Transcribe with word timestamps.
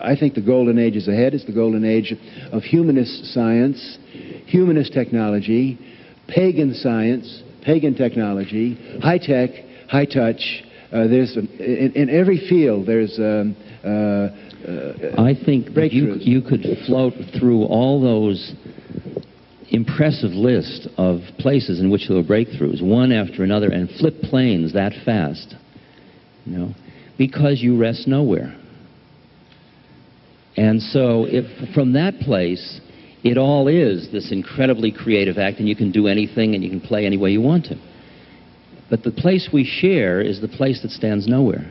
I 0.00 0.16
think 0.16 0.34
the 0.34 0.40
golden 0.40 0.78
age 0.78 0.96
is 0.96 1.08
ahead. 1.08 1.34
It's 1.34 1.44
the 1.44 1.52
golden 1.52 1.84
age 1.84 2.14
of 2.52 2.62
humanist 2.62 3.32
science, 3.32 3.98
humanist 4.46 4.92
technology, 4.92 5.78
pagan 6.28 6.74
science, 6.74 7.42
pagan 7.62 7.94
technology, 7.94 8.98
high 9.02 9.18
tech, 9.18 9.50
high 9.88 10.06
touch. 10.06 10.62
Uh, 10.92 11.08
there's 11.08 11.36
in, 11.36 11.92
in, 11.94 12.10
every 12.10 12.38
field 12.48 12.86
there's. 12.86 13.18
Um, 13.18 13.56
uh, 13.84 14.28
uh, 14.66 15.22
I 15.22 15.34
think 15.44 15.68
you, 15.92 16.14
you 16.14 16.42
could 16.42 16.64
float 16.86 17.14
through 17.38 17.64
all 17.64 18.00
those 18.00 18.52
impressive 19.68 20.30
list 20.30 20.88
of 20.96 21.20
places 21.38 21.80
in 21.80 21.90
which 21.90 22.08
there 22.08 22.16
were 22.16 22.22
breakthroughs, 22.22 22.82
one 22.82 23.12
after 23.12 23.44
another, 23.44 23.70
and 23.70 23.88
flip 23.90 24.14
planes 24.22 24.72
that 24.72 24.92
fast. 25.04 25.54
You 26.44 26.58
know, 26.58 26.74
because 27.18 27.60
you 27.60 27.78
rest 27.78 28.06
nowhere. 28.06 28.56
And 30.56 30.80
so, 30.80 31.26
if 31.28 31.74
from 31.74 31.92
that 31.92 32.18
place, 32.20 32.80
it 33.22 33.36
all 33.36 33.68
is 33.68 34.10
this 34.12 34.32
incredibly 34.32 34.90
creative 34.92 35.36
act, 35.36 35.58
and 35.58 35.68
you 35.68 35.76
can 35.76 35.90
do 35.90 36.06
anything 36.06 36.54
and 36.54 36.62
you 36.62 36.70
can 36.70 36.80
play 36.80 37.04
any 37.04 37.16
way 37.16 37.30
you 37.30 37.40
want 37.40 37.66
to. 37.66 37.76
But 38.88 39.02
the 39.02 39.10
place 39.10 39.48
we 39.52 39.64
share 39.64 40.20
is 40.20 40.40
the 40.40 40.48
place 40.48 40.82
that 40.82 40.90
stands 40.90 41.26
nowhere. 41.26 41.68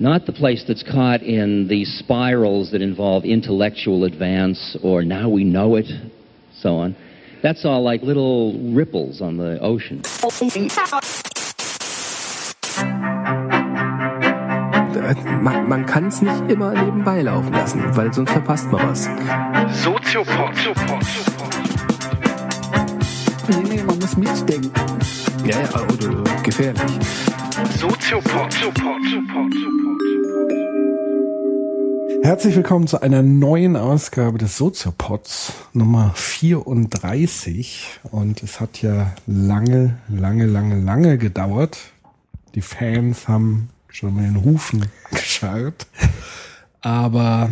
Not 0.00 0.26
the 0.26 0.32
place 0.32 0.64
that's 0.66 0.82
caught 0.82 1.22
in 1.22 1.68
these 1.68 1.88
spirals 2.00 2.72
that 2.72 2.82
involve 2.82 3.24
intellectual 3.24 4.04
advance 4.04 4.76
or 4.82 5.02
now 5.02 5.28
we 5.28 5.44
know 5.44 5.76
it, 5.76 5.86
so 6.58 6.76
on. 6.76 6.96
That's 7.42 7.64
all 7.64 7.82
like 7.82 8.02
little 8.02 8.72
ripples 8.74 9.20
on 9.20 9.36
the 9.36 9.60
ocean. 9.60 10.02
Man, 15.04 15.68
man 15.68 15.84
kann 15.84 16.06
es 16.06 16.22
nicht 16.22 16.48
immer 16.48 16.72
nebenbei 16.72 17.20
laufen 17.20 17.52
lassen, 17.52 17.82
weil 17.94 18.10
sonst 18.14 18.30
verpasst 18.30 18.72
man 18.72 18.88
was. 18.88 19.04
Soziopod. 19.82 20.54
Nee, 23.48 23.68
nee, 23.68 23.82
man 23.82 23.98
muss 23.98 24.16
mitdenken. 24.16 24.70
Ja, 25.44 25.60
ja, 25.60 25.82
oder 25.82 26.24
gefährlich. 26.42 26.98
Soziopod. 27.78 28.54
Herzlich 32.22 32.56
willkommen 32.56 32.86
zu 32.86 33.02
einer 33.02 33.22
neuen 33.22 33.76
Ausgabe 33.76 34.38
des 34.38 34.56
Soziopods 34.56 35.52
Nummer 35.74 36.12
34. 36.14 38.00
Und 38.10 38.42
es 38.42 38.58
hat 38.58 38.80
ja 38.80 39.12
lange, 39.26 39.98
lange, 40.08 40.46
lange, 40.46 40.80
lange 40.80 41.18
gedauert. 41.18 41.76
Die 42.54 42.62
Fans 42.62 43.28
haben 43.28 43.68
schon 43.94 44.14
mal 44.14 44.22
den 44.22 44.44
Hufen 44.44 44.86
gescharrt. 45.10 45.86
Aber 46.80 47.50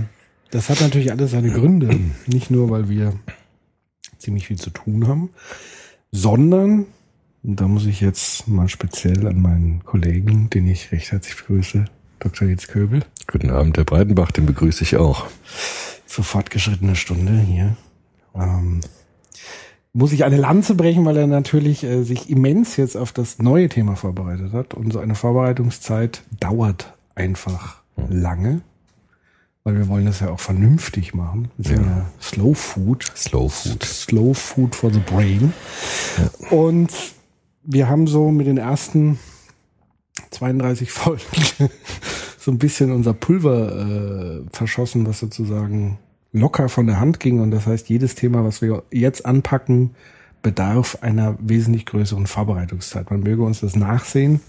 das 0.51 0.69
hat 0.69 0.81
natürlich 0.81 1.11
alles 1.11 1.31
seine 1.31 1.51
Gründe. 1.51 1.99
Nicht 2.27 2.51
nur, 2.51 2.71
weil 2.71 2.89
wir 2.89 3.15
ziemlich 4.19 4.49
viel 4.49 4.59
zu 4.59 4.71
tun 4.71 5.07
haben, 5.09 5.31
sondern, 6.11 6.87
und 7.43 7.61
da 7.61 7.67
muss 7.67 7.87
ich 7.87 8.01
jetzt 8.01 8.47
mal 8.49 8.69
speziell 8.69 9.27
an 9.27 9.41
meinen 9.41 9.85
Kollegen, 9.85 10.51
den 10.51 10.67
ich 10.67 10.93
recht 10.93 11.13
herzlich 11.13 11.37
begrüße, 11.37 11.87
Dr. 12.19 12.49
Jens 12.49 12.69
Köbel. 12.69 13.05
Guten 13.27 13.51
Abend, 13.51 13.77
Herr 13.77 13.85
Breitenbach, 13.85 14.31
den 14.31 14.47
begrüße 14.47 14.85
ich 14.85 14.97
auch. 14.97 15.27
Zur 16.07 16.25
fortgeschrittene 16.25 16.95
Stunde 16.95 17.39
hier. 17.39 17.77
Ähm, 18.35 18.81
muss 19.93 20.13
ich 20.13 20.25
eine 20.25 20.37
Lanze 20.37 20.75
brechen, 20.75 21.05
weil 21.05 21.17
er 21.17 21.27
natürlich 21.27 21.85
äh, 21.85 22.03
sich 22.03 22.31
immens 22.31 22.77
jetzt 22.77 22.97
auf 22.97 23.13
das 23.13 23.39
neue 23.39 23.69
Thema 23.69 23.97
vorbereitet 23.97 24.53
hat. 24.53 24.75
Und 24.75 24.93
so 24.93 24.99
eine 24.99 25.15
Vorbereitungszeit 25.15 26.23
dauert 26.41 26.95
einfach 27.15 27.83
mhm. 27.97 28.21
lange, 28.21 28.61
weil 29.65 29.77
wir 29.77 29.89
wollen 29.89 30.07
das 30.07 30.21
ja 30.21 30.31
auch 30.31 30.41
vernünftig 30.41 31.15
machen. 31.15 31.51
Ja. 31.59 31.73
ja 31.73 32.07
Slow 32.21 32.55
Food. 32.55 33.05
Slow 33.17 33.49
Food. 33.49 33.85
Slow 33.85 34.35
Food 34.35 34.75
for 34.75 34.91
the 34.91 35.01
Brain. 35.01 35.53
Ja. 36.19 36.57
Und 36.57 36.91
wir 37.63 37.89
haben 37.89 38.07
so 38.07 38.31
mit 38.31 38.47
den 38.47 38.59
ersten 38.59 39.19
32 40.31 40.91
Folgen 40.91 41.23
so 42.39 42.51
ein 42.51 42.59
bisschen 42.59 42.93
unser 42.93 43.13
Pulver 43.13 43.77
äh, 43.77 44.43
verschossen, 44.53 45.07
was 45.07 45.21
sozusagen 45.21 45.99
locker 46.33 46.69
von 46.69 46.87
der 46.87 46.99
Hand 46.99 47.21
ging. 47.21 47.41
Und 47.41 47.51
das 47.51 47.67
heißt, 47.67 47.89
jedes 47.89 48.15
Thema, 48.15 48.45
was 48.45 48.63
wir 48.63 48.83
jetzt 48.91 49.25
anpacken, 49.27 49.91
bedarf 50.43 50.99
einer 51.03 51.37
wesentlich 51.41 51.87
größeren 51.87 52.27
Vorbereitungszeit. 52.27 53.11
Man 53.11 53.21
möge 53.21 53.43
uns 53.43 53.61
das 53.61 53.77
nachsehen, 53.77 54.41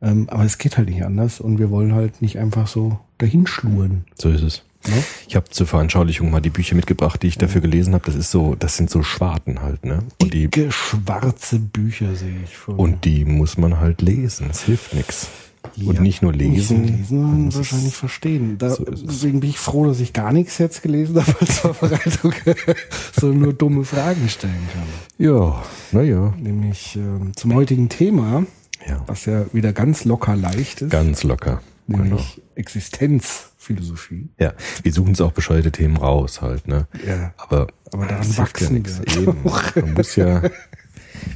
ähm, 0.00 0.28
aber 0.30 0.44
es 0.44 0.58
geht 0.58 0.78
halt 0.78 0.88
nicht 0.88 1.04
anders 1.04 1.40
und 1.40 1.58
wir 1.58 1.70
wollen 1.70 1.94
halt 1.94 2.22
nicht 2.22 2.38
einfach 2.38 2.68
so 2.68 3.00
dahinschluren. 3.18 4.04
So 4.16 4.30
ist 4.30 4.42
es. 4.42 4.64
Ja? 4.86 4.92
Ich 5.26 5.36
habe 5.36 5.48
zur 5.48 5.66
Veranschaulichung 5.66 6.30
mal 6.30 6.40
die 6.40 6.50
Bücher 6.50 6.76
mitgebracht, 6.76 7.22
die 7.22 7.28
ich 7.28 7.38
dafür 7.38 7.60
gelesen 7.60 7.94
habe. 7.94 8.04
Das 8.04 8.14
ist 8.14 8.30
so, 8.30 8.54
das 8.54 8.76
sind 8.76 8.90
so 8.90 9.02
Schwarten 9.02 9.62
halt, 9.62 9.84
ne? 9.84 10.00
Und 10.20 10.34
die 10.34 10.48
schwarze 10.68 11.58
Bücher 11.58 12.14
sehe 12.14 12.36
ich 12.44 12.56
vor. 12.56 12.78
Und 12.78 13.04
die 13.04 13.24
muss 13.24 13.56
man 13.56 13.80
halt 13.80 14.02
lesen. 14.02 14.48
Es 14.50 14.64
hilft 14.64 14.94
nichts. 14.94 15.28
Ja, 15.76 15.90
und 15.90 16.00
nicht 16.00 16.22
nur 16.22 16.32
lesen. 16.32 16.82
Nicht 16.82 16.90
lesen, 16.90 17.04
sondern 17.08 17.54
wahrscheinlich 17.54 17.96
verstehen. 17.96 18.58
Da, 18.58 18.70
so 18.70 18.84
deswegen 18.84 19.40
bin 19.40 19.50
ich 19.50 19.58
froh, 19.58 19.86
dass 19.86 20.00
ich 20.00 20.12
gar 20.12 20.32
nichts 20.32 20.58
jetzt 20.58 20.82
gelesen 20.82 21.16
habe 21.16 21.34
als 21.40 21.58
Vorbereitung, 21.58 22.32
sondern 23.18 23.40
nur 23.40 23.52
dumme 23.52 23.84
Fragen 23.84 24.28
stellen 24.28 24.68
kann. 24.72 24.86
Ja, 25.18 25.62
naja. 25.92 26.34
Nämlich 26.38 26.96
äh, 26.96 27.32
zum 27.32 27.54
heutigen 27.54 27.88
Thema, 27.88 28.46
ja. 28.86 29.02
was 29.06 29.24
ja 29.24 29.46
wieder 29.52 29.72
ganz 29.72 30.04
locker 30.04 30.36
leicht 30.36 30.82
ist. 30.82 30.90
Ganz 30.90 31.22
locker. 31.22 31.60
Nämlich 31.86 32.36
genau. 32.36 32.48
Existenzphilosophie. 32.54 34.28
Ja, 34.38 34.54
wir 34.82 34.92
suchen 34.92 35.08
uns 35.08 35.20
auch 35.20 35.32
bescheuerte 35.32 35.72
Themen 35.72 35.96
raus 35.96 36.40
halt, 36.40 36.66
ne? 36.66 36.86
Ja. 37.06 37.34
Aber, 37.36 37.66
aber 37.92 38.06
daran 38.06 38.38
wachsen 38.38 38.64
ja 38.64 38.70
nichts. 38.70 39.00
Eben. 39.16 39.36
Man 39.74 39.94
muss 39.94 40.16
ja, 40.16 40.42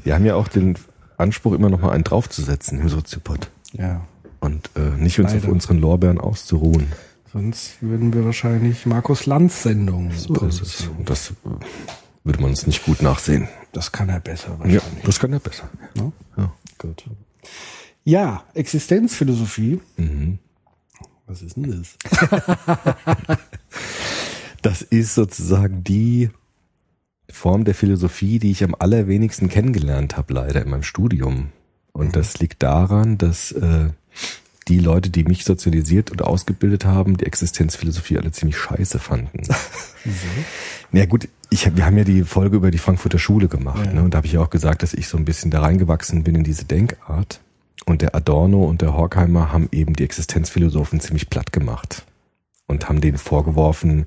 wir 0.05 0.15
haben 0.15 0.25
ja 0.25 0.37
auch 0.37 0.49
den 0.49 0.77
Anspruch, 1.19 1.53
immer 1.53 1.69
noch 1.69 1.81
mal 1.81 1.91
einen 1.91 2.05
draufzusetzen 2.05 2.81
im 2.81 2.89
Soziopod. 2.89 3.51
Ja. 3.73 4.07
Und 4.41 4.71
äh, 4.77 4.81
nicht 4.97 5.19
uns 5.19 5.33
Leider. 5.33 5.45
auf 5.47 5.53
unseren 5.53 5.79
Lorbeeren 5.79 6.19
auszuruhen. 6.19 6.93
Sonst 7.33 7.83
würden 7.83 8.13
wir 8.15 8.25
wahrscheinlich 8.25 8.87
Markus 8.87 9.27
Lanz 9.27 9.63
Sendungen 9.63 10.13
so 10.13 10.33
produzieren. 10.33 10.97
Und 10.99 11.11
das 11.11 11.31
äh, 11.31 11.35
würde 12.25 12.41
man 12.41 12.51
uns 12.51 12.67
nicht 12.67 12.85
gut 12.85 13.03
nachsehen. 13.03 13.49
Das 13.73 13.93
kann 13.93 14.09
er 14.09 14.21
besser 14.21 14.59
wahrscheinlich. 14.59 14.83
Ja, 14.83 15.03
das 15.05 15.19
kann 15.19 15.33
er 15.33 15.41
besser. 15.41 15.69
Ja, 15.95 16.13
ja. 16.37 16.53
gut. 16.79 17.05
Ja, 18.05 18.45
Existenzphilosophie. 18.55 19.81
Mhm. 19.97 20.39
Was 21.27 21.43
ist 21.43 21.57
denn 21.57 21.71
das? 21.71 21.97
das 24.63 24.83
ist 24.83 25.15
sozusagen 25.15 25.85
die 25.85 26.31
Form 27.31 27.65
der 27.65 27.75
Philosophie, 27.75 28.39
die 28.39 28.51
ich 28.51 28.65
am 28.65 28.75
allerwenigsten 28.79 29.51
kennengelernt 29.51 30.17
habe, 30.17 30.33
leider 30.33 30.63
in 30.63 30.71
meinem 30.71 30.83
Studium. 30.83 31.53
Und 31.93 32.09
mhm. 32.09 32.13
das 32.13 32.39
liegt 32.39 32.63
daran, 32.63 33.19
dass 33.19 33.53
äh, 33.53 33.91
die 34.69 34.79
Leute, 34.79 35.11
die 35.11 35.25
mich 35.25 35.45
sozialisiert 35.45 36.11
und 36.11 36.23
ausgebildet 36.23 36.85
haben, 36.85 37.17
die 37.17 37.27
Existenzphilosophie 37.27 38.19
alle 38.19 38.33
ziemlich 38.33 38.57
scheiße 38.57 38.99
fanden. 38.99 39.43
Mhm. 40.05 40.97
Ja 40.97 41.07
gut, 41.07 41.29
ich, 41.51 41.77
wir 41.77 41.85
haben 41.85 41.99
ja 41.99 42.05
die 42.05 42.23
Folge 42.23 42.57
über 42.57 42.71
die 42.71 42.79
Frankfurter 42.79 43.19
Schule 43.19 43.49
gemacht, 43.49 43.85
ja. 43.87 43.93
ne? 43.95 44.03
Und 44.05 44.15
da 44.15 44.19
habe 44.19 44.29
ich 44.29 44.39
auch 44.39 44.49
gesagt, 44.49 44.85
dass 44.85 44.95
ich 44.95 45.09
so 45.09 45.19
ein 45.19 45.25
bisschen 45.25 45.51
da 45.51 45.61
reingewachsen 45.61 46.23
bin 46.23 46.37
in 46.37 46.45
diese 46.45 46.65
Denkart. 46.65 47.41
Und 47.85 48.01
der 48.01 48.15
Adorno 48.15 48.65
und 48.65 48.81
der 48.81 48.95
Horkheimer 48.95 49.53
haben 49.53 49.69
eben 49.73 49.95
die 49.95 50.05
Existenzphilosophen 50.05 51.01
ziemlich 51.01 51.29
platt 51.29 51.53
gemacht 51.53 52.07
und 52.69 52.89
haben 52.89 53.01
denen 53.01 53.19
vorgeworfen, 53.19 54.07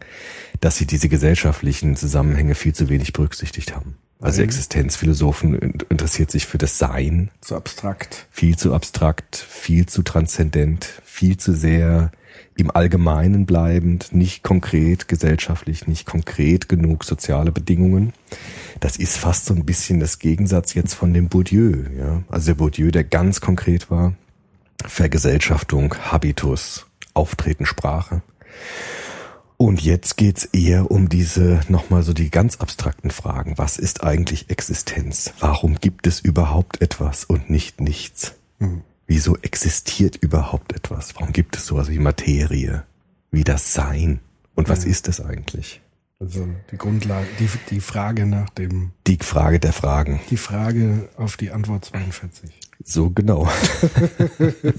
dass 0.62 0.78
sie 0.78 0.88
diese 0.88 1.10
gesellschaftlichen 1.10 1.98
Zusammenhänge 1.98 2.56
viel 2.56 2.74
zu 2.74 2.90
wenig 2.90 3.12
berücksichtigt 3.12 3.76
haben. 3.76 3.98
Also 4.22 4.44
Existenzphilosophen 4.44 5.56
interessiert 5.90 6.30
sich 6.30 6.46
für 6.46 6.60
das 6.60 6.78
Sein. 6.78 7.32
Zu 7.42 7.56
abstrakt. 7.56 8.28
Viel 8.30 8.56
zu 8.56 8.74
abstrakt, 8.74 9.36
viel 9.36 9.88
zu 9.88 10.04
transzendent, 10.04 10.86
viel 11.04 11.38
zu 11.38 11.56
sehr 11.56 12.12
im 12.56 12.70
Allgemeinen 12.70 13.46
bleibend, 13.46 14.14
nicht 14.14 14.44
konkret 14.44 15.08
gesellschaftlich, 15.08 15.88
nicht 15.88 16.06
konkret 16.06 16.70
genug 16.70 17.04
soziale 17.04 17.52
Bedingungen. 17.52 18.14
Das 18.80 18.98
ist 18.98 19.18
fast 19.18 19.46
so 19.46 19.56
ein 19.56 19.66
bisschen 19.66 20.00
das 20.00 20.20
Gegensatz 20.20 20.76
jetzt 20.76 20.94
von 20.94 21.14
dem 21.14 21.28
Bourdieu. 21.28 21.86
Ja? 21.98 22.24
Also 22.30 22.48
der 22.48 22.56
Bourdieu, 22.56 22.92
der 22.92 23.04
ganz 23.04 23.42
konkret 23.42 23.90
war, 23.90 24.14
Vergesellschaftung, 24.86 25.96
Habitus, 25.96 26.86
Auftreten, 27.14 27.66
Sprache. 27.66 28.22
Und 29.62 29.84
jetzt 29.84 30.18
geht's 30.18 30.46
eher 30.46 30.90
um 30.90 31.08
diese, 31.08 31.60
nochmal 31.70 32.02
so 32.02 32.14
die 32.14 32.32
ganz 32.32 32.56
abstrakten 32.56 33.12
Fragen. 33.12 33.60
Was 33.60 33.78
ist 33.78 34.04
eigentlich 34.04 34.50
Existenz? 34.50 35.36
Warum 35.40 35.76
gibt 35.76 36.08
es 36.08 36.20
überhaupt 36.20 36.82
etwas 36.82 37.26
und 37.26 37.52
nicht 37.52 37.80
nichts? 37.80 38.34
Hm. 38.58 38.82
Wieso 39.06 39.38
existiert 39.38 40.16
überhaupt 40.16 40.74
etwas? 40.74 41.14
Warum 41.14 41.32
gibt 41.32 41.58
es 41.58 41.68
sowas 41.68 41.90
wie 41.90 42.00
Materie? 42.00 42.86
Wie 43.30 43.44
das 43.44 43.72
Sein? 43.72 44.20
Und 44.56 44.68
was 44.68 44.84
ja. 44.84 44.90
ist 44.90 45.08
es 45.08 45.22
eigentlich? 45.22 45.80
Also 46.20 46.48
die 46.72 46.78
Grundlage, 46.78 47.28
die, 47.38 47.48
die 47.70 47.82
Frage 47.82 48.26
nach 48.26 48.50
dem. 48.50 48.94
Die 49.06 49.20
Frage 49.22 49.60
der 49.60 49.74
Fragen. 49.74 50.22
Die 50.32 50.38
Frage 50.38 51.08
auf 51.18 51.38
die 51.38 51.52
Antwort 51.52 51.86
42. 51.86 52.50
So 52.84 53.12
genau. 53.12 53.48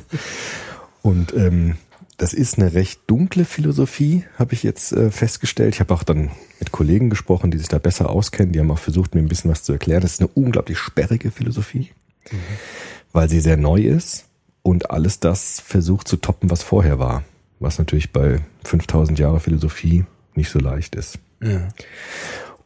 Und 1.03 1.33
ähm, 1.37 1.77
das 2.19 2.35
ist 2.35 2.59
eine 2.59 2.75
recht 2.75 3.01
dunkle 3.07 3.45
Philosophie, 3.45 4.25
habe 4.39 4.55
ich 4.55 4.63
jetzt 4.63 4.93
äh, 4.93 5.11
festgestellt. 5.11 5.75
Ich 5.75 5.81
habe 5.81 5.95
auch 5.95 6.03
dann 6.03 6.31
mit 6.61 6.71
Kollegen 6.71 7.11
gesprochen, 7.11 7.51
die 7.51 7.59
sich 7.59 7.69
da 7.69 7.79
besser 7.79 8.11
auskennen. 8.11 8.53
Die 8.53 8.61
haben 8.61 8.71
auch 8.71 8.79
versucht, 8.79 9.15
mir 9.15 9.21
ein 9.21 9.29
bisschen 9.29 9.51
was 9.51 9.63
zu 9.63 9.73
erklären. 9.73 10.03
Das 10.03 10.15
ist 10.15 10.21
eine 10.21 10.29
unglaublich 10.29 10.79
sperrige 10.79 11.31
Philosophie, 11.31 11.91
mhm. 12.31 12.37
weil 13.13 13.29
sie 13.29 13.41
sehr 13.41 13.57
neu 13.57 13.81
ist 13.81 14.27
und 14.63 14.91
alles 14.91 15.21
das 15.21 15.61
versucht 15.61 16.07
zu 16.07 16.17
toppen, 16.17 16.51
was 16.51 16.63
vorher 16.63 16.99
war. 16.99 17.25
Was 17.59 17.79
natürlich 17.79 18.13
bei 18.13 18.41
5000 18.65 19.19
Jahre 19.19 19.41
Philosophie 19.41 20.05
nicht 20.35 20.51
so 20.51 20.59
leicht 20.59 20.95
ist. 20.95 21.19
Ja. 21.43 21.69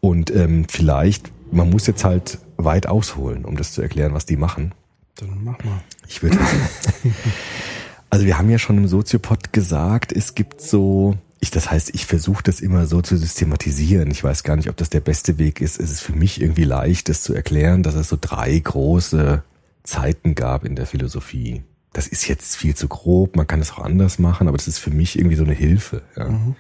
Und 0.01 0.31
ähm, 0.31 0.67
vielleicht, 0.69 1.33
man 1.51 1.71
muss 1.71 1.87
jetzt 1.87 2.05
halt 2.05 2.39
weit 2.57 2.87
ausholen, 2.87 3.45
um 3.45 3.57
das 3.57 3.73
zu 3.73 3.83
erklären, 3.83 4.15
was 4.15 4.27
die 4.27 4.37
machen. 4.37 4.73
Dann 5.17 5.43
mach 5.43 5.63
mal. 5.65 5.83
Ich 6.09 6.23
würde. 6.23 6.39
also 8.17 8.25
wir 8.25 8.39
haben 8.39 8.49
ja 8.49 8.59
schon 8.59 8.79
im 8.79 8.89
Soziopod 8.89 9.53
gesagt, 9.53 10.11
es 10.11 10.35
gibt 10.35 10.63
so, 10.63 11.19
ich, 11.39 11.51
das 11.51 11.71
heißt, 11.71 11.95
ich 11.95 12.07
versuche 12.07 12.43
das 12.43 12.61
immer 12.61 12.87
so 12.87 13.03
zu 13.03 13.19
systematisieren. 13.19 14.11
Ich 14.11 14.25
weiß 14.25 14.43
gar 14.43 14.57
nicht, 14.57 14.71
ob 14.71 14.77
das 14.79 14.89
der 14.89 15.01
beste 15.01 15.37
Weg 15.37 15.61
ist. 15.61 15.79
Es 15.79 15.91
ist 15.91 16.01
für 16.01 16.15
mich 16.15 16.41
irgendwie 16.41 16.65
leicht, 16.65 17.11
das 17.11 17.21
zu 17.21 17.35
erklären, 17.35 17.83
dass 17.83 17.95
es 17.95 18.09
so 18.09 18.17
drei 18.19 18.59
große 18.59 19.43
Zeiten 19.83 20.35
gab 20.35 20.65
in 20.65 20.77
der 20.77 20.87
Philosophie. 20.87 21.63
Das 21.93 22.07
ist 22.07 22.27
jetzt 22.27 22.57
viel 22.57 22.75
zu 22.75 22.89
grob, 22.89 23.37
man 23.37 23.47
kann 23.47 23.61
es 23.61 23.73
auch 23.73 23.81
anders 23.81 24.19
machen, 24.19 24.49
aber 24.49 24.57
das 24.57 24.67
ist 24.67 24.79
für 24.79 24.89
mich 24.91 25.19
irgendwie 25.19 25.37
so 25.37 25.45
eine 25.45 25.53
Hilfe. 25.53 26.01
Ja. 26.17 26.31
Mhm. 26.31 26.57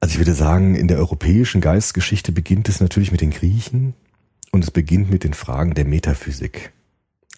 Also 0.00 0.12
ich 0.12 0.18
würde 0.18 0.34
sagen, 0.34 0.74
in 0.74 0.88
der 0.88 0.98
europäischen 0.98 1.62
Geistesgeschichte 1.62 2.32
beginnt 2.32 2.68
es 2.68 2.80
natürlich 2.80 3.12
mit 3.12 3.22
den 3.22 3.30
Griechen 3.30 3.94
und 4.52 4.62
es 4.62 4.70
beginnt 4.70 5.10
mit 5.10 5.24
den 5.24 5.32
Fragen 5.32 5.72
der 5.72 5.86
Metaphysik. 5.86 6.74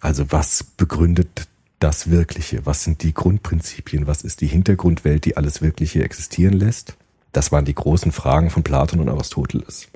Also 0.00 0.32
was 0.32 0.64
begründet 0.64 1.46
das 1.80 2.10
Wirkliche? 2.10 2.64
Was 2.66 2.84
sind 2.84 3.02
die 3.02 3.14
Grundprinzipien? 3.14 4.06
Was 4.06 4.22
ist 4.22 4.40
die 4.40 4.46
Hintergrundwelt, 4.46 5.24
die 5.24 5.36
alles 5.36 5.60
Wirkliche 5.60 6.04
existieren 6.04 6.54
lässt? 6.54 6.96
Das 7.32 7.50
waren 7.52 7.64
die 7.64 7.74
großen 7.74 8.12
Fragen 8.12 8.50
von 8.50 8.62
Platon 8.62 9.00
und 9.00 9.08
Aristoteles. 9.08 9.88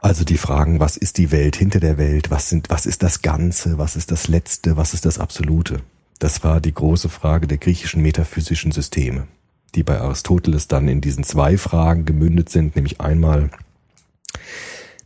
Also 0.00 0.24
die 0.24 0.38
Fragen, 0.38 0.78
was 0.78 0.96
ist 0.96 1.18
die 1.18 1.32
Welt 1.32 1.56
hinter 1.56 1.80
der 1.80 1.98
Welt? 1.98 2.30
Was 2.30 2.48
sind, 2.48 2.70
was 2.70 2.86
ist 2.86 3.02
das 3.02 3.22
Ganze? 3.22 3.78
Was 3.78 3.96
ist 3.96 4.10
das 4.10 4.28
Letzte? 4.28 4.76
Was 4.76 4.94
ist 4.94 5.04
das 5.04 5.18
Absolute? 5.18 5.82
Das 6.18 6.44
war 6.44 6.60
die 6.60 6.74
große 6.74 7.08
Frage 7.08 7.46
der 7.46 7.58
griechischen 7.58 8.02
metaphysischen 8.02 8.72
Systeme, 8.72 9.26
die 9.74 9.82
bei 9.82 10.00
Aristoteles 10.00 10.68
dann 10.68 10.88
in 10.88 11.00
diesen 11.00 11.24
zwei 11.24 11.58
Fragen 11.58 12.04
gemündet 12.04 12.48
sind, 12.48 12.76
nämlich 12.76 13.00
einmal 13.00 13.50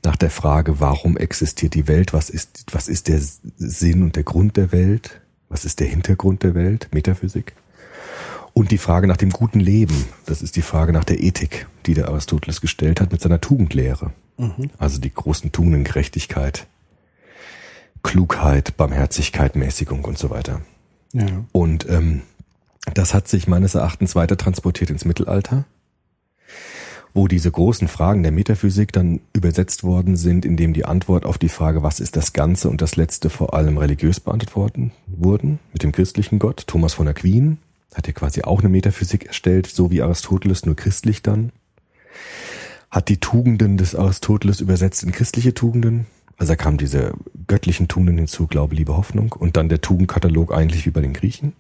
nach 0.05 0.17
der 0.17 0.31
Frage, 0.31 0.81
warum 0.81 1.17
existiert 1.17 1.75
die 1.75 1.89
Welt? 1.89 2.13
Was 2.13 2.29
ist, 2.29 2.65
was 2.73 2.89
ist 2.89 3.09
der 3.09 3.21
Sinn 3.57 4.03
und 4.03 4.17
der 4.17 4.25
Grund 4.25 4.57
der 4.57 4.73
Welt? 4.73 5.22
Was 5.53 5.67
ist 5.67 5.81
der 5.81 5.87
Hintergrund 5.87 6.43
der 6.45 6.55
Welt? 6.55 6.89
Metaphysik. 6.93 7.53
Und 8.55 8.71
die 8.71 8.79
Frage 8.79 9.07
nach 9.07 9.19
dem 9.19 9.29
guten 9.29 9.61
Leben. 9.61 10.07
Das 10.25 10.41
ist 10.41 10.57
die 10.57 10.63
Frage 10.63 10.95
nach 10.95 11.05
der 11.05 11.23
Ethik, 11.23 11.67
die 11.85 11.93
der 11.93 12.09
Aristoteles 12.09 12.63
gestellt 12.63 13.03
hat 13.03 13.13
mit 13.13 13.21
seiner 13.21 13.39
Tugendlehre. 13.39 14.13
Mhm. 14.39 14.71
Also 14.79 14.99
die 14.99 15.13
großen 15.13 15.53
Tugenden 15.53 15.85
Gerechtigkeit, 15.85 16.67
Klugheit, 18.03 18.79
Barmherzigkeit, 18.79 19.55
Mäßigung 19.55 20.07
und 20.07 20.17
so 20.17 20.31
weiter. 20.31 20.63
Ja. 21.13 21.27
Und 21.53 21.87
ähm, 21.87 22.23
das 22.95 23.13
hat 23.13 23.29
sich 23.29 23.47
meines 23.47 23.75
Erachtens 23.75 24.15
weiter 24.15 24.39
transportiert 24.39 24.89
ins 24.89 25.05
Mittelalter 25.05 25.67
wo 27.15 27.29
diese 27.29 27.51
großen 27.51 27.89
Fragen 27.89 28.23
der 28.23 28.33
Metaphysik 28.33 28.93
dann 28.93 29.21
übersetzt 29.35 29.85
worden 29.85 30.17
sind, 30.17 30.45
indem 30.45 30.73
die 30.73 30.85
Antwort 30.85 31.27
auf 31.27 31.39
die 31.39 31.51
Frage, 31.51 31.83
was 31.83 32.01
ist 32.01 32.17
das 32.17 32.33
Ganze 32.33 32.71
und 32.71 32.81
das 32.81 32.97
Letzte 32.97 33.29
vor 33.29 33.55
allem 33.55 33.77
religiös 33.77 34.21
beantwortet 34.21 34.93
wurden, 35.07 35.59
mit 35.73 35.83
dem 35.83 35.93
christlichen 35.93 36.39
Gott. 36.39 36.65
Thomas 36.67 36.95
von 36.95 37.09
Aquin 37.09 37.59
hat 37.95 38.07
ja 38.07 38.13
quasi 38.13 38.43
auch 38.43 38.61
eine 38.61 38.71
Metaphysik 38.71 39.27
erstellt, 39.27 39.67
so 39.67 39.91
wie 39.91 40.03
Aristoteles, 40.03 40.65
nur 40.65 40.77
christlich 40.77 41.23
dann. 41.23 41.53
Hat 42.91 43.09
die 43.09 43.19
Tugenden 43.19 43.77
des 43.77 43.95
Aristoteles 43.95 44.61
übersetzt 44.61 45.03
in 45.03 45.13
christliche 45.13 45.55
Tugenden. 45.55 46.07
Also 46.39 46.53
da 46.53 46.57
kamen 46.57 46.79
diese 46.79 47.13
göttlichen 47.47 47.89
Tugenden 47.89 48.19
hinzu, 48.19 48.47
Glaube, 48.47 48.75
Liebe, 48.75 48.97
Hoffnung. 48.97 49.33
Und 49.33 49.57
dann 49.57 49.69
der 49.69 49.81
Tugendkatalog 49.81 50.53
eigentlich 50.53 50.87
wie 50.87 50.91
bei 50.91 51.01
den 51.01 51.13
Griechen. 51.13 51.53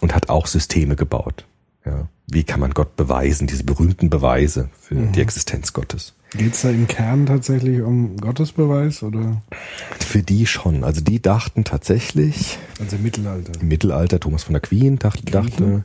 Und 0.00 0.14
hat 0.14 0.28
auch 0.28 0.46
Systeme 0.46 0.96
gebaut. 0.96 1.46
Ja. 1.88 2.08
Wie 2.30 2.44
kann 2.44 2.60
man 2.60 2.74
Gott 2.74 2.96
beweisen, 2.96 3.46
diese 3.46 3.64
berühmten 3.64 4.10
Beweise 4.10 4.68
für 4.78 4.96
mhm. 4.96 5.12
die 5.12 5.22
Existenz 5.22 5.72
Gottes? 5.72 6.14
Geht 6.36 6.52
es 6.52 6.60
da 6.60 6.68
im 6.68 6.86
Kern 6.86 7.24
tatsächlich 7.24 7.80
um 7.80 8.18
Gottesbeweis 8.18 9.02
oder? 9.02 9.40
Für 9.98 10.22
die 10.22 10.46
schon. 10.46 10.84
Also 10.84 11.00
die 11.00 11.22
dachten 11.22 11.64
tatsächlich. 11.64 12.58
Also 12.78 12.96
im 12.96 13.02
Mittelalter. 13.02 13.58
Im 13.58 13.68
Mittelalter, 13.68 14.20
Thomas 14.20 14.42
von 14.44 14.54
Aquin 14.54 14.98
dachte, 14.98 15.24
dachte. 15.24 15.84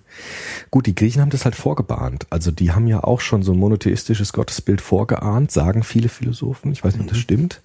Gut, 0.69 0.85
die 0.85 0.95
Griechen 0.95 1.21
haben 1.21 1.29
das 1.29 1.45
halt 1.45 1.55
vorgebahnt. 1.55 2.27
Also 2.29 2.51
die 2.51 2.73
haben 2.73 2.88
ja 2.88 3.05
auch 3.05 3.21
schon 3.21 3.41
so 3.41 3.53
ein 3.53 3.57
monotheistisches 3.57 4.33
Gottesbild 4.33 4.81
vorgeahnt, 4.81 5.50
sagen 5.51 5.83
viele 5.83 6.09
Philosophen. 6.09 6.73
Ich 6.73 6.83
weiß 6.83 6.95
nicht, 6.95 7.03
ob 7.03 7.07
das 7.07 7.19
mhm. 7.19 7.21
stimmt 7.21 7.61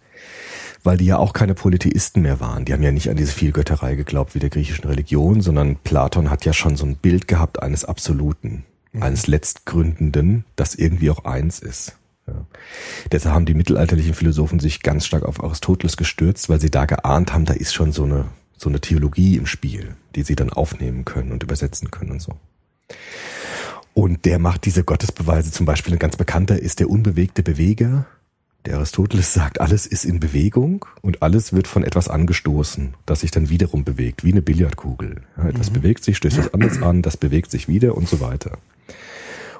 weil 0.84 0.96
die 0.96 1.06
ja 1.06 1.18
auch 1.18 1.32
keine 1.32 1.54
Polytheisten 1.54 2.22
mehr 2.22 2.40
waren. 2.40 2.64
Die 2.64 2.72
haben 2.72 2.82
ja 2.82 2.92
nicht 2.92 3.10
an 3.10 3.16
diese 3.16 3.32
Vielgötterei 3.32 3.94
geglaubt 3.94 4.34
wie 4.34 4.38
der 4.38 4.50
griechischen 4.50 4.86
Religion, 4.86 5.40
sondern 5.40 5.76
Platon 5.76 6.30
hat 6.30 6.44
ja 6.44 6.52
schon 6.52 6.76
so 6.76 6.86
ein 6.86 6.96
Bild 6.96 7.28
gehabt 7.28 7.62
eines 7.62 7.84
Absoluten, 7.84 8.64
mhm. 8.92 9.02
eines 9.02 9.26
Letztgründenden, 9.26 10.44
das 10.56 10.74
irgendwie 10.74 11.10
auch 11.10 11.24
eins 11.24 11.58
ist. 11.58 11.96
Ja. 12.26 12.46
Deshalb 13.10 13.34
haben 13.34 13.46
die 13.46 13.54
mittelalterlichen 13.54 14.14
Philosophen 14.14 14.60
sich 14.60 14.82
ganz 14.82 15.06
stark 15.06 15.24
auf 15.24 15.42
Aristoteles 15.42 15.96
gestürzt, 15.96 16.48
weil 16.48 16.60
sie 16.60 16.70
da 16.70 16.84
geahnt 16.84 17.32
haben, 17.32 17.44
da 17.44 17.54
ist 17.54 17.74
schon 17.74 17.92
so 17.92 18.04
eine, 18.04 18.26
so 18.56 18.68
eine 18.68 18.80
Theologie 18.80 19.36
im 19.36 19.46
Spiel, 19.46 19.96
die 20.14 20.22
sie 20.22 20.36
dann 20.36 20.50
aufnehmen 20.50 21.04
können 21.04 21.32
und 21.32 21.42
übersetzen 21.42 21.90
können 21.90 22.12
und 22.12 22.22
so. 22.22 22.34
Und 23.94 24.26
der 24.26 24.38
macht 24.38 24.64
diese 24.64 24.84
Gottesbeweise 24.84 25.50
zum 25.50 25.66
Beispiel, 25.66 25.92
ein 25.92 25.98
ganz 25.98 26.16
bekannter 26.16 26.60
ist 26.60 26.78
der 26.78 26.88
unbewegte 26.88 27.42
Beweger, 27.42 28.06
der 28.66 28.76
Aristoteles 28.76 29.32
sagt, 29.32 29.60
alles 29.60 29.86
ist 29.86 30.04
in 30.04 30.20
Bewegung 30.20 30.84
und 31.00 31.22
alles 31.22 31.52
wird 31.52 31.66
von 31.66 31.84
etwas 31.84 32.08
angestoßen, 32.08 32.94
das 33.06 33.20
sich 33.20 33.30
dann 33.30 33.48
wiederum 33.48 33.84
bewegt, 33.84 34.24
wie 34.24 34.32
eine 34.32 34.42
Billardkugel. 34.42 35.22
Ja, 35.36 35.48
etwas 35.48 35.70
mhm. 35.70 35.74
bewegt 35.74 36.04
sich, 36.04 36.16
stößt 36.16 36.38
es 36.38 36.54
anders 36.54 36.82
an, 36.82 37.02
das 37.02 37.16
bewegt 37.16 37.50
sich 37.50 37.68
wieder 37.68 37.96
und 37.96 38.08
so 38.08 38.20
weiter. 38.20 38.58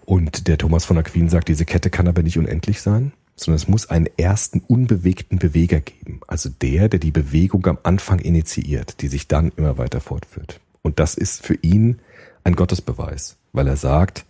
Und 0.04 0.48
der 0.48 0.58
Thomas 0.58 0.84
von 0.84 0.98
Aquin 0.98 1.28
sagt, 1.28 1.48
diese 1.48 1.64
Kette 1.64 1.90
kann 1.90 2.08
aber 2.08 2.22
nicht 2.22 2.38
unendlich 2.38 2.80
sein, 2.80 3.12
sondern 3.36 3.56
es 3.56 3.68
muss 3.68 3.88
einen 3.88 4.08
ersten 4.16 4.60
unbewegten 4.66 5.38
Beweger 5.38 5.80
geben. 5.80 6.20
Also 6.26 6.48
der, 6.48 6.88
der 6.88 6.98
die 6.98 7.10
Bewegung 7.10 7.66
am 7.66 7.78
Anfang 7.82 8.18
initiiert, 8.18 9.00
die 9.00 9.08
sich 9.08 9.28
dann 9.28 9.52
immer 9.56 9.78
weiter 9.78 10.00
fortführt. 10.00 10.60
Und 10.82 10.98
das 10.98 11.14
ist 11.14 11.46
für 11.46 11.54
ihn 11.54 11.98
ein 12.44 12.56
Gottesbeweis, 12.56 13.36
weil 13.52 13.68
er 13.68 13.76
sagt, 13.76 14.24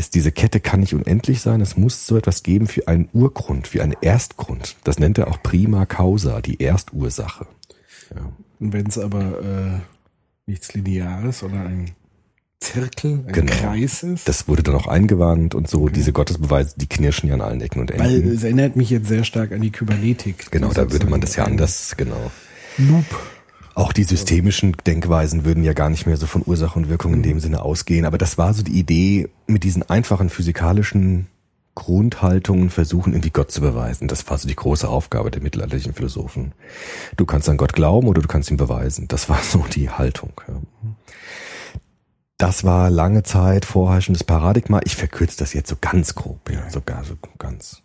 es, 0.00 0.10
diese 0.10 0.32
Kette 0.32 0.58
kann 0.58 0.80
nicht 0.80 0.94
unendlich 0.94 1.40
sein. 1.40 1.60
Es 1.60 1.76
muss 1.76 2.06
so 2.06 2.16
etwas 2.16 2.42
geben 2.42 2.66
für 2.66 2.88
einen 2.88 3.08
Urgrund, 3.12 3.68
für 3.68 3.82
einen 3.82 3.94
Erstgrund. 4.00 4.76
Das 4.82 4.98
nennt 4.98 5.18
er 5.18 5.28
auch 5.28 5.42
prima 5.42 5.86
causa, 5.86 6.40
die 6.40 6.60
Erstursache. 6.60 7.46
Ja. 8.14 8.32
Und 8.58 8.72
wenn 8.72 8.86
es 8.86 8.98
aber 8.98 9.20
äh, 9.20 9.78
nichts 10.46 10.74
Lineares 10.74 11.42
oder 11.42 11.60
ein 11.60 11.92
Zirkel, 12.60 13.24
ein 13.26 13.32
genau. 13.32 13.52
Kreis 13.52 14.02
ist. 14.02 14.28
Das 14.28 14.46
wurde 14.46 14.62
dann 14.62 14.74
auch 14.74 14.86
eingewandt 14.86 15.54
und 15.54 15.68
so. 15.68 15.82
Okay. 15.82 15.92
Diese 15.94 16.12
Gottesbeweise, 16.12 16.74
die 16.76 16.88
knirschen 16.88 17.28
ja 17.28 17.34
an 17.34 17.40
allen 17.40 17.60
Ecken 17.60 17.80
und 17.80 17.90
Enden. 17.90 18.04
Weil 18.04 18.34
es 18.34 18.42
erinnert 18.42 18.76
mich 18.76 18.90
jetzt 18.90 19.08
sehr 19.08 19.24
stark 19.24 19.52
an 19.52 19.62
die 19.62 19.70
Kybernetik. 19.70 20.50
Genau, 20.50 20.72
da 20.72 20.92
würde 20.92 21.06
man 21.06 21.20
das 21.20 21.36
ja 21.36 21.44
anders, 21.44 21.94
genau. 21.96 22.30
Loop. 22.76 23.06
Auch 23.74 23.92
die 23.92 24.04
systemischen 24.04 24.76
Denkweisen 24.86 25.44
würden 25.44 25.64
ja 25.64 25.72
gar 25.72 25.90
nicht 25.90 26.06
mehr 26.06 26.16
so 26.16 26.26
von 26.26 26.42
Ursache 26.44 26.78
und 26.78 26.88
Wirkung 26.88 27.14
in 27.14 27.22
dem. 27.22 27.40
Sinne 27.40 27.62
ausgehen. 27.62 28.04
Aber 28.04 28.18
das 28.18 28.38
war 28.38 28.52
so 28.54 28.62
die 28.62 28.78
Idee, 28.78 29.28
mit 29.46 29.64
diesen 29.64 29.88
einfachen 29.88 30.28
physikalischen 30.28 31.26
Grundhaltungen 31.74 32.68
versuchen, 32.68 33.12
irgendwie 33.12 33.30
Gott 33.30 33.50
zu 33.50 33.60
beweisen. 33.60 34.08
Das 34.08 34.28
war 34.28 34.38
so 34.38 34.48
die 34.48 34.56
große 34.56 34.88
Aufgabe 34.88 35.30
der 35.30 35.42
mittelalterlichen 35.42 35.94
Philosophen. 35.94 36.52
Du 37.16 37.24
kannst 37.24 37.48
an 37.48 37.56
Gott 37.56 37.72
glauben 37.72 38.08
oder 38.08 38.20
du 38.20 38.28
kannst 38.28 38.50
ihn 38.50 38.56
beweisen. 38.56 39.08
Das 39.08 39.28
war 39.28 39.38
so 39.42 39.64
die 39.72 39.88
Haltung. 39.88 40.32
Das 42.36 42.64
war 42.64 42.90
lange 42.90 43.22
Zeit 43.22 43.64
vorherrschendes 43.64 44.24
Paradigma. 44.24 44.80
Ich 44.84 44.96
verkürze 44.96 45.38
das 45.38 45.52
jetzt 45.52 45.68
so 45.68 45.76
ganz 45.80 46.14
grob, 46.14 46.50
ja, 46.50 46.68
sogar 46.70 47.04
so 47.04 47.14
ganz. 47.38 47.82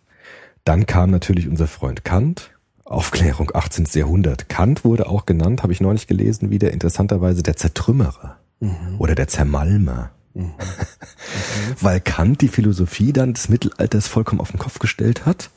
Dann 0.64 0.86
kam 0.86 1.10
natürlich 1.10 1.48
unser 1.48 1.68
Freund 1.68 2.04
Kant 2.04 2.50
Aufklärung 2.86 3.50
18. 3.52 3.86
Jahrhundert. 3.94 4.48
Kant 4.48 4.84
wurde 4.84 5.08
auch 5.08 5.26
genannt, 5.26 5.64
habe 5.64 5.72
ich 5.72 5.80
neulich 5.80 6.06
gelesen, 6.06 6.50
wieder 6.50 6.72
interessanterweise 6.72 7.42
der 7.42 7.56
Zertrümmerer 7.56 8.38
mhm. 8.60 8.96
oder 8.98 9.14
der 9.14 9.28
Zermalmer. 9.28 10.10
Mhm. 10.34 10.52
Okay. 11.68 11.76
Weil 11.80 12.00
Kant 12.00 12.40
die 12.40 12.48
Philosophie 12.48 13.12
dann 13.12 13.34
des 13.34 13.48
Mittelalters 13.48 14.06
vollkommen 14.06 14.40
auf 14.40 14.52
den 14.52 14.58
Kopf 14.58 14.78
gestellt 14.78 15.26
hat, 15.26 15.50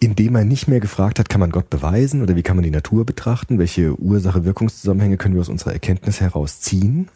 indem 0.00 0.34
er 0.34 0.44
nicht 0.44 0.68
mehr 0.68 0.80
gefragt 0.80 1.18
hat, 1.18 1.28
kann 1.28 1.40
man 1.40 1.50
Gott 1.50 1.68
beweisen 1.68 2.22
oder 2.22 2.36
wie 2.36 2.42
kann 2.42 2.56
man 2.56 2.62
die 2.62 2.70
Natur 2.70 3.04
betrachten, 3.04 3.58
welche 3.58 3.98
Ursache-Wirkungszusammenhänge 4.00 5.18
können 5.18 5.34
wir 5.34 5.42
aus 5.42 5.48
unserer 5.48 5.72
Erkenntnis 5.72 6.20
herausziehen, 6.20 7.08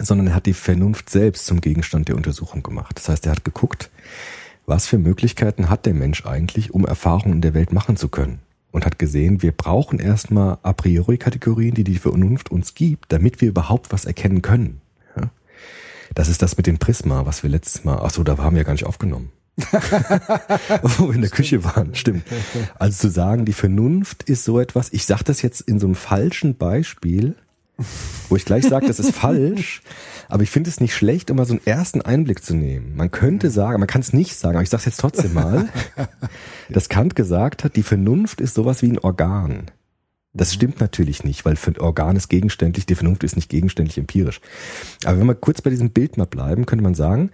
sondern 0.00 0.28
er 0.28 0.34
hat 0.34 0.46
die 0.46 0.54
Vernunft 0.54 1.10
selbst 1.10 1.46
zum 1.46 1.60
Gegenstand 1.60 2.08
der 2.08 2.16
Untersuchung 2.16 2.62
gemacht. 2.62 2.96
Das 2.96 3.08
heißt, 3.08 3.26
er 3.26 3.32
hat 3.32 3.44
geguckt, 3.44 3.90
was 4.68 4.86
für 4.86 4.98
Möglichkeiten 4.98 5.70
hat 5.70 5.86
der 5.86 5.94
Mensch 5.94 6.26
eigentlich, 6.26 6.74
um 6.74 6.84
Erfahrungen 6.84 7.36
in 7.36 7.40
der 7.40 7.54
Welt 7.54 7.72
machen 7.72 7.96
zu 7.96 8.08
können? 8.08 8.40
Und 8.70 8.84
hat 8.84 8.98
gesehen, 8.98 9.40
wir 9.42 9.52
brauchen 9.52 9.98
erstmal 9.98 10.58
a 10.62 10.74
priori 10.74 11.16
Kategorien, 11.16 11.74
die 11.74 11.84
die 11.84 11.96
Vernunft 11.96 12.50
uns 12.50 12.74
gibt, 12.74 13.10
damit 13.10 13.40
wir 13.40 13.48
überhaupt 13.48 13.92
was 13.92 14.04
erkennen 14.04 14.42
können. 14.42 14.82
Ja? 15.16 15.30
Das 16.14 16.28
ist 16.28 16.42
das 16.42 16.58
mit 16.58 16.66
dem 16.66 16.78
Prisma, 16.78 17.24
was 17.24 17.42
wir 17.42 17.48
letztes 17.48 17.84
Mal, 17.84 17.98
ach 18.02 18.10
so, 18.10 18.22
da 18.22 18.36
haben 18.36 18.56
wir 18.56 18.64
gar 18.64 18.72
nicht 18.72 18.84
aufgenommen. 18.84 19.32
Wo 20.82 21.08
wir 21.08 21.14
in 21.14 21.22
der 21.22 21.30
Küche 21.30 21.64
waren, 21.64 21.94
stimmt. 21.94 22.24
Also 22.78 23.08
zu 23.08 23.10
sagen, 23.10 23.46
die 23.46 23.54
Vernunft 23.54 24.22
ist 24.24 24.44
so 24.44 24.60
etwas, 24.60 24.92
ich 24.92 25.06
sage 25.06 25.24
das 25.24 25.40
jetzt 25.42 25.62
in 25.62 25.80
so 25.80 25.86
einem 25.86 25.96
falschen 25.96 26.56
Beispiel, 26.56 27.34
wo 28.28 28.36
ich 28.36 28.44
gleich 28.44 28.64
sage, 28.64 28.86
das 28.86 28.98
ist 28.98 29.14
falsch, 29.14 29.82
aber 30.28 30.42
ich 30.42 30.50
finde 30.50 30.70
es 30.70 30.80
nicht 30.80 30.94
schlecht, 30.94 31.30
um 31.30 31.36
mal 31.38 31.46
so 31.46 31.54
einen 31.54 31.66
ersten 31.66 32.02
Einblick 32.02 32.44
zu 32.44 32.54
nehmen. 32.54 32.94
Man 32.96 33.10
könnte 33.10 33.50
sagen, 33.50 33.80
man 33.80 33.88
kann 33.88 34.00
es 34.00 34.12
nicht 34.12 34.36
sagen, 34.36 34.56
aber 34.56 34.62
ich 34.62 34.70
sage 34.70 34.80
es 34.80 34.86
jetzt 34.86 35.00
trotzdem 35.00 35.34
mal, 35.34 35.68
dass 36.68 36.88
Kant 36.88 37.16
gesagt 37.16 37.64
hat, 37.64 37.76
die 37.76 37.82
Vernunft 37.82 38.40
ist 38.40 38.54
sowas 38.54 38.82
wie 38.82 38.90
ein 38.90 38.98
Organ. 38.98 39.70
Das 40.34 40.52
stimmt 40.52 40.80
natürlich 40.80 41.24
nicht, 41.24 41.44
weil 41.44 41.56
für 41.56 41.70
ein 41.70 41.80
Organ 41.80 42.16
ist 42.16 42.28
gegenständlich, 42.28 42.86
die 42.86 42.94
Vernunft 42.94 43.24
ist 43.24 43.36
nicht 43.36 43.48
gegenständlich 43.48 43.98
empirisch. 43.98 44.40
Aber 45.04 45.18
wenn 45.18 45.26
wir 45.26 45.34
kurz 45.34 45.62
bei 45.62 45.70
diesem 45.70 45.90
Bild 45.90 46.16
mal 46.18 46.26
bleiben, 46.26 46.66
könnte 46.66 46.82
man 46.82 46.94
sagen, 46.94 47.30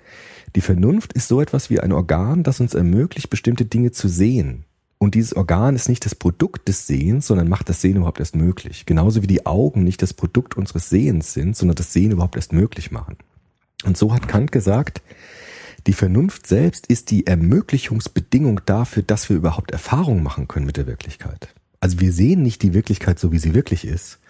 die 0.55 0.61
Vernunft 0.61 1.13
ist 1.13 1.29
so 1.29 1.41
etwas 1.41 1.71
wie 1.71 1.81
ein 1.81 1.93
Organ, 1.93 2.45
das 2.45 2.61
uns 2.61 2.75
ermöglicht, 2.75 3.31
bestimmte 3.31 3.65
Dinge 3.65 3.91
zu 3.91 4.09
sehen. 4.09 4.65
Und 5.05 5.15
dieses 5.15 5.37
Organ 5.37 5.77
ist 5.77 5.91
nicht 5.91 6.07
das 6.07 6.15
Produkt 6.15 6.67
des 6.67 6.87
Sehens, 6.87 7.27
sondern 7.27 7.47
macht 7.47 7.69
das 7.69 7.83
Sehen 7.83 7.97
überhaupt 7.97 8.21
erst 8.21 8.37
möglich. 8.37 8.87
Genauso 8.87 9.21
wie 9.21 9.27
die 9.27 9.45
Augen 9.45 9.85
nicht 9.85 10.01
das 10.01 10.15
Produkt 10.15 10.57
unseres 10.57 10.89
Sehens 10.89 11.35
sind, 11.35 11.59
sondern 11.59 11.75
das 11.75 11.93
Sehen 11.93 12.11
überhaupt 12.11 12.37
erst 12.37 12.55
möglich 12.55 12.91
machen. 12.91 13.19
Und 13.85 13.99
so 13.99 14.15
hat 14.15 14.29
Kant 14.29 14.51
gesagt, 14.51 15.03
die 15.87 15.93
Vernunft 15.93 16.47
selbst 16.47 16.87
ist 16.87 17.11
die 17.11 17.27
Ermöglichungsbedingung 17.27 18.63
dafür, 18.65 19.03
dass 19.03 19.29
wir 19.29 19.37
überhaupt 19.37 19.73
Erfahrung 19.73 20.23
machen 20.23 20.49
können 20.49 20.65
mit 20.65 20.79
der 20.79 20.87
Wirklichkeit. 20.87 21.53
Also 21.81 22.01
wir 22.01 22.11
sehen 22.11 22.43
nicht 22.43 22.63
die 22.63 22.73
Wirklichkeit 22.73 23.19
so, 23.19 23.31
wie 23.31 23.39
sie 23.39 23.53
wirklich 23.53 23.87
ist. 23.87 24.21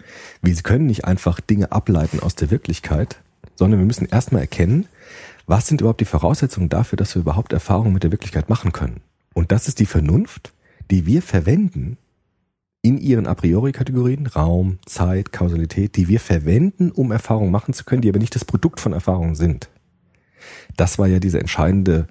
Wir 0.41 0.55
können 0.55 0.87
nicht 0.87 1.05
einfach 1.05 1.39
Dinge 1.39 1.71
ableiten 1.71 2.19
aus 2.19 2.35
der 2.35 2.51
Wirklichkeit, 2.51 3.21
sondern 3.55 3.79
wir 3.79 3.87
müssen 3.87 4.09
erstmal 4.09 4.41
erkennen, 4.41 4.87
was 5.47 5.67
sind 5.67 5.79
überhaupt 5.79 6.01
die 6.01 6.05
Voraussetzungen 6.05 6.67
dafür, 6.67 6.97
dass 6.97 7.15
wir 7.15 7.21
überhaupt 7.21 7.53
Erfahrungen 7.53 7.93
mit 7.93 8.03
der 8.03 8.11
Wirklichkeit 8.11 8.49
machen 8.49 8.73
können. 8.73 8.99
Und 9.33 9.53
das 9.53 9.69
ist 9.69 9.79
die 9.79 9.85
Vernunft, 9.85 10.51
die 10.91 11.05
wir 11.05 11.21
verwenden 11.21 11.97
in 12.81 12.97
ihren 12.99 13.25
a 13.25 13.33
priori 13.33 13.71
Kategorien, 13.71 14.27
Raum, 14.27 14.77
Zeit, 14.85 15.31
Kausalität, 15.31 15.95
die 15.95 16.07
wir 16.07 16.19
verwenden, 16.19 16.91
um 16.91 17.11
Erfahrungen 17.11 17.51
machen 17.51 17.73
zu 17.73 17.83
können, 17.83 18.01
die 18.03 18.09
aber 18.09 18.19
nicht 18.19 18.35
das 18.35 18.45
Produkt 18.45 18.79
von 18.79 18.93
Erfahrungen 18.93 19.35
sind. 19.35 19.69
Das 20.77 20.99
war 20.99 21.07
ja 21.07 21.19
diese 21.19 21.39
entscheidende 21.39 22.07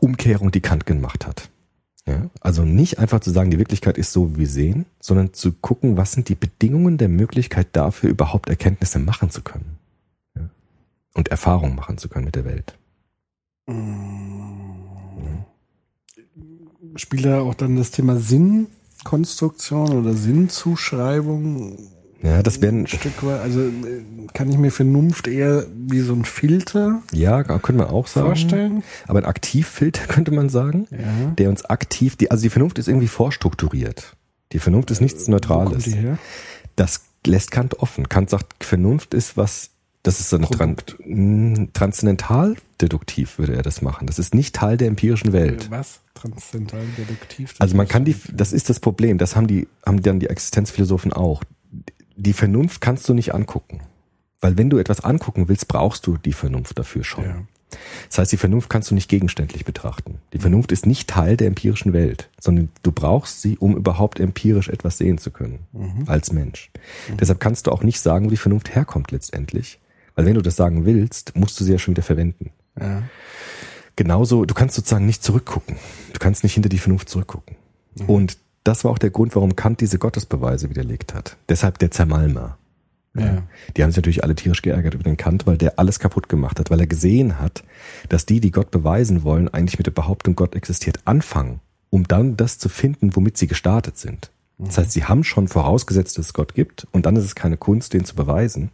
Umkehrung, 0.00 0.50
die 0.50 0.60
Kant 0.60 0.84
gemacht 0.84 1.26
hat. 1.26 1.48
Ja, 2.06 2.28
also 2.40 2.64
nicht 2.64 2.98
einfach 2.98 3.20
zu 3.20 3.30
sagen, 3.30 3.50
die 3.50 3.58
Wirklichkeit 3.58 3.96
ist 3.96 4.12
so, 4.12 4.34
wie 4.34 4.40
wir 4.40 4.46
sehen, 4.46 4.84
sondern 5.00 5.32
zu 5.32 5.52
gucken, 5.52 5.96
was 5.96 6.12
sind 6.12 6.28
die 6.28 6.34
Bedingungen 6.34 6.98
der 6.98 7.08
Möglichkeit 7.08 7.68
dafür, 7.72 8.10
überhaupt 8.10 8.50
Erkenntnisse 8.50 8.98
machen 8.98 9.30
zu 9.30 9.40
können. 9.40 9.78
Ja, 10.36 10.50
und 11.14 11.28
Erfahrungen 11.28 11.74
machen 11.74 11.96
zu 11.96 12.10
können 12.10 12.26
mit 12.26 12.34
der 12.34 12.44
Welt. 12.44 12.76
Spielt 13.66 15.53
da 17.22 17.40
auch 17.40 17.54
dann 17.54 17.76
das 17.76 17.90
Thema 17.90 18.16
Sinnkonstruktion 18.16 19.90
oder 19.98 20.14
Sinnzuschreibung 20.14 21.78
Ja, 22.22 22.42
das 22.42 22.56
ein 22.58 22.62
wären, 22.62 22.86
Stück 22.86 23.22
weit? 23.24 23.40
Also 23.40 23.60
äh, 23.60 23.72
kann 24.32 24.50
ich 24.50 24.58
mir 24.58 24.70
Vernunft 24.70 25.26
eher 25.28 25.66
wie 25.74 26.00
so 26.00 26.12
ein 26.14 26.24
Filter 26.24 27.02
ja, 27.12 27.42
könnte 27.42 27.72
man 27.74 27.88
auch 27.88 28.06
sagen. 28.06 28.26
vorstellen? 28.26 28.82
Aber 29.06 29.18
ein 29.18 29.24
Aktivfilter 29.24 30.06
könnte 30.08 30.30
man 30.32 30.48
sagen, 30.48 30.86
Ja. 30.90 31.32
der 31.38 31.48
uns 31.50 31.64
aktiv, 31.64 32.16
die, 32.16 32.30
also 32.30 32.42
die 32.42 32.50
Vernunft 32.50 32.78
ist 32.78 32.88
irgendwie 32.88 33.08
vorstrukturiert. 33.08 34.16
Die 34.52 34.58
Vernunft 34.58 34.90
ist 34.90 35.00
nichts 35.00 35.26
Neutrales. 35.28 35.88
Das 36.76 37.02
lässt 37.26 37.50
Kant 37.50 37.78
offen. 37.80 38.08
Kant 38.08 38.30
sagt, 38.30 38.62
Vernunft 38.64 39.14
ist 39.14 39.36
was, 39.36 39.70
das 40.04 40.20
ist 40.20 40.28
so 40.30 40.36
eine 40.36 40.46
Tran 40.48 40.76
Produkt. 40.76 41.00
mh, 41.04 41.68
transzendental 41.72 42.54
deduktiv 42.80 43.38
würde 43.38 43.56
er 43.56 43.62
das 43.62 43.82
machen. 43.82 44.06
Das 44.06 44.18
ist 44.18 44.34
nicht 44.34 44.54
Teil 44.54 44.76
der 44.76 44.88
empirischen 44.88 45.32
Welt. 45.32 45.70
Was? 45.70 46.00
Transzendental 46.14 46.84
deduktiv? 46.96 47.54
Also 47.58 47.74
man 47.76 47.88
kann 47.88 48.04
die, 48.04 48.14
das 48.32 48.52
ist 48.52 48.68
das 48.68 48.78
Problem, 48.80 49.18
das 49.18 49.34
haben 49.34 49.46
die, 49.46 49.66
haben 49.84 50.02
dann 50.02 50.20
die 50.20 50.28
Existenzphilosophen 50.28 51.12
auch. 51.12 51.42
Die 52.16 52.34
Vernunft 52.34 52.80
kannst 52.80 53.08
du 53.08 53.14
nicht 53.14 53.34
angucken. 53.34 53.80
Weil 54.40 54.58
wenn 54.58 54.68
du 54.68 54.76
etwas 54.76 55.00
angucken 55.00 55.48
willst, 55.48 55.68
brauchst 55.68 56.06
du 56.06 56.18
die 56.18 56.34
Vernunft 56.34 56.78
dafür 56.78 57.02
schon. 57.02 57.24
Ja. 57.24 57.42
Das 58.08 58.18
heißt, 58.18 58.32
die 58.32 58.36
Vernunft 58.36 58.68
kannst 58.68 58.90
du 58.90 58.94
nicht 58.94 59.08
gegenständlich 59.08 59.64
betrachten. 59.64 60.18
Die 60.34 60.38
Vernunft 60.38 60.70
ist 60.70 60.84
nicht 60.86 61.08
Teil 61.08 61.38
der 61.38 61.46
empirischen 61.46 61.94
Welt, 61.94 62.28
sondern 62.38 62.68
du 62.82 62.92
brauchst 62.92 63.40
sie, 63.40 63.56
um 63.56 63.74
überhaupt 63.74 64.20
empirisch 64.20 64.68
etwas 64.68 64.98
sehen 64.98 65.16
zu 65.16 65.30
können, 65.30 65.60
als 66.06 66.30
Mensch. 66.30 66.70
Deshalb 67.18 67.40
kannst 67.40 67.66
du 67.66 67.72
auch 67.72 67.82
nicht 67.82 68.00
sagen, 68.00 68.26
wo 68.26 68.30
die 68.30 68.36
Vernunft 68.36 68.74
herkommt 68.74 69.10
letztendlich. 69.10 69.80
Weil 70.14 70.26
wenn 70.26 70.34
du 70.34 70.42
das 70.42 70.56
sagen 70.56 70.84
willst, 70.84 71.36
musst 71.36 71.58
du 71.58 71.64
sie 71.64 71.72
ja 71.72 71.78
schon 71.78 71.94
wieder 71.94 72.02
verwenden. 72.02 72.50
Ja. 72.80 73.02
Genauso, 73.96 74.44
du 74.44 74.54
kannst 74.54 74.74
sozusagen 74.74 75.06
nicht 75.06 75.22
zurückgucken. 75.22 75.76
Du 76.12 76.18
kannst 76.18 76.42
nicht 76.42 76.54
hinter 76.54 76.68
die 76.68 76.78
Vernunft 76.78 77.08
zurückgucken. 77.08 77.56
Und 78.06 78.38
das 78.64 78.82
war 78.82 78.90
auch 78.90 78.98
der 78.98 79.10
Grund, 79.10 79.34
warum 79.36 79.56
Kant 79.56 79.80
diese 79.80 79.98
Gottesbeweise 79.98 80.70
widerlegt 80.70 81.14
hat. 81.14 81.36
Deshalb 81.48 81.78
der 81.78 81.90
Zermalmer. 81.90 82.58
Ja. 83.16 83.42
Die 83.76 83.82
haben 83.82 83.90
sich 83.90 83.98
natürlich 83.98 84.24
alle 84.24 84.34
tierisch 84.34 84.62
geärgert 84.62 84.94
über 84.94 85.04
den 85.04 85.16
Kant, 85.16 85.46
weil 85.46 85.56
der 85.56 85.78
alles 85.78 86.00
kaputt 86.00 86.28
gemacht 86.28 86.58
hat, 86.58 86.70
weil 86.70 86.80
er 86.80 86.88
gesehen 86.88 87.38
hat, 87.38 87.62
dass 88.08 88.26
die, 88.26 88.40
die 88.40 88.50
Gott 88.50 88.72
beweisen 88.72 89.22
wollen, 89.22 89.48
eigentlich 89.48 89.78
mit 89.78 89.86
der 89.86 89.92
Behauptung, 89.92 90.34
Gott 90.34 90.56
existiert, 90.56 90.98
anfangen, 91.04 91.60
um 91.90 92.08
dann 92.08 92.36
das 92.36 92.58
zu 92.58 92.68
finden, 92.68 93.14
womit 93.14 93.36
sie 93.38 93.46
gestartet 93.46 93.98
sind. 93.98 94.30
Das 94.58 94.78
heißt, 94.78 94.92
sie 94.92 95.04
haben 95.04 95.24
schon 95.24 95.46
vorausgesetzt, 95.48 96.18
dass 96.18 96.26
es 96.26 96.32
Gott 96.32 96.54
gibt, 96.54 96.86
und 96.90 97.06
dann 97.06 97.16
ist 97.16 97.24
es 97.24 97.34
keine 97.34 97.56
Kunst, 97.56 97.92
den 97.92 98.04
zu 98.04 98.14
beweisen. 98.14 98.70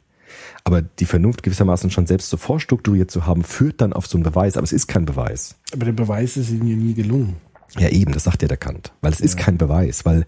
Aber 0.65 0.83
die 0.83 1.07
Vernunft 1.07 1.43
gewissermaßen 1.43 1.91
schon 1.91 2.07
selbst 2.07 2.31
so 2.31 2.37
vorstrukturiert 2.37 3.11
zu 3.11 3.27
haben, 3.27 3.45
führt 3.45 3.81
dann 3.81 3.93
auf 3.93 4.07
so 4.07 4.17
einen 4.19 4.25
Beweis, 4.25 4.57
aber 4.57 4.65
es 4.65 4.73
ist 4.73 4.87
kein 4.89 5.05
Beweis. 5.07 5.57
Aber 5.73 5.85
der 5.87 5.93
Beweis 5.93 6.37
ist 6.37 6.51
ihnen 6.51 6.67
ja 6.67 6.77
nie 6.77 6.95
gelungen. 6.95 7.37
Ja, 7.79 7.89
eben, 7.89 8.13
das 8.13 8.25
sagt 8.25 8.43
ja 8.43 8.49
der 8.49 8.57
Kant. 8.57 8.93
Weil 9.01 9.13
es 9.13 9.21
ist 9.21 9.37
kein 9.37 9.57
Beweis, 9.57 10.05
weil 10.05 10.27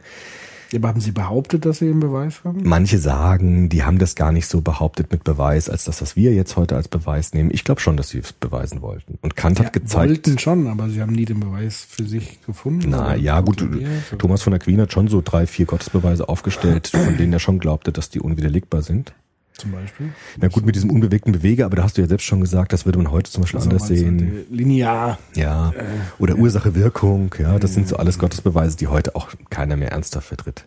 Ja, 0.70 0.78
aber 0.78 0.88
haben 0.88 1.00
sie 1.00 1.10
behauptet, 1.10 1.66
dass 1.66 1.78
sie 1.80 1.90
einen 1.90 1.98
Beweis 2.00 2.44
haben? 2.44 2.60
manche 2.62 2.98
sagen, 2.98 3.68
die 3.68 3.82
haben 3.82 3.98
das 3.98 4.14
gar 4.14 4.30
nicht 4.32 4.46
so 4.46 4.60
behauptet 4.60 5.10
mit 5.12 5.24
Beweis, 5.24 5.68
als 5.68 5.84
das, 5.84 6.00
was 6.00 6.14
wir 6.16 6.32
jetzt 6.32 6.56
heute 6.56 6.76
als 6.76 6.86
Beweis 6.88 7.34
nehmen. 7.34 7.50
Ich 7.52 7.64
glaube 7.64 7.80
schon, 7.80 7.96
dass 7.96 8.10
sie 8.10 8.20
es 8.20 8.32
beweisen 8.32 8.80
wollten. 8.80 9.18
Und 9.22 9.34
Kant 9.36 9.58
hat 9.58 9.72
gezeigt. 9.72 10.08
Wollten 10.08 10.38
schon, 10.38 10.68
aber 10.68 10.88
sie 10.88 11.02
haben 11.02 11.12
nie 11.12 11.24
den 11.24 11.40
Beweis 11.40 11.84
für 11.86 12.04
sich 12.04 12.38
gefunden. 12.46 12.88
Na 12.90 13.16
ja, 13.16 13.40
gut, 13.40 13.60
oder- 13.60 13.76
Thomas 14.18 14.42
von 14.42 14.54
Aquin 14.54 14.80
hat 14.80 14.92
schon 14.92 15.08
so 15.08 15.20
drei, 15.22 15.46
vier 15.48 15.66
Gottesbeweise 15.66 16.28
aufgestellt, 16.28 16.86
von 16.86 17.16
denen 17.18 17.32
er 17.34 17.40
schon 17.40 17.58
glaubte, 17.58 17.90
dass 17.92 18.08
die 18.08 18.20
unwiderlegbar 18.20 18.82
sind. 18.82 19.12
Zum 19.58 19.70
Beispiel. 19.72 20.08
Na 20.40 20.48
gut, 20.48 20.64
mit 20.64 20.74
diesem 20.74 20.90
unbewegten 20.90 21.32
Beweger, 21.32 21.66
aber 21.66 21.76
da 21.76 21.82
hast 21.84 21.96
du 21.98 22.02
ja 22.02 22.08
selbst 22.08 22.24
schon 22.24 22.40
gesagt, 22.40 22.72
das 22.72 22.84
würde 22.86 22.98
man 22.98 23.10
heute 23.10 23.30
zum 23.30 23.42
Beispiel 23.42 23.58
Also 23.60 23.70
anders 23.70 23.86
sehen. 23.86 24.44
Linear. 24.50 25.18
Ja. 25.36 25.72
Oder 26.18 26.36
Ursache, 26.36 26.74
Wirkung, 26.74 27.34
ja, 27.38 27.58
das 27.58 27.74
sind 27.74 27.86
so 27.86 27.96
alles 27.96 28.18
Gottesbeweise, 28.18 28.76
die 28.76 28.86
heute 28.88 29.14
auch 29.14 29.28
keiner 29.50 29.76
mehr 29.76 29.92
ernsthaft 29.92 30.28
vertritt. 30.28 30.66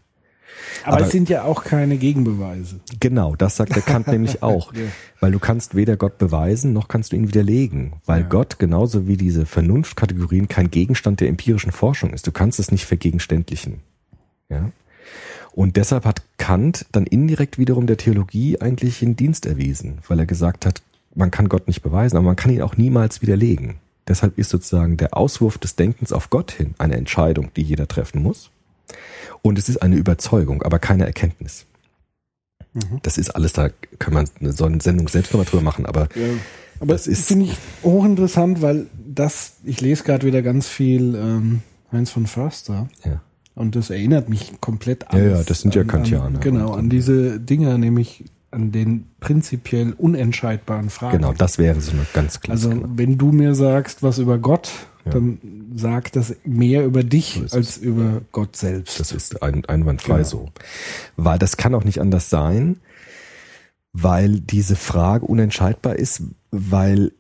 Aber, 0.84 0.98
Aber- 0.98 1.06
es 1.08 1.12
sind 1.12 1.30
ja 1.30 1.44
auch 1.44 1.64
keine 1.64 1.98
Gegenbeweise. 1.98 2.80
Genau, 3.00 3.36
das 3.36 3.56
sagt 3.58 3.76
der 3.76 3.82
Kant 3.82 4.08
nämlich 4.16 4.44
auch. 4.44 4.72
Ja. 4.74 4.82
Weil 5.20 5.32
du 5.32 5.40
kannst 5.40 5.76
weder 5.76 5.98
Gott 5.98 6.18
beweisen, 6.18 6.72
noch 6.74 6.88
kannst 6.88 7.12
du 7.12 7.16
ihn 7.16 7.28
widerlegen. 7.28 7.94
Weil 8.06 8.22
Ja. 8.22 8.28
Gott 8.28 8.60
genauso 8.60 9.08
wie 9.08 9.18
diese 9.18 9.46
Vernunftkategorien 9.46 10.48
kein 10.48 10.70
Gegenstand 10.72 11.20
der 11.22 11.30
empirischen 11.30 11.72
Forschung 11.72 12.12
ist. 12.14 12.28
Du 12.28 12.32
kannst 12.32 12.60
es 12.60 12.72
nicht 12.72 12.86
vergegenständlichen. 12.86 13.82
Ja? 14.50 14.70
Und 15.56 15.78
deshalb 15.78 16.04
hat 16.06 16.22
Kant 16.38 16.86
dann 16.92 17.06
indirekt 17.06 17.58
wiederum 17.58 17.88
der 17.88 17.96
Theologie 17.98 18.60
eigentlich 18.60 19.02
in 19.02 19.16
Dienst 19.16 19.46
erwiesen, 19.46 20.00
weil 20.08 20.20
er 20.20 20.26
gesagt 20.26 20.66
hat, 20.66 20.82
man 21.16 21.32
kann 21.32 21.48
Gott 21.48 21.68
nicht 21.68 21.82
beweisen, 21.82 22.18
aber 22.18 22.26
man 22.26 22.36
kann 22.36 22.52
ihn 22.52 22.62
auch 22.62 22.76
niemals 22.76 23.22
widerlegen. 23.22 23.76
Deshalb 24.08 24.38
ist 24.38 24.50
sozusagen 24.50 24.98
der 24.98 25.16
Auswurf 25.16 25.58
des 25.58 25.76
Denkens 25.78 26.12
auf 26.12 26.30
Gott 26.30 26.52
hin 26.52 26.76
eine 26.78 26.98
Entscheidung, 26.98 27.52
die 27.56 27.62
jeder 27.62 27.88
treffen 27.88 28.22
muss. 28.22 28.52
Und 29.42 29.58
es 29.58 29.70
ist 29.70 29.78
eine 29.82 29.96
Überzeugung, 29.96 30.62
aber 30.62 30.78
keine 30.78 31.06
Erkenntnis. 31.06 31.66
Das 33.04 33.18
ist 33.18 33.30
alles, 33.30 33.54
da 33.54 33.70
kann 34.00 34.14
man 34.14 34.30
eine, 34.42 34.52
so 34.52 34.66
eine 34.66 34.82
Sendung 34.82 35.08
selbst 35.08 35.32
nochmal 35.32 35.46
drüber 35.46 35.64
machen, 35.64 35.86
aber 35.86 36.10
Ja. 36.16 36.28
Aber 36.82 36.92
Das 36.94 37.06
das 37.06 37.14
ist- 37.20 37.28
finde 37.30 37.46
ich 37.46 37.58
hochinteressant, 37.84 38.62
weil 38.62 38.88
das, 39.08 39.54
ich 39.64 39.80
lese 39.80 40.04
gerade 40.04 40.28
wieder 40.28 40.42
ganz 40.42 40.68
viel 40.68 41.16
ähm, 41.16 41.62
Heinz 41.94 42.12
von 42.12 42.28
Förster 42.28 42.90
ja. 43.06 43.22
Und 43.56 43.76
das 43.76 43.90
erinnert 43.90 44.30
mich 44.30 44.60
komplett 44.62 45.10
an. 45.12 45.18
Ja, 45.20 45.38
ja, 45.38 45.44
das 45.44 45.62
sind 45.62 45.74
ja 45.76 45.82
an, 45.82 45.88
Kantianer. 45.88 46.26
An, 46.26 46.40
genau, 46.42 46.74
an 46.74 46.90
diese 46.90 47.40
Dinger, 47.40 47.78
nämlich 47.78 48.26
an 48.52 48.72
den 48.72 49.08
prinzipiell 49.20 49.94
unentscheidbaren 49.98 50.90
Fragen. 50.90 51.18
Genau, 51.18 51.34
das 51.34 51.58
wäre 51.58 51.82
so 51.82 51.92
eine 51.92 52.06
ganz 52.14 52.40
klar. 52.40 52.54
Also 52.54 52.72
wenn 52.96 53.18
du 53.18 53.32
mir 53.32 53.54
sagst, 53.56 54.04
was 54.04 54.18
über 54.18 54.38
Gott, 54.38 54.72
Ja. 55.06 55.12
dann 55.12 55.40
sagt 55.76 56.16
das 56.16 56.36
mehr 56.46 56.86
über 56.86 57.04
dich 57.04 57.42
So 57.48 57.58
als 57.58 57.78
über 57.78 58.22
Gott 58.32 58.56
selbst. 58.56 59.00
Das 59.00 59.12
ist 59.12 59.44
ein, 59.44 59.64
einwandfrei 59.66 60.18
Genau. 60.18 60.28
so. 60.28 60.50
Weil 61.18 61.38
das 61.38 61.58
kann 61.58 61.76
auch 61.76 61.84
nicht 61.84 62.00
anders 62.02 62.30
sein, 62.30 62.78
weil 63.94 64.40
diese 64.40 64.76
Frage 64.76 65.26
unentscheidbar 65.26 65.96
ist, 65.96 66.24
weil 66.52 67.12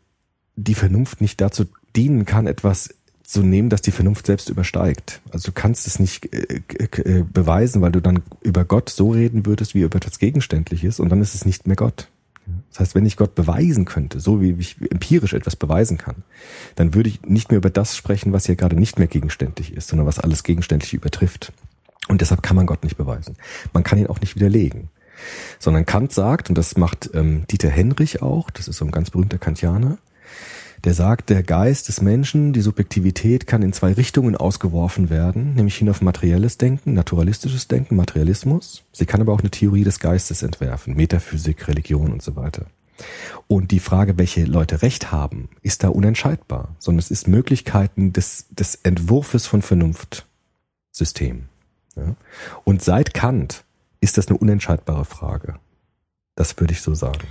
die 0.55 0.73
Vernunft 0.73 1.21
nicht 1.21 1.39
dazu 1.41 1.65
dienen 1.95 2.25
kann, 2.25 2.47
etwas 2.47 2.94
zu 3.25 3.41
nehmen, 3.41 3.69
das 3.69 3.81
die 3.81 3.91
Vernunft 3.91 4.27
selbst 4.27 4.49
übersteigt. 4.49 5.21
Also 5.31 5.47
du 5.47 5.51
kannst 5.51 5.87
es 5.87 5.99
nicht 5.99 6.33
äh, 6.33 6.61
äh, 6.79 7.23
beweisen, 7.23 7.81
weil 7.81 7.91
du 7.91 8.01
dann 8.01 8.21
über 8.41 8.65
Gott 8.65 8.89
so 8.89 9.11
reden 9.11 9.45
würdest, 9.45 9.73
wie 9.73 9.81
über 9.81 9.97
etwas 9.97 10.19
Gegenständliches 10.19 10.99
und 10.99 11.09
dann 11.09 11.21
ist 11.21 11.35
es 11.35 11.45
nicht 11.45 11.67
mehr 11.67 11.75
Gott. 11.75 12.09
Das 12.69 12.79
heißt, 12.79 12.95
wenn 12.95 13.05
ich 13.05 13.17
Gott 13.17 13.33
beweisen 13.33 13.85
könnte, 13.85 14.19
so 14.19 14.41
wie 14.41 14.51
ich 14.51 14.77
empirisch 14.91 15.33
etwas 15.33 15.55
beweisen 15.55 15.97
kann, 15.97 16.23
dann 16.75 16.93
würde 16.93 17.09
ich 17.09 17.23
nicht 17.23 17.49
mehr 17.49 17.57
über 17.57 17.69
das 17.71 17.97
sprechen, 17.97 18.33
was 18.33 18.45
hier 18.45 18.55
gerade 18.55 18.75
nicht 18.75 18.99
mehr 18.99 19.07
gegenständlich 19.07 19.73
ist, 19.73 19.87
sondern 19.87 20.05
was 20.05 20.19
alles 20.19 20.43
gegenständlich 20.43 20.93
übertrifft. 20.93 21.53
Und 22.07 22.21
deshalb 22.21 22.43
kann 22.43 22.55
man 22.55 22.67
Gott 22.67 22.83
nicht 22.83 22.97
beweisen. 22.97 23.35
Man 23.73 23.83
kann 23.83 23.97
ihn 23.97 24.07
auch 24.07 24.19
nicht 24.19 24.35
widerlegen. 24.35 24.89
Sondern 25.57 25.85
Kant 25.85 26.11
sagt, 26.11 26.49
und 26.49 26.57
das 26.57 26.77
macht 26.77 27.09
ähm, 27.13 27.47
Dieter 27.49 27.69
Henrich 27.69 28.21
auch, 28.21 28.51
das 28.51 28.67
ist 28.67 28.77
so 28.77 28.85
ein 28.85 28.91
ganz 28.91 29.09
berühmter 29.09 29.37
Kantianer, 29.37 29.97
der 30.85 30.93
sagt, 30.93 31.31
der 31.31 31.41
Geist 31.41 31.87
des 31.87 32.01
Menschen, 32.01 32.53
die 32.53 32.61
Subjektivität 32.61 33.47
kann 33.47 33.63
in 33.63 33.73
zwei 33.73 33.93
Richtungen 33.93 34.35
ausgeworfen 34.35 35.09
werden, 35.09 35.55
nämlich 35.55 35.77
hin 35.77 35.89
auf 35.89 36.01
materielles 36.01 36.59
Denken, 36.59 36.93
naturalistisches 36.93 37.67
Denken, 37.67 37.95
Materialismus. 37.95 38.83
Sie 38.91 39.07
kann 39.07 39.19
aber 39.19 39.33
auch 39.33 39.39
eine 39.39 39.49
Theorie 39.49 39.83
des 39.83 39.99
Geistes 39.99 40.43
entwerfen, 40.43 40.95
Metaphysik, 40.95 41.67
Religion 41.67 42.13
und 42.13 42.21
so 42.21 42.35
weiter. 42.35 42.67
Und 43.47 43.71
die 43.71 43.79
Frage, 43.79 44.19
welche 44.19 44.45
Leute 44.45 44.83
Recht 44.83 45.11
haben, 45.11 45.49
ist 45.63 45.83
da 45.83 45.89
unentscheidbar, 45.89 46.75
sondern 46.77 46.99
es 46.99 47.09
ist 47.09 47.27
Möglichkeiten 47.27 48.13
des, 48.13 48.45
des 48.51 48.75
Entwurfes 48.75 49.47
von 49.47 49.63
Vernunftssystemen. 49.63 51.49
Ja? 51.95 52.15
Und 52.63 52.83
seit 52.83 53.15
Kant 53.15 53.63
ist 54.01 54.19
das 54.19 54.27
eine 54.27 54.37
unentscheidbare 54.37 55.05
Frage. 55.05 55.55
Das 56.35 56.57
würde 56.59 56.73
ich 56.73 56.81
so 56.81 56.93
sagen. 56.93 57.27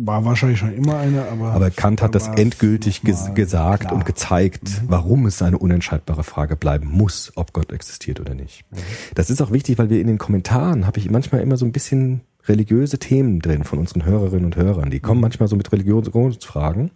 War 0.00 0.24
wahrscheinlich 0.24 0.60
schon 0.60 0.72
immer 0.72 0.96
eine, 0.98 1.26
aber. 1.28 1.52
Aber 1.52 1.70
Kant 1.70 2.02
hat 2.02 2.14
das 2.14 2.28
endgültig 2.28 3.02
ges 3.02 3.34
gesagt 3.34 3.84
klar. 3.84 3.94
und 3.94 4.06
gezeigt, 4.06 4.62
mhm. 4.62 4.86
warum 4.86 5.26
es 5.26 5.42
eine 5.42 5.58
unentscheidbare 5.58 6.22
Frage 6.22 6.54
bleiben 6.54 6.88
muss, 6.88 7.32
ob 7.34 7.52
Gott 7.52 7.72
existiert 7.72 8.20
oder 8.20 8.34
nicht. 8.34 8.64
Mhm. 8.70 8.76
Das 9.16 9.28
ist 9.28 9.42
auch 9.42 9.50
wichtig, 9.50 9.78
weil 9.78 9.90
wir 9.90 10.00
in 10.00 10.06
den 10.06 10.18
Kommentaren 10.18 10.86
habe 10.86 10.98
ich 11.00 11.10
manchmal 11.10 11.40
immer 11.40 11.56
so 11.56 11.66
ein 11.66 11.72
bisschen 11.72 12.20
religiöse 12.46 12.98
Themen 12.98 13.40
drin 13.40 13.64
von 13.64 13.80
unseren 13.80 14.04
Hörerinnen 14.04 14.44
und 14.44 14.56
Hörern. 14.56 14.90
Die 14.90 15.00
kommen 15.00 15.18
mhm. 15.18 15.22
manchmal 15.22 15.48
so 15.48 15.56
mit 15.56 15.72
Religionsfragen. 15.72 16.92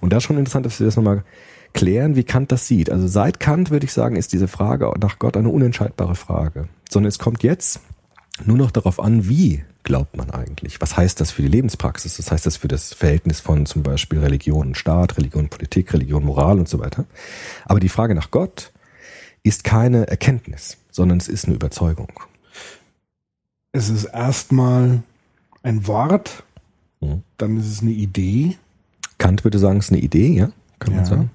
Und 0.00 0.12
da 0.12 0.16
ist 0.16 0.24
schon 0.24 0.36
interessant, 0.36 0.66
dass 0.66 0.80
wir 0.80 0.86
das 0.86 0.96
nochmal 0.96 1.22
klären, 1.72 2.16
wie 2.16 2.24
Kant 2.24 2.50
das 2.50 2.66
sieht. 2.66 2.90
Also 2.90 3.06
seit 3.06 3.38
Kant 3.38 3.70
würde 3.70 3.86
ich 3.86 3.92
sagen, 3.92 4.16
ist 4.16 4.32
diese 4.32 4.48
Frage 4.48 4.92
nach 5.00 5.18
Gott 5.18 5.36
eine 5.36 5.50
unentscheidbare 5.50 6.16
Frage. 6.16 6.68
Sondern 6.90 7.08
es 7.08 7.18
kommt 7.18 7.42
jetzt 7.44 7.80
nur 8.44 8.56
noch 8.56 8.72
darauf 8.72 8.98
an, 8.98 9.28
wie 9.28 9.62
glaubt 9.84 10.16
man 10.16 10.30
eigentlich? 10.30 10.80
Was 10.80 10.96
heißt 10.96 11.20
das 11.20 11.30
für 11.30 11.42
die 11.42 11.48
Lebenspraxis? 11.48 12.18
Was 12.18 12.30
heißt 12.30 12.46
das 12.46 12.56
für 12.56 12.68
das 12.68 12.92
Verhältnis 12.92 13.40
von 13.40 13.66
zum 13.66 13.82
Beispiel 13.82 14.18
Religion 14.18 14.68
und 14.68 14.76
Staat, 14.76 15.16
Religion 15.16 15.44
und 15.44 15.50
Politik, 15.50 15.92
Religion, 15.92 16.24
Moral 16.24 16.58
und 16.58 16.68
so 16.68 16.80
weiter? 16.80 17.04
Aber 17.66 17.80
die 17.80 17.88
Frage 17.88 18.14
nach 18.14 18.30
Gott 18.30 18.72
ist 19.42 19.62
keine 19.62 20.08
Erkenntnis, 20.08 20.78
sondern 20.90 21.18
es 21.18 21.28
ist 21.28 21.44
eine 21.44 21.54
Überzeugung. 21.54 22.08
Es 23.72 23.88
ist 23.88 24.04
erstmal 24.04 25.02
ein 25.62 25.86
Wort, 25.86 26.44
mhm. 27.00 27.22
dann 27.36 27.58
ist 27.58 27.68
es 27.68 27.82
eine 27.82 27.90
Idee. 27.90 28.56
Kant 29.18 29.44
würde 29.44 29.58
sagen, 29.58 29.78
es 29.78 29.86
ist 29.86 29.92
eine 29.92 30.00
Idee, 30.00 30.28
ja, 30.28 30.50
kann 30.78 30.92
ja. 30.92 30.96
man 30.96 31.06
sagen. 31.06 31.30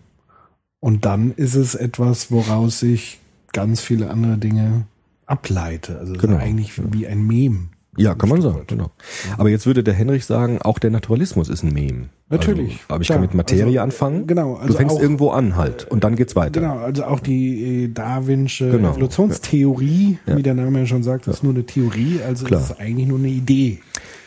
Und 0.79 1.05
dann 1.05 1.33
ist 1.33 1.55
es 1.55 1.75
etwas, 1.75 2.31
woraus 2.31 2.79
sich 2.79 3.19
ganz 3.51 3.81
viele 3.81 4.09
andere 4.09 4.37
Dinge 4.37 4.85
ableite. 5.25 5.99
Also 5.99 6.13
genau. 6.13 6.37
eigentlich 6.37 6.73
wie 6.93 7.07
ein 7.07 7.25
Mem. 7.25 7.69
Ja, 7.99 8.15
kann 8.15 8.29
man 8.29 8.41
sagen, 8.41 8.63
genau. 8.65 8.91
Aber 9.37 9.49
jetzt 9.49 9.65
würde 9.65 9.83
der 9.83 9.93
Henrich 9.93 10.25
sagen, 10.25 10.61
auch 10.61 10.79
der 10.79 10.89
Naturalismus 10.89 11.49
ist 11.49 11.63
ein 11.63 11.73
Mem. 11.73 12.09
Natürlich. 12.29 12.71
Also, 12.71 12.83
aber 12.87 13.01
ich 13.01 13.07
kann 13.09 13.21
mit 13.21 13.33
Materie 13.33 13.65
also, 13.65 13.79
anfangen. 13.79 14.27
Genau. 14.27 14.55
Also 14.55 14.67
du 14.67 14.73
fängst 14.73 14.95
auch, 14.95 15.01
irgendwo 15.01 15.31
an 15.31 15.55
halt 15.55 15.85
und 15.89 16.03
dann 16.03 16.15
geht's 16.15 16.35
weiter. 16.35 16.61
Genau, 16.61 16.77
also 16.77 17.03
auch 17.03 17.19
die 17.19 17.85
äh, 17.85 17.87
Darwinsche 17.89 18.69
genau. 18.69 18.91
Evolutionstheorie, 18.91 20.19
ja. 20.25 20.37
wie 20.37 20.43
der 20.43 20.53
Name 20.53 20.79
ja 20.79 20.85
schon 20.85 21.03
sagt, 21.03 21.27
ist 21.27 21.41
ja. 21.41 21.45
nur 21.45 21.55
eine 21.55 21.65
Theorie, 21.65 22.21
also 22.25 22.45
Klar. 22.45 22.61
ist 22.61 22.79
eigentlich 22.79 23.07
nur 23.07 23.19
eine 23.19 23.29
Idee. 23.29 23.79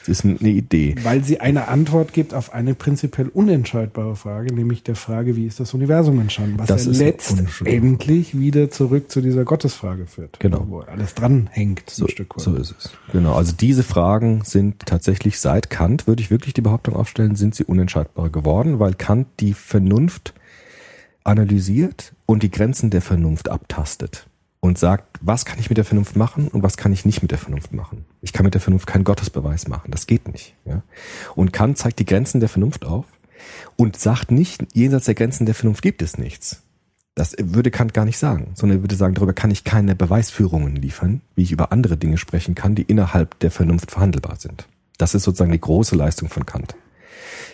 Das 0.06 0.09
ist 0.09 0.25
eine 0.25 0.37
Idee. 0.49 0.97
Weil 1.02 1.23
sie 1.23 1.40
eine 1.40 1.68
Antwort 1.68 2.12
gibt 2.12 2.35
auf 2.35 2.52
eine 2.52 2.75
prinzipiell 2.75 3.28
unentscheidbare 3.28 4.16
Frage, 4.16 4.52
nämlich 4.52 4.82
der 4.82 4.97
Frage, 4.97 5.37
wie 5.37 5.47
ist 5.47 5.61
das 5.61 5.75
Universum 5.75 6.21
entstanden? 6.21 6.59
Was 6.59 6.66
das 6.66 6.87
ja 6.87 6.92
letztendlich 6.92 8.38
wieder 8.38 8.71
zurück 8.71 9.10
zu 9.10 9.21
dieser 9.21 9.45
Gottesfrage 9.45 10.06
führt. 10.06 10.41
Genau. 10.41 10.67
Wo 10.69 10.80
alles 10.80 11.15
dranhängt, 11.15 11.91
so, 11.91 12.06
ein 12.06 12.10
Stück 12.10 12.36
weit. 12.36 12.43
So 12.43 12.54
ist 12.56 12.75
es. 12.76 12.91
Genau. 13.12 13.34
Also 13.34 13.52
diese 13.52 13.84
Fragen 13.84 14.43
sind 14.45 14.84
tatsächlich 14.86 15.38
seit 15.38 15.71
Kant, 15.71 16.06
würde 16.06 16.23
ich 16.23 16.30
wirklich 16.30 16.54
die 16.54 16.62
Behauptung 16.62 16.97
aufstellen, 16.97 17.36
sind 17.36 17.54
sie 17.54 17.65
unentscheidbar 17.65 18.30
geworden, 18.30 18.80
weil 18.80 18.95
Kant 18.95 19.28
die 19.38 19.54
Vernunft 19.54 20.34
analysiert 21.25 22.12
und 22.26 22.43
die 22.43 22.50
Grenzen 22.50 22.91
der 22.91 23.02
Vernunft 23.02 23.49
abtastet 23.49 24.26
und 24.60 24.78
sagt, 24.78 25.19
was 25.21 25.45
kann 25.45 25.58
ich 25.58 25.69
mit 25.69 25.76
der 25.76 25.84
Vernunft 25.84 26.17
machen 26.17 26.49
und 26.49 26.62
was 26.62 26.76
kann 26.76 26.93
ich 26.93 27.04
nicht 27.04 27.23
mit 27.23 27.30
der 27.30 27.38
Vernunft 27.38 27.73
machen. 27.73 28.04
Ich 28.23 28.32
kann 28.32 28.45
mit 28.45 28.54
der 28.54 28.61
Vernunft 28.61 28.87
keinen 28.87 29.04
Gottesbeweis 29.04 29.69
machen, 29.69 29.91
das 29.91 30.06
geht 30.06 30.32
nicht. 30.32 30.54
Ja? 30.65 30.82
Und 31.35 31.52
Kant 31.52 31.76
zeigt 31.76 31.99
die 31.99 32.06
Grenzen 32.06 32.41
der 32.41 32.49
Vernunft 32.49 32.85
auf 32.85 33.04
und 33.76 33.99
sagt 33.99 34.30
nicht, 34.30 34.65
jenseits 34.73 35.06
der 35.06 35.15
Grenzen 35.15 35.45
der 35.45 35.54
Vernunft 35.54 35.82
gibt 35.82 36.02
es 36.02 36.17
nichts. 36.17 36.63
Das 37.15 37.35
würde 37.39 37.71
Kant 37.71 37.93
gar 37.93 38.06
nicht 38.06 38.17
sagen, 38.17 38.52
sondern 38.54 38.78
er 38.78 38.82
würde 38.82 38.95
sagen, 38.95 39.15
darüber 39.15 39.35
kann 39.35 39.50
ich 39.50 39.65
keine 39.65 39.95
Beweisführungen 39.95 40.76
liefern, 40.76 41.21
wie 41.35 41.43
ich 41.43 41.52
über 41.52 41.71
andere 41.71 41.99
Dinge 41.99 42.17
sprechen 42.17 42.54
kann, 42.54 42.75
die 42.75 42.82
innerhalb 42.82 43.39
der 43.41 43.50
Vernunft 43.50 43.91
verhandelbar 43.91 44.37
sind. 44.37 44.67
Das 44.97 45.15
ist 45.15 45.25
sozusagen 45.25 45.52
die 45.52 45.61
große 45.61 45.97
Leistung 45.97 46.30
von 46.30 46.47
Kant. 46.47 46.75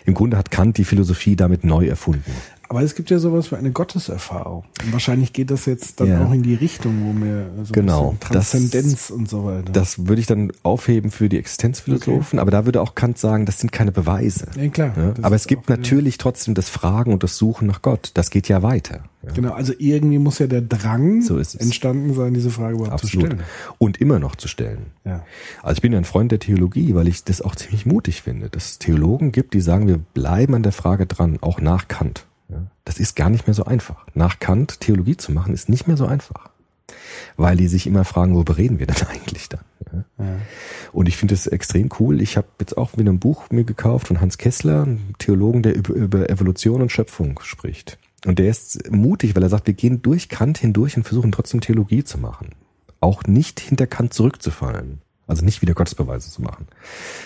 Im 0.05 0.13
Grunde 0.13 0.37
hat 0.37 0.51
Kant 0.51 0.77
die 0.77 0.85
Philosophie 0.85 1.35
damit 1.35 1.63
neu 1.63 1.87
erfunden. 1.87 2.31
Aber 2.69 2.83
es 2.83 2.93
gibt 2.93 3.09
ja 3.09 3.17
sowas 3.17 3.51
wie 3.51 3.55
eine 3.55 3.71
Gotteserfahrung. 3.71 4.63
Und 4.83 4.93
wahrscheinlich 4.93 5.33
geht 5.33 5.49
das 5.49 5.65
jetzt 5.65 5.99
dann 5.99 6.07
ja. 6.07 6.23
auch 6.23 6.31
in 6.31 6.43
die 6.43 6.53
Richtung, 6.53 7.03
wo 7.03 7.13
mir 7.13 7.49
so 7.63 7.73
genau, 7.73 8.15
Transzendenz 8.19 9.07
das, 9.07 9.11
und 9.11 9.27
so 9.27 9.43
weiter. 9.43 9.71
Das 9.71 10.07
würde 10.07 10.21
ich 10.21 10.27
dann 10.27 10.51
aufheben 10.61 11.09
für 11.09 11.29
die 11.29 11.39
Existenzphilosophen, 11.39 12.37
okay. 12.37 12.39
aber 12.39 12.51
da 12.51 12.65
würde 12.65 12.81
auch 12.81 12.93
Kant 12.93 13.17
sagen, 13.17 13.47
das 13.47 13.59
sind 13.59 13.71
keine 13.71 13.91
Beweise. 13.91 14.49
Ja, 14.55 14.67
klar. 14.69 14.93
Ja? 14.95 15.13
Aber 15.23 15.35
es 15.35 15.47
gibt 15.47 15.67
natürlich 15.67 16.15
ja. 16.15 16.19
trotzdem 16.21 16.53
das 16.53 16.69
Fragen 16.69 17.11
und 17.11 17.23
das 17.23 17.37
Suchen 17.37 17.67
nach 17.67 17.81
Gott. 17.81 18.11
Das 18.13 18.29
geht 18.29 18.47
ja 18.47 18.61
weiter. 18.61 19.03
Genau, 19.35 19.51
also 19.51 19.73
irgendwie 19.77 20.17
muss 20.17 20.39
ja 20.39 20.47
der 20.47 20.61
Drang 20.61 21.21
so 21.21 21.37
entstanden 21.37 22.13
sein, 22.13 22.33
diese 22.33 22.51
Frage 22.51 22.75
überhaupt 22.75 22.93
Absolut. 22.93 23.31
zu 23.31 23.35
stellen. 23.35 23.43
Und 23.77 23.99
immer 23.99 24.17
noch 24.17 24.35
zu 24.35 24.47
stellen. 24.47 24.91
Ja. 25.03 25.25
Also 25.61 25.73
ich 25.73 25.81
bin 25.81 25.91
ja 25.91 25.97
ein 25.97 26.05
Freund 26.05 26.31
der 26.31 26.39
Theologie, 26.39 26.95
weil 26.95 27.07
ich 27.07 27.23
das 27.25 27.41
auch 27.41 27.55
ziemlich 27.55 27.85
mutig 27.85 28.21
finde, 28.21 28.49
dass 28.49 28.71
es 28.71 28.79
Theologen 28.79 29.31
gibt, 29.31 29.53
die 29.53 29.61
sagen, 29.61 29.87
wir 29.87 29.97
bleiben 29.97 30.55
an 30.55 30.63
der 30.63 30.71
Frage 30.71 31.05
dran, 31.05 31.37
auch 31.41 31.59
nach 31.59 31.89
Kant. 31.89 32.25
Das 32.89 32.99
ist 32.99 33.15
gar 33.15 33.29
nicht 33.29 33.45
mehr 33.45 33.53
so 33.53 33.65
einfach. 33.65 34.07
Nach 34.15 34.39
Kant 34.39 34.79
Theologie 34.79 35.15
zu 35.15 35.31
machen, 35.31 35.53
ist 35.53 35.69
nicht 35.69 35.87
mehr 35.87 35.95
so 35.95 36.07
einfach. 36.07 36.49
Weil 37.37 37.55
die 37.55 37.67
sich 37.67 37.85
immer 37.85 38.03
fragen, 38.03 38.33
wo 38.33 38.43
bereden 38.43 38.79
wir 38.79 38.87
denn 38.87 39.07
eigentlich 39.09 39.47
dann? 39.47 39.59
Ja. 39.93 40.25
Ja. 40.25 40.35
Und 40.91 41.07
ich 41.07 41.15
finde 41.15 41.35
es 41.35 41.45
extrem 41.45 41.91
cool. 41.99 42.19
Ich 42.19 42.35
habe 42.35 42.47
jetzt 42.59 42.79
auch 42.79 42.97
wieder 42.97 43.11
ein 43.11 43.19
Buch 43.19 43.51
mir 43.51 43.63
gekauft 43.63 44.07
von 44.07 44.21
Hans 44.21 44.39
Kessler, 44.39 44.81
einem 44.81 45.13
Theologen, 45.19 45.61
der 45.61 45.75
über 45.75 46.31
Evolution 46.31 46.81
und 46.81 46.91
Schöpfung 46.91 47.39
spricht. 47.43 47.99
Und 48.25 48.39
der 48.39 48.49
ist 48.49 48.91
mutig, 48.91 49.35
weil 49.35 49.43
er 49.43 49.49
sagt, 49.49 49.67
wir 49.67 49.75
gehen 49.75 50.01
durch 50.01 50.27
Kant 50.27 50.57
hindurch 50.57 50.97
und 50.97 51.03
versuchen 51.03 51.31
trotzdem 51.31 51.61
Theologie 51.61 52.03
zu 52.03 52.17
machen. 52.17 52.55
Auch 53.01 53.21
nicht 53.25 53.59
hinter 53.59 53.85
Kant 53.85 54.15
zurückzufallen. 54.15 55.03
Also 55.29 55.45
nicht 55.45 55.61
wieder 55.61 55.75
Gottesbeweise 55.75 56.31
zu 56.31 56.41
machen, 56.41 56.67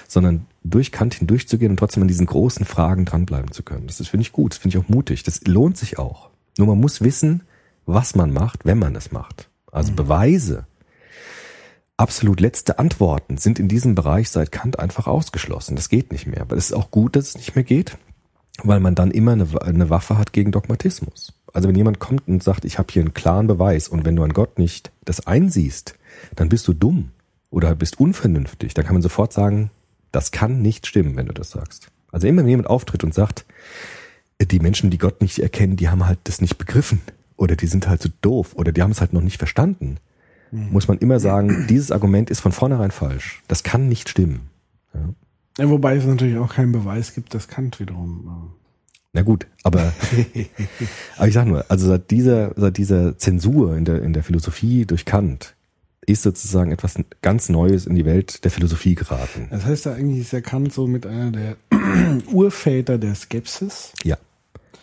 sondern 0.10 0.46
durch 0.62 0.92
Kant 0.92 1.14
hindurchzugehen 1.14 1.72
und 1.72 1.78
trotzdem 1.78 2.04
an 2.04 2.10
diesen 2.10 2.26
großen 2.26 2.66
Fragen 2.66 3.06
dranbleiben 3.06 3.54
zu 3.54 3.64
können. 3.64 3.88
Das 3.88 4.02
ist, 4.02 4.10
finde 4.10 4.24
ich 4.24 4.34
gut, 4.34 4.52
das 4.52 4.58
finde 4.58 4.78
ich 4.78 4.84
auch 4.84 4.90
mutig. 4.90 5.24
Das 5.24 5.40
lohnt 5.48 5.78
sich 5.78 5.98
auch. 5.98 6.30
Nur 6.58 6.68
man 6.68 6.82
muss 6.82 7.00
wissen, 7.00 7.44
was 7.86 8.14
man 8.14 8.34
macht, 8.34 8.66
wenn 8.66 8.78
man 8.78 8.94
es 8.98 9.14
macht. 9.14 9.48
Also 9.72 9.94
mhm. 9.94 9.96
Beweise, 9.96 10.66
absolut 11.96 12.42
letzte 12.42 12.78
Antworten 12.78 13.38
sind 13.38 13.58
in 13.58 13.70
diesem 13.70 13.96
Bereich 13.96 14.30
seit 14.30 14.52
Kant 14.52 14.80
einfach 14.80 15.08
ausgeschlossen. 15.08 15.78
Das 15.78 15.88
geht 15.88 16.12
nicht 16.12 16.28
mehr. 16.28 16.42
Aber 16.42 16.58
es 16.58 16.66
ist 16.66 16.74
auch 16.74 16.92
gut, 16.92 17.16
dass 17.16 17.30
es 17.30 17.38
nicht 17.38 17.56
mehr 17.56 17.64
geht, 17.64 17.98
weil 18.64 18.82
man 18.82 18.96
dann 18.96 19.12
immer 19.12 19.32
eine, 19.32 19.48
eine 19.62 19.90
Waffe 19.90 20.18
hat 20.18 20.34
gegen 20.34 20.52
Dogmatismus. 20.52 21.32
Also 21.54 21.70
wenn 21.70 21.76
jemand 21.78 22.00
kommt 22.00 22.28
und 22.28 22.44
sagt, 22.44 22.66
ich 22.66 22.80
habe 22.80 22.92
hier 22.92 23.02
einen 23.02 23.14
klaren 23.14 23.48
Beweis 23.48 23.88
und 23.88 24.04
wenn 24.04 24.18
du 24.18 24.24
an 24.24 24.34
Gott 24.34 24.60
nicht 24.60 24.92
das 25.06 25.26
einsiehst, 25.26 25.96
dann 26.36 26.50
bist 26.50 26.68
du 26.68 26.74
dumm 26.74 27.12
oder 27.54 27.76
bist 27.76 28.00
unvernünftig, 28.00 28.74
dann 28.74 28.84
kann 28.84 28.96
man 28.96 29.02
sofort 29.02 29.32
sagen, 29.32 29.70
das 30.12 30.32
kann 30.32 30.62
nicht 30.62 30.88
stimmen, 30.88 31.16
wenn 31.16 31.28
du 31.28 31.34
das 31.34 31.52
sagst. 31.52 31.88
Also 32.12 32.28
immer 32.28 32.42
wenn 32.42 32.50
jemand 32.50 32.70
auftritt 32.70 33.04
und 33.04 33.14
sagt, 33.14 33.46
die 34.42 34.60
Menschen, 34.60 34.90
die 34.90 34.98
Gott 34.98 35.22
nicht 35.22 35.40
erkennen, 35.40 35.78
die 35.78 35.90
haben 35.90 36.06
halt 36.06 36.20
das 36.24 36.42
nicht 36.42 36.58
begriffen 36.58 37.02
oder 37.38 37.56
die 37.56 37.68
sind 37.68 37.88
halt 37.88 38.02
so 38.02 38.10
doof 38.22 38.54
oder 38.56 38.72
die 38.72 38.82
haben 38.82 38.92
es 38.92 39.02
halt 39.02 39.14
noch 39.14 39.22
nicht 39.22 39.38
verstanden, 39.38 39.98
mhm. 40.52 40.72
muss 40.72 40.88
man 40.88 40.98
immer 40.98 41.20
sagen, 41.20 41.68
dieses 41.70 41.92
Argument 41.92 42.30
ist 42.30 42.42
von 42.42 42.52
vornherein 42.52 42.92
falsch. 42.92 43.42
Das 43.48 43.64
kann 43.64 43.88
nicht 43.88 44.10
stimmen. 44.10 44.50
Ja. 44.94 45.10
Ja, 45.60 45.70
wobei 45.70 45.96
es 45.96 46.06
natürlich 46.06 46.38
auch 46.38 46.56
keinen 46.56 46.72
Beweis 46.72 47.14
gibt, 47.14 47.36
dass 47.36 47.48
Kant 47.48 47.80
wiederum. 47.80 48.28
Äh 48.28 48.68
Na 49.14 49.22
gut, 49.22 49.46
aber, 49.62 49.94
aber 51.18 51.28
ich 51.28 51.34
sag 51.34 51.46
nur, 51.46 51.70
also 51.70 51.88
seit 51.88 52.10
dieser, 52.10 52.54
seit 52.56 52.78
dieser 52.78 53.20
Zensur 53.20 53.78
in 53.78 53.86
der, 53.86 54.02
in 54.02 54.14
der 54.14 54.24
Philosophie 54.24 54.86
durch 54.86 55.06
Kant 55.06 55.56
ist 56.06 56.24
sozusagen 56.24 56.72
etwas 56.72 56.96
ganz 57.22 57.50
Neues 57.50 57.86
in 57.86 57.96
die 57.96 58.06
Welt 58.06 58.44
der 58.44 58.52
Philosophie 58.52 58.96
geraten. 58.96 59.48
Das 59.52 59.66
heißt, 59.66 59.86
da 59.86 59.94
eigentlich 59.94 60.22
ist 60.22 60.34
er 60.34 60.42
Kant 60.42 60.74
so 60.74 60.88
mit 60.88 61.06
einer 61.06 61.32
der 61.32 61.58
Urväter 62.32 62.98
der 62.98 63.16
Skepsis. 63.16 63.94
Ja. 64.04 64.18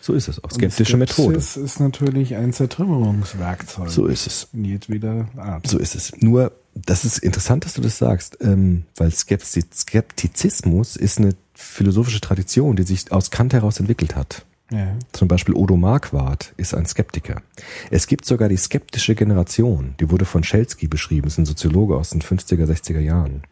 So 0.01 0.13
ist 0.13 0.27
es 0.27 0.43
auch. 0.43 0.49
Skeptische 0.49 0.97
Und 0.97 1.07
Skepsis 1.07 1.27
Methode. 1.27 1.37
ist 1.65 1.79
natürlich 1.79 2.35
ein 2.35 2.53
Zertrümmerungswerkzeug. 2.53 3.89
So 3.89 4.07
ist 4.07 4.25
es. 4.25 4.47
In 4.51 4.65
jedweder 4.65 5.29
Art. 5.37 5.67
So 5.67 5.77
ist 5.77 5.93
es. 5.93 6.11
Nur, 6.19 6.51
das 6.73 7.05
ist 7.05 7.19
interessant, 7.19 7.65
dass 7.65 7.75
du 7.75 7.81
das 7.81 7.99
sagst, 7.99 8.39
ähm, 8.41 8.85
weil 8.95 9.11
Skeptizismus 9.11 10.95
ist 10.95 11.19
eine 11.19 11.35
philosophische 11.53 12.19
Tradition, 12.19 12.75
die 12.75 12.83
sich 12.83 13.11
aus 13.11 13.29
Kant 13.29 13.53
heraus 13.53 13.79
entwickelt 13.79 14.15
hat. 14.15 14.43
Ja. 14.71 14.97
Zum 15.11 15.27
Beispiel 15.27 15.53
Odo 15.53 15.75
Marquardt 15.75 16.53
ist 16.55 16.73
ein 16.73 16.85
Skeptiker. 16.85 17.41
Es 17.89 18.07
gibt 18.07 18.25
sogar 18.25 18.47
die 18.47 18.57
skeptische 18.57 19.15
Generation, 19.15 19.95
die 19.99 20.09
wurde 20.09 20.25
von 20.25 20.43
Schelsky 20.43 20.87
beschrieben, 20.87 21.27
ist 21.27 21.37
ein 21.37 21.45
Soziologe 21.45 21.97
aus 21.97 22.11
den 22.11 22.21
50er, 22.21 22.65
60er 22.65 22.99
Jahren. 22.99 23.43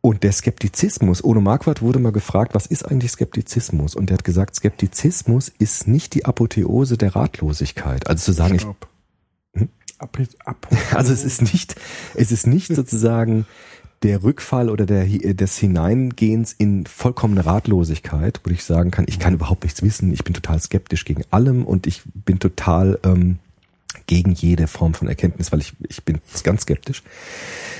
Und 0.00 0.22
der 0.22 0.32
Skeptizismus, 0.32 1.22
Odo 1.22 1.42
Marquardt 1.42 1.82
wurde 1.82 1.98
mal 1.98 2.12
gefragt, 2.12 2.54
was 2.54 2.64
ist 2.64 2.84
eigentlich 2.84 3.12
Skeptizismus? 3.12 3.94
Und 3.94 4.10
er 4.10 4.14
hat 4.14 4.24
gesagt, 4.24 4.54
Skeptizismus 4.54 5.52
ist 5.58 5.86
nicht 5.86 6.14
die 6.14 6.24
Apotheose 6.24 6.96
der 6.96 7.14
Ratlosigkeit. 7.14 8.06
Also 8.06 8.24
zu 8.24 8.32
sagen, 8.32 8.54
ich, 8.54 8.62
Stopp. 8.62 8.88
Hm? 9.54 9.68
Ab, 9.98 10.16
ab, 10.46 10.66
also 10.94 11.12
es 11.12 11.24
ist 11.24 11.42
nicht, 11.42 11.76
es 12.14 12.32
ist 12.32 12.46
nicht 12.46 12.74
sozusagen 12.74 13.44
der 14.02 14.22
Rückfall 14.22 14.70
oder 14.70 14.86
der, 14.86 15.04
des 15.06 15.58
Hineingehens 15.58 16.54
in 16.56 16.86
vollkommene 16.86 17.44
Ratlosigkeit, 17.44 18.40
wo 18.44 18.50
ich 18.50 18.64
sagen 18.64 18.90
kann, 18.90 19.04
ich 19.08 19.18
kann 19.18 19.34
überhaupt 19.34 19.64
nichts 19.64 19.82
wissen, 19.82 20.12
ich 20.12 20.24
bin 20.24 20.34
total 20.34 20.58
skeptisch 20.60 21.04
gegen 21.04 21.24
allem 21.30 21.64
und 21.64 21.86
ich 21.86 22.02
bin 22.14 22.38
total 22.38 22.98
ähm, 23.04 23.38
gegen 24.06 24.32
jede 24.32 24.66
Form 24.66 24.94
von 24.94 25.08
Erkenntnis, 25.08 25.52
weil 25.52 25.60
ich, 25.60 25.74
ich 25.88 26.04
bin 26.04 26.20
ganz 26.42 26.62
skeptisch. 26.62 27.02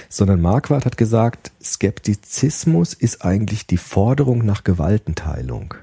Sondern 0.09 0.41
Marquardt 0.41 0.85
hat 0.85 0.97
gesagt, 0.97 1.53
Skeptizismus 1.63 2.95
ist 2.95 3.25
eigentlich 3.25 3.67
die 3.67 3.77
Forderung 3.77 4.45
nach 4.45 4.65
Gewaltenteilung. 4.65 5.75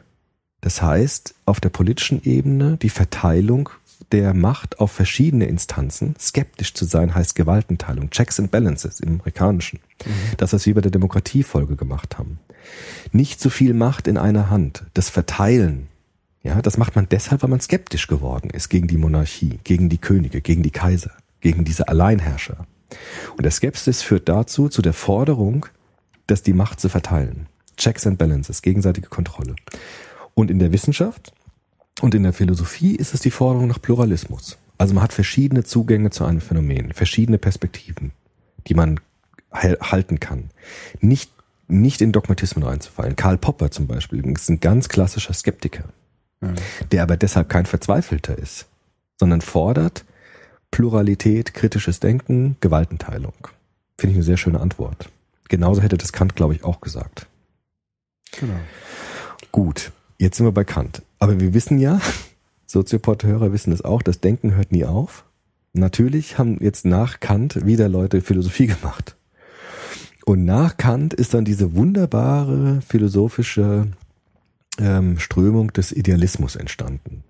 Das 0.61 0.81
heißt, 0.81 1.33
auf 1.45 1.59
der 1.59 1.69
politischen 1.69 2.23
Ebene 2.23 2.77
die 2.77 2.89
Verteilung 2.89 3.69
der 4.11 4.33
Macht 4.33 4.79
auf 4.79 4.91
verschiedene 4.91 5.45
Instanzen. 5.45 6.15
Skeptisch 6.19 6.73
zu 6.73 6.85
sein 6.85 7.13
heißt 7.13 7.35
Gewaltenteilung, 7.35 8.09
Checks 8.09 8.39
and 8.39 8.51
Balances 8.51 8.99
im 8.99 9.09
Amerikanischen. 9.09 9.79
Das, 10.37 10.53
was 10.53 10.65
wir 10.65 10.75
bei 10.75 10.81
der 10.81 10.91
Demokratiefolge 10.91 11.75
gemacht 11.75 12.17
haben. 12.17 12.39
Nicht 13.11 13.39
so 13.39 13.49
viel 13.49 13.73
Macht 13.73 14.07
in 14.07 14.17
einer 14.17 14.49
Hand, 14.49 14.83
das 14.93 15.09
Verteilen. 15.09 15.87
Ja, 16.43 16.61
das 16.61 16.77
macht 16.77 16.95
man 16.95 17.09
deshalb, 17.09 17.43
weil 17.43 17.49
man 17.49 17.59
skeptisch 17.59 18.07
geworden 18.07 18.49
ist 18.49 18.69
gegen 18.69 18.87
die 18.87 18.97
Monarchie, 18.97 19.59
gegen 19.63 19.89
die 19.89 19.97
Könige, 19.97 20.41
gegen 20.41 20.63
die 20.63 20.71
Kaiser, 20.71 21.11
gegen 21.41 21.65
diese 21.65 21.87
Alleinherrscher. 21.87 22.67
Und 23.35 23.43
der 23.43 23.51
Skepsis 23.51 24.01
führt 24.01 24.29
dazu, 24.29 24.69
zu 24.69 24.81
der 24.81 24.93
Forderung, 24.93 25.65
dass 26.25 26.43
die 26.43 26.53
Macht 26.53 26.79
zu 26.79 26.89
verteilen. 26.89 27.47
Checks 27.75 28.07
and 28.07 28.17
Balances, 28.17 28.61
gegenseitige 28.61 29.09
Kontrolle. 29.09 29.55
Und 30.33 30.51
in 30.51 30.59
der 30.59 30.71
Wissenschaft 30.71 31.33
und 32.01 32.15
in 32.15 32.23
der 32.23 32.33
Philosophie 32.33 32.95
ist 32.95 33.13
es 33.13 33.21
die 33.21 33.31
Forderung 33.31 33.67
nach 33.67 33.81
Pluralismus. 33.81 34.57
Also 34.77 34.93
man 34.93 35.03
hat 35.03 35.13
verschiedene 35.13 35.63
Zugänge 35.63 36.11
zu 36.11 36.23
einem 36.25 36.41
Phänomen, 36.41 36.93
verschiedene 36.93 37.37
Perspektiven, 37.37 38.11
die 38.67 38.75
man 38.75 38.99
halten 39.51 40.19
kann. 40.19 40.49
Nicht, 40.99 41.31
nicht 41.67 42.01
in 42.01 42.11
Dogmatismen 42.11 42.63
reinzufallen. 42.63 43.15
Karl 43.15 43.37
Popper 43.37 43.71
zum 43.71 43.87
Beispiel 43.87 44.23
ist 44.31 44.49
ein 44.49 44.59
ganz 44.59 44.89
klassischer 44.89 45.33
Skeptiker, 45.33 45.85
Ja. 46.41 46.53
der 46.91 47.03
aber 47.03 47.17
deshalb 47.17 47.49
kein 47.49 47.65
Verzweifelter 47.65 48.37
ist, 48.37 48.67
sondern 49.19 49.41
fordert 49.41 50.05
Pluralität, 50.69 51.53
kritisches 51.53 51.99
Denken, 51.99 52.57
Gewaltenteilung. 52.59 53.33
Finde 53.97 54.11
ich 54.11 54.17
eine 54.17 54.23
sehr 54.23 54.37
schöne 54.37 54.59
Antwort. 54.59 55.09
Genauso 55.49 55.81
hätte 55.81 55.97
das 55.97 56.11
Kant, 56.13 56.35
glaube 56.35 56.53
ich, 56.53 56.63
auch 56.63 56.81
gesagt. 56.81 57.25
Genau. 58.37 58.59
Gut, 59.51 59.91
jetzt 60.19 60.37
sind 60.37 60.45
wir 60.45 60.51
bei 60.51 60.65
Kant. 60.65 61.01
Aber 61.19 61.39
wir 61.39 61.53
wissen 61.53 61.79
ja, 61.79 61.99
Soziopod-Hörer 62.65 63.51
wissen 63.53 63.71
es 63.71 63.83
auch, 63.83 64.01
das 64.01 64.19
Denken 64.19 64.55
hört 64.55 64.71
nie 64.71 64.85
auf. 64.85 65.25
Natürlich 65.73 66.37
haben 66.37 66.57
jetzt 66.59 66.85
nach 66.85 67.19
Kant 67.19 67.65
wieder 67.65 67.87
Leute 67.89 68.21
Philosophie 68.21 68.67
gemacht. 68.67 69.15
Und 70.25 70.43
nach 70.43 70.75
Kant 70.77 71.13
ist 71.13 71.33
dann 71.33 71.45
diese 71.45 71.75
wunderbare 71.75 72.81
philosophische 72.85 73.87
ähm, 74.79 75.19
Strömung 75.19 75.71
des 75.71 75.91
Idealismus 75.91 76.55
entstanden. 76.55 77.23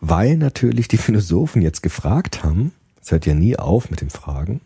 Weil 0.00 0.36
natürlich 0.36 0.88
die 0.88 0.96
Philosophen 0.96 1.62
jetzt 1.62 1.82
gefragt 1.82 2.42
haben, 2.42 2.72
es 3.02 3.10
hört 3.10 3.26
ja 3.26 3.34
nie 3.34 3.56
auf 3.56 3.90
mit 3.90 4.00
den 4.00 4.10
Fragen, 4.10 4.60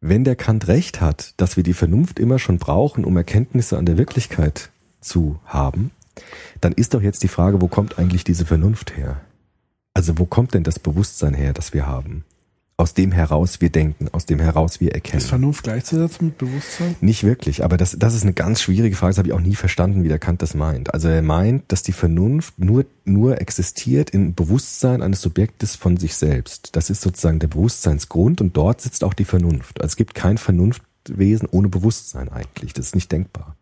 wenn 0.00 0.24
der 0.24 0.36
Kant 0.36 0.68
recht 0.68 1.00
hat, 1.00 1.32
dass 1.38 1.56
wir 1.56 1.62
die 1.62 1.72
Vernunft 1.72 2.18
immer 2.18 2.38
schon 2.38 2.58
brauchen, 2.58 3.04
um 3.04 3.16
Erkenntnisse 3.16 3.78
an 3.78 3.86
der 3.86 3.96
Wirklichkeit 3.96 4.70
zu 5.00 5.38
haben, 5.46 5.92
dann 6.60 6.72
ist 6.72 6.94
doch 6.94 7.02
jetzt 7.02 7.22
die 7.22 7.28
Frage, 7.28 7.60
wo 7.60 7.68
kommt 7.68 7.98
eigentlich 7.98 8.24
diese 8.24 8.46
Vernunft 8.46 8.96
her? 8.96 9.20
Also 9.94 10.18
wo 10.18 10.26
kommt 10.26 10.54
denn 10.54 10.64
das 10.64 10.78
Bewusstsein 10.78 11.34
her, 11.34 11.52
das 11.52 11.72
wir 11.72 11.86
haben? 11.86 12.24
Aus 12.76 12.92
dem 12.92 13.12
heraus 13.12 13.60
wir 13.60 13.70
denken, 13.70 14.08
aus 14.10 14.26
dem 14.26 14.40
heraus 14.40 14.80
wir 14.80 14.92
erkennen. 14.92 15.18
Ist 15.18 15.28
Vernunft 15.28 15.62
gleichzusetzen 15.62 16.26
mit 16.26 16.38
Bewusstsein? 16.38 16.96
Nicht 17.00 17.22
wirklich, 17.22 17.62
aber 17.62 17.76
das, 17.76 17.96
das 17.96 18.16
ist 18.16 18.24
eine 18.24 18.32
ganz 18.32 18.62
schwierige 18.62 18.96
Frage, 18.96 19.12
das 19.12 19.18
habe 19.18 19.28
ich 19.28 19.34
auch 19.34 19.40
nie 19.40 19.54
verstanden, 19.54 20.02
wie 20.02 20.08
der 20.08 20.18
Kant 20.18 20.42
das 20.42 20.54
meint. 20.54 20.92
Also 20.92 21.06
er 21.06 21.22
meint, 21.22 21.70
dass 21.70 21.84
die 21.84 21.92
Vernunft 21.92 22.58
nur, 22.58 22.84
nur 23.04 23.40
existiert 23.40 24.10
im 24.10 24.34
Bewusstsein 24.34 25.02
eines 25.02 25.20
Subjektes 25.20 25.76
von 25.76 25.96
sich 25.98 26.16
selbst. 26.16 26.74
Das 26.74 26.90
ist 26.90 27.00
sozusagen 27.00 27.38
der 27.38 27.46
Bewusstseinsgrund 27.46 28.40
und 28.40 28.56
dort 28.56 28.80
sitzt 28.80 29.04
auch 29.04 29.14
die 29.14 29.24
Vernunft. 29.24 29.80
Also 29.80 29.92
es 29.92 29.96
gibt 29.96 30.16
kein 30.16 30.36
Vernunftwesen 30.36 31.46
ohne 31.52 31.68
Bewusstsein 31.68 32.28
eigentlich. 32.28 32.72
Das 32.72 32.86
ist 32.86 32.96
nicht 32.96 33.12
denkbar. 33.12 33.54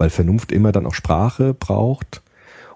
Weil 0.00 0.08
Vernunft 0.08 0.50
immer 0.50 0.72
dann 0.72 0.86
auch 0.86 0.94
Sprache 0.94 1.52
braucht 1.52 2.22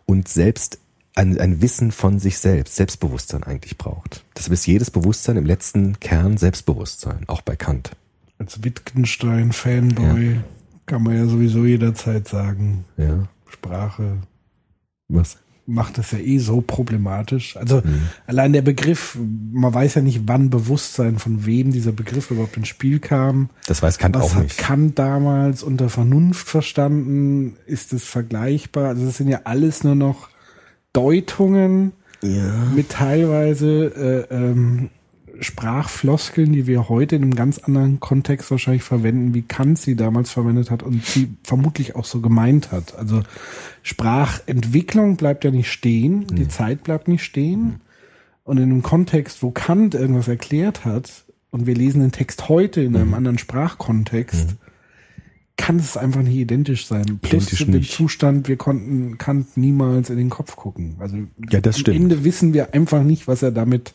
und 0.05 0.29
selbst 0.29 0.79
ein, 1.15 1.41
ein 1.41 1.63
Wissen 1.63 1.91
von 1.91 2.19
sich 2.19 2.37
selbst, 2.37 2.77
Selbstbewusstsein 2.77 3.45
eigentlich 3.45 3.79
braucht. 3.79 4.23
Deshalb 4.37 4.53
ist 4.53 4.67
jedes 4.67 4.91
Bewusstsein 4.91 5.39
im 5.39 5.47
letzten 5.47 5.99
Kern 6.01 6.37
Selbstbewusstsein, 6.37 7.25
auch 7.27 7.41
bei 7.41 7.57
Kant. 7.57 7.93
Als 8.39 8.63
Wittgenstein-Fanboy 8.63 10.41
kann 10.85 11.03
man 11.03 11.17
ja 11.17 11.25
sowieso 11.25 11.65
jederzeit 11.65 12.29
sagen, 12.29 12.85
Ja. 12.99 13.27
Sprache 13.49 14.19
Was? 15.09 15.39
Macht 15.67 15.97
das 15.97 16.11
ja 16.13 16.19
eh 16.19 16.39
so 16.39 16.61
problematisch. 16.61 17.57
Also 17.57 17.77
Mhm. 17.77 18.03
allein 18.27 18.53
der 18.53 18.61
Begriff, 18.63 19.17
man 19.53 19.73
weiß 19.73 19.95
ja 19.95 20.03
nicht, 20.03 20.23
wann 20.27 20.51
Bewusstsein, 20.51 21.19
von 21.19 21.47
wem 21.47 21.73
dieser 21.73 21.93
Begriff 21.93 22.31
überhaupt 22.31 22.57
ins 22.59 22.69
Spiel 22.69 22.99
kam. 22.99 23.49
Das 23.67 23.83
weiß 23.83 23.97
Kant 23.99 24.15
Was 24.17 24.23
auch 24.25 24.35
hat 24.35 24.43
nicht. 24.45 24.59
Kant 24.59 24.99
damals 24.99 25.63
unter 25.63 25.89
Vernunft 25.89 26.49
verstanden? 26.49 27.57
Ist 27.67 27.93
es 27.95 28.05
vergleichbar? 28.05 28.89
Also 28.89 29.07
das 29.07 29.17
sind 29.17 29.29
ja 29.29 29.41
alles 29.45 29.85
nur 29.85 29.95
noch 29.95 30.29
Deutungen 30.93 31.93
Ja. 32.23 32.55
mit 32.75 32.91
teilweise 32.91 34.27
äh, 34.31 34.35
ähm, 34.35 34.91
Sprachfloskeln, 35.41 36.53
die 36.53 36.67
wir 36.67 36.89
heute 36.89 37.17
in 37.17 37.23
einem 37.23 37.35
ganz 37.35 37.59
anderen 37.59 38.01
Kontext 38.01 38.51
wahrscheinlich 38.51 38.83
verwenden, 38.83 39.35
wie 39.35 39.43
Kant 39.43 39.79
sie 39.79 39.97
damals 39.97 40.31
verwendet 40.31 40.71
hat 40.71 40.83
und 40.83 41.05
sie 41.05 41.29
vermutlich 41.43 41.97
auch 41.97 42.05
so 42.05 42.21
gemeint 42.21 42.73
hat. 42.73 42.97
Also 42.97 43.23
Sprachentwicklung 43.83 45.17
bleibt 45.17 45.45
ja 45.45 45.51
nicht 45.51 45.71
stehen, 45.71 46.27
die 46.29 46.49
Zeit 46.49 46.85
bleibt 46.85 47.09
nicht 47.09 47.25
stehen. 47.25 47.81
Und 48.45 48.59
in 48.59 48.65
einem 48.65 48.83
Kontext, 48.83 49.43
wo 49.43 49.51
Kant 49.51 49.95
irgendwas 49.95 50.29
erklärt 50.29 50.85
hat 50.85 51.25
und 51.51 51.67
wir 51.67 51.75
lesen 51.75 52.01
den 52.01 52.13
Text 52.13 52.49
heute 52.49 52.83
in 52.83 52.95
einem 52.95 53.15
anderen 53.15 53.39
Sprachkontext, 53.39 54.57
kann 55.57 55.77
es 55.77 55.97
einfach 55.97 56.23
nicht 56.23 56.37
identisch 56.37 56.87
sein. 56.87 57.21
Plus 57.23 57.53
Identisch 57.53 57.67
dem. 57.67 57.83
Zustand, 57.83 58.49
wir 58.49 58.57
konnten 58.57 59.19
Kant 59.19 59.57
niemals 59.57 60.11
in 60.11 60.17
den 60.17 60.31
Kopf 60.31 60.57
gucken. 60.57 60.97
Also 60.99 61.17
Ja, 61.51 61.61
das 61.61 61.77
am 61.77 61.81
stimmt. 61.81 61.97
Ende 61.97 62.25
wissen 62.25 62.53
wir 62.53 62.75
einfach 62.75 63.03
nicht, 63.03 63.29
was 63.29 63.43
er 63.43 63.53
damit 63.53 63.95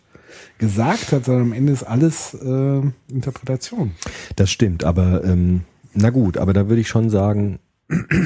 gesagt 0.60 1.12
hat, 1.12 1.26
sondern 1.26 1.45
am 1.48 1.54
Ende 1.54 1.74
ist 1.74 1.84
alles 1.84 2.36
äh, 2.36 2.82
Interpretation. 3.12 3.91
Das 4.36 4.52
stimmt, 4.52 4.84
aber 4.84 5.24
ähm, 5.24 5.62
na 5.93 6.12
gut, 6.12 6.38
aber 6.38 6.54
da 6.54 6.69
würde 6.69 6.82
ich 6.82 6.88
schon 6.88 7.10
sagen, 7.10 7.58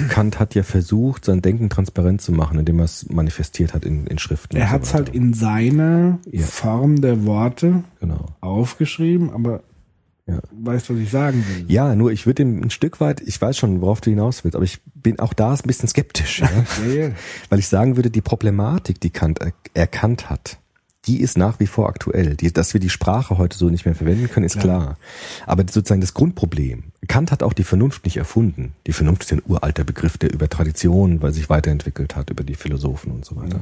Kant 0.09 0.41
hat 0.41 0.55
ja 0.55 0.63
versucht, 0.63 1.23
sein 1.23 1.41
Denken 1.41 1.69
transparent 1.69 2.21
zu 2.21 2.33
machen, 2.33 2.59
indem 2.59 2.79
er 2.79 2.85
es 2.85 3.07
manifestiert 3.09 3.73
hat 3.73 3.85
in, 3.85 4.05
in 4.07 4.17
Schriften. 4.17 4.57
Er 4.57 4.69
hat 4.71 4.83
es 4.83 4.93
halt 4.93 5.07
in 5.07 5.33
seiner 5.33 6.19
Ja. 6.29 6.45
Form 6.45 6.99
der 6.99 7.25
Worte 7.25 7.83
Genau. 8.01 8.25
aufgeschrieben, 8.41 9.29
aber 9.31 9.63
Ja. 10.27 10.39
weißt, 10.51 10.89
was 10.89 10.97
ich 10.97 11.09
sagen 11.09 11.45
will. 11.47 11.65
Ja, 11.71 11.95
nur 11.95 12.11
ich 12.11 12.25
würde 12.25 12.41
ihm 12.43 12.61
ein 12.61 12.71
Stück 12.71 12.99
weit, 12.99 13.21
ich 13.21 13.41
weiß 13.41 13.57
schon, 13.57 13.79
worauf 13.79 14.01
du 14.01 14.09
hinaus 14.09 14.43
willst, 14.43 14.55
aber 14.57 14.65
ich 14.65 14.81
bin 14.95 15.19
auch 15.19 15.31
da 15.33 15.53
ein 15.53 15.59
bisschen 15.65 15.87
skeptisch, 15.87 16.41
ja? 16.41 16.49
Ja, 16.87 16.93
ja. 17.07 17.09
weil 17.49 17.59
ich 17.59 17.67
sagen 17.69 17.95
würde, 17.95 18.09
die 18.09 18.21
Problematik, 18.21 18.99
die 18.99 19.11
Kant 19.11 19.39
er 19.39 19.53
erkannt 19.73 20.29
hat, 20.29 20.59
die 21.05 21.19
ist 21.19 21.37
nach 21.37 21.59
wie 21.59 21.67
vor 21.67 21.89
aktuell. 21.89 22.35
Die, 22.35 22.51
dass 22.51 22.73
wir 22.73 22.79
die 22.79 22.89
Sprache 22.89 23.37
heute 23.37 23.57
so 23.57 23.69
nicht 23.69 23.85
mehr 23.85 23.95
verwenden 23.95 24.29
können, 24.29 24.45
ist 24.45 24.59
klar. 24.59 24.97
Aber 25.45 25.63
sozusagen 25.69 26.01
das 26.01 26.13
Grundproblem. 26.13 26.92
Kant 27.07 27.31
hat 27.31 27.43
auch 27.43 27.53
die 27.53 27.63
Vernunft 27.63 28.05
nicht 28.05 28.17
erfunden. 28.17 28.73
Die 28.87 28.93
Vernunft 28.93 29.23
ist 29.23 29.33
ein 29.33 29.41
uralter 29.45 29.83
Begriff, 29.83 30.17
der 30.17 30.33
über 30.33 30.49
Traditionen, 30.49 31.21
weil 31.21 31.33
sich 31.33 31.49
weiterentwickelt 31.49 32.15
hat, 32.15 32.29
über 32.29 32.43
die 32.43 32.55
Philosophen 32.55 33.11
und 33.11 33.25
so 33.25 33.35
weiter. 33.35 33.59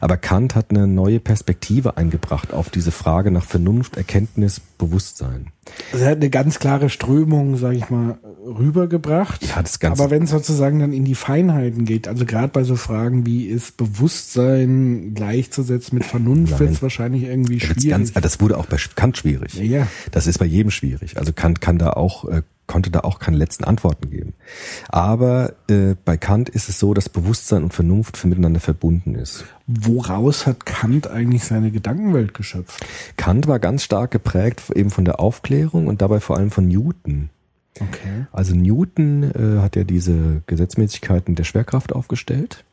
Aber 0.00 0.16
Kant 0.16 0.54
hat 0.54 0.70
eine 0.70 0.86
neue 0.86 1.20
Perspektive 1.20 1.96
eingebracht 1.96 2.52
auf 2.52 2.70
diese 2.70 2.90
Frage 2.90 3.30
nach 3.30 3.44
Vernunft, 3.44 3.96
Erkenntnis, 3.96 4.60
Bewusstsein. 4.78 5.48
Also 5.92 6.04
er 6.04 6.10
hat 6.10 6.16
eine 6.16 6.30
ganz 6.30 6.58
klare 6.58 6.90
Strömung, 6.90 7.56
sage 7.56 7.76
ich 7.76 7.88
mal, 7.88 8.18
rübergebracht. 8.44 9.46
Ja, 9.46 9.62
das 9.62 9.78
Ganze- 9.78 10.02
Aber 10.02 10.10
wenn 10.10 10.24
es 10.24 10.30
sozusagen 10.30 10.80
dann 10.80 10.92
in 10.92 11.04
die 11.04 11.14
Feinheiten 11.14 11.84
geht, 11.84 12.08
also 12.08 12.24
gerade 12.26 12.48
bei 12.48 12.64
so 12.64 12.74
Fragen 12.74 13.24
wie 13.26 13.46
ist 13.46 13.76
Bewusstsein 13.76 15.14
gleichzusetzen 15.14 15.96
mit 15.98 16.06
Vernunft, 16.06 16.58
wird 16.58 16.70
es 16.70 16.82
wahrscheinlich 16.82 17.24
irgendwie 17.24 17.60
schwierig. 17.60 17.90
Ganz, 17.90 18.12
ah, 18.14 18.20
das 18.20 18.40
wurde 18.40 18.58
auch 18.58 18.66
bei 18.66 18.76
Kant 18.96 19.16
schwierig. 19.18 19.54
Ja, 19.54 19.62
ja. 19.62 19.86
Das 20.10 20.26
ist 20.26 20.38
bei 20.38 20.46
jedem 20.46 20.70
schwierig. 20.70 21.16
Also 21.18 21.32
Kant 21.32 21.60
kann 21.60 21.78
da 21.78 21.90
auch 21.90 22.24
äh, 22.28 22.42
konnte 22.66 22.90
da 22.90 23.00
auch 23.00 23.18
keine 23.18 23.36
letzten 23.36 23.64
Antworten 23.64 24.10
geben. 24.10 24.34
Aber 24.88 25.54
äh, 25.68 25.94
bei 26.04 26.16
Kant 26.16 26.48
ist 26.48 26.68
es 26.68 26.78
so, 26.78 26.94
dass 26.94 27.08
Bewusstsein 27.08 27.64
und 27.64 27.74
Vernunft 27.74 28.24
miteinander 28.24 28.60
verbunden 28.60 29.14
ist. 29.14 29.44
Woraus 29.66 30.46
hat 30.46 30.64
Kant 30.64 31.08
eigentlich 31.08 31.44
seine 31.44 31.70
Gedankenwelt 31.70 32.34
geschöpft? 32.34 32.84
Kant 33.16 33.46
war 33.46 33.58
ganz 33.58 33.82
stark 33.82 34.10
geprägt 34.10 34.62
eben 34.74 34.90
von 34.90 35.04
der 35.04 35.20
Aufklärung 35.20 35.86
und 35.86 36.02
dabei 36.02 36.20
vor 36.20 36.36
allem 36.36 36.50
von 36.50 36.68
Newton. 36.68 37.30
Okay. 37.80 38.26
Also 38.32 38.54
Newton 38.54 39.22
äh, 39.22 39.60
hat 39.60 39.76
ja 39.76 39.84
diese 39.84 40.42
Gesetzmäßigkeiten 40.46 41.34
der 41.34 41.44
Schwerkraft 41.44 41.92
aufgestellt. 41.92 42.64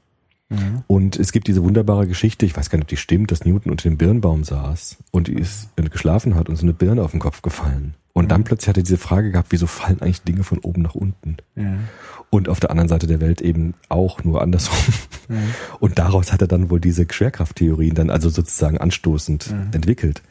Ja. 0.49 0.83
Und 0.87 1.17
es 1.17 1.31
gibt 1.31 1.47
diese 1.47 1.63
wunderbare 1.63 2.07
Geschichte, 2.07 2.45
ich 2.45 2.57
weiß 2.57 2.69
gar 2.69 2.77
nicht, 2.77 2.85
ob 2.85 2.89
die 2.89 2.97
stimmt, 2.97 3.31
dass 3.31 3.45
Newton 3.45 3.71
unter 3.71 3.87
dem 3.87 3.97
Birnbaum 3.97 4.43
saß 4.43 4.97
und 5.11 5.29
ist 5.29 5.69
und 5.77 5.91
geschlafen 5.91 6.35
hat 6.35 6.49
und 6.49 6.55
so 6.55 6.63
eine 6.63 6.73
Birne 6.73 7.03
auf 7.03 7.11
den 7.11 7.19
Kopf 7.19 7.41
gefallen. 7.41 7.93
Und 8.13 8.31
dann 8.31 8.43
plötzlich 8.43 8.67
hat 8.69 8.77
er 8.77 8.83
diese 8.83 8.97
Frage 8.97 9.31
gehabt, 9.31 9.51
wieso 9.51 9.67
fallen 9.67 10.01
eigentlich 10.01 10.23
Dinge 10.23 10.43
von 10.43 10.57
oben 10.59 10.81
nach 10.81 10.95
unten? 10.95 11.37
Ja. 11.55 11.77
Und 12.29 12.49
auf 12.49 12.59
der 12.59 12.69
anderen 12.69 12.89
Seite 12.89 13.07
der 13.07 13.21
Welt 13.21 13.39
eben 13.41 13.75
auch 13.87 14.23
nur 14.23 14.41
andersrum. 14.41 14.77
Und 15.79 15.99
daraus 15.99 16.33
hat 16.33 16.41
er 16.41 16.47
dann 16.47 16.69
wohl 16.69 16.79
diese 16.79 17.07
Schwerkrafttheorien 17.09 17.95
dann 17.95 18.09
also 18.09 18.29
sozusagen 18.29 18.77
anstoßend 18.77 19.53
entwickelt. 19.71 20.21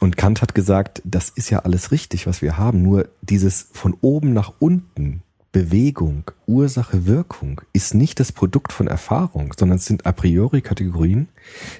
Und 0.00 0.16
Kant 0.16 0.42
hat 0.42 0.54
gesagt, 0.54 1.02
das 1.04 1.28
ist 1.28 1.50
ja 1.50 1.60
alles 1.60 1.90
richtig, 1.92 2.26
was 2.26 2.40
wir 2.40 2.56
haben, 2.56 2.82
nur 2.82 3.08
dieses 3.20 3.68
von 3.72 3.96
oben 4.00 4.32
nach 4.32 4.52
unten 4.58 5.22
Bewegung, 5.52 6.30
Ursache, 6.46 7.06
Wirkung 7.06 7.60
ist 7.72 7.94
nicht 7.94 8.20
das 8.20 8.32
Produkt 8.32 8.72
von 8.72 8.86
Erfahrung, 8.86 9.54
sondern 9.58 9.78
es 9.78 9.86
sind 9.86 10.06
a 10.06 10.12
priori 10.12 10.60
Kategorien, 10.60 11.28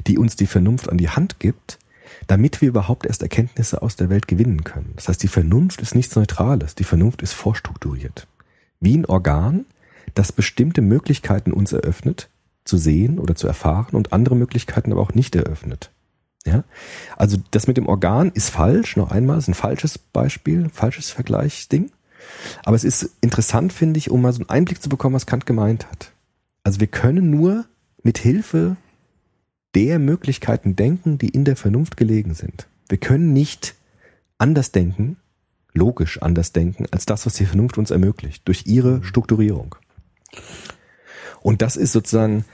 die 0.07 0.18
uns 0.18 0.37
die 0.37 0.46
Vernunft 0.46 0.88
an 0.88 0.98
die 0.98 1.11
Hand 1.11 1.38
gibt, 1.38 1.79
damit 2.28 2.60
wir 2.60 2.68
überhaupt 2.68 3.06
erst 3.06 3.22
Erkenntnisse 3.22 3.82
aus 3.82 3.96
der 3.96 4.10
Welt 4.10 4.28
gewinnen 4.28 4.62
können. 4.62 4.92
Das 4.94 5.08
heißt, 5.08 5.22
die 5.22 5.28
Vernunft 5.28 5.80
ist 5.80 5.94
nichts 5.94 6.14
Neutrales, 6.14 6.74
die 6.74 6.84
Vernunft 6.84 7.22
ist 7.22 7.32
vorstrukturiert. 7.32 8.28
Wie 8.80 8.96
ein 8.96 9.06
Organ, 9.06 9.64
das 10.14 10.30
bestimmte 10.30 10.82
Möglichkeiten 10.82 11.52
uns 11.52 11.72
eröffnet, 11.72 12.28
zu 12.64 12.76
sehen 12.76 13.18
oder 13.18 13.34
zu 13.34 13.48
erfahren 13.48 13.96
und 13.96 14.12
andere 14.12 14.36
Möglichkeiten 14.36 14.92
aber 14.92 15.00
auch 15.00 15.14
nicht 15.14 15.34
eröffnet. 15.34 15.90
Ja? 16.44 16.64
Also 17.16 17.38
das 17.50 17.66
mit 17.66 17.78
dem 17.78 17.86
Organ 17.86 18.30
ist 18.34 18.50
falsch, 18.50 18.96
noch 18.96 19.10
einmal, 19.10 19.38
ist 19.38 19.48
ein 19.48 19.54
falsches 19.54 19.96
Beispiel, 19.98 20.68
falsches 20.68 21.10
Vergleichsding. 21.10 21.90
Aber 22.62 22.76
es 22.76 22.84
ist 22.84 23.10
interessant, 23.22 23.72
finde 23.72 23.98
ich, 23.98 24.10
um 24.10 24.20
mal 24.20 24.32
so 24.32 24.40
einen 24.40 24.50
Einblick 24.50 24.82
zu 24.82 24.90
bekommen, 24.90 25.14
was 25.14 25.26
Kant 25.26 25.46
gemeint 25.46 25.90
hat. 25.90 26.12
Also 26.62 26.80
wir 26.80 26.88
können 26.88 27.30
nur 27.30 27.64
mit 28.02 28.18
Hilfe 28.18 28.76
der 29.74 29.98
Möglichkeiten 29.98 30.76
denken, 30.76 31.18
die 31.18 31.28
in 31.28 31.44
der 31.44 31.57
Vernunft 31.57 31.96
gelegen 31.96 32.35
sind. 32.35 32.66
Wir 32.88 32.98
können 32.98 33.33
nicht 33.33 33.74
anders 34.38 34.72
denken, 34.72 35.16
logisch 35.72 36.20
anders 36.22 36.52
denken, 36.52 36.87
als 36.90 37.07
das, 37.07 37.26
was 37.26 37.35
die 37.35 37.46
Vernunft 37.46 37.78
uns 37.78 37.90
ermöglicht, 37.90 38.46
durch 38.48 38.66
ihre 38.66 39.02
Strukturierung. 39.04 39.74
Und 41.40 41.62
das 41.62 41.76
ist 41.76 41.92
sozusagen 41.92 42.44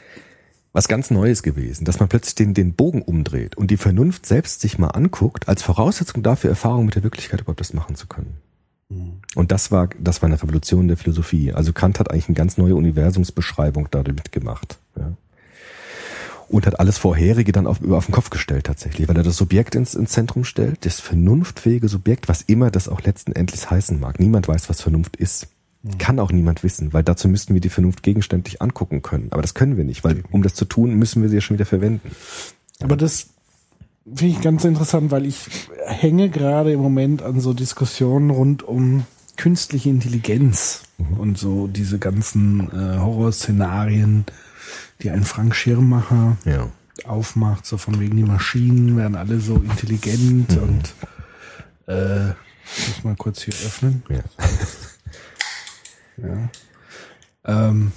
was 0.73 0.89
ganz 0.89 1.11
Neues 1.11 1.43
gewesen, 1.45 1.85
dass 1.85 2.01
man 2.01 2.09
plötzlich 2.09 2.35
den, 2.35 2.53
den 2.53 2.75
Bogen 2.75 3.03
umdreht 3.03 3.57
und 3.57 3.71
die 3.71 3.77
Vernunft 3.77 4.27
selbst 4.27 4.61
sich 4.61 4.79
mal 4.79 4.89
anguckt, 4.89 5.49
als 5.49 5.63
Voraussetzung 5.63 6.23
dafür, 6.25 6.51
Erfahrung 6.51 6.85
mit 6.87 6.97
der 6.97 7.05
Wirklichkeit 7.05 7.41
überhaupt 7.41 7.61
das 7.61 7.75
machen 7.75 7.95
zu 7.95 8.09
können. 8.09 8.37
Und 9.35 9.53
das 9.53 9.71
war, 9.71 9.89
das 9.99 10.21
war 10.21 10.29
eine 10.29 10.41
Revolution 10.41 10.89
der 10.89 10.97
Philosophie. 10.97 11.53
Also 11.53 11.73
Kant 11.73 11.99
hat 11.99 12.11
eigentlich 12.11 12.29
eine 12.29 12.37
ganz 12.37 12.59
neue 12.59 12.77
Universumsbeschreibung 12.77 13.89
damit 13.91 14.33
gemacht. 14.33 14.79
Ja. 14.97 15.13
Und 16.55 16.69
hat 16.69 16.79
alles 16.79 16.99
Vorherige 16.99 17.51
dann 17.51 17.67
auf, 17.67 17.81
über 17.81 17.97
auf 17.97 18.07
den 18.07 18.13
Kopf 18.13 18.31
gestellt 18.31 18.67
tatsächlich, 18.67 19.09
weil 19.09 19.17
er 19.17 19.25
das 19.25 19.37
Subjekt 19.37 19.75
ins, 19.75 19.97
ins 19.97 20.13
Zentrum 20.13 20.45
stellt, 20.45 20.87
das 20.87 21.01
vernunftfähige 21.01 21.89
Subjekt, 21.89 22.29
was 22.29 22.43
immer 22.43 22.71
das 22.71 22.89
auch 22.89 23.03
letzten 23.03 23.33
Endlich 23.33 23.69
heißen 23.69 23.99
mag. 23.99 24.21
Niemand 24.21 24.47
weiß, 24.47 24.69
was 24.69 24.81
Vernunft 24.81 25.17
ist. 25.17 25.49
Kann 25.99 26.21
auch 26.21 26.31
niemand 26.31 26.63
wissen, 26.63 26.93
weil 26.93 27.03
dazu 27.03 27.27
müssten 27.27 27.55
wir 27.55 27.61
die 27.61 27.71
Vernunft 27.71 28.05
gegenständlich 28.05 28.63
angucken 28.63 29.03
können. 29.03 29.33
Aber 29.33 29.43
das 29.43 29.55
können 29.55 29.77
wir 29.77 29.83
nicht, 29.83 30.05
weil 30.05 30.23
um 30.31 30.45
das 30.45 30.55
zu 30.55 30.65
tun, 30.65 30.95
müssen 30.95 31.23
wir 31.23 31.29
sie 31.29 31.35
ja 31.35 31.41
schon 31.41 31.57
wieder 31.57 31.67
verwenden. 31.67 32.13
Aber 32.81 32.97
das 32.97 33.31
finde 34.07 34.35
ich 34.37 34.41
ganz 34.41 34.65
interessant, 34.65 35.11
weil 35.11 35.27
ich 35.27 35.49
hänge 35.85 36.31
gerade 36.31 36.71
im 36.71 36.81
Moment 36.81 37.23
an 37.23 37.41
so 37.41 37.53
Diskussionen 37.53 38.31
rund 38.31 38.63
um 38.63 39.07
künstliche 39.37 39.91
Intelligenz 39.91 40.83
und 41.19 41.37
so 41.37 41.67
diese 41.67 41.99
ganzen 41.99 42.71
äh, 42.71 42.99
Horrorszenarien, 43.01 44.25
die 45.03 45.11
ein 45.11 45.25
Frank 45.25 45.55
Schirmacher 45.55 46.37
Ja. 46.45 46.71
aufmacht, 47.05 47.67
so 47.67 47.77
von 47.79 48.01
wegen 48.01 48.17
die 48.17 48.23
Maschinen 48.25 48.97
werden 48.97 49.17
alle 49.17 49.41
so 49.41 49.57
intelligent 49.57 50.57
und 50.57 50.95
äh, 51.89 52.31
ich 52.31 52.89
muss 52.89 53.05
mal 53.05 53.17
kurz 53.17 53.43
hier 53.43 53.55
öffnen. 53.55 54.03
Ja. 56.17 56.49
Ähm, 57.45 57.93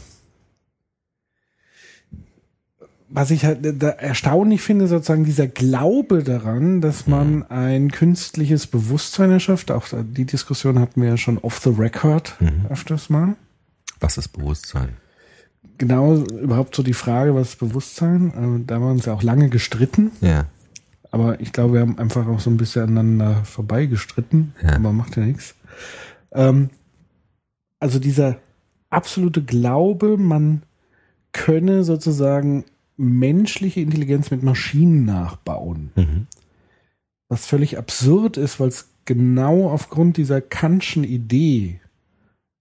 was 3.10 3.32
ich 3.32 3.46
halt 3.46 3.60
da 3.82 3.90
erstaunlich 3.90 4.62
finde, 4.62 4.88
sozusagen 4.88 5.24
dieser 5.24 5.48
Glaube 5.48 6.24
daran, 6.24 6.82
dass 6.82 7.08
man 7.08 7.44
ein 7.50 7.90
künstliches 7.92 8.68
Bewusstsein 8.68 9.32
erschafft. 9.32 9.72
Auch 9.72 9.88
die 9.94 10.26
Diskussion 10.26 10.80
hatten 10.80 11.02
wir 11.02 11.10
ja 11.10 11.18
schon 11.18 11.38
off 11.38 11.60
the 11.64 11.70
record 11.70 12.36
öfters 12.70 13.10
mal. 13.10 13.36
Was 14.02 14.18
ist 14.18 14.30
Bewusstsein? 14.30 14.90
Genau, 15.78 16.16
überhaupt 16.16 16.76
so 16.76 16.82
die 16.82 16.94
Frage, 16.94 17.36
was 17.36 17.50
ist 17.50 17.60
Bewusstsein? 17.60 18.30
Äh, 18.30 18.66
Da 18.66 18.76
haben 18.76 18.84
wir 18.84 18.92
uns 18.92 19.06
ja 19.06 19.14
auch 19.14 19.24
lange 19.24 19.50
gestritten. 19.50 20.12
Ja. 20.22 20.46
Aber 21.12 21.40
ich 21.40 21.54
glaube, 21.54 21.74
wir 21.76 21.82
haben 21.82 21.98
einfach 21.98 22.28
auch 22.28 22.40
so 22.40 22.50
ein 22.50 22.58
bisschen 22.58 22.84
aneinander 22.84 23.44
vorbeigestritten. 23.46 24.54
Ja. 24.62 24.76
Aber 24.76 24.92
macht 24.92 25.16
ja 25.18 25.24
nichts. 25.24 25.56
Ähm, 26.32 26.70
also 27.80 28.00
dieser 28.00 28.38
absolute 28.90 29.44
Glaube, 29.44 30.18
man 30.18 30.64
könne 31.32 31.84
sozusagen 31.84 32.66
menschliche 32.98 33.82
Intelligenz 33.82 34.32
mit 34.32 34.44
Maschinen 34.44 35.06
nachbauen. 35.06 35.92
Mhm. 35.96 36.28
Was 37.30 37.46
völlig 37.46 37.78
absurd 37.78 38.38
ist, 38.38 38.60
weil 38.60 38.70
es 38.70 38.90
genau 39.06 39.70
aufgrund 39.70 40.18
dieser 40.18 40.42
Kantschen 40.42 41.04
Idee 41.04 41.80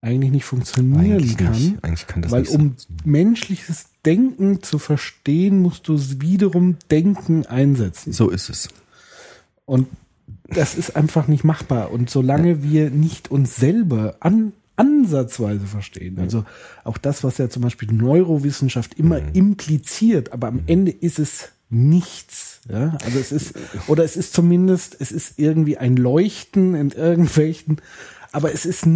eigentlich 0.07 0.31
nicht 0.31 0.45
funktionieren 0.45 1.12
Eigentlich 1.12 1.37
kann. 1.37 1.53
nicht. 1.53 1.85
Eigentlich 1.85 2.07
kann 2.07 2.23
das 2.23 2.31
weil 2.33 2.42
nicht 2.42 2.53
um 2.53 2.77
menschliches 3.05 3.87
Denken 4.05 4.62
zu 4.62 4.79
verstehen, 4.79 5.61
musst 5.61 5.88
du 5.88 5.95
es 5.95 6.21
wiederum 6.21 6.77
Denken 6.90 7.45
einsetzen. 7.47 8.12
So 8.12 8.31
ist 8.31 8.49
es. 8.49 8.69
Und 9.64 9.88
das 10.49 10.77
ist 10.77 10.95
einfach 10.95 11.27
nicht 11.27 11.42
machbar. 11.42 11.90
Und 11.90 12.09
solange 12.09 12.62
wir 12.62 12.90
nicht 12.90 13.31
uns 13.33 13.57
selber 13.57 14.16
an, 14.21 14.53
ansatzweise 14.77 15.66
verstehen, 15.66 16.21
also 16.21 16.45
auch 16.85 16.99
das, 16.99 17.25
was 17.25 17.38
ja 17.38 17.49
zum 17.49 17.62
Beispiel 17.62 17.92
Neurowissenschaft 17.92 18.95
immer 18.95 19.21
impliziert, 19.35 20.33
aber 20.33 20.47
am 20.47 20.61
Ende 20.69 20.92
ist 20.92 21.19
es 21.19 21.49
nichts. 21.69 22.61
Ja? 22.71 22.97
Also 23.05 23.19
es 23.19 23.33
ist, 23.33 23.55
oder 23.88 24.05
es 24.05 24.16
ist 24.16 24.35
zumindest, 24.35 24.97
es 25.01 25.11
ist 25.11 25.38
irgendwie 25.38 25.79
ein 25.79 25.97
Leuchten 25.97 26.77
in 26.77 26.90
irgendwelchen, 26.90 27.81
aber 28.31 28.53
es 28.53 28.66
ist 28.66 28.87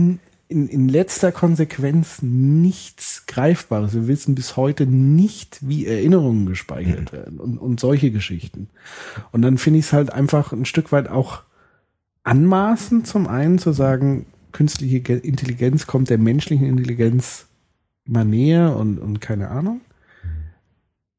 in, 0.50 0.68
in 0.68 0.88
letzter 0.88 1.30
Konsequenz 1.30 2.22
nichts 2.22 3.26
Greifbares. 3.26 3.94
Wir 3.94 4.08
wissen 4.08 4.34
bis 4.34 4.56
heute 4.56 4.84
nicht, 4.84 5.60
wie 5.66 5.86
Erinnerungen 5.86 6.46
gespeichert 6.46 7.12
werden 7.12 7.38
und, 7.38 7.56
und 7.58 7.78
solche 7.78 8.10
Geschichten. 8.10 8.68
Und 9.30 9.42
dann 9.42 9.58
finde 9.58 9.78
ich 9.78 9.86
es 9.86 9.92
halt 9.92 10.12
einfach 10.12 10.52
ein 10.52 10.64
Stück 10.64 10.90
weit 10.90 11.08
auch 11.08 11.44
anmaßend, 12.24 13.06
zum 13.06 13.28
einen 13.28 13.58
zu 13.58 13.72
sagen, 13.72 14.26
künstliche 14.52 15.00
Ge- 15.00 15.20
Intelligenz 15.20 15.86
kommt 15.86 16.10
der 16.10 16.18
menschlichen 16.18 16.66
Intelligenz 16.66 17.46
immer 18.04 18.24
näher 18.24 18.76
und, 18.76 18.98
und 18.98 19.20
keine 19.20 19.48
Ahnung. 19.48 19.80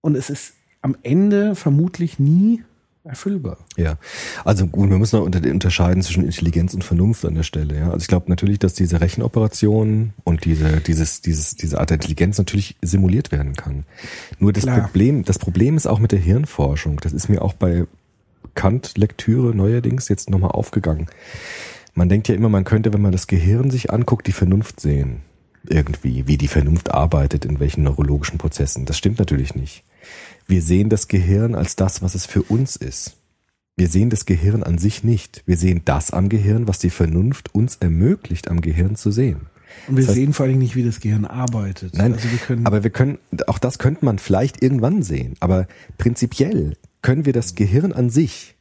Und 0.02 0.16
es 0.16 0.30
ist 0.30 0.56
am 0.82 0.98
Ende 1.04 1.56
vermutlich 1.56 2.20
nie 2.20 2.64
erfüllbar. 3.04 3.58
Ja, 3.78 3.98
also 4.46 4.68
gut, 4.68 4.90
wir 4.90 4.98
müssen 4.98 5.20
unter, 5.20 5.40
unterscheiden 5.50 6.04
zwischen 6.04 6.24
Intelligenz 6.24 6.74
und 6.74 6.84
Vernunft 6.84 7.26
an 7.26 7.36
der 7.36 7.44
Stelle. 7.44 7.78
Ja, 7.78 7.86
also 7.86 7.98
ich 7.98 8.08
glaube 8.08 8.30
natürlich, 8.30 8.60
dass 8.60 8.74
diese 8.74 9.02
Rechenoperationen 9.02 10.14
und 10.24 10.46
diese 10.46 10.82
dieses 10.82 11.22
dieses 11.22 11.56
diese 11.56 11.80
Art 11.80 11.90
der 11.90 11.96
Intelligenz 11.96 12.38
natürlich 12.38 12.76
simuliert 12.82 13.32
werden 13.32 13.56
kann. 13.56 13.86
Nur 14.40 14.54
das 14.54 14.64
Klar. 14.64 14.82
Problem, 14.82 15.26
das 15.26 15.40
Problem 15.40 15.78
ist 15.78 15.88
auch 15.88 16.00
mit 16.00 16.12
der 16.12 16.20
Hirnforschung. 16.20 17.00
Das 17.02 17.14
ist 17.14 17.30
mir 17.30 17.42
auch 17.42 17.54
bei 17.54 17.88
Kant-Lektüre 18.54 19.56
neuerdings 19.56 20.08
jetzt 20.10 20.30
nochmal 20.30 20.52
aufgegangen. 20.52 21.08
Man 21.94 22.10
denkt 22.10 22.28
ja 22.28 22.36
immer, 22.36 22.50
man 22.50 22.64
könnte, 22.64 22.94
wenn 22.94 23.02
man 23.02 23.12
das 23.12 23.28
Gehirn 23.28 23.72
sich 23.72 23.92
anguckt, 23.92 24.28
die 24.28 24.32
Vernunft 24.32 24.80
sehen. 24.80 25.22
Irgendwie, 25.68 26.28
wie 26.28 26.38
die 26.38 26.48
Vernunft 26.48 26.92
arbeitet, 26.92 27.46
in 27.46 27.60
welchen 27.60 27.84
neurologischen 27.84 28.38
Prozessen. 28.38 28.86
Das 28.86 28.98
stimmt 28.98 29.20
natürlich 29.20 29.54
nicht. 29.54 29.84
Wir 30.52 30.62
sehen 30.62 30.90
das 30.90 31.08
Gehirn 31.08 31.56
als 31.56 31.78
das, 31.78 32.02
was 32.02 32.14
es 32.14 32.26
für 32.26 32.44
uns 32.44 32.76
ist. 32.76 33.14
Wir 33.78 33.88
sehen 33.88 34.10
das 34.10 34.26
Gehirn 34.26 34.64
an 34.64 34.78
sich 34.78 35.02
nicht. 35.02 35.44
Wir 35.46 35.56
sehen 35.56 35.82
das 35.86 36.12
am 36.12 36.28
Gehirn, 36.28 36.68
was 36.68 36.78
die 36.78 36.90
Vernunft 36.90 37.56
uns 37.56 37.78
ermöglicht, 37.78 38.50
am 38.50 38.60
Gehirn 38.60 38.98
zu 38.98 39.12
sehen. 39.12 39.48
Und 39.88 39.96
wir 39.96 40.04
Das 40.04 40.12
heißt- 40.12 40.16
sehen 40.16 40.34
vor 40.34 40.46
allem 40.48 40.58
nicht, 40.60 40.76
wie 40.76 40.84
das 40.84 41.00
Gehirn 41.00 41.24
arbeitet. 41.24 41.96
Nein, 41.96 42.12
also 42.12 42.30
wir 42.30 42.38
können, 42.38 42.66
aber 42.66 42.84
wir 42.84 42.90
können, 42.90 43.18
auch 43.48 43.60
das 43.60 43.80
könnte 43.80 44.04
man 44.04 44.20
vielleicht 44.20 44.62
irgendwann 44.62 45.04
sehen. 45.04 45.36
Aber 45.40 45.68
prinzipiell 45.98 46.76
können 47.02 47.26
wir 47.26 47.32
das 47.32 47.56
Gehirn 47.56 47.94
an 47.94 48.10
sich 48.10 48.56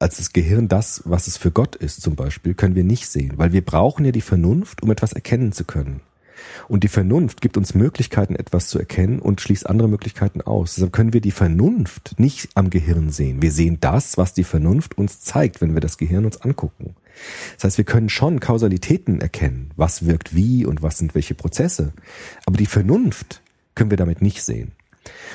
als 0.00 0.16
das 0.16 0.32
Gehirn 0.32 0.66
das, 0.66 1.02
was 1.04 1.28
es 1.28 1.36
für 1.36 1.52
Gott 1.52 1.76
ist 1.76 2.02
zum 2.02 2.16
Beispiel, 2.16 2.54
können 2.54 2.74
wir 2.74 2.82
nicht 2.82 3.06
sehen, 3.06 3.34
weil 3.36 3.52
wir 3.52 3.64
brauchen 3.64 4.04
ja 4.04 4.10
die 4.10 4.20
Vernunft, 4.20 4.82
um 4.82 4.90
etwas 4.90 5.12
erkennen 5.12 5.52
zu 5.52 5.62
können. 5.64 6.00
Und 6.68 6.84
die 6.84 6.88
Vernunft 6.88 7.40
gibt 7.40 7.56
uns 7.56 7.74
Möglichkeiten, 7.74 8.36
etwas 8.36 8.68
zu 8.68 8.78
erkennen 8.78 9.18
und 9.18 9.40
schließt 9.40 9.68
andere 9.68 9.88
Möglichkeiten 9.88 10.40
aus. 10.40 10.74
Deshalb 10.74 10.92
können 10.92 11.12
wir 11.12 11.20
die 11.20 11.30
Vernunft 11.30 12.18
nicht 12.18 12.48
am 12.54 12.70
Gehirn 12.70 13.10
sehen. 13.10 13.42
Wir 13.42 13.52
sehen 13.52 13.78
das, 13.80 14.16
was 14.16 14.34
die 14.34 14.44
Vernunft 14.44 14.98
uns 14.98 15.20
zeigt, 15.20 15.60
wenn 15.60 15.74
wir 15.74 15.80
das 15.80 15.98
Gehirn 15.98 16.24
uns 16.24 16.40
angucken. 16.40 16.94
Das 17.56 17.64
heißt, 17.64 17.78
wir 17.78 17.84
können 17.84 18.08
schon 18.08 18.40
Kausalitäten 18.40 19.20
erkennen, 19.20 19.70
was 19.76 20.06
wirkt 20.06 20.34
wie 20.34 20.66
und 20.66 20.82
was 20.82 20.98
sind 20.98 21.14
welche 21.14 21.34
Prozesse. 21.34 21.92
Aber 22.46 22.56
die 22.56 22.66
Vernunft 22.66 23.42
können 23.74 23.90
wir 23.90 23.96
damit 23.96 24.22
nicht 24.22 24.42
sehen. 24.42 24.72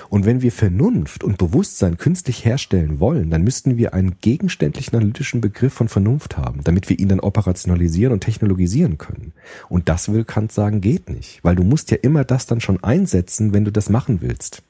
Und 0.10 0.26
wenn 0.26 0.42
wir 0.42 0.52
Vernunft 0.52 1.24
und 1.24 1.38
Bewusstsein 1.38 1.98
künstlich 1.98 2.46
herstellen 2.46 3.00
wollen, 3.00 3.30
dann 3.30 3.44
müssten 3.44 3.78
wir 3.78 3.94
einen 3.94 4.20
gegenständlichen 4.22 4.96
analytischen 4.96 5.42
Begriff 5.42 5.74
von 5.74 5.90
Vernunft 5.90 6.38
haben, 6.38 6.64
damit 6.64 6.90
wir 6.90 7.00
ihn 7.00 7.10
dann 7.10 7.20
operationalisieren 7.20 8.14
und 8.14 8.22
technologisieren 8.22 8.98
können. 8.98 9.34
Und 9.70 9.90
das 9.90 10.12
will 10.12 10.24
Kant 10.24 10.52
sagen, 10.52 10.82
geht 10.82 11.10
nicht, 11.10 11.44
weil 11.44 11.56
du 11.56 11.64
musst 11.64 11.92
ja 11.92 11.98
immer 11.98 12.24
das 12.24 12.46
dann 12.46 12.62
schon 12.62 12.84
einsetzen, 12.84 13.54
wenn 13.54 13.66
du 13.66 13.72
das 13.72 13.90
machen 13.90 14.22
willst. 14.22 14.64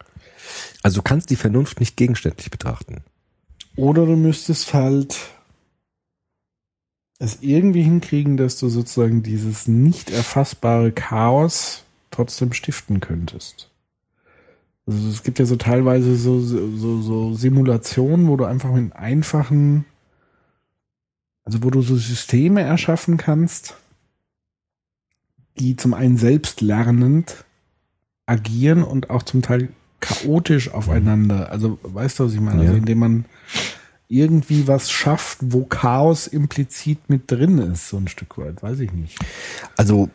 Also 0.83 0.97
du 0.97 1.03
kannst 1.03 1.29
die 1.29 1.35
Vernunft 1.35 1.79
nicht 1.79 1.95
gegenständlich 1.95 2.51
betrachten. 2.51 3.03
Oder 3.75 4.05
du 4.05 4.15
müsstest 4.15 4.73
halt 4.73 5.17
es 7.19 7.39
irgendwie 7.41 7.83
hinkriegen, 7.83 8.37
dass 8.37 8.57
du 8.57 8.69
sozusagen 8.69 9.23
dieses 9.23 9.67
nicht 9.67 10.09
erfassbare 10.09 10.91
Chaos 10.91 11.83
trotzdem 12.11 12.53
stiften 12.53 13.01
könntest. 13.01 13.68
Also 14.89 15.09
es 15.09 15.21
gibt 15.21 15.37
ja 15.37 15.45
so 15.45 15.55
teilweise 15.55 16.15
so, 16.15 16.39
so, 16.39 17.01
so 17.01 17.33
Simulationen, 17.35 18.27
wo 18.27 18.37
du 18.37 18.45
einfach 18.45 18.71
mit 18.71 18.95
einfachen, 18.95 19.85
also 21.43 21.63
wo 21.63 21.69
du 21.69 21.83
so 21.83 21.95
Systeme 21.95 22.61
erschaffen 22.61 23.17
kannst, 23.17 23.77
die 25.59 25.75
zum 25.75 25.93
einen 25.93 26.17
selbst 26.17 26.61
lernend 26.61 27.45
agieren 28.25 28.81
und 28.83 29.11
auch 29.11 29.21
zum 29.21 29.43
Teil 29.43 29.69
chaotisch 29.99 30.71
aufeinander. 30.71 31.51
Also 31.51 31.77
weißt 31.83 32.19
du, 32.19 32.25
was 32.25 32.33
ich 32.33 32.39
meine? 32.39 32.61
Also 32.61 32.73
Ja. 32.73 32.79
indem 32.79 32.97
man 32.97 33.25
irgendwie 34.07 34.67
was 34.67 34.89
schafft, 34.89 35.37
wo 35.41 35.65
Chaos 35.65 36.25
implizit 36.25 37.09
mit 37.11 37.29
drin 37.29 37.59
ist, 37.59 37.89
so 37.89 37.97
ein 37.97 38.07
Stück 38.07 38.39
weit, 38.39 38.63
weiß 38.63 38.79
ich 38.79 38.91
nicht. 38.91 39.19
Also 39.77 40.09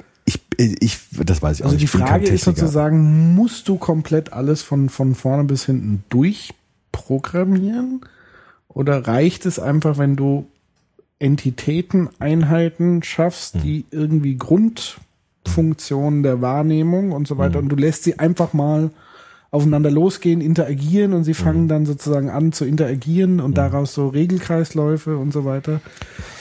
ich, 0.59 0.99
das 1.25 1.43
weiß 1.43 1.59
ich 1.59 1.63
auch 1.65 1.67
Also 1.67 1.77
die 1.77 1.85
nicht. 1.85 1.95
Ich 1.95 1.99
bin 1.99 2.01
kein 2.01 2.21
Frage 2.21 2.35
ist 2.35 2.45
sozusagen, 2.45 3.35
musst 3.35 3.69
du 3.69 3.77
komplett 3.77 4.33
alles 4.33 4.63
von, 4.63 4.89
von 4.89 5.15
vorne 5.15 5.45
bis 5.45 5.67
hinten 5.67 6.05
durchprogrammieren? 6.09 8.01
Oder 8.69 9.07
reicht 9.07 9.47
es 9.47 9.59
einfach, 9.59 9.99
wenn 9.99 10.17
du 10.17 10.47
Entitäten, 11.19 12.09
Einheiten 12.19 13.03
schaffst, 13.03 13.57
die 13.63 13.85
irgendwie 13.91 14.37
Grundfunktionen 14.37 16.23
der 16.23 16.43
Wahrnehmung 16.43 17.13
und 17.13 17.29
so 17.29 17.39
weiter 17.39 17.61
und 17.61 17.69
du 17.69 17.77
lässt 17.77 18.03
sie 18.03 18.19
einfach 18.19 18.53
mal 18.53 18.91
aufeinander 19.53 19.93
losgehen, 19.93 20.41
interagieren 20.41 21.13
und 21.13 21.23
sie 21.23 21.33
fangen 21.33 21.69
dann 21.69 21.87
sozusagen 21.87 22.29
an 22.29 22.51
zu 22.51 22.65
interagieren 22.65 23.41
und 23.41 23.57
daraus 23.57 23.95
so 23.95 24.09
Regelkreisläufe 24.09 25.17
und 25.17 25.33
so 25.33 25.45
weiter. 25.45 25.81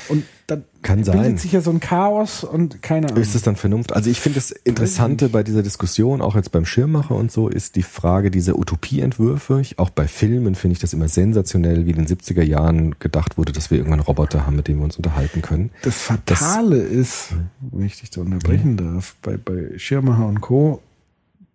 Und 0.09 0.23
dann 0.47 0.65
Kann 0.81 1.03
sein. 1.03 1.21
bildet 1.21 1.39
sich 1.39 1.53
ja 1.53 1.61
so 1.61 1.71
ein 1.71 1.79
Chaos 1.79 2.43
und 2.43 2.81
keine 2.81 3.07
Ahnung. 3.07 3.21
Ist 3.21 3.35
es 3.35 3.43
dann 3.43 3.55
Vernunft? 3.55 3.93
Also 3.93 4.09
ich 4.09 4.19
finde 4.19 4.35
das 4.35 4.51
Interessante 4.51 5.29
bei 5.29 5.43
dieser 5.43 5.63
Diskussion, 5.63 6.21
auch 6.21 6.35
jetzt 6.35 6.51
beim 6.51 6.65
Schirmmacher 6.65 7.15
und 7.15 7.31
so, 7.31 7.47
ist 7.47 7.75
die 7.75 7.83
Frage 7.83 8.29
dieser 8.29 8.57
Utopieentwürfe. 8.57 9.61
Ich, 9.61 9.79
auch 9.79 9.89
bei 9.89 10.07
Filmen 10.07 10.55
finde 10.55 10.73
ich 10.73 10.79
das 10.79 10.93
immer 10.93 11.07
sensationell, 11.07 11.85
wie 11.85 11.91
in 11.91 12.05
den 12.05 12.07
70er 12.07 12.43
Jahren 12.43 12.99
gedacht 12.99 13.37
wurde, 13.37 13.53
dass 13.53 13.71
wir 13.71 13.77
irgendwann 13.77 14.01
Roboter 14.01 14.45
haben, 14.45 14.57
mit 14.57 14.67
denen 14.67 14.79
wir 14.79 14.85
uns 14.85 14.97
unterhalten 14.97 15.41
können. 15.41 15.71
Das 15.81 16.01
Fatale 16.01 16.77
ist, 16.77 17.29
wenn 17.61 17.85
ich 17.85 18.01
dich 18.01 18.09
da 18.09 18.21
unterbrechen 18.21 18.75
darf, 18.75 19.15
bei, 19.21 19.37
bei 19.37 19.77
Schirmacher 19.77 20.25
und 20.25 20.41
Co., 20.41 20.81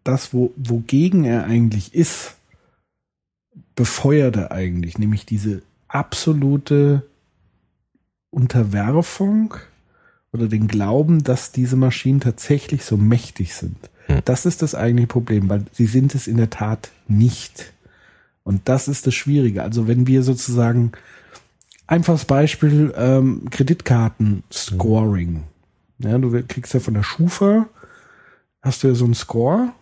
das, 0.05 0.33
wo, 0.33 0.53
wogegen 0.57 1.25
er 1.25 1.45
eigentlich 1.45 1.95
ist, 1.95 2.37
befeuert 3.75 4.37
er 4.37 4.53
eigentlich, 4.53 4.99
nämlich 4.99 5.27
diese 5.27 5.63
absolute 5.89 7.03
Unterwerfung 8.39 9.55
oder 10.33 10.47
den 10.47 10.69
Glauben, 10.69 11.25
dass 11.25 11.51
diese 11.51 11.77
Maschinen 11.77 12.21
tatsächlich 12.21 12.85
so 12.85 12.97
mächtig 12.97 13.55
sind. 13.55 13.77
Hm. 14.07 14.21
Das 14.25 14.47
ist 14.47 14.63
das 14.63 14.75
eigentliche 14.77 15.09
Problem, 15.09 15.49
weil 15.49 15.65
sie 15.73 15.87
sind 15.87 16.15
es 16.15 16.29
in 16.29 16.37
der 16.37 16.51
Tat 16.51 16.91
nicht. 17.09 17.73
Und 18.45 18.69
das 18.69 18.87
ist 18.87 19.07
das 19.09 19.15
Schwierige. 19.15 19.63
Also 19.63 19.89
wenn 19.89 20.07
wir 20.07 20.23
sozusagen 20.23 20.93
einfaches 21.89 22.27
Beispiel 22.27 22.95
ähm, 22.97 23.43
Kreditkarten-Scoring. 23.51 25.43
Ja, 25.99 26.17
du 26.19 26.31
kriegst 26.47 26.75
ja 26.75 26.81
von 26.81 26.95
der 26.95 27.03
Schufa, 27.03 27.67
hast 28.63 28.85
du 28.85 28.89
ja 28.89 28.95
so 28.95 29.05
einen 29.05 29.15
Score, 29.15 29.73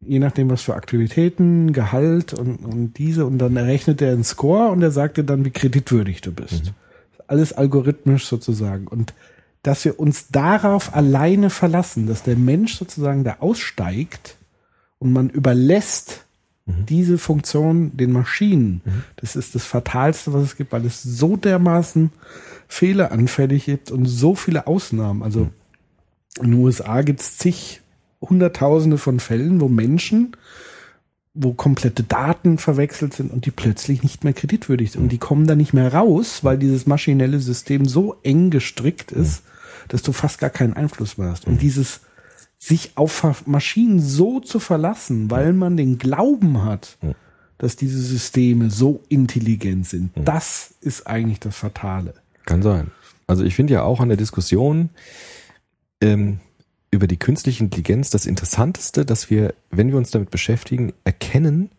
je 0.00 0.18
nachdem 0.18 0.50
was 0.50 0.62
für 0.62 0.74
Aktivitäten, 0.74 1.72
Gehalt 1.72 2.32
und, 2.32 2.56
und 2.56 2.94
diese 2.94 3.24
und 3.24 3.38
dann 3.38 3.56
errechnet 3.56 4.02
er 4.02 4.12
einen 4.12 4.24
Score 4.24 4.70
und 4.70 4.82
er 4.82 4.90
sagt 4.90 5.16
dir 5.18 5.24
dann, 5.24 5.44
wie 5.44 5.50
kreditwürdig 5.50 6.22
du 6.22 6.32
bist. 6.32 6.72
Alles 7.28 7.52
algorithmisch 7.52 8.26
sozusagen. 8.26 8.88
Und 8.88 9.14
dass 9.62 9.84
wir 9.84 10.00
uns 10.00 10.28
darauf 10.28 10.94
alleine 10.94 11.50
verlassen, 11.50 12.06
dass 12.06 12.22
der 12.22 12.36
Mensch 12.36 12.76
sozusagen 12.76 13.22
da 13.24 13.36
aussteigt 13.40 14.36
und 14.98 15.12
man 15.12 15.30
überlässt 15.30 16.24
diese 16.66 17.16
Funktion 17.16 17.96
den 17.96 18.12
Maschinen. 18.12 18.82
Das 19.16 19.36
ist 19.36 19.54
das 19.54 19.64
Fatalste, 19.64 20.34
was 20.34 20.42
es 20.42 20.56
gibt, 20.56 20.72
weil 20.72 20.84
es 20.84 21.02
so 21.02 21.36
dermaßen 21.36 22.10
fehleranfällig 22.68 23.64
gibt 23.64 23.90
und 23.90 24.04
so 24.04 24.34
viele 24.34 24.66
Ausnahmen. 24.66 25.22
Also 25.22 25.48
in 26.40 26.50
den 26.50 26.54
USA 26.54 27.00
gibt 27.02 27.20
es 27.20 27.38
zig 27.38 27.80
Hunderttausende 28.20 28.98
von 28.98 29.20
Fällen, 29.20 29.60
wo 29.60 29.68
Menschen, 29.68 30.36
wo 31.40 31.52
komplette 31.52 32.02
Daten 32.02 32.58
verwechselt 32.58 33.14
sind 33.14 33.32
und 33.32 33.46
die 33.46 33.52
plötzlich 33.52 34.02
nicht 34.02 34.24
mehr 34.24 34.32
kreditwürdig 34.32 34.90
sind. 34.90 35.02
Und 35.02 35.12
die 35.12 35.18
kommen 35.18 35.46
da 35.46 35.54
nicht 35.54 35.72
mehr 35.72 35.94
raus, 35.94 36.42
weil 36.42 36.58
dieses 36.58 36.86
maschinelle 36.86 37.38
System 37.38 37.86
so 37.86 38.16
eng 38.24 38.50
gestrickt 38.50 39.12
ist, 39.12 39.44
dass 39.86 40.02
du 40.02 40.12
fast 40.12 40.40
gar 40.40 40.50
keinen 40.50 40.74
Einfluss 40.74 41.16
mehr 41.16 41.30
hast. 41.30 41.46
Und 41.46 41.62
dieses 41.62 42.00
sich 42.58 42.92
auf 42.96 43.46
Maschinen 43.46 44.00
so 44.00 44.40
zu 44.40 44.58
verlassen, 44.58 45.30
weil 45.30 45.52
man 45.52 45.76
den 45.76 45.98
Glauben 45.98 46.64
hat, 46.64 46.98
dass 47.56 47.76
diese 47.76 48.00
Systeme 48.00 48.68
so 48.68 49.04
intelligent 49.08 49.86
sind, 49.86 50.10
das 50.16 50.74
ist 50.80 51.06
eigentlich 51.06 51.38
das 51.38 51.56
Fatale. 51.56 52.14
Kann 52.46 52.62
sein. 52.62 52.90
Also 53.28 53.44
ich 53.44 53.54
finde 53.54 53.74
ja 53.74 53.82
auch 53.84 54.00
an 54.00 54.08
der 54.08 54.16
Diskussion 54.16 54.90
ähm, 56.00 56.40
über 56.90 57.06
die 57.06 57.18
künstliche 57.18 57.62
Intelligenz 57.62 58.10
das 58.10 58.26
Interessanteste, 58.26 59.04
dass 59.04 59.30
wir, 59.30 59.54
wenn 59.70 59.90
wir 59.90 59.98
uns 59.98 60.10
damit 60.10 60.30
beschäftigen, 60.30 60.92
erkennen, 61.04 61.70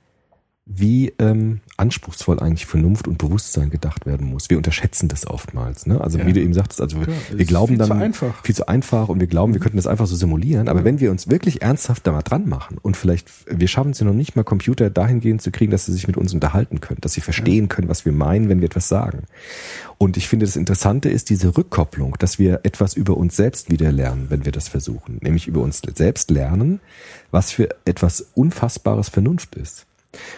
wie 0.71 1.12
ähm, 1.17 1.62
anspruchsvoll 1.77 2.39
eigentlich 2.39 2.67
Vernunft 2.67 3.08
und 3.08 3.17
Bewusstsein 3.17 3.71
gedacht 3.71 4.05
werden 4.05 4.27
muss. 4.27 4.51
Wir 4.51 4.58
unterschätzen 4.58 5.08
das 5.08 5.25
oftmals. 5.25 5.88
Ne? 5.88 5.99
Also 5.99 6.19
Ja. 6.19 6.27
wie 6.27 6.34
du 6.34 6.41
eben 6.41 6.53
sagtest, 6.53 6.79
also 6.79 6.99
Ja, 6.99 7.08
wir, 7.08 7.13
es 7.32 7.38
wir 7.39 7.45
glauben 7.45 7.69
viel 7.69 7.77
dann 7.79 7.88
zu 7.88 7.93
einfach. 7.95 8.43
viel 8.43 8.53
zu 8.55 8.67
einfach 8.67 9.10
und 9.10 9.19
wir 9.19 9.25
glauben, 9.25 9.53
wir 9.53 9.60
könnten 9.62 9.77
das 9.77 9.88
einfach 9.88 10.05
so 10.05 10.15
simulieren. 10.15 10.67
Aber 10.69 10.84
wenn 10.84 10.99
wir 10.99 11.10
uns 11.10 11.27
wirklich 11.27 11.63
ernsthaft 11.63 12.05
da 12.05 12.12
mal 12.12 12.21
dran 12.21 12.47
machen 12.47 12.77
und 12.79 12.97
vielleicht, 12.97 13.32
wir 13.49 13.67
schaffen 13.67 13.91
es 13.91 13.99
ja 13.99 14.05
noch 14.05 14.13
nicht 14.13 14.36
mal, 14.36 14.43
Computer 14.43 14.91
dahingehend 14.91 15.41
zu 15.41 15.49
kriegen, 15.49 15.71
dass 15.71 15.88
sie 15.88 15.93
sich 15.93 16.05
mit 16.05 16.17
uns 16.17 16.36
unterhalten 16.36 16.79
können, 16.82 17.01
dass 17.01 17.13
sie 17.13 17.21
verstehen 17.21 17.67
können, 17.67 17.89
was 17.89 18.05
wir 18.05 18.12
meinen, 18.12 18.47
wenn 18.47 18.60
wir 18.62 18.67
etwas 18.67 18.88
sagen. 18.88 19.23
Und 19.97 20.17
ich 20.17 20.27
finde, 20.27 20.45
das 20.45 20.55
Interessante 20.55 21.10
ist 21.10 21.32
diese 21.32 21.58
Rückkopplung, 21.58 22.15
dass 22.19 22.38
wir 22.38 22.60
etwas 22.62 22.93
über 22.93 23.17
uns 23.17 23.36
selbst 23.36 23.71
wieder 23.71 23.91
lernen, 23.91 24.27
wenn 24.29 24.45
wir 24.45 24.51
das 24.51 24.67
versuchen. 24.67 25.17
Nämlich 25.21 25.47
über 25.47 25.62
uns 25.62 25.82
selbst 25.95 26.29
lernen, 26.29 26.79
was 27.32 27.51
für 27.51 27.69
etwas 27.86 28.27
Unfassbares 28.36 29.10
Vernunft 29.10 29.55
ist. 29.55 29.88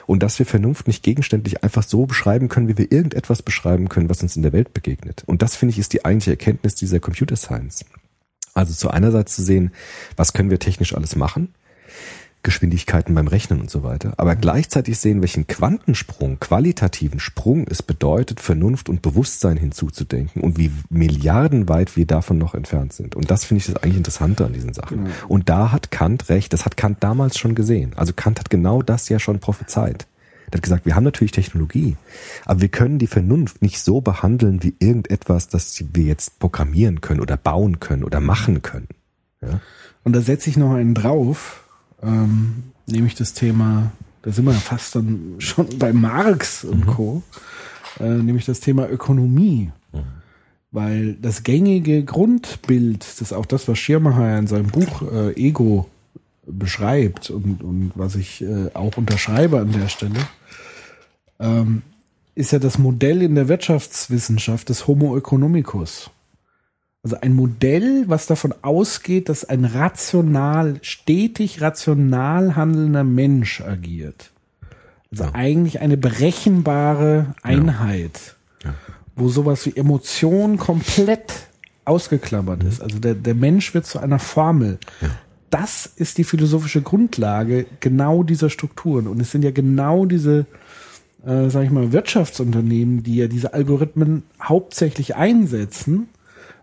Und 0.05 0.23
dass 0.23 0.37
wir 0.39 0.45
Vernunft 0.45 0.87
nicht 0.87 1.03
gegenständlich 1.03 1.63
einfach 1.63 1.83
so 1.83 2.05
beschreiben 2.05 2.49
können, 2.49 2.67
wie 2.67 2.77
wir 2.77 2.91
irgendetwas 2.91 3.41
beschreiben 3.41 3.89
können, 3.89 4.09
was 4.09 4.21
uns 4.21 4.35
in 4.35 4.41
der 4.41 4.53
Welt 4.53 4.73
begegnet. 4.73 5.23
Und 5.25 5.41
das 5.41 5.55
finde 5.55 5.73
ich 5.73 5.79
ist 5.79 5.93
die 5.93 6.05
eigentliche 6.05 6.31
Erkenntnis 6.31 6.75
dieser 6.75 6.99
Computer 6.99 7.35
Science. 7.35 7.85
Also 8.53 8.73
zu 8.73 8.89
einerseits 8.89 9.35
zu 9.35 9.43
sehen, 9.43 9.71
was 10.17 10.33
können 10.33 10.49
wir 10.49 10.59
technisch 10.59 10.93
alles 10.93 11.15
machen, 11.15 11.53
Geschwindigkeiten 12.43 13.13
beim 13.13 13.27
Rechnen 13.27 13.61
und 13.61 13.69
so 13.69 13.83
weiter, 13.83 14.13
aber 14.17 14.35
gleichzeitig 14.35 14.97
sehen, 14.97 15.21
welchen 15.21 15.45
Quantensprung, 15.45 16.39
qualitativen 16.39 17.19
Sprung 17.19 17.65
es 17.69 17.83
bedeutet, 17.83 18.39
Vernunft 18.39 18.89
und 18.89 19.01
Bewusstsein 19.01 19.57
hinzuzudenken 19.57 20.41
und 20.41 20.57
wie 20.57 20.71
milliardenweit 20.89 21.95
wir 21.95 22.07
davon 22.07 22.37
noch 22.37 22.55
entfernt 22.55 22.93
sind. 22.93 23.15
Und 23.15 23.29
das 23.29 23.45
finde 23.45 23.59
ich 23.59 23.67
das 23.67 23.83
eigentlich 23.83 23.97
Interessante 23.97 24.45
an 24.45 24.53
diesen 24.53 24.73
Sachen. 24.73 25.11
Und 25.27 25.49
da 25.49 25.71
hat 25.71 25.91
Kant 25.91 26.29
recht, 26.29 26.51
das 26.53 26.65
hat 26.65 26.77
Kant 26.77 27.03
damals 27.03 27.37
schon 27.37 27.53
gesehen. 27.53 27.93
Also 27.95 28.13
Kant 28.13 28.39
hat 28.39 28.49
genau 28.49 28.81
das 28.81 29.09
ja 29.09 29.19
schon 29.19 29.39
prophezeit. 29.39 30.07
Er 30.51 30.57
hat 30.57 30.63
gesagt, 30.63 30.85
wir 30.85 30.95
haben 30.95 31.05
natürlich 31.05 31.31
Technologie, 31.31 31.95
aber 32.45 32.61
wir 32.61 32.67
können 32.67 32.99
die 32.99 33.07
Vernunft 33.07 33.61
nicht 33.61 33.79
so 33.79 34.01
behandeln 34.01 34.63
wie 34.63 34.75
irgendetwas, 34.79 35.47
das 35.47 35.81
wir 35.93 36.03
jetzt 36.03 36.39
programmieren 36.39 36.99
können 36.99 37.21
oder 37.21 37.37
bauen 37.37 37.79
können 37.79 38.03
oder 38.03 38.19
machen 38.19 38.61
können. 38.61 38.89
Ja? 39.41 39.61
Und 40.03 40.13
da 40.13 40.21
setze 40.21 40.49
ich 40.49 40.57
noch 40.57 40.73
einen 40.73 40.93
drauf, 40.93 41.60
ähm, 42.03 42.63
nämlich 42.87 43.15
das 43.15 43.33
Thema, 43.33 43.91
da 44.21 44.31
sind 44.31 44.45
wir 44.45 44.53
ja 44.53 44.59
fast 44.59 44.95
dann 44.95 45.35
schon 45.39 45.67
bei 45.77 45.93
Marx 45.93 46.63
und 46.63 46.87
Co. 46.87 47.23
äh, 47.99 48.09
nämlich 48.09 48.45
das 48.45 48.59
Thema 48.59 48.89
Ökonomie. 48.89 49.71
Weil 50.73 51.15
das 51.15 51.43
gängige 51.43 52.05
Grundbild, 52.05 53.03
das 53.03 53.19
ist 53.19 53.33
auch 53.33 53.45
das, 53.45 53.67
was 53.67 53.77
Schirmacher 53.77 54.39
in 54.39 54.47
seinem 54.47 54.67
Buch 54.67 55.01
äh, 55.11 55.33
Ego 55.33 55.89
beschreibt 56.45 57.29
und, 57.29 57.61
und 57.61 57.91
was 57.95 58.15
ich 58.15 58.41
äh, 58.41 58.69
auch 58.73 58.95
unterschreibe 58.97 59.59
an 59.59 59.73
der 59.73 59.89
Stelle, 59.89 60.19
ähm, 61.39 61.81
ist 62.35 62.51
ja 62.51 62.59
das 62.59 62.77
Modell 62.77 63.21
in 63.21 63.35
der 63.35 63.49
Wirtschaftswissenschaft 63.49 64.69
des 64.69 64.87
Homo 64.87 65.17
economicus. 65.17 66.09
Also 67.03 67.17
ein 67.19 67.33
Modell, 67.33 68.03
was 68.07 68.27
davon 68.27 68.53
ausgeht, 68.61 69.27
dass 69.27 69.43
ein 69.43 69.65
rational, 69.65 70.77
stetig 70.83 71.61
rational 71.61 72.55
handelnder 72.55 73.03
Mensch 73.03 73.61
agiert. 73.61 74.31
Also 75.11 75.25
eigentlich 75.33 75.81
eine 75.81 75.97
berechenbare 75.97 77.33
Einheit, 77.41 78.35
wo 79.15 79.29
sowas 79.29 79.65
wie 79.65 79.75
Emotion 79.75 80.57
komplett 80.57 81.47
ausgeklammert 81.85 82.63
ist. 82.63 82.81
Also 82.81 82.99
der, 82.99 83.15
der 83.15 83.35
Mensch 83.35 83.73
wird 83.73 83.85
zu 83.85 83.99
einer 83.99 84.19
Formel. 84.19 84.77
Das 85.49 85.85
ist 85.85 86.17
die 86.17 86.23
philosophische 86.23 86.81
Grundlage 86.81 87.65
genau 87.81 88.23
dieser 88.23 88.49
Strukturen. 88.49 89.07
Und 89.07 89.19
es 89.19 89.31
sind 89.31 89.43
ja 89.43 89.51
genau 89.51 90.05
diese, 90.05 90.45
äh, 91.25 91.49
sag 91.49 91.65
ich 91.65 91.71
mal, 91.71 91.91
Wirtschaftsunternehmen, 91.91 93.03
die 93.03 93.17
ja 93.17 93.27
diese 93.27 93.53
Algorithmen 93.53 94.23
hauptsächlich 94.41 95.15
einsetzen, 95.15 96.07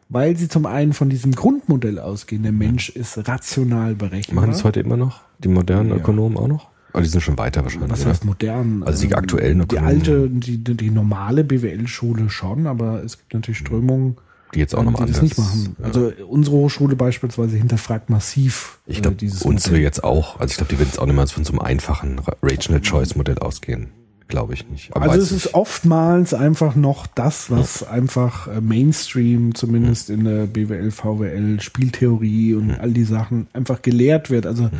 weil 0.09 0.36
sie 0.36 0.48
zum 0.48 0.66
einen 0.66 0.92
von 0.92 1.09
diesem 1.11 1.32
Grundmodell 1.34 1.98
ausgehen, 1.98 2.42
der 2.42 2.52
Mensch 2.52 2.88
ist 2.88 3.28
rational 3.28 3.94
berechenbar. 3.94 4.42
Machen 4.46 4.52
das 4.52 4.64
heute 4.64 4.80
immer 4.80 4.96
noch? 4.96 5.20
Die 5.38 5.48
modernen 5.48 5.90
Ja. 5.90 5.96
Ökonomen 5.96 6.36
auch 6.36 6.48
noch? 6.48 6.68
Aber 6.92 7.02
die 7.02 7.09
sind 7.09 7.20
schon 7.20 7.36
weiter 7.38 7.62
wahrscheinlich. 7.62 7.90
Was 7.90 8.06
heißt 8.06 8.24
modern? 8.24 8.82
Also 8.82 9.02
die 9.06 9.12
Ähm, 9.12 9.18
aktuellen 9.18 9.59
Die 9.59 9.64
Ökonomen. 9.76 9.86
alte, 9.88 10.28
die, 10.30 10.56
die, 10.64 10.74
die 10.74 10.90
normale 10.90 11.44
BWL-Schule 11.44 12.30
schon, 12.30 12.66
aber 12.66 13.04
es 13.04 13.18
gibt 13.18 13.34
natürlich 13.34 13.59
Strömungen, 13.59 14.16
Die 14.54 14.59
jetzt 14.61 14.74
auch 14.74 14.82
nochmal 14.82 15.04
die 15.06 15.12
das 15.12 15.20
anders. 15.20 15.38
nicht 15.38 15.38
machen. 15.38 15.76
Ja. 15.78 15.84
Also 15.84 16.12
unsere 16.26 16.56
Hochschule 16.56 16.96
beispielsweise 16.96 17.56
hinterfragt 17.59 18.09
massiv 18.09 18.78
ich 18.86 18.98
äh, 18.98 19.00
glaube, 19.02 19.16
dieses 19.18 19.42
unsere 19.42 19.72
Modell. 19.72 19.82
jetzt 19.84 20.02
auch. 20.02 20.40
Also 20.40 20.52
ich 20.52 20.56
glaube, 20.56 20.70
die 20.72 20.78
werden 20.78 20.88
jetzt 20.88 20.98
auch 20.98 21.04
nicht 21.06 21.14
mal 21.16 21.26
von 21.26 21.44
so 21.44 21.52
einem 21.52 21.61
einfachen 21.61 22.18
Rational 22.42 22.80
Choice 22.80 23.14
Modell 23.14 23.38
ausgehen. 23.38 23.88
Glaube 24.29 24.55
ich 24.55 24.68
nicht. 24.68 24.95
Aber 24.95 25.11
Also 25.11 25.22
es 25.22 25.33
ist 25.33 25.45
nicht. 25.47 25.55
oftmals 25.55 26.35
einfach 26.35 26.74
noch 26.76 27.07
das, 27.07 27.51
was 27.51 27.83
einfach 27.83 28.47
äh, 28.47 28.61
Mainstream, 28.61 29.55
zumindest 29.55 30.11
in 30.11 30.24
der 30.24 30.47
BWL, 30.47 30.91
VWL, 30.91 31.61
Spieltheorie 31.61 32.55
und 32.55 32.72
all 32.79 32.91
die 32.93 33.05
Sachen 33.05 33.47
einfach 33.55 33.81
gelehrt 33.83 34.29
wird. 34.31 34.47
Also 34.47 34.70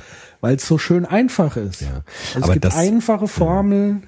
weil 0.41 0.57
es 0.57 0.67
so 0.69 0.77
schön 0.79 1.05
einfach 1.07 1.57
ist. 1.57 1.81
Ja. 1.81 2.03
Also 2.35 2.47
es 2.49 2.53
gibt 2.53 2.65
das- 2.67 2.77
einfache 2.77 3.27
Formeln, 3.27 4.05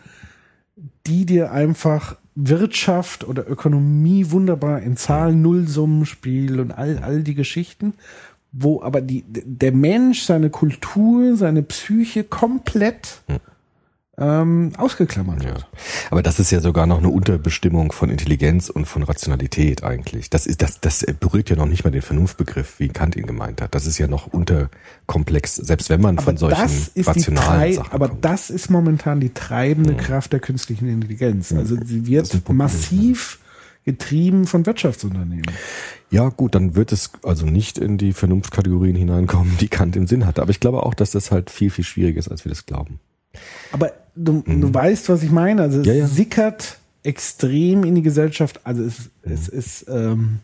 die 1.06 1.24
dir 1.26 1.50
einfach 1.52 2.16
Wirtschaft 2.34 3.24
oder 3.24 3.48
Ökonomie 3.50 4.30
wunderbar 4.30 4.80
in 4.82 4.96
Zahlen, 4.96 5.42
Nullsummenspiel 5.42 6.60
und 6.60 6.70
all, 6.70 6.98
all 6.98 7.22
die 7.22 7.34
Geschichten, 7.34 7.94
wo 8.52 8.82
aber 8.82 9.00
die, 9.00 9.24
der 9.26 9.72
Mensch, 9.72 10.22
seine 10.22 10.50
Kultur, 10.50 11.36
seine 11.36 11.62
Psyche 11.62 12.24
komplett 12.24 13.22
ähm, 14.20 14.72
ausgeklammert 14.76 15.42
Ja. 15.42 15.48
wird. 15.50 15.66
Aber 16.10 16.22
das 16.22 16.38
ist 16.38 16.50
ja 16.50 16.60
sogar 16.60 16.86
noch 16.86 16.98
eine 16.98 17.08
Unterbestimmung 17.08 17.90
von 17.92 18.10
Intelligenz 18.10 18.68
und 18.68 18.84
von 18.86 19.02
Rationalität 19.02 19.82
eigentlich. 19.82 20.28
Das 20.30 20.46
ist, 20.46 20.60
das, 20.62 20.80
das 20.80 21.04
berührt 21.18 21.48
ja 21.50 21.56
noch 21.56 21.66
nicht 21.66 21.84
mal 21.84 21.90
den 21.90 22.02
Vernunftbegriff, 22.02 22.78
wie 22.78 22.88
Kant 22.88 23.16
ihn 23.16 23.26
gemeint 23.26 23.62
hat. 23.62 23.74
Das 23.74 23.86
ist 23.86 23.98
ja 23.98 24.06
noch 24.06 24.26
unterkomplex, 24.26 25.56
selbst 25.56 25.90
wenn 25.90 26.00
man 26.00 26.16
Aber 26.18 26.24
von 26.24 26.36
solchen 26.36 26.60
das 26.60 26.72
ist 26.88 26.96
die 26.96 27.00
rationalen 27.02 27.74
Sachen 27.74 27.92
aber 27.92 28.08
kommt. 28.10 28.24
das 28.24 28.50
ist 28.50 28.70
momentan 28.70 29.20
die 29.20 29.32
treibende 29.32 29.94
Kraft 29.96 30.32
der 30.32 30.40
künstlichen 30.40 30.88
Intelligenz. 30.88 31.52
Also 31.52 31.76
sie 31.84 32.06
wird 32.06 32.48
massiv 32.50 33.38
getrieben 33.84 34.46
von 34.46 34.66
Wirtschaftsunternehmen. 34.66 35.46
Ja, 36.10 36.28
gut, 36.28 36.54
dann 36.54 36.74
wird 36.74 36.92
es 36.92 37.10
also 37.22 37.46
nicht 37.46 37.78
in 37.78 37.96
die 37.96 38.12
Vernunftkategorien 38.12 38.94
hineinkommen, 38.96 39.56
die 39.58 39.68
Kant 39.68 39.96
im 39.96 40.06
Sinn 40.06 40.26
hatte. 40.26 40.42
Aber 40.42 40.50
ich 40.50 40.60
glaube 40.60 40.82
auch, 40.84 40.92
dass 40.92 41.12
das 41.12 41.30
halt 41.30 41.48
viel, 41.50 41.70
viel 41.70 41.84
schwieriger 41.84 42.18
ist, 42.18 42.28
als 42.30 42.44
wir 42.44 42.50
das 42.50 42.66
glauben. 42.66 43.00
Aber 43.72 43.92
du, 44.16 44.42
du 44.46 44.72
weißt, 44.74 45.08
was 45.08 45.22
ich 45.22 45.30
meine. 45.30 45.62
Also 45.62 45.80
es 45.80 45.86
Mhm. 45.86 45.92
Ja, 45.92 45.98
ja. 45.98 46.06
sickert 46.06 46.78
extrem 47.02 47.84
in 47.84 47.94
die 47.94 48.02
Gesellschaft. 48.02 48.60
Also 48.64 48.82
es, 48.84 49.08
es 49.22 49.48
ist 49.48 49.86
ähm, 49.88 50.40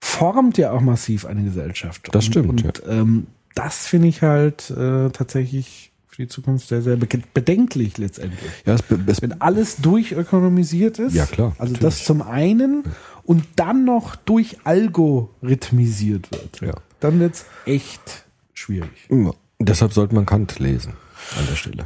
formt 0.00 0.58
ja 0.58 0.72
auch 0.72 0.80
massiv 0.80 1.24
eine 1.26 1.44
Gesellschaft. 1.44 2.08
Das 2.12 2.24
stimmt, 2.24 2.48
Und, 2.48 2.64
und 2.64 2.82
ähm, 2.88 3.26
das 3.54 3.86
finde 3.86 4.08
ich 4.08 4.22
halt 4.22 4.70
äh, 4.70 5.10
tatsächlich 5.10 5.92
für 6.08 6.22
die 6.22 6.28
Zukunft 6.28 6.66
sehr, 6.68 6.82
sehr 6.82 6.96
be- 6.96 7.06
bedenklich 7.32 7.96
letztendlich. 7.98 8.50
Ja, 8.66 8.74
es, 8.74 8.82
es, 9.06 9.22
Wenn 9.22 9.40
alles 9.40 9.76
durchökonomisiert 9.76 10.98
ist. 10.98 11.14
Ja, 11.14 11.26
klar, 11.26 11.54
Also 11.58 11.74
natürlich. 11.74 11.80
das 11.80 12.04
zum 12.04 12.22
einen 12.22 12.82
und 13.24 13.44
dann 13.56 13.84
noch 13.84 14.16
durchalgorithmisiert 14.16 16.30
wird. 16.32 16.60
Ja. 16.60 16.74
Dann 17.00 17.20
wird's 17.20 17.44
echt 17.66 18.24
schwierig. 18.52 18.90
Ja, 19.10 19.30
deshalb 19.58 19.92
sollte 19.92 20.14
man 20.14 20.26
Kant 20.26 20.58
lesen 20.58 20.94
an 21.38 21.46
der 21.48 21.56
Stelle. 21.56 21.84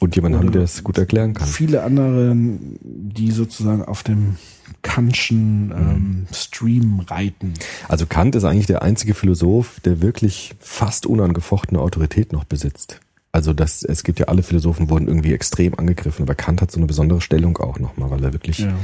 Und 0.00 0.16
jemanden 0.16 0.38
haben, 0.38 0.52
der 0.52 0.62
es 0.62 0.84
gut 0.84 0.98
erklären 0.98 1.32
kann. 1.34 1.46
Viele 1.46 1.82
andere, 1.82 2.34
die 2.34 3.30
sozusagen 3.30 3.82
auf 3.82 4.02
dem 4.02 4.36
Kantschen 4.82 5.72
ähm, 5.74 6.26
Stream 6.32 7.00
reiten. 7.00 7.54
Also 7.88 8.04
Kant 8.06 8.34
ist 8.34 8.44
eigentlich 8.44 8.66
der 8.66 8.82
einzige 8.82 9.14
Philosoph, 9.14 9.80
der 9.80 10.02
wirklich 10.02 10.54
fast 10.60 11.06
unangefochtene 11.06 11.80
Autorität 11.80 12.32
noch 12.32 12.44
besitzt. 12.44 13.00
Also 13.32 13.52
das, 13.52 13.82
es 13.82 14.04
gibt 14.04 14.20
ja 14.20 14.26
alle 14.26 14.42
Philosophen 14.42 14.90
wurden 14.90 15.08
irgendwie 15.08 15.32
extrem 15.32 15.74
angegriffen, 15.78 16.22
aber 16.22 16.34
Kant 16.34 16.60
hat 16.62 16.70
so 16.70 16.78
eine 16.78 16.86
besondere 16.86 17.20
Stellung 17.20 17.56
auch 17.58 17.78
nochmal, 17.78 18.10
weil 18.10 18.22
er 18.22 18.32
wirklich 18.32 18.58
Ja. 18.60 18.74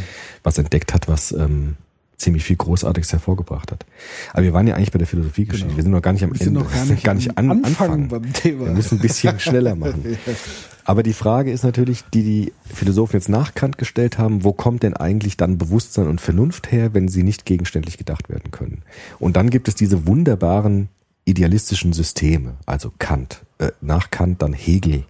was 0.42 0.58
entdeckt 0.58 0.92
hat, 0.94 1.06
was 1.06 1.32
ähm, 1.32 1.76
ziemlich 2.20 2.44
viel 2.44 2.56
Großartiges 2.56 3.12
hervorgebracht 3.12 3.72
hat. 3.72 3.86
Aber 4.32 4.42
wir 4.42 4.52
waren 4.52 4.66
ja 4.66 4.74
eigentlich 4.74 4.92
bei 4.92 4.98
der 4.98 5.06
Philosophiegeschichte. 5.06 5.66
Genau. 5.66 5.76
Wir 5.76 5.82
sind 5.82 5.92
noch 5.92 6.02
gar 6.02 6.12
nicht 6.12 6.24
am 6.24 6.32
Wir 6.32 6.38
sind 6.38 6.48
Ende. 6.48 6.60
noch 6.60 6.72
gar 6.72 6.84
nicht, 6.84 7.04
gar 7.04 7.14
nicht 7.14 7.38
am 7.38 7.50
an, 7.50 7.64
Anfang 7.64 7.90
anfangen. 7.90 8.08
beim 8.08 8.32
Thema. 8.32 8.66
Wir 8.66 8.72
müssen 8.72 8.98
ein 8.98 9.00
bisschen 9.02 9.38
schneller 9.40 9.74
machen. 9.74 10.04
Aber 10.84 11.02
die 11.02 11.12
Frage 11.12 11.52
ist 11.52 11.62
natürlich, 11.62 12.02
die 12.12 12.22
die 12.22 12.52
Philosophen 12.64 13.16
jetzt 13.16 13.28
nach 13.28 13.54
Kant 13.54 13.78
gestellt 13.78 14.18
haben, 14.18 14.44
wo 14.44 14.52
kommt 14.52 14.82
denn 14.82 14.96
eigentlich 14.96 15.36
dann 15.36 15.58
Bewusstsein 15.58 16.08
und 16.08 16.20
Vernunft 16.20 16.72
her, 16.72 16.94
wenn 16.94 17.08
sie 17.08 17.22
nicht 17.22 17.44
gegenständlich 17.44 17.96
gedacht 17.96 18.28
werden 18.28 18.50
können? 18.50 18.82
Und 19.18 19.36
dann 19.36 19.50
gibt 19.50 19.68
es 19.68 19.74
diese 19.74 20.06
wunderbaren 20.06 20.88
idealistischen 21.24 21.92
Systeme, 21.92 22.54
also 22.66 22.92
Kant, 22.98 23.42
äh, 23.58 23.70
nach 23.80 24.10
Kant 24.10 24.42
dann 24.42 24.52
Hegel, 24.52 25.04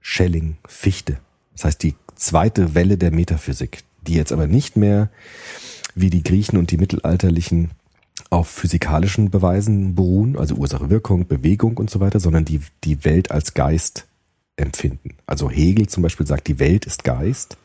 Schelling, 0.00 0.58
Fichte. 0.66 1.18
Das 1.52 1.64
heißt 1.64 1.82
die 1.82 1.94
zweite 2.16 2.74
Welle 2.74 2.98
der 2.98 3.10
Metaphysik, 3.10 3.84
die 4.06 4.14
jetzt 4.14 4.32
aber 4.32 4.46
nicht 4.46 4.76
mehr 4.76 5.08
wie 5.94 6.10
die 6.10 6.22
Griechen 6.22 6.58
und 6.58 6.70
die 6.70 6.76
Mittelalterlichen 6.76 7.70
auf 8.30 8.48
physikalischen 8.48 9.30
Beweisen 9.30 9.94
beruhen, 9.94 10.36
also 10.36 10.56
Ursache, 10.56 10.90
Wirkung, 10.90 11.26
Bewegung 11.26 11.76
und 11.76 11.90
so 11.90 12.00
weiter, 12.00 12.20
sondern 12.20 12.44
die 12.44 12.60
die 12.84 13.04
Welt 13.04 13.30
als 13.30 13.54
Geist 13.54 14.06
empfinden. 14.56 15.16
Also 15.26 15.50
Hegel 15.50 15.88
zum 15.88 16.02
Beispiel 16.02 16.26
sagt, 16.26 16.46
die 16.48 16.58
Welt 16.58 16.86
ist 16.86 17.04
Geist. 17.04 17.56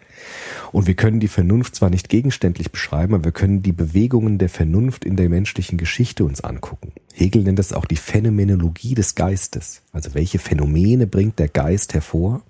Und 0.71 0.85
wir 0.85 0.95
können 0.95 1.19
die 1.19 1.29
Vernunft 1.29 1.75
zwar 1.75 1.89
nicht 1.89 2.09
gegenständlich 2.09 2.71
beschreiben, 2.71 3.13
aber 3.13 3.25
wir 3.25 3.31
können 3.31 3.63
die 3.63 3.71
Bewegungen 3.71 4.37
der 4.37 4.49
Vernunft 4.49 5.05
in 5.05 5.15
der 5.15 5.29
menschlichen 5.29 5.77
Geschichte 5.77 6.25
uns 6.25 6.41
angucken. 6.41 6.91
Hegel 7.13 7.43
nennt 7.43 7.57
das 7.57 7.73
auch 7.73 7.85
die 7.85 7.95
Phänomenologie 7.95 8.95
des 8.95 9.15
Geistes. 9.15 9.81
Also 9.93 10.13
welche 10.13 10.39
Phänomene 10.39 11.07
bringt 11.07 11.39
der 11.39 11.47
Geist 11.47 11.93
hervor? 11.93 12.41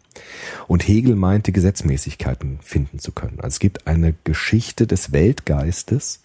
Und 0.68 0.88
Hegel 0.88 1.16
meinte, 1.16 1.52
Gesetzmäßigkeiten 1.52 2.60
finden 2.62 3.00
zu 3.00 3.12
können. 3.12 3.40
Also 3.40 3.56
es 3.56 3.60
gibt 3.60 3.88
eine 3.88 4.14
Geschichte 4.24 4.88
des 4.88 5.12
Weltgeistes, 5.12 6.22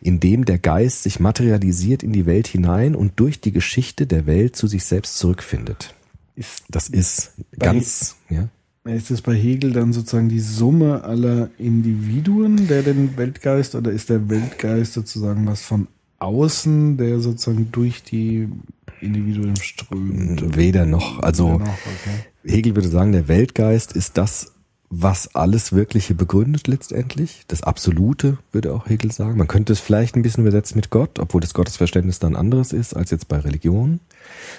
in 0.00 0.20
dem 0.20 0.44
der 0.44 0.58
Geist 0.58 1.02
sich 1.02 1.20
materialisiert 1.20 2.02
in 2.02 2.12
die 2.12 2.26
Welt 2.26 2.46
hinein 2.46 2.94
und 2.94 3.18
durch 3.20 3.40
die 3.40 3.52
Geschichte 3.52 4.06
der 4.06 4.26
Welt 4.26 4.56
zu 4.56 4.66
sich 4.66 4.84
selbst 4.84 5.18
zurückfindet. 5.18 5.94
Ist, 6.36 6.64
Das 6.68 6.88
ist 6.88 7.32
ganz, 7.58 8.16
ja. 8.30 8.48
ist 8.84 9.10
das 9.10 9.22
bei 9.22 9.34
Hegel 9.34 9.72
dann 9.72 9.92
sozusagen 9.92 10.28
die 10.28 10.40
Summe 10.40 11.02
aller 11.02 11.50
Individuen, 11.58 12.68
der 12.68 12.82
den 12.82 13.16
Weltgeist, 13.16 13.74
oder 13.74 13.90
ist 13.90 14.08
der 14.08 14.28
Weltgeist 14.28 14.92
sozusagen 14.92 15.46
was 15.46 15.62
von 15.62 15.88
außen, 16.20 16.96
der 16.96 17.20
sozusagen 17.20 17.70
durch 17.72 18.02
die 18.02 18.48
Individuen 19.00 19.56
strömt? 19.56 20.56
Weder 20.56 20.84
noch. 20.84 21.20
Also 21.20 21.54
Weder 21.54 21.58
noch, 21.58 21.68
okay. 21.68 22.27
Hegel 22.48 22.74
würde 22.74 22.88
sagen, 22.88 23.12
der 23.12 23.28
Weltgeist 23.28 23.92
ist 23.92 24.16
das, 24.18 24.52
was 24.90 25.34
alles 25.34 25.72
Wirkliche 25.72 26.14
begründet 26.14 26.66
letztendlich. 26.66 27.42
Das 27.48 27.62
Absolute, 27.62 28.38
würde 28.52 28.72
auch 28.72 28.88
Hegel 28.88 29.12
sagen. 29.12 29.36
Man 29.36 29.48
könnte 29.48 29.72
es 29.74 29.80
vielleicht 29.80 30.16
ein 30.16 30.22
bisschen 30.22 30.44
übersetzen 30.44 30.76
mit 30.76 30.90
Gott, 30.90 31.18
obwohl 31.18 31.40
das 31.40 31.54
Gottesverständnis 31.54 32.18
dann 32.18 32.36
anderes 32.36 32.72
ist 32.72 32.94
als 32.94 33.10
jetzt 33.10 33.28
bei 33.28 33.38
Religion. 33.38 34.00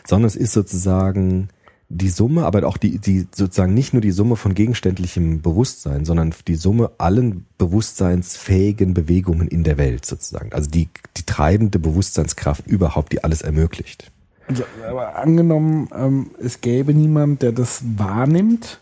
Sondern 0.07 0.27
es 0.27 0.35
ist 0.35 0.53
sozusagen 0.53 1.49
die 1.91 2.09
Summe, 2.09 2.45
aber 2.45 2.67
auch 2.67 2.77
die, 2.77 2.99
die 2.99 3.27
sozusagen 3.33 3.73
nicht 3.73 3.93
nur 3.93 4.01
die 4.01 4.11
Summe 4.11 4.35
von 4.35 4.53
gegenständlichem 4.53 5.41
Bewusstsein, 5.41 6.05
sondern 6.05 6.35
die 6.47 6.55
Summe 6.55 6.91
allen 6.99 7.47
bewusstseinsfähigen 7.57 8.93
Bewegungen 8.93 9.47
in 9.47 9.63
der 9.63 9.79
Welt 9.79 10.05
sozusagen. 10.05 10.53
Also 10.53 10.69
die, 10.69 10.89
die 11.17 11.23
treibende 11.25 11.79
Bewusstseinskraft 11.79 12.67
überhaupt, 12.67 13.11
die 13.11 13.23
alles 13.23 13.41
ermöglicht. 13.41 14.11
Also, 14.49 14.63
aber 14.87 15.15
angenommen, 15.15 15.89
ähm, 15.95 16.31
es 16.39 16.59
gäbe 16.59 16.93
niemand, 16.93 17.41
der 17.43 17.51
das 17.51 17.81
wahrnimmt, 17.97 18.79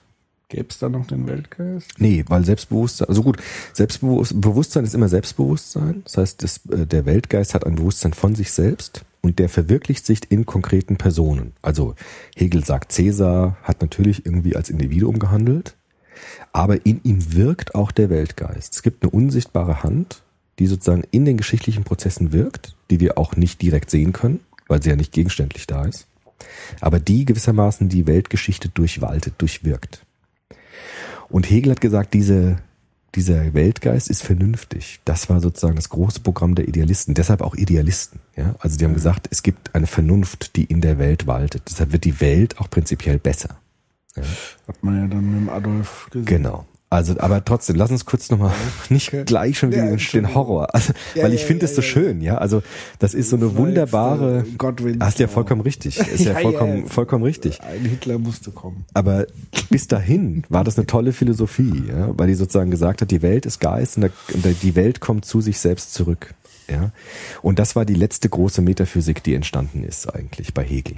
Gäbe 0.49 0.67
es 0.69 0.79
da 0.79 0.87
noch 0.87 1.05
den 1.07 1.27
Weltgeist? 1.27 1.95
Nee, 1.97 2.23
weil 2.29 2.45
Selbstbewusstsein, 2.45 3.09
also 3.09 3.21
gut, 3.21 3.37
Selbstbewusstsein 3.73 4.85
ist 4.85 4.95
immer 4.95 5.09
Selbstbewusstsein. 5.09 6.03
Das 6.05 6.17
heißt, 6.17 6.43
das, 6.43 6.61
äh, 6.67 6.85
der 6.85 7.05
Weltgeist 7.05 7.53
hat 7.53 7.65
ein 7.65 7.75
Bewusstsein 7.75 8.13
von 8.13 8.33
sich 8.33 8.51
selbst 8.53 9.03
und 9.21 9.39
der 9.39 9.49
verwirklicht 9.49 10.05
sich 10.05 10.21
in 10.29 10.45
konkreten 10.45 10.95
Personen. 10.95 11.51
Also 11.61 11.95
Hegel 12.33 12.63
sagt, 12.63 12.93
Cäsar 12.93 13.57
hat 13.61 13.81
natürlich 13.81 14.25
irgendwie 14.25 14.55
als 14.55 14.69
Individuum 14.69 15.19
gehandelt, 15.19 15.75
aber 16.53 16.85
in 16.85 17.01
ihm 17.03 17.33
wirkt 17.33 17.75
auch 17.75 17.91
der 17.91 18.09
Weltgeist. 18.09 18.73
Es 18.73 18.83
gibt 18.83 19.03
eine 19.03 19.11
unsichtbare 19.11 19.83
Hand, 19.83 20.23
die 20.59 20.67
sozusagen 20.67 21.03
in 21.11 21.25
den 21.25 21.35
geschichtlichen 21.35 21.83
Prozessen 21.83 22.31
wirkt, 22.31 22.73
die 22.89 23.01
wir 23.01 23.17
auch 23.17 23.35
nicht 23.35 23.61
direkt 23.61 23.91
sehen 23.91 24.13
können, 24.13 24.39
weil 24.67 24.81
sie 24.81 24.89
ja 24.89 24.95
nicht 24.95 25.11
gegenständlich 25.11 25.67
da 25.67 25.85
ist, 25.85 26.07
aber 26.81 26.99
die 26.99 27.25
gewissermaßen 27.25 27.89
die 27.89 28.07
Weltgeschichte 28.07 28.69
durchwaltet, 28.69 29.35
durchwirkt. 29.37 30.05
Und 31.29 31.49
Hegel 31.49 31.71
hat 31.71 31.81
gesagt, 31.81 32.13
diese, 32.13 32.57
dieser 33.15 33.53
Weltgeist 33.53 34.09
ist 34.09 34.23
vernünftig. 34.23 34.99
Das 35.05 35.29
war 35.29 35.41
sozusagen 35.41 35.75
das 35.75 35.89
große 35.89 36.21
Programm 36.21 36.55
der 36.55 36.67
Idealisten. 36.67 37.13
Deshalb 37.13 37.41
auch 37.41 37.55
Idealisten. 37.55 38.19
Ja? 38.35 38.55
Also 38.59 38.77
die 38.77 38.85
haben 38.85 38.93
gesagt, 38.93 39.27
es 39.31 39.43
gibt 39.43 39.75
eine 39.75 39.87
Vernunft, 39.87 40.55
die 40.55 40.65
in 40.65 40.81
der 40.81 40.99
Welt 40.99 41.27
waltet. 41.27 41.63
Deshalb 41.69 41.91
wird 41.91 42.05
die 42.05 42.21
Welt 42.21 42.59
auch 42.59 42.69
prinzipiell 42.69 43.19
besser. 43.19 43.57
Ja? 44.15 44.23
Hat 44.67 44.83
man 44.83 45.01
ja 45.01 45.07
dann 45.07 45.31
mit 45.31 45.41
dem 45.41 45.49
Adolf 45.49 46.07
gesehen. 46.11 46.25
Genau. 46.25 46.65
Also, 46.89 47.19
aber 47.19 47.43
trotzdem, 47.43 47.75
lass 47.75 47.91
uns 47.91 48.05
kurz 48.05 48.29
nochmal 48.29 48.53
nicht 48.89 49.11
gleich 49.25 49.59
schon 49.59 49.71
wieder 49.71 49.83
Ja, 49.89 49.95
den, 49.97 50.07
den 50.13 50.33
Horror. 50.33 50.73
Also, 50.73 50.93
Ja, 51.15 51.23
weil 51.23 51.33
ich 51.33 51.43
finde 51.43 51.65
ja, 51.65 51.69
es 51.69 51.75
so 51.75 51.81
ja, 51.81 51.87
schön, 51.87 52.21
ja. 52.21 52.37
Also, 52.37 52.63
das 52.99 53.13
ist 53.13 53.29
so 53.29 53.35
eine 53.35 53.47
war 53.47 53.57
wunderbare. 53.57 54.45
äh, 54.47 54.51
Godwin. 54.57 55.03
Hast 55.03 55.19
ja 55.19 55.27
vollkommen 55.27 55.61
richtig. 55.61 55.99
Ist 56.13 56.23
ja, 56.23 56.35
vollkommen, 56.35 56.87
vollkommen 56.87 57.23
richtig. 57.25 57.61
Ein 57.61 57.83
Hitler 57.83 58.19
musste 58.19 58.51
kommen. 58.51 58.85
Aber 58.93 59.27
bis 59.69 59.87
dahin 59.87 60.43
war 60.47 60.63
das 60.63 60.77
eine 60.77 60.87
tolle 60.87 61.11
Philosophie, 61.11 61.83
ja, 61.89 62.17
weil 62.17 62.27
die 62.27 62.35
sozusagen 62.35 62.71
gesagt 62.71 63.01
hat, 63.01 63.11
die 63.11 63.21
Welt 63.21 63.45
ist 63.45 63.59
Geist 63.59 63.97
und, 63.97 64.09
die 64.61 64.75
Welt 64.75 65.01
kommt 65.01 65.25
zu 65.25 65.41
sich 65.41 65.59
selbst 65.59 65.93
zurück. 65.93 66.33
Ja. 66.69 66.91
Und 67.41 67.59
das 67.59 67.75
war 67.75 67.83
die 67.85 67.95
letzte 67.95 68.29
große 68.29 68.61
Metaphysik, 68.61 69.23
die 69.23 69.33
entstanden 69.33 69.83
ist 69.83 70.13
eigentlich 70.13 70.53
bei 70.53 70.63
Hegel. 70.63 70.97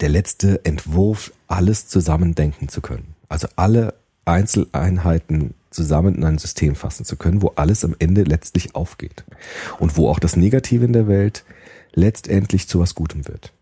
Der 0.00 0.08
letzte 0.08 0.64
Entwurf, 0.64 1.32
alles 1.48 1.88
zusammen 1.88 2.34
denken 2.36 2.68
zu 2.68 2.80
können. 2.80 3.14
Also 3.28 3.48
alle 3.56 3.94
Einzeleinheiten 4.28 5.54
zusammen 5.70 6.14
in 6.16 6.24
ein 6.24 6.38
System 6.38 6.74
fassen 6.74 7.04
zu 7.04 7.16
können, 7.16 7.42
wo 7.42 7.52
alles 7.56 7.84
am 7.84 7.94
Ende 7.98 8.22
letztlich 8.22 8.74
aufgeht. 8.74 9.24
Und 9.78 9.96
wo 9.96 10.08
auch 10.08 10.18
das 10.18 10.36
Negative 10.36 10.84
in 10.84 10.92
der 10.92 11.08
Welt 11.08 11.44
letztendlich 11.94 12.68
zu 12.68 12.80
was 12.80 12.94
Gutem 12.94 13.26
wird. 13.28 13.52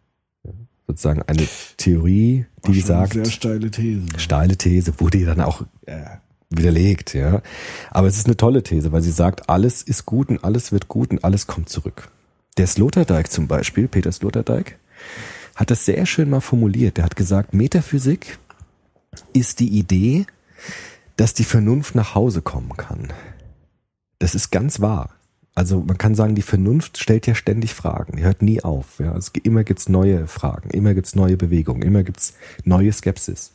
Sozusagen 0.87 1.23
eine 1.23 1.47
Theorie, 1.79 2.47
die 2.67 2.81
sagt, 2.81 3.14
Eine 3.17 3.25
sehr 3.25 3.33
steile 3.33 3.71
These. 3.71 4.07
steile 4.19 4.57
These, 4.57 4.93
wurde 5.01 5.25
dann 5.25 5.41
auch 5.41 5.62
Ja. 5.89 6.21
widerlegt, 6.51 7.12
ja. 7.14 7.43
Aber 7.91 8.07
es 8.07 8.17
ist 8.19 8.27
eine 8.27 8.37
tolle 8.37 8.62
These, 8.62 8.93
weil 8.93 9.03
sie 9.03 9.11
sagt, 9.11 9.51
alles 9.51 9.83
ist 9.83 10.07
gut 10.07 10.29
und 10.29 10.45
alles 10.45 10.71
wird 10.71 10.87
gut 10.87 11.11
und 11.11 11.25
alles 11.25 11.49
kommt 11.49 11.69
zurück. 11.69 12.09
Der 12.57 12.69
Sloterdijk 12.69 13.31
zum 13.33 13.49
Beispiel, 13.49 13.89
Peter 13.89 14.12
Sloterdijk, 14.12 14.79
hat 15.57 15.71
das 15.73 15.85
sehr 15.85 16.07
schön 16.07 16.31
mal 16.31 16.41
formuliert. 16.41 16.99
Der 16.99 17.05
hat 17.05 17.17
gesagt, 17.17 17.53
Metaphysik 17.53 18.39
ist 19.33 19.59
die 19.59 19.69
Idee, 19.77 20.27
dass 21.17 21.35
die 21.35 21.45
Vernunft 21.45 21.95
nach 21.95 22.15
Hause 22.15 22.43
kommen 22.43 22.77
kann. 22.77 23.13
Das 24.19 24.35
ist 24.35 24.51
ganz 24.51 24.81
wahr. 24.81 25.11
Also 25.55 25.81
man 25.81 25.97
kann 25.97 26.15
sagen, 26.15 26.35
die 26.35 26.43
Vernunft 26.43 26.99
stellt 26.99 27.27
ja 27.27 27.35
ständig 27.35 27.73
Fragen, 27.73 28.19
die 28.19 28.25
hört 28.25 28.43
nie 28.43 28.63
auf. 28.63 28.99
Ja. 28.99 29.17
Es, 29.17 29.33
immer 29.43 29.65
gibt's 29.65 29.89
neue 29.89 30.27
Fragen, 30.27 30.71
immer 30.71 30.93
gibt's 30.93 31.15
neue 31.15 31.39
Bewegungen, 31.39 31.83
immer 31.83 32.03
gibt's 32.03 32.35
neue 32.65 32.93
Skepsis. 32.93 33.53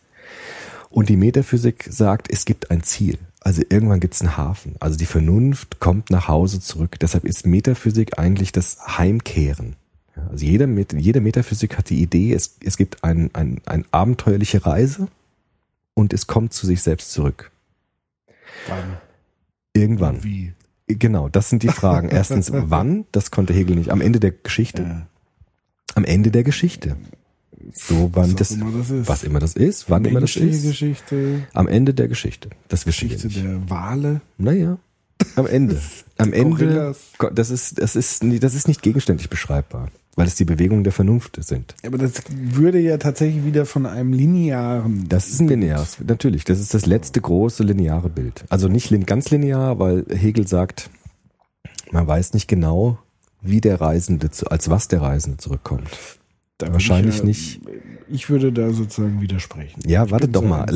Und 0.90 1.10
die 1.10 1.18
Metaphysik 1.18 1.88
sagt, 1.90 2.28
es 2.32 2.46
gibt 2.46 2.72
ein 2.72 2.84
Ziel. 2.84 3.20
Also 3.40 3.62
irgendwann 3.70 4.00
gibt 4.00 4.16
es 4.16 4.22
einen 4.22 4.36
Hafen. 4.36 4.76
Also 4.80 4.98
die 4.98 5.06
Vernunft 5.06 5.80
kommt 5.80 6.10
nach 6.10 6.28
Hause 6.28 6.60
zurück. 6.60 7.00
Deshalb 7.00 7.24
ist 7.26 7.46
Metaphysik 7.46 8.20
eigentlich 8.20 8.52
das 8.52 8.98
Heimkehren. 8.98 9.76
Also 10.30 10.46
jeder, 10.46 10.68
Met- 10.68 10.94
jede 10.94 11.22
Metaphysik 11.22 11.78
hat 11.78 11.90
die 11.90 12.02
Idee, 12.02 12.34
es, 12.34 12.58
es 12.64 12.78
gibt 12.78 13.04
ein, 13.04 13.30
ein, 13.34 13.62
eine 13.66 13.86
abenteuerliche 13.92 14.66
Reise 14.66 15.08
und 15.94 16.14
es 16.14 16.28
kommt 16.28 16.54
zu 16.54 16.66
sich 16.66 16.82
selbst 16.82 17.12
zurück. 17.12 17.52
Wann? 18.68 18.98
Irgendwann. 19.74 20.24
Wie? 20.24 20.54
Genau, 20.88 21.30
das 21.30 21.50
sind 21.50 21.64
die 21.64 21.70
Fragen. 21.70 22.10
Erstens, 22.12 22.52
wann? 22.54 23.06
Das 23.12 23.32
konnte 23.32 23.54
Hegel 23.54 23.76
nicht. 23.76 23.90
Am 23.90 24.02
Ende 24.02 24.20
der 24.20 24.32
Geschichte. 24.32 24.82
Ja. 24.84 25.08
Am 25.96 26.04
Ende 26.04 26.32
der 26.32 26.44
Geschichte. 26.44 26.98
So, 27.74 28.10
wann 28.14 28.32
Was 28.32 28.36
das, 28.36 28.52
immer 28.52 28.72
das 28.72 28.90
ist. 28.90 29.08
was 29.08 29.24
immer 29.24 29.40
das 29.40 29.56
ist, 29.56 29.90
wann 29.90 30.06
immer 30.06 30.20
das 30.22 30.36
ist. 30.36 30.64
Geschichte, 30.64 31.48
Am 31.54 31.68
Ende 31.68 31.94
der 31.94 32.08
Geschichte. 32.08 32.50
Das 32.70 32.86
wissen 32.86 33.10
wir 33.10 33.16
Geschichte 33.16 33.28
nicht. 33.28 33.44
der 33.46 33.70
Wale. 33.70 34.22
Naja, 34.38 34.78
am 35.36 35.46
Ende. 35.46 35.80
Am 36.18 36.34
Ende, 36.34 36.56
Gorillas. 36.66 36.98
Das 37.34 37.50
ist, 37.50 37.80
das 37.80 37.96
ist, 37.96 38.24
das 38.24 38.54
ist 38.56 38.68
nicht 38.68 38.82
gegenständlich 38.82 39.30
beschreibbar, 39.30 39.90
weil 40.16 40.28
es 40.28 40.36
die 40.36 40.46
Bewegungen 40.46 40.84
der 40.84 40.94
Vernunft 40.94 41.38
sind. 41.44 41.76
Aber 41.86 41.98
das 41.98 42.14
würde 42.30 42.80
ja 42.80 42.98
tatsächlich 42.98 43.46
wieder 43.46 43.66
von 43.66 43.86
einem 43.86 44.14
linearen. 44.14 45.08
Das 45.08 45.30
ist 45.30 45.40
ein 45.40 45.48
lineares, 45.48 45.98
natürlich. 46.06 46.44
Das 46.44 46.60
ist 46.60 46.74
das 46.74 46.86
letzte 46.86 47.22
große 47.22 47.64
lineare 47.64 48.10
Bild. 48.10 48.44
Also 48.50 48.68
nicht 48.68 48.92
ganz 49.06 49.30
linear, 49.30 49.80
weil 49.80 50.06
Hegel 50.10 50.48
sagt, 50.48 50.90
man 51.92 52.08
weiß 52.08 52.34
nicht 52.34 52.48
genau, 52.48 53.00
wie 53.42 53.62
der 53.62 53.80
Reisende, 53.82 54.30
als 54.50 54.70
was 54.70 54.88
der 54.88 55.02
Reisende 55.02 55.38
zurückkommt. 55.38 55.90
Da 56.58 56.72
wahrscheinlich 56.72 57.16
ich 57.16 57.22
ja, 57.22 57.26
nicht. 57.26 57.62
Ich 58.08 58.30
würde 58.30 58.52
da 58.52 58.72
sozusagen 58.72 59.20
widersprechen. 59.22 59.82
Ja, 59.88 60.06
Ich 60.06 60.12
warte 60.12 60.28
doch 60.28 60.42
so 60.42 60.48
mal. 60.48 60.68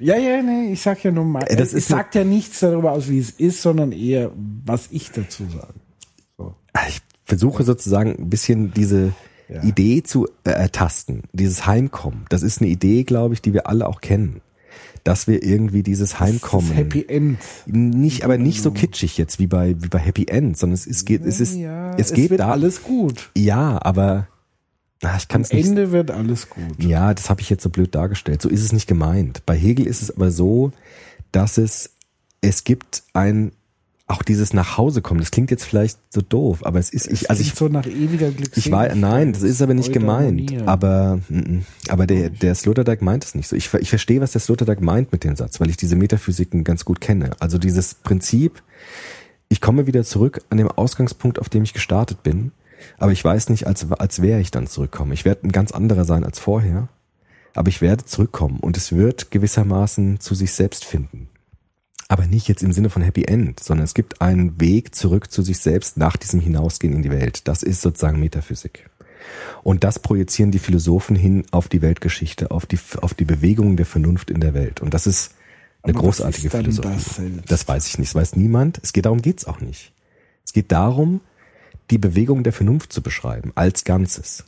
Ja, 0.00 0.16
ja, 0.16 0.42
nee, 0.42 0.72
ich 0.72 0.80
sag 0.80 1.04
ja 1.04 1.12
nur 1.12 1.24
mal. 1.24 1.44
Äh, 1.46 1.56
das 1.56 1.72
nur- 1.72 1.80
sagt 1.82 2.14
ja 2.16 2.24
nichts 2.24 2.60
darüber 2.60 2.92
aus, 2.92 3.08
wie 3.08 3.18
es 3.18 3.30
ist, 3.30 3.62
sondern 3.62 3.92
eher, 3.92 4.32
was 4.64 4.88
ich 4.90 5.12
dazu 5.12 5.44
sage. 5.44 5.74
So. 6.36 6.56
Ich 6.88 7.00
versuche 7.28 7.62
sozusagen 7.62 8.16
ein 8.18 8.30
bisschen 8.30 8.72
diese 8.72 9.12
Ja. 9.48 9.62
Idee 9.62 10.02
zu 10.02 10.26
äh, 10.44 10.50
ertasten, 10.50 11.22
dieses 11.32 11.66
Heimkommen. 11.66 12.24
Das 12.28 12.42
ist 12.42 12.60
eine 12.60 12.70
Idee, 12.70 13.04
glaube 13.04 13.34
ich, 13.34 13.40
die 13.42 13.52
wir 13.54 13.66
alle 13.66 13.86
auch 13.86 14.00
kennen. 14.00 14.40
Dass 15.04 15.26
wir 15.26 15.42
irgendwie 15.42 15.82
dieses 15.82 16.20
Heimkommen. 16.20 16.68
Das 16.68 16.76
Happy 16.76 17.06
End. 17.08 17.38
Nicht, 17.66 18.24
aber 18.24 18.36
nicht 18.36 18.62
so 18.62 18.70
kitschig 18.72 19.16
jetzt 19.16 19.38
wie 19.38 19.46
bei, 19.46 19.74
wie 19.78 19.88
bei 19.88 19.98
Happy 19.98 20.26
End, 20.28 20.58
sondern 20.58 20.74
es, 20.74 20.86
es 20.86 21.04
geht, 21.04 21.24
es 21.24 21.40
ist, 21.40 21.56
ja, 21.56 21.94
es 21.96 22.12
geht 22.12 22.30
wird 22.30 22.40
da. 22.40 22.50
alles 22.50 22.82
gut. 22.82 23.30
Ja, 23.36 23.78
aber 23.80 24.28
ah, 25.02 25.16
ich 25.16 25.28
kann 25.28 25.40
Am 25.40 25.44
es 25.44 25.52
nicht. 25.52 25.68
Ende 25.68 25.92
wird 25.92 26.10
alles 26.10 26.50
gut. 26.50 26.82
Ja, 26.82 27.14
das 27.14 27.30
habe 27.30 27.40
ich 27.40 27.48
jetzt 27.48 27.62
so 27.62 27.70
blöd 27.70 27.94
dargestellt. 27.94 28.42
So 28.42 28.48
ist 28.50 28.62
es 28.62 28.72
nicht 28.72 28.86
gemeint. 28.86 29.46
Bei 29.46 29.56
Hegel 29.56 29.86
ist 29.86 30.02
es 30.02 30.10
aber 30.14 30.30
so, 30.30 30.72
dass 31.32 31.56
es 31.58 31.90
es 32.40 32.64
gibt 32.64 33.02
ein 33.14 33.52
auch 34.08 34.22
dieses 34.22 34.54
nach 34.54 34.78
Hause 34.78 35.02
kommen. 35.02 35.20
Das 35.20 35.30
klingt 35.30 35.50
jetzt 35.50 35.64
vielleicht 35.64 35.98
so 36.08 36.22
doof, 36.22 36.64
aber 36.64 36.78
es 36.78 36.88
ist 36.88 37.06
ich 37.06 37.28
also 37.28 37.42
ich 37.42 37.52
so 37.52 37.68
nach 37.68 37.86
ewiger 37.86 38.30
Glückseligkeit. 38.30 38.56
ich 38.56 38.72
weiß, 38.72 38.94
nein, 38.96 39.34
das 39.34 39.42
ist 39.42 39.60
aber 39.60 39.74
nicht 39.74 39.92
gemeint. 39.92 40.66
Aber, 40.66 41.20
mm, 41.28 41.38
mm. 41.38 41.66
aber 41.88 42.06
der, 42.06 42.30
der 42.30 42.54
Sloterdijk 42.54 43.02
meint 43.02 43.24
es 43.24 43.34
nicht 43.34 43.48
so. 43.48 43.54
Ich, 43.54 43.72
ich 43.74 43.90
verstehe, 43.90 44.22
was 44.22 44.32
der 44.32 44.40
Sloterdijk 44.40 44.80
meint 44.80 45.12
mit 45.12 45.24
dem 45.24 45.36
Satz, 45.36 45.60
weil 45.60 45.68
ich 45.68 45.76
diese 45.76 45.94
Metaphysiken 45.94 46.64
ganz 46.64 46.86
gut 46.86 47.02
kenne. 47.02 47.32
Also 47.38 47.58
dieses 47.58 47.94
Prinzip, 47.94 48.62
ich 49.50 49.60
komme 49.60 49.86
wieder 49.86 50.02
zurück 50.04 50.42
an 50.48 50.56
dem 50.56 50.70
Ausgangspunkt, 50.70 51.38
auf 51.38 51.50
dem 51.50 51.62
ich 51.62 51.74
gestartet 51.74 52.22
bin, 52.22 52.52
aber 52.96 53.12
ich 53.12 53.22
weiß 53.22 53.50
nicht, 53.50 53.66
als, 53.66 53.90
als 53.92 54.22
wäre 54.22 54.40
ich 54.40 54.50
dann 54.50 54.66
zurückkommen. 54.66 55.12
Ich 55.12 55.26
werde 55.26 55.46
ein 55.46 55.52
ganz 55.52 55.72
anderer 55.72 56.06
sein 56.06 56.24
als 56.24 56.38
vorher, 56.38 56.88
aber 57.54 57.68
ich 57.68 57.82
werde 57.82 58.06
zurückkommen 58.06 58.60
und 58.60 58.78
es 58.78 58.92
wird 58.92 59.30
gewissermaßen 59.30 60.20
zu 60.20 60.34
sich 60.34 60.52
selbst 60.52 60.86
finden. 60.86 61.28
Aber 62.08 62.26
nicht 62.26 62.48
jetzt 62.48 62.62
im 62.62 62.72
Sinne 62.72 62.88
von 62.88 63.02
Happy 63.02 63.24
End, 63.24 63.60
sondern 63.62 63.84
es 63.84 63.92
gibt 63.92 64.22
einen 64.22 64.58
Weg 64.60 64.94
zurück 64.94 65.30
zu 65.30 65.42
sich 65.42 65.58
selbst 65.58 65.98
nach 65.98 66.16
diesem 66.16 66.40
Hinausgehen 66.40 66.94
in 66.94 67.02
die 67.02 67.10
Welt. 67.10 67.46
Das 67.46 67.62
ist 67.62 67.82
sozusagen 67.82 68.18
Metaphysik. 68.18 68.88
Und 69.62 69.84
das 69.84 69.98
projizieren 69.98 70.50
die 70.50 70.58
Philosophen 70.58 71.16
hin 71.16 71.44
auf 71.50 71.68
die 71.68 71.82
Weltgeschichte, 71.82 72.50
auf 72.50 72.64
die, 72.64 72.78
auf 73.02 73.12
die 73.12 73.26
Bewegung 73.26 73.76
der 73.76 73.84
Vernunft 73.84 74.30
in 74.30 74.40
der 74.40 74.54
Welt. 74.54 74.80
Und 74.80 74.94
das 74.94 75.06
ist 75.06 75.34
eine 75.82 75.92
Aber 75.92 76.08
was 76.08 76.16
großartige 76.16 76.46
ist 76.46 76.54
dann 76.54 76.64
Philosophie. 76.64 77.32
das? 77.36 77.44
Das 77.46 77.68
weiß 77.68 77.86
ich 77.88 77.98
nicht, 77.98 78.10
das 78.10 78.14
weiß 78.14 78.36
niemand. 78.36 78.80
Es 78.82 78.94
geht 78.94 79.04
darum, 79.04 79.20
geht's 79.20 79.44
auch 79.44 79.60
nicht. 79.60 79.92
Es 80.46 80.52
geht 80.52 80.72
darum, 80.72 81.20
die 81.90 81.98
Bewegung 81.98 82.42
der 82.42 82.52
Vernunft 82.52 82.92
zu 82.92 83.02
beschreiben, 83.02 83.52
als 83.54 83.84
Ganzes. 83.84 84.44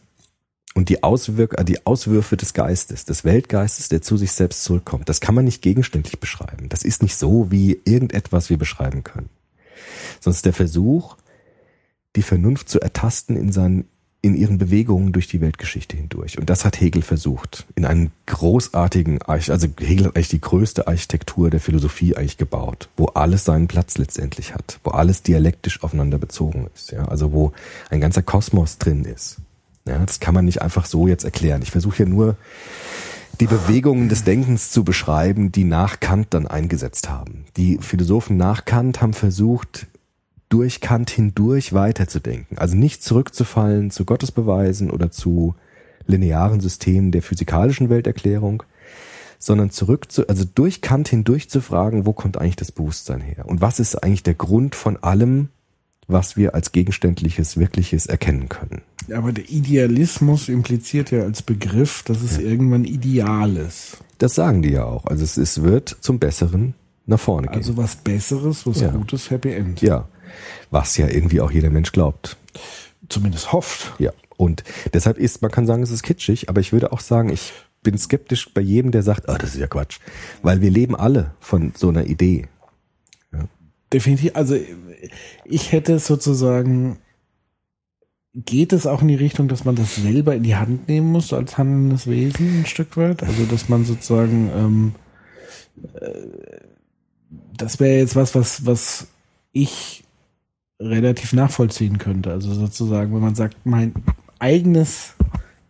Und 0.74 0.88
die, 0.88 1.02
Auswirk 1.02 1.58
äh, 1.58 1.64
die 1.64 1.84
Auswürfe 1.84 2.36
des 2.36 2.54
Geistes, 2.54 3.04
des 3.04 3.24
Weltgeistes, 3.24 3.88
der 3.88 4.02
zu 4.02 4.16
sich 4.16 4.32
selbst 4.32 4.62
zurückkommt, 4.62 5.08
das 5.08 5.20
kann 5.20 5.34
man 5.34 5.44
nicht 5.44 5.62
gegenständlich 5.62 6.20
beschreiben. 6.20 6.68
Das 6.68 6.84
ist 6.84 7.02
nicht 7.02 7.16
so, 7.16 7.50
wie 7.50 7.80
irgendetwas 7.84 8.50
wir 8.50 8.58
beschreiben 8.58 9.02
können. 9.02 9.30
Sonst 10.20 10.44
der 10.46 10.52
Versuch, 10.52 11.16
die 12.16 12.22
Vernunft 12.22 12.68
zu 12.68 12.80
ertasten 12.80 13.36
in 13.36 13.50
seinen, 13.50 13.88
in 14.22 14.36
ihren 14.36 14.58
Bewegungen 14.58 15.12
durch 15.12 15.26
die 15.26 15.40
Weltgeschichte 15.40 15.96
hindurch. 15.96 16.38
Und 16.38 16.50
das 16.50 16.64
hat 16.64 16.80
Hegel 16.80 17.02
versucht. 17.02 17.66
In 17.74 17.84
einem 17.84 18.10
großartigen, 18.26 19.22
Arch- 19.22 19.50
also 19.50 19.66
Hegel 19.80 20.06
hat 20.06 20.16
eigentlich 20.16 20.28
die 20.28 20.40
größte 20.40 20.86
Architektur 20.86 21.50
der 21.50 21.60
Philosophie 21.60 22.14
eigentlich 22.16 22.36
gebaut, 22.36 22.88
wo 22.96 23.06
alles 23.06 23.44
seinen 23.44 23.66
Platz 23.66 23.98
letztendlich 23.98 24.54
hat, 24.54 24.78
wo 24.84 24.90
alles 24.90 25.22
dialektisch 25.22 25.82
aufeinander 25.82 26.18
bezogen 26.18 26.68
ist, 26.74 26.92
ja. 26.92 27.06
Also 27.06 27.32
wo 27.32 27.52
ein 27.88 28.00
ganzer 28.00 28.22
Kosmos 28.22 28.78
drin 28.78 29.04
ist. 29.04 29.38
Ja, 29.87 29.99
das 29.99 30.20
kann 30.20 30.35
man 30.35 30.45
nicht 30.45 30.62
einfach 30.62 30.87
so 30.87 31.09
jetzt 31.09 31.24
erklären. 31.24 31.62
Ich 31.62 31.70
versuche 31.70 32.03
ja 32.03 32.09
nur 32.09 32.37
die 33.41 33.47
Bewegungen 33.47 34.09
des 34.09 34.24
Denkens 34.24 34.70
zu 34.70 34.85
beschreiben, 34.85 35.51
die 35.51 35.64
nach 35.64 36.01
Kant 36.01 36.28
dann 36.31 36.47
eingesetzt 36.47 37.09
haben. 37.09 37.47
Die 37.57 37.78
Philosophen 37.78 38.37
nach 38.37 38.66
Kant 38.66 39.01
haben 39.01 39.14
versucht, 39.14 39.87
durch 40.51 40.81
Kant 40.81 41.11
hindurch 41.11 41.72
weiterzudenken. 41.72 42.59
Also 42.59 42.76
nicht 42.76 43.03
zurückzufallen 43.03 43.91
zu 43.91 44.05
Gottesbeweisen 44.05 44.91
oder 44.91 45.11
zu 45.11 45.55
linearen 46.07 46.61
Systemen 46.61 47.12
der 47.12 47.22
physikalischen 47.22 47.89
Welterklärung, 47.89 48.62
sondern 49.39 49.70
zurück 49.70 50.12
zu, 50.12 50.28
also 50.28 50.45
durch 50.55 50.83
Kant 50.83 51.09
hindurch 51.09 51.49
zu 51.49 51.62
fragen, 51.62 52.05
wo 52.05 52.12
kommt 52.12 52.37
eigentlich 52.37 52.57
das 52.57 52.72
Bewusstsein 52.72 53.22
her? 53.22 53.47
Und 53.47 53.62
was 53.62 53.81
ist 53.81 53.97
eigentlich 54.03 54.22
der 54.22 54.35
Grund 54.35 54.74
von 54.74 54.99
allem, 54.99 55.49
was 56.12 56.36
wir 56.36 56.54
als 56.54 56.72
gegenständliches, 56.72 57.56
wirkliches 57.56 58.06
erkennen 58.06 58.48
können? 58.48 58.82
Aber 59.14 59.32
der 59.32 59.48
Idealismus 59.50 60.48
impliziert 60.48 61.11
ja 61.11 61.22
als 61.22 61.42
Begriff, 61.42 62.02
dass 62.04 62.22
es 62.22 62.38
irgendwann 62.38 62.84
ideal 62.84 63.56
ist. 63.56 63.98
Das 64.18 64.34
sagen 64.34 64.62
die 64.62 64.70
ja 64.70 64.84
auch. 64.84 65.04
Also 65.06 65.24
es, 65.24 65.36
es 65.36 65.62
wird 65.62 65.96
zum 66.00 66.18
Besseren 66.18 66.74
nach 67.06 67.18
vorne 67.18 67.48
gehen. 67.48 67.56
Also 67.56 67.76
was 67.76 67.96
Besseres, 67.96 68.66
was 68.66 68.80
Ja. 68.80 68.90
Gutes, 68.90 69.30
Happy 69.30 69.52
End. 69.52 69.80
ja. 69.82 70.08
Was 70.70 70.96
ja 70.96 71.08
irgendwie 71.08 71.40
auch 71.40 71.50
jeder 71.50 71.70
Mensch 71.70 71.90
glaubt. 71.90 72.36
Zumindest 73.08 73.52
hofft. 73.52 73.92
Ja. 73.98 74.12
Und 74.36 74.62
deshalb 74.94 75.18
ist, 75.18 75.42
man 75.42 75.50
kann 75.50 75.66
sagen, 75.66 75.82
es 75.82 75.90
ist 75.90 76.02
kitschig, 76.04 76.48
aber 76.48 76.61
ich 76.61 76.72
würde 76.72 76.92
auch 76.92 77.00
sagen, 77.00 77.30
ich 77.30 77.52
bin 77.82 77.98
skeptisch 77.98 78.52
bei 78.54 78.61
jedem, 78.61 78.90
der 78.92 79.02
sagt, 79.02 79.28
ah, 79.28 79.38
das 79.38 79.54
ist 79.54 79.61
ja 79.61 79.66
Quatsch. 79.66 79.98
Weil 80.42 80.61
wir 80.61 80.70
leben 80.70 80.94
alle 80.94 81.32
von 81.40 81.72
so 81.76 81.88
einer 81.88 82.06
Idee. 82.06 82.46
Definitiv. 83.93 84.32
Also 84.34 84.57
ich 85.45 85.72
hätte 85.72 85.99
sozusagen, 85.99 86.99
geht 88.34 88.72
es 88.72 88.86
auch 88.86 89.03
in 89.03 89.09
die 89.09 89.16
Richtung, 89.16 89.49
dass 89.49 89.64
man 89.64 89.74
das 89.74 89.97
selber 89.97 90.34
in 90.34 90.45
die 90.45 90.57
Hand 90.57 90.88
nehmen 90.88 91.11
muss, 91.11 91.32
als 91.32 91.59
handelndes 91.59 92.07
Wesen 92.07 92.61
ein 92.61 92.66
Stück 92.66 92.97
weit? 92.97 93.22
Also 93.22 93.45
dass 93.47 93.68
man 93.68 93.84
sozusagen, 93.84 94.51
ähm, 94.55 94.95
äh, 95.95 96.61
das 97.57 97.80
wäre 97.80 97.99
jetzt 97.99 98.14
was, 98.14 98.34
was, 98.34 98.64
was 98.64 99.09
ich 99.53 100.05
relativ 100.78 101.32
nachvollziehen 101.32 101.99
könnte. 101.99 102.30
Also 102.30 102.55
sozusagen, 102.55 103.12
wenn 103.12 103.20
man 103.20 103.34
sagt, 103.34 103.57
mein 103.64 103.93
eigenes 104.38 105.14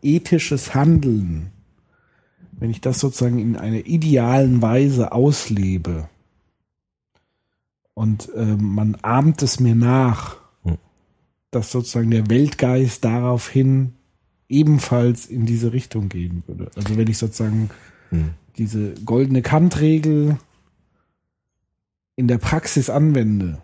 ethisches 0.02 0.74
Handeln, 0.74 1.50
wenn 2.52 2.70
ich 2.70 2.82
das 2.82 3.00
sozusagen 3.00 3.38
in 3.38 3.56
einer 3.56 3.86
idealen 3.86 4.60
Weise 4.60 5.12
auslebe 5.12 6.08
und 8.00 8.30
ähm, 8.34 8.74
man 8.74 8.94
ahmt 9.02 9.42
es 9.42 9.60
mir 9.60 9.74
nach, 9.74 10.36
Hm. 10.64 10.78
dass 11.50 11.70
sozusagen 11.70 12.10
der 12.10 12.30
Weltgeist 12.30 13.04
daraufhin 13.04 13.92
ebenfalls 14.48 15.26
in 15.26 15.44
diese 15.44 15.72
Richtung 15.74 16.08
gehen 16.08 16.42
würde. 16.46 16.70
Also 16.76 16.96
wenn 16.96 17.08
ich 17.08 17.18
sozusagen 17.18 17.68
Hm. 18.08 18.30
diese 18.56 18.94
goldene 19.04 19.42
Kantregel 19.42 20.38
in 22.16 22.26
der 22.26 22.38
Praxis 22.38 22.88
anwende, 22.90 23.60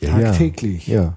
tagtäglich, 0.00 0.86
Ja. 0.86 1.16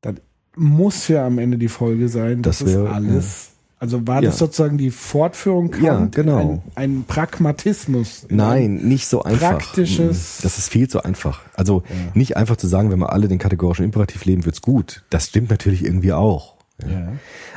dann 0.00 0.20
muss 0.56 1.06
ja 1.08 1.26
am 1.26 1.38
Ende 1.38 1.58
die 1.58 1.68
Folge 1.68 2.08
sein, 2.08 2.42
dass 2.42 2.58
Das 2.58 2.68
wäre- 2.68 2.86
es 2.88 2.92
alles. 2.92 3.50
Also 3.86 4.04
war 4.06 4.16
Ja. 4.16 4.30
das 4.30 4.38
sozusagen 4.38 4.78
die 4.78 4.90
Fortführung 4.90 5.72
Ja, 5.80 5.94
Kant, 5.94 6.14
genau. 6.16 6.62
ein, 6.74 6.98
ein 6.98 7.04
Pragmatismus? 7.06 8.24
in 8.28 8.36
Nein, 8.36 8.74
nicht 8.82 9.06
so 9.06 9.22
einfach. 9.22 9.58
Praktisches- 9.58 10.40
Mm, 10.40 10.42
Das 10.42 10.58
ist 10.58 10.68
viel 10.68 10.88
zu 10.88 11.02
einfach. 11.04 11.42
Also 11.54 11.84
nicht 12.14 12.36
einfach 12.36 12.56
zu 12.56 12.66
sagen, 12.66 12.90
wenn 12.90 12.98
wir 12.98 13.12
alle 13.12 13.28
den 13.28 13.38
kategorischen 13.38 13.84
Imperativ 13.84 14.24
leben, 14.24 14.44
wird's 14.44 14.60
gut. 14.60 15.04
Das 15.10 15.26
stimmt 15.28 15.50
natürlich 15.50 15.84
irgendwie 15.84 16.12
auch. 16.12 16.56
Ja. 16.82 17.12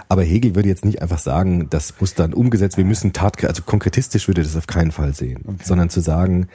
Aber 0.08 0.24
Hegel 0.24 0.54
würde 0.56 0.70
jetzt 0.70 0.86
nicht 0.86 1.02
einfach 1.02 1.20
sagen, 1.20 1.68
das 1.70 1.96
muss 2.00 2.14
dann 2.14 2.34
umgesetzt, 2.34 2.78
wir 2.78 2.86
müssen 2.86 3.12
tat, 3.12 3.44
also 3.44 3.64
konkretistisch 3.64 4.28
würde 4.28 4.44
das 4.44 4.56
auf 4.56 4.68
keinen 4.68 4.92
Fall 4.92 5.14
sehen, 5.14 5.44
sondern 5.64 5.90
zu 5.90 6.00
sagen, 6.00 6.48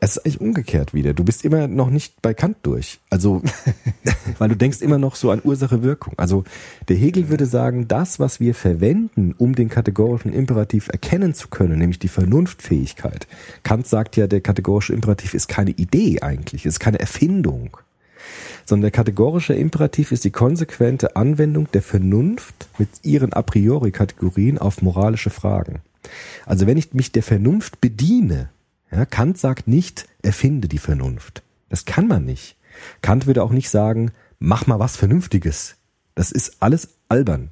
es 0.00 0.16
ist 0.16 0.18
eigentlich 0.18 0.40
umgekehrt 0.40 0.94
wieder. 0.94 1.14
Du 1.14 1.24
bist 1.24 1.44
immer 1.44 1.68
noch 1.68 1.90
nicht 1.90 2.22
bei 2.22 2.34
Kant 2.34 2.58
durch. 2.62 3.00
Also, 3.10 3.42
weil 4.38 4.48
du 4.48 4.56
denkst 4.56 4.80
immer 4.80 4.98
noch 4.98 5.16
so 5.16 5.30
an 5.30 5.40
Ursache-Wirkung. 5.42 6.14
Also, 6.16 6.44
der 6.88 6.96
Hegel 6.96 7.28
würde 7.28 7.46
sagen, 7.46 7.88
das, 7.88 8.18
was 8.18 8.40
wir 8.40 8.54
verwenden, 8.54 9.34
um 9.38 9.54
den 9.54 9.68
kategorischen 9.68 10.32
Imperativ 10.32 10.88
erkennen 10.88 11.34
zu 11.34 11.48
können, 11.48 11.78
nämlich 11.78 11.98
die 11.98 12.08
Vernunftfähigkeit. 12.08 13.26
Kant 13.62 13.86
sagt 13.86 14.16
ja, 14.16 14.26
der 14.26 14.40
kategorische 14.40 14.92
Imperativ 14.92 15.34
ist 15.34 15.48
keine 15.48 15.70
Idee 15.70 16.20
eigentlich, 16.20 16.66
ist 16.66 16.80
keine 16.80 17.00
Erfindung 17.00 17.76
sondern 18.64 18.82
der 18.82 18.90
kategorische 18.90 19.54
Imperativ 19.54 20.10
ist 20.10 20.24
die 20.24 20.30
konsequente 20.30 21.14
Anwendung 21.14 21.68
der 21.72 21.82
Vernunft 21.82 22.68
mit 22.78 22.88
ihren 23.02 23.32
a 23.32 23.42
priori 23.42 23.92
Kategorien 23.92 24.58
auf 24.58 24.82
moralische 24.82 25.30
Fragen. 25.30 25.80
Also 26.44 26.66
wenn 26.66 26.76
ich 26.76 26.92
mich 26.92 27.12
der 27.12 27.22
Vernunft 27.22 27.80
bediene, 27.80 28.48
ja, 28.90 29.04
Kant 29.04 29.38
sagt 29.38 29.68
nicht, 29.68 30.08
erfinde 30.22 30.68
die 30.68 30.78
Vernunft. 30.78 31.42
Das 31.68 31.84
kann 31.84 32.06
man 32.06 32.24
nicht. 32.24 32.56
Kant 33.02 33.26
würde 33.26 33.42
auch 33.42 33.50
nicht 33.50 33.70
sagen, 33.70 34.12
mach 34.38 34.66
mal 34.66 34.78
was 34.78 34.96
Vernünftiges. 34.96 35.76
Das 36.14 36.32
ist 36.32 36.56
alles 36.60 36.90
albern. 37.08 37.50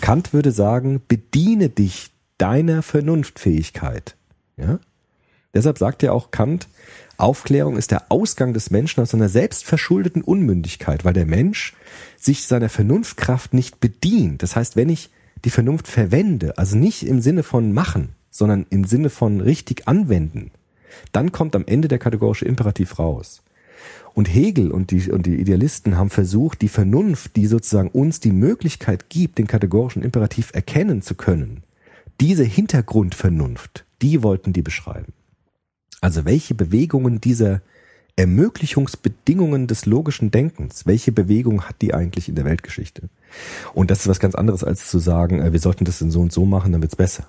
Kant 0.00 0.32
würde 0.32 0.52
sagen, 0.52 1.02
bediene 1.08 1.68
dich 1.68 2.10
deiner 2.38 2.82
Vernunftfähigkeit. 2.82 4.16
Ja? 4.56 4.78
Deshalb 5.52 5.78
sagt 5.78 6.02
ja 6.02 6.12
auch 6.12 6.30
Kant, 6.30 6.68
Aufklärung 7.16 7.76
ist 7.76 7.90
der 7.90 8.10
Ausgang 8.10 8.54
des 8.54 8.70
Menschen 8.70 9.02
aus 9.02 9.10
seiner 9.10 9.28
selbstverschuldeten 9.28 10.22
Unmündigkeit, 10.22 11.04
weil 11.04 11.12
der 11.12 11.26
Mensch 11.26 11.74
sich 12.16 12.46
seiner 12.46 12.68
Vernunftkraft 12.68 13.52
nicht 13.52 13.80
bedient. 13.80 14.42
Das 14.42 14.56
heißt, 14.56 14.76
wenn 14.76 14.88
ich 14.88 15.10
die 15.44 15.50
Vernunft 15.50 15.88
verwende, 15.88 16.56
also 16.56 16.76
nicht 16.76 17.02
im 17.02 17.20
Sinne 17.20 17.42
von 17.42 17.72
machen, 17.72 18.14
sondern 18.30 18.64
im 18.70 18.84
Sinne 18.84 19.10
von 19.10 19.40
richtig 19.40 19.88
anwenden, 19.88 20.50
dann 21.12 21.32
kommt 21.32 21.56
am 21.56 21.64
Ende 21.66 21.88
der 21.88 21.98
kategorische 21.98 22.44
Imperativ 22.44 22.98
raus. 22.98 23.42
Und 24.12 24.26
Hegel 24.26 24.70
und 24.70 24.90
die, 24.90 25.10
und 25.10 25.26
die 25.26 25.36
Idealisten 25.36 25.96
haben 25.96 26.10
versucht, 26.10 26.62
die 26.62 26.68
Vernunft, 26.68 27.36
die 27.36 27.46
sozusagen 27.46 27.88
uns 27.88 28.20
die 28.20 28.32
Möglichkeit 28.32 29.08
gibt, 29.08 29.38
den 29.38 29.46
kategorischen 29.46 30.02
Imperativ 30.02 30.50
erkennen 30.52 31.00
zu 31.02 31.14
können, 31.14 31.62
diese 32.20 32.44
Hintergrundvernunft, 32.44 33.84
die 34.02 34.22
wollten 34.22 34.52
die 34.52 34.62
beschreiben. 34.62 35.12
Also 36.00 36.24
welche 36.24 36.54
Bewegungen 36.54 37.20
dieser 37.20 37.62
Ermöglichungsbedingungen 38.16 39.66
des 39.66 39.86
logischen 39.86 40.30
Denkens, 40.30 40.86
welche 40.86 41.12
Bewegung 41.12 41.62
hat 41.62 41.76
die 41.80 41.94
eigentlich 41.94 42.28
in 42.28 42.34
der 42.34 42.44
Weltgeschichte? 42.44 43.08
Und 43.72 43.90
das 43.90 44.00
ist 44.00 44.08
was 44.08 44.20
ganz 44.20 44.34
anderes, 44.34 44.64
als 44.64 44.90
zu 44.90 44.98
sagen, 44.98 45.40
äh, 45.40 45.52
wir 45.52 45.60
sollten 45.60 45.84
das 45.84 46.00
in 46.00 46.10
so 46.10 46.20
und 46.20 46.32
so 46.32 46.44
machen, 46.44 46.72
dann 46.72 46.82
wird's 46.82 46.96
besser. 46.96 47.26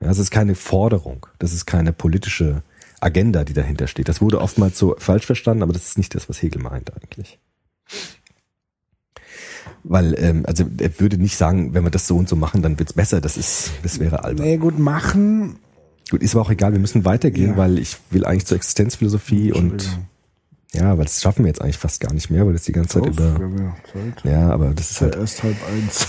Ja, 0.00 0.08
das 0.08 0.18
ist 0.18 0.30
keine 0.30 0.54
Forderung, 0.54 1.26
das 1.38 1.52
ist 1.52 1.66
keine 1.66 1.92
politische 1.92 2.62
Agenda, 3.00 3.44
die 3.44 3.52
dahinter 3.54 3.86
steht. 3.86 4.08
Das 4.08 4.20
wurde 4.20 4.40
oftmals 4.40 4.78
so 4.78 4.94
falsch 4.98 5.26
verstanden, 5.26 5.62
aber 5.62 5.72
das 5.72 5.86
ist 5.86 5.98
nicht 5.98 6.14
das, 6.14 6.28
was 6.28 6.42
Hegel 6.42 6.62
meint 6.62 6.92
eigentlich. 6.94 7.38
Weil, 9.82 10.14
ähm, 10.18 10.44
also 10.46 10.64
er 10.78 11.00
würde 11.00 11.16
nicht 11.16 11.36
sagen, 11.36 11.72
wenn 11.74 11.84
wir 11.84 11.90
das 11.90 12.06
so 12.06 12.16
und 12.16 12.28
so 12.28 12.36
machen, 12.36 12.60
dann 12.62 12.78
wird's 12.78 12.92
besser. 12.92 13.20
Das 13.20 13.36
ist, 13.36 13.70
das 13.82 13.98
wäre 13.98 14.24
albern. 14.24 14.46
Nee, 14.46 14.58
gut, 14.58 14.78
machen. 14.78 15.58
Gut, 16.10 16.22
ist 16.22 16.34
aber 16.34 16.42
auch 16.44 16.50
egal, 16.50 16.72
wir 16.72 16.80
müssen 16.80 17.04
weitergehen, 17.04 17.52
Ja. 17.52 17.56
weil 17.56 17.78
ich 17.78 17.96
will 18.10 18.24
eigentlich 18.26 18.46
zur 18.46 18.56
Existenzphilosophie 18.56 19.52
und 19.52 19.88
ja, 20.72 20.96
weil 20.98 21.04
das 21.04 21.20
schaffen 21.20 21.44
wir 21.44 21.48
jetzt 21.48 21.60
eigentlich 21.62 21.78
fast 21.78 22.00
gar 22.00 22.12
nicht 22.12 22.30
mehr, 22.30 22.46
weil 22.46 22.52
das 22.52 22.62
die 22.64 22.72
ganze 22.72 23.00
Zeit 23.00 23.06
Doch, 23.18 23.38
über. 23.38 23.40
ja 23.58 23.76
Zeit. 23.92 24.24
Ja, 24.24 24.50
aber 24.50 24.72
das 24.74 24.90
ist 24.90 24.90
Ist 24.92 25.00
ja 25.00 25.06
halt, 25.06 25.16
erst 25.16 25.42
halb 25.42 25.56
eins. 25.68 26.08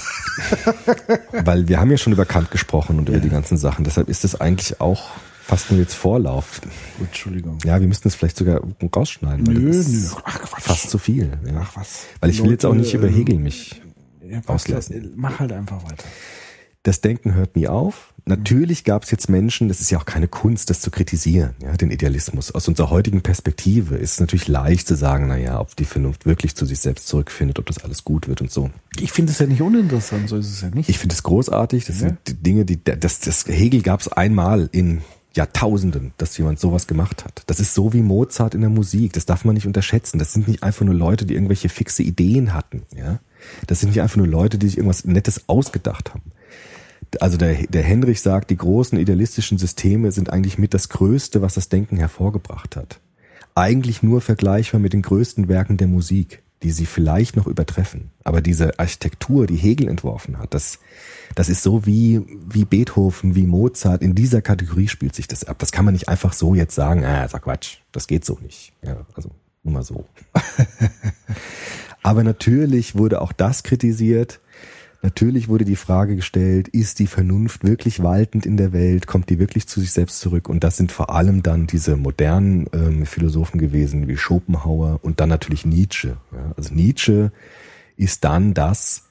weil 1.45 1.67
wir 1.67 1.79
haben 1.79 1.89
ja 1.91 1.97
schon 1.97 2.13
über 2.13 2.25
Kant 2.25 2.51
gesprochen 2.51 2.99
und 2.99 3.09
über 3.09 3.19
die 3.19 3.29
ganzen 3.29 3.57
Sachen. 3.57 3.83
Deshalb 3.85 4.07
ist 4.09 4.23
das 4.23 4.39
eigentlich 4.39 4.79
auch 4.81 5.09
fast 5.43 5.71
nur 5.71 5.79
jetzt 5.79 5.93
Vorlauf. 5.93 6.61
Gut, 6.97 7.07
Entschuldigung. 7.07 7.57
Ja, 7.63 7.79
wir 7.79 7.87
müssten 7.87 8.07
es 8.07 8.15
vielleicht 8.15 8.37
sogar 8.37 8.61
rausschneiden. 8.95 9.45
weil 9.47 9.53
Nö, 9.55 9.67
das 9.71 9.87
nö. 9.87 9.97
ist 9.97 10.15
Ach, 10.23 10.39
Quatsch. 10.41 10.63
Fast 10.63 10.89
zu 10.89 10.97
viel. 10.97 11.37
Ja. 11.45 11.61
Ach, 11.63 11.75
was. 11.75 12.05
Weil 12.19 12.29
ich 12.29 12.43
will 12.43 12.51
jetzt 12.51 12.65
auch 12.65 12.73
nicht 12.75 12.93
über 12.93 13.07
ähm, 13.07 13.13
Hegel 13.15 13.37
mich. 13.39 13.81
Ja, 14.27 14.41
auslassen. 14.47 15.13
Mach 15.15 15.39
halt 15.39 15.51
einfach 15.51 15.83
weiter. 15.83 16.05
Das 16.83 17.01
Denken 17.01 17.33
hört 17.35 17.55
nie 17.55 17.67
auf. 17.67 18.13
Natürlich 18.25 18.83
gab 18.83 19.03
es 19.03 19.11
jetzt 19.11 19.29
Menschen, 19.29 19.67
das 19.67 19.81
ist 19.81 19.89
ja 19.91 19.97
auch 19.99 20.05
keine 20.05 20.27
Kunst, 20.27 20.69
das 20.69 20.79
zu 20.79 20.91
kritisieren, 20.91 21.55
ja, 21.61 21.75
den 21.75 21.89
Idealismus. 21.89 22.51
Aus 22.51 22.67
unserer 22.67 22.91
heutigen 22.91 23.21
Perspektive 23.21 23.95
ist 23.97 24.13
es 24.13 24.19
natürlich 24.19 24.47
leicht 24.47 24.87
zu 24.87 24.95
sagen, 24.95 25.27
na 25.27 25.37
ja, 25.37 25.59
ob 25.59 25.75
die 25.75 25.85
Vernunft 25.85 26.25
wirklich 26.27 26.55
zu 26.55 26.65
sich 26.67 26.79
selbst 26.79 27.07
zurückfindet, 27.07 27.57
ob 27.57 27.65
das 27.65 27.79
alles 27.83 28.03
gut 28.03 28.27
wird 28.27 28.41
und 28.41 28.51
so. 28.51 28.69
Ich 28.99 29.11
finde 29.11 29.31
es 29.31 29.39
ja 29.39 29.47
nicht 29.47 29.61
uninteressant, 29.61 30.29
so 30.29 30.37
ist 30.37 30.51
es 30.51 30.61
ja 30.61 30.69
nicht. 30.69 30.87
Ich 30.87 30.99
finde 30.99 31.13
es 31.15 31.23
großartig. 31.23 31.85
Das 31.85 31.99
Ja. 31.99 32.07
sind 32.09 32.19
die 32.27 32.35
Dinge, 32.35 32.63
die 32.65 32.83
das, 32.83 33.19
das 33.21 33.45
Hegel 33.47 33.81
gab 33.81 33.99
es 34.01 34.07
einmal 34.07 34.69
in 34.71 35.01
Jahrtausenden, 35.33 36.13
dass 36.17 36.37
jemand 36.37 36.59
sowas 36.59 36.87
gemacht 36.87 37.23
hat. 37.23 37.43
Das 37.47 37.59
ist 37.59 37.73
so 37.73 37.93
wie 37.93 38.01
Mozart 38.01 38.53
in 38.53 38.61
der 38.61 38.69
Musik. 38.69 39.13
Das 39.13 39.25
darf 39.25 39.45
man 39.45 39.55
nicht 39.55 39.65
unterschätzen. 39.65 40.19
Das 40.19 40.33
sind 40.33 40.47
nicht 40.47 40.63
einfach 40.63 40.85
nur 40.85 40.93
Leute, 40.93 41.25
die 41.25 41.35
irgendwelche 41.35 41.69
fixe 41.69 42.03
Ideen 42.03 42.53
hatten. 42.53 42.83
Ja, 42.95 43.19
das 43.67 43.79
sind 43.79 43.89
nicht 43.89 44.01
einfach 44.01 44.17
nur 44.17 44.27
Leute, 44.27 44.57
die 44.57 44.67
sich 44.67 44.77
irgendwas 44.77 45.05
Nettes 45.05 45.47
ausgedacht 45.47 46.13
haben. 46.13 46.31
Also 47.19 47.37
der, 47.37 47.53
der 47.67 47.83
Henrich 47.83 48.21
sagt, 48.21 48.49
die 48.49 48.57
großen 48.57 48.97
idealistischen 48.97 49.57
Systeme 49.57 50.11
sind 50.11 50.29
eigentlich 50.31 50.57
mit 50.57 50.73
das 50.73 50.89
Größte, 50.89 51.41
was 51.41 51.55
das 51.55 51.69
Denken 51.69 51.97
hervorgebracht 51.97 52.75
hat. 52.75 52.99
Eigentlich 53.55 54.01
nur 54.03 54.21
vergleichbar 54.21 54.79
mit 54.79 54.93
den 54.93 55.01
größten 55.01 55.47
Werken 55.47 55.77
der 55.77 55.87
Musik. 55.87 56.40
Die 56.63 56.71
sie 56.71 56.85
vielleicht 56.85 57.35
noch 57.35 57.47
übertreffen. 57.47 58.11
Aber 58.23 58.41
diese 58.41 58.79
Architektur, 58.79 59.47
die 59.47 59.55
Hegel 59.55 59.87
entworfen 59.87 60.37
hat, 60.37 60.53
das, 60.53 60.79
das 61.35 61.49
ist 61.49 61.63
so 61.63 61.85
wie, 61.85 62.21
wie 62.47 62.65
Beethoven, 62.65 63.35
wie 63.35 63.45
Mozart. 63.45 64.01
In 64.01 64.15
dieser 64.15 64.41
Kategorie 64.41 64.87
spielt 64.87 65.15
sich 65.15 65.27
das 65.27 65.43
ab. 65.43 65.57
Das 65.59 65.71
kann 65.71 65.85
man 65.85 65.93
nicht 65.93 66.09
einfach 66.09 66.33
so 66.33 66.53
jetzt 66.53 66.75
sagen, 66.75 67.03
ah, 67.03 67.27
sag 67.27 67.43
Quatsch, 67.43 67.77
das 67.91 68.07
geht 68.07 68.25
so 68.25 68.37
nicht. 68.41 68.73
Ja, 68.83 69.05
also 69.15 69.31
nur 69.63 69.73
mal 69.73 69.83
so. 69.83 70.05
Aber 72.03 72.23
natürlich 72.23 72.95
wurde 72.95 73.21
auch 73.21 73.31
das 73.31 73.63
kritisiert. 73.63 74.39
Natürlich 75.03 75.47
wurde 75.47 75.65
die 75.65 75.75
Frage 75.75 76.15
gestellt, 76.15 76.67
ist 76.67 76.99
die 76.99 77.07
Vernunft 77.07 77.63
wirklich 77.63 78.03
waltend 78.03 78.45
in 78.45 78.55
der 78.55 78.71
Welt? 78.71 79.07
Kommt 79.07 79.29
die 79.31 79.39
wirklich 79.39 79.67
zu 79.67 79.79
sich 79.79 79.91
selbst 79.91 80.19
zurück? 80.19 80.47
Und 80.47 80.63
das 80.63 80.77
sind 80.77 80.91
vor 80.91 81.09
allem 81.09 81.41
dann 81.41 81.65
diese 81.65 81.97
modernen 81.97 82.67
ähm, 82.71 83.05
Philosophen 83.07 83.59
gewesen, 83.59 84.07
wie 84.07 84.17
Schopenhauer 84.17 84.99
und 85.01 85.19
dann 85.19 85.29
natürlich 85.29 85.65
Nietzsche. 85.65 86.17
Ja, 86.31 86.53
also 86.55 86.73
Nietzsche 86.73 87.31
ist 87.97 88.23
dann 88.23 88.53
das 88.53 89.07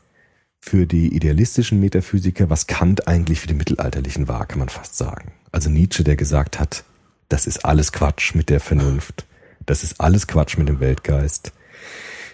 für 0.61 0.86
die 0.86 1.14
idealistischen 1.14 1.80
Metaphysiker, 1.80 2.51
was 2.51 2.68
Kant 2.68 3.09
eigentlich 3.09 3.41
für 3.41 3.49
die 3.49 3.55
Mittelalterlichen 3.55 4.28
war, 4.28 4.47
kann 4.47 4.59
man 4.59 4.68
fast 4.68 4.97
sagen. 4.97 5.32
Also 5.51 5.70
Nietzsche, 5.70 6.05
der 6.05 6.16
gesagt 6.16 6.61
hat, 6.61 6.84
das 7.28 7.47
ist 7.47 7.64
alles 7.64 7.93
Quatsch 7.93 8.34
mit 8.34 8.49
der 8.49 8.61
Vernunft. 8.61 9.26
Das 9.66 9.82
ist 9.82 10.01
alles 10.01 10.26
Quatsch 10.26 10.57
mit 10.57 10.68
dem 10.68 10.80
Weltgeist. 10.80 11.53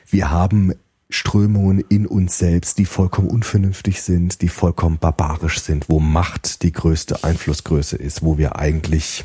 Wir 0.08 0.30
haben 0.30 0.74
Strömungen 1.08 1.80
in 1.88 2.06
uns 2.06 2.38
selbst, 2.38 2.78
die 2.78 2.84
vollkommen 2.84 3.28
unvernünftig 3.28 4.02
sind, 4.02 4.42
die 4.42 4.48
vollkommen 4.48 4.98
barbarisch 4.98 5.60
sind, 5.60 5.88
wo 5.88 6.00
Macht 6.00 6.62
die 6.62 6.72
größte 6.72 7.22
Einflussgröße 7.22 7.96
ist, 7.96 8.22
wo 8.22 8.38
wir 8.38 8.56
eigentlich 8.56 9.24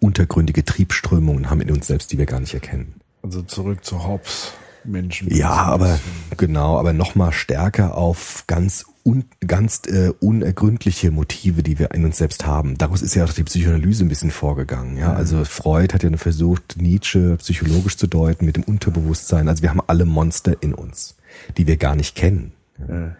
untergründige 0.00 0.64
Triebströmungen 0.64 1.50
haben 1.50 1.60
in 1.60 1.70
uns 1.70 1.86
selbst, 1.86 2.12
die 2.12 2.18
wir 2.18 2.26
gar 2.26 2.40
nicht 2.40 2.54
erkennen. 2.54 2.94
Also 3.22 3.42
zurück 3.42 3.84
zu 3.84 4.06
Hobbes. 4.06 4.52
Menschen. 4.88 5.32
Ja, 5.34 5.50
aber 5.50 5.98
genau, 6.36 6.78
aber 6.78 6.92
noch 6.92 7.14
mal 7.14 7.32
stärker 7.32 7.96
auf 7.96 8.44
ganz 8.46 8.86
un, 9.04 9.24
ganz 9.46 9.82
äh, 9.86 10.12
unergründliche 10.20 11.10
Motive, 11.10 11.62
die 11.62 11.78
wir 11.78 11.92
in 11.92 12.04
uns 12.04 12.18
selbst 12.18 12.46
haben. 12.46 12.76
Daraus 12.78 13.02
ist 13.02 13.14
ja 13.14 13.24
auch 13.24 13.32
die 13.32 13.44
Psychoanalyse 13.44 14.04
ein 14.04 14.08
bisschen 14.08 14.30
vorgegangen. 14.30 14.96
Ja, 14.96 15.14
also 15.14 15.44
Freud 15.44 15.94
hat 15.94 16.02
ja 16.02 16.16
versucht, 16.16 16.76
Nietzsche 16.78 17.36
psychologisch 17.38 17.96
zu 17.96 18.06
deuten 18.06 18.44
mit 18.44 18.56
dem 18.56 18.64
Unterbewusstsein. 18.64 19.48
Also 19.48 19.62
wir 19.62 19.70
haben 19.70 19.82
alle 19.86 20.04
Monster 20.04 20.56
in 20.60 20.74
uns, 20.74 21.16
die 21.56 21.66
wir 21.66 21.76
gar 21.76 21.96
nicht 21.96 22.14
kennen. 22.14 22.52
Ja. 22.86 23.16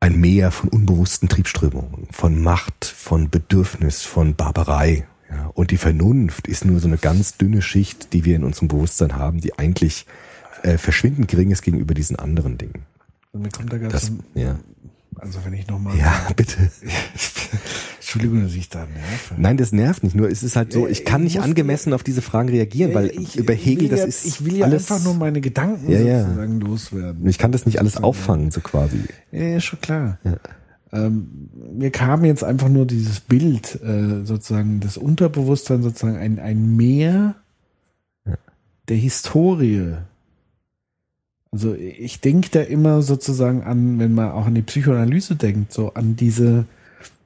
Ein 0.00 0.20
Meer 0.20 0.50
von 0.50 0.68
unbewussten 0.68 1.30
Triebströmungen, 1.30 2.08
von 2.10 2.42
Macht, 2.42 2.84
von 2.84 3.30
Bedürfnis, 3.30 4.02
von 4.02 4.34
Barbarei. 4.34 5.06
Und 5.54 5.70
die 5.70 5.78
Vernunft 5.78 6.46
ist 6.46 6.64
nur 6.64 6.78
so 6.80 6.88
eine 6.88 6.98
ganz 6.98 7.36
dünne 7.36 7.62
Schicht, 7.62 8.12
die 8.12 8.24
wir 8.24 8.36
in 8.36 8.44
unserem 8.44 8.68
Bewusstsein 8.68 9.16
haben, 9.16 9.40
die 9.40 9.58
eigentlich 9.58 10.06
äh, 10.64 10.78
verschwindend 10.78 11.28
gering 11.28 11.50
ist 11.50 11.62
gegenüber 11.62 11.94
diesen 11.94 12.16
anderen 12.16 12.58
Dingen. 12.58 12.86
Mir 13.32 13.48
kommt 13.50 13.72
da 13.72 13.78
ganz 13.78 13.92
Das, 13.92 14.12
ja. 14.34 14.58
also 15.16 15.40
wenn 15.44 15.52
ich 15.52 15.66
nochmal. 15.66 15.96
ja, 15.96 16.28
bitte. 16.36 16.70
Entschuldigung, 18.00 18.42
dass 18.42 18.54
ich 18.54 18.68
da 18.68 18.80
nerve. 18.80 19.34
Nein, 19.36 19.56
das 19.56 19.72
nervt 19.72 20.04
nicht. 20.04 20.14
Nur 20.14 20.28
ist 20.28 20.42
es 20.42 20.54
halt 20.56 20.72
so, 20.72 20.84
Ja, 20.84 20.90
ich 20.90 21.04
kann 21.04 21.22
ich 21.26 21.34
nicht 21.34 21.42
angemessen 21.42 21.92
auf 21.92 22.02
diese 22.04 22.22
Fragen 22.22 22.48
reagieren, 22.48 22.94
weil 22.94 23.10
ich 23.10 23.36
über 23.36 23.52
Hegel, 23.52 23.88
das 23.88 24.00
ja, 24.00 24.06
ist 24.06 24.24
Ich 24.24 24.44
will 24.44 24.56
ja 24.56 24.66
alles, 24.66 24.90
einfach 24.90 25.04
nur 25.04 25.14
meine 25.14 25.40
Gedanken 25.40 25.90
Ja, 25.90 26.00
ja. 26.00 26.22
sozusagen 26.22 26.60
loswerden. 26.60 27.26
ich 27.26 27.38
kann 27.38 27.50
das 27.50 27.66
nicht 27.66 27.80
alles 27.80 27.96
auffangen, 27.96 28.50
so 28.50 28.60
quasi. 28.60 29.00
Ja, 29.32 29.42
ja, 29.42 29.60
schon 29.60 29.80
klar. 29.80 30.18
Ja. 30.22 30.36
Ähm, 30.92 31.50
mir 31.72 31.90
kam 31.90 32.24
jetzt 32.24 32.44
einfach 32.44 32.68
nur 32.68 32.86
dieses 32.86 33.18
Bild, 33.18 33.80
äh, 33.82 34.24
sozusagen, 34.24 34.78
das 34.78 34.96
Unterbewusstsein, 34.96 35.82
sozusagen 35.82 36.16
ein, 36.16 36.38
ein 36.38 36.76
Meer 36.76 37.34
der 38.88 38.96
Historie. 38.96 39.96
Also 41.54 41.74
ich 41.76 42.20
denke 42.20 42.48
da 42.50 42.60
immer 42.62 43.00
sozusagen 43.00 43.62
an, 43.62 44.00
wenn 44.00 44.12
man 44.12 44.32
auch 44.32 44.46
an 44.46 44.56
die 44.56 44.62
Psychoanalyse 44.62 45.36
denkt, 45.36 45.72
so 45.72 45.94
an 45.94 46.16
diese, 46.16 46.64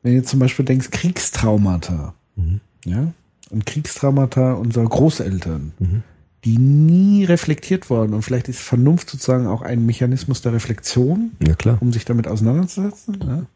wenn 0.02 0.16
du 0.16 0.22
zum 0.22 0.38
Beispiel 0.38 0.66
denkst, 0.66 0.90
Kriegstraumata. 0.90 2.12
Mhm. 2.36 2.60
Ja? 2.84 3.12
Und 3.48 3.64
Kriegstraumata 3.64 4.52
unserer 4.52 4.84
Großeltern, 4.84 5.72
Mhm. 5.78 6.02
die 6.44 6.58
nie 6.58 7.24
reflektiert 7.24 7.88
wurden. 7.88 8.12
Und 8.12 8.20
vielleicht 8.20 8.48
ist 8.50 8.60
Vernunft 8.60 9.08
sozusagen 9.08 9.46
auch 9.46 9.62
ein 9.62 9.86
Mechanismus 9.86 10.42
der 10.42 10.52
Reflexion 10.52 11.30
Ja, 11.46 11.54
klar. 11.54 11.78
um 11.80 11.90
sich 11.94 12.04
damit 12.04 12.28
auseinanderzusetzen. 12.28 13.16
Ja. 13.26 13.46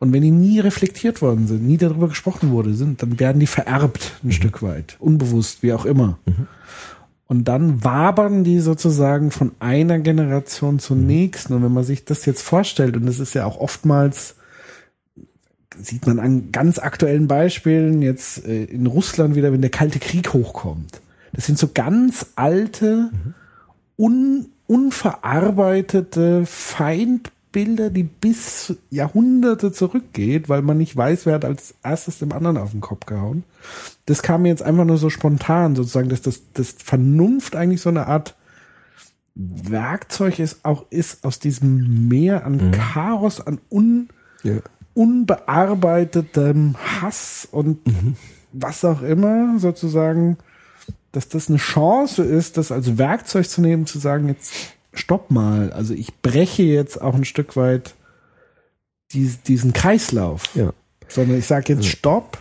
Und 0.00 0.12
wenn 0.12 0.22
die 0.22 0.32
nie 0.32 0.58
reflektiert 0.58 1.22
worden 1.22 1.46
sind, 1.46 1.64
nie 1.64 1.76
darüber 1.76 2.08
gesprochen 2.08 2.50
wurde, 2.50 2.74
sind, 2.74 3.00
dann 3.00 3.20
werden 3.20 3.38
die 3.38 3.46
vererbt 3.46 4.14
ein 4.24 4.32
Stück 4.32 4.60
weit, 4.60 4.96
unbewusst, 4.98 5.62
wie 5.62 5.72
auch 5.72 5.84
immer. 5.84 6.18
Und 7.30 7.44
dann 7.44 7.84
wabern 7.84 8.42
die 8.42 8.58
sozusagen 8.58 9.30
von 9.30 9.52
einer 9.60 10.00
Generation 10.00 10.80
zur 10.80 10.96
nächsten. 10.96 11.52
Und 11.52 11.62
wenn 11.62 11.72
man 11.72 11.84
sich 11.84 12.04
das 12.04 12.26
jetzt 12.26 12.42
vorstellt, 12.42 12.96
und 12.96 13.06
das 13.06 13.20
ist 13.20 13.34
ja 13.34 13.44
auch 13.44 13.60
oftmals, 13.60 14.34
sieht 15.80 16.08
man 16.08 16.18
an 16.18 16.50
ganz 16.50 16.80
aktuellen 16.80 17.28
Beispielen, 17.28 18.02
jetzt 18.02 18.44
äh, 18.48 18.64
in 18.64 18.88
Russland 18.88 19.36
wieder, 19.36 19.52
wenn 19.52 19.60
der 19.60 19.70
Kalte 19.70 20.00
Krieg 20.00 20.32
hochkommt. 20.32 21.00
Das 21.32 21.46
sind 21.46 21.56
so 21.56 21.68
ganz 21.72 22.26
alte, 22.34 23.12
un, 23.96 24.48
unverarbeitete 24.66 26.44
Feindbilder, 26.46 27.90
die 27.90 28.02
bis 28.02 28.74
Jahrhunderte 28.90 29.70
zurückgeht, 29.70 30.48
weil 30.48 30.62
man 30.62 30.78
nicht 30.78 30.96
weiß, 30.96 31.26
wer 31.26 31.34
hat 31.34 31.44
als 31.44 31.76
erstes 31.84 32.18
dem 32.18 32.32
anderen 32.32 32.58
auf 32.58 32.72
den 32.72 32.80
Kopf 32.80 33.06
gehauen. 33.06 33.44
Das 34.10 34.22
kam 34.22 34.42
mir 34.42 34.48
jetzt 34.48 34.64
einfach 34.64 34.84
nur 34.84 34.96
so 34.98 35.08
spontan, 35.08 35.76
sozusagen, 35.76 36.08
dass 36.08 36.20
das, 36.20 36.42
das 36.52 36.74
Vernunft 36.76 37.54
eigentlich 37.54 37.80
so 37.80 37.90
eine 37.90 38.08
Art 38.08 38.34
Werkzeug 39.36 40.40
ist, 40.40 40.64
auch 40.64 40.86
ist 40.90 41.24
aus 41.24 41.38
diesem 41.38 42.08
Meer 42.08 42.44
an 42.44 42.72
Chaos, 42.72 43.40
an 43.40 43.60
un, 43.70 44.08
Ja. 44.42 44.56
unbearbeitetem 44.94 46.74
Hass 47.00 47.46
und 47.52 47.78
was 48.52 48.84
auch 48.84 49.02
immer 49.02 49.60
sozusagen, 49.60 50.38
dass 51.12 51.28
das 51.28 51.48
eine 51.48 51.58
Chance 51.58 52.24
ist, 52.24 52.56
das 52.56 52.72
als 52.72 52.98
Werkzeug 52.98 53.48
zu 53.48 53.60
nehmen, 53.60 53.86
zu 53.86 54.00
sagen, 54.00 54.26
jetzt 54.26 54.52
stopp 54.92 55.30
mal. 55.30 55.72
Also 55.72 55.94
ich 55.94 56.20
breche 56.20 56.64
jetzt 56.64 57.00
auch 57.00 57.14
ein 57.14 57.24
Stück 57.24 57.54
weit 57.54 57.94
dies, 59.12 59.40
diesen 59.42 59.72
Kreislauf. 59.72 60.44
Ja. 60.56 60.72
Sondern 61.06 61.38
ich 61.38 61.46
sage 61.46 61.74
jetzt 61.74 61.86
stopp. 61.86 62.38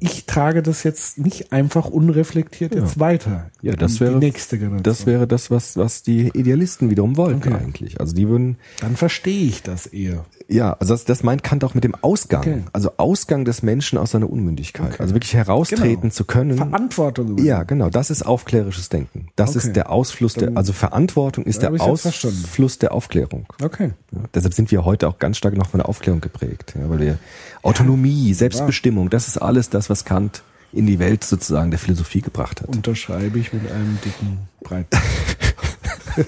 Ich 0.00 0.26
trage 0.26 0.62
das 0.64 0.82
jetzt 0.82 1.16
nicht 1.18 1.52
einfach 1.52 1.86
unreflektiert 1.86 2.74
Ja. 2.74 2.80
jetzt 2.82 2.98
weiter. 2.98 3.50
Ja, 3.62 3.72
das 3.74 4.00
wäre- 4.00 4.14
die 4.18 4.26
nächste 4.26 4.58
Generation. 4.58 4.82
Das 4.82 5.06
wäre 5.06 5.28
das, 5.28 5.50
was, 5.50 5.76
was 5.76 6.02
die 6.02 6.28
Idealisten 6.34 6.90
wiederum 6.90 7.16
wollten 7.16 7.36
Okay. 7.52 7.54
eigentlich. 7.54 8.00
Also 8.00 8.12
die 8.14 8.28
würden, 8.28 8.56
Dann 8.80 8.96
verstehe 8.96 9.46
ich 9.46 9.62
das 9.62 9.86
eher. 9.86 10.24
ja, 10.48 10.72
also 10.74 10.92
das, 10.92 11.04
das 11.04 11.22
meint 11.22 11.44
Kant 11.44 11.62
auch 11.62 11.74
mit 11.74 11.84
dem 11.84 11.94
Ausgang. 12.02 12.40
Okay. 12.40 12.62
Also 12.72 12.90
Ausgang 12.96 13.44
des 13.44 13.62
Menschen 13.62 13.96
aus 13.96 14.10
seiner 14.10 14.28
Unmündigkeit. 14.28 14.94
Okay. 14.94 15.02
Also 15.02 15.14
wirklich 15.14 15.34
heraustreten 15.34 16.00
Genau. 16.02 16.12
zu 16.12 16.24
können. 16.24 16.56
Verantwortung. 16.56 17.38
Ja, 17.38 17.62
genau. 17.62 17.88
Das 17.88 18.10
ist 18.10 18.26
aufklärisches 18.26 18.88
Denken. 18.88 19.28
Das 19.36 19.54
ist 19.54 19.76
der 19.76 19.90
Ausfluss 19.90 20.34
der, 20.34 20.48
Dann- 20.48 20.56
also 20.56 20.72
Verantwortung 20.72 21.44
ist 21.44 21.62
der. 21.62 21.72
Ausfluss 21.80 22.78
der 22.78 22.92
Aufklärung. 22.92 23.46
Okay. 23.62 23.92
Ja, 24.12 24.20
deshalb 24.34 24.52
sind 24.52 24.70
wir 24.72 24.84
heute 24.84 25.06
auch 25.08 25.18
ganz 25.20 25.36
stark 25.38 25.56
noch 25.56 25.70
von 25.70 25.78
der 25.78 25.88
Aufklärung 25.88 26.20
geprägt. 26.20 26.74
Ja, 26.76 26.90
weil 26.90 26.98
wir 27.00 27.18
Autonomie, 27.62 28.32
Selbstbestimmung, 28.34 29.10
das 29.10 29.26
ist 29.28 29.38
alles 29.38 29.70
das, 29.76 29.90
was 29.90 30.04
Kant 30.04 30.42
in 30.72 30.86
die 30.86 30.98
Welt 30.98 31.24
sozusagen 31.24 31.70
der 31.70 31.78
Philosophie 31.78 32.20
gebracht 32.20 32.60
hat. 32.60 32.68
Unterschreibe 32.68 33.38
ich 33.38 33.52
mit 33.52 33.70
einem 33.70 33.98
dicken, 34.04 34.38
breiten. 34.62 34.98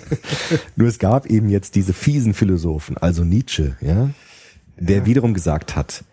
Nur 0.77 0.89
es 0.89 0.99
gab 0.99 1.27
eben 1.27 1.49
jetzt 1.49 1.75
diese 1.75 1.93
fiesen 1.93 2.35
Philosophen, 2.35 2.97
also 2.99 3.25
Nietzsche, 3.25 3.77
ja, 3.81 4.11
der 4.77 5.07
wiederum 5.07 5.35
gesagt 5.35 5.77
hat, 5.77 6.05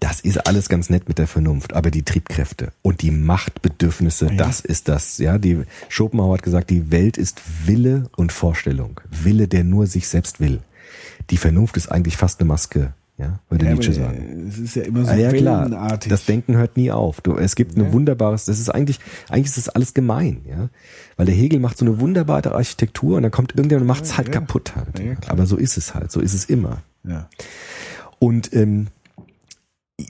das 0.00 0.20
ist 0.20 0.46
alles 0.46 0.68
ganz 0.68 0.90
nett 0.90 1.08
mit 1.08 1.18
der 1.18 1.26
Vernunft, 1.26 1.72
aber 1.72 1.90
die 1.90 2.02
Triebkräfte 2.02 2.72
und 2.82 3.02
die 3.02 3.10
Machtbedürfnisse, 3.12 4.26
das 4.36 4.60
ist 4.60 4.88
das, 4.88 5.18
ja, 5.18 5.38
die 5.38 5.62
Schopenhauer 5.88 6.34
hat 6.34 6.42
gesagt, 6.42 6.70
die 6.70 6.90
Welt 6.90 7.16
ist 7.16 7.40
Wille 7.64 8.10
und 8.16 8.32
Vorstellung, 8.32 9.00
Wille, 9.10 9.48
der 9.48 9.64
nur 9.64 9.86
sich 9.86 10.08
selbst 10.08 10.40
will. 10.40 10.60
Die 11.30 11.36
Vernunft 11.36 11.76
ist 11.76 11.90
eigentlich 11.90 12.16
fast 12.16 12.40
eine 12.40 12.48
Maske, 12.48 12.92
ja, 13.18 13.40
würde 13.48 13.64
Ja, 13.66 13.72
Nietzsche 13.74 13.92
sagen. 13.92 14.44
äh, 14.44 14.48
Es 14.48 14.58
ist 14.58 14.76
ja 14.76 14.82
immer 14.82 15.04
so 15.04 15.10
Ah, 15.10 15.14
ja, 15.16 15.32
klar. 15.32 15.98
Das 16.08 16.24
Denken 16.26 16.56
hört 16.56 16.76
nie 16.76 16.90
auf. 16.90 17.20
Du, 17.22 17.36
es 17.36 17.56
gibt 17.56 17.76
ein 17.76 17.84
Ja. 17.86 17.92
wunderbares, 17.92 18.44
das 18.44 18.58
ist 18.60 18.68
eigentlich, 18.68 18.98
eigentlich 19.28 19.46
ist 19.46 19.56
das 19.56 19.68
alles 19.70 19.94
gemein, 19.94 20.42
ja. 20.48 20.68
Weil 21.16 21.26
der 21.26 21.34
Hegel 21.34 21.58
macht 21.60 21.78
so 21.78 21.84
eine 21.86 21.98
wunderbare 22.00 22.54
Architektur 22.54 23.16
und 23.16 23.22
dann 23.22 23.32
kommt 23.32 23.52
irgendjemand 23.52 23.82
und 23.82 23.88
macht's 23.88 24.16
halt 24.18 24.28
ja. 24.28 24.34
kaputt 24.34 24.76
halt. 24.76 24.98
Ja, 24.98 25.14
klar. 25.14 25.32
Aber 25.32 25.46
so 25.46 25.56
ist 25.56 25.76
es 25.78 25.94
halt, 25.94 26.12
so 26.12 26.20
ist 26.20 26.34
es 26.34 26.44
immer. 26.44 26.82
ja. 27.04 27.28
Und 28.18 28.52
ähm, 28.54 28.86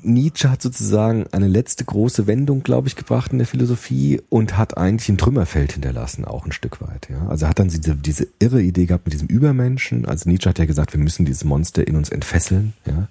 Nietzsche 0.03 0.51
hat 0.51 0.63
sozusagen 0.63 1.29
eine 1.31 1.47
letzte 1.47 1.85
große 1.85 2.27
Wendung, 2.27 2.65
glaube 2.65 2.89
ich, 2.89 2.97
gebracht 2.97 3.31
in 3.31 3.39
der 3.39 3.47
Philosophie 3.47 4.21
und 4.29 4.57
hat 4.57 4.77
eigentlich 4.77 5.09
ein 5.09 5.19
Trümmerfeld 5.19 5.73
hinterlassen, 5.73 6.25
auch 6.25 6.45
ein 6.45 6.51
Stück 6.51 6.81
weit. 6.81 7.09
Ja? 7.09 7.29
Also 7.29 7.47
er 7.47 7.51
hat 7.51 7.61
dann 7.61 7.69
diese, 7.69 7.95
diese 7.95 8.27
irre 8.41 8.63
Idee 8.63 8.87
gehabt 8.87 9.07
mit 9.07 9.13
diesem 9.13 9.29
Übermenschen. 9.29 10.05
Also 10.05 10.29
Nietzsche 10.29 10.49
hat 10.49 10.59
ja 10.59 10.65
gesagt, 10.65 10.93
wir 10.93 11.01
müssen 11.01 11.25
dieses 11.25 11.45
Monster 11.45 11.87
in 11.87 11.95
uns 11.95 12.09
entfesseln. 12.09 12.73
Ja? 12.85 13.07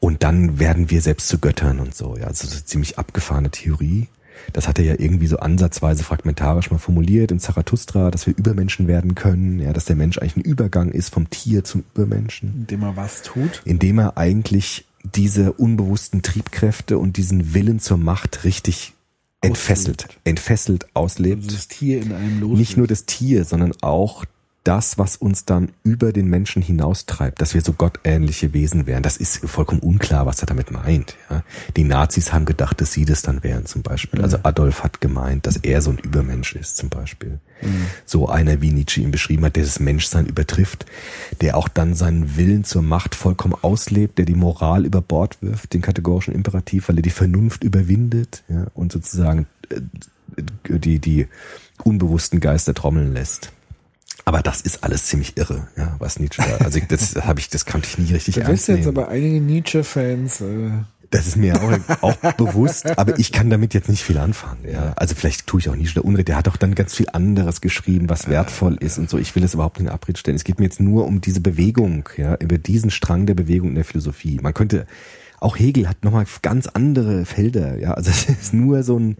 Und 0.00 0.22
dann 0.22 0.58
werden 0.58 0.88
wir 0.88 1.02
selbst 1.02 1.28
zu 1.28 1.38
Göttern 1.38 1.80
und 1.80 1.94
so. 1.94 2.16
Ja? 2.16 2.28
Also 2.28 2.46
ist 2.46 2.54
eine 2.54 2.64
ziemlich 2.64 2.98
abgefahrene 2.98 3.50
Theorie. 3.50 4.08
Das 4.54 4.68
hat 4.68 4.78
er 4.78 4.86
ja 4.86 4.94
irgendwie 4.98 5.26
so 5.26 5.38
ansatzweise 5.38 6.02
fragmentarisch 6.02 6.70
mal 6.70 6.78
formuliert 6.78 7.30
in 7.30 7.40
Zarathustra, 7.40 8.10
dass 8.10 8.26
wir 8.26 8.34
Übermenschen 8.34 8.88
werden 8.88 9.14
können, 9.14 9.60
ja, 9.60 9.74
dass 9.74 9.84
der 9.84 9.96
Mensch 9.96 10.16
eigentlich 10.16 10.36
ein 10.36 10.40
Übergang 10.40 10.90
ist 10.90 11.12
vom 11.12 11.28
Tier 11.28 11.62
zum 11.62 11.84
Übermenschen. 11.94 12.54
Indem 12.60 12.82
er 12.84 12.96
was 12.96 13.20
tut. 13.20 13.60
Indem 13.66 13.98
er 13.98 14.16
eigentlich 14.16 14.86
diese 15.02 15.52
unbewussten 15.52 16.22
Triebkräfte 16.22 16.98
und 16.98 17.16
diesen 17.16 17.54
Willen 17.54 17.80
zur 17.80 17.96
Macht 17.96 18.44
richtig 18.44 18.92
entfesselt, 19.40 20.04
Auslebt. 20.04 20.20
entfesselt 20.24 20.86
auslebt. 20.94 21.44
Also 21.44 21.56
das 21.56 21.68
Tier 21.68 22.02
in 22.02 22.12
einem 22.12 22.40
los. 22.40 22.58
Nicht 22.58 22.76
nur 22.76 22.86
das 22.86 23.06
Tier, 23.06 23.44
sondern 23.44 23.72
auch 23.80 24.24
das, 24.70 24.98
was 24.98 25.16
uns 25.16 25.44
dann 25.44 25.72
über 25.82 26.12
den 26.12 26.28
Menschen 26.28 26.62
hinaustreibt, 26.62 27.42
dass 27.42 27.54
wir 27.54 27.60
so 27.60 27.72
gottähnliche 27.72 28.52
Wesen 28.52 28.86
wären. 28.86 29.02
Das 29.02 29.16
ist 29.16 29.38
vollkommen 29.38 29.80
unklar, 29.80 30.26
was 30.26 30.40
er 30.40 30.46
damit 30.46 30.70
meint. 30.70 31.16
Ja. 31.28 31.42
Die 31.76 31.82
Nazis 31.82 32.32
haben 32.32 32.44
gedacht, 32.44 32.80
dass 32.80 32.92
sie 32.92 33.04
das 33.04 33.22
dann 33.22 33.42
wären 33.42 33.66
zum 33.66 33.82
Beispiel. 33.82 34.22
Also 34.22 34.38
Adolf 34.44 34.84
hat 34.84 35.00
gemeint, 35.00 35.48
dass 35.48 35.56
er 35.56 35.82
so 35.82 35.90
ein 35.90 35.98
Übermensch 35.98 36.54
ist 36.54 36.76
zum 36.76 36.88
Beispiel. 36.88 37.40
So 38.06 38.28
einer, 38.28 38.62
wie 38.62 38.70
Nietzsche 38.70 39.00
ihn 39.00 39.10
beschrieben 39.10 39.44
hat, 39.44 39.56
der 39.56 39.64
das 39.64 39.80
Menschsein 39.80 40.26
übertrifft, 40.26 40.86
der 41.40 41.56
auch 41.56 41.66
dann 41.66 41.94
seinen 41.96 42.36
Willen 42.36 42.62
zur 42.62 42.82
Macht 42.82 43.16
vollkommen 43.16 43.56
auslebt, 43.60 44.18
der 44.18 44.24
die 44.24 44.36
Moral 44.36 44.86
über 44.86 45.02
Bord 45.02 45.38
wirft, 45.42 45.74
den 45.74 45.82
kategorischen 45.82 46.32
Imperativ, 46.32 46.88
weil 46.88 46.96
er 46.96 47.02
die 47.02 47.10
Vernunft 47.10 47.64
überwindet 47.64 48.44
ja, 48.48 48.68
und 48.74 48.92
sozusagen 48.92 49.48
äh, 49.68 49.80
die, 50.68 51.00
die 51.00 51.26
unbewussten 51.82 52.38
Geister 52.38 52.72
trommeln 52.72 53.12
lässt. 53.12 53.50
Aber 54.24 54.42
das 54.42 54.60
ist 54.60 54.84
alles 54.84 55.04
ziemlich 55.04 55.36
irre, 55.36 55.66
ja, 55.76 55.96
was 55.98 56.18
Nietzsche 56.20 56.42
da. 56.42 56.64
Also 56.64 56.78
das 56.88 57.16
habe 57.16 57.40
ich, 57.40 57.48
das 57.48 57.64
konnte 57.66 57.88
ich 57.88 57.98
nie 57.98 58.12
richtig 58.12 58.36
Da 58.36 58.42
ernst 58.42 58.68
du 58.68 58.72
jetzt 58.72 58.86
nehmen. 58.86 58.96
aber 58.98 59.08
einige 59.08 59.40
Nietzsche-Fans. 59.40 60.40
Äh, 60.42 60.70
Das 61.10 61.26
ist 61.26 61.36
mir 61.36 61.60
auch, 61.60 62.02
auch 62.02 62.32
bewusst, 62.36 62.86
aber 62.98 63.18
ich 63.18 63.32
kann 63.32 63.50
damit 63.50 63.74
jetzt 63.74 63.88
nicht 63.88 64.04
viel 64.04 64.18
anfangen. 64.18 64.64
Ja. 64.70 64.92
Also 64.96 65.14
vielleicht 65.16 65.46
tue 65.46 65.58
ich 65.60 65.68
auch 65.68 65.74
Nietzsche 65.74 65.94
da 65.94 66.00
Unrecht. 66.02 66.28
Der 66.28 66.36
hat 66.36 66.48
auch 66.48 66.56
dann 66.56 66.74
ganz 66.76 66.94
viel 66.94 67.08
anderes 67.12 67.60
geschrieben, 67.60 68.08
was 68.08 68.28
wertvoll 68.28 68.76
ist 68.76 68.98
und 68.98 69.10
so. 69.10 69.18
Ich 69.18 69.34
will 69.34 69.42
es 69.42 69.54
überhaupt 69.54 69.78
nicht 69.80 69.88
in 69.88 69.92
Abrede 69.92 70.18
stellen. 70.20 70.36
Es 70.36 70.44
geht 70.44 70.58
mir 70.60 70.66
jetzt 70.66 70.80
nur 70.80 71.06
um 71.06 71.20
diese 71.20 71.40
Bewegung, 71.40 72.08
ja, 72.16 72.36
über 72.36 72.58
diesen 72.58 72.90
Strang 72.90 73.26
der 73.26 73.34
Bewegung 73.34 73.70
in 73.70 73.74
der 73.74 73.84
Philosophie. 73.84 74.38
Man 74.40 74.54
könnte, 74.54 74.86
auch 75.40 75.58
Hegel 75.58 75.88
hat 75.88 76.04
nochmal 76.04 76.26
ganz 76.42 76.66
andere 76.66 77.24
Felder, 77.24 77.78
ja. 77.78 77.92
Also 77.94 78.10
es 78.10 78.28
ist 78.28 78.54
nur 78.54 78.82
so 78.82 78.98
ein, 78.98 79.16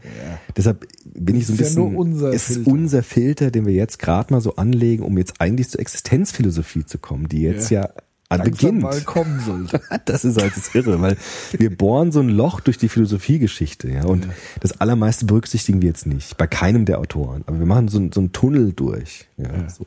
deshalb 0.57 0.87
bin 1.05 1.35
ich 1.37 1.47
so 1.47 1.53
ein 1.53 1.59
Ist 1.59 1.61
ja 1.61 1.67
bisschen, 1.67 1.93
nur 1.93 2.01
unser 2.01 2.29
es 2.33 2.49
ist 2.51 2.57
Filter. 2.57 2.71
unser 2.71 3.03
Filter, 3.03 3.51
den 3.51 3.67
wir 3.67 3.73
jetzt 3.75 3.99
gerade 3.99 4.33
mal 4.33 4.41
so 4.41 4.57
anlegen, 4.57 5.03
um 5.03 5.17
jetzt 5.19 5.41
eigentlich 5.41 5.69
zur 5.71 5.81
Existenzphilosophie 5.81 6.85
zu 6.85 6.99
kommen, 6.99 7.29
die 7.29 7.41
jetzt 7.43 7.71
ja, 7.71 7.89
an 8.29 8.39
langsam 8.39 8.53
beginnt. 8.53 8.83
mal 8.83 9.01
kommen 9.01 9.41
sollte. 9.41 9.81
Das 10.05 10.25
ist 10.25 10.41
halt 10.41 10.57
das 10.57 10.73
Irre, 10.75 11.01
weil 11.01 11.17
wir 11.53 11.77
bohren 11.77 12.13
so 12.13 12.21
ein 12.21 12.29
Loch 12.29 12.61
durch 12.61 12.79
die 12.79 12.89
Philosophiegeschichte, 12.89 13.91
ja. 13.91 14.05
Und 14.05 14.29
das 14.61 14.81
Allermeiste 14.81 15.25
berücksichtigen 15.25 15.83
wir 15.83 15.89
jetzt 15.89 16.07
nicht, 16.07 16.37
bei 16.37 16.47
keinem 16.47 16.85
der 16.85 16.99
Autoren. 17.01 17.43
Aber 17.47 17.59
wir 17.59 17.67
machen 17.67 17.89
so, 17.89 17.99
ein- 17.99 18.13
so 18.13 18.21
einen 18.21 18.33
Tunnel 18.33 18.73
durch. 18.73 19.27
Ja, 19.37 19.49
So. 19.69 19.85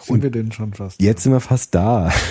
Sind 0.00 0.22
wir 0.22 0.30
denn 0.30 0.52
schon 0.52 0.72
fast? 0.74 1.02
Jetzt 1.02 1.24
sind 1.24 1.32
wir 1.32 1.40
fast 1.40 1.74
da. 1.74 2.10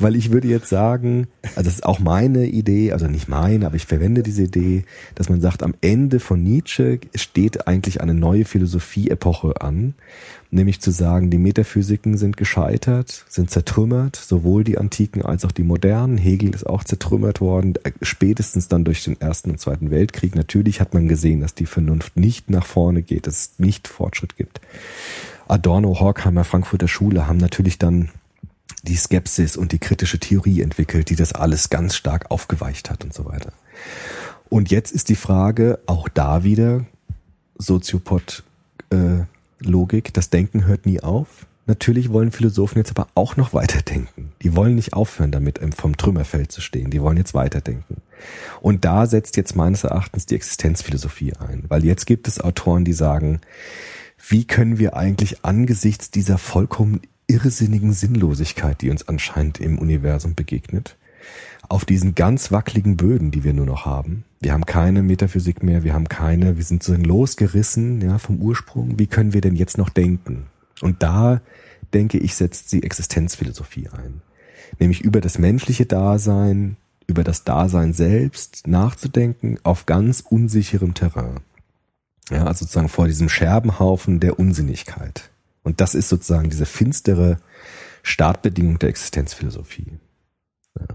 Weil 0.00 0.16
ich 0.16 0.32
würde 0.32 0.48
jetzt 0.48 0.68
sagen, 0.68 1.28
also 1.42 1.62
das 1.64 1.74
ist 1.74 1.84
auch 1.84 1.98
meine 1.98 2.46
Idee, 2.46 2.92
also 2.92 3.06
nicht 3.06 3.28
meine, 3.28 3.66
aber 3.66 3.76
ich 3.76 3.84
verwende 3.84 4.22
diese 4.22 4.44
Idee, 4.44 4.84
dass 5.14 5.28
man 5.28 5.42
sagt, 5.42 5.62
am 5.62 5.74
Ende 5.82 6.20
von 6.20 6.42
Nietzsche 6.42 7.00
steht 7.14 7.66
eigentlich 7.68 8.00
eine 8.00 8.14
neue 8.14 8.46
Philosophie-Epoche 8.46 9.60
an, 9.60 9.94
nämlich 10.50 10.80
zu 10.80 10.90
sagen, 10.90 11.30
die 11.30 11.36
Metaphysiken 11.38 12.16
sind 12.16 12.38
gescheitert, 12.38 13.26
sind 13.28 13.50
zertrümmert, 13.50 14.16
sowohl 14.16 14.64
die 14.64 14.78
antiken 14.78 15.22
als 15.22 15.44
auch 15.44 15.52
die 15.52 15.62
modernen. 15.62 16.16
Hegel 16.16 16.54
ist 16.54 16.66
auch 16.66 16.82
zertrümmert 16.82 17.42
worden, 17.42 17.74
äh, 17.84 17.92
spätestens 18.00 18.68
dann 18.68 18.84
durch 18.84 19.04
den 19.04 19.20
Ersten 19.20 19.50
und 19.50 19.60
Zweiten 19.60 19.90
Weltkrieg. 19.90 20.34
Natürlich 20.34 20.80
hat 20.80 20.94
man 20.94 21.08
gesehen, 21.08 21.42
dass 21.42 21.54
die 21.54 21.66
Vernunft 21.66 22.16
nicht 22.16 22.48
nach 22.48 22.64
vorne 22.64 23.02
geht, 23.02 23.26
dass 23.26 23.34
es 23.34 23.50
nicht 23.58 23.86
Fortschritt 23.86 24.36
gibt. 24.36 24.62
Adorno, 25.46 25.98
Horkheimer, 26.00 26.44
Frankfurter 26.44 26.88
Schule 26.88 27.26
haben 27.26 27.38
natürlich 27.38 27.76
dann 27.78 28.08
die 28.82 28.96
Skepsis 28.96 29.56
und 29.56 29.72
die 29.72 29.78
kritische 29.78 30.18
Theorie 30.18 30.62
entwickelt, 30.62 31.10
die 31.10 31.16
das 31.16 31.32
alles 31.32 31.70
ganz 31.70 31.94
stark 31.94 32.30
aufgeweicht 32.30 32.90
hat 32.90 33.04
und 33.04 33.14
so 33.14 33.24
weiter. 33.24 33.52
Und 34.48 34.70
jetzt 34.70 34.92
ist 34.92 35.08
die 35.08 35.16
Frage, 35.16 35.78
auch 35.86 36.08
da 36.08 36.42
wieder 36.44 36.84
Soziopod 37.56 38.42
äh, 38.90 39.24
das 40.12 40.30
Denken 40.30 40.66
hört 40.66 40.86
nie 40.86 41.00
auf. 41.00 41.46
Natürlich 41.66 42.10
wollen 42.10 42.32
Philosophen 42.32 42.78
jetzt 42.78 42.90
aber 42.90 43.08
auch 43.14 43.36
noch 43.36 43.52
weiterdenken. 43.52 44.32
Die 44.42 44.56
wollen 44.56 44.74
nicht 44.74 44.94
aufhören, 44.94 45.30
damit 45.30 45.60
vom 45.76 45.96
Trümmerfeld 45.96 46.50
zu 46.50 46.60
stehen. 46.60 46.90
Die 46.90 47.02
wollen 47.02 47.18
jetzt 47.18 47.34
weiterdenken. 47.34 47.98
Und 48.60 48.84
da 48.84 49.06
setzt 49.06 49.36
jetzt 49.36 49.54
meines 49.54 49.84
Erachtens 49.84 50.26
die 50.26 50.34
Existenzphilosophie 50.34 51.34
ein. 51.34 51.64
Weil 51.68 51.84
jetzt 51.84 52.06
gibt 52.06 52.26
es 52.26 52.40
Autoren, 52.40 52.84
die 52.84 52.92
sagen, 52.92 53.40
wie 54.28 54.46
können 54.46 54.78
wir 54.78 54.96
eigentlich 54.96 55.44
angesichts 55.44 56.10
dieser 56.10 56.38
vollkommen 56.38 57.02
irrsinnigen 57.30 57.92
Sinnlosigkeit, 57.92 58.80
die 58.82 58.90
uns 58.90 59.08
anscheinend 59.08 59.60
im 59.60 59.78
Universum 59.78 60.34
begegnet, 60.34 60.96
auf 61.68 61.84
diesen 61.84 62.14
ganz 62.14 62.50
wackeligen 62.50 62.96
Böden, 62.96 63.30
die 63.30 63.44
wir 63.44 63.54
nur 63.54 63.66
noch 63.66 63.86
haben. 63.86 64.24
Wir 64.40 64.52
haben 64.52 64.66
keine 64.66 65.02
Metaphysik 65.02 65.62
mehr, 65.62 65.84
wir 65.84 65.94
haben 65.94 66.08
keine, 66.08 66.56
wir 66.56 66.64
sind 66.64 66.82
so 66.82 66.94
losgerissen 66.94 68.00
ja, 68.00 68.18
vom 68.18 68.40
Ursprung. 68.40 68.98
Wie 68.98 69.06
können 69.06 69.32
wir 69.32 69.40
denn 69.40 69.54
jetzt 69.54 69.78
noch 69.78 69.88
denken? 69.88 70.46
Und 70.80 71.02
da, 71.02 71.40
denke 71.94 72.18
ich, 72.18 72.34
setzt 72.34 72.72
die 72.72 72.82
Existenzphilosophie 72.82 73.88
ein. 73.88 74.22
Nämlich 74.78 75.02
über 75.02 75.20
das 75.20 75.38
menschliche 75.38 75.86
Dasein, 75.86 76.76
über 77.06 77.22
das 77.22 77.44
Dasein 77.44 77.92
selbst 77.92 78.66
nachzudenken 78.66 79.58
auf 79.62 79.86
ganz 79.86 80.20
unsicherem 80.20 80.94
Terrain. 80.94 81.40
Ja, 82.30 82.44
also 82.44 82.64
sozusagen 82.64 82.88
vor 82.88 83.08
diesem 83.08 83.28
Scherbenhaufen 83.28 84.20
der 84.20 84.38
Unsinnigkeit. 84.38 85.29
Und 85.62 85.80
das 85.80 85.94
ist 85.94 86.08
sozusagen 86.08 86.50
diese 86.50 86.66
finstere 86.66 87.38
Startbedingung 88.02 88.78
der 88.78 88.88
Existenzphilosophie. 88.88 89.98
Ja. 90.78 90.86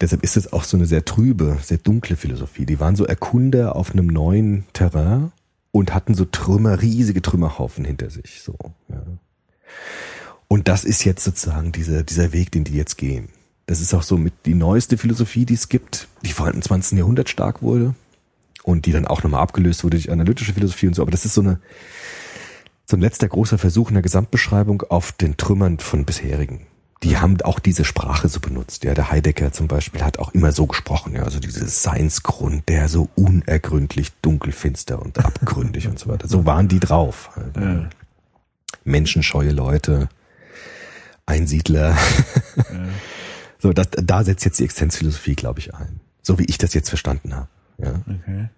Deshalb 0.00 0.22
ist 0.22 0.36
es 0.36 0.52
auch 0.52 0.64
so 0.64 0.76
eine 0.76 0.86
sehr 0.86 1.04
trübe, 1.04 1.58
sehr 1.62 1.78
dunkle 1.78 2.16
Philosophie. 2.16 2.66
Die 2.66 2.80
waren 2.80 2.96
so 2.96 3.04
Erkunder 3.04 3.76
auf 3.76 3.92
einem 3.92 4.06
neuen 4.06 4.64
Terrain 4.72 5.32
und 5.72 5.94
hatten 5.94 6.14
so 6.14 6.24
Trümmer, 6.24 6.80
riesige 6.80 7.22
Trümmerhaufen 7.22 7.84
hinter 7.84 8.10
sich. 8.10 8.42
So, 8.42 8.56
ja. 8.88 9.02
Und 10.48 10.68
das 10.68 10.84
ist 10.84 11.04
jetzt 11.04 11.22
sozusagen 11.22 11.70
dieser, 11.70 12.02
dieser 12.02 12.32
Weg, 12.32 12.50
den 12.50 12.64
die 12.64 12.74
jetzt 12.74 12.98
gehen. 12.98 13.28
Das 13.66 13.80
ist 13.80 13.94
auch 13.94 14.02
so 14.02 14.16
mit 14.16 14.32
die 14.46 14.54
neueste 14.54 14.98
Philosophie, 14.98 15.44
die 15.44 15.54
es 15.54 15.68
gibt, 15.68 16.08
die 16.24 16.32
vor 16.32 16.46
allem 16.46 16.56
im 16.56 16.62
20. 16.62 16.98
Jahrhundert 16.98 17.28
stark 17.28 17.62
wurde 17.62 17.94
und 18.64 18.86
die 18.86 18.92
dann 18.92 19.06
auch 19.06 19.22
nochmal 19.22 19.42
abgelöst 19.42 19.84
wurde 19.84 19.96
durch 19.96 20.10
analytische 20.10 20.52
Philosophie 20.52 20.88
und 20.88 20.94
so. 20.94 21.02
Aber 21.02 21.12
das 21.12 21.24
ist 21.24 21.34
so 21.34 21.40
eine, 21.40 21.60
so 22.90 22.96
ein 22.96 23.00
letzter 23.00 23.28
großer 23.28 23.56
Versuch 23.56 23.88
in 23.88 23.94
der 23.94 24.02
Gesamtbeschreibung 24.02 24.82
auf 24.82 25.12
den 25.12 25.36
Trümmern 25.36 25.78
von 25.78 26.04
bisherigen. 26.04 26.66
Die 27.02 27.16
haben 27.16 27.40
auch 27.42 27.58
diese 27.58 27.86
Sprache 27.86 28.28
so 28.28 28.40
benutzt. 28.40 28.84
Ja, 28.84 28.92
der 28.92 29.10
Heidegger 29.10 29.52
zum 29.52 29.68
Beispiel 29.68 30.02
hat 30.02 30.18
auch 30.18 30.34
immer 30.34 30.52
so 30.52 30.66
gesprochen. 30.66 31.14
Ja, 31.14 31.22
also 31.22 31.38
dieses 31.38 31.82
Seinsgrund, 31.82 32.68
der 32.68 32.88
so 32.88 33.08
unergründlich 33.14 34.12
dunkelfinster 34.20 35.00
und 35.00 35.18
abgründig 35.24 35.88
und 35.88 35.98
so 35.98 36.10
weiter. 36.10 36.28
So 36.28 36.44
waren 36.44 36.68
die 36.68 36.80
drauf. 36.80 37.30
Halt. 37.36 37.88
Menschenscheue 38.84 39.52
Leute, 39.52 40.08
Einsiedler. 41.26 41.96
So, 43.62 43.74
das, 43.74 43.88
da 43.90 44.24
setzt 44.24 44.46
jetzt 44.46 44.58
die 44.58 44.64
Existenzphilosophie, 44.64 45.34
glaube 45.34 45.58
ich, 45.58 45.74
ein. 45.74 46.00
So 46.22 46.38
wie 46.38 46.46
ich 46.46 46.56
das 46.56 46.72
jetzt 46.72 46.88
verstanden 46.88 47.34
habe. 47.36 47.48
Ja. 47.76 48.00
Okay. 48.08 48.48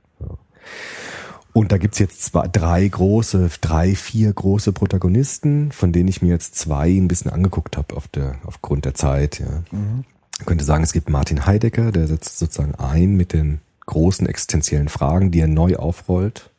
Und 1.53 1.71
da 1.71 1.79
gibt's 1.79 1.99
jetzt 1.99 2.23
zwei, 2.23 2.49
drei 2.49 2.89
große, 2.89 3.51
drei, 3.61 3.95
vier 3.95 4.33
große 4.33 4.73
Protagonisten, 4.73 5.71
von 5.71 5.93
denen 5.93 6.09
ich 6.09 6.23
mir 6.23 6.31
jetzt 6.31 6.55
zwei 6.55 6.89
ein 6.89 7.09
bisschen 7.09 7.31
angeguckt 7.31 7.77
habe 7.77 7.95
auf 7.95 8.09
der, 8.09 8.37
aufgrund 8.45 8.87
der 8.87 8.95
Zeit. 8.95 9.39
Ja. 9.39 9.63
Man 9.71 10.05
könnte 10.47 10.65
sagen, 10.65 10.83
es 10.83 10.93
gibt 10.93 11.11
Martin 11.11 11.45
Heidegger, 11.45 11.93
der 11.93 12.07
setzt 12.09 12.39
sozusagen 12.39 12.75
ein 12.77 13.17
mit 13.17 13.33
den 13.35 13.61
großen 13.85 14.27
existenziellen 14.27 14.89
Fragen, 14.89 15.31
die 15.31 15.41
er 15.41 15.49
neu 15.49 15.77
aufrollt. 15.77 16.51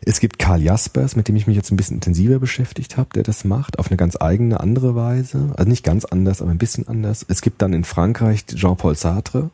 Es 0.00 0.20
gibt 0.20 0.38
Karl 0.38 0.62
Jaspers, 0.62 1.16
mit 1.16 1.26
dem 1.26 1.34
ich 1.34 1.48
mich 1.48 1.56
jetzt 1.56 1.72
ein 1.72 1.76
bisschen 1.76 1.96
intensiver 1.96 2.38
beschäftigt 2.38 2.96
habe, 2.96 3.10
der 3.14 3.24
das 3.24 3.44
macht, 3.44 3.80
auf 3.80 3.88
eine 3.88 3.96
ganz 3.96 4.16
eigene, 4.20 4.60
andere 4.60 4.94
Weise. 4.94 5.52
Also 5.56 5.68
nicht 5.68 5.84
ganz 5.84 6.04
anders, 6.04 6.40
aber 6.40 6.52
ein 6.52 6.58
bisschen 6.58 6.86
anders. 6.86 7.26
Es 7.28 7.42
gibt 7.42 7.60
dann 7.60 7.72
in 7.72 7.82
Frankreich 7.82 8.46
Jean-Paul 8.46 8.94
Sartre, 8.94 9.50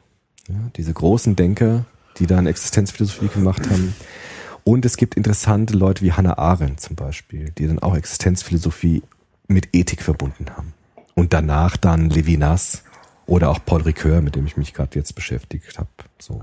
ja, 0.48 0.70
diese 0.76 0.92
großen 0.92 1.34
Denker, 1.34 1.86
die 2.18 2.26
da 2.26 2.38
eine 2.38 2.50
Existenzphilosophie 2.50 3.28
gemacht 3.28 3.68
haben. 3.70 3.94
Und 4.64 4.86
es 4.86 4.96
gibt 4.96 5.14
interessante 5.14 5.74
Leute 5.74 6.02
wie 6.02 6.12
Hannah 6.12 6.38
Arendt 6.38 6.80
zum 6.80 6.96
Beispiel, 6.96 7.50
die 7.50 7.66
dann 7.66 7.78
auch 7.78 7.94
Existenzphilosophie 7.94 9.02
mit 9.46 9.68
Ethik 9.72 10.02
verbunden 10.02 10.46
haben. 10.56 10.72
Und 11.14 11.32
danach 11.32 11.76
dann 11.76 12.10
Levinas 12.10 12.82
oder 13.26 13.50
auch 13.50 13.58
Paul 13.64 13.82
Ricoeur, 13.82 14.22
mit 14.22 14.36
dem 14.36 14.46
ich 14.46 14.56
mich 14.56 14.74
gerade 14.74 14.98
jetzt 14.98 15.14
beschäftigt 15.14 15.78
habe. 15.78 15.88
So. 16.18 16.42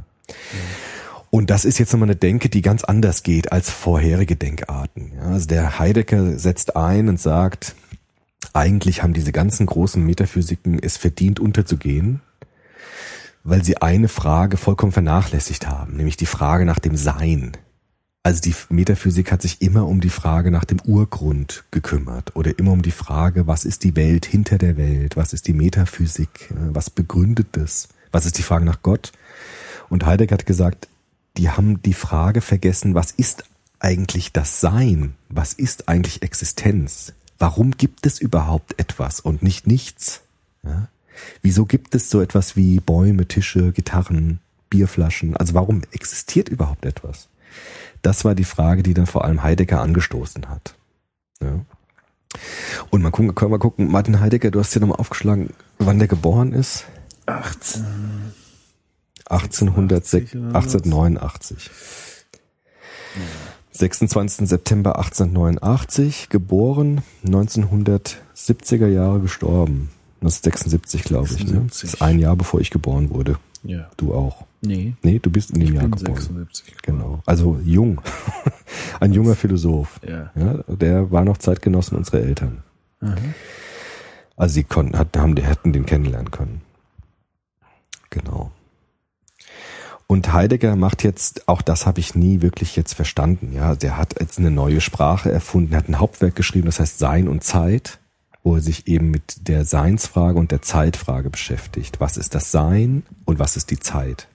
Und 1.29 1.49
das 1.49 1.65
ist 1.65 1.79
jetzt 1.79 1.93
nochmal 1.93 2.09
eine 2.09 2.15
Denke, 2.15 2.49
die 2.49 2.61
ganz 2.61 2.83
anders 2.83 3.23
geht 3.23 3.51
als 3.51 3.69
vorherige 3.69 4.35
Denkarten. 4.35 5.13
Ja, 5.15 5.23
also 5.23 5.47
der 5.47 5.79
Heidegger 5.79 6.37
setzt 6.37 6.75
ein 6.75 7.07
und 7.07 7.19
sagt, 7.19 7.75
eigentlich 8.53 9.01
haben 9.01 9.13
diese 9.13 9.31
ganzen 9.31 9.65
großen 9.65 10.03
Metaphysiken 10.03 10.77
es 10.81 10.97
verdient 10.97 11.39
unterzugehen, 11.39 12.21
weil 13.43 13.63
sie 13.63 13.77
eine 13.77 14.07
Frage 14.07 14.57
vollkommen 14.57 14.91
vernachlässigt 14.91 15.67
haben, 15.67 15.97
nämlich 15.97 16.17
die 16.17 16.25
Frage 16.25 16.65
nach 16.65 16.79
dem 16.79 16.95
Sein. 16.95 17.57
Also 18.23 18.41
die 18.41 18.53
Metaphysik 18.69 19.31
hat 19.31 19.41
sich 19.41 19.61
immer 19.63 19.87
um 19.87 19.99
die 19.99 20.11
Frage 20.11 20.51
nach 20.51 20.65
dem 20.65 20.79
Urgrund 20.81 21.63
gekümmert 21.71 22.35
oder 22.35 22.57
immer 22.59 22.71
um 22.71 22.83
die 22.83 22.91
Frage, 22.91 23.47
was 23.47 23.65
ist 23.65 23.83
die 23.83 23.95
Welt 23.95 24.27
hinter 24.27 24.59
der 24.59 24.77
Welt, 24.77 25.17
was 25.17 25.33
ist 25.33 25.47
die 25.47 25.53
Metaphysik, 25.53 26.53
was 26.71 26.91
begründet 26.91 27.57
es, 27.57 27.89
was 28.11 28.27
ist 28.27 28.37
die 28.37 28.43
Frage 28.43 28.65
nach 28.65 28.83
Gott. 28.83 29.11
Und 29.89 30.05
Heidegger 30.05 30.33
hat 30.33 30.45
gesagt, 30.45 30.87
die 31.37 31.49
haben 31.49 31.81
die 31.81 31.95
Frage 31.95 32.41
vergessen, 32.41 32.93
was 32.93 33.11
ist 33.11 33.43
eigentlich 33.79 34.31
das 34.31 34.61
Sein, 34.61 35.15
was 35.29 35.53
ist 35.53 35.89
eigentlich 35.89 36.21
Existenz, 36.21 37.13
warum 37.39 37.71
gibt 37.71 38.05
es 38.05 38.19
überhaupt 38.19 38.79
etwas 38.79 39.19
und 39.19 39.41
nicht 39.41 39.65
nichts. 39.65 40.21
Ja? 40.63 40.89
Wieso 41.41 41.65
gibt 41.65 41.95
es 41.95 42.09
so 42.09 42.21
etwas 42.21 42.55
wie 42.55 42.79
Bäume, 42.79 43.27
Tische, 43.27 43.71
Gitarren, 43.71 44.39
Bierflaschen? 44.69 45.35
Also 45.37 45.53
warum 45.53 45.81
existiert 45.91 46.49
überhaupt 46.49 46.85
etwas? 46.85 47.27
Das 48.01 48.25
war 48.25 48.35
die 48.35 48.43
Frage, 48.43 48.83
die 48.83 48.93
dann 48.93 49.07
vor 49.07 49.25
allem 49.25 49.43
Heidegger 49.43 49.81
angestoßen 49.81 50.49
hat. 50.49 50.75
Ja. 51.41 51.65
Und 52.89 53.01
man 53.01 53.11
gucken, 53.11 53.35
können 53.35 53.51
wir 53.51 53.59
gucken, 53.59 53.91
Martin 53.91 54.19
Heidegger, 54.19 54.51
du 54.51 54.59
hast 54.59 54.73
hier 54.73 54.79
nochmal 54.79 54.99
aufgeschlagen, 54.99 55.49
wann 55.79 55.99
der 55.99 56.07
geboren 56.07 56.53
ist. 56.53 56.85
18. 57.25 57.85
1806, 59.25 60.35
oder 60.35 60.53
was? 60.53 60.75
1889. 60.75 61.69
26. 63.71 64.47
September 64.47 64.97
1889, 64.97 66.29
geboren, 66.29 67.01
1970er 67.25 68.87
Jahre 68.87 69.19
gestorben. 69.21 69.89
1976, 70.21 71.03
glaube 71.03 71.27
ich. 71.27 71.45
Ne? 71.45 71.65
Das 71.67 71.79
76. 71.79 71.93
ist 71.93 72.01
ein 72.01 72.19
Jahr, 72.19 72.35
bevor 72.35 72.61
ich 72.61 72.69
geboren 72.69 73.09
wurde. 73.09 73.37
Ja. 73.63 73.89
Du 73.97 74.13
auch. 74.13 74.45
Nee. 74.61 74.93
Nee, 75.01 75.19
du 75.19 75.31
bist 75.31 75.51
in 75.51 75.59
dem 75.59 75.69
Ich 75.69 75.73
Jahr 75.73 75.83
bin 75.87 75.91
geboren. 75.91 76.21
76. 76.21 76.77
Genau. 76.83 77.21
Also 77.25 77.59
jung. 77.65 78.01
Ein 78.99 79.13
junger 79.13 79.35
Philosoph. 79.35 79.99
Ja. 80.07 80.31
Ja, 80.35 80.63
der 80.67 81.11
war 81.11 81.23
noch 81.23 81.37
Zeitgenossen 81.37 81.97
unserer 81.97 82.19
Eltern. 82.19 82.63
Mhm. 82.99 83.33
Also 84.35 84.53
sie 84.53 84.63
konnten, 84.63 84.97
hatten, 84.97 85.19
haben, 85.19 85.35
die 85.35 85.43
hätten 85.43 85.73
den 85.73 85.85
kennenlernen 85.85 86.31
können. 86.31 86.61
Genau. 88.09 88.51
Und 90.07 90.33
Heidegger 90.33 90.75
macht 90.75 91.03
jetzt, 91.03 91.47
auch 91.47 91.61
das 91.61 91.85
habe 91.85 92.01
ich 92.01 92.15
nie 92.15 92.41
wirklich 92.41 92.75
jetzt 92.75 92.93
verstanden, 92.93 93.53
ja. 93.53 93.75
Der 93.75 93.97
hat 93.97 94.19
jetzt 94.19 94.39
eine 94.39 94.51
neue 94.51 94.81
Sprache 94.81 95.31
erfunden, 95.31 95.75
hat 95.75 95.87
ein 95.87 95.99
Hauptwerk 95.99 96.35
geschrieben, 96.35 96.65
das 96.65 96.79
heißt 96.79 96.99
Sein 96.99 97.27
und 97.29 97.43
Zeit, 97.43 97.99
wo 98.43 98.55
er 98.55 98.61
sich 98.61 98.87
eben 98.87 99.11
mit 99.11 99.47
der 99.47 99.65
Seinsfrage 99.65 100.39
und 100.39 100.51
der 100.51 100.61
Zeitfrage 100.61 101.29
beschäftigt. 101.29 101.99
Was 101.99 102.17
ist 102.17 102.35
das 102.35 102.51
Sein 102.51 103.03
und 103.25 103.39
was 103.39 103.55
ist 103.55 103.71
die 103.71 103.79
Zeit? 103.79 104.27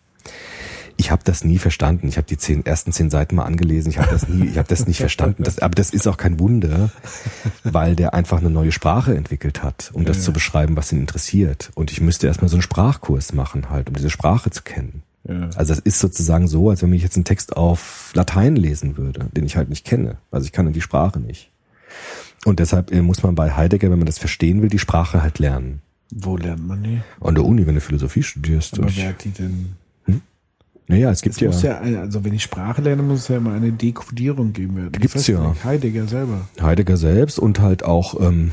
Ich 0.98 1.10
habe 1.10 1.22
das 1.24 1.44
nie 1.44 1.58
verstanden. 1.58 2.08
Ich 2.08 2.16
habe 2.16 2.26
die 2.26 2.38
zehn, 2.38 2.64
ersten 2.64 2.90
zehn 2.90 3.10
Seiten 3.10 3.36
mal 3.36 3.44
angelesen. 3.44 3.90
Ich 3.90 3.98
habe 3.98 4.10
das 4.10 4.28
nie, 4.28 4.46
ich 4.46 4.56
habe 4.56 4.68
das 4.68 4.86
nicht 4.86 4.98
verstanden. 4.98 5.42
Das, 5.42 5.58
aber 5.58 5.74
das 5.74 5.90
ist 5.90 6.06
auch 6.06 6.16
kein 6.16 6.40
Wunder, 6.40 6.90
weil 7.64 7.94
der 7.96 8.14
einfach 8.14 8.38
eine 8.38 8.48
neue 8.48 8.72
Sprache 8.72 9.14
entwickelt 9.14 9.62
hat, 9.62 9.90
um 9.92 10.06
das 10.06 10.22
zu 10.22 10.32
beschreiben, 10.32 10.76
was 10.76 10.92
ihn 10.92 11.00
interessiert. 11.00 11.70
Und 11.74 11.90
ich 11.90 12.00
müsste 12.00 12.26
erstmal 12.26 12.48
so 12.48 12.56
einen 12.56 12.62
Sprachkurs 12.62 13.34
machen, 13.34 13.68
halt, 13.68 13.88
um 13.88 13.94
diese 13.94 14.08
Sprache 14.08 14.50
zu 14.50 14.62
kennen. 14.62 15.02
Ja. 15.28 15.50
Also 15.56 15.74
es 15.74 15.80
ist 15.80 15.98
sozusagen 15.98 16.48
so, 16.48 16.70
als 16.70 16.82
wenn 16.82 16.92
ich 16.92 17.02
jetzt 17.02 17.16
einen 17.16 17.24
Text 17.24 17.56
auf 17.56 18.12
Latein 18.14 18.56
lesen 18.56 18.96
würde, 18.96 19.28
den 19.32 19.44
ich 19.44 19.56
halt 19.56 19.68
nicht 19.68 19.84
kenne. 19.84 20.16
Also 20.30 20.46
ich 20.46 20.52
kann 20.52 20.72
die 20.72 20.80
Sprache 20.80 21.20
nicht. 21.20 21.50
Und 22.46 22.60
deshalb 22.60 22.92
äh, 22.92 23.02
muss 23.02 23.24
man 23.24 23.34
bei 23.34 23.50
Heidegger, 23.56 23.90
wenn 23.90 23.98
man 23.98 24.06
das 24.06 24.18
verstehen 24.18 24.62
will, 24.62 24.68
die 24.68 24.78
Sprache 24.78 25.20
halt 25.20 25.40
lernen. 25.40 25.80
Wo 26.14 26.36
lernt 26.36 26.64
man 26.64 26.80
die? 26.84 27.00
An 27.20 27.34
der 27.34 27.44
Uni, 27.44 27.66
wenn 27.66 27.74
du 27.74 27.80
Philosophie 27.80 28.22
studierst. 28.22 28.78
Aber 28.78 28.88
wer 28.94 29.08
hat 29.08 29.24
die 29.24 29.30
denn? 29.30 29.74
naja, 30.86 31.10
es 31.10 31.22
gibt 31.22 31.34
Es 31.34 31.40
ja, 31.40 31.48
muss 31.48 31.62
ja, 31.62 31.80
also 31.80 32.24
wenn 32.24 32.32
ich 32.32 32.44
Sprache 32.44 32.80
lerne, 32.82 33.02
muss 33.02 33.22
es 33.22 33.28
ja 33.28 33.38
immer 33.38 33.52
eine 33.52 33.72
Dekodierung 33.72 34.52
geben 34.52 34.76
werden. 34.76 34.92
Das 34.92 35.16
heißt 35.16 35.26
ja. 35.26 35.56
Heidegger 35.64 36.06
selber. 36.06 36.46
Heidegger 36.60 36.96
selbst 36.96 37.40
und 37.40 37.58
halt 37.58 37.84
auch 37.84 38.20
ähm, 38.20 38.52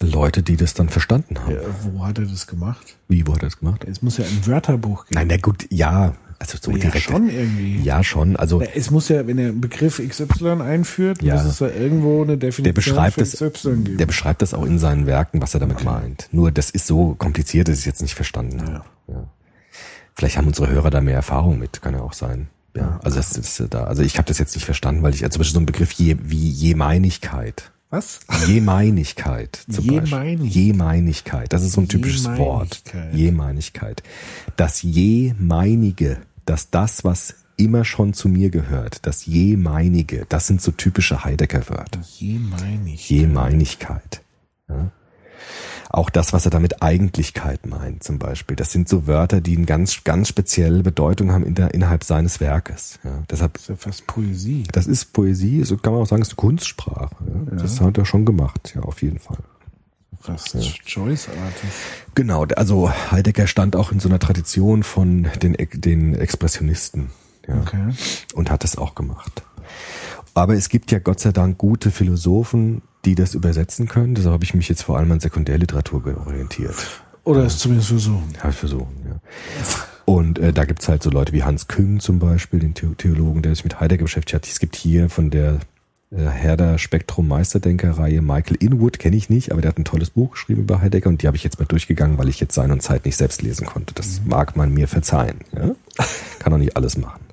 Leute, 0.00 0.42
die 0.42 0.56
das 0.56 0.72
dann 0.72 0.88
verstanden 0.88 1.38
haben. 1.40 1.52
Ja, 1.52 1.60
wo 1.92 2.06
hat 2.06 2.18
er 2.18 2.24
das 2.24 2.46
gemacht? 2.46 2.96
Wie, 3.08 3.26
wo 3.26 3.34
hat 3.34 3.42
er 3.42 3.48
das 3.48 3.58
gemacht? 3.58 3.84
Es 3.84 4.00
muss 4.00 4.16
ja 4.16 4.24
ein 4.24 4.46
Wörterbuch 4.46 5.04
geben. 5.04 5.16
Nein, 5.16 5.26
na 5.28 5.36
gut, 5.36 5.66
ja. 5.68 6.14
Also 6.40 6.56
so 6.60 6.70
ja, 6.72 6.78
direkt. 6.78 7.04
schon 7.04 7.28
irgendwie. 7.28 7.80
Ja, 7.82 8.02
schon. 8.02 8.34
Also 8.34 8.62
Es 8.62 8.90
muss 8.90 9.08
ja, 9.10 9.26
wenn 9.26 9.36
er 9.38 9.50
einen 9.50 9.60
Begriff 9.60 9.98
XY 10.04 10.62
einführt, 10.62 11.22
Ja. 11.22 11.34
muss 11.36 11.44
es 11.44 11.58
ja 11.60 11.68
irgendwo 11.68 12.22
eine 12.22 12.38
der 12.38 12.48
Definition 12.48 12.74
beschreibt 12.74 13.14
für 13.14 13.20
das, 13.20 13.32
XY 13.52 13.68
geben. 13.76 13.96
der 13.98 14.06
beschreibt 14.06 14.40
das 14.42 14.54
auch 14.54 14.64
in 14.64 14.78
seinen 14.78 15.06
Werken, 15.06 15.42
was 15.42 15.52
er 15.54 15.60
damit 15.60 15.84
meint. 15.84 16.28
Nur 16.32 16.50
das 16.50 16.70
ist 16.70 16.86
so 16.86 17.14
kompliziert, 17.14 17.68
dass 17.68 17.74
ich 17.74 17.80
es 17.80 17.84
jetzt 17.86 18.02
nicht 18.02 18.14
verstanden 18.14 18.62
habe. 18.62 18.84
Ja. 19.08 19.24
Vielleicht 20.14 20.38
haben 20.38 20.46
unsere 20.46 20.68
Hörer 20.70 20.90
da 20.90 21.00
mehr 21.02 21.14
Erfahrung 21.14 21.58
mit, 21.58 21.82
kann 21.82 21.92
ja 21.94 22.00
auch 22.00 22.14
sein. 22.14 22.48
Ja, 22.74 23.00
also 23.04 23.16
das 23.16 23.36
ist 23.36 23.62
da. 23.70 23.84
Also 23.84 24.02
ich 24.02 24.16
habe 24.16 24.26
das 24.28 24.38
jetzt 24.38 24.54
nicht 24.54 24.64
verstanden, 24.64 25.02
weil 25.02 25.12
ich 25.14 25.22
also 25.24 25.34
zum 25.34 25.40
Beispiel 25.40 25.54
so 25.54 25.60
ein 25.60 25.66
Begriff 25.66 25.92
je, 25.92 26.16
wie 26.22 26.48
Jemeinigkeit. 26.48 27.70
Was? 27.90 28.20
Jemeinigkeit 28.46 29.64
zum 29.68 29.84
Jemeinig- 29.84 30.10
Beispiel. 30.10 30.46
Jemeinigkeit. 30.46 31.52
Das 31.52 31.64
ist 31.64 31.72
so 31.72 31.80
ein 31.80 31.88
typisches 31.88 32.26
Wort. 32.36 32.82
Jemeinigkeit. 32.92 33.14
Jemeinigkeit. 33.14 34.02
Das 34.56 34.82
Jemeinige, 34.82 36.18
dass 36.50 36.70
das, 36.70 37.04
was 37.04 37.36
immer 37.56 37.84
schon 37.84 38.12
zu 38.12 38.28
mir 38.28 38.50
gehört, 38.50 39.06
das 39.06 39.24
Jemeinige, 39.24 40.26
das 40.28 40.48
sind 40.48 40.60
so 40.60 40.72
typische 40.72 41.22
Heidegger-Wörter. 41.24 42.00
Jemeinig. 42.16 43.08
Jemeinigkeit. 43.08 44.22
Ja. 44.68 44.90
Auch 45.90 46.10
das, 46.10 46.32
was 46.32 46.44
er 46.44 46.50
damit 46.50 46.82
Eigentlichkeit 46.82 47.66
meint, 47.66 48.02
zum 48.02 48.18
Beispiel. 48.18 48.56
Das 48.56 48.72
sind 48.72 48.88
so 48.88 49.06
Wörter, 49.06 49.40
die 49.40 49.56
eine 49.56 49.66
ganz, 49.66 50.02
ganz 50.02 50.28
spezielle 50.28 50.82
Bedeutung 50.82 51.30
haben 51.30 51.44
in 51.44 51.54
der, 51.54 51.72
innerhalb 51.72 52.02
seines 52.02 52.40
Werkes. 52.40 52.98
Ja. 53.04 53.22
Deshalb 53.30 53.54
Das 53.54 53.62
ist 53.62 53.68
ja 53.68 53.76
fast 53.76 54.06
Poesie. 54.08 54.64
das 54.72 54.88
ist 54.88 55.12
Poesie, 55.12 55.62
so 55.64 55.76
kann 55.76 55.92
man 55.92 56.02
auch 56.02 56.06
sagen, 56.06 56.22
es 56.22 56.28
ist 56.28 56.32
eine 56.32 56.48
Kunstsprache. 56.48 57.16
Ja. 57.50 57.56
Das 57.56 57.80
hat 57.80 57.96
er 57.96 58.04
schon 58.04 58.24
gemacht, 58.24 58.72
ja, 58.74 58.82
auf 58.82 59.02
jeden 59.02 59.20
Fall. 59.20 59.38
Fast 60.20 60.54
Joyce-artig. 60.86 61.70
Genau, 62.14 62.44
also 62.56 62.90
Heidegger 63.10 63.46
stand 63.46 63.74
auch 63.74 63.90
in 63.90 64.00
so 64.00 64.08
einer 64.08 64.18
Tradition 64.18 64.82
von 64.82 65.28
den, 65.42 65.56
den 65.72 66.14
Expressionisten 66.14 67.10
ja, 67.48 67.60
Okay. 67.60 67.94
und 68.34 68.50
hat 68.50 68.64
das 68.64 68.76
auch 68.76 68.94
gemacht. 68.94 69.42
Aber 70.34 70.54
es 70.54 70.68
gibt 70.68 70.92
ja 70.92 70.98
Gott 70.98 71.20
sei 71.20 71.32
Dank 71.32 71.58
gute 71.58 71.90
Philosophen, 71.90 72.82
die 73.04 73.14
das 73.14 73.34
übersetzen 73.34 73.88
können. 73.88 74.14
Deshalb 74.14 74.34
habe 74.34 74.44
ich 74.44 74.54
mich 74.54 74.68
jetzt 74.68 74.82
vor 74.82 74.98
allem 74.98 75.10
an 75.10 75.20
Sekundärliteratur 75.20 76.02
orientiert. 76.26 76.74
Oder 77.24 77.44
es 77.44 77.58
zumindest 77.58 77.88
versuchen. 77.88 78.32
Ich 78.48 78.56
versucht, 78.56 78.88
ja. 79.06 79.20
Und 80.04 80.38
äh, 80.38 80.52
da 80.52 80.64
gibt's 80.64 80.88
halt 80.88 81.02
so 81.02 81.10
Leute 81.10 81.32
wie 81.32 81.44
Hans 81.44 81.68
Küng 81.68 82.00
zum 82.00 82.18
Beispiel, 82.18 82.58
den 82.60 82.74
The 82.74 82.94
Theologen, 82.96 83.42
der 83.42 83.54
sich 83.54 83.64
mit 83.64 83.80
Heidegger 83.80 84.04
beschäftigt 84.04 84.34
hat. 84.34 84.46
Es 84.46 84.58
gibt 84.58 84.76
hier 84.76 85.08
von 85.08 85.30
der 85.30 85.60
Herder 86.12 86.78
Spektrum 86.78 87.28
Meisterdenker-Reihe 87.28 88.20
Michael 88.20 88.56
Inwood, 88.56 88.98
kenne 88.98 89.14
ich 89.14 89.30
nicht, 89.30 89.52
aber 89.52 89.60
der 89.60 89.68
hat 89.68 89.78
ein 89.78 89.84
tolles 89.84 90.10
Buch 90.10 90.32
geschrieben 90.32 90.62
über 90.62 90.80
Heidegger 90.80 91.08
und 91.08 91.22
die 91.22 91.28
habe 91.28 91.36
ich 91.36 91.44
jetzt 91.44 91.60
mal 91.60 91.66
durchgegangen, 91.66 92.18
weil 92.18 92.28
ich 92.28 92.40
jetzt 92.40 92.54
Sein 92.54 92.72
und 92.72 92.82
Zeit 92.82 93.04
nicht 93.04 93.16
selbst 93.16 93.42
lesen 93.42 93.64
konnte. 93.64 93.94
Das 93.94 94.20
mag 94.24 94.56
man 94.56 94.74
mir 94.74 94.88
verzeihen. 94.88 95.38
Ja? 95.54 95.70
Kann 96.40 96.52
auch 96.52 96.58
nicht 96.58 96.76
alles 96.76 96.96
machen. 96.96 97.24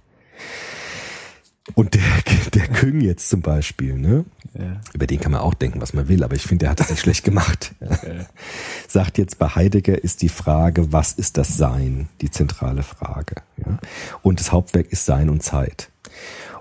Und 1.73 1.95
der, 1.95 2.01
der 2.53 2.67
Küng 2.67 3.01
jetzt 3.01 3.29
zum 3.29 3.41
Beispiel, 3.41 3.95
ne? 3.95 4.25
Ja. 4.53 4.79
über 4.93 5.05
den 5.05 5.19
kann 5.19 5.33
man 5.33 5.41
auch 5.41 5.53
denken, 5.53 5.81
was 5.81 5.93
man 5.93 6.07
will, 6.07 6.23
aber 6.23 6.35
ich 6.35 6.41
finde, 6.43 6.63
der 6.63 6.71
hat 6.71 6.79
das 6.79 6.89
nicht 6.89 7.01
schlecht 7.01 7.23
gemacht. 7.23 7.75
Sagt 8.87 9.17
jetzt 9.19 9.37
bei 9.37 9.49
Heidegger 9.49 10.03
ist 10.03 10.23
die 10.23 10.29
Frage, 10.29 10.91
was 10.91 11.13
ist 11.13 11.37
das 11.37 11.57
Sein, 11.57 12.09
die 12.21 12.31
zentrale 12.31 12.81
Frage. 12.81 13.35
Ja? 13.57 13.77
Und 14.23 14.39
das 14.39 14.51
Hauptwerk 14.51 14.91
ist 14.91 15.05
Sein 15.05 15.29
und 15.29 15.43
Zeit. 15.43 15.89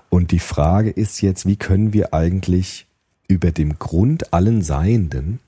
Und 0.09 0.31
die 0.31 0.39
Frage 0.39 0.89
ist 0.89 1.21
jetzt, 1.21 1.45
wie 1.45 1.57
können 1.57 1.93
wir 1.93 2.13
eigentlich 2.13 2.87
über 3.27 3.51
dem 3.51 3.77
Grund 3.77 4.33
allen 4.33 4.61
Seienden, 4.61 5.39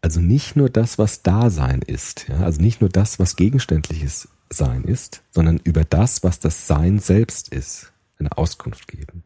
also 0.00 0.20
nicht 0.20 0.56
nur 0.56 0.70
das, 0.70 0.98
was 0.98 1.22
Dasein 1.22 1.82
ist, 1.82 2.26
ja? 2.28 2.38
also 2.40 2.60
nicht 2.60 2.80
nur 2.80 2.90
das, 2.90 3.18
was 3.18 3.36
gegenständliches 3.36 4.28
Sein 4.50 4.84
ist, 4.84 5.22
sondern 5.30 5.60
über 5.64 5.84
das, 5.84 6.22
was 6.22 6.40
das 6.40 6.66
Sein 6.66 6.98
selbst 6.98 7.48
ist, 7.48 7.92
eine 8.18 8.36
Auskunft 8.36 8.88
geben. 8.88 9.22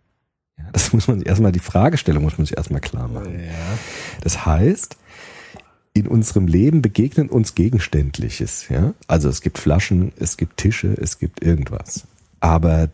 Ja, 0.59 0.65
das 0.73 0.93
muss 0.93 1.09
man 1.09 1.19
sich 1.19 1.29
erstmal, 1.29 1.53
die 1.53 1.59
Fragestellung 1.59 2.23
muss 2.23 2.39
man 2.39 2.47
sich 2.47 2.57
erstmal 2.57 2.81
klar 2.81 3.09
machen. 3.09 3.41
Das 4.21 4.45
heißt, 4.45 4.97
in 5.95 6.07
unserem 6.07 6.47
Leben 6.47 6.83
begegnet 6.83 7.31
uns 7.31 7.55
Gegenständliches, 7.55 8.69
ja. 8.69 8.95
Also 9.07 9.29
es 9.29 9.41
gibt 9.43 9.59
Flaschen, 9.59 10.13
es 10.17 10.37
gibt 10.37 10.57
Tische, 10.57 10.95
es 10.99 11.19
gibt 11.19 11.43
irgendwas. 11.43 12.07
Aber 12.41 12.89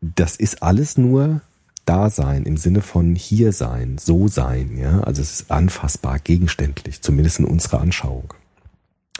das 0.00 0.36
ist 0.36 0.62
alles 0.62 0.96
nur 0.96 1.42
Dasein 1.86 2.44
im 2.44 2.56
Sinne 2.56 2.82
von 2.82 3.14
hier 3.14 3.52
sein, 3.52 3.98
so 3.98 4.28
sein, 4.28 4.76
ja. 4.76 5.00
Also 5.00 5.22
es 5.22 5.40
ist 5.40 5.50
anfassbar, 5.50 6.18
gegenständlich, 6.18 7.02
zumindest 7.02 7.40
in 7.40 7.44
unserer 7.44 7.80
Anschauung. 7.80 8.32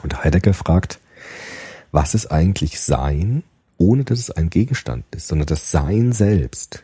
Und 0.03 0.23
Heidegger 0.23 0.53
fragt, 0.53 0.99
was 1.91 2.15
ist 2.15 2.27
eigentlich 2.27 2.79
Sein, 2.79 3.43
ohne 3.77 4.03
dass 4.03 4.19
es 4.19 4.31
ein 4.31 4.49
Gegenstand 4.49 5.05
ist, 5.11 5.27
sondern 5.27 5.47
das 5.47 5.71
Sein 5.71 6.13
selbst. 6.13 6.83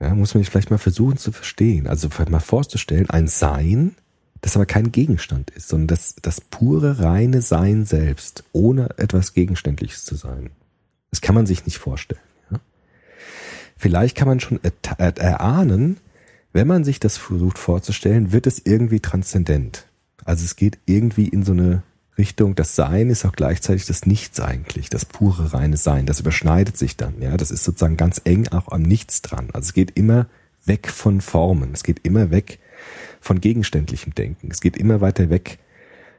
Ja, 0.00 0.14
muss 0.14 0.34
man 0.34 0.42
sich 0.42 0.50
vielleicht 0.50 0.70
mal 0.70 0.78
versuchen 0.78 1.16
zu 1.16 1.32
verstehen. 1.32 1.86
Also 1.86 2.10
vielleicht 2.10 2.30
mal 2.30 2.40
vorzustellen, 2.40 3.10
ein 3.10 3.28
Sein, 3.28 3.94
das 4.40 4.56
aber 4.56 4.66
kein 4.66 4.92
Gegenstand 4.92 5.50
ist, 5.50 5.68
sondern 5.68 5.88
das, 5.88 6.16
das 6.22 6.40
pure, 6.40 7.00
reine 7.00 7.42
Sein 7.42 7.84
selbst, 7.84 8.44
ohne 8.52 8.90
etwas 8.98 9.34
Gegenständliches 9.34 10.04
zu 10.04 10.14
sein. 10.14 10.50
Das 11.10 11.20
kann 11.20 11.34
man 11.34 11.46
sich 11.46 11.64
nicht 11.64 11.78
vorstellen. 11.78 12.20
Vielleicht 13.76 14.16
kann 14.16 14.28
man 14.28 14.40
schon 14.40 14.60
er 14.62 15.16
erahnen, 15.18 15.98
wenn 16.52 16.66
man 16.66 16.84
sich 16.84 16.98
das 16.98 17.18
versucht 17.18 17.58
vorzustellen, 17.58 18.32
wird 18.32 18.46
es 18.46 18.62
irgendwie 18.64 19.00
transzendent. 19.00 19.86
Also 20.24 20.44
es 20.44 20.56
geht 20.56 20.78
irgendwie 20.86 21.28
in 21.28 21.44
so 21.44 21.52
eine 21.52 21.82
Richtung, 22.18 22.54
das 22.54 22.74
Sein 22.74 23.10
ist 23.10 23.26
auch 23.26 23.32
gleichzeitig 23.32 23.84
das 23.84 24.06
Nichts 24.06 24.40
eigentlich, 24.40 24.88
das 24.88 25.04
pure 25.04 25.52
reine 25.52 25.76
Sein. 25.76 26.06
Das 26.06 26.20
überschneidet 26.20 26.78
sich 26.78 26.96
dann, 26.96 27.20
ja. 27.20 27.36
Das 27.36 27.50
ist 27.50 27.64
sozusagen 27.64 27.98
ganz 27.98 28.22
eng 28.24 28.48
auch 28.48 28.68
am 28.68 28.82
Nichts 28.82 29.20
dran. 29.20 29.50
Also 29.52 29.66
es 29.66 29.74
geht 29.74 29.92
immer 29.98 30.26
weg 30.64 30.88
von 30.88 31.20
Formen. 31.20 31.72
Es 31.74 31.84
geht 31.84 32.00
immer 32.04 32.30
weg 32.30 32.58
von 33.20 33.40
gegenständlichem 33.40 34.14
Denken. 34.14 34.48
Es 34.50 34.60
geht 34.60 34.76
immer 34.76 35.00
weiter 35.02 35.28
weg 35.28 35.58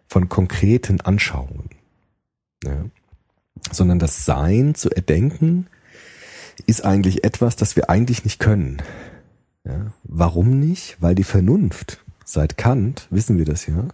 von 0.07 0.29
konkreten 0.29 1.01
Anschauungen. 1.01 1.69
Ja. 2.63 2.85
Sondern 3.71 3.97
das 3.97 4.25
Sein 4.25 4.75
zu 4.75 4.91
erdenken 4.91 5.67
ist 6.65 6.83
eigentlich 6.83 7.23
etwas, 7.23 7.55
das 7.55 7.75
wir 7.75 7.89
eigentlich 7.89 8.23
nicht 8.23 8.39
können. 8.39 8.81
Ja. 9.65 9.91
Warum 10.03 10.59
nicht? 10.59 10.97
Weil 10.99 11.15
die 11.15 11.23
Vernunft, 11.23 12.03
seit 12.25 12.57
Kant 12.57 13.07
wissen 13.09 13.37
wir 13.37 13.45
das 13.45 13.67
ja, 13.67 13.87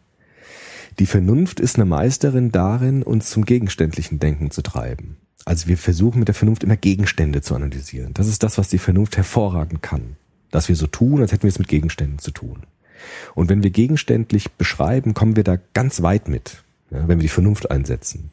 die 1.00 1.08
Vernunft 1.08 1.60
ist 1.60 1.76
eine 1.76 1.86
Meisterin 1.86 2.52
darin, 2.52 3.02
uns 3.02 3.30
zum 3.32 3.46
gegenständlichen 3.46 4.20
Denken 4.20 4.52
zu 4.52 4.62
treiben. 4.62 5.18
Also 5.46 5.68
wir 5.68 5.78
versuchen 5.78 6.20
mit 6.20 6.28
der 6.28 6.36
Vernunft 6.36 6.64
immer 6.64 6.78
Gegenstände 6.78 7.42
zu 7.42 7.56
analysieren. 7.56 8.14
Das 8.14 8.28
ist 8.28 8.44
das, 8.44 8.58
was 8.58 8.70
die 8.70 8.78
Vernunft 8.78 9.18
hervorragend 9.18 9.82
kann. 9.82 10.16
Dass 10.52 10.70
wir 10.70 10.76
so 10.76 10.88
tun, 10.88 11.20
als 11.22 11.32
hätten 11.32 11.44
wir 11.44 11.50
es 11.50 11.60
mit 11.60 11.68
Gegenständen 11.68 12.20
zu 12.20 12.32
tun. 12.32 12.64
Und 13.34 13.50
wenn 13.50 13.64
wir 13.64 13.72
gegenständlich 13.72 14.52
beschreiben, 14.52 15.14
kommen 15.14 15.36
wir 15.36 15.44
da 15.44 15.58
ganz 15.74 16.02
weit 16.04 16.28
mit, 16.28 16.64
ja, 16.92 17.08
wenn 17.08 17.18
wir 17.18 17.24
die 17.24 17.28
Vernunft 17.28 17.72
einsetzen. 17.72 18.32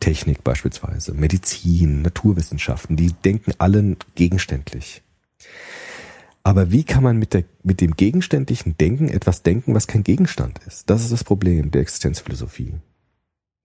Technik 0.00 0.44
beispielsweise, 0.44 1.14
Medizin, 1.14 2.02
Naturwissenschaften, 2.02 2.96
die 2.96 3.12
denken 3.12 3.52
allen 3.58 3.96
gegenständlich. 4.14 5.02
Aber 6.42 6.70
wie 6.70 6.84
kann 6.84 7.02
man 7.02 7.18
mit, 7.18 7.32
der, 7.32 7.44
mit 7.62 7.80
dem 7.80 7.96
gegenständlichen 7.96 8.76
Denken 8.76 9.08
etwas 9.08 9.42
denken, 9.42 9.74
was 9.74 9.86
kein 9.86 10.04
Gegenstand 10.04 10.60
ist? 10.66 10.90
Das 10.90 11.02
ist 11.02 11.10
das 11.10 11.24
Problem 11.24 11.70
der 11.70 11.80
Existenzphilosophie. 11.80 12.74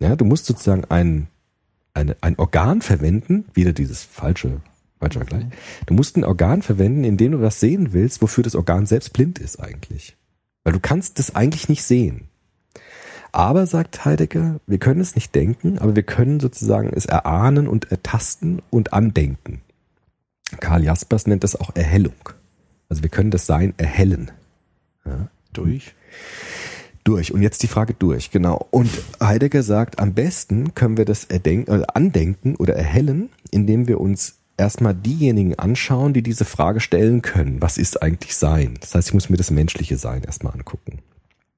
Ja, 0.02 0.16
du 0.16 0.24
musst 0.24 0.46
sozusagen 0.46 0.86
ein, 0.86 1.28
eine, 1.94 2.16
ein 2.22 2.40
Organ 2.40 2.82
verwenden, 2.82 3.46
wieder 3.54 3.74
dieses 3.74 4.04
falsche, 4.04 4.62
falsche 4.98 5.20
Vergleich. 5.20 5.46
Du 5.88 5.94
musst 5.94 6.16
ein 6.16 6.24
Organ 6.24 6.62
verwenden, 6.62 7.04
in 7.04 7.18
dem 7.18 7.34
du 7.34 7.42
was 7.42 7.60
sehen 7.60 7.92
willst, 7.92 8.22
wofür 8.22 8.46
das 8.46 8.56
Organ 8.56 8.86
selbst 8.86 9.12
blind 9.12 9.40
ist 9.40 9.60
eigentlich. 9.60 10.16
Weil 10.64 10.72
du 10.72 10.80
kannst 10.80 11.20
das 11.20 11.36
eigentlich 11.36 11.68
nicht 11.68 11.84
sehen. 11.84 12.29
Aber, 13.32 13.68
sagt 13.68 14.06
Heidegger, 14.06 14.60
wir 14.66 14.78
können 14.80 15.02
es 15.02 15.16
nicht 15.16 15.36
denken, 15.36 15.78
aber 15.78 15.96
wir 15.96 16.04
können 16.04 16.40
sozusagen 16.40 16.92
es 16.94 17.06
erahnen 17.06 17.68
und 17.68 17.92
ertasten 17.92 18.62
und 18.70 18.94
andenken. 18.94 19.62
Karl 20.60 20.84
Jaspers 20.84 21.28
nennt 21.28 21.44
das 21.44 21.56
auch 21.56 21.76
Erhellung. 21.76 22.30
Also 22.90 23.04
wir 23.04 23.10
können 23.10 23.32
das 23.32 23.46
Sein 23.46 23.74
erhellen. 23.78 24.32
Ja. 25.06 25.28
Durch? 25.54 25.94
Durch. 27.04 27.32
Und 27.32 27.42
jetzt 27.42 27.64
die 27.64 27.68
Frage 27.68 27.94
durch, 27.94 28.32
genau. 28.32 28.68
Und 28.72 28.90
Heidegger 29.22 29.64
sagt, 29.64 30.00
am 30.00 30.14
besten 30.14 30.74
können 30.74 30.98
wir 30.98 31.06
das 31.06 31.26
erdenken, 31.26 31.72
also 31.72 31.86
andenken 31.94 32.56
oder 32.56 32.76
erhellen, 32.76 33.30
indem 33.52 33.88
wir 33.88 34.00
uns 34.00 34.36
erstmal 34.58 34.94
diejenigen 34.94 35.58
anschauen, 35.58 36.14
die 36.14 36.22
diese 36.22 36.46
Frage 36.46 36.80
stellen 36.82 37.22
können. 37.22 37.62
Was 37.62 37.78
ist 37.78 38.02
eigentlich 38.02 38.36
Sein? 38.36 38.76
Das 38.82 38.94
heißt, 38.94 39.10
ich 39.10 39.14
muss 39.14 39.30
mir 39.30 39.38
das 39.38 39.52
menschliche 39.52 39.98
Sein 39.98 40.24
erstmal 40.24 40.54
angucken. 40.54 41.00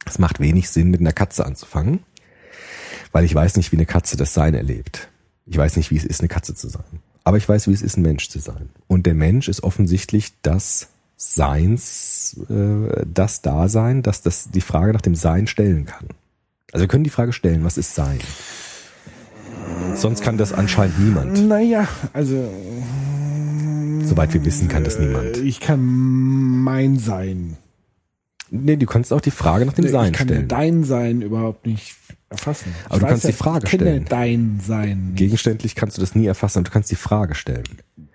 Es 0.05 0.19
macht 0.19 0.39
wenig 0.39 0.69
Sinn, 0.69 0.89
mit 0.89 0.99
einer 0.99 1.13
Katze 1.13 1.45
anzufangen, 1.45 1.99
weil 3.11 3.25
ich 3.25 3.35
weiß 3.35 3.57
nicht, 3.57 3.71
wie 3.71 3.77
eine 3.77 3.85
Katze 3.85 4.17
das 4.17 4.33
Sein 4.33 4.53
erlebt. 4.53 5.09
Ich 5.45 5.57
weiß 5.57 5.75
nicht, 5.75 5.91
wie 5.91 5.97
es 5.97 6.05
ist, 6.05 6.21
eine 6.21 6.29
Katze 6.29 6.55
zu 6.55 6.69
sein. 6.69 6.83
Aber 7.23 7.37
ich 7.37 7.47
weiß, 7.47 7.67
wie 7.67 7.73
es 7.73 7.81
ist, 7.81 7.97
ein 7.97 8.01
Mensch 8.01 8.29
zu 8.29 8.39
sein. 8.39 8.69
Und 8.87 9.05
der 9.05 9.13
Mensch 9.13 9.47
ist 9.47 9.63
offensichtlich 9.63 10.33
das 10.41 10.89
Seins, 11.17 12.35
äh, 12.49 13.05
das 13.05 13.41
Dasein, 13.41 14.01
dass 14.01 14.23
das 14.23 14.49
die 14.49 14.61
Frage 14.61 14.93
nach 14.93 15.01
dem 15.01 15.13
Sein 15.13 15.45
stellen 15.45 15.85
kann. 15.85 16.07
Also 16.71 16.83
wir 16.83 16.87
können 16.87 17.03
die 17.03 17.11
Frage 17.11 17.33
stellen, 17.33 17.63
was 17.63 17.77
ist 17.77 17.93
Sein? 17.93 18.19
Sonst 19.95 20.23
kann 20.23 20.37
das 20.37 20.53
anscheinend 20.53 20.99
niemand. 20.99 21.47
Naja, 21.47 21.87
also. 22.13 22.49
Soweit 24.03 24.33
wir 24.33 24.43
wissen, 24.45 24.67
kann 24.67 24.83
das 24.83 24.97
niemand. 24.97 25.37
Ich 25.37 25.59
kann 25.59 25.79
mein 25.79 26.97
Sein. 26.97 27.57
Nee, 28.53 28.75
du 28.75 28.85
kannst 28.85 29.13
auch 29.13 29.21
die 29.21 29.31
Frage 29.31 29.65
nach 29.65 29.73
dem 29.73 29.85
ich 29.85 29.91
Sein 29.91 30.11
kann 30.11 30.27
stellen. 30.27 30.47
dein 30.49 30.83
Sein 30.83 31.21
überhaupt 31.21 31.65
nicht 31.65 31.95
erfassen. 32.29 32.73
Aber 32.89 32.99
du 32.99 33.05
kannst 33.07 33.25
die 33.27 33.31
Frage 33.33 33.61
ich 33.65 33.71
kenne 33.71 33.83
stellen. 33.83 34.05
dein 34.09 34.59
Sein. 34.65 35.05
Nicht. 35.07 35.15
Gegenständlich 35.17 35.73
kannst 35.75 35.97
du 35.97 36.01
das 36.01 36.15
nie 36.15 36.25
erfassen, 36.25 36.59
aber 36.59 36.65
du 36.65 36.71
kannst 36.71 36.91
die 36.91 36.95
Frage 36.95 37.33
stellen. 37.33 37.63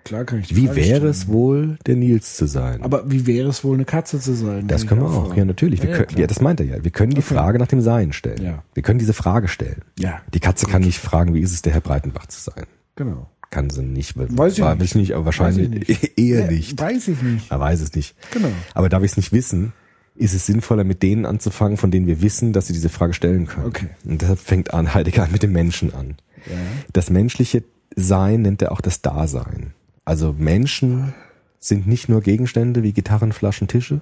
Klar 0.03 0.23
kann 0.25 0.39
ich 0.39 0.47
die 0.49 0.55
Wie 0.55 0.67
Frage 0.67 0.75
wäre 0.77 0.87
stellen. 0.97 1.09
es 1.11 1.27
wohl, 1.27 1.77
der 1.87 1.95
Nils 1.95 2.35
zu 2.37 2.45
sein? 2.45 2.81
Aber 2.83 3.09
wie 3.11 3.25
wäre 3.25 3.49
es 3.49 3.63
wohl, 3.63 3.75
eine 3.75 3.85
Katze 3.85 4.19
zu 4.19 4.33
sein? 4.35 4.67
das 4.67 4.85
Kann 4.85 4.99
können 4.99 5.01
ich 5.09 5.13
wir 5.13 5.17
auch. 5.17 5.25
fragen. 5.27 5.37
Ja, 5.39 5.45
natürlich. 5.45 5.81
Wir 5.83 5.89
Ja, 5.89 5.97
können, 5.97 6.17
ja, 6.19 6.27
das 6.27 6.39
meint 6.39 6.59
er 6.59 6.65
ja. 6.67 6.83
Wir 6.83 6.91
können 6.91 7.11
die 7.11 7.17
Okay. 7.21 7.33
Frage 7.35 7.57
nach 7.59 7.67
dem 7.67 7.81
Sein 7.81 8.13
stellen. 8.13 8.41
Ja. 8.43 8.63
Wir 8.75 8.83
können 8.83 8.99
diese 8.99 9.13
Frage 9.13 9.47
stellen. 9.47 9.81
Ja. 9.99 10.21
Die 10.33 10.39
Katze 10.39 10.67
kann 10.67 10.83
nicht 10.83 10.99
fragen, 10.99 11.33
wie 11.33 11.41
ist 11.41 11.51
es, 11.51 11.61
der 11.63 11.73
Herr 11.73 11.81
Breitenbach 11.81 12.27
zu 12.27 12.39
sein? 12.39 12.65
Genau. 12.95 13.27
Kann 13.49 13.69
sie 13.69 13.81
nicht. 13.81 14.15
Weiß 14.17 14.57
ich 14.59 14.59
nicht. 14.79 14.95
nicht. 14.95 15.15
aber 15.15 15.25
wahrscheinlich 15.25 15.69
Weiß 15.71 15.81
ich 15.89 16.01
nicht. 16.01 16.17
eher 16.19 16.41
Ja, 16.41 16.51
nicht. 16.51 16.79
Weiß 16.79 17.07
ich 17.07 17.21
nicht. 17.21 17.51
Er 17.51 17.59
weiß 17.59 17.81
es 17.81 17.93
nicht. 17.95 18.15
Genau. 18.31 18.49
Aber 18.73 18.87
da 18.89 19.01
wir 19.01 19.05
es 19.05 19.17
nicht 19.17 19.31
wissen, 19.33 19.73
ist 20.17 20.33
es 20.33 20.45
sinnvoller, 20.45 20.83
mit 20.83 21.03
denen 21.03 21.25
anzufangen, 21.25 21.77
von 21.77 21.91
denen 21.91 22.07
wir 22.07 22.21
wissen, 22.21 22.53
dass 22.53 22.67
sie 22.67 22.73
diese 22.73 22.89
Frage 22.89 23.13
stellen 23.13 23.47
können. 23.47 23.67
Okay. 23.67 23.87
Und 24.05 24.21
deshalb 24.21 24.39
fängt 24.39 24.73
an 24.73 24.93
Heidegger 24.93 25.27
mit 25.31 25.43
dem 25.43 25.51
Menschen 25.51 25.93
an. 25.93 26.15
Ja. 26.45 26.55
Das 26.93 27.09
menschliche 27.09 27.63
Sein 27.95 28.41
nennt 28.41 28.61
er 28.61 28.71
auch 28.71 28.81
das 28.81 29.01
Dasein. 29.01 29.73
Also 30.05 30.33
Menschen 30.37 31.13
sind 31.59 31.87
nicht 31.87 32.09
nur 32.09 32.21
Gegenstände 32.21 32.83
wie 32.83 32.93
Gitarren, 32.93 33.31
Flaschen, 33.31 33.67
Tische, 33.67 34.01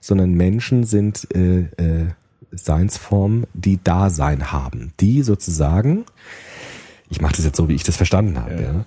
sondern 0.00 0.32
Menschen 0.34 0.84
sind 0.84 1.26
äh, 1.34 1.60
äh, 1.76 2.06
Seinsformen, 2.50 3.46
die 3.54 3.82
Dasein 3.82 4.52
haben, 4.52 4.92
die 5.00 5.22
sozusagen, 5.22 6.04
ich 7.10 7.20
mache 7.20 7.36
das 7.36 7.44
jetzt 7.44 7.56
so, 7.56 7.68
wie 7.68 7.74
ich 7.74 7.82
das 7.82 7.96
verstanden 7.96 8.38
habe, 8.38 8.62
ja. 8.62 8.84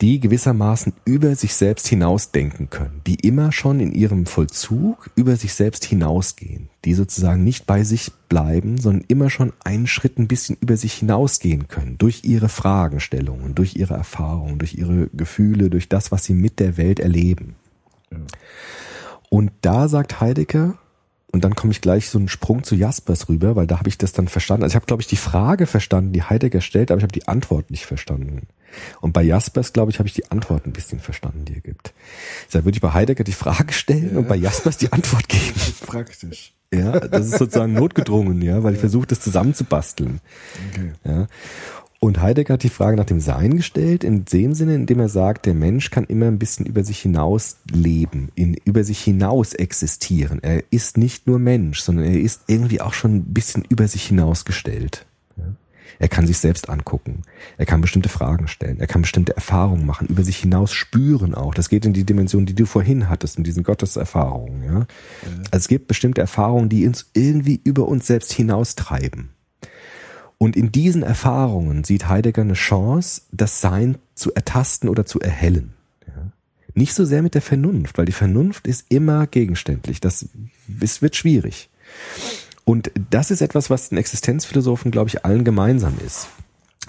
Die 0.00 0.20
gewissermaßen 0.20 0.92
über 1.04 1.34
sich 1.34 1.54
selbst 1.54 1.88
hinausdenken 1.88 2.68
können, 2.68 3.00
die 3.06 3.14
immer 3.14 3.50
schon 3.50 3.80
in 3.80 3.92
ihrem 3.92 4.26
Vollzug 4.26 5.10
über 5.16 5.36
sich 5.36 5.54
selbst 5.54 5.84
hinausgehen, 5.84 6.68
die 6.84 6.92
sozusagen 6.92 7.44
nicht 7.44 7.66
bei 7.66 7.82
sich 7.82 8.12
bleiben, 8.28 8.78
sondern 8.78 9.04
immer 9.08 9.30
schon 9.30 9.54
einen 9.64 9.86
Schritt 9.86 10.18
ein 10.18 10.28
bisschen 10.28 10.56
über 10.60 10.76
sich 10.76 10.94
hinausgehen 10.94 11.68
können, 11.68 11.96
durch 11.96 12.24
ihre 12.24 12.50
Fragestellungen, 12.50 13.54
durch 13.54 13.76
ihre 13.76 13.94
Erfahrungen, 13.94 14.58
durch 14.58 14.74
ihre 14.74 15.08
Gefühle, 15.08 15.70
durch 15.70 15.88
das, 15.88 16.12
was 16.12 16.24
sie 16.24 16.34
mit 16.34 16.60
der 16.60 16.76
Welt 16.76 17.00
erleben. 17.00 17.54
Und 19.30 19.52
da 19.62 19.88
sagt 19.88 20.20
Heidegger, 20.20 20.78
und 21.32 21.44
dann 21.44 21.54
komme 21.54 21.72
ich 21.72 21.80
gleich 21.80 22.08
so 22.08 22.18
einen 22.18 22.28
Sprung 22.28 22.64
zu 22.64 22.74
Jaspers 22.74 23.28
rüber, 23.28 23.56
weil 23.56 23.66
da 23.66 23.78
habe 23.78 23.88
ich 23.88 23.98
das 23.98 24.12
dann 24.12 24.28
verstanden. 24.28 24.62
Also 24.62 24.72
ich 24.72 24.76
habe, 24.76 24.86
glaube 24.86 25.02
ich, 25.02 25.08
die 25.08 25.16
Frage 25.16 25.66
verstanden, 25.66 26.12
die 26.12 26.22
Heidegger 26.22 26.60
stellt, 26.60 26.90
aber 26.90 26.98
ich 26.98 27.02
habe 27.02 27.12
die 27.12 27.28
Antwort 27.28 27.70
nicht 27.70 27.84
verstanden. 27.84 28.46
Und 29.00 29.12
bei 29.12 29.22
Jaspers, 29.22 29.72
glaube 29.72 29.90
ich, 29.90 29.98
habe 29.98 30.08
ich 30.08 30.14
die 30.14 30.30
Antwort 30.30 30.66
ein 30.66 30.72
bisschen 30.72 31.00
verstanden, 31.00 31.44
die 31.44 31.54
er 31.54 31.60
gibt. 31.60 31.92
Deshalb 32.46 32.64
würde 32.64 32.76
ich 32.76 32.82
bei 32.82 32.92
Heidegger 32.92 33.24
die 33.24 33.32
Frage 33.32 33.72
stellen 33.72 34.16
und 34.16 34.28
bei 34.28 34.36
Jaspers 34.36 34.76
die 34.76 34.92
Antwort 34.92 35.28
geben. 35.28 35.54
Das 35.54 35.68
ist 35.68 35.86
praktisch. 35.86 36.52
Ja, 36.72 36.98
das 36.98 37.26
ist 37.26 37.38
sozusagen 37.38 37.74
notgedrungen, 37.74 38.42
ja, 38.42 38.62
weil 38.62 38.74
ich 38.74 38.80
versuche, 38.80 39.06
das 39.06 39.20
zusammenzubasteln. 39.20 40.20
Okay. 40.70 40.92
Ja. 41.04 41.28
Und 41.98 42.20
Heidegger 42.20 42.54
hat 42.54 42.62
die 42.62 42.68
Frage 42.68 42.96
nach 42.96 43.06
dem 43.06 43.20
Sein 43.20 43.56
gestellt, 43.56 44.04
in 44.04 44.24
dem 44.26 44.54
Sinne, 44.54 44.74
in 44.74 44.86
dem 44.86 45.00
er 45.00 45.08
sagt, 45.08 45.46
der 45.46 45.54
Mensch 45.54 45.90
kann 45.90 46.04
immer 46.04 46.26
ein 46.26 46.38
bisschen 46.38 46.66
über 46.66 46.84
sich 46.84 47.00
hinaus 47.00 47.56
leben, 47.70 48.30
in, 48.34 48.54
über 48.64 48.84
sich 48.84 49.00
hinaus 49.00 49.54
existieren. 49.54 50.40
Er 50.42 50.62
ist 50.70 50.98
nicht 50.98 51.26
nur 51.26 51.38
Mensch, 51.38 51.80
sondern 51.80 52.04
er 52.04 52.20
ist 52.20 52.42
irgendwie 52.48 52.80
auch 52.80 52.92
schon 52.92 53.16
ein 53.16 53.24
bisschen 53.32 53.64
über 53.68 53.88
sich 53.88 54.06
hinausgestellt. 54.06 55.06
Ja. 55.98 56.06
Er 56.06 56.08
kann 56.08 56.26
sich 56.26 56.38
selbst 56.38 56.68
angucken. 56.68 57.22
Er 57.56 57.66
kann 57.66 57.80
bestimmte 57.80 58.08
Fragen 58.08 58.48
stellen. 58.48 58.80
Er 58.80 58.86
kann 58.86 59.02
bestimmte 59.02 59.34
Erfahrungen 59.34 59.86
machen, 59.86 60.08
über 60.08 60.22
sich 60.22 60.38
hinaus 60.38 60.72
spüren 60.72 61.34
auch. 61.34 61.54
Das 61.54 61.68
geht 61.68 61.84
in 61.84 61.92
die 61.92 62.04
Dimension, 62.04 62.46
die 62.46 62.54
du 62.54 62.66
vorhin 62.66 63.08
hattest, 63.08 63.38
mit 63.38 63.46
diesen 63.46 63.62
Gotteserfahrungen. 63.62 64.64
Ja. 64.64 64.86
Also 65.50 65.64
es 65.64 65.68
gibt 65.68 65.88
bestimmte 65.88 66.20
Erfahrungen, 66.20 66.68
die 66.68 66.86
uns 66.86 67.10
irgendwie 67.14 67.60
über 67.64 67.88
uns 67.88 68.06
selbst 68.06 68.32
hinaustreiben. 68.32 69.30
Und 70.38 70.56
in 70.56 70.70
diesen 70.70 71.02
Erfahrungen 71.02 71.84
sieht 71.84 72.08
Heidegger 72.08 72.42
eine 72.42 72.54
Chance, 72.54 73.22
das 73.32 73.60
Sein 73.60 73.96
zu 74.14 74.34
ertasten 74.34 74.88
oder 74.88 75.06
zu 75.06 75.20
erhellen. 75.20 75.72
Ja. 76.06 76.32
Nicht 76.74 76.94
so 76.94 77.04
sehr 77.04 77.22
mit 77.22 77.34
der 77.34 77.42
Vernunft, 77.42 77.96
weil 77.96 78.04
die 78.04 78.12
Vernunft 78.12 78.66
ist 78.66 78.86
immer 78.90 79.26
gegenständlich. 79.26 80.00
Das 80.00 80.28
es 80.80 81.00
wird 81.00 81.16
schwierig. 81.16 81.70
Und 82.68 82.90
das 83.10 83.30
ist 83.30 83.42
etwas, 83.42 83.70
was 83.70 83.90
den 83.90 83.98
Existenzphilosophen, 83.98 84.90
glaube 84.90 85.08
ich, 85.08 85.24
allen 85.24 85.44
gemeinsam 85.44 85.94
ist. 86.04 86.26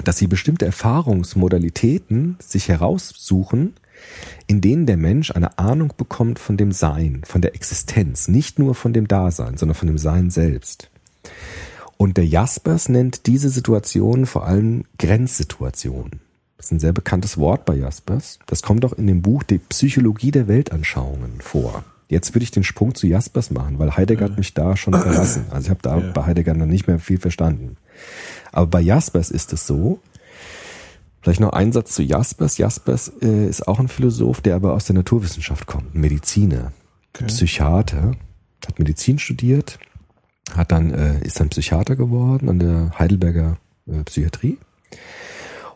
Dass 0.03 0.17
sie 0.17 0.25
bestimmte 0.25 0.65
Erfahrungsmodalitäten 0.65 2.35
sich 2.39 2.67
heraussuchen, 2.67 3.75
in 4.47 4.59
denen 4.59 4.87
der 4.87 4.97
Mensch 4.97 5.29
eine 5.29 5.59
Ahnung 5.59 5.93
bekommt 5.95 6.39
von 6.39 6.57
dem 6.57 6.71
Sein, 6.71 7.21
von 7.25 7.41
der 7.41 7.53
Existenz, 7.53 8.27
nicht 8.27 8.57
nur 8.57 8.73
von 8.73 8.91
dem 8.91 9.07
Dasein, 9.07 9.57
sondern 9.57 9.75
von 9.75 9.87
dem 9.87 9.99
Sein 9.99 10.31
selbst. 10.31 10.89
Und 11.97 12.17
der 12.17 12.25
Jaspers 12.25 12.89
nennt 12.89 13.27
diese 13.27 13.49
Situation 13.49 14.25
vor 14.25 14.47
allem 14.47 14.83
Grenzsituationen. 14.97 16.21
Das 16.57 16.67
ist 16.67 16.71
ein 16.71 16.79
sehr 16.79 16.93
bekanntes 16.93 17.37
Wort 17.37 17.65
bei 17.65 17.75
Jaspers. 17.75 18.39
Das 18.47 18.63
kommt 18.63 18.83
auch 18.83 18.93
in 18.93 19.05
dem 19.05 19.21
Buch 19.21 19.43
Die 19.43 19.59
Psychologie 19.59 20.31
der 20.31 20.47
Weltanschauungen 20.47 21.39
vor. 21.39 21.83
Jetzt 22.09 22.34
würde 22.34 22.43
ich 22.43 22.51
den 22.51 22.63
Sprung 22.63 22.95
zu 22.95 23.05
Jaspers 23.07 23.51
machen, 23.51 23.79
weil 23.79 23.95
Heidegger 23.97 24.25
hat 24.25 24.38
mich 24.38 24.53
da 24.53 24.77
schon 24.77 24.93
verlassen. 24.93 25.45
Also 25.49 25.65
ich 25.65 25.69
habe 25.69 25.81
da 25.81 25.97
Ja. 25.97 26.11
bei 26.13 26.25
Heidegger 26.25 26.53
noch 26.53 26.65
nicht 26.65 26.88
mehr 26.88 26.99
viel 26.99 27.19
verstanden. 27.19 27.75
Aber 28.51 28.67
bei 28.67 28.79
Jaspers 28.81 29.29
ist 29.29 29.51
es 29.51 29.67
so, 29.67 29.99
vielleicht 31.21 31.41
noch 31.41 31.51
ein 31.51 31.73
Satz 31.73 31.93
zu 31.93 32.03
Jaspers. 32.03 32.57
Jaspers 32.57 33.11
äh, 33.21 33.47
ist 33.47 33.67
auch 33.67 33.79
ein 33.79 33.89
Philosoph, 33.89 34.39
der 34.39 34.55
aber 34.55 34.73
aus 34.73 34.85
der 34.85 34.95
Naturwissenschaft 34.95 35.67
kommt, 35.67 35.95
Mediziner, 35.95 36.71
Psychiater, 37.27 38.11
hat 38.65 38.79
Medizin 38.79 39.19
studiert, 39.19 39.77
hat 40.55 40.71
dann 40.71 40.93
äh, 40.93 41.19
ist 41.25 41.39
dann 41.39 41.49
Psychiater 41.49 41.95
geworden 41.95 42.47
an 42.49 42.59
der 42.59 42.91
Heidelberger 42.97 43.57
äh, 43.88 44.03
Psychiatrie 44.03 44.57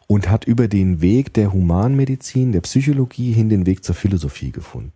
und 0.07 0.29
hat 0.29 0.45
über 0.45 0.67
den 0.67 1.01
Weg 1.01 1.33
der 1.33 1.51
Humanmedizin, 1.51 2.51
der 2.53 2.61
Psychologie 2.61 3.33
hin 3.33 3.49
den 3.49 3.65
Weg 3.65 3.83
zur 3.83 3.95
Philosophie 3.95 4.51
gefunden. 4.51 4.93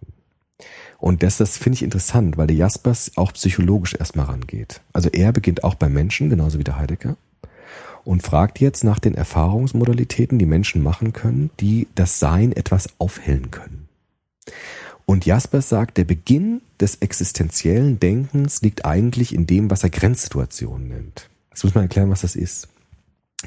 Und 0.98 1.24
das, 1.24 1.38
das 1.38 1.58
finde 1.58 1.76
ich 1.76 1.84
interessant, 1.84 2.38
weil 2.38 2.48
der 2.48 2.56
Jaspers 2.56 3.12
auch 3.16 3.34
psychologisch 3.34 3.96
erstmal 3.96 4.28
rangeht. 4.28 4.82
Also 4.94 5.10
er 5.10 5.32
beginnt 5.32 5.64
auch 5.64 5.76
beim 5.76 5.94
Menschen, 5.94 6.30
genauso 6.30 6.58
wie 6.60 6.64
der 6.64 6.78
Heidegger, 6.78 7.18
und 8.04 8.24
fragt 8.24 8.60
jetzt 8.60 8.84
nach 8.84 9.00
den 9.00 9.16
Erfahrungsmodalitäten, 9.16 10.40
die 10.40 10.46
Menschen 10.46 10.82
machen 10.82 11.12
können, 11.12 11.50
die 11.60 11.88
das 11.96 12.20
Sein 12.20 12.52
etwas 12.54 12.90
aufhellen 13.00 13.52
können. 13.52 13.88
Und 15.06 15.26
Jaspers 15.26 15.70
sagt, 15.70 15.98
der 15.98 16.06
Beginn 16.06 16.62
des 16.80 16.96
existenziellen 16.96 18.00
Denkens 18.00 18.62
liegt 18.62 18.86
eigentlich 18.86 19.34
in 19.34 19.46
dem, 19.46 19.70
was 19.70 19.84
er 19.84 19.90
Grenzsituationen 19.90 20.88
nennt. 20.88 21.30
Jetzt 21.52 21.64
muss 21.64 21.76
man 21.76 21.84
erklären, 21.84 22.10
was 22.10 22.22
das 22.22 22.36
ist. 22.36 22.68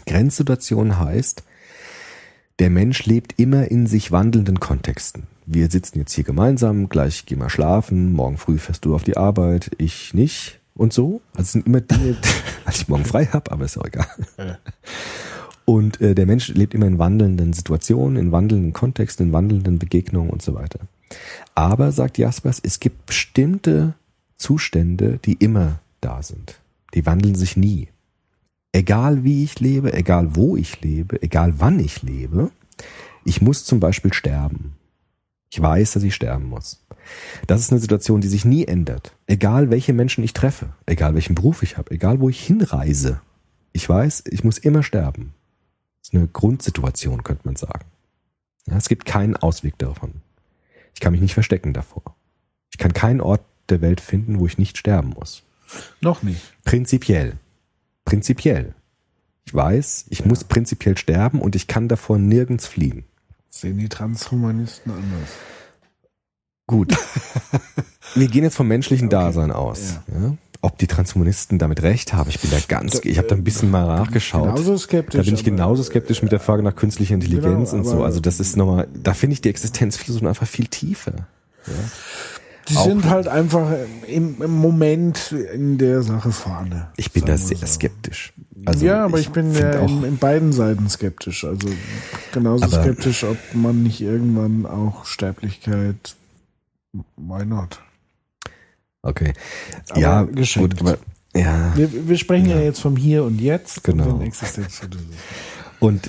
Grenzsituation 0.07 0.99
heißt, 0.99 1.43
der 2.59 2.71
Mensch 2.71 3.07
lebt 3.07 3.39
immer 3.39 3.71
in 3.71 3.87
sich 3.87 4.11
wandelnden 4.11 4.61
Kontexten. 4.61 5.25
Wir 5.47 5.71
sitzen 5.71 5.99
jetzt 5.99 6.13
hier 6.13 6.25
gemeinsam, 6.25 6.89
gleich 6.89 7.25
gehen 7.25 7.39
wir 7.39 7.51
schlafen, 7.51 8.13
morgen 8.13 8.37
früh 8.37 8.59
fährst 8.59 8.85
du 8.85 8.95
auf 8.95 9.05
die 9.05 9.17
Arbeit, 9.17 9.71
ich 9.79 10.13
nicht 10.13 10.61
und 10.75 10.93
so. 10.93 11.21
Also 11.33 11.43
es 11.43 11.53
sind 11.53 11.67
immer 11.67 11.81
Dinge, 11.81 12.17
weil 12.65 12.75
ich 12.75 12.89
morgen 12.89 13.05
frei 13.05 13.27
habe, 13.27 13.51
aber 13.53 13.65
ist 13.65 13.79
auch 13.79 13.87
egal. 13.87 14.07
Und 15.65 16.01
äh, 16.01 16.15
der 16.15 16.27
Mensch 16.27 16.49
lebt 16.49 16.75
immer 16.75 16.87
in 16.87 16.99
wandelnden 16.99 17.53
Situationen, 17.53 18.17
in 18.17 18.33
wandelnden 18.33 18.73
Kontexten, 18.73 19.27
in 19.27 19.33
wandelnden 19.33 19.79
Begegnungen 19.79 20.31
und 20.31 20.41
so 20.41 20.55
weiter. 20.55 20.81
Aber, 21.55 21.93
sagt 21.93 22.19
Jaspers, 22.19 22.61
es 22.63 22.81
gibt 22.81 23.07
bestimmte 23.07 23.95
Zustände, 24.37 25.19
die 25.25 25.35
immer 25.35 25.81
da 26.01 26.23
sind. 26.23 26.61
Die 26.95 27.05
wandeln 27.05 27.35
sich 27.35 27.57
nie. 27.57 27.89
Egal 28.73 29.25
wie 29.25 29.45
ich 29.45 29.61
lebe, 29.61 29.93
egal 29.93 30.37
wo 30.37 30.57
ich 30.57 30.81
lebe, 30.81 31.23
egal 31.23 31.55
wann 31.59 31.81
ich 31.81 32.03
lebe, 32.03 32.51
ich 33.25 33.41
muss 33.41 33.65
zum 33.65 33.81
Beispiel 33.81 34.13
sterben. 34.13 34.75
Ich 35.51 35.61
weiß, 35.61 35.93
dass 35.93 36.03
ich 36.03 36.15
sterben 36.15 36.49
muss. 36.49 36.85
Das 37.47 37.61
ist 37.61 37.71
eine 37.71 37.81
Situation, 37.81 38.21
die 38.21 38.29
sich 38.29 38.45
nie 38.45 38.67
ändert. 38.67 39.15
Egal 39.27 39.71
welche 39.71 39.95
Menschen 39.95 40.23
ich 40.23 40.35
treffe, 40.35 40.71
egal 40.87 41.15
welchen 41.15 41.35
Beruf 41.35 41.63
ich 41.63 41.79
habe, 41.79 41.91
egal 41.91 42.21
wo 42.21 42.29
ich 42.29 42.41
hinreise. 42.45 43.21
Ich 43.73 43.89
weiß, 43.89 44.25
ich 44.31 44.45
muss 44.45 44.59
immer 44.59 44.83
sterben. 44.83 45.33
Das 45.99 46.09
ist 46.09 46.15
eine 46.15 46.29
Grundsituation, 46.29 47.25
könnte 47.25 47.47
man 47.47 47.57
sagen. 47.57 47.87
Ja, 48.67 48.77
es 48.77 48.89
gibt 48.89 49.07
keinen 49.07 49.37
Ausweg 49.37 49.79
davon. 49.79 50.15
Ich 50.95 51.01
kann 51.01 51.13
mich 51.13 51.23
nicht 51.23 51.35
verstecken 51.35 51.73
davor. 51.73 52.03
Ich 52.71 52.79
kann 52.79 52.93
keinen 52.93 53.21
Ort 53.21 53.43
der 53.71 53.81
Welt 53.81 54.01
finden, 54.01 54.39
wo 54.39 54.47
ich 54.47 54.59
nicht 54.59 54.77
sterben 54.77 55.11
muss. 55.11 55.43
Noch 56.01 56.23
nicht. 56.23 56.43
Prinzipiell. 56.65 57.39
Prinzipiell. 58.09 58.75
Ich 59.45 59.55
weiß, 59.55 60.07
ich 60.09 60.25
muss 60.25 60.45
prinzipiell 60.45 60.97
sterben 60.97 61.43
und 61.43 61.55
ich 61.55 61.67
kann 61.67 61.89
davor 61.89 62.17
nirgends 62.17 62.67
fliehen. 62.67 63.05
Sehen 63.51 63.77
die 63.77 63.91
Transhumanisten 63.91 64.93
anders. 64.93 65.29
Gut. 66.67 66.97
Wir 68.15 68.29
gehen 68.29 68.45
jetzt 68.45 68.57
vom 68.57 68.67
menschlichen 68.67 69.11
Dasein 69.11 69.53
aus. 69.53 70.01
Ja. 70.07 70.35
Ob 70.63 70.79
die 70.79 70.87
Transhumanisten 70.87 71.59
damit 71.59 71.83
recht 71.83 72.15
haben, 72.15 72.31
ich 72.31 72.41
bin 72.41 72.51
da 72.51 72.57
ganz, 72.67 73.01
ich 73.05 73.19
habe 73.19 73.29
da 73.29 73.35
ein 73.35 73.45
bisschen 73.45 73.71
mal 73.71 73.87
nachgeschaut. 73.87 74.55
Genauso 74.55 74.79
skeptisch. 74.79 75.21
Da 75.21 75.25
bin 75.25 75.35
ich 75.35 75.45
genauso 75.45 75.83
skeptisch 75.83 76.23
mit 76.23 76.33
der 76.33 76.41
Frage 76.41 76.63
nach 76.63 76.77
künstlicher 76.77 77.15
Intelligenz 77.15 77.73
Genau, 77.73 77.83
und 77.83 77.91
so. 77.91 78.05
Also 78.05 78.21
das 78.21 78.41
ist 78.41 78.57
nochmal, 78.57 78.89
da 78.95 79.13
finde 79.13 79.35
ich 79.35 79.43
die 79.43 79.51
Existenzphilosophie 79.51 80.29
einfach 80.29 80.49
viel 80.49 80.67
tiefer. 80.67 81.27
Die 82.69 82.75
sind 82.75 83.05
halt 83.07 83.29
einfach 83.29 83.71
im, 84.07 84.43
im 84.43 84.51
Moment 84.53 85.33
in 85.33 85.79
der 85.79 86.03
Sache 86.03 86.33
vorne. 86.33 86.89
Ich 86.97 87.13
bin 87.13 87.25
da 87.25 87.37
sehr 87.37 87.57
so. 87.57 87.67
skeptisch. 87.67 88.33
Also 88.65 88.85
ja, 88.85 89.05
aber 89.05 89.19
ich, 89.19 89.31
bin 89.31 89.53
find 89.53 89.75
ja 89.75 89.81
in, 89.81 90.05
in 90.05 90.19
beiden 90.19 90.53
Seiten 90.53 90.89
skeptisch. 90.89 91.45
Also 91.45 91.69
genauso 92.33 92.65
Aber- 92.65 92.83
skeptisch, 92.83 93.25
ob 93.25 93.37
man 93.55 93.83
nicht 93.83 94.01
irgendwann 94.01 94.67
auch 94.67 95.05
Sterblichkeit. 95.05 96.17
Why 97.17 97.45
not? 97.45 97.81
Okay. 99.03 99.33
Aber 99.91 100.01
ja, 100.01 100.23
geschenkt. 100.25 100.79
gut, 100.79 100.81
aber 100.81 100.99
ja. 101.35 101.73
Wir, 101.77 102.09
wir 102.09 102.19
sprechen 102.19 102.51
ja. 102.51 102.61
jetzt 102.61 102.81
vom 102.81 102.97
Hier 102.97 103.25
und 103.25 103.41
Jetzt. 103.41 103.85
Genau. 103.85 104.21
Und. 104.21 104.33
Und 105.81 106.09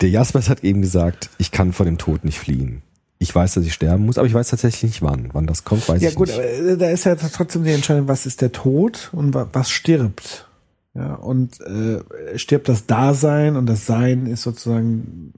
der 0.00 0.10
Jaspers 0.10 0.48
hat 0.48 0.62
eben 0.62 0.80
gesagt, 0.80 1.30
ich 1.38 1.50
kann 1.50 1.72
vor 1.72 1.84
dem 1.84 1.98
Tod 1.98 2.24
nicht 2.24 2.38
fliehen. 2.38 2.82
Ich 3.18 3.34
weiß, 3.34 3.54
dass 3.54 3.64
ich 3.64 3.72
sterben 3.72 4.04
muss, 4.04 4.18
aber 4.18 4.26
ich 4.26 4.34
weiß 4.34 4.48
tatsächlich 4.48 4.82
nicht 4.82 5.02
wann. 5.02 5.30
Wann 5.32 5.46
das 5.46 5.64
kommt, 5.64 5.88
weiß 5.88 6.02
Ja 6.02 6.10
ich 6.10 6.14
gut, 6.14 6.28
nicht. 6.28 6.38
aber 6.38 6.46
äh, 6.46 6.76
da 6.76 6.90
ist 6.90 7.04
ja 7.04 7.14
trotzdem 7.16 7.64
die 7.64 7.70
Entscheidung, 7.72 8.08
was 8.08 8.26
ist 8.26 8.42
der 8.42 8.52
Tod 8.52 9.08
und 9.12 9.32
wa- 9.34 9.48
was 9.52 9.70
stirbt. 9.70 10.46
Ja, 10.94 11.14
und 11.14 11.60
äh, 11.60 12.00
stirbt 12.38 12.68
das 12.70 12.86
Dasein 12.86 13.56
und 13.56 13.66
das 13.66 13.84
Sein 13.86 14.26
ist 14.26 14.42
sozusagen, 14.42 15.32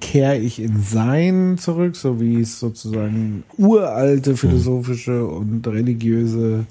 kehre 0.00 0.38
ich 0.38 0.60
in 0.60 0.82
Sein 0.82 1.56
zurück, 1.58 1.94
so 1.96 2.20
wie 2.20 2.40
es 2.40 2.58
sozusagen 2.58 3.44
uralte 3.58 4.36
philosophische 4.36 5.24
und 5.24 5.66
religiöse 5.68 6.66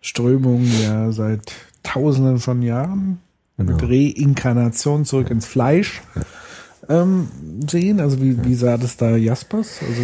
Strömungen 0.00 0.70
ja 0.82 1.10
seit 1.10 1.52
tausenden 1.82 2.38
von 2.38 2.62
Jahren 2.62 3.18
mit 3.56 3.66
Genau. 3.78 3.78
Reinkarnation 3.84 5.04
zurück 5.04 5.30
ins 5.30 5.46
Fleisch 5.46 6.02
ähm, 6.88 7.28
sehen. 7.68 8.00
Also 8.00 8.20
wie, 8.20 8.44
wie 8.44 8.54
sah 8.54 8.76
das 8.76 8.96
da 8.96 9.16
Jaspers? 9.16 9.80
Also 9.86 10.02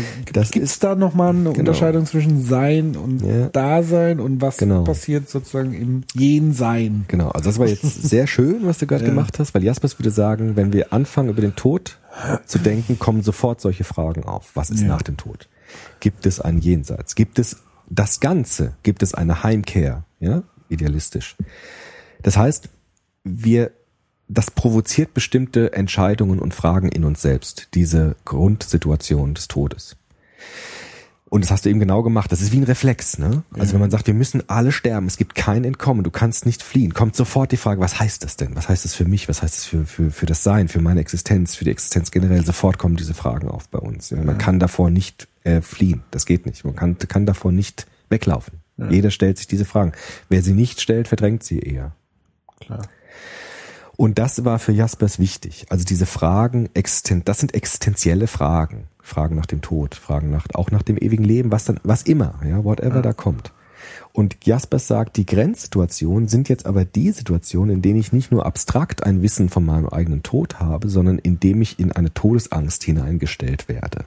gibt 0.51 0.65
es 0.65 0.79
da 0.79 0.95
nochmal 0.95 1.31
eine 1.35 1.51
Unterscheidung 1.51 2.07
zwischen 2.07 2.43
Sein 2.45 2.97
und 2.97 3.23
Ja. 3.23 3.49
Dasein 3.49 4.21
und 4.21 4.41
was 4.41 4.57
Genau. 4.59 4.85
passiert 4.85 5.29
sozusagen 5.29 5.73
im 5.75 6.05
Jensein? 6.15 7.05
Genau, 7.09 7.29
also 7.31 7.49
das 7.51 7.59
war 7.59 7.67
jetzt 7.67 7.83
sehr 8.03 8.27
schön, 8.27 8.67
was 8.67 8.79
du 8.79 8.87
gerade 8.87 9.05
Ja. 9.05 9.11
gemacht 9.11 9.39
hast, 9.39 9.55
weil 9.55 9.63
Jaspers 9.65 9.99
würde 9.99 10.11
sagen, 10.11 10.57
wenn 10.57 10.73
wir 10.73 10.93
anfangen, 10.93 11.29
über 11.31 11.41
den 11.41 11.55
Tod 11.57 11.99
zu 12.47 12.59
denken, 12.59 12.99
kommen 12.99 13.23
sofort 13.23 13.61
solche 13.61 13.85
Fragen 13.85 14.25
auf. 14.25 14.51
Was 14.55 14.71
ist 14.71 14.83
Ja. 14.83 14.89
nach 14.89 15.03
dem 15.03 15.17
Tod? 15.17 15.49
Gibt 16.01 16.27
es 16.27 16.41
ein 16.41 16.59
Jenseits? 16.59 17.15
Gibt 17.15 17.39
es 17.39 17.59
das 17.89 18.21
Ganze? 18.21 18.75
Gibt 18.83 19.03
es 19.03 19.15
eine 19.15 19.43
Heimkehr? 19.43 20.05
Ja, 20.21 20.43
idealistisch. 20.69 21.37
Das 22.23 22.37
heißt, 22.37 22.69
wir, 23.25 23.71
das 24.33 24.51
provoziert 24.51 25.15
bestimmte 25.15 25.73
Entscheidungen 25.73 26.39
und 26.39 26.55
Fragen 26.55 26.89
in 26.89 27.05
uns 27.05 27.23
selbst, 27.23 27.69
diese 27.75 28.17
Grundsituation 28.25 29.35
des 29.35 29.49
Todes. 29.49 29.97
Und 31.29 31.43
das 31.43 31.51
hast 31.51 31.65
du 31.65 31.71
eben 31.71 31.81
genau 31.81 32.03
gemacht. 32.03 32.31
Das 32.31 32.43
ist 32.43 32.53
wie 32.53 32.59
ein 32.59 32.65
Reflex, 32.65 33.17
ne? 33.17 33.43
Also 33.53 33.73
wenn 33.73 33.81
man 33.81 33.91
sagt, 33.91 34.07
wir 34.07 34.13
müssen 34.13 34.47
alle 34.51 34.71
sterben, 34.71 35.07
es 35.07 35.17
gibt 35.17 35.35
kein 35.35 35.65
Entkommen, 35.65 36.05
du 36.05 36.11
kannst 36.11 36.45
nicht 36.45 36.63
fliehen, 36.63 36.93
kommt 36.93 37.17
sofort 37.17 37.53
die 37.53 37.57
Frage, 37.57 37.81
was 37.81 37.99
heißt 37.99 38.23
das 38.23 38.37
denn? 38.37 38.55
Was 38.55 38.69
heißt 38.69 38.85
das 38.85 38.95
für 38.95 39.07
mich? 39.07 39.31
Was 39.31 39.41
heißt 39.41 39.57
das 39.57 39.65
für, 39.65 39.87
für, 39.87 40.11
für 40.11 40.27
das 40.27 40.43
Sein, 40.43 40.69
für 40.69 40.83
meine 40.83 41.01
Existenz, 41.01 41.55
für 41.55 41.65
die 41.65 41.71
Existenz 41.71 42.11
generell? 42.11 42.45
Sofort 42.45 42.77
kommen 42.77 42.97
diese 42.97 43.15
Fragen 43.15 43.49
auf 43.49 43.67
bei 43.71 43.79
uns. 43.79 44.11
Ja? 44.11 44.23
Man 44.23 44.37
kann 44.37 44.59
davor 44.59 44.91
nicht 44.91 45.27
äh, 45.45 45.63
fliehen. 45.63 46.03
Das 46.11 46.27
geht 46.27 46.45
nicht. 46.45 46.67
Man 46.67 46.77
kann, 46.77 46.99
kann 46.99 47.25
davor 47.25 47.51
nicht 47.51 47.87
weglaufen. 48.11 48.61
Jeder 48.91 49.11
stellt 49.11 49.39
sich 49.39 49.47
diese 49.47 49.65
Fragen. 49.65 49.93
Wer 50.29 50.43
sie 50.43 50.55
nicht 50.55 50.81
stellt, 50.81 51.07
verdrängt 51.07 51.45
sie 51.45 51.61
eher. 51.61 51.93
Klar. 52.61 52.83
Und 54.03 54.19
das 54.19 54.45
war 54.45 54.59
für 54.59 54.73
Jaspers 54.73 55.21
wichtig. 55.21 55.67
Also 55.69 55.85
diese 55.85 56.07
Fragen, 56.07 56.69
das 56.75 57.39
sind 57.39 57.55
existenzielle 57.55 58.27
Fragen. 58.27 58.89
Fragen 59.01 59.37
nach 59.37 59.47
dem 59.47 59.61
Tod, 59.61 59.95
Fragen 59.95 60.29
nach, 60.29 60.49
auch 60.55 60.73
nach 60.73 60.83
dem 60.83 60.99
ewigen 60.99 61.23
Leben, 61.23 61.53
was 61.53 61.67
dann, 61.67 61.79
was 61.85 62.03
immer, 62.03 62.35
ja, 62.45 62.65
whatever 62.65 63.01
da 63.01 63.13
kommt. 63.13 63.53
Und 64.13 64.39
Jaspers 64.45 64.89
sagt, 64.89 65.19
die 65.19 65.25
Grenzsituationen 65.25 66.27
sind 66.27 66.49
jetzt 66.49 66.67
aber 66.67 66.85
die 66.85 67.13
Situationen, 67.13 67.77
in 67.77 67.81
denen 67.81 68.01
ich 68.01 68.13
nicht 68.13 68.33
nur 68.33 68.45
abstrakt 68.45 69.05
ein 69.05 69.23
Wissen 69.23 69.49
von 69.49 69.65
meinem 69.65 69.89
eigenen 69.89 70.25
Tod 70.25 70.59
habe, 70.59 70.89
sondern 70.89 71.21
in 71.21 71.39
dem 71.39 71.63
ich 71.63 71.79
in 71.79 71.93
eine 71.93 72.13
Todesangst 72.13 72.83
hineingestellt 72.83 73.69
werde. 73.69 74.05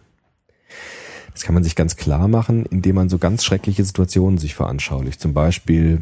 Das 1.32 1.44
kann 1.44 1.54
man 1.54 1.64
sich 1.64 1.78
ganz 1.78 1.96
klar 1.96 2.28
machen, 2.28 2.66
indem 2.66 2.96
man 2.96 3.08
so 3.08 3.18
ganz 3.18 3.46
schreckliche 3.46 3.86
Situationen 3.86 4.40
sich 4.40 4.56
veranschaulicht. 4.56 5.22
Zum 5.22 5.34
Beispiel, 5.34 6.02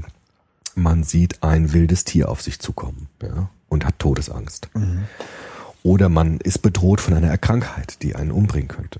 man 0.73 1.03
sieht 1.03 1.43
ein 1.43 1.73
wildes 1.73 2.05
Tier 2.05 2.29
auf 2.29 2.41
sich 2.41 2.57
zukommen 2.57 3.07
ja, 3.21 3.51
und 3.73 3.85
hat 3.85 3.99
Todesangst. 3.99 4.69
Oder 5.83 6.07
man 6.07 6.39
ist 6.39 6.61
bedroht 6.61 7.01
von 7.01 7.13
einer 7.13 7.37
Krankheit, 7.37 8.01
die 8.01 8.15
einen 8.15 8.31
umbringen 8.31 8.69
könnte. 8.69 8.99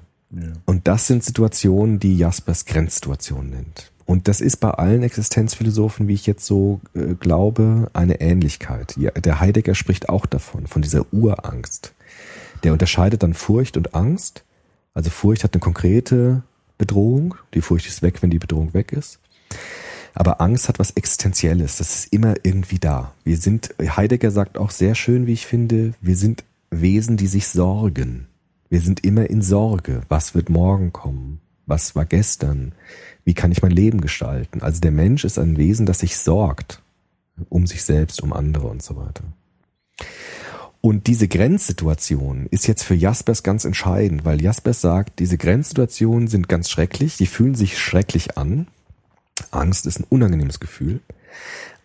Und 0.66 0.88
das 0.88 1.08
sind 1.08 1.24
Situationen, 1.24 2.00
die 2.00 2.18
Jaspers 2.18 2.66
Grenzsituationen 2.66 3.52
nennt. 3.52 3.92
Und 4.06 4.28
das 4.28 4.42
ist 4.42 4.58
bei 4.58 4.72
allen 4.72 5.04
Existenzphilosophen, 5.04 6.08
wie 6.08 6.14
ich 6.14 6.26
jetzt 6.26 6.46
so 6.46 6.82
äh, 6.94 7.14
glaube, 7.14 7.90
eine 7.94 8.20
Ähnlichkeit. 8.20 8.98
Ja, 8.98 9.12
der 9.12 9.40
Heidegger 9.40 9.76
spricht 9.76 10.10
auch 10.10 10.26
davon, 10.26 10.68
von 10.68 10.82
dieser 10.82 11.06
Urangst. 11.14 11.94
Der 12.64 12.74
unterscheidet 12.74 13.24
dann 13.24 13.34
Furcht 13.34 13.78
und 13.78 13.96
Angst. 13.96 14.44
Also 14.94 15.10
Furcht 15.10 15.44
hat 15.44 15.54
eine 15.54 15.62
konkrete 15.62 16.44
Bedrohung. 16.78 17.36
Die 17.54 17.62
Furcht 17.62 17.88
ist 17.88 18.02
weg, 18.02 18.22
wenn 18.22 18.30
die 18.30 18.40
Bedrohung 18.40 18.74
weg 18.74 18.92
ist. 18.92 19.20
Aber 20.14 20.42
Angst 20.42 20.70
hat 20.70 20.80
was 20.80 20.92
Existenzielles. 20.92 21.78
Das 21.78 21.96
ist 21.96 22.14
immer 22.14 22.36
irgendwie 22.44 22.80
da. 22.80 23.14
Wir 23.24 23.38
sind, 23.38 23.74
Heidegger 23.80 24.32
sagt 24.32 24.58
auch 24.58 24.72
sehr 24.72 24.96
schön, 24.96 25.28
wie 25.28 25.34
ich 25.34 25.46
finde, 25.46 25.94
wir 26.02 26.16
sind 26.16 26.44
Wesen, 26.70 27.18
die 27.18 27.28
sich 27.28 27.48
sorgen. 27.48 28.28
Wir 28.70 28.82
sind 28.82 29.04
immer 29.04 29.30
in 29.30 29.42
Sorge. 29.42 30.02
Was 30.10 30.36
wird 30.36 30.50
morgen 30.50 30.94
kommen? 30.94 31.40
Was 31.66 31.96
war 31.96 32.06
gestern? 32.06 32.74
Wie 33.26 33.34
kann 33.34 33.52
ich 33.52 33.62
mein 33.62 33.72
Leben 33.72 34.02
gestalten? 34.02 34.62
Also 34.62 34.82
der 34.82 34.92
Mensch 34.92 35.24
ist 35.24 35.40
ein 35.40 35.58
Wesen, 35.58 35.86
das 35.86 36.00
sich 36.00 36.18
sorgt 36.18 36.84
um 37.50 37.68
sich 37.68 37.84
selbst, 37.84 38.22
um 38.22 38.34
andere 38.34 38.68
und 38.68 38.84
so 38.84 38.96
weiter. 38.96 39.24
Und 40.82 41.08
diese 41.08 41.28
Grenzsituation 41.28 42.48
ist 42.52 42.68
jetzt 42.68 42.84
für 42.84 42.96
Jaspers 42.96 43.44
ganz 43.44 43.64
entscheidend, 43.64 44.26
weil 44.26 44.42
Jaspers 44.42 44.82
sagt, 44.82 45.20
diese 45.20 45.38
Grenzsituationen 45.38 46.28
sind 46.28 46.50
ganz 46.50 46.70
schrecklich, 46.70 47.18
die 47.18 47.26
fühlen 47.26 47.56
sich 47.56 47.80
schrecklich 47.80 48.38
an. 48.38 48.68
Angst 49.56 49.86
ist 49.86 50.00
ein 50.00 50.06
unangenehmes 50.10 50.60
Gefühl, 50.60 51.02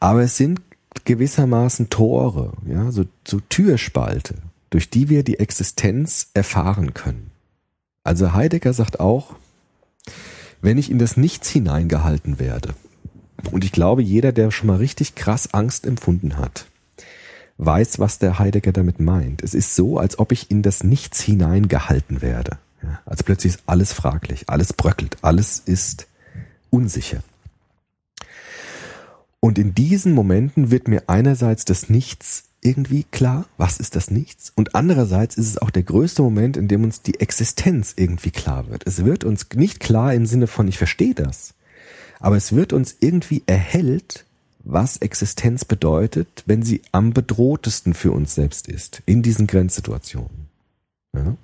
aber 0.00 0.22
es 0.22 0.36
sind 0.36 0.60
gewissermaßen 1.04 1.90
Tore, 1.90 2.52
ja, 2.66 2.90
so, 2.90 3.04
so 3.26 3.40
Türspalte, 3.48 4.34
durch 4.70 4.90
die 4.90 5.08
wir 5.08 5.22
die 5.22 5.38
Existenz 5.38 6.28
erfahren 6.34 6.94
können. 6.94 7.30
Also 8.04 8.32
Heidegger 8.32 8.72
sagt 8.72 9.00
auch, 9.00 9.34
wenn 10.60 10.78
ich 10.78 10.90
in 10.90 10.98
das 10.98 11.16
Nichts 11.16 11.48
hineingehalten 11.48 12.38
werde, 12.38 12.74
und 13.52 13.64
ich 13.64 13.72
glaube, 13.72 14.02
jeder, 14.02 14.32
der 14.32 14.50
schon 14.50 14.66
mal 14.66 14.78
richtig 14.78 15.14
krass 15.14 15.54
Angst 15.54 15.86
empfunden 15.86 16.36
hat, 16.36 16.66
weiß, 17.58 17.98
was 17.98 18.18
der 18.18 18.38
Heidegger 18.38 18.72
damit 18.72 19.00
meint. 19.00 19.42
Es 19.42 19.54
ist 19.54 19.74
so, 19.74 19.98
als 19.98 20.18
ob 20.18 20.32
ich 20.32 20.50
in 20.50 20.62
das 20.62 20.84
Nichts 20.84 21.20
hineingehalten 21.20 22.22
werde. 22.22 22.58
Ja, 22.82 23.00
also 23.06 23.24
plötzlich 23.24 23.54
ist 23.54 23.62
alles 23.66 23.92
fraglich, 23.92 24.48
alles 24.48 24.72
bröckelt, 24.72 25.18
alles 25.22 25.58
ist 25.58 26.06
unsicher. 26.70 27.22
Und 29.40 29.58
in 29.58 29.74
diesen 29.74 30.12
Momenten 30.14 30.70
wird 30.70 30.88
mir 30.88 31.04
einerseits 31.08 31.64
das 31.64 31.88
Nichts 31.88 32.44
irgendwie 32.60 33.04
klar, 33.04 33.46
was 33.56 33.78
ist 33.78 33.94
das 33.94 34.10
Nichts? 34.10 34.52
Und 34.54 34.74
andererseits 34.74 35.36
ist 35.36 35.46
es 35.46 35.58
auch 35.58 35.70
der 35.70 35.84
größte 35.84 36.22
Moment, 36.22 36.56
in 36.56 36.66
dem 36.66 36.82
uns 36.82 37.02
die 37.02 37.20
Existenz 37.20 37.94
irgendwie 37.96 38.32
klar 38.32 38.68
wird. 38.68 38.86
Es 38.86 39.04
wird 39.04 39.24
uns 39.24 39.46
nicht 39.54 39.80
klar 39.80 40.12
im 40.12 40.26
Sinne 40.26 40.48
von, 40.48 40.66
ich 40.66 40.78
verstehe 40.78 41.14
das, 41.14 41.54
aber 42.18 42.36
es 42.36 42.54
wird 42.54 42.72
uns 42.72 42.96
irgendwie 43.00 43.42
erhellt, 43.46 44.24
was 44.64 44.96
Existenz 44.98 45.64
bedeutet, 45.64 46.42
wenn 46.46 46.62
sie 46.62 46.82
am 46.90 47.12
bedrohtesten 47.12 47.94
für 47.94 48.10
uns 48.10 48.34
selbst 48.34 48.68
ist, 48.68 49.02
in 49.06 49.22
diesen 49.22 49.46
Grenzsituationen. 49.46 50.48
Ja? 51.14 51.36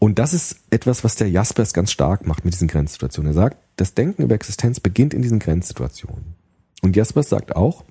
Und 0.00 0.18
das 0.18 0.34
ist 0.34 0.56
etwas, 0.70 1.02
was 1.02 1.16
der 1.16 1.30
Jaspers 1.30 1.72
ganz 1.72 1.90
stark 1.92 2.26
macht 2.26 2.44
mit 2.44 2.54
diesen 2.54 2.68
Grenzsituationen. 2.68 3.32
Er 3.32 3.34
sagt, 3.34 3.56
das 3.76 3.94
Denken 3.94 4.22
über 4.22 4.34
Existenz 4.34 4.80
beginnt 4.80 5.14
in 5.14 5.22
diesen 5.22 5.38
Grenzsituationen. 5.38 6.37
Und 6.82 6.96
Jaspers 6.96 7.28
sagt 7.28 7.56
auch, 7.56 7.84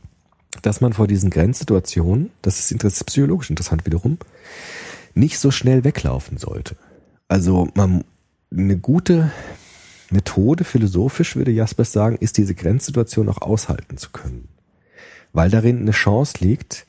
dass 0.62 0.82
man 0.82 0.94
vor 0.94 1.08
diesen 1.08 1.30
Grenzsituationen, 1.30 2.32
das 2.42 2.72
ist 2.72 3.06
psychologisch 3.06 3.50
interessant 3.50 3.86
wiederum, 3.86 4.18
nicht 5.14 5.40
so 5.40 5.52
schnell 5.52 5.84
weglaufen 5.84 6.38
sollte. 6.38 6.76
Also 7.28 7.68
man, 7.76 8.04
eine 8.52 8.78
gute 8.78 9.32
Methode, 10.10 10.64
philosophisch 10.64 11.36
würde 11.36 11.52
Jaspers 11.52 11.92
sagen, 11.92 12.18
ist 12.18 12.38
diese 12.38 12.56
Grenzsituation 12.56 13.28
auch 13.30 13.42
aushalten 13.42 13.98
zu 13.98 14.12
können. 14.12 14.48
Weil 15.34 15.50
darin 15.50 15.82
eine 15.82 15.92
Chance 15.92 16.36
liegt, 16.40 16.88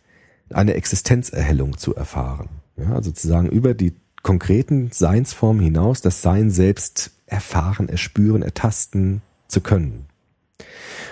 eine 0.51 0.75
Existenzerhellung 0.75 1.77
zu 1.79 1.95
erfahren. 1.95 2.49
Ja, 2.77 2.95
also 2.95 3.11
zu 3.11 3.27
über 3.51 3.75
die 3.75 3.95
konkreten 4.23 4.91
Seinsformen 4.93 5.63
hinaus 5.63 6.01
das 6.01 6.23
Sein 6.23 6.51
selbst 6.51 7.11
erfahren, 7.27 7.89
erspüren, 7.89 8.43
ertasten 8.43 9.23
zu 9.49 9.61
können. 9.61 10.08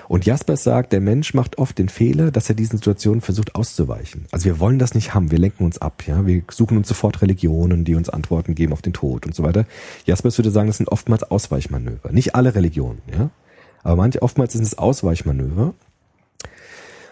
Und 0.09 0.25
Jaspers 0.25 0.63
sagt, 0.63 0.93
der 0.93 1.01
Mensch 1.01 1.35
macht 1.35 1.59
oft 1.59 1.79
den 1.79 1.89
Fehler, 1.89 2.31
dass 2.31 2.49
er 2.49 2.55
diesen 2.55 2.79
Situationen 2.79 3.21
versucht 3.21 3.55
auszuweichen. 3.55 4.27
Also 4.31 4.45
wir 4.45 4.61
wollen 4.61 4.79
das 4.79 4.95
nicht 4.95 5.15
haben, 5.15 5.31
wir 5.31 5.39
lenken 5.39 5.65
uns 5.65 5.79
ab, 5.79 6.05
ja. 6.07 6.27
Wir 6.27 6.43
suchen 6.51 6.77
uns 6.77 6.89
sofort 6.89 7.23
Religionen, 7.23 7.85
die 7.85 7.95
uns 7.95 8.09
Antworten 8.09 8.55
geben 8.55 8.73
auf 8.73 8.83
den 8.83 8.93
Tod 8.93 9.27
und 9.27 9.35
so 9.35 9.43
weiter. 9.43 9.67
Jaspers 10.05 10.39
würde 10.39 10.51
sagen, 10.51 10.69
das 10.69 10.77
sind 10.77 10.89
oftmals 10.89 11.25
Ausweichmanöver. 11.25 12.13
Nicht 12.13 12.35
alle 12.35 12.55
Religionen, 12.55 13.03
ja. 13.11 13.31
Aber 13.83 13.97
manche, 13.97 14.23
oftmals 14.23 14.53
sind 14.53 14.63
es 14.63 14.79
Ausweichmanöver. 14.79 15.75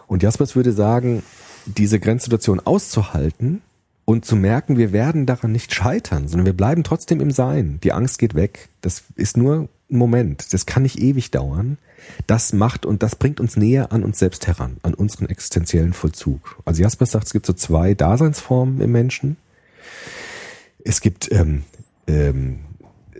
Und 0.06 0.22
Jaspers 0.22 0.54
würde 0.54 0.72
sagen, 0.72 1.22
diese 1.66 1.98
Grenzsituation 1.98 2.60
auszuhalten 2.60 3.62
und 4.04 4.24
zu 4.24 4.36
merken, 4.36 4.76
wir 4.76 4.92
werden 4.92 5.26
daran 5.26 5.52
nicht 5.52 5.72
scheitern, 5.72 6.28
sondern 6.28 6.46
wir 6.46 6.52
bleiben 6.52 6.84
trotzdem 6.84 7.20
im 7.20 7.30
Sein. 7.30 7.78
Die 7.82 7.92
Angst 7.92 8.18
geht 8.18 8.34
weg. 8.34 8.68
Das 8.82 9.04
ist 9.16 9.36
nur 9.36 9.68
Moment. 9.98 10.52
Das 10.52 10.66
kann 10.66 10.82
nicht 10.82 10.98
ewig 11.00 11.30
dauern 11.30 11.78
das 12.26 12.52
macht 12.52 12.86
und 12.86 13.02
das 13.02 13.16
bringt 13.16 13.40
uns 13.40 13.56
näher 13.56 13.92
an 13.92 14.04
uns 14.04 14.18
selbst 14.18 14.46
heran, 14.46 14.76
an 14.82 14.94
unseren 14.94 15.28
existenziellen 15.28 15.92
Vollzug. 15.92 16.56
Also 16.64 16.82
Jasper 16.82 17.06
sagt, 17.06 17.26
es 17.26 17.32
gibt 17.32 17.46
so 17.46 17.52
zwei 17.52 17.94
Daseinsformen 17.94 18.80
im 18.80 18.92
Menschen. 18.92 19.36
Es 20.84 21.00
gibt 21.00 21.30
ähm, 21.32 21.64
ähm, 22.06 22.60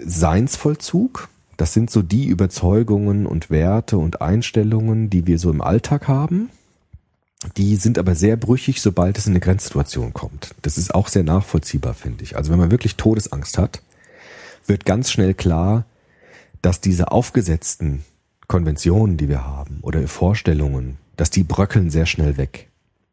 Seinsvollzug, 0.05 1.29
das 1.57 1.73
sind 1.73 1.91
so 1.91 2.03
die 2.03 2.27
Überzeugungen 2.27 3.27
und 3.27 3.51
Werte 3.51 3.97
und 3.99 4.21
Einstellungen, 4.21 5.09
die 5.09 5.27
wir 5.27 5.39
so 5.39 5.51
im 5.51 5.61
Alltag 5.61 6.09
haben. 6.09 6.51
Die 7.57 7.77
sind 7.77 7.99
aber 7.99 8.15
sehr 8.15 8.37
brüchig, 8.37 8.81
sobald 8.81 9.19
es 9.19 9.27
in 9.27 9.33
eine 9.33 9.41
Grenzsituation 9.41 10.15
kommt. 10.15 10.55
Das 10.63 10.79
ist 10.79 10.95
auch 10.95 11.09
sehr 11.09 11.25
nachvollziehbar, 11.25 11.95
finde 11.95 12.25
ich. 12.25 12.37
Also 12.37 12.51
wenn 12.51 12.59
man 12.59 12.71
wirklich 12.71 12.97
Todesangst 12.97 13.59
hat, 13.59 13.83
wird 14.67 14.87
ganz 14.87 15.11
schnell 15.11 15.35
klar, 15.35 15.85
dass 16.65 16.81
diese 16.81 17.13
aufgesetzten 17.13 18.05
Konventionen, 18.47 19.19
die 19.19 19.29
wir 19.29 19.45
haben 19.45 19.81
oder 19.83 20.07
Vorstellungen, 20.09 20.97
dass 21.17 21.29
die 21.29 21.45
bröckeln 21.45 21.91
sehr 21.91 22.07
schnell 22.07 22.39
weg. 22.39 22.71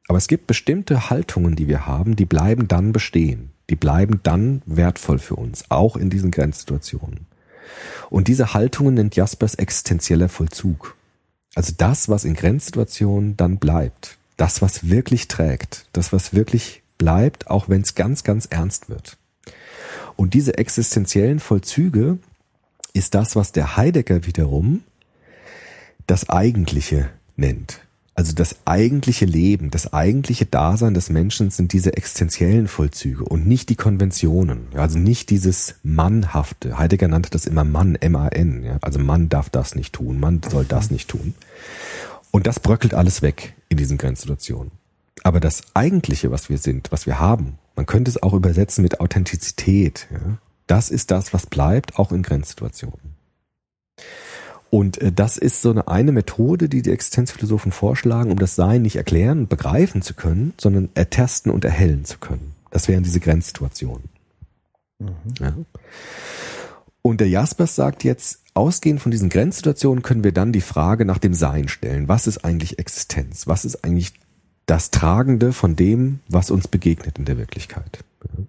Aber 0.08 0.18
es 0.18 0.28
gibt 0.28 0.48
bestimmte 0.48 1.10
Haltungen, 1.10 1.58
die 1.58 1.68
wir 1.68 1.86
haben, 1.86 2.16
die 2.16 2.26
bleiben 2.26 2.70
dann 2.70 2.94
bestehen. 2.94 3.52
Die 3.70 3.76
bleiben 3.76 4.22
dann 4.24 4.62
wertvoll 4.66 5.20
für 5.20 5.36
uns, 5.36 5.66
auch 5.70 5.98
in 5.98 6.10
diesen 6.10 6.32
Grenzsituationen. 6.32 7.28
Und 8.10 8.30
diese 8.30 8.54
Haltungen 8.54 8.94
nennt 8.94 9.18
Jaspers 9.18 9.56
existenzieller 9.56 10.30
Vollzug. 10.30 10.96
Also 11.54 11.74
das, 11.78 12.08
was 12.08 12.24
in 12.24 12.36
Grenzsituationen 12.36 13.36
dann 13.36 13.58
bleibt. 13.58 14.18
Das, 14.38 14.62
was 14.62 14.90
wirklich 14.90 15.28
trägt. 15.28 15.88
Das, 15.92 16.14
was 16.14 16.34
wirklich 16.34 16.84
bleibt, 16.98 17.50
auch 17.50 17.68
wenn 17.68 17.82
es 17.82 17.96
ganz, 17.96 18.24
ganz 18.24 18.46
ernst 18.46 18.90
wird. 18.90 19.18
Und 20.16 20.34
diese 20.34 20.58
existenziellen 20.58 21.40
Vollzüge 21.40 22.18
ist 22.94 23.16
das, 23.16 23.36
was 23.36 23.52
der 23.52 23.78
Heidegger 23.78 24.26
wiederum 24.26 24.82
das 26.08 26.30
Eigentliche 26.30 27.10
nennt. 27.36 27.82
Also 28.14 28.34
das 28.34 28.58
eigentliche 28.66 29.26
Leben, 29.26 29.72
das 29.72 29.94
eigentliche 29.94 30.46
Dasein 30.46 30.94
des 30.94 31.10
Menschen 31.10 31.50
sind 31.50 31.72
diese 31.72 31.96
existenziellen 31.96 32.68
Vollzüge 32.68 33.24
und 33.24 33.48
nicht 33.48 33.70
die 33.70 33.78
Konventionen. 33.78 34.68
Also 34.76 35.00
nicht 35.00 35.30
dieses 35.30 35.76
Mannhafte. 35.82 36.78
Heidegger 36.78 37.08
nannte 37.08 37.30
das 37.30 37.46
immer 37.46 37.64
Mann, 37.64 37.96
M-A-N. 37.96 38.78
Also 38.82 39.00
Mann 39.00 39.30
darf 39.30 39.50
das 39.50 39.76
nicht 39.76 39.94
tun, 39.94 40.20
Mann 40.20 40.42
soll 40.48 40.66
das 40.66 40.92
nicht 40.92 41.10
tun. 41.10 41.34
Und 42.32 42.48
das 42.48 42.60
bröckelt 42.60 42.94
alles 42.94 43.22
weg 43.22 43.54
in 43.70 43.78
diesen 43.78 43.98
Grenzsituationen. 43.98 44.72
Aber 45.24 45.40
das 45.40 45.64
Eigentliche, 45.74 46.32
was 46.32 46.50
wir 46.50 46.58
sind, 46.58 46.92
was 46.92 47.06
wir 47.06 47.20
haben, 47.20 47.58
man 47.76 47.86
könnte 47.86 48.12
es 48.12 48.22
auch 48.22 48.34
übersetzen 48.34 48.82
mit 48.82 49.00
Authentizität. 49.00 50.08
Ja? 50.12 50.38
Das 50.72 50.90
ist 50.90 51.12
das, 51.12 51.34
was 51.34 51.48
bleibt, 51.48 52.00
auch 52.00 52.14
in 52.14 52.24
Grenzsituationen. 52.24 53.18
Und 54.70 55.00
äh, 55.00 55.12
das 55.12 55.36
ist 55.36 55.62
so 55.62 55.72
eine, 55.72 55.90
eine 55.90 56.14
Methode, 56.14 56.70
die 56.70 56.82
die 56.82 56.92
Existenzphilosophen 56.92 57.74
vorschlagen, 57.74 58.32
um 58.32 58.40
das 58.40 58.56
Sein 58.56 58.84
nicht 58.84 58.96
erklären 58.96 59.40
und 59.40 59.50
begreifen 59.50 60.02
zu 60.02 60.14
können, 60.14 60.54
sondern 60.58 60.88
ertesten 60.96 61.52
und 61.52 61.66
erhellen 61.66 62.06
zu 62.06 62.20
können. 62.20 62.56
Das 62.70 62.88
wären 62.88 63.04
diese 63.04 63.20
Grenzsituationen. 63.20 64.08
Mhm. 65.00 65.10
Ja. 65.42 65.54
Und 67.02 67.20
der 67.20 67.28
Jaspers 67.28 67.76
sagt 67.76 68.06
jetzt, 68.06 68.40
ausgehend 68.54 69.02
von 69.02 69.12
diesen 69.12 69.28
Grenzsituationen 69.28 70.04
können 70.04 70.24
wir 70.24 70.32
dann 70.32 70.54
die 70.54 70.62
Frage 70.62 71.04
nach 71.04 71.18
dem 71.18 71.34
Sein 71.34 71.68
stellen. 71.68 72.08
Was 72.08 72.28
ist 72.28 72.46
eigentlich 72.46 72.80
Existenz? 72.80 73.46
Was 73.46 73.66
ist 73.66 73.84
eigentlich 73.84 74.14
das 74.68 74.90
Tragende 74.90 75.52
von 75.52 75.76
dem, 75.76 76.22
was 76.30 76.50
uns 76.50 76.70
begegnet 76.70 77.20
in 77.20 77.26
der 77.26 77.38
Wirklichkeit? 77.38 78.06
Ja. 78.24 78.46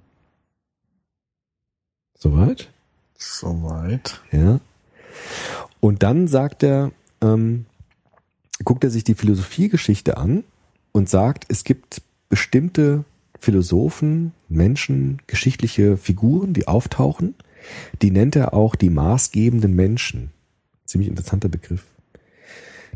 Soweit? 2.22 2.70
Soweit. 3.18 4.20
Ja. 4.30 4.60
Und 5.80 6.04
dann 6.04 6.28
sagt 6.28 6.62
er, 6.62 6.92
ähm, 7.20 7.66
guckt 8.64 8.84
er 8.84 8.90
sich 8.90 9.02
die 9.02 9.16
Philosophiegeschichte 9.16 10.16
an 10.16 10.44
und 10.92 11.08
sagt, 11.08 11.46
es 11.48 11.64
gibt 11.64 12.00
bestimmte 12.28 13.04
Philosophen, 13.40 14.34
Menschen, 14.48 15.20
geschichtliche 15.26 15.96
Figuren, 15.96 16.52
die 16.52 16.68
auftauchen, 16.68 17.34
Die 18.02 18.10
nennt 18.10 18.34
er 18.34 18.54
auch 18.54 18.74
die 18.74 18.90
maßgebenden 18.90 19.74
Menschen. 19.74 20.30
Ziemlich 20.84 21.08
interessanter 21.08 21.48
Begriff. 21.48 21.84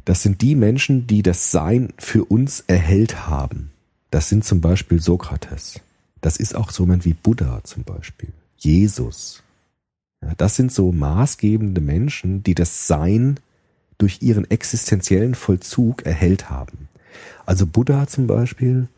Das 0.05 0.23
sind 0.23 0.41
die 0.41 0.55
Menschen, 0.55 1.07
die 1.07 1.23
das 1.23 1.51
Sein 1.51 1.93
für 1.99 2.25
uns 2.25 2.65
erhellt 2.67 3.29
haben. 3.29 3.71
Das 4.11 4.29
sind 4.29 4.45
zum 4.45 4.61
Beispiel 4.61 5.01
Sokrates. 5.01 5.81
Das 6.21 6.37
ist 6.37 6.57
auch 6.57 6.71
so 6.71 6.85
jemand 6.85 7.05
wie 7.05 7.15
Buddha 7.15 7.61
zum 7.63 7.85
Beispiel. 7.85 8.33
Jesus. 8.59 9.43
Ja, 10.23 10.33
das 10.37 10.57
sind 10.57 10.73
so 10.73 10.93
maßgebende 10.93 11.81
Menschen, 11.81 12.43
die 12.43 12.55
das 12.55 12.87
Sein 12.87 13.39
durch 13.99 14.23
ihren 14.23 14.51
existenziellen 14.51 15.35
Vollzug 15.35 16.05
erhellt 16.05 16.51
haben. 16.51 16.89
Also 17.45 17.67
Buddha 17.67 18.07
zum 18.07 18.27
Beispiel 18.27 18.89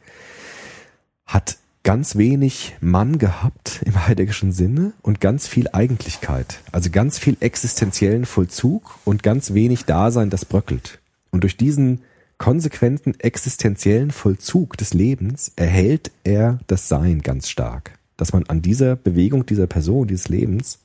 hat 1.27 1.59
ganz 1.85 2.17
wenig 2.17 2.77
Mann 2.81 3.19
gehabt 3.19 3.81
im 3.85 4.07
heideggerischen 4.07 4.53
Sinne 4.53 4.93
und 5.03 5.21
ganz 5.21 5.47
viel 5.47 5.69
Eigentlichkeit. 5.73 6.61
Also 6.73 6.91
ganz 6.91 7.19
viel 7.19 7.37
existenziellen 7.41 8.27
Vollzug 8.27 8.99
und 9.05 9.23
ganz 9.23 9.55
wenig 9.55 9.85
Dasein, 9.85 10.31
das 10.31 10.45
bröckelt. 10.45 10.99
Und 11.31 11.43
durch 11.45 11.57
diesen 11.57 12.03
konsequenten 12.39 13.19
existenziellen 13.21 14.11
Vollzug 14.11 14.77
des 14.77 14.95
Lebens 14.95 15.53
erhält 15.57 16.11
er 16.25 16.59
das 16.67 16.89
Sein 16.89 17.21
ganz 17.21 17.49
stark. 17.49 17.98
Dass 18.19 18.35
man 18.35 18.45
an 18.49 18.61
dieser 18.61 18.97
Bewegung 18.97 19.47
dieser 19.47 19.67
Person, 19.67 20.07
dieses 20.07 20.29
Lebens 20.29 20.81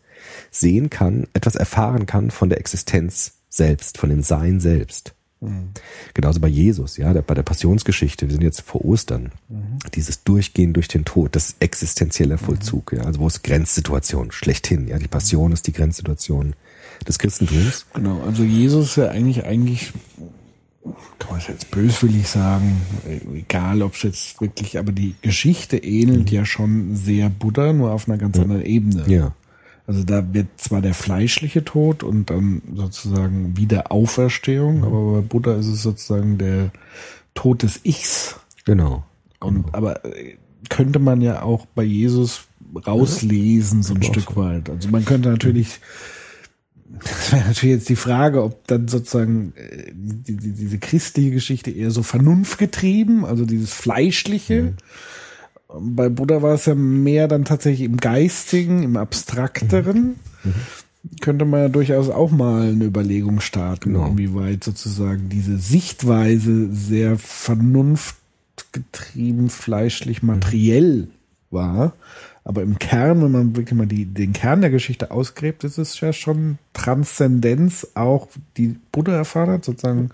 sehen 0.49 0.89
kann, 0.89 1.27
etwas 1.33 1.55
erfahren 1.55 2.05
kann 2.05 2.31
von 2.31 2.47
der 2.47 2.59
Existenz 2.59 3.33
selbst, 3.49 3.97
von 3.97 4.09
dem 4.09 4.23
Sein 4.23 4.61
selbst. 4.61 5.13
Mhm. 5.43 5.71
Genauso 6.13 6.39
bei 6.39 6.47
Jesus, 6.47 6.97
ja, 6.97 7.13
bei 7.13 7.33
der 7.33 7.43
Passionsgeschichte. 7.43 8.27
Wir 8.27 8.33
sind 8.33 8.43
jetzt 8.43 8.61
vor 8.61 8.83
Ostern. 8.85 9.31
Mhm. 9.49 9.79
Dieses 9.93 10.23
Durchgehen 10.23 10.73
durch 10.73 10.87
den 10.87 11.05
Tod, 11.05 11.35
das 11.35 11.55
existenzielle 11.59 12.37
Vollzug, 12.37 12.93
mhm. 12.93 12.99
ja, 12.99 13.03
also 13.05 13.19
wo 13.19 13.27
es 13.27 13.43
Grenzsituation 13.43 14.31
schlechthin, 14.31 14.87
ja, 14.87 14.97
die 14.97 15.07
Passion 15.07 15.51
ist 15.51 15.67
die 15.67 15.73
Grenzsituation 15.73 16.55
des 17.07 17.19
Christentums. 17.19 17.85
Genau, 17.93 18.21
also 18.21 18.43
Jesus 18.43 18.91
ist 18.91 18.95
ja 18.95 19.09
eigentlich, 19.09 19.43
eigentlich, 19.43 19.91
kann 21.19 21.31
man 21.31 21.39
es 21.39 21.47
jetzt 21.47 21.71
böswillig 21.71 22.27
sagen, 22.27 22.81
egal 23.33 23.81
ob 23.81 23.93
es 23.95 24.03
jetzt 24.03 24.41
wirklich, 24.41 24.77
aber 24.77 24.91
die 24.91 25.15
Geschichte 25.21 25.77
ähnelt 25.77 26.31
mhm. 26.31 26.37
ja 26.37 26.45
schon 26.45 26.95
sehr 26.95 27.29
Buddha, 27.29 27.71
nur 27.73 27.91
auf 27.91 28.07
einer 28.07 28.17
ganz 28.17 28.37
ja. 28.37 28.43
anderen 28.43 28.65
Ebene. 28.65 29.03
Ja. 29.07 29.33
Also 29.85 30.03
da 30.03 30.33
wird 30.33 30.47
zwar 30.57 30.81
der 30.81 30.93
fleischliche 30.93 31.63
Tod 31.63 32.03
und 32.03 32.29
dann 32.29 32.61
sozusagen 32.73 33.57
Wiederauferstehung, 33.57 34.79
mhm. 34.79 34.83
aber 34.83 35.13
bei 35.13 35.21
Buddha 35.21 35.55
ist 35.55 35.67
es 35.67 35.83
sozusagen 35.83 36.37
der 36.37 36.71
Tod 37.33 37.63
des 37.63 37.81
Ichs. 37.83 38.37
Genau. 38.65 39.03
Und 39.39 39.73
aber 39.73 40.05
äh, 40.05 40.37
könnte 40.69 40.99
man 40.99 41.21
ja 41.21 41.41
auch 41.41 41.65
bei 41.65 41.83
Jesus 41.83 42.45
rauslesen, 42.87 43.83
so 43.83 43.93
ein 43.93 44.03
Stück 44.03 44.35
weit. 44.35 44.69
Also 44.69 44.89
man 44.89 45.05
könnte 45.05 45.29
natürlich, 45.29 45.79
das 46.99 47.31
wäre 47.31 47.47
natürlich 47.47 47.75
jetzt 47.75 47.89
die 47.89 47.95
Frage, 47.95 48.43
ob 48.43 48.67
dann 48.67 48.87
sozusagen 48.87 49.53
äh, 49.55 49.91
die, 49.93 50.37
die, 50.37 50.51
diese 50.51 50.77
christliche 50.77 51.31
Geschichte 51.31 51.71
eher 51.71 51.91
so 51.91 52.03
vernunftgetrieben, 52.03 53.25
also 53.25 53.45
dieses 53.45 53.73
Fleischliche, 53.73 54.61
mhm 54.61 54.77
bei 55.73 56.09
Buddha 56.09 56.41
war 56.41 56.55
es 56.55 56.65
ja 56.65 56.75
mehr 56.75 57.27
dann 57.27 57.45
tatsächlich 57.45 57.87
im 57.87 57.97
Geistigen, 57.97 58.81
im 58.83 58.97
Abstrakteren. 58.97 60.15
Mhm. 60.43 60.53
Könnte 61.19 61.45
man 61.45 61.61
ja 61.61 61.69
durchaus 61.69 62.09
auch 62.09 62.31
mal 62.31 62.69
eine 62.69 62.85
Überlegung 62.85 63.39
starten, 63.41 63.93
genau. 63.93 64.07
inwieweit 64.07 64.63
sozusagen 64.63 65.29
diese 65.29 65.57
Sichtweise 65.57 66.71
sehr 66.71 67.17
vernunftgetrieben, 67.17 69.49
fleischlich, 69.49 70.23
mhm. 70.23 70.27
materiell 70.27 71.07
war. 71.51 71.93
Aber 72.45 72.61
im 72.61 72.77
Kern, 72.77 73.23
wenn 73.23 73.31
man 73.31 73.55
wirklich 73.55 73.77
mal 73.77 73.87
die, 73.87 74.05
den 74.05 74.33
Kern 74.33 74.61
der 74.61 74.69
Geschichte 74.69 75.11
ausgräbt, 75.11 75.63
ist 75.63 75.77
es 75.77 75.99
ja 76.01 76.11
schon 76.11 76.57
Transzendenz, 76.73 77.87
auch 77.95 78.27
die 78.57 78.75
Buddha 78.91 79.13
erfahren 79.13 79.49
hat, 79.49 79.65
sozusagen 79.65 80.09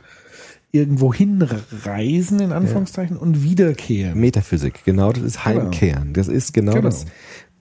irgendwo 0.72 1.12
hinreisen, 1.12 2.40
in 2.40 2.52
Anführungszeichen, 2.52 3.16
ja. 3.16 3.22
und 3.22 3.44
wiederkehren. 3.44 4.20
Metaphysik, 4.20 4.82
genau, 4.86 5.12
das 5.12 5.24
ist 5.24 5.44
genau. 5.44 5.62
Heimkehren. 5.62 6.14
Das 6.14 6.28
ist 6.28 6.54
genau, 6.54 6.74
genau, 6.74 6.84
das 6.84 7.08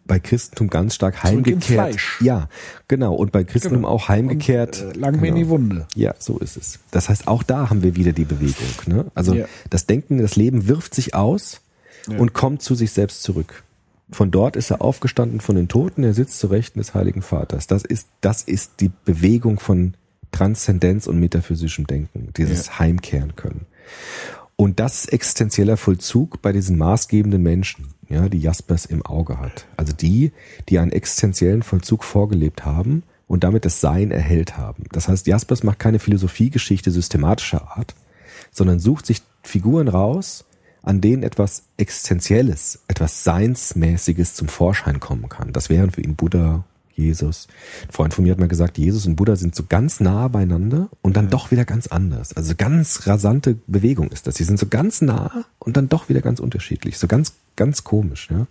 bei 0.08 0.18
Christentum 0.18 0.68
ganz 0.68 0.94
stark 0.94 1.22
heimgekehrt. 1.22 1.96
Ja, 2.20 2.48
genau. 2.88 3.14
Und 3.14 3.30
bei 3.30 3.44
Christentum 3.44 3.82
genau. 3.82 3.88
auch 3.88 4.08
heimgekehrt. 4.08 4.82
Und, 4.82 4.96
äh, 4.96 4.98
lang 4.98 5.12
genau. 5.12 5.22
mir 5.22 5.28
in 5.28 5.34
die 5.36 5.48
Wunde. 5.48 5.86
Ja, 5.94 6.14
so 6.18 6.38
ist 6.38 6.56
es. 6.56 6.80
Das 6.90 7.08
heißt, 7.08 7.28
auch 7.28 7.42
da 7.42 7.70
haben 7.70 7.82
wir 7.82 7.94
wieder 7.94 8.12
die 8.12 8.24
Bewegung. 8.24 8.66
Ne? 8.86 9.06
Also 9.14 9.34
ja. 9.34 9.46
das 9.70 9.86
Denken, 9.86 10.18
das 10.18 10.34
Leben 10.34 10.66
wirft 10.66 10.94
sich 10.94 11.14
aus 11.14 11.60
ja. 12.08 12.18
und 12.18 12.32
kommt 12.32 12.62
zu 12.62 12.74
sich 12.74 12.90
selbst 12.90 13.22
zurück. 13.22 13.62
Von 14.10 14.30
dort 14.30 14.56
ist 14.56 14.70
er 14.70 14.80
aufgestanden 14.80 15.40
von 15.40 15.56
den 15.56 15.68
Toten, 15.68 16.02
er 16.02 16.14
sitzt 16.14 16.39
zu 16.39 16.47
Rechten 16.47 16.78
des 16.78 16.94
Heiligen 16.94 17.22
Vaters. 17.22 17.66
Das 17.66 17.85
ist, 17.85 18.09
das 18.20 18.43
ist 18.43 18.80
die 18.80 18.90
Bewegung 19.05 19.60
von 19.60 19.94
Transzendenz 20.32 21.06
und 21.06 21.20
metaphysischem 21.20 21.86
Denken, 21.86 22.32
dieses 22.36 22.66
ja. 22.66 22.78
Heimkehren 22.78 23.36
können. 23.36 23.66
Und 24.56 24.80
das 24.80 25.05
ist 25.05 25.12
existenzieller 25.12 25.76
Vollzug 25.76 26.43
bei 26.43 26.52
diesen 26.52 26.78
maßgebenden 26.78 27.43
Menschen, 27.43 27.94
ja, 28.09 28.28
die 28.28 28.40
Jaspers 28.40 28.86
im 28.86 29.06
Auge 29.06 29.39
hat. 29.39 29.66
Also 29.76 29.93
die, 29.93 30.32
die 30.68 30.78
einen 30.78 30.90
existenziellen 30.90 31.62
Vollzug 31.62 32.02
vorgelebt 32.02 32.64
haben 32.64 33.05
und 33.28 33.44
damit 33.44 33.64
das 33.64 33.80
Sein 33.80 34.10
erhellt 34.10 34.56
haben. 34.56 34.85
Das 34.90 35.06
heißt, 35.06 35.26
Jaspers 35.26 35.62
macht 35.62 35.78
keine 35.78 35.98
Philosophiegeschichte 35.98 36.90
systematischer 36.90 37.76
Art, 37.76 37.94
sondern 38.51 38.80
sucht 38.80 39.06
sich 39.06 39.22
Figuren 39.43 39.86
raus, 39.86 40.44
an 40.89 41.02
denen 41.02 41.23
etwas 41.23 41.65
Existenzielles, 41.77 42.81
etwas 42.89 43.23
Seinsmäßiges 43.23 44.32
zum 44.32 44.48
Vorschein 44.48 45.01
kommen 45.01 45.28
kann. 45.28 45.52
Das 45.52 45.69
wären 45.69 45.90
für 45.90 46.01
ihn 46.01 46.16
Buddha 46.16 46.65
Jesus. 46.94 47.47
Ein 47.86 47.93
Freund 47.93 48.15
von 48.15 48.24
mir 48.24 48.32
hat 48.32 48.39
mal 48.39 48.48
gesagt, 48.48 48.78
Jesus 48.78 49.05
und 49.05 49.16
Buddha 49.16 49.36
sind 49.36 49.55
so 49.55 49.65
ganz 49.69 50.01
nah 50.01 50.28
beieinander 50.28 50.89
und 51.02 51.15
dann 51.19 51.27
ja. 51.27 51.31
doch 51.31 51.51
wieder 51.51 51.66
ganz 51.66 51.89
anders. 51.89 52.35
Also 52.35 52.55
ganz 52.56 53.06
rasante 53.06 53.59
Bewegung 53.66 54.09
ist 54.09 54.27
das. 54.27 54.36
Sie 54.36 54.44
sind 54.44 54.59
so 54.59 54.66
ganz 54.66 55.02
nah 55.02 55.44
und 55.59 55.77
dann 55.77 55.90
doch 55.90 56.09
wieder 56.09 56.23
ganz 56.23 56.40
unterschiedlich. 56.40 56.97
So 56.97 57.06
ganz, 57.06 57.35
ganz 57.55 57.85
komisch. 57.85 58.28
Ja. 58.31 58.47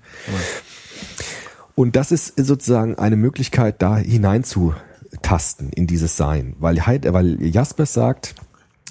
Und 1.74 1.96
das 1.96 2.12
ist 2.12 2.34
sozusagen 2.38 3.00
eine 3.00 3.16
Möglichkeit, 3.16 3.82
da 3.82 3.98
hineinzutasten 3.98 5.72
in 5.72 5.88
dieses 5.88 6.18
Sein. 6.18 6.56
Weil, 6.60 6.78
weil 6.78 7.44
Jaspers 7.44 7.94
sagt, 7.94 8.36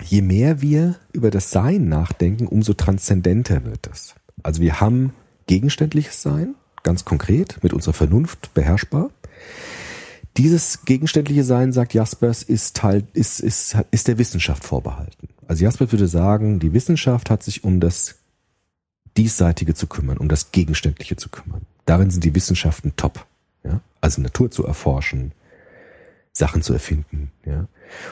je 0.03 0.23
mehr 0.23 0.61
wir 0.61 0.97
über 1.13 1.31
das 1.31 1.51
Sein 1.51 1.89
nachdenken, 1.89 2.47
umso 2.47 2.75
transzendenter 2.75 3.65
wird 3.65 3.89
es. 3.91 4.15
Also 4.43 4.61
wir 4.61 4.81
haben 4.81 5.13
gegenständliches 5.47 6.23
Sein, 6.23 6.55
ganz 6.83 7.05
konkret, 7.05 7.63
mit 7.63 7.73
unserer 7.73 7.95
Vernunft 7.95 8.53
beherrschbar. 8.55 9.11
Dieses 10.37 10.85
gegenständliche 10.85 11.45
Sein, 11.45 11.73
sagt 11.73 11.95
Jaspers, 11.95 12.43
ist 12.43 12.83
halt, 12.83 13.07
ist, 13.15 13.41
ist, 13.41 13.77
ist 13.91 14.09
der 14.09 14.19
Wissenschaft 14.19 14.65
vorbehalten. 14.65 15.29
Also 15.49 15.65
Jaspers 15.65 15.93
würde 15.93 16.09
sagen, 16.09 16.59
die 16.59 16.73
Wissenschaft 16.73 17.31
hat 17.31 17.43
sich 17.43 17.65
um 17.65 17.81
das 17.81 18.17
Diesseitige 19.17 19.75
zu 19.75 19.87
kümmern, 19.87 20.19
um 20.19 20.29
das 20.29 20.53
Gegenständliche 20.53 21.17
zu 21.17 21.31
kümmern. 21.31 21.63
Darin 21.87 22.11
sind 22.11 22.25
die 22.25 22.35
Wissenschaften 22.35 22.95
top. 22.97 23.27
Ja? 23.65 23.81
Also 24.01 24.21
Natur 24.21 24.51
zu 24.51 24.67
erforschen, 24.67 25.33
Sachen 26.33 26.61
zu 26.61 26.75
erfinden. 26.75 27.31
Ja? 27.47 27.67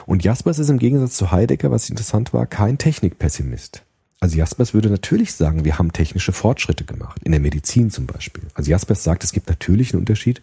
Und 0.05 0.23
Jaspers 0.23 0.59
ist 0.59 0.69
im 0.69 0.79
Gegensatz 0.79 1.15
zu 1.15 1.31
Heidegger, 1.31 1.71
was 1.71 1.89
interessant 1.89 2.33
war, 2.33 2.45
kein 2.45 2.77
Technikpessimist. 2.77 3.83
Also 4.19 4.37
Jaspers 4.37 4.73
würde 4.73 4.89
natürlich 4.89 5.33
sagen, 5.33 5.65
wir 5.65 5.77
haben 5.77 5.93
technische 5.93 6.31
Fortschritte 6.31 6.83
gemacht, 6.83 7.21
in 7.23 7.31
der 7.31 7.41
Medizin 7.41 7.91
zum 7.91 8.05
Beispiel. 8.05 8.43
Also 8.53 8.71
Jaspers 8.71 9.03
sagt, 9.03 9.23
es 9.23 9.33
gibt 9.33 9.49
natürlich 9.49 9.93
einen 9.93 9.99
Unterschied 9.99 10.41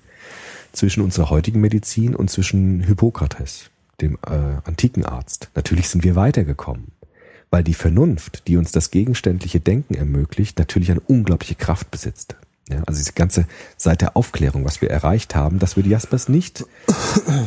zwischen 0.73 1.03
unserer 1.03 1.31
heutigen 1.31 1.61
Medizin 1.61 2.15
und 2.15 2.31
zwischen 2.31 2.81
Hippokrates, 2.81 3.71
dem 4.01 4.19
äh, 4.27 4.59
antiken 4.65 5.05
Arzt. 5.05 5.51
Natürlich 5.55 5.89
sind 5.89 6.05
wir 6.05 6.17
weitergekommen, 6.17 6.93
weil 7.51 7.65
die 7.65 7.75
Vernunft, 7.75 8.47
die 8.47 8.57
uns 8.57 8.73
das 8.73 8.91
gegenständliche 8.91 9.61
Denken 9.61 9.95
ermöglicht, 9.95 10.59
natürlich 10.59 10.91
eine 10.91 11.01
unglaubliche 11.01 11.55
Kraft 11.55 11.91
besitzt. 11.91 12.37
Ja, 12.69 12.83
also 12.87 12.99
diese 12.99 13.13
ganze 13.13 13.47
seit 13.77 14.01
der 14.01 14.17
Aufklärung, 14.17 14.65
was 14.65 14.81
wir 14.81 14.91
erreicht 14.91 15.35
haben, 15.35 15.59
das 15.59 15.77
würde 15.77 15.89
Jaspers 15.89 16.29
nicht, 16.29 16.65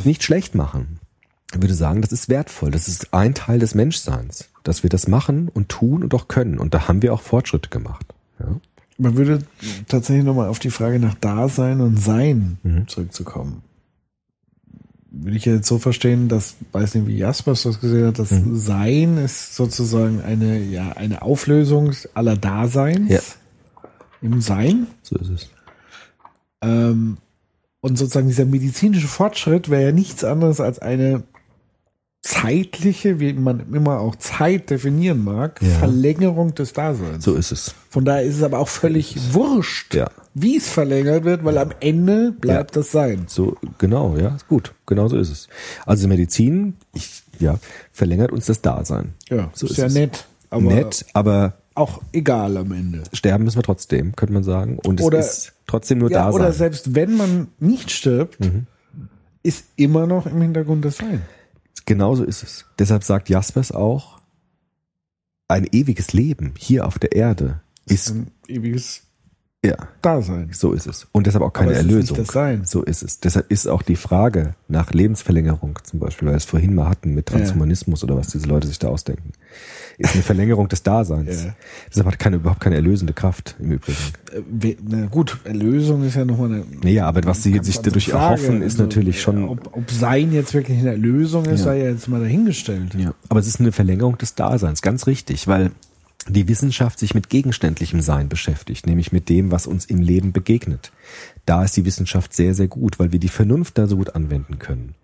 nicht 0.03 0.23
schlecht 0.23 0.55
machen. 0.55 0.99
Würde 1.61 1.73
sagen, 1.73 2.01
das 2.01 2.11
ist 2.11 2.29
wertvoll, 2.29 2.71
das 2.71 2.87
ist 2.87 3.13
ein 3.13 3.33
Teil 3.33 3.59
des 3.59 3.75
Menschseins, 3.75 4.49
dass 4.63 4.83
wir 4.83 4.89
das 4.89 5.07
machen 5.07 5.49
und 5.53 5.69
tun 5.69 6.03
und 6.03 6.13
auch 6.13 6.27
können. 6.27 6.57
Und 6.57 6.73
da 6.73 6.87
haben 6.87 7.01
wir 7.01 7.13
auch 7.13 7.21
Fortschritte 7.21 7.69
gemacht. 7.69 8.13
Ja. 8.39 8.47
Man 8.97 9.17
würde 9.17 9.39
tatsächlich 9.87 10.25
nochmal 10.25 10.47
auf 10.47 10.59
die 10.59 10.69
Frage 10.69 10.99
nach 10.99 11.15
Dasein 11.15 11.81
und 11.81 11.99
Sein 11.99 12.57
mhm. 12.63 12.87
zurückzukommen. 12.87 13.61
Würde 15.11 15.37
ich 15.37 15.45
jetzt 15.45 15.67
so 15.67 15.79
verstehen, 15.79 16.27
dass, 16.27 16.55
weiß 16.71 16.95
nicht, 16.95 17.07
wie 17.07 17.17
Jaspers 17.17 17.63
das 17.63 17.79
gesehen 17.79 18.07
hat, 18.07 18.19
das 18.19 18.31
mhm. 18.31 18.55
Sein 18.55 19.17
ist 19.17 19.55
sozusagen 19.55 20.21
eine, 20.21 20.59
ja, 20.59 20.91
eine 20.91 21.21
Auflösung 21.21 21.91
aller 22.13 22.37
Daseins 22.37 23.09
ja. 23.09 23.19
im 24.21 24.41
Sein. 24.41 24.87
So 25.03 25.15
ist 25.17 25.29
es. 25.29 25.49
Ähm, 26.61 27.17
und 27.81 27.97
sozusagen 27.97 28.27
dieser 28.27 28.45
medizinische 28.45 29.07
Fortschritt 29.07 29.69
wäre 29.69 29.83
ja 29.83 29.91
nichts 29.91 30.23
anderes 30.23 30.59
als 30.59 30.79
eine 30.79 31.23
zeitliche, 32.25 33.19
wie 33.19 33.33
man 33.33 33.71
immer 33.71 33.99
auch 33.99 34.15
Zeit 34.15 34.69
definieren 34.71 35.23
mag, 35.23 35.61
Ja. 35.61 35.69
Verlängerung 35.79 36.55
des 36.55 36.73
Daseins. 36.73 37.23
So 37.23 37.35
ist 37.35 37.51
es. 37.51 37.75
Von 37.89 38.03
daher 38.03 38.23
ist 38.23 38.37
es 38.37 38.43
aber 38.43 38.57
auch 38.59 38.67
völlig 38.67 39.15
wurscht, 39.33 39.93
Ja. 39.93 40.09
wie 40.33 40.57
es 40.57 40.67
verlängert 40.67 41.23
wird, 41.23 41.45
weil 41.45 41.57
am 41.59 41.69
Ende 41.79 42.31
bleibt 42.31 42.75
Ja. 42.75 42.81
das 42.81 42.91
Sein. 42.91 43.25
So, 43.27 43.55
genau, 43.77 44.17
ja, 44.17 44.35
ist 44.35 44.47
gut. 44.47 44.73
Genau 44.87 45.07
so 45.07 45.17
ist 45.17 45.29
es. 45.29 45.47
Also 45.85 46.07
Medizin, 46.07 46.75
ich, 46.93 47.21
ja, 47.39 47.59
verlängert 47.91 48.31
uns 48.31 48.47
das 48.47 48.59
Dasein. 48.61 49.13
Ja, 49.29 49.51
so 49.53 49.67
ist 49.67 49.77
ja 49.77 49.87
nett, 49.87 50.25
aber 50.49 50.61
nett, 50.63 51.05
aber 51.13 51.53
auch 51.75 52.01
egal 52.11 52.57
am 52.57 52.71
Ende. 52.71 53.03
sterben 53.13 53.43
müssen 53.43 53.57
wir 53.59 53.63
trotzdem, 53.63 54.15
könnte 54.15 54.33
man 54.33 54.43
sagen. 54.43 54.79
Und 54.83 54.99
es 54.99 55.05
Oder- 55.05 55.19
ist 55.19 55.53
trotzdem 55.67 55.99
nur 55.99 56.09
Dasein. 56.09 56.33
oder 56.41 56.51
selbst 56.53 56.95
wenn 56.95 57.15
man 57.17 57.47
nicht 57.59 57.91
stirbt, 57.91 58.39
Mhm. 58.39 58.65
ist 59.43 59.65
immer 59.75 60.07
noch 60.07 60.25
im 60.25 60.41
Hintergrund 60.41 60.83
das 60.85 60.97
Sein. 60.97 61.21
Genauso 61.85 62.23
ist 62.23 62.43
es. 62.43 62.65
Deshalb 62.79 63.03
sagt 63.03 63.29
Jaspers 63.29 63.71
auch, 63.71 64.19
ein 65.47 65.67
ewiges 65.71 66.13
Leben 66.13 66.53
hier 66.57 66.87
auf 66.87 66.97
der 66.97 67.11
Erde 67.11 67.61
ist, 67.85 68.09
Ein 68.11 68.31
ewiges 68.47 69.03
ja, 69.63 69.75
Dasein. 70.01 70.49
so 70.51 70.73
ist 70.73 70.87
es. 70.87 71.07
Und 71.11 71.27
deshalb 71.27 71.43
auch 71.43 71.53
keine 71.53 71.71
Aber 71.71 71.79
es 71.79 71.85
ist 71.85 71.91
Erlösung. 71.91 72.17
nicht 72.17 72.27
das 72.29 72.33
Sein. 72.33 72.65
So 72.65 72.83
ist 72.83 73.03
es. 73.03 73.19
Deshalb 73.19 73.51
ist 73.51 73.67
auch 73.67 73.81
die 73.81 73.95
Frage 73.95 74.55
nach 74.67 74.91
Lebensverlängerung, 74.91 75.79
zum 75.83 75.99
Beispiel, 75.99 76.27
weil 76.27 76.33
wir 76.33 76.37
es 76.37 76.45
vorhin 76.45 76.75
mal 76.75 76.89
hatten 76.89 77.13
mit 77.13 77.27
Transhumanismus 77.27 78.03
oder 78.03 78.15
was 78.15 78.27
diese 78.27 78.47
Leute 78.47 78.67
sich 78.67 78.79
da 78.79 78.89
ausdenken, 78.89 79.31
ist 79.97 80.13
eine 80.13 80.23
Verlängerung 80.23 80.67
des 80.67 80.83
Daseins. 80.83 81.43
Ja. 81.45 81.55
Deshalb 81.89 82.07
hat 82.07 82.19
keine, 82.19 82.37
überhaupt 82.37 82.59
keine 82.61 82.75
erlösende 82.75 83.13
Kraft 83.13 83.55
im 83.59 83.71
Übrigen. 83.71 83.97
Äh, 84.61 84.75
Na 84.87 85.05
gut, 85.05 85.37
Erlösung 85.43 86.03
ist 86.03 86.15
ja 86.15 86.25
nochmal 86.25 86.51
eine. 86.51 86.65
Naja, 86.83 87.07
aber 87.07 87.23
was 87.25 87.43
sie 87.43 87.57
sich 87.61 87.79
dadurch 87.79 88.09
Frage. 88.09 88.41
erhoffen, 88.41 88.61
ist 88.61 88.73
Also, 88.73 88.83
natürlich 88.83 89.21
schon. 89.21 89.47
Ob, 89.49 89.75
ob 89.75 89.89
Sein 89.91 90.33
jetzt 90.33 90.53
wirklich 90.53 90.79
eine 90.79 90.91
Erlösung 90.91 91.45
ist, 91.45 91.59
Ja. 91.61 91.65
sei 91.65 91.79
ja 91.79 91.89
jetzt 91.91 92.07
mal 92.07 92.19
dahingestellt. 92.21 92.93
Ja, 92.95 93.13
aber 93.29 93.39
es 93.39 93.47
ist 93.47 93.59
eine 93.59 93.71
Verlängerung 93.71 94.17
des 94.17 94.35
Daseins, 94.35 94.81
ganz 94.81 95.07
richtig, 95.07 95.47
weil 95.47 95.71
die 96.27 96.47
Wissenschaft 96.47 96.97
sich 96.97 97.13
mit 97.13 97.29
gegenständlichem 97.29 98.01
Sein 98.01 98.29
beschäftigt, 98.29 98.87
nämlich 98.87 99.11
mit 99.11 99.29
dem, 99.29 99.51
was 99.51 99.67
uns 99.67 99.85
im 99.85 99.99
Leben 100.01 100.31
begegnet. 100.31 100.91
Da 101.45 101.63
ist 101.63 101.77
die 101.77 101.85
Wissenschaft 101.85 102.33
sehr, 102.33 102.55
sehr 102.55 102.67
gut, 102.67 102.97
weil 102.97 103.11
wir 103.11 103.19
die 103.19 103.29
Vernunft 103.29 103.77
da 103.77 103.85
so 103.85 103.95
gut 103.97 104.15
anwenden 104.15 104.57
können. 104.57 104.95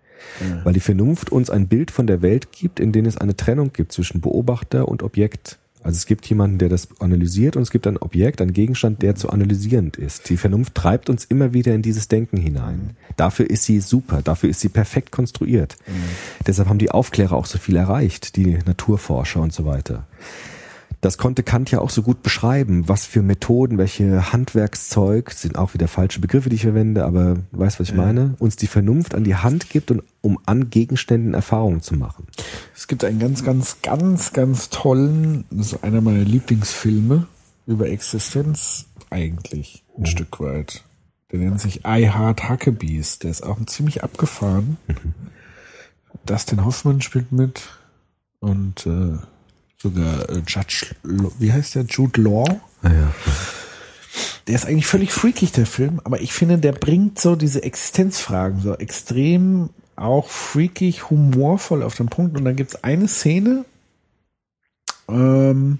Weil 0.64 0.72
die 0.72 0.80
Vernunft 0.80 1.30
uns 1.30 1.50
ein 1.50 1.68
Bild 1.68 1.90
von 1.90 2.06
der 2.06 2.22
Welt 2.22 2.52
gibt, 2.52 2.80
in 2.80 2.92
dem 2.92 3.06
es 3.06 3.16
eine 3.16 3.36
Trennung 3.36 3.72
gibt 3.72 3.92
zwischen 3.92 4.20
Beobachter 4.20 4.88
und 4.88 5.02
Objekt. 5.02 5.58
Also 5.84 5.96
es 5.96 6.06
gibt 6.06 6.26
jemanden, 6.26 6.58
der 6.58 6.68
das 6.68 6.88
analysiert 7.00 7.56
und 7.56 7.62
es 7.62 7.70
gibt 7.70 7.86
ein 7.88 7.96
Objekt, 7.96 8.40
ein 8.40 8.52
Gegenstand, 8.52 9.02
der 9.02 9.16
zu 9.16 9.30
analysierend 9.30 9.96
ist. 9.96 10.30
Die 10.30 10.36
Vernunft 10.36 10.74
treibt 10.76 11.10
uns 11.10 11.24
immer 11.24 11.52
wieder 11.52 11.74
in 11.74 11.82
dieses 11.82 12.06
Denken 12.06 12.36
hinein. 12.36 12.96
Dafür 13.16 13.50
ist 13.50 13.64
sie 13.64 13.80
super, 13.80 14.22
dafür 14.22 14.48
ist 14.48 14.60
sie 14.60 14.68
perfekt 14.68 15.10
konstruiert. 15.10 15.76
Deshalb 16.46 16.68
haben 16.68 16.78
die 16.78 16.92
Aufklärer 16.92 17.36
auch 17.36 17.46
so 17.46 17.58
viel 17.58 17.76
erreicht, 17.76 18.36
die 18.36 18.58
Naturforscher 18.64 19.40
und 19.40 19.52
so 19.52 19.64
weiter. 19.64 20.06
Das 21.00 21.18
konnte 21.18 21.42
Kant 21.42 21.68
ja 21.72 21.80
auch 21.80 21.90
so 21.90 22.02
gut 22.02 22.22
beschreiben, 22.22 22.88
was 22.88 23.06
für 23.06 23.22
Methoden, 23.22 23.76
welche 23.76 24.32
Handwerkszeug, 24.32 25.32
sind 25.32 25.58
auch 25.58 25.74
wieder 25.74 25.88
falsche 25.88 26.20
Begriffe, 26.20 26.48
die 26.48 26.54
ich 26.54 26.62
verwende, 26.62 27.04
aber 27.04 27.38
du 27.50 27.58
weißt, 27.58 27.80
was 27.80 27.88
ich 27.88 27.94
meine, 27.96 28.36
uns 28.38 28.54
die 28.54 28.68
Vernunft 28.68 29.16
an 29.16 29.24
die 29.24 29.34
Hand 29.34 29.68
gibt, 29.68 29.90
und, 29.90 30.04
um 30.22 30.38
an 30.46 30.70
Gegenständen 30.70 31.34
Erfahrungen 31.34 31.82
zu 31.82 31.94
machen. 31.94 32.26
Es 32.74 32.88
gibt 32.88 33.04
einen 33.04 33.18
ganz, 33.18 33.44
ganz, 33.44 33.82
ganz, 33.82 34.32
ganz 34.32 34.70
tollen, 34.70 35.44
das 35.50 35.72
ist 35.72 35.84
einer 35.84 36.00
meiner 36.00 36.24
Lieblingsfilme 36.24 37.26
über 37.66 37.88
Existenz, 37.88 38.86
eigentlich, 39.10 39.84
ein 39.98 40.06
Stück 40.06 40.40
weit. 40.40 40.84
Der 41.30 41.38
nennt 41.38 41.60
sich 41.60 41.84
I 41.86 42.10
Heart 42.10 42.48
Huckabees. 42.48 43.18
Der 43.18 43.30
ist 43.30 43.42
auch 43.42 43.58
ziemlich 43.66 44.04
abgefahren. 44.04 44.76
Dustin 46.26 46.64
Hoffman 46.64 47.00
spielt 47.00 47.32
mit 47.32 47.62
und 48.40 48.86
äh, 48.86 49.16
sogar 49.78 50.28
äh, 50.28 50.42
Judge, 50.46 50.94
wie 51.02 51.52
heißt 51.52 51.74
der? 51.74 51.84
Jude 51.84 52.20
Law. 52.20 52.44
Naja. 52.82 53.14
Der 54.46 54.54
ist 54.54 54.66
eigentlich 54.66 54.86
völlig 54.86 55.12
freakig, 55.12 55.52
der 55.52 55.66
Film, 55.66 56.00
aber 56.04 56.20
ich 56.20 56.32
finde, 56.32 56.58
der 56.58 56.72
bringt 56.72 57.18
so 57.18 57.36
diese 57.36 57.62
Existenzfragen 57.62 58.60
so 58.60 58.74
extrem 58.74 59.70
auch 59.96 60.28
freakig, 60.28 61.10
humorvoll 61.10 61.82
auf 61.82 61.96
den 61.96 62.08
Punkt. 62.08 62.36
Und 62.36 62.44
dann 62.44 62.56
gibt's 62.56 62.82
eine 62.82 63.08
Szene, 63.08 63.64
ähm, 65.08 65.78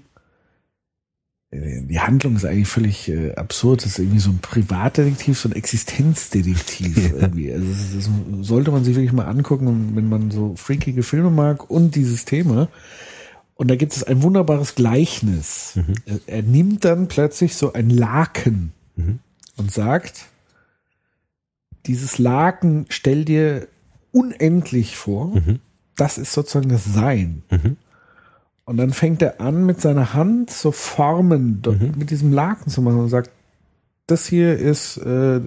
die 1.55 1.99
Handlung 1.99 2.35
ist 2.35 2.45
eigentlich 2.45 2.67
völlig 2.67 3.09
äh, 3.09 3.33
absurd. 3.35 3.81
Das 3.81 3.91
ist 3.91 3.99
irgendwie 3.99 4.19
so 4.19 4.31
ein 4.31 4.39
Privatdetektiv, 4.39 5.37
so 5.37 5.49
ein 5.49 5.55
Existenzdetektiv 5.55 7.13
irgendwie. 7.19 7.53
Also 7.53 7.67
das, 7.67 7.93
das 7.93 8.47
sollte 8.47 8.71
man 8.71 8.83
sich 8.83 8.95
wirklich 8.95 9.13
mal 9.13 9.27
angucken, 9.27 9.91
wenn 9.95 10.09
man 10.09 10.31
so 10.31 10.55
freakige 10.55 11.03
Filme 11.03 11.29
mag 11.29 11.69
und 11.69 11.95
dieses 11.95 12.25
Thema. 12.25 12.69
Und 13.55 13.69
da 13.69 13.75
gibt 13.75 13.95
es 13.95 14.03
ein 14.03 14.23
wunderbares 14.23 14.73
Gleichnis. 14.73 15.79
Er, 16.05 16.19
er 16.25 16.41
nimmt 16.41 16.85
dann 16.85 17.07
plötzlich 17.07 17.55
so 17.55 17.73
ein 17.73 17.91
Laken 17.91 18.71
und 19.55 19.71
sagt, 19.71 20.25
dieses 21.85 22.17
Laken 22.17 22.87
stell 22.89 23.25
dir 23.25 23.67
unendlich 24.13 24.95
vor. 24.95 25.33
Das 25.97 26.17
ist 26.17 26.31
sozusagen 26.31 26.69
das 26.69 26.85
Sein. 26.85 27.43
Und 28.65 28.77
dann 28.77 28.93
fängt 28.93 29.21
er 29.21 29.41
an, 29.41 29.65
mit 29.65 29.81
seiner 29.81 30.13
Hand 30.13 30.49
so 30.49 30.71
Formen 30.71 31.61
do- 31.61 31.75
mit 31.97 32.09
diesem 32.11 32.31
Laken 32.31 32.71
zu 32.71 32.81
machen 32.81 32.99
und 32.99 33.09
sagt, 33.09 33.29
das 34.07 34.25
hier 34.25 34.57
ist 34.57 34.97
äh, 34.97 35.41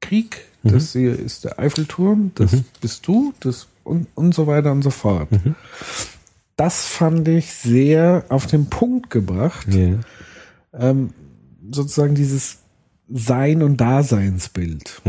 Krieg, 0.00 0.44
das 0.62 0.92
hier 0.92 1.18
ist 1.18 1.44
der 1.44 1.58
Eiffelturm, 1.58 2.30
das 2.36 2.52
bist 2.80 3.06
du, 3.06 3.32
das 3.40 3.66
und, 3.84 4.06
und 4.14 4.34
so 4.34 4.46
weiter 4.46 4.70
und 4.72 4.82
so 4.82 4.90
fort. 4.90 5.28
Das 6.56 6.86
fand 6.86 7.26
ich 7.28 7.52
sehr 7.52 8.24
auf 8.28 8.46
den 8.46 8.68
Punkt 8.70 9.10
gebracht, 9.10 9.68
Ja. 9.72 9.98
ähm, 10.72 11.10
sozusagen 11.70 12.14
dieses 12.14 12.58
Sein- 13.08 13.62
und 13.62 13.78
Daseinsbild 13.80 15.00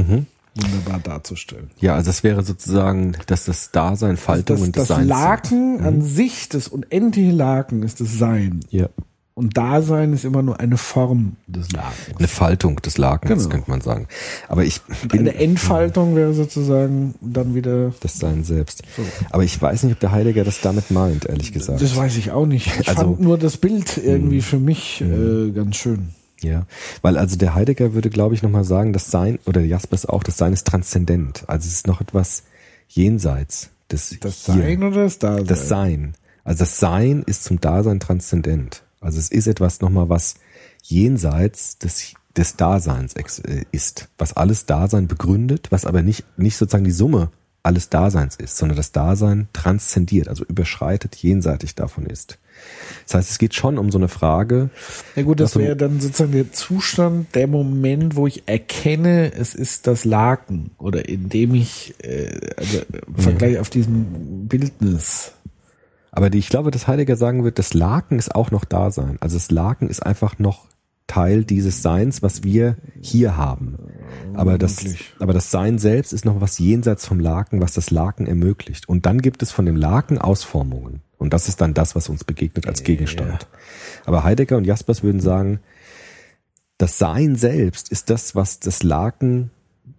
wunderbar 0.56 1.00
darzustellen. 1.00 1.70
ja, 1.80 1.96
also 1.96 2.08
das 2.08 2.24
wäre 2.24 2.44
sozusagen, 2.44 3.16
dass 3.28 3.46
das 3.46 3.72
Dasein 3.72 4.18
Faltung 4.18 4.58
Das, 4.58 4.66
und 4.66 4.78
das 4.78 4.88
Seins 4.88 5.08
Laken 5.08 5.78
sind. 5.78 5.86
an 5.88 6.02
sich, 6.02 6.50
das 6.50 6.68
unendliche 6.68 7.32
Laken 7.32 7.84
ist 7.84 8.02
das 8.02 8.18
Sein. 8.18 8.60
Ja. 8.70 8.90
Und 9.36 9.56
Dasein 9.56 10.12
ist 10.12 10.26
immer 10.26 10.42
nur 10.42 10.60
eine 10.60 10.76
Form 10.76 11.38
des 11.48 11.72
Lakens. 11.72 12.18
Eine 12.18 12.28
Faltung 12.28 12.76
des 12.82 12.98
Lakens, 12.98 13.44
Genau. 13.44 13.50
könnte 13.56 13.72
man 13.72 13.80
sagen. 13.80 14.08
Aber 14.50 14.66
ich 14.66 14.82
bin, 15.08 15.22
Eine 15.22 15.36
Entfaltung 15.36 16.14
wäre 16.18 16.34
sozusagen 16.34 17.16
dann 17.22 17.56
wieder. 17.56 17.94
das 18.02 18.20
Sein 18.20 18.44
selbst. 18.44 18.84
Aber 19.30 19.46
ich 19.46 19.62
weiß 19.62 19.84
nicht, 19.84 19.94
ob 19.94 20.00
der 20.02 20.12
Heidegger 20.12 20.44
das 20.44 20.60
damit 20.60 20.92
meint, 20.92 21.24
ehrlich 21.26 21.54
gesagt. 21.54 21.82
Das 21.82 21.96
weiß 21.96 22.18
ich 22.18 22.32
auch 22.32 22.46
nicht. 22.48 22.68
Ich 22.82 22.90
Also- 22.90 23.02
fand 23.04 23.22
nur 23.22 23.38
das 23.38 23.56
Bild 23.56 23.98
irgendwie 23.98 24.42
für 24.42 24.60
mich 24.60 25.00
äh, 25.00 25.52
ganz 25.52 25.78
schön. 25.78 26.10
Ja, 26.41 26.66
weil 27.02 27.18
also 27.18 27.36
der 27.36 27.53
Heidegger 27.53 27.94
würde, 27.94 28.10
glaube 28.10 28.34
ich, 28.34 28.44
nochmal 28.44 28.64
sagen, 28.64 28.94
das 28.94 29.11
Sein, 29.11 29.40
oder 29.45 29.61
Jaspers 29.61 30.06
auch, 30.06 30.24
das 30.24 30.38
Sein 30.38 30.53
ist 30.53 30.66
transzendent. 30.66 31.44
Also 31.48 31.68
es 31.68 31.74
ist 31.74 31.88
noch 31.88 32.02
etwas 32.02 32.44
jenseits 32.88 33.70
des 33.91 34.18
Das 34.20 34.45
Hier. 34.45 34.56
Sein 34.56 34.84
oder 34.84 35.03
das 35.03 35.20
Dasein? 35.20 35.45
Das 35.45 35.68
Sein. 35.68 36.14
Also 36.44 36.60
das 36.60 36.78
Sein 36.78 37.24
ist 37.26 37.44
zum 37.44 37.60
Dasein 37.60 37.99
transzendent. 37.99 38.84
Also 39.02 39.20
es 39.20 39.30
ist 39.30 39.48
etwas 39.48 39.82
nochmal, 39.82 40.10
was 40.10 40.36
jenseits 40.84 41.78
des, 41.78 42.14
des 42.36 42.56
Daseins 42.56 43.14
äh, 43.14 43.66
ist. 43.72 44.07
Was 44.18 44.36
alles 44.36 44.66
Dasein 44.66 45.07
begründet, 45.07 45.68
was 45.72 45.86
aber 45.86 46.02
nicht, 46.02 46.26
nicht 46.38 46.57
sozusagen 46.57 46.86
die 46.86 46.91
Summe 46.91 47.32
alles 47.61 47.90
Daseins 47.90 48.36
ist, 48.36 48.57
sondern 48.57 48.78
das 48.78 48.94
Dasein 48.94 49.49
transzendiert, 49.53 50.30
also 50.30 50.45
überschreitet, 50.45 51.16
jenseitig 51.18 51.76
davon 51.76 52.06
ist. 52.06 52.40
Das 53.06 53.15
heißt, 53.15 53.31
es 53.31 53.40
geht 53.40 53.56
schon 53.56 53.77
um 53.77 53.91
so 53.91 53.98
eine 53.98 54.07
Frage, 54.07 54.69
Ja 55.15 55.23
gut, 55.23 55.40
das 55.40 55.56
wäre 55.56 55.76
dann 55.76 55.99
sozusagen 55.99 56.31
der 56.31 56.52
Zustand, 56.52 57.34
der 57.36 57.48
Moment, 57.48 58.15
wo 58.15 58.27
ich 58.27 58.48
erkenne, 58.48 59.34
es 59.34 59.56
ist 59.56 59.88
das 59.88 60.06
Laken 60.06 60.72
oder 60.77 61.10
indem 61.10 61.56
ich 61.56 61.95
äh, 62.03 62.40
also 62.56 62.81
im 63.07 63.15
Vergleich 63.15 63.60
auf 63.60 63.69
diesem 63.69 64.48
Bildnis. 64.48 65.34
Aber 66.11 66.30
die, 66.30 66.40
ich 66.40 66.49
glaube, 66.49 66.72
dass 66.72 66.88
Heidegger 66.88 67.15
sagen 67.15 67.44
wird, 67.44 67.60
das 67.60 67.73
Laken 67.73 68.19
ist 68.19 68.34
auch 68.34 68.52
noch 68.52 68.65
Dasein. 68.65 69.18
Also 69.22 69.38
das 69.38 69.52
Laken 69.52 69.90
ist 69.90 70.06
einfach 70.06 70.40
noch 70.40 70.68
Teil 71.10 71.44
dieses 71.44 71.81
Seins, 71.81 72.22
was 72.22 72.44
wir 72.44 72.77
hier 73.02 73.36
haben. 73.36 73.77
Aber 74.36 74.57
das, 74.57 74.86
aber 75.19 75.34
das 75.34 75.52
Sein 75.52 75.80
selbst 75.80 76.14
ist 76.14 76.23
noch 76.23 76.40
was 76.40 76.60
jenseits 76.60 77.06
vom 77.06 77.19
Laken, 77.19 77.61
was 77.61 77.73
das 77.73 77.90
Laken 77.91 78.27
ermöglicht. 78.27 78.88
Und 78.88 79.06
dann 79.06 79.22
gibt 79.22 79.41
es 79.41 79.52
von 79.52 79.65
dem 79.65 79.76
Laken 79.76 80.19
Ausformungen. 80.19 81.02
Und 81.20 81.34
das 81.34 81.48
ist 81.48 81.62
dann 81.62 81.76
das, 81.76 81.96
was 81.96 82.10
uns 82.10 82.24
begegnet 82.24 82.66
als 82.66 82.84
Gegenstand. 82.84 83.48
Aber 84.06 84.24
Heidegger 84.24 84.58
und 84.58 84.66
Jaspers 84.66 85.04
würden 85.04 85.22
sagen, 85.22 85.60
das 86.80 86.98
Sein 86.98 87.36
selbst 87.36 87.90
ist 87.90 88.10
das, 88.10 88.36
was 88.36 88.60
das 88.60 88.84
Laken 88.84 89.52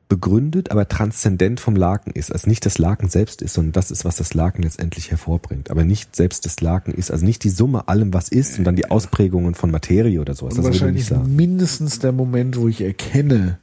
begründet, 0.09 0.71
aber 0.71 0.89
transzendent 0.89 1.61
vom 1.61 1.77
Laken 1.77 2.13
ist. 2.13 2.33
Also 2.33 2.49
nicht 2.49 2.67
das 2.67 2.79
Laken 2.79 3.09
selbst 3.09 3.43
ist, 3.43 3.55
sondern 3.55 3.73
das 3.73 3.91
ist, 3.91 4.05
was 4.05 4.17
das 4.17 4.35
Laken 4.35 4.63
letztendlich 4.63 5.11
hervorbringt. 5.11 5.71
Aber 5.71 5.85
nicht 5.85 6.17
selbst 6.17 6.47
das 6.47 6.61
Laken 6.61 6.93
ist. 6.93 7.11
Also 7.11 7.25
nicht 7.25 7.45
die 7.45 7.51
Summe 7.51 7.87
allem, 7.87 8.13
was 8.13 8.29
ist 8.29 8.59
und 8.59 8.65
dann 8.65 8.75
die 8.75 8.91
Ausprägungen 8.91 9.55
von 9.55 9.71
Materie 9.71 10.21
oder 10.21 10.35
sowas. 10.35 10.55
Und 10.55 10.65
Das 10.65 10.73
wahrscheinlich 10.73 11.11
mindestens 11.11 12.01
der 12.01 12.13
Moment, 12.13 12.57
wo 12.57 12.67
ich 12.67 12.81
erkenne, 12.81 13.59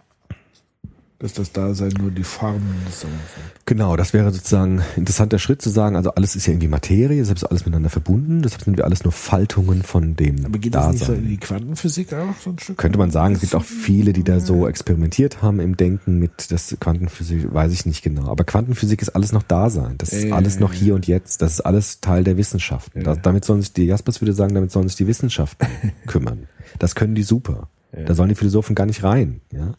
Dass 1.20 1.34
das 1.34 1.52
Dasein 1.52 1.90
nur 2.00 2.12
die 2.12 2.24
Formen 2.24 2.76
des 2.86 3.02
Seins 3.02 3.12
sind. 3.34 3.66
Genau, 3.66 3.98
das 3.98 4.14
wäre 4.14 4.32
sozusagen 4.32 4.82
ein 4.82 4.86
interessanter 4.98 5.40
Schritt 5.40 5.64
zu 5.64 5.72
sagen, 5.72 5.96
also 5.96 6.12
alles 6.12 6.36
ist 6.36 6.46
ja 6.46 6.54
irgendwie 6.54 6.68
Materie, 6.68 7.18
deshalb 7.18 7.38
ist 7.38 7.44
alles 7.44 7.66
miteinander 7.66 7.90
verbunden, 7.90 8.44
deshalb 8.44 8.64
sind 8.64 8.78
wir 8.78 8.86
alles 8.86 9.04
nur 9.04 9.12
Faltungen 9.12 9.82
von 9.82 10.16
dem 10.16 10.46
Aber 10.46 10.60
geht 10.60 10.76
das 10.76 10.92
nicht 10.92 11.06
so 11.06 11.14
in 11.14 11.18
Dasein. 11.22 11.30
die 11.32 11.38
Quantenphysik 11.38 12.14
auch 12.14 12.36
so 12.40 12.52
ein 12.52 12.60
Stück? 12.60 12.78
Könnte 12.78 13.00
man 13.00 13.10
sagen, 13.10 13.34
es 13.34 13.42
gibt 13.42 13.56
auch 13.56 13.64
viele, 13.64 14.14
die 14.14 14.24
da 14.24 14.40
so 14.40 14.68
experimentiert 14.68 15.42
haben 15.42 15.60
im 15.60 15.76
Denken 15.76 16.20
mit 16.20 16.52
das 16.52 16.78
Quantenphysik, 16.80 17.52
weiß 17.52 17.74
ich 17.74 17.88
nicht 17.88 18.04
genau. 18.04 18.28
Aber 18.30 18.44
Quantenphysik 18.44 19.02
ist 19.02 19.10
alles 19.10 19.32
noch 19.32 19.42
Dasein. 19.42 19.96
Das 19.98 20.14
ist 20.14 20.26
Ja, 20.26 20.36
alles 20.36 20.60
noch 20.60 20.72
hier 20.72 20.94
und 20.94 21.08
jetzt. 21.08 21.42
Das 21.42 21.54
ist 21.54 21.62
alles 21.62 22.00
Teil 22.00 22.24
der 22.26 22.38
Wissenschaften. 22.38 23.04
Da, 23.04 23.16
damit 23.16 23.44
sollen 23.44 23.62
sich 23.62 23.74
die, 23.74 23.86
Jaspers 23.86 24.22
würde 24.22 24.34
sagen, 24.34 24.54
damit 24.54 24.72
sollen 24.72 24.88
sich 24.88 24.98
die 24.98 25.08
Wissenschaften 25.08 25.66
kümmern. 26.06 26.48
Das 26.78 26.94
können 26.94 27.16
die 27.16 27.24
super. 27.24 27.70
Da 28.06 28.14
sollen 28.14 28.30
die 28.30 28.36
Philosophen 28.36 28.76
gar 28.76 28.86
nicht 28.86 29.04
rein, 29.04 29.42
ja. 29.52 29.74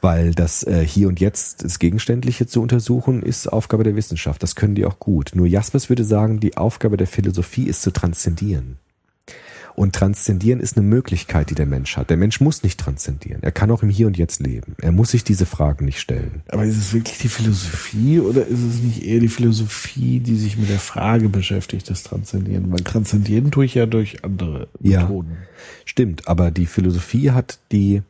Weil 0.00 0.32
das 0.32 0.62
äh, 0.62 0.86
hier 0.86 1.08
und 1.08 1.20
jetzt, 1.20 1.64
das 1.64 1.78
Gegenständliche 1.78 2.46
zu 2.46 2.62
untersuchen, 2.62 3.22
ist 3.22 3.52
Aufgabe 3.52 3.84
der 3.84 3.96
Wissenschaft. 3.96 4.42
Das 4.42 4.54
können 4.54 4.74
die 4.74 4.86
auch 4.86 4.98
gut. 4.98 5.32
Nur 5.34 5.46
Jaspers 5.46 5.88
würde 5.88 6.04
sagen, 6.04 6.40
die 6.40 6.56
Aufgabe 6.56 6.96
der 6.96 7.08
Philosophie 7.08 7.64
ist 7.64 7.82
zu 7.82 7.90
transzendieren. 7.90 8.78
Und 9.74 9.94
transzendieren 9.94 10.58
ist 10.58 10.76
eine 10.76 10.84
Möglichkeit, 10.84 11.50
die 11.50 11.54
der 11.54 11.66
Mensch 11.66 11.96
hat. 11.96 12.10
Der 12.10 12.16
Mensch 12.16 12.40
muss 12.40 12.64
nicht 12.64 12.80
transzendieren. 12.80 13.44
Er 13.44 13.52
kann 13.52 13.70
auch 13.70 13.84
im 13.84 13.88
Hier 13.88 14.08
und 14.08 14.18
Jetzt 14.18 14.40
leben. 14.40 14.74
Er 14.80 14.90
muss 14.90 15.12
sich 15.12 15.22
diese 15.22 15.46
Fragen 15.46 15.84
nicht 15.84 16.00
stellen. 16.00 16.42
Aber 16.48 16.64
ist 16.64 16.76
es 16.76 16.92
wirklich 16.92 17.18
die 17.18 17.28
Philosophie 17.28 18.18
oder 18.18 18.44
ist 18.44 18.58
es 18.58 18.80
nicht 18.80 19.04
eher 19.04 19.20
die 19.20 19.28
Philosophie, 19.28 20.18
die 20.18 20.36
sich 20.36 20.58
mit 20.58 20.68
der 20.68 20.80
Frage 20.80 21.28
beschäftigt, 21.28 21.88
das 21.90 22.02
Transzendieren? 22.02 22.72
Weil 22.72 22.80
Transzendieren 22.80 23.52
tue 23.52 23.66
ich 23.66 23.74
ja 23.74 23.86
durch 23.86 24.24
andere 24.24 24.66
Ja. 24.80 25.02
Methoden. 25.02 25.36
Stimmt, 25.84 26.26
aber 26.26 26.50
die 26.50 26.66
Philosophie 26.66 27.30
hat 27.30 27.60
die 27.70 28.02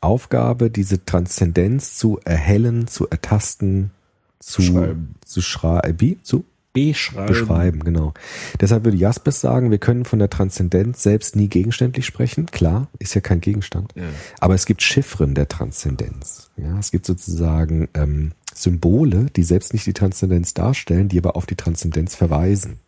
Aufgabe, 0.00 0.70
diese 0.70 1.04
Transzendenz 1.04 1.96
zu 1.96 2.20
erhellen, 2.24 2.86
zu 2.86 3.08
ertasten, 3.08 3.90
zu 4.38 4.62
Schreiben. 4.62 5.14
zu 5.24 5.40
schreiben, 5.42 6.20
zu 6.22 6.44
Beschreiben. 6.72 7.26
beschreiben, 7.26 7.84
genau. 7.84 8.14
Deshalb 8.60 8.84
würde 8.84 8.96
Jaspers 8.96 9.40
sagen, 9.40 9.70
wir 9.70 9.78
können 9.78 10.04
von 10.04 10.18
der 10.18 10.30
Transzendenz 10.30 11.02
selbst 11.02 11.34
nie 11.34 11.48
gegenständlich 11.48 12.06
sprechen. 12.06 12.46
Klar, 12.46 12.88
ist 12.98 13.14
ja 13.14 13.20
kein 13.20 13.40
Gegenstand. 13.40 13.92
Aber 14.38 14.54
es 14.54 14.66
gibt 14.66 14.82
Chiffren 14.82 15.34
der 15.34 15.48
Transzendenz. 15.48 16.50
Ja, 16.56 16.78
es 16.78 16.90
gibt 16.90 17.06
sozusagen 17.06 17.88
ähm, 17.94 18.32
Symbole, 18.54 19.26
die 19.34 19.42
selbst 19.42 19.72
nicht 19.72 19.86
die 19.86 19.92
Transzendenz 19.92 20.54
darstellen, 20.54 21.08
die 21.08 21.18
aber 21.18 21.36
auf 21.36 21.46
die 21.46 21.56
Transzendenz 21.56 22.14
verweisen. 22.14 22.78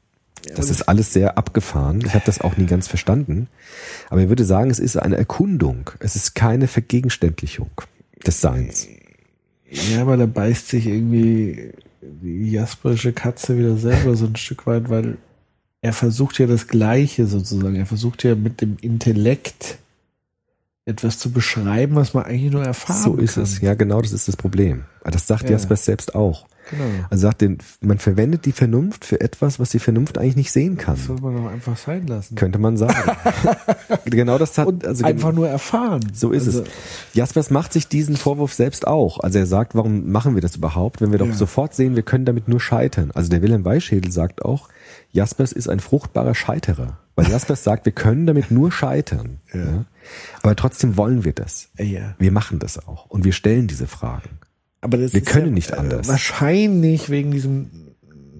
Das 0.56 0.70
ist 0.70 0.82
alles 0.82 1.12
sehr 1.12 1.38
abgefahren. 1.38 2.02
Ich 2.04 2.14
habe 2.14 2.24
das 2.26 2.40
auch 2.40 2.56
nie 2.56 2.66
ganz 2.66 2.88
verstanden. 2.88 3.48
Aber 4.08 4.20
ich 4.22 4.28
würde 4.28 4.44
sagen, 4.44 4.70
es 4.70 4.78
ist 4.78 4.96
eine 4.96 5.16
Erkundung. 5.16 5.90
Es 6.00 6.16
ist 6.16 6.34
keine 6.34 6.66
Vergegenständlichung 6.66 7.70
des 8.26 8.40
Seins. 8.40 8.88
Ja, 9.70 10.02
aber 10.02 10.16
da 10.16 10.26
beißt 10.26 10.68
sich 10.68 10.86
irgendwie 10.86 11.72
die 12.02 12.50
jasperische 12.50 13.12
Katze 13.12 13.58
wieder 13.58 13.76
selber 13.76 14.16
so 14.16 14.26
ein 14.26 14.36
Stück 14.36 14.66
weit, 14.66 14.88
weil 14.90 15.18
er 15.82 15.92
versucht 15.92 16.38
ja 16.38 16.46
das 16.46 16.66
Gleiche 16.66 17.26
sozusagen. 17.26 17.76
Er 17.76 17.86
versucht 17.86 18.24
ja 18.24 18.34
mit 18.34 18.60
dem 18.60 18.76
Intellekt 18.80 19.78
etwas 20.86 21.18
zu 21.18 21.30
beschreiben, 21.30 21.94
was 21.94 22.14
man 22.14 22.24
eigentlich 22.24 22.50
nur 22.52 22.64
erfahren 22.64 23.02
So 23.02 23.16
ist 23.16 23.34
kann. 23.34 23.44
es. 23.44 23.60
Ja, 23.60 23.74
genau, 23.74 24.00
das 24.02 24.12
ist 24.12 24.26
das 24.28 24.36
Problem. 24.36 24.84
Das 25.04 25.26
sagt 25.26 25.44
Ja. 25.44 25.50
Jaspers 25.50 25.84
selbst 25.84 26.14
auch. 26.14 26.46
Genau. 26.70 26.84
Also 27.10 27.22
sagt, 27.22 27.40
den, 27.40 27.58
man 27.80 27.98
verwendet 27.98 28.44
die 28.46 28.52
Vernunft 28.52 29.04
für 29.04 29.20
etwas, 29.20 29.58
was 29.58 29.70
die 29.70 29.78
Vernunft 29.78 30.18
eigentlich 30.18 30.36
nicht 30.36 30.52
sehen 30.52 30.76
kann. 30.76 30.94
Das 30.96 31.06
soll 31.06 31.18
man 31.20 31.36
doch 31.36 31.50
einfach 31.50 31.76
sein 31.76 32.06
lassen. 32.06 32.34
Könnte 32.36 32.58
man 32.58 32.76
sagen. 32.76 32.94
genau 34.04 34.38
das 34.38 34.56
hat, 34.58 34.66
Und 34.66 34.86
also 34.86 35.04
einfach 35.04 35.32
nur 35.32 35.48
erfahren. 35.48 36.00
so 36.12 36.30
ist 36.32 36.46
also, 36.46 36.62
es. 36.62 36.68
Jaspers 37.14 37.50
macht 37.50 37.72
sich 37.72 37.88
diesen 37.88 38.16
Vorwurf 38.16 38.52
selbst 38.54 38.86
auch. 38.86 39.20
Also 39.20 39.38
er 39.38 39.46
sagt, 39.46 39.74
warum 39.74 40.10
machen 40.10 40.34
wir 40.34 40.42
das 40.42 40.56
überhaupt, 40.56 41.00
wenn 41.00 41.12
wir 41.12 41.18
doch 41.18 41.26
Ja. 41.26 41.34
sofort 41.34 41.74
sehen, 41.74 41.96
wir 41.96 42.02
können 42.02 42.24
damit 42.24 42.48
nur 42.48 42.60
scheitern. 42.60 43.10
Also 43.12 43.28
der 43.30 43.42
Wilhelm 43.42 43.64
Weichschädel 43.64 44.10
sagt 44.12 44.44
auch, 44.44 44.68
Jaspers 45.12 45.52
ist 45.52 45.68
ein 45.68 45.80
fruchtbarer 45.80 46.34
Scheiterer. 46.34 46.98
Weil 47.16 47.28
Jaspers 47.30 47.64
sagt, 47.64 47.84
wir 47.84 47.92
können 47.92 48.26
damit 48.26 48.50
nur 48.50 48.70
scheitern. 48.72 49.40
Ja. 49.52 49.84
Aber 50.42 50.56
trotzdem 50.56 50.96
wollen 50.96 51.24
wir 51.24 51.32
das. 51.32 51.68
Ja. 51.76 52.14
Wir 52.18 52.32
machen 52.32 52.58
das 52.60 52.78
auch. 52.86 53.06
Und 53.06 53.24
wir 53.24 53.32
stellen 53.32 53.66
diese 53.66 53.86
Fragen. 53.86 54.30
Aber 54.80 54.96
das 54.96 55.12
Wir 55.12 55.20
ist 55.22 55.28
können 55.28 55.48
ja, 55.48 55.52
nicht 55.52 55.70
äh, 55.70 55.74
anders. 55.76 56.08
Wahrscheinlich 56.08 57.10
wegen 57.10 57.30
diesem 57.30 57.70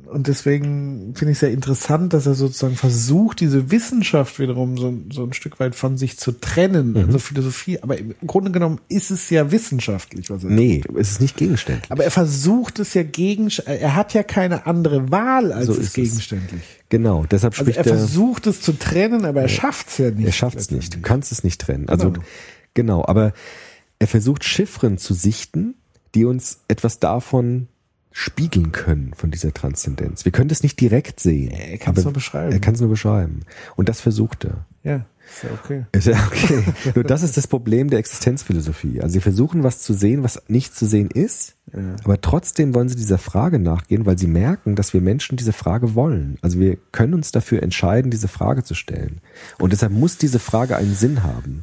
und 0.06 0.26
deswegen 0.26 1.14
finde 1.14 1.30
ich 1.30 1.36
es 1.36 1.38
sehr 1.40 1.52
interessant, 1.52 2.12
dass 2.14 2.26
er 2.26 2.34
sozusagen 2.34 2.74
versucht, 2.74 3.38
diese 3.38 3.70
Wissenschaft 3.70 4.40
wiederum 4.40 4.76
so, 4.76 4.92
so 5.12 5.22
ein 5.22 5.32
Stück 5.32 5.60
weit 5.60 5.76
von 5.76 5.96
sich 5.96 6.18
zu 6.18 6.32
trennen, 6.32 6.90
Mhm. 6.94 6.96
also 6.96 7.20
Philosophie. 7.20 7.78
Aber 7.80 7.96
im 7.96 8.14
Grunde 8.26 8.50
genommen 8.50 8.80
ist 8.88 9.12
es 9.12 9.30
ja 9.30 9.52
wissenschaftlich, 9.52 10.28
was 10.28 10.42
er 10.42 10.50
Nee, 10.50 10.82
es 10.98 11.12
ist 11.12 11.20
nicht 11.20 11.36
gegenständlich. 11.36 11.92
Aber 11.92 12.02
er 12.02 12.10
versucht 12.10 12.80
es 12.80 12.92
ja 12.94 13.04
gegen, 13.04 13.50
er 13.66 13.94
hat 13.94 14.12
ja 14.12 14.24
keine 14.24 14.66
andere 14.66 15.12
Wahl 15.12 15.52
als 15.52 15.66
So 15.66 15.72
es 15.74 15.78
ist 15.78 15.86
es. 15.86 15.92
gegenständlich. 15.94 16.62
Genau, 16.88 17.24
deshalb 17.30 17.52
Also 17.52 17.62
spricht 17.70 17.78
er 17.78 17.86
er. 17.86 17.96
versucht 17.98 18.48
es 18.48 18.60
zu 18.60 18.72
trennen, 18.72 19.24
aber 19.24 19.42
er 19.42 19.48
schafft 19.48 19.90
es 19.90 19.98
ja 19.98 20.10
nicht. 20.10 20.26
Er 20.26 20.32
schafft 20.32 20.58
es 20.58 20.72
nicht. 20.72 20.92
Du 20.96 21.00
kannst 21.02 21.30
es 21.30 21.44
nicht 21.44 21.60
trennen. 21.60 21.88
Also 21.88 22.10
Genau. 22.10 22.24
genau, 22.74 23.04
aber 23.06 23.32
er 24.00 24.08
versucht 24.08 24.42
Chiffren 24.42 24.98
zu 24.98 25.14
sichten, 25.14 25.76
die 26.14 26.24
uns 26.24 26.60
etwas 26.68 26.98
davon 26.98 27.68
spiegeln 28.12 28.72
können 28.72 29.14
von 29.14 29.30
dieser 29.30 29.54
Transzendenz. 29.54 30.24
Wir 30.24 30.32
können 30.32 30.48
das 30.48 30.62
nicht 30.62 30.80
direkt 30.80 31.20
sehen. 31.20 31.50
Er 31.52 31.78
kann's 31.78 31.98
aber 31.98 32.06
nur 32.06 32.12
beschreiben. 32.14 32.52
Er 32.52 32.60
kann 32.60 32.74
es 32.74 32.80
nur 32.80 32.90
beschreiben. 32.90 33.40
Und 33.76 33.88
das 33.88 34.00
versucht 34.00 34.44
er. 34.44 34.66
Ja, 34.82 35.06
ist 35.30 35.44
ja 35.44 35.50
okay. 35.52 35.84
Ist 35.92 36.06
ja 36.08 36.26
okay. 36.26 36.64
Nur 36.94 37.04
das 37.04 37.22
ist 37.22 37.36
das 37.36 37.46
Problem 37.46 37.88
der 37.88 38.00
Existenzphilosophie. 38.00 39.00
Also 39.00 39.12
sie 39.12 39.20
versuchen 39.20 39.62
was 39.62 39.80
zu 39.80 39.92
sehen, 39.94 40.24
was 40.24 40.42
nicht 40.48 40.74
zu 40.74 40.86
sehen 40.86 41.10
ist, 41.10 41.54
aber 42.04 42.20
trotzdem 42.20 42.74
wollen 42.74 42.88
sie 42.88 42.96
dieser 42.96 43.18
Frage 43.18 43.60
nachgehen, 43.60 44.04
weil 44.04 44.18
sie 44.18 44.26
merken, 44.26 44.74
dass 44.74 44.92
wir 44.92 45.00
Menschen 45.00 45.36
diese 45.36 45.52
Frage 45.52 45.94
wollen. 45.94 46.36
Also 46.42 46.58
wir 46.58 46.76
können 46.90 47.14
uns 47.14 47.30
dafür 47.30 47.62
entscheiden, 47.62 48.10
diese 48.10 48.28
Frage 48.28 48.64
zu 48.64 48.74
stellen. 48.74 49.20
Und 49.58 49.72
deshalb 49.72 49.92
muss 49.92 50.18
diese 50.18 50.40
Frage 50.40 50.76
einen 50.76 50.94
Sinn 50.94 51.22
haben. 51.22 51.60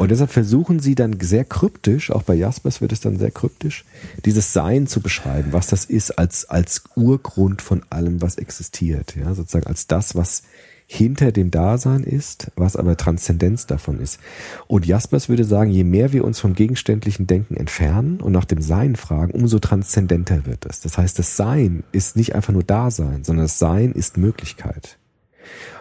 Und 0.00 0.10
deshalb 0.10 0.30
versuchen 0.30 0.80
sie 0.80 0.94
dann 0.94 1.20
sehr 1.20 1.44
kryptisch, 1.44 2.10
auch 2.10 2.22
bei 2.22 2.32
Jaspers 2.32 2.80
wird 2.80 2.90
es 2.90 3.00
dann 3.00 3.18
sehr 3.18 3.30
kryptisch, 3.30 3.84
dieses 4.24 4.54
Sein 4.54 4.86
zu 4.86 5.02
beschreiben, 5.02 5.52
was 5.52 5.66
das 5.66 5.84
ist 5.84 6.12
als, 6.12 6.48
als 6.48 6.84
Urgrund 6.96 7.60
von 7.60 7.82
allem, 7.90 8.22
was 8.22 8.38
existiert. 8.38 9.14
Ja, 9.14 9.34
sozusagen 9.34 9.66
als 9.66 9.88
das, 9.88 10.14
was 10.14 10.44
hinter 10.86 11.32
dem 11.32 11.50
Dasein 11.50 12.02
ist, 12.02 12.50
was 12.56 12.76
aber 12.76 12.96
Transzendenz 12.96 13.66
davon 13.66 14.00
ist. 14.00 14.18
Und 14.68 14.86
Jaspers 14.86 15.28
würde 15.28 15.44
sagen, 15.44 15.70
je 15.70 15.84
mehr 15.84 16.14
wir 16.14 16.24
uns 16.24 16.40
vom 16.40 16.54
gegenständlichen 16.54 17.26
Denken 17.26 17.58
entfernen 17.58 18.22
und 18.22 18.32
nach 18.32 18.46
dem 18.46 18.62
Sein 18.62 18.96
fragen, 18.96 19.32
umso 19.32 19.58
transzendenter 19.58 20.46
wird 20.46 20.64
es. 20.64 20.80
Das 20.80 20.96
heißt, 20.96 21.18
das 21.18 21.36
Sein 21.36 21.84
ist 21.92 22.16
nicht 22.16 22.34
einfach 22.34 22.54
nur 22.54 22.64
Dasein, 22.64 23.22
sondern 23.22 23.44
das 23.44 23.58
Sein 23.58 23.92
ist 23.92 24.16
Möglichkeit. 24.16 24.96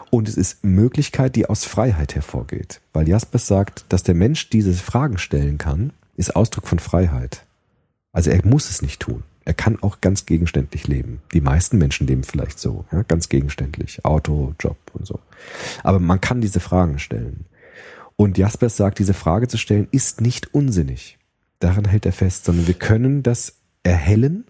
Und 0.09 0.27
es 0.27 0.37
ist 0.37 0.63
Möglichkeit, 0.63 1.35
die 1.35 1.47
aus 1.47 1.65
Freiheit 1.65 2.15
hervorgeht. 2.15 2.81
Weil 2.93 3.07
Jaspers 3.07 3.47
sagt, 3.47 3.85
dass 3.89 4.03
der 4.03 4.15
Mensch 4.15 4.49
diese 4.49 4.73
Fragen 4.73 5.17
stellen 5.17 5.57
kann, 5.57 5.93
ist 6.15 6.35
Ausdruck 6.35 6.67
von 6.67 6.79
Freiheit. 6.79 7.45
Also 8.11 8.31
er 8.31 8.45
muss 8.45 8.69
es 8.69 8.81
nicht 8.81 8.99
tun. 8.99 9.23
Er 9.45 9.53
kann 9.53 9.81
auch 9.81 10.01
ganz 10.01 10.25
gegenständlich 10.25 10.87
leben. 10.87 11.21
Die 11.33 11.41
meisten 11.41 11.77
Menschen 11.77 12.07
leben 12.07 12.23
vielleicht 12.23 12.59
so, 12.59 12.85
ja, 12.91 13.03
ganz 13.03 13.29
gegenständlich. 13.29 14.03
Auto, 14.05 14.53
Job 14.59 14.77
und 14.93 15.07
so. 15.07 15.19
Aber 15.83 15.99
man 15.99 16.21
kann 16.21 16.41
diese 16.41 16.59
Fragen 16.59 16.99
stellen. 16.99 17.45
Und 18.15 18.37
Jaspers 18.37 18.77
sagt, 18.77 18.99
diese 18.99 19.13
Frage 19.13 19.47
zu 19.47 19.57
stellen 19.57 19.87
ist 19.91 20.21
nicht 20.21 20.53
unsinnig. 20.53 21.17
Daran 21.59 21.85
hält 21.85 22.05
er 22.05 22.13
fest, 22.13 22.45
sondern 22.45 22.67
wir 22.67 22.73
können 22.73 23.23
das 23.23 23.55
erhellen, 23.83 24.45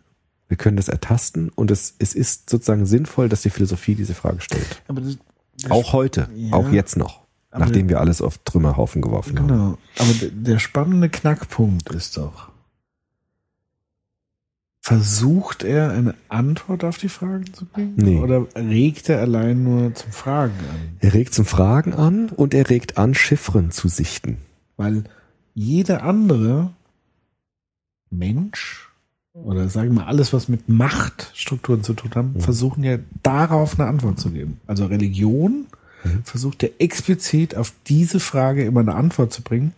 wir 0.48 0.58
können 0.58 0.78
das 0.78 0.90
ertasten 0.90 1.50
und 1.50 1.70
es, 1.70 1.96
es 2.00 2.16
ist 2.16 2.50
sozusagen 2.50 2.88
sinnvoll, 2.88 3.30
dass 3.30 3.44
die 3.44 3.52
Philosophie 3.52 3.96
diese 3.96 4.16
Frage 4.16 4.42
stellt. 4.42 4.82
Aber 4.88 5.02
das, 5.02 5.18
Auch 5.70 5.94
heute, 5.94 6.30
Ja. 6.36 6.54
auch 6.54 6.70
jetzt 6.72 6.96
noch, 6.98 7.22
nachdem 7.52 7.90
wir 7.90 8.00
alles 8.00 8.22
auf 8.22 8.38
Trümmerhaufen 8.40 9.02
geworfen 9.02 9.38
haben. 9.40 9.48
Genau. 9.48 9.78
Aber 9.98 10.14
der 10.32 10.60
spannende 10.60 11.10
Knackpunkt 11.10 11.90
ist 11.90 12.18
doch, 12.18 12.50
versucht 14.82 15.64
er 15.64 15.92
eine 15.92 16.16
Antwort 16.30 16.84
auf 16.84 16.98
die 16.98 17.10
Fragen 17.10 17.54
zu 17.54 17.66
bringen? 17.66 17.94
Nee. 17.98 18.20
Oder 18.20 18.48
regt 18.56 19.10
er 19.10 19.20
allein 19.20 19.64
nur 19.64 19.94
zum 19.94 20.12
Fragen 20.12 20.54
an? 20.72 20.98
Er 21.00 21.14
regt 21.14 21.34
zum 21.34 21.46
Fragen 21.46 21.94
an 21.94 22.30
und 22.30 22.54
er 22.54 22.70
regt 22.70 22.98
an, 22.98 23.14
Chiffren 23.14 23.72
zu 23.72 23.88
sichten. 23.88 24.38
Weil 24.78 25.04
jeder 25.54 26.04
andere 26.04 26.72
Mensch 28.10 28.89
oder 29.34 29.70
sagen 29.70 29.90
wir 29.90 30.02
mal 30.02 30.08
alles, 30.08 30.34
was 30.34 30.50
mit 30.50 30.70
Machtstrukturen 30.70 31.84
zu 31.84 31.94
tun 31.94 32.12
haben, 32.16 32.40
versuchen 32.40 32.84
ja 32.84 32.98
darauf 33.24 33.80
eine 33.80 33.88
Antwort 33.88 34.20
zu 34.20 34.32
geben. 34.32 34.60
Also 34.68 34.86
Religion 34.86 35.68
versucht 36.24 36.64
ja 36.64 36.70
explizit 36.80 37.56
auf 37.56 37.74
diese 37.88 38.20
Frage 38.20 38.64
immer 38.64 38.80
eine 38.80 38.96
Antwort 38.96 39.34
zu 39.34 39.42
bringen 39.42 39.74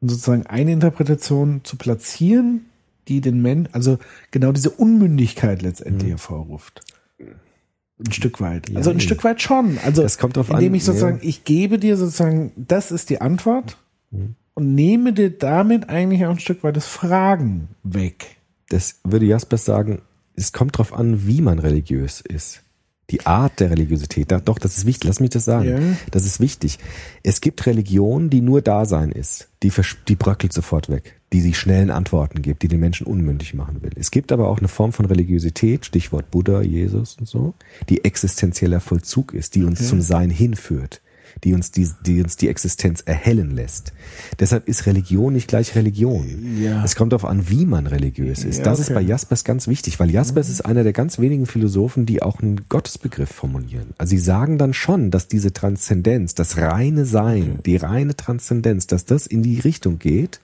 und 0.00 0.08
sozusagen 0.08 0.46
eine 0.46 0.72
Interpretation 0.72 1.60
zu 1.64 1.76
platzieren, 1.76 2.66
die 3.08 3.20
den 3.20 3.42
Menschen, 3.42 3.74
also 3.74 3.98
genau 4.30 4.52
diese 4.52 4.70
Unmündigkeit 4.70 5.62
letztendlich 5.62 6.10
hervorruft. 6.10 6.82
Ein 7.18 8.12
Stück 8.12 8.40
weit. 8.40 8.70
Ja, 8.70 8.78
also 8.78 8.90
ein 8.90 8.96
nee. 8.96 9.02
Stück 9.02 9.22
weit 9.24 9.42
schon. 9.42 9.78
Also 9.84 10.02
Das 10.02 10.16
kommt 10.16 10.36
drauf 10.36 10.48
indem 10.48 10.72
an, 10.72 10.74
ich 10.74 10.84
sozusagen, 10.84 11.18
ja. 11.18 11.28
ich 11.28 11.44
gebe 11.44 11.78
dir 11.78 11.98
sozusagen, 11.98 12.52
das 12.56 12.90
ist 12.92 13.10
die 13.10 13.20
Antwort. 13.20 13.76
Mhm. 14.10 14.34
und 14.54 14.74
nehme 14.74 15.12
dir 15.12 15.30
damit 15.30 15.88
eigentlich 15.88 16.24
auch 16.26 16.30
ein 16.30 16.40
Stück 16.40 16.64
weit 16.64 16.76
das 16.76 16.86
Fragen 16.86 17.68
weg. 17.84 18.39
Das 18.70 19.00
würde 19.04 19.26
Jaspers 19.26 19.64
sagen, 19.64 20.00
es 20.34 20.52
kommt 20.52 20.76
darauf 20.76 20.94
an, 20.94 21.26
wie 21.26 21.42
man 21.42 21.58
religiös 21.58 22.22
ist. 22.22 22.62
Die 23.10 23.26
Art 23.26 23.58
der 23.58 23.70
Religiosität. 23.70 24.30
Da, 24.30 24.38
doch, 24.38 24.58
das 24.58 24.78
ist 24.78 24.86
wichtig. 24.86 25.08
Lass 25.08 25.18
mich 25.18 25.30
das 25.30 25.44
sagen. 25.44 25.68
Ja. 25.68 25.80
Das 26.12 26.24
ist 26.24 26.38
wichtig. 26.38 26.78
Es 27.24 27.40
gibt 27.40 27.66
Religion, 27.66 28.30
die 28.30 28.40
nur 28.40 28.62
Dasein 28.62 29.10
ist. 29.10 29.48
Die, 29.64 29.72
die 30.06 30.14
bröckelt 30.14 30.52
sofort 30.52 30.88
weg. 30.88 31.20
Die 31.32 31.40
sich 31.40 31.58
schnellen 31.58 31.90
Antworten 31.90 32.40
gibt, 32.40 32.62
die 32.62 32.68
den 32.68 32.78
Menschen 32.78 33.08
unmündig 33.08 33.52
machen 33.54 33.82
will. 33.82 33.90
Es 33.96 34.12
gibt 34.12 34.30
aber 34.30 34.48
auch 34.48 34.58
eine 34.58 34.68
Form 34.68 34.92
von 34.92 35.06
Religiosität, 35.06 35.86
Stichwort 35.86 36.30
Buddha, 36.30 36.62
Jesus 36.62 37.16
und 37.18 37.26
so, 37.26 37.54
die 37.88 38.04
existenzieller 38.04 38.78
Vollzug 38.78 39.34
ist, 39.34 39.56
die 39.56 39.64
uns 39.64 39.88
zum 39.88 40.00
Sein 40.00 40.30
hinführt. 40.30 41.00
Die 41.44 41.54
uns 41.54 41.70
die, 41.70 41.88
die 42.04 42.22
uns 42.22 42.36
die 42.36 42.48
Existenz 42.48 43.00
erhellen 43.00 43.54
lässt. 43.56 43.92
Deshalb 44.38 44.68
ist 44.68 44.84
Religion 44.86 45.32
nicht 45.32 45.48
gleich 45.48 45.74
Religion. 45.74 46.58
Ja. 46.60 46.84
Es 46.84 46.96
kommt 46.96 47.12
darauf 47.12 47.24
an, 47.24 47.48
wie 47.48 47.64
man 47.64 47.86
religiös 47.86 48.44
ist. 48.44 48.58
Ja, 48.58 48.64
das 48.64 48.78
ist 48.78 48.86
okay. 48.90 48.96
bei 48.96 49.00
Jaspers 49.00 49.44
ganz 49.44 49.66
wichtig, 49.66 49.98
weil 49.98 50.10
Jaspers 50.10 50.50
ist 50.50 50.60
einer 50.66 50.82
der 50.82 50.92
ganz 50.92 51.18
wenigen 51.18 51.46
Philosophen, 51.46 52.04
die 52.04 52.22
auch 52.22 52.40
einen 52.40 52.68
Gottesbegriff 52.68 53.30
formulieren. 53.30 53.94
Also 53.96 54.10
sie 54.10 54.18
sagen 54.18 54.58
dann 54.58 54.74
schon, 54.74 55.10
dass 55.10 55.28
diese 55.28 55.52
Transzendenz, 55.54 56.34
das 56.34 56.58
reine 56.58 57.06
Sein, 57.06 57.60
die 57.64 57.76
reine 57.76 58.14
Transzendenz, 58.14 58.86
dass 58.86 59.06
das 59.06 59.26
in 59.26 59.42
die 59.42 59.60
Richtung 59.60 59.98
geht, 59.98 60.40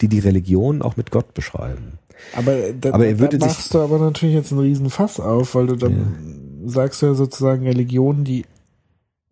die 0.00 0.08
die 0.08 0.18
Religionen 0.18 0.82
auch 0.82 0.96
mit 0.96 1.12
Gott 1.12 1.34
beschreiben. 1.34 1.98
Aber 2.36 2.56
da, 2.80 2.92
Aber 2.94 3.06
er 3.06 3.14
da 3.14 3.20
würde 3.20 3.36
sich- 3.36 3.46
machst 3.46 3.74
du 3.74 3.78
aber 3.78 3.98
natürlich 3.98 4.34
jetzt 4.34 4.50
einen 4.52 4.60
riesen 4.62 4.90
Fass 4.90 5.20
auf, 5.20 5.54
weil 5.54 5.68
du 5.68 5.76
dann 5.76 6.60
sagst 6.66 7.02
du 7.02 7.06
ja 7.06 7.14
sozusagen 7.14 7.64
Religionen, 7.66 8.24
die 8.24 8.44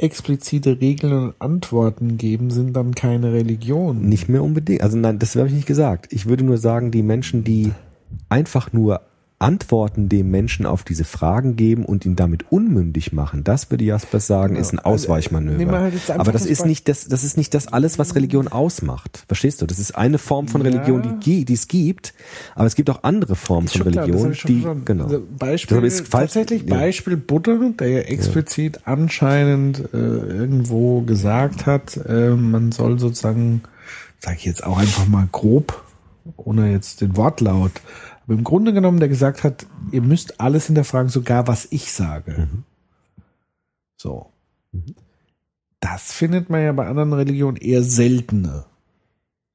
explizite 0.03 0.81
Regeln 0.81 1.13
und 1.13 1.35
Antworten 1.39 2.17
geben, 2.17 2.51
sind 2.51 2.75
dann 2.75 2.95
keine 2.95 3.33
Religion. 3.33 4.09
Nicht 4.09 4.29
mehr 4.29 4.43
unbedingt. 4.43 4.83
Also 4.83 4.97
nein, 4.97 5.19
das 5.19 5.37
habe 5.37 5.49
ich 5.49 5.55
nicht 5.55 5.67
gesagt. 5.67 6.13
Ich 6.13 6.27
würde 6.27 6.45
nur 6.45 6.59
sagen, 6.59 6.91
die 6.91 7.03
Menschen, 7.03 7.45
die 7.45 7.73
einfach 8.29 8.73
nur 8.73 9.03
Antworten 9.41 10.09
dem 10.11 10.31
Menschen 10.31 10.67
auf 10.67 10.85
diese 10.85 11.05
Fragen 11.05 11.57
geben 11.57 11.87
und 11.87 12.05
ihn 12.05 12.15
damit 12.15 12.53
unmündig 12.53 13.13
machen, 13.15 13.43
das 13.43 13.71
würde 13.71 13.85
Jaspers 13.85 14.27
sagen, 14.27 14.55
ist 14.55 14.73
ein 14.75 14.79
Also, 14.79 14.85
nehmen 14.85 14.95
Ausweichmanöver. 14.95 15.81
halt 15.81 16.11
Aber 16.11 16.31
das 16.31 16.45
ist 16.45 16.67
nicht 16.67 16.89
das, 16.89 17.09
das 17.09 17.25
ist 17.25 17.37
nicht 17.39 17.55
das 17.55 17.67
alles, 17.69 17.99
was 17.99 18.15
Religion 18.15 18.49
ausmacht. 18.49 19.25
Verstehst 19.29 19.63
du? 19.63 19.67
Das 19.67 19.79
ist 19.79 19.97
eine 19.97 20.19
Form 20.19 20.47
von 20.47 20.61
Ja. 20.63 20.71
Religion, 20.71 21.01
die, 21.03 21.15
gi- 21.25 21.45
die 21.47 21.55
es 21.55 21.69
gibt, 21.69 22.13
aber 22.55 22.67
es 22.67 22.75
gibt 22.75 22.91
auch 22.91 23.03
andere 23.03 23.35
Formen 23.35 23.67
von 23.69 23.83
schon 23.83 23.93
klar, 23.93 24.05
Religion, 24.05 24.35
schon 24.35 24.49
die, 24.49 24.61
verstanden. 24.61 24.85
genau. 24.85 25.05
Also 25.05 25.23
Beispiel, 25.39 25.85
ist 25.85 26.11
tatsächlich 26.13 26.65
ja. 26.69 26.77
Beispiel 26.77 27.17
Buddha, 27.17 27.59
der 27.79 27.89
ja 27.89 28.01
explizit 28.01 28.81
anscheinend 28.87 29.81
äh, 29.95 29.97
irgendwo 29.97 31.01
gesagt 31.01 31.65
hat, 31.65 31.97
äh, 32.07 32.31
man 32.31 32.73
soll 32.73 32.99
sozusagen, 32.99 33.63
sage 34.19 34.37
ich 34.39 34.45
jetzt 34.45 34.65
auch 34.65 34.77
einfach 34.79 35.09
mal 35.09 35.27
grob, 35.33 35.83
ohne 36.37 36.71
jetzt 36.71 37.01
den 37.01 37.17
Wortlaut, 37.17 37.73
aber 38.31 38.39
im 38.39 38.45
Grunde 38.45 38.73
genommen, 38.73 39.01
der 39.01 39.09
gesagt 39.09 39.43
hat, 39.43 39.67
ihr 39.91 40.03
müsst 40.03 40.39
alles 40.39 40.67
hinterfragen, 40.67 41.09
sogar 41.09 41.49
was 41.49 41.67
ich 41.73 41.91
sage. 41.91 42.49
Mhm. 42.49 42.63
So. 43.97 44.31
Das 45.81 46.13
findet 46.13 46.49
man 46.49 46.63
ja 46.63 46.71
bei 46.71 46.87
anderen 46.87 47.13
Religionen 47.13 47.57
eher 47.57 47.83
seltener. 47.83 48.67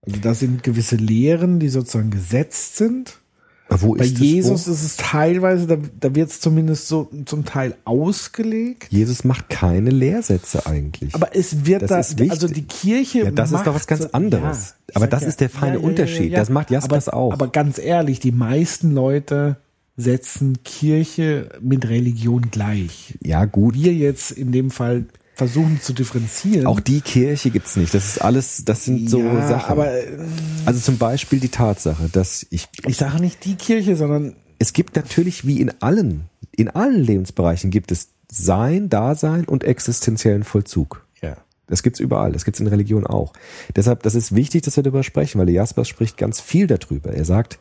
Also 0.02 0.19
da 0.19 0.34
sind 0.34 0.61
gewisse 0.64 0.97
Lehren, 0.97 1.61
die 1.61 1.69
sozusagen 1.69 2.11
gesetzt 2.11 2.76
sind. 2.76 3.22
Aber 3.67 3.81
wo 3.81 3.95
Bei 3.95 4.05
ist 4.05 4.19
Jesus 4.19 4.65
das, 4.65 4.67
wo? 4.67 4.71
ist 4.73 4.83
es 4.83 4.97
teilweise, 4.97 5.65
da, 5.65 5.77
da 5.99 6.13
wird 6.13 6.29
es 6.29 6.39
zumindest 6.39 6.87
so 6.87 7.09
zum 7.25 7.45
Teil 7.45 7.75
ausgelegt. 7.83 8.87
Jesus 8.91 9.23
macht 9.23 9.49
keine 9.49 9.89
Lehrsätze 9.89 10.65
eigentlich. 10.67 11.15
Aber 11.15 11.35
es 11.35 11.65
wird 11.65 11.81
Das 11.81 11.89
da, 11.89 11.99
ist 11.99 12.19
wichtig. 12.19 12.31
also 12.31 12.47
die 12.47 12.61
Kirche. 12.63 13.23
Ja, 13.25 13.31
das 13.31 13.49
ist 13.49 13.53
macht 13.53 13.67
doch 13.67 13.73
was 13.75 13.87
ganz 13.87 14.03
so- 14.03 14.11
anderes. 14.11 14.75
ich 14.89 14.95
Aber 14.95 15.07
das 15.07 15.23
ist 15.23 15.39
der 15.41 15.49
feine 15.49 15.79
Unterschied. 15.79 16.33
Das 16.35 16.49
macht 16.49 16.69
Jaspers 16.69 17.09
aber, 17.09 17.17
auch. 17.17 17.33
Aber 17.33 17.47
ganz 17.47 17.79
ehrlich, 17.79 18.19
die 18.19 18.31
meisten 18.31 18.91
Leute 18.91 19.57
setzen 19.97 20.61
Kirche 20.63 21.49
mit 21.61 21.87
Religion 21.89 22.51
gleich. 22.51 23.17
ja, 23.23 23.45
gut. 23.45 23.75
Wir 23.75 23.93
jetzt 23.93 24.31
in 24.31 24.51
dem 24.51 24.69
Fall 24.69 25.05
versuchen 25.36 25.82
zu 25.82 25.94
differenzieren. 25.94 26.66
Auch 26.66 26.80
die 26.80 27.02
Kirche 27.02 27.52
gibt's 27.52 27.76
nicht. 27.76 27.94
Das 27.94 28.06
ist 28.06 28.18
alles, 28.20 28.64
das 28.66 28.86
sind 28.86 29.10
so 29.10 29.22
ja, 29.22 29.48
Sachen. 29.48 29.72
aber 29.72 29.91
äh, 29.91 30.18
also 30.66 30.80
zum 30.80 30.98
Beispiel 30.98 31.40
die 31.40 31.49
Tatsache, 31.49 32.10
dass 32.12 32.45
ich, 32.49 32.68
ich 32.88 32.98
sage 32.98 33.20
nicht 33.20 33.44
die 33.45 33.56
Kirche, 33.56 33.95
sondern 33.95 34.36
es 34.60 34.74
gibt 34.74 34.95
natürlich 34.95 35.45
wie 35.45 35.60
in 35.60 35.72
allen, 35.82 36.30
in 36.56 36.70
allen 36.70 37.02
Lebensbereichen 37.02 37.70
gibt 37.70 37.91
es 37.91 38.10
Sein, 38.32 38.90
Dasein 38.90 39.45
und 39.45 39.64
existenziellen 39.64 40.44
Vollzug. 40.44 41.06
ja. 41.22 41.38
Das 41.68 41.82
gibt's 41.82 41.99
überall. 41.99 42.32
Das 42.32 42.45
gibt's 42.45 42.60
in 42.60 42.68
Religion 42.68 43.07
auch. 43.07 43.34
Deshalb, 43.76 44.03
das 44.03 44.14
ist 44.14 44.36
wichtig, 44.36 44.62
dass 44.62 44.76
wir 44.76 44.84
darüber 44.84 45.02
sprechen, 45.02 45.40
weil 45.40 45.48
der 45.48 45.56
Jaspers 45.56 45.88
spricht 45.88 46.16
ganz 46.16 46.40
viel 46.40 46.68
darüber. 46.68 47.12
Er 47.12 47.26
sagt, 47.26 47.57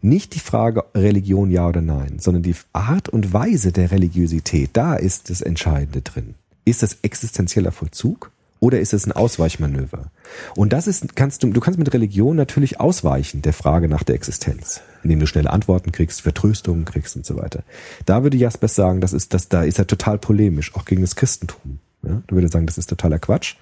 nicht 0.00 0.34
die 0.36 0.40
Frage 0.40 0.84
Religion 0.94 1.50
ja 1.50 1.66
oder 1.66 1.80
nein, 1.80 2.18
sondern 2.20 2.44
die 2.44 2.54
Art 2.72 3.08
und 3.08 3.32
Weise 3.32 3.72
der 3.72 3.90
Religiosität, 3.90 4.70
da 4.74 4.94
ist 4.94 5.28
das 5.28 5.40
Entscheidende 5.40 6.02
drin. 6.02 6.36
Ist 6.68 6.82
das 6.82 6.98
existenzieller 7.00 7.72
Vollzug 7.72 8.30
oder 8.60 8.78
ist 8.78 8.92
es 8.92 9.06
ein 9.06 9.12
Ausweichmanöver? 9.12 10.10
Und 10.54 10.74
das 10.74 10.86
ist, 10.86 11.16
kannst 11.16 11.42
du, 11.42 11.50
du 11.50 11.60
kannst 11.60 11.78
mit 11.78 11.94
Religion 11.94 12.36
natürlich 12.36 12.78
ausweichen 12.78 13.40
der 13.40 13.54
Frage 13.54 13.88
nach 13.88 14.02
der 14.02 14.16
Existenz, 14.16 14.82
indem 15.02 15.18
du 15.18 15.26
schnelle 15.26 15.48
Antworten 15.48 15.92
kriegst, 15.92 16.20
Vertröstungen 16.20 16.84
kriegst 16.84 17.16
und 17.16 17.24
so 17.24 17.38
weiter. 17.38 17.62
Da 18.04 18.22
würde 18.22 18.36
Jaspers 18.36 18.74
sagen, 18.74 19.00
das 19.00 19.14
ist, 19.14 19.32
das, 19.32 19.48
da 19.48 19.62
ist 19.62 19.78
er 19.78 19.86
total 19.86 20.18
polemisch, 20.18 20.74
auch 20.74 20.84
gegen 20.84 21.00
das 21.00 21.16
Christentum. 21.16 21.78
Ja? 22.02 22.22
Du 22.26 22.34
würdest 22.34 22.52
sagen, 22.52 22.66
das 22.66 22.76
ist 22.76 22.90
totaler 22.90 23.18
Quatsch, 23.18 23.54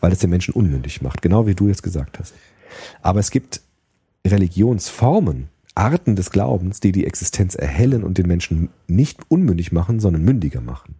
weil 0.00 0.12
es 0.12 0.20
den 0.20 0.30
Menschen 0.30 0.54
unmündig 0.54 1.02
macht, 1.02 1.20
genau 1.20 1.46
wie 1.46 1.54
du 1.54 1.68
jetzt 1.68 1.82
gesagt 1.82 2.18
hast. 2.18 2.32
Aber 3.02 3.20
es 3.20 3.30
gibt 3.30 3.60
Religionsformen, 4.26 5.50
Arten 5.74 6.16
des 6.16 6.30
Glaubens, 6.30 6.80
die 6.80 6.92
die 6.92 7.04
Existenz 7.04 7.56
erhellen 7.56 8.04
und 8.04 8.16
den 8.16 8.26
Menschen 8.26 8.70
nicht 8.86 9.20
unmündig 9.28 9.70
machen, 9.70 10.00
sondern 10.00 10.24
mündiger 10.24 10.62
machen. 10.62 10.94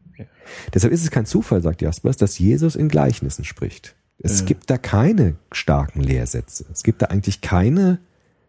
Deshalb 0.73 0.93
ist 0.93 1.03
es 1.03 1.11
kein 1.11 1.27
Zufall, 1.27 1.63
sagt 1.63 1.83
Jaspers, 1.83 2.17
dass 2.17 2.39
Jesus 2.39 2.77
in 2.77 2.89
Gleichnissen 2.89 3.45
spricht. 3.45 3.95
Es 4.19 4.45
gibt 4.45 4.71
da 4.71 4.79
keine 4.79 5.37
starken 5.53 6.01
Lehrsätze. 6.01 6.65
Es 6.73 6.83
gibt 6.83 7.03
da 7.03 7.07
eigentlich 7.07 7.41
keine 7.41 7.99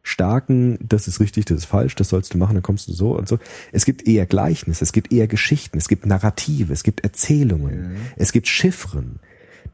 starken, 0.03 0.77
das 0.87 1.07
ist 1.07 1.19
richtig, 1.19 1.45
das 1.45 1.59
ist 1.59 1.65
falsch, 1.65 1.95
das 1.95 2.09
sollst 2.09 2.33
du 2.33 2.37
machen, 2.37 2.53
dann 2.53 2.63
kommst 2.63 2.87
du 2.87 2.93
so 2.93 3.17
und 3.17 3.27
so. 3.27 3.39
Es 3.71 3.85
gibt 3.85 4.07
eher 4.07 4.25
Gleichnisse, 4.27 4.83
es 4.83 4.93
gibt 4.93 5.11
eher 5.11 5.27
Geschichten, 5.27 5.77
es 5.77 5.87
gibt 5.87 6.05
Narrative, 6.05 6.71
es 6.71 6.83
gibt 6.83 7.01
Erzählungen, 7.01 7.97
es 8.15 8.31
gibt 8.31 8.47
Chiffren. 8.47 9.19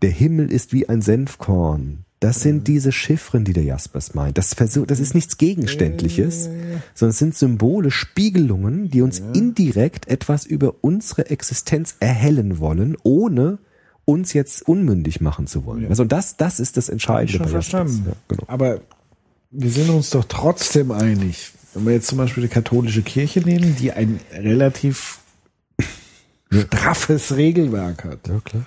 Der 0.02 0.10
Himmel 0.10 0.52
ist 0.52 0.74
wie 0.74 0.88
ein 0.88 1.02
Senfkorn. 1.02 2.06
Das 2.22 2.42
sind 2.42 2.68
diese 2.68 2.92
Chiffren, 2.92 3.46
die 3.46 3.54
der 3.54 3.64
Jaspers 3.64 4.14
meint. 4.14 4.38
Das, 4.38 4.52
das 4.52 5.00
ist 5.00 5.16
nichts 5.16 5.38
Gegenständliches, 5.38 6.50
sondern 6.94 7.10
es 7.10 7.18
sind 7.18 7.36
Symbole, 7.36 7.90
Spiegelungen, 7.90 8.92
die 8.92 9.02
uns 9.02 9.24
indirekt 9.34 10.08
etwas 10.08 10.46
über 10.46 10.76
unsere 10.82 11.32
Existenz 11.32 11.96
erhellen 12.00 12.60
wollen, 12.60 12.96
ohne 13.02 13.58
uns 14.06 14.34
jetzt 14.34 14.68
unmündig 14.68 15.20
machen 15.20 15.48
zu 15.48 15.66
wollen. 15.66 15.88
Also 15.88 16.06
das, 16.06 16.38
das 16.38 16.60
ist 16.60 16.78
das 16.78 16.90
Entscheidende 16.90 17.40
schon 17.40 17.48
verstanden. 17.48 18.04
Ja, 18.06 18.14
genau. 18.28 18.44
Aber 18.46 18.82
wir 19.50 19.72
sind 19.72 19.90
uns 19.90 20.12
doch 20.12 20.26
trotzdem 20.26 20.92
einig. 20.92 21.54
Wenn 21.74 21.88
wir 21.88 21.94
jetzt 21.94 22.08
zum 22.08 22.20
Beispiel 22.20 22.44
die 22.44 22.50
katholische 22.50 23.02
Kirche 23.02 23.40
nehmen, 23.40 23.76
die 23.78 23.94
ein 23.94 24.20
relativ 24.32 25.22
straffes 26.52 27.36
Regelwerk 27.36 28.04
hat. 28.04 28.28
Ja, 28.28 28.40
klar. 28.42 28.66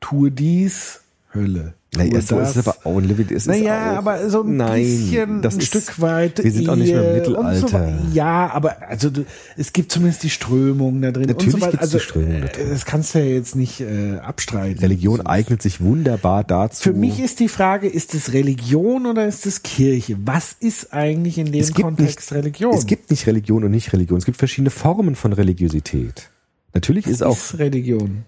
Tue 0.00 0.32
dies, 0.32 1.02
Hölle. 1.32 1.74
Naja, 1.96 2.20
so 2.20 2.38
das. 2.38 2.50
ist 2.50 2.56
es 2.56 2.68
aber 2.68 2.76
auch, 2.84 3.00
Levi, 3.00 3.22
es 3.24 3.30
ist 3.30 3.46
Naja, 3.46 3.92
auch, 3.94 3.96
aber 3.98 4.28
so 4.30 4.42
ein 4.42 4.56
nein, 4.56 4.82
bisschen, 4.82 5.42
das 5.42 5.54
ein 5.54 5.60
ist, 5.60 5.66
Stück 5.66 6.00
weit. 6.00 6.42
Wir 6.42 6.52
sind 6.52 6.68
auch 6.68 6.76
nicht 6.76 6.92
mehr 6.92 7.08
im 7.10 7.14
Mittelalter. 7.18 7.68
So, 7.68 8.14
ja, 8.14 8.50
aber 8.52 8.88
also 8.88 9.10
es 9.56 9.72
gibt 9.72 9.90
zumindest 9.92 10.22
die 10.22 10.30
Strömung 10.30 11.00
da 11.02 11.10
drin. 11.12 11.26
Natürlich 11.26 11.52
so 11.54 11.60
weiter. 11.60 11.70
gibt's 11.72 11.90
die 11.90 11.96
Also, 11.96 11.98
Strömung 11.98 12.40
da 12.42 12.46
drin. 12.48 12.66
äh, 12.66 12.70
Das 12.70 12.84
kannst 12.84 13.14
du 13.14 13.18
ja 13.20 13.24
jetzt 13.24 13.56
nicht 13.56 13.80
äh, 13.80 14.16
abstreiten. 14.18 14.78
Religion 14.80 15.26
eignet 15.26 15.62
sich 15.62 15.80
wunderbar 15.80 16.44
dazu. 16.44 16.82
Für 16.82 16.92
mich 16.92 17.20
ist 17.20 17.40
die 17.40 17.48
Frage, 17.48 17.88
ist 17.88 18.14
es 18.14 18.32
Religion 18.32 19.06
oder 19.06 19.26
ist 19.26 19.46
es 19.46 19.62
Kirche? 19.62 20.16
Was 20.24 20.52
ist 20.58 20.92
eigentlich 20.92 21.38
in 21.38 21.52
dem 21.52 21.60
es 21.60 21.68
gibt 21.72 21.82
Kontext 21.82 22.30
nicht, 22.30 22.32
Religion? 22.32 22.74
Es 22.74 22.86
gibt 22.86 23.10
nicht 23.10 23.26
Religion 23.26 23.64
und 23.64 23.70
nicht 23.70 23.92
Religion. 23.92 24.18
Es 24.18 24.24
gibt 24.24 24.38
verschiedene 24.38 24.70
Formen 24.70 25.14
von 25.16 25.32
Religiosität. 25.32 26.30
Natürlich 26.74 27.06
ist 27.06 27.20
was 27.20 27.26
auch, 27.28 27.36
ist 27.36 27.58
Religion? 27.58 28.24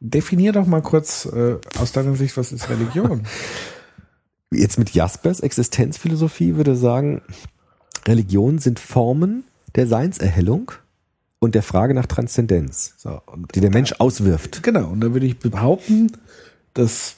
Definier 0.00 0.52
doch 0.52 0.66
mal 0.66 0.82
kurz 0.82 1.26
äh, 1.26 1.56
aus 1.78 1.92
deiner 1.92 2.14
Sicht, 2.14 2.36
was 2.36 2.52
ist 2.52 2.68
Religion? 2.68 3.22
jetzt 4.50 4.78
mit 4.78 4.90
Jaspers 4.90 5.40
Existenzphilosophie 5.40 6.56
würde 6.56 6.76
sagen, 6.76 7.22
Religionen 8.06 8.58
sind 8.58 8.78
Formen 8.78 9.44
der 9.74 9.86
Seinserhellung 9.86 10.72
und 11.38 11.54
der 11.54 11.62
Frage 11.62 11.94
nach 11.94 12.06
Transzendenz, 12.06 12.94
So, 12.96 13.20
und 13.26 13.54
die 13.54 13.60
der 13.60 13.70
Mensch 13.70 13.94
auswirft. 13.98 14.62
Genau, 14.62 14.88
und 14.88 15.00
da 15.00 15.12
würde 15.12 15.26
ich 15.26 15.38
behaupten, 15.38 16.12
dass 16.74 17.16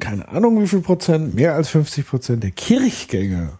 keine 0.00 0.28
Ahnung 0.28 0.60
wie 0.60 0.66
viel 0.66 0.80
Prozent, 0.80 1.34
mehr 1.34 1.54
als 1.54 1.68
50 1.68 2.06
Prozent 2.06 2.42
der 2.42 2.50
Kirchgänger 2.50 3.58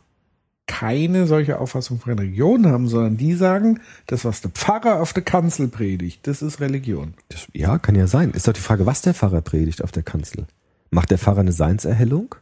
keine 0.67 1.27
solche 1.27 1.59
Auffassung 1.59 1.99
von 2.01 2.15
Religion 2.19 2.67
haben, 2.67 2.89
sondern 2.89 3.17
die 3.17 3.35
sagen, 3.35 3.81
das, 4.07 4.25
was 4.25 4.41
der 4.41 4.51
Pfarrer 4.51 5.01
auf 5.01 5.13
der 5.13 5.23
Kanzel 5.23 5.69
predigt, 5.69 6.27
das 6.27 6.41
ist 6.43 6.61
Religion. 6.61 7.15
Das, 7.29 7.47
ja, 7.53 7.79
kann 7.79 7.95
ja 7.95 8.07
sein. 8.07 8.31
Ist 8.31 8.49
doch 8.49 8.53
die 8.55 8.61
Frage, 8.61 8.87
was 8.87 9.03
der 9.03 9.15
Pfarrer 9.15 9.43
predigt 9.43 9.85
auf 9.85 9.93
der 9.93 10.03
Kanzel. 10.03 10.47
Macht 10.91 11.11
der 11.11 11.19
Pfarrer 11.19 11.41
eine 11.41 11.53
Seinserhellung? 11.53 12.35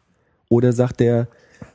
Oder 0.48 0.72
sagt 0.72 1.00
der, 1.00 1.28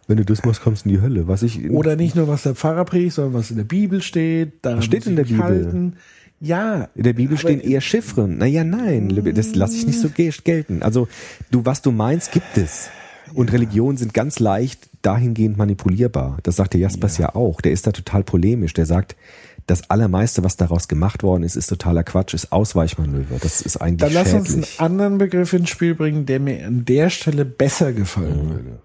wenn 0.08 0.18
du 0.18 0.24
das 0.24 0.46
machst, 0.46 0.62
kommst 0.62 0.86
du 0.86 0.90
in 0.90 0.96
die 0.96 1.02
Hölle? 1.02 1.28
Was 1.28 1.44
ich, 1.44 1.70
Oder 1.70 1.96
nicht 1.96 2.16
nur, 2.16 2.28
was 2.28 2.44
der 2.44 2.56
Pfarrer 2.56 2.86
predigt, 2.86 3.16
sondern 3.16 3.34
was 3.34 3.52
in 3.52 3.58
der 3.58 3.64
Bibel 3.66 4.02
steht. 4.02 4.54
Was 4.64 4.86
steht 4.86 5.06
in 5.06 5.16
der 5.16 5.24
Bibel? 5.26 5.44
Halten. 5.44 5.96
Ja. 6.40 6.88
In 6.96 7.04
der 7.04 7.14
Bibel 7.14 7.38
stehen 7.38 7.60
eher 7.60 7.82
Chiffren. 7.82 8.38
Naja, 8.38 8.64
nein, 8.64 9.10
das 9.34 9.56
lasse 9.56 9.76
ich 9.76 9.88
nicht 9.88 10.00
so 10.00 10.10
ge- 10.10 10.32
gelten. 10.44 10.84
Also, 10.84 11.08
du, 11.52 11.66
was 11.66 11.82
du 11.82 11.92
meinst, 11.92 12.32
gibt 12.32 12.58
es. 12.58 12.90
Und 13.34 13.52
Religionen 13.52 13.98
sind 13.98 14.14
ganz 14.14 14.40
leicht 14.40 14.88
dahingehend 15.02 15.58
manipulierbar. 15.58 16.38
Das 16.44 16.56
sagt 16.56 16.74
der 16.74 16.82
Jaspers 16.82 17.18
ja. 17.18 17.36
auch. 17.36 17.62
Der 17.62 17.72
ist 17.72 17.88
da 17.88 17.92
total 17.92 18.24
polemisch. 18.24 18.74
Der 18.74 18.86
sagt, 18.86 19.16
das 19.68 19.90
Allermeiste, 19.90 20.44
was 20.44 20.56
daraus 20.56 20.88
gemacht 20.88 21.24
worden 21.24 21.44
ist, 21.44 21.56
ist 21.58 21.68
totaler 21.68 22.04
Quatsch, 22.04 22.34
ist 22.34 22.52
Ausweichmanöver. 22.52 23.36
Das 23.42 23.62
ist 23.62 23.78
eigentlich 23.78 24.14
Dann 24.14 24.24
lass 24.24 24.34
uns 24.34 24.54
einen 24.54 24.64
schädlich. 24.64 24.80
anderen 24.82 25.18
Begriff 25.18 25.54
ins 25.54 25.70
Spiel 25.70 25.94
bringen, 25.96 26.26
der 26.26 26.40
mir 26.40 26.66
an 26.66 26.86
der 26.86 27.10
Stelle 27.10 27.44
besser 27.46 27.92
gefallen 27.94 28.46
Mhm. 28.46 28.50
würde. 28.50 28.80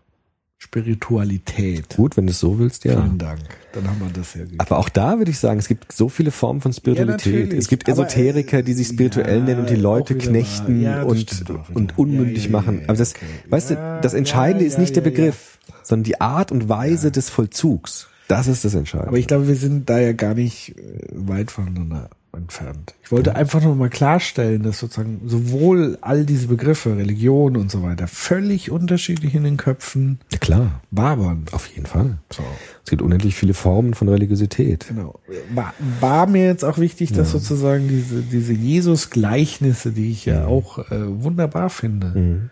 Spiritualität. 0.72 1.96
Gut, 1.96 2.16
wenn 2.16 2.26
du 2.26 2.30
es 2.30 2.40
so 2.40 2.58
willst, 2.58 2.84
ja. 2.84 2.92
Vielen 2.92 3.18
Dank. 3.18 3.40
Dann 3.74 3.86
haben 3.88 4.00
wir 4.00 4.08
das 4.10 4.32
ja 4.34 4.40
geklärt. 4.40 4.60
Aber 4.62 4.78
auch 4.78 4.88
da 4.88 5.18
würde 5.18 5.30
ich 5.30 5.38
sagen, 5.38 5.58
es 5.58 5.68
gibt 5.68 5.92
so 5.92 6.08
viele 6.08 6.30
Formen 6.30 6.62
von 6.62 6.72
Spiritualität. 6.72 7.32
natürlich. 7.34 7.58
es 7.58 7.68
gibt 7.68 7.88
Aber, 7.90 8.06
Esoteriker, 8.06 8.62
die 8.62 8.72
sich 8.72 8.88
spirituell 8.88 9.38
ja, 9.40 9.44
nennen 9.44 9.60
und 9.60 9.70
die 9.70 9.76
Leute 9.76 10.14
knechten. 10.16 10.80
Ja, 10.80 11.02
und, 11.02 11.44
und 11.74 11.98
unmündig 11.98 12.44
Ja, 12.44 12.50
ja, 12.50 12.56
machen. 12.56 12.78
ja, 12.80 12.88
Aber 12.88 12.96
das, 12.96 13.14
okay. 13.14 13.26
weißt 13.50 13.70
Ja, 13.70 13.96
du, 13.96 14.02
das 14.02 14.14
Entscheidende 14.14 14.64
ja, 14.64 14.68
ist 14.70 14.78
nicht 14.78 14.96
ja, 14.96 15.02
der 15.02 15.12
ja, 15.12 15.16
Begriff, 15.16 15.58
sondern 15.82 16.04
die 16.04 16.20
Art 16.22 16.50
und 16.52 16.70
Weise 16.70 17.10
des 17.12 17.28
Vollzugs. 17.28 18.08
Das 18.28 18.48
ist 18.48 18.64
das 18.64 18.72
Entscheidende. 18.74 19.08
Aber 19.08 19.18
ich 19.18 19.26
glaube, 19.26 19.48
wir 19.48 19.56
sind 19.56 19.90
da 19.90 19.98
ja 19.98 20.12
gar 20.12 20.32
nicht 20.32 20.78
äh, 20.78 20.82
weit 21.12 21.50
voneinander 21.50 22.08
entfernt. 22.34 22.94
Ich 23.02 23.12
wollte 23.12 23.34
einfach 23.36 23.62
nur 23.62 23.74
mal 23.74 23.90
klarstellen, 23.90 24.62
dass 24.62 24.78
sozusagen 24.78 25.20
sowohl 25.26 25.98
all 26.00 26.24
diese 26.24 26.46
Begriffe, 26.48 26.96
Religion 26.96 27.56
und 27.56 27.70
so 27.70 27.82
weiter, 27.82 28.06
völlig 28.08 28.70
unterschiedlich 28.70 29.34
in 29.34 29.44
den 29.44 29.56
Köpfen 29.58 30.18
ja, 30.32 30.38
klar, 30.38 30.80
wabern. 30.90 31.44
auf 31.52 31.66
jeden 31.68 31.86
Fall. 31.86 32.18
So, 32.32 32.42
Es 32.84 32.90
gibt 32.90 33.02
unendlich 33.02 33.34
viele 33.34 33.54
Formen 33.54 33.94
von 33.94 34.08
Religiosität. 34.08 34.86
genau. 34.88 35.20
War, 35.54 35.74
war 36.00 36.26
mir 36.26 36.46
jetzt 36.46 36.64
auch 36.64 36.78
wichtig, 36.78 37.12
dass 37.12 37.30
sozusagen 37.32 37.88
diese, 37.88 38.22
diese 38.22 38.52
Jesus-Gleichnisse, 38.54 39.92
die 39.92 40.10
ich 40.10 40.24
ja 40.24 40.46
auch 40.46 40.78
äh, 40.90 41.22
wunderbar 41.22 41.68
finde, 41.70 42.12
Mhm. 42.12 42.50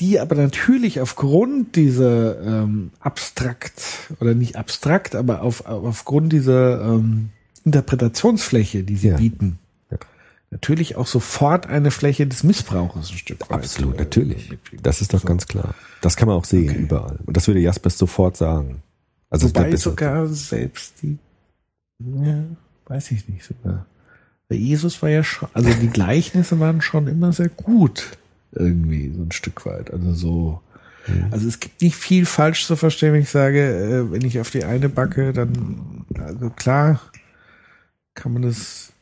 die 0.00 0.20
aber 0.20 0.36
natürlich 0.36 1.00
aufgrund 1.00 1.76
dieser 1.76 2.40
ähm, 2.40 2.92
abstrakt 3.00 3.82
oder 4.20 4.34
nicht 4.34 4.56
abstrakt, 4.56 5.14
aber 5.14 5.42
auf, 5.42 5.66
aufgrund 5.66 6.32
dieser 6.32 6.80
ähm, 6.82 7.30
Interpretationsfläche, 7.64 8.82
die 8.82 8.96
sie 8.96 9.08
Ja. 9.08 9.16
bieten, 9.16 9.58
natürlich 10.50 10.96
auch 10.96 11.06
sofort 11.06 11.66
eine 11.66 11.90
Fläche 11.90 12.26
des 12.26 12.44
Missbrauches 12.44 13.10
ein 13.10 13.18
Stück 13.18 13.40
weit. 13.42 13.50
Absolut, 13.50 13.96
äh, 13.96 13.98
natürlich. 14.00 14.56
Das 14.82 15.00
ist 15.00 15.12
doch 15.12 15.20
So. 15.20 15.26
ganz 15.28 15.46
klar. 15.46 15.74
Das 16.00 16.16
kann 16.16 16.28
man 16.28 16.36
auch 16.36 16.44
sehen, 16.44 16.74
überall. 16.76 17.18
Und 17.26 17.36
das 17.36 17.46
würde 17.48 17.60
Jaspers 17.60 17.98
sofort 17.98 18.36
sagen. 18.36 18.82
Also 19.30 19.48
Wobei 19.48 19.74
sogar 19.76 20.26
selbst 20.28 20.94
die, 21.02 21.18
ja, 22.22 22.44
weiß 22.86 23.10
ich 23.10 23.28
nicht 23.28 23.44
sogar. 23.44 23.86
Der 24.50 24.58
Jesus 24.58 25.00
war 25.02 25.08
ja 25.08 25.24
schon, 25.24 25.48
also 25.54 25.70
die 25.80 25.88
Gleichnisse 25.88 26.60
waren 26.60 26.80
schon 26.82 27.08
immer 27.08 27.32
sehr 27.32 27.48
gut 27.48 28.16
irgendwie 28.52 29.12
so 29.16 29.22
ein 29.22 29.32
Stück 29.32 29.66
weit. 29.66 29.90
Also 29.92 30.12
so, 30.12 30.60
Mhm. 31.08 31.26
also 31.32 31.48
es 31.48 31.58
gibt 31.60 31.82
nicht 31.82 31.96
viel 31.96 32.24
falsch 32.26 32.66
zu 32.66 32.76
verstehen, 32.76 33.12
wenn 33.14 33.22
ich 33.22 33.28
sage, 33.30 33.58
äh, 33.60 34.12
wenn 34.12 34.24
ich 34.24 34.38
auf 34.38 34.50
die 34.50 34.64
eine 34.64 34.88
backe, 34.88 35.32
dann, 35.32 36.04
also 36.18 36.48
klar, 36.50 37.00
kann 38.14 38.32
man 38.32 38.42
das, 38.42 38.92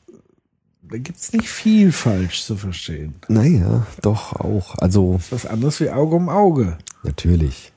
da 0.82 0.98
gibt's 0.98 1.32
nicht 1.32 1.48
viel 1.48 1.92
falsch 1.92 2.44
zu 2.44 2.56
verstehen. 2.56 3.14
Naja, 3.28 3.86
doch 4.02 4.32
auch. 4.34 4.76
Also 4.78 5.14
Das 5.14 5.26
ist 5.26 5.32
was 5.32 5.46
anderes 5.46 5.80
wie 5.80 5.90
Auge 5.90 6.16
um 6.16 6.28
Auge. 6.28 6.78
Natürlich. 7.02 7.72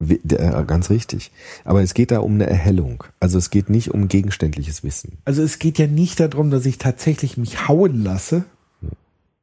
Der- 0.00 0.64
Ganz 0.64 0.90
richtig. 0.90 1.30
Aber 1.64 1.80
es 1.82 1.94
geht 1.94 2.10
da 2.10 2.18
um 2.20 2.34
eine 2.34 2.46
Erhellung. 2.48 3.04
Also 3.20 3.38
es 3.38 3.50
geht 3.50 3.70
nicht 3.70 3.92
um 3.92 4.08
gegenständliches 4.08 4.82
Wissen. 4.82 5.18
Also 5.24 5.42
es 5.42 5.60
geht 5.60 5.78
ja 5.78 5.86
nicht 5.86 6.18
darum, 6.18 6.50
dass 6.50 6.66
ich 6.66 6.78
tatsächlich 6.78 7.36
mich 7.36 7.68
hauen 7.68 8.02
lasse. 8.02 8.44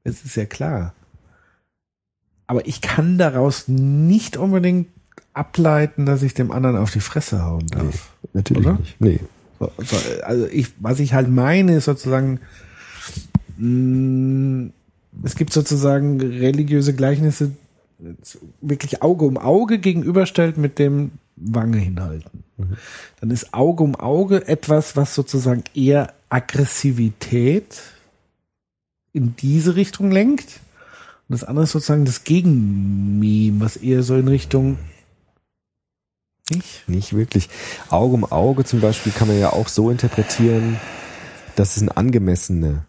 Das 0.04 0.24
ist 0.26 0.36
ja 0.36 0.46
klar. 0.46 0.94
Aber 2.48 2.68
ich 2.68 2.82
kann 2.82 3.18
daraus 3.18 3.68
nicht 3.68 4.36
unbedingt 4.36 4.88
ableiten, 5.34 6.06
dass 6.06 6.24
ich 6.24 6.34
dem 6.34 6.52
anderen 6.52 6.76
auf 6.78 6.92
die 6.92 7.00
Fresse 7.00 7.44
hauen 7.46 7.68
darf. 7.68 8.12
Natürlich 8.34 8.66
Oder? 8.66 8.78
nicht. 8.80 9.00
Nee. 9.00 9.20
So, 9.60 9.72
so, 9.78 9.98
also 10.24 10.48
ich, 10.48 10.68
was 10.80 11.00
ich 11.00 11.14
halt 11.14 11.30
meine, 11.30 11.76
ist 11.76 11.86
sozusagen, 11.86 12.40
mh, 13.58 14.70
es 15.24 15.36
gibt 15.36 15.54
sozusagen 15.54 16.22
religiöse 16.22 16.94
Gleichnisse, 16.94 17.52
wirklich 18.62 19.02
Auge 19.02 19.26
um 19.26 19.38
Auge 19.38 19.80
gegenüberstellt 19.80 20.58
mit 20.58 20.80
dem 20.80 21.12
Wange 21.36 21.78
hinhalten. 21.78 22.44
Dann 23.20 23.32
ist 23.32 23.54
Auge 23.54 23.84
um 23.84 23.96
Auge 23.96 24.48
etwas, 24.48 24.96
was 24.96 25.16
sozusagen 25.16 25.64
eher 25.74 26.14
Aggressivität 26.30 27.82
in 29.14 29.36
diese 29.36 29.76
Richtung 29.76 30.12
lenkt. 30.12 30.60
Und 31.28 31.34
das 31.34 31.44
andere 31.44 31.64
ist 31.66 31.72
sozusagen 31.72 32.06
das 32.06 32.24
Gegenmeme, 32.24 33.60
was 33.60 33.78
eher 33.78 34.04
so 34.04 34.16
in 34.16 34.28
Richtung 34.28 34.78
nicht? 36.50 36.88
Nicht 36.88 37.16
wirklich. 37.16 37.50
Auge 37.90 38.14
um 38.16 38.26
Auge 38.26 38.64
zum 38.66 38.82
Beispiel 38.82 39.12
kann 39.12 39.28
man 39.28 39.40
ja 39.40 39.54
auch 39.54 39.68
so 39.68 39.90
interpretieren, 39.90 40.78
dass 41.56 41.76
es 41.76 41.82
ein 41.82 41.90
angemessene, 41.90 42.86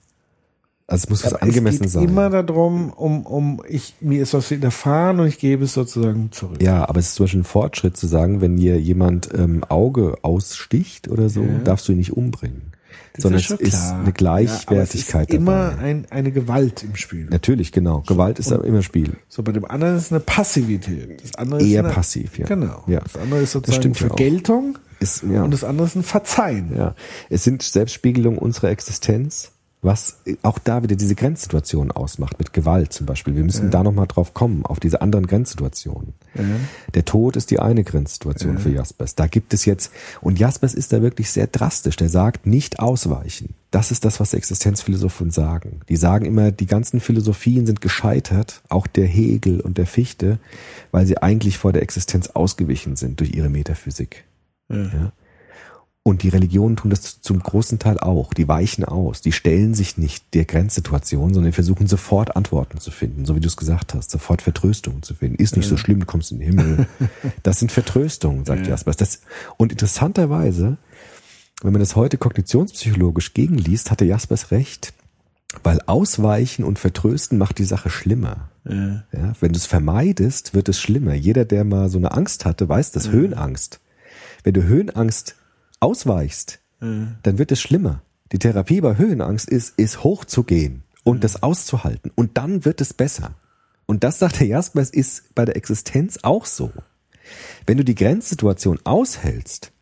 also 0.87 1.05
es 1.05 1.11
muss 1.11 1.25
was 1.25 1.35
angemessen 1.35 1.85
es 1.85 1.93
geht 1.93 2.01
sein. 2.01 2.09
immer 2.09 2.31
darum, 2.31 2.91
um, 2.91 3.25
um 3.27 3.63
ich, 3.69 3.95
mir 4.01 4.23
ist 4.23 4.35
was 4.35 4.51
widerfahren 4.51 5.21
und 5.21 5.27
ich 5.29 5.39
gebe 5.39 5.65
es 5.65 5.75
sozusagen 5.75 6.31
zurück. 6.33 6.61
Ja, 6.63 6.89
aber 6.89 6.99
es 7.01 7.09
ist 7.09 7.15
zum 7.17 7.25
Beispiel 7.25 7.41
ein 7.41 7.45
Fortschritt 7.45 7.97
zu 7.97 8.07
sagen, 8.07 8.41
wenn 8.41 8.57
dir 8.57 8.81
jemand 8.81 9.29
ähm, 9.35 9.63
Auge 9.69 10.19
aussticht 10.23 11.09
oder 11.09 11.29
so, 11.29 11.43
Ja. 11.43 11.59
darfst 11.65 11.87
du 11.89 11.93
ihn 11.93 11.99
nicht 11.99 12.13
umbringen. 12.17 12.73
Das 13.15 13.23
sondern 13.23 13.43
schon 13.43 13.57
es 13.61 13.69
ist 13.69 13.89
klar. 13.89 14.01
eine 14.01 14.13
Gleichwertigkeit 14.13 14.77
ja, 14.77 14.83
es 14.83 14.95
ist 14.95 15.15
dabei. 15.15 15.35
immer 15.35 15.79
ein, 15.79 16.07
eine 16.11 16.31
Gewalt 16.31 16.83
im 16.85 16.97
Spiel. 16.97 17.27
Natürlich, 17.31 17.73
genau. 17.73 18.03
Gewalt 18.07 18.39
ist 18.39 18.53
aber 18.53 18.65
immer 18.65 18.83
Spiel. 18.83 19.17
So, 19.29 19.43
bei 19.43 19.53
dem 19.53 19.65
anderen 19.65 19.97
ist 19.97 20.13
eine 20.13 20.21
Passivität. 20.21 21.23
Das 21.23 21.35
andere 21.35 21.61
Eher 21.61 21.81
ist 21.81 21.87
eine, 21.87 21.95
passiv, 21.95 22.39
ja. 22.39 22.47
Genau. 22.47 22.85
Ja. 22.87 23.01
Das 23.01 23.17
andere 23.17 23.41
ist 23.41 23.53
sozusagen. 23.53 23.95
Vergeltung 23.95 24.79
Ist, 25.01 25.25
ja. 25.25 25.43
und 25.43 25.53
das 25.53 25.65
andere 25.65 25.87
ist 25.87 25.97
ein 25.97 26.03
Verzeihen. 26.03 26.77
Ja, 26.77 26.95
es 27.29 27.43
sind 27.45 27.63
Selbstspiegelungen 27.63 28.39
unserer 28.39 28.71
Existenz, 28.71 29.53
was 29.83 30.19
auch 30.43 30.59
da 30.59 30.83
wieder 30.83 30.95
diese 30.95 31.15
Grenzsituationen 31.15 31.91
ausmacht, 31.91 32.39
mit 32.39 32.53
Gewalt 32.53 32.93
zum 32.93 33.07
Beispiel. 33.07 33.35
Wir 33.35 33.45
müssen 33.45 33.71
da 33.71 33.83
nochmal 33.83 34.07
drauf 34.07 34.35
kommen, 34.35 34.67
auf 34.67 34.79
diese 34.79 35.01
anderen 35.01 35.27
Grenzsituationen. 35.27 36.13
Der 36.95 37.05
Tod 37.07 37.37
ist 37.37 37.51
die 37.51 37.61
eine 37.61 37.83
Grenzsituation 37.83 38.59
für 38.59 38.71
Jaspers. 38.71 39.15
Da 39.15 39.27
gibt 39.27 39.55
es 39.55 39.65
jetzt, 39.65 39.91
und 40.21 40.39
Jaspers 40.39 40.75
ist 40.75 40.93
da 40.93 41.01
wirklich 41.01 41.31
sehr 41.31 41.47
drastisch, 41.47 41.97
der 41.97 42.11
sagt, 42.11 42.47
nicht 42.47 42.79
ausweichen. 42.79 43.55
Das 43.71 43.91
ist 43.91 44.05
das, 44.05 44.21
was 44.21 44.35
Existenzphilosophen 44.35 45.31
sagen. 45.31 45.81
Die 45.89 45.97
sagen 45.97 46.27
immer, 46.27 46.53
die 46.53 46.67
ganzen 46.67 47.01
Philosophien 47.01 47.65
sind 47.67 47.81
gescheitert, 47.81 48.63
auch 48.69 48.87
der 48.87 49.07
Hegel 49.07 49.61
und 49.61 49.79
der 49.79 49.87
Fichte, 49.87 50.39
weil 50.91 51.07
sie 51.07 51.19
eigentlich 51.19 51.57
vor 51.57 51.73
der 51.73 51.83
Existenz 51.83 52.29
ausgewichen 52.29 52.97
sind 52.97 53.21
durch 53.21 53.33
ihre 53.33 53.49
Metaphysik. 53.49 54.25
Ja. 54.69 55.13
Und 56.11 56.25
die 56.25 56.29
Religionen 56.29 56.75
tun 56.75 56.91
das 56.91 57.21
zum 57.21 57.41
großen 57.41 57.79
Teil 57.79 58.01
auch. 58.01 58.35
Die 58.35 58.49
weichen 58.49 58.85
aus. 58.85 59.21
Die 59.21 59.31
stellen 59.31 59.75
sich 59.75 59.97
nicht 59.97 60.35
der 60.35 60.45
Grenzsituation, 60.45 61.33
sondern 61.33 61.53
versuchen 61.53 61.87
sofort 61.87 62.35
Antworten 62.35 62.79
zu 62.79 62.91
finden, 62.91 63.25
so 63.25 63.37
wie 63.37 63.41
du 63.41 63.47
es 63.47 63.57
gesagt 63.57 63.95
hast, 63.95 64.11
sofort 64.11 64.43
Vertröstungen 64.43 65.05
zu 65.05 65.15
finden. 65.15 65.41
Ist 65.41 65.57
nicht 65.57 65.69
so 65.69 65.77
schlimm, 65.77 66.01
du 66.01 66.07
kommst 66.07 66.33
in 66.33 66.41
den 66.41 66.49
Himmel. 66.49 66.89
Das 67.45 67.61
sind 67.61 67.71
Vertröstungen, 67.71 68.45
sagt 68.45 68.67
Jaspers. 68.67 68.97
Das, 68.97 69.21
und 69.57 69.71
interessanterweise, 69.71 70.79
wenn 71.63 71.73
man 71.73 71.81
das 71.81 71.95
heute 71.95 72.19
kognitionspsychologisch 72.19 73.33
gegenliest, 73.33 73.93
hatte 73.93 74.05
Jaspers 74.05 74.51
recht, 74.51 74.93
weil 75.63 75.81
Ausweichen 75.87 76.65
und 76.65 76.81
Vertrösten 76.81 77.39
macht 77.39 77.59
die 77.59 77.65
Sache 77.65 77.89
schlimmer. 77.89 78.49
Ja, 79.13 79.33
wenn 79.41 79.53
du 79.53 79.59
es 79.59 79.67
vermeidest, 79.67 80.55
wird 80.55 80.69
es 80.69 80.81
schlimmer. 80.81 81.15
Jeder, 81.15 81.45
der 81.45 81.63
mal 81.63 81.89
so 81.89 81.99
eine 81.99 82.11
Angst 82.11 82.45
hatte, 82.45 82.69
weiß 82.69 82.91
das. 82.91 83.11
Höhenangst. 83.11 83.81
Wenn 84.43 84.55
du 84.55 84.65
Höhenangst 84.65 85.37
ausweichst, 85.81 86.61
dann 87.23 87.39
wird 87.39 87.53
es 87.53 87.61
schlimmer. 87.61 88.03
Die 88.33 88.39
Therapie 88.39 88.81
bei 88.81 88.97
Höhenangst 88.97 89.49
ist, 89.49 89.79
ist 89.79 90.05
hochzugehen 90.05 90.85
und 91.05 91.25
das 91.25 91.43
auszuhalten. 91.43 92.13
Und 92.15 92.39
dann 92.39 92.65
wird 92.65 92.81
es 92.81 92.95
besser. 92.95 93.33
Und 93.87 94.05
das, 94.05 94.19
sagt 94.19 94.41
der 94.41 94.47
Jaspers, 94.47 94.91
ist 94.91 95.35
bei 95.35 95.45
der 95.45 95.57
Existenz 95.57 96.21
auch 96.23 96.47
so. 96.47 96.71
Wenn 97.67 97.77
du 97.77 97.85
die 97.85 97.97
Grenzsituation 97.97 98.79
aushältst, 98.85 99.73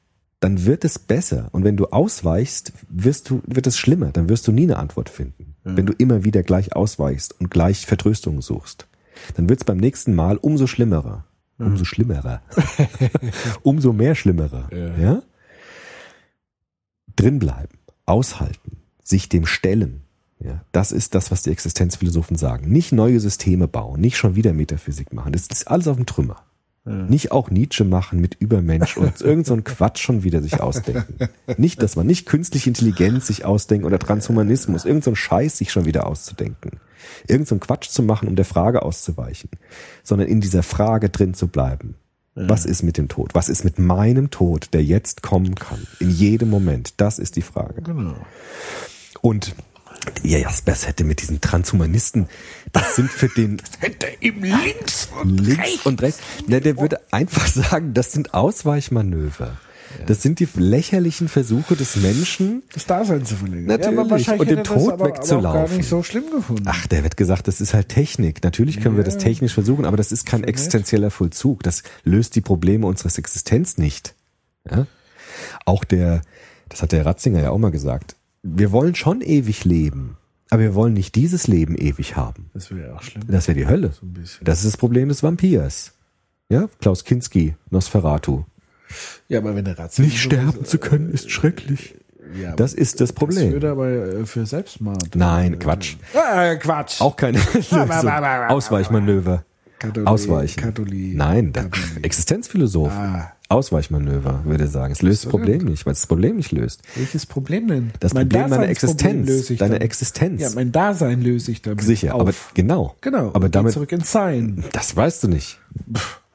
dann 0.41 0.65
wird 0.65 0.85
es 0.85 0.99
besser. 0.99 1.49
Und 1.53 1.65
wenn 1.65 1.77
du 1.77 1.89
ausweichst, 1.89 2.73
wirst 2.89 3.29
du, 3.29 3.43
wird 3.47 3.67
es 3.67 3.77
schlimmer. 3.77 4.11
Dann 4.13 4.29
wirst 4.29 4.47
du 4.49 4.53
nie 4.53 4.63
eine 4.63 4.79
Antwort 4.79 5.11
finden. 5.11 5.55
Wenn 5.77 5.87
du 5.87 5.93
immer 5.93 6.25
wieder 6.25 6.43
gleich 6.43 6.75
ausweichst 6.75 7.39
und 7.39 7.51
gleich 7.51 7.85
Vertröstung 7.85 8.41
suchst, 8.41 8.87
dann 9.35 9.49
wird 9.49 9.61
es 9.61 9.65
beim 9.65 9.77
nächsten 9.77 10.15
Mal 10.15 10.39
umso 10.39 10.67
schlimmerer. 10.67 11.25
Umso 11.59 11.85
schlimmerer. 11.85 12.41
umso 13.63 13.93
mehr 13.93 14.15
schlimmerer. 14.15 14.71
Ja? 14.99 15.23
Drinbleiben, 17.19 17.79
aushalten, 18.07 18.79
sich 19.03 19.29
dem 19.29 19.45
stellen. 19.45 20.03
Ja, 20.39 20.63
das 20.71 20.93
ist 20.93 21.17
das, 21.17 21.33
was 21.33 21.43
die 21.43 21.51
Existenzphilosophen 21.51 22.37
sagen. 22.37 22.71
Nicht 22.71 22.93
neue 22.93 23.19
Systeme 23.19 23.67
bauen, 23.67 24.01
nicht 24.01 24.17
schon 24.17 24.37
wieder 24.37 24.53
Metaphysik 24.53 25.13
machen. 25.13 25.33
Das 25.33 25.49
ist 25.49 25.67
alles 25.67 25.89
auf 25.89 25.97
dem 25.97 26.07
Trümmer. 26.07 26.45
Nicht 26.85 27.33
auch 27.33 27.51
Nietzsche 27.51 27.85
machen 27.85 28.21
mit 28.21 28.37
Übermensch 28.41 28.97
und 28.97 29.21
irgend 29.21 29.47
so 29.47 29.53
ein 29.53 29.65
Quatsch 29.65 30.01
schon 30.01 30.23
wieder 30.23 30.41
sich 30.41 30.61
ausdenken. 30.61 31.29
Nicht, 31.59 31.83
dass 31.83 31.97
man 31.97 32.07
nicht 32.07 32.25
künstliche 32.25 32.71
Intelligenz 32.71 33.27
sich 33.27 33.45
ausdenken 33.45 33.85
oder 33.85 33.99
Transhumanismus, 33.99 34.87
irgend 34.87 35.05
so 35.05 35.11
ein 35.11 35.17
Scheiß 35.17 35.59
sich 35.59 35.71
schon 35.71 35.85
wieder 35.85 36.07
auszudenken. 36.07 36.81
Irgend 37.27 37.47
so 37.47 37.57
ein 37.57 37.61
Quatsch 37.61 37.91
zu 37.91 38.03
machen, 38.03 38.29
um 38.29 38.37
der 38.37 38.47
Frage 38.47 38.83
auszuweichen, 38.83 39.51
sondern 40.03 40.29
in 40.29 40.41
dieser 40.41 40.63
Frage 40.63 41.11
drin 41.11 41.35
zu 41.35 41.49
bleiben. 41.49 41.97
Was 42.47 42.65
ist 42.65 42.83
mit 42.83 42.97
dem 42.97 43.09
Tod? 43.09 43.35
Was 43.35 43.49
ist 43.49 43.65
mit 43.65 43.79
meinem 43.79 44.31
Tod, 44.31 44.69
der 44.73 44.85
jetzt 44.85 45.23
kommen 45.23 45.55
kann? 45.55 45.87
In 45.99 46.11
jedem 46.11 46.51
Moment. 46.51 46.95
Das 46.99 47.19
ist 47.19 47.37
die 47.37 47.43
Frage. 47.43 47.83
Genau. 47.83 48.15
Und 49.21 49.55
ja, 50.23 50.39
Jaspers 50.39 50.87
hätte 50.87 51.05
mit 51.05 51.21
diesen 51.21 51.41
Transhumanisten, 51.41 52.29
das 52.73 52.97
sind 52.97 53.11
für 53.11 53.29
den 53.29 53.61
Hätte 53.81 54.07
ihm 54.21 54.43
links 54.43 55.09
und 55.21 55.39
links 55.39 55.85
und 55.85 56.01
rechts, 56.01 56.21
na, 56.47 56.61
der 56.61 56.79
würde 56.79 57.01
einfach 57.11 57.47
sagen, 57.47 57.95
das 57.95 58.13
sind 58.13 58.35
Ausweichmanöver. 58.35 59.59
Das 60.07 60.23
sind 60.23 60.41
die 60.41 60.49
lächerlichen 60.57 61.29
Versuche 61.29 61.77
des 61.77 61.97
Menschen. 61.97 62.63
das 62.73 62.87
Dasein 62.87 63.25
zu 63.25 63.37
verlängern. 63.37 63.67
Natürlich. 63.67 63.99
aber 63.99 64.11
wahrscheinlich 64.11 64.41
Und 64.41 64.51
dem 64.51 64.57
das 64.59 64.69
Tod 64.69 64.77
aber, 64.77 64.93
aber 64.93 65.03
auch 65.05 65.09
wegzulaufen. 65.09 65.67
gar 65.69 65.77
nicht 65.77 65.89
so 65.89 66.03
schlimm 66.03 66.31
gefunden. 66.31 66.65
Ach, 66.67 66.87
der 66.87 67.03
wird 67.03 67.17
gesagt, 67.17 67.49
das 67.49 67.61
ist 67.61 67.75
halt 67.75 67.89
Technik. 67.89 68.43
Natürlich 68.43 68.81
können 68.81 68.97
wir 68.97 69.05
das 69.05 69.19
technisch 69.19 69.55
versuchen, 69.55 69.85
aber 69.85 69.97
das 69.97 70.13
ist 70.13 70.27
kein 70.27 70.41
nett. 70.41 70.51
existenzieller 70.51 71.11
Vollzug. 71.11 71.63
Das 71.63 71.83
löst 72.05 72.35
die 72.37 72.41
Probleme 72.41 72.87
unseres 72.87 73.19
Existenz 73.19 73.79
nicht. 73.79 74.15
Ja? 74.71 74.87
Auch 75.65 75.85
der, 75.85 76.23
das 76.69 76.83
hat 76.83 76.93
der 76.93 77.05
Ratzinger 77.07 77.41
ja 77.41 77.51
auch 77.51 77.59
mal 77.59 77.71
gesagt. 77.71 78.17
Wir 78.43 78.73
wollen 78.73 78.95
schon 78.95 79.21
ewig 79.21 79.65
leben, 79.65 80.17
aber 80.51 80.63
wir 80.63 80.75
wollen 80.75 80.95
nicht 80.95 81.15
dieses 81.15 81.47
Leben 81.49 81.77
ewig 81.77 82.17
haben. 82.17 82.51
Das 82.55 82.71
wäre 82.71 82.89
ja 82.89 82.97
auch 82.97 83.03
schlimm. 83.03 83.25
Das 83.29 83.49
wäre 83.49 83.59
die 83.59 83.67
Hölle. 83.67 83.93
So. 83.93 84.07
Das 84.43 84.59
ist 84.59 84.67
das 84.67 84.77
Problem 84.77 85.09
des 85.09 85.23
Vampirs. 85.23 85.93
Ja, 86.51 86.69
Klaus 86.81 87.05
Kinski, 87.05 87.57
Nosferatu. 87.71 88.45
Ja, 89.29 89.39
aber 89.39 89.55
wenn 89.55 89.65
der 89.65 89.79
Ratzinger 89.79 90.09
Nicht 90.09 90.21
sterben 90.23 90.65
zu 90.65 90.79
können, 90.79 91.11
ist 91.11 91.31
schrecklich. 91.31 91.95
Ja, 92.41 92.55
Das 92.55 92.75
ist 92.75 93.01
das 93.01 93.09
Das 93.09 93.13
Problem. 93.15 93.53
würde 93.53 93.71
aber 93.71 93.89
äh, 93.91 94.27
für 94.27 94.45
Selbstmord. 94.45 95.15
Nein, 95.15 95.59
Quatsch. 95.59 95.97
Ah, 96.15 96.55
Quatsch. 96.57 97.01
Auch 97.01 97.17
keine 97.17 97.39
Lösung. 97.55 97.91
Ausweichmanöver. 97.91 99.45
Katholi- 99.81 100.05
Ausweichen. 100.07 100.61
Katholi- 100.61 101.15
Nein, 101.17 101.53
Katholi- 101.53 102.03
Existenzphilosoph. 102.05 102.93
Ah. 102.93 103.33
Ausweichmanöver, 103.51 104.43
würde 104.45 104.65
ich 104.65 104.71
sagen. 104.71 104.93
Es 104.93 105.01
löst 105.01 105.25
das 105.25 105.31
Problem 105.31 105.65
nicht, 105.65 105.87
weil 105.87 105.95
es 105.95 106.01
das 106.01 106.07
Problem 106.07 106.37
nicht 106.37 106.53
löst. 106.53 106.83
Welches 106.97 107.25
Problem 107.25 107.67
denn? 107.69 107.93
Das 108.01 108.13
Mein 108.13 108.29
Problem 108.29 108.51
deiner 108.51 108.69
Existenz. 108.69 109.49
ich 109.49 109.59
Deine 109.59 109.71
damit. 109.75 109.85
Existenz. 109.85 110.43
Ja, 110.43 110.51
mein 110.55 110.71
Dasein 110.71 111.23
löse 111.23 111.51
ich 111.53 111.63
damit 111.63 111.83
Sicher, 111.83 112.15
auf. 112.15 112.21
aber 112.21 112.33
genau. 112.53 112.95
genau. 113.01 113.31
Aber 113.33 113.49
damit, 113.49 113.73
zurück 113.73 113.91
ins 113.93 114.13
Sein. 114.13 114.65
das 114.73 114.95
weißt 114.95 115.23
du 115.25 115.29
nicht. 115.29 115.59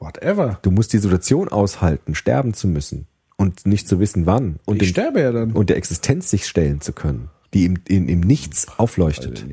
Whatever. 0.04 0.58
Du 0.62 0.70
musst 0.70 0.92
die 0.92 0.98
Situation 0.98 1.48
aushalten, 1.48 2.14
sterben 2.14 2.52
zu 2.54 2.68
müssen 2.68 3.06
und 3.36 3.66
nicht 3.66 3.88
zu 3.88 4.00
wissen, 4.00 4.26
wann 4.26 4.56
und, 4.66 4.76
Ich 4.82 4.88
dem, 4.88 4.92
sterbe 4.92 5.20
ja 5.20 5.32
dann. 5.32 5.52
und 5.52 5.70
der 5.70 5.76
Existenz 5.76 6.30
sich 6.30 6.46
stellen 6.46 6.80
zu 6.80 6.92
können, 6.92 7.30
die 7.54 7.64
im, 7.64 7.78
in, 7.88 8.08
im 8.08 8.20
Nichts 8.20 8.66
aufleuchtet. 8.78 9.46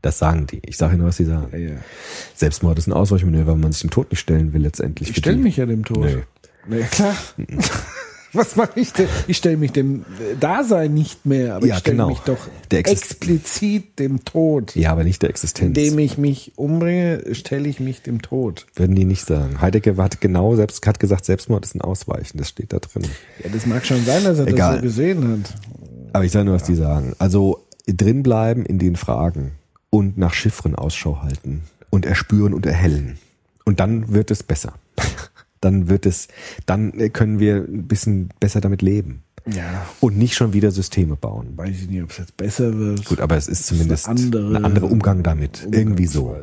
Das 0.00 0.18
sagen 0.18 0.46
die. 0.46 0.62
Ich 0.64 0.76
sage 0.76 0.96
nur, 0.96 1.08
was 1.08 1.16
sie 1.16 1.24
sagen. 1.24 1.48
Ja, 1.52 1.58
ja. 1.58 1.76
Selbstmord 2.34 2.78
ist 2.78 2.86
ein 2.86 2.92
Ausweichmanöver, 2.92 3.52
wenn 3.52 3.60
man 3.60 3.72
sich 3.72 3.82
dem 3.82 3.90
Tod 3.90 4.10
nicht 4.10 4.20
stellen 4.20 4.52
will 4.52 4.62
letztendlich. 4.62 5.10
Ich 5.10 5.16
stelle 5.16 5.38
mich 5.38 5.56
ja 5.56 5.66
dem 5.66 5.84
Tod. 5.84 6.24
Na 6.66 6.76
ja, 6.76 6.86
klar. 6.86 7.16
Was 8.32 8.56
mache 8.56 8.78
ich 8.78 8.92
denn? 8.92 9.08
Ich 9.26 9.38
stelle 9.38 9.56
mich 9.56 9.72
dem 9.72 10.00
äh, 10.20 10.36
Dasein 10.38 10.92
nicht 10.92 11.24
mehr, 11.24 11.54
aber 11.56 11.66
Ja, 11.66 11.74
ich 11.74 11.80
stelle 11.80 11.96
genau. 11.96 12.08
mich 12.10 12.18
doch 12.20 12.48
explizit 12.70 13.98
dem 13.98 14.24
Tod. 14.24 14.74
Ja, 14.76 14.92
aber 14.92 15.04
nicht 15.04 15.22
der 15.22 15.30
Existenz. 15.30 15.76
Indem 15.76 15.98
ich 15.98 16.18
mich 16.18 16.52
umbringe, 16.56 17.34
stelle 17.34 17.68
ich 17.68 17.80
mich 17.80 18.02
dem 18.02 18.20
Tod. 18.20 18.66
Würden 18.74 18.94
die 18.94 19.04
nicht 19.04 19.24
sagen. 19.24 19.60
Heidegger 19.60 19.96
hat 19.96 20.20
genau 20.20 20.56
selbst, 20.56 20.86
hat 20.86 21.00
gesagt, 21.00 21.24
Selbstmord 21.24 21.64
ist 21.64 21.74
ein 21.74 21.80
Ausweichen. 21.80 22.38
Das 22.38 22.50
steht 22.50 22.72
da 22.72 22.78
drin. 22.78 23.04
Ja, 23.42 23.50
das 23.50 23.66
mag 23.66 23.86
schon 23.86 24.04
sein, 24.04 24.24
dass 24.24 24.38
er 24.38 24.46
Egal. 24.46 24.72
das 24.72 24.80
so 24.80 24.82
gesehen 24.82 25.42
hat. 25.44 25.54
Aber 26.12 26.24
ich 26.24 26.32
sage 26.32 26.44
nur, 26.44 26.54
was 26.54 26.64
die 26.64 26.74
sagen. 26.74 27.14
Also 27.18 27.64
drinbleiben 27.86 28.66
in 28.66 28.78
den 28.78 28.96
Fragen 28.96 29.52
und 29.90 30.18
nach 30.18 30.34
Chiffren 30.34 30.74
Ausschau 30.74 31.22
halten 31.22 31.62
und 31.90 32.04
erspüren 32.04 32.52
und 32.52 32.66
erhellen. 32.66 33.18
Und 33.64 33.80
dann 33.80 34.12
wird 34.12 34.30
es 34.30 34.42
besser. 34.42 34.74
Dann 35.60 35.88
wird 35.88 36.06
es, 36.06 36.28
dann 36.66 37.12
können 37.12 37.38
wir 37.38 37.56
ein 37.56 37.86
bisschen 37.86 38.30
besser 38.40 38.60
damit 38.60 38.82
leben. 38.82 39.22
Ja. 39.46 39.86
Und 40.00 40.18
nicht 40.18 40.34
schon 40.34 40.52
wieder 40.52 40.70
Systeme 40.70 41.16
bauen. 41.16 41.54
Weiß 41.56 41.70
ich 41.70 41.88
nicht, 41.88 42.02
ob 42.02 42.10
es 42.10 42.18
jetzt 42.18 42.36
besser 42.36 42.76
wird. 42.76 43.04
Gut, 43.06 43.20
aber 43.20 43.36
es 43.36 43.48
ist 43.48 43.66
zumindest 43.66 44.06
andere- 44.06 44.56
ein 44.56 44.64
anderer 44.64 44.90
Umgang 44.90 45.22
damit. 45.22 45.66
Irgendwie 45.70 46.06
so. 46.06 46.36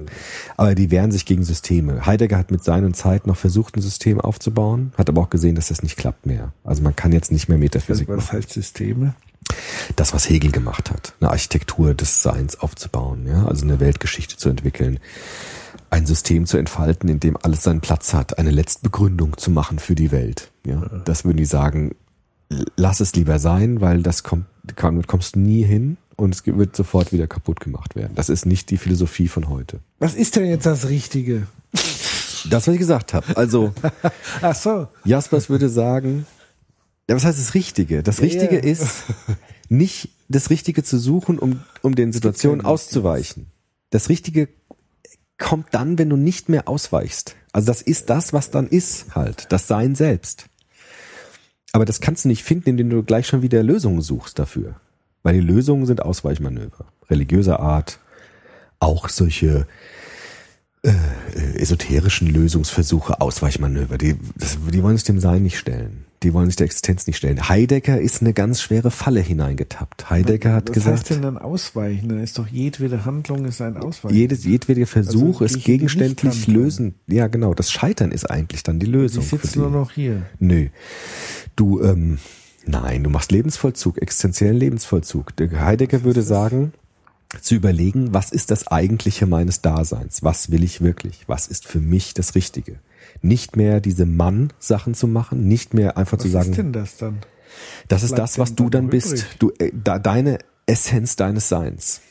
Aber 0.57 0.73
die 0.73 0.89
wehren 0.89 1.11
sich 1.11 1.25
gegen 1.25 1.43
Systeme. 1.43 2.05
Heidegger 2.07 2.37
hat 2.37 2.49
mit 2.49 2.63
seinen 2.63 2.95
Zeit 2.95 3.27
noch 3.27 3.37
versucht, 3.37 3.77
ein 3.77 3.81
System 3.81 4.19
aufzubauen, 4.19 4.91
hat 4.97 5.07
aber 5.07 5.21
auch 5.21 5.29
gesehen, 5.29 5.53
dass 5.53 5.67
das 5.67 5.83
nicht 5.83 5.97
klappt 5.97 6.25
mehr. 6.25 6.51
Also 6.63 6.81
man 6.81 6.95
kann 6.95 7.11
jetzt 7.11 7.31
nicht 7.31 7.47
mehr 7.47 7.59
Metaphysik 7.59 8.07
Was 8.07 8.17
machen. 8.25 8.37
heißt 8.39 8.51
Systeme? 8.51 9.13
Das, 9.95 10.11
was 10.15 10.27
Hegel 10.27 10.49
gemacht 10.51 10.89
hat, 10.89 11.13
eine 11.19 11.29
Architektur 11.29 11.93
des 11.93 12.23
Seins 12.23 12.59
aufzubauen, 12.59 13.27
ja, 13.27 13.45
also 13.45 13.63
eine 13.65 13.79
Weltgeschichte 13.79 14.37
zu 14.37 14.49
entwickeln, 14.49 14.99
ein 15.89 16.05
System 16.05 16.45
zu 16.45 16.57
entfalten, 16.57 17.09
in 17.09 17.19
dem 17.19 17.37
alles 17.41 17.63
seinen 17.63 17.81
Platz 17.81 18.13
hat, 18.13 18.37
eine 18.37 18.51
Letztbegründung 18.51 19.37
zu 19.37 19.51
machen 19.51 19.79
für 19.79 19.95
die 19.95 20.11
Welt. 20.11 20.51
Ja, 20.65 20.81
das 21.05 21.25
würden 21.25 21.37
die 21.37 21.45
sagen, 21.45 21.95
lass 22.75 22.99
es 22.99 23.15
lieber 23.15 23.39
sein, 23.39 23.81
weil 23.81 24.03
das 24.03 24.23
kommt, 24.23 24.45
damit 24.75 25.07
kommst 25.07 25.35
du 25.35 25.39
nie 25.39 25.63
hin 25.63 25.97
und 26.15 26.35
es 26.35 26.45
wird 26.45 26.75
sofort 26.75 27.11
wieder 27.11 27.27
kaputt 27.27 27.59
gemacht 27.59 27.95
werden. 27.95 28.13
Das 28.15 28.29
ist 28.29 28.45
nicht 28.45 28.69
die 28.69 28.77
Philosophie 28.77 29.27
von 29.27 29.49
heute. 29.49 29.79
Was 29.99 30.15
ist 30.15 30.35
denn 30.35 30.45
jetzt 30.45 30.65
das 30.65 30.87
Richtige? 30.87 31.47
Das, 32.49 32.67
was 32.67 32.73
ich 32.73 32.79
gesagt 32.79 33.13
habe. 33.13 33.35
Also 33.37 33.73
Ach 34.41 34.55
so. 34.55 34.87
Jaspers 35.03 35.49
würde 35.49 35.69
sagen, 35.69 36.25
ja, 37.09 37.15
was 37.15 37.25
heißt 37.25 37.39
das 37.39 37.53
Richtige? 37.53 38.03
Das 38.03 38.21
Richtige 38.21 38.55
ja. 38.55 38.63
ist, 38.63 39.03
nicht 39.69 40.09
das 40.27 40.49
Richtige 40.49 40.83
zu 40.83 40.97
suchen, 40.97 41.39
um, 41.39 41.61
um 41.81 41.95
den 41.95 42.11
Situationen 42.11 42.65
auszuweichen. 42.65 43.47
Das 43.91 44.09
Richtige 44.09 44.49
kommt 45.37 45.67
dann, 45.71 45.97
wenn 45.97 46.09
du 46.09 46.17
nicht 46.17 46.49
mehr 46.49 46.67
ausweichst. 46.67 47.35
Also 47.51 47.67
das 47.67 47.81
ist 47.81 48.09
das, 48.09 48.33
was 48.33 48.51
dann 48.51 48.67
ist 48.67 49.15
halt, 49.15 49.51
das 49.51 49.67
Sein 49.67 49.95
selbst. 49.95 50.47
Aber 51.71 51.85
das 51.85 51.99
kannst 51.99 52.25
du 52.25 52.29
nicht 52.29 52.43
finden, 52.43 52.69
indem 52.69 52.89
du 52.89 53.03
gleich 53.03 53.27
schon 53.27 53.41
wieder 53.41 53.61
Lösungen 53.61 54.01
suchst 54.01 54.39
dafür. 54.39 54.79
Weil 55.23 55.33
die 55.33 55.41
Lösungen 55.41 55.85
sind 55.85 56.01
Ausweichmanöver. 56.01 56.85
Religiöser 57.09 57.59
Art, 57.59 57.99
auch 58.79 59.09
solche 59.09 59.67
äh, 60.83 60.93
esoterischen 61.57 62.27
Lösungsversuche, 62.27 63.19
Ausweichmanöver. 63.19 63.97
Die, 63.97 64.17
das, 64.35 64.57
die 64.71 64.83
wollen 64.83 64.97
sich 64.97 65.05
dem 65.05 65.19
Sein 65.19 65.43
nicht 65.43 65.57
stellen. 65.57 66.04
Die 66.25 66.33
wollen 66.33 66.47
sich 66.47 66.55
der 66.55 66.65
Existenz 66.65 67.05
nicht 67.05 67.17
stellen. 67.17 67.47
Heidegger 67.47 68.01
ist 68.01 68.21
eine 68.21 68.33
ganz 68.33 68.59
schwere 68.59 68.89
Falle 68.89 69.19
hineingetappt. 69.19 70.09
Heidegger 70.09 70.53
hat 70.53 70.69
Was 70.69 70.73
gesagt, 70.73 70.97
heißt 70.97 71.09
denn 71.11 71.21
dann 71.21 71.37
ausweichen? 71.37 72.09
Da 72.09 72.19
ist 72.19 72.39
doch 72.39 72.47
jedwede 72.47 73.05
Handlung 73.05 73.45
ist 73.45 73.61
ein 73.61 73.77
Ausweichen. 73.77 74.15
jedes, 74.17 74.43
jedweder 74.43 74.87
Versuch 74.87 75.41
Also 75.41 75.55
die 75.55 75.63
gegenständlich 75.63 76.47
lösen. 76.47 76.95
Ja, 77.05 77.27
genau. 77.27 77.53
Das 77.53 77.71
Scheitern 77.71 78.09
ist 78.09 78.27
eigentlich 78.27 78.63
dann 78.63 78.79
die 78.79 78.87
Lösung. 78.87 79.21
ich 79.21 79.29
sitze 79.29 79.59
nur 79.59 79.69
noch 79.69 79.91
hier. 79.91 80.23
Nö. 80.39 80.69
Du, 81.55 81.83
ähm, 81.83 82.17
nein, 82.65 83.03
du 83.03 83.11
machst 83.11 83.31
Lebensvollzug, 83.31 84.01
existenziellen 84.01 84.57
Lebensvollzug. 84.57 85.35
Der 85.35 85.51
Heidegger 85.63 86.03
würde 86.03 86.23
sagen, 86.23 86.73
zu 87.39 87.53
überlegen, 87.53 88.15
was 88.15 88.31
ist 88.31 88.49
das 88.49 88.65
Eigentliche 88.65 89.27
meines 89.27 89.61
Daseins? 89.61 90.23
Was 90.23 90.49
will 90.49 90.63
ich 90.63 90.81
wirklich? 90.81 91.25
Was 91.27 91.45
ist 91.45 91.67
für 91.67 91.79
mich 91.79 92.15
das 92.15 92.33
Richtige? 92.33 92.79
Nicht 93.21 93.55
mehr 93.55 93.81
diese 93.81 94.05
Mann-Sachen 94.05 94.93
zu 94.93 95.07
machen, 95.07 95.47
nicht 95.47 95.73
mehr 95.73 95.97
einfach 95.97 96.17
zu 96.17 96.27
Was 96.27 96.31
sagen, 96.33 96.49
ist 96.51 96.57
denn 96.57 96.73
das 96.73 96.97
dann? 96.97 97.17
das 97.87 98.03
ist 98.03 98.17
das, 98.17 98.37
was 98.39 98.55
du 98.55 98.69
dann 98.69 98.85
noch 98.85 98.91
bist. 98.91 99.13
übrig? 99.13 99.25
Du, 99.39 99.51
äh, 99.59 99.71
da, 99.73 99.99
deine 99.99 100.39
Essenz 100.65 101.15
deines 101.15 101.49
Seins. 101.49 102.01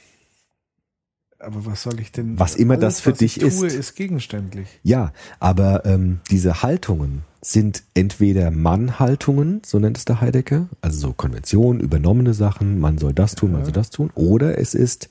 Aber 1.39 1.67
was 1.67 1.83
soll 1.83 2.01
ich 2.01 2.11
denn? 2.11 2.39
Was 2.39 2.55
immer 2.55 2.77
das 2.77 3.01
für 3.01 3.13
was 3.13 3.19
dich 3.19 3.43
ich 3.43 3.55
tue, 3.55 3.67
ist. 3.67 3.75
ist 3.75 3.95
gegenständlich. 3.95 4.69
Ja, 4.83 5.13
aber 5.41 5.85
ähm, 5.85 6.21
diese 6.31 6.63
Haltungen 6.63 7.23
sind 7.43 7.83
entweder 7.93 8.51
Mann-Haltungen, 8.51 9.61
so 9.65 9.79
nennt 9.79 9.99
es 9.99 10.07
der 10.07 10.23
Heidegger, 10.23 10.69
also 10.81 11.09
so 11.09 11.13
Konventionen, 11.13 11.81
übernommene 11.81 12.33
Sachen, 12.33 12.81
man 12.81 12.97
soll 12.97 13.13
das 13.13 13.35
tun, 13.35 13.53
man 13.53 13.65
soll 13.65 13.73
das 13.73 13.91
tun, 13.91 14.11
oder 14.15 14.59
es 14.59 14.75
ist 14.75 15.09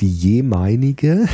die 0.00 0.10
jemeinige, 0.10 1.26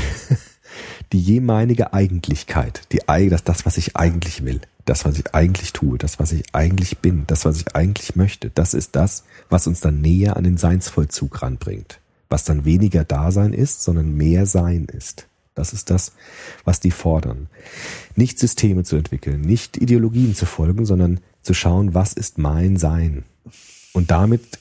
die 1.12 1.20
jemeinige 1.20 1.92
Eigentlichkeit, 1.92 2.82
die, 2.92 3.00
das, 3.28 3.44
das, 3.44 3.66
was 3.66 3.76
ich 3.76 3.96
eigentlich 3.96 4.44
will, 4.44 4.60
das, 4.84 5.04
was 5.04 5.18
ich 5.18 5.34
eigentlich 5.34 5.72
tue, 5.72 5.98
das, 5.98 6.18
was 6.18 6.32
ich 6.32 6.44
eigentlich 6.52 6.98
bin, 6.98 7.24
das, 7.26 7.44
was 7.44 7.60
ich 7.60 7.74
eigentlich 7.74 8.16
möchte, 8.16 8.50
das 8.50 8.74
ist 8.74 8.96
das, 8.96 9.24
was 9.48 9.66
uns 9.66 9.80
dann 9.80 10.00
näher 10.00 10.36
an 10.36 10.44
den 10.44 10.56
Seinsvollzug 10.56 11.42
ranbringt, 11.42 12.00
was 12.28 12.44
dann 12.44 12.64
weniger 12.64 13.04
Dasein 13.04 13.52
ist, 13.52 13.82
sondern 13.82 14.16
mehr 14.16 14.46
Sein 14.46 14.86
ist. 14.86 15.26
Das 15.54 15.72
ist 15.72 15.90
das, 15.90 16.12
was 16.64 16.80
die 16.80 16.90
fordern. 16.90 17.48
Nicht 18.16 18.38
Systeme 18.38 18.84
zu 18.84 18.96
entwickeln, 18.96 19.42
nicht 19.42 19.76
Ideologien 19.76 20.34
zu 20.34 20.46
folgen, 20.46 20.86
sondern 20.86 21.20
zu 21.42 21.54
schauen, 21.54 21.94
was 21.94 22.14
ist 22.14 22.38
mein 22.38 22.78
Sein? 22.78 23.24
Und 23.92 24.10
damit 24.10 24.58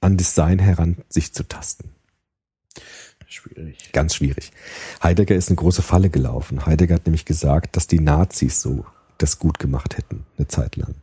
an 0.00 0.16
das 0.16 0.34
Sein 0.34 0.58
heran 0.58 0.96
sich 1.08 1.34
zu 1.34 1.46
tasten. 1.46 1.90
Schwierig. 3.30 3.92
Ganz 3.92 4.16
schwierig. 4.16 4.50
Heidegger 5.02 5.36
ist 5.36 5.48
eine 5.48 5.56
große 5.56 5.82
Falle 5.82 6.10
gelaufen. 6.10 6.66
Heidegger 6.66 6.96
hat 6.96 7.06
nämlich 7.06 7.24
gesagt, 7.24 7.76
dass 7.76 7.86
die 7.86 8.00
Nazis 8.00 8.60
so 8.60 8.84
das 9.18 9.38
gut 9.38 9.60
gemacht 9.60 9.96
hätten, 9.96 10.26
eine 10.36 10.48
Zeit 10.48 10.74
lang. 10.74 10.96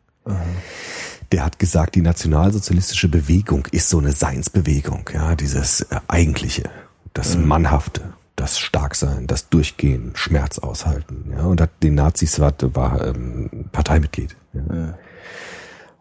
Der 1.32 1.46
hat 1.46 1.58
gesagt, 1.58 1.96
die 1.96 2.02
nationalsozialistische 2.02 3.08
Bewegung 3.08 3.66
ist 3.72 3.88
so 3.88 4.00
eine 4.00 4.12
Seinsbewegung, 4.12 5.10
ja, 5.14 5.36
dieses 5.36 5.82
äh, 5.82 6.02
Eigentliche, 6.10 6.70
das 7.14 7.38
Mannhafte, 7.38 8.14
das 8.36 8.60
Starksein, 8.60 9.28
das 9.28 9.48
Durchgehen, 9.48 10.12
Schmerz 10.16 10.60
aushalten, 10.60 11.32
ja, 11.32 11.46
und 11.46 11.62
hat 11.62 11.82
den 11.82 11.96
Nazis 11.96 12.42
war, 12.42 12.54
war 12.76 13.08
ähm, 13.08 13.70
Parteimitglied. 13.72 14.36
Ja. 14.54 14.98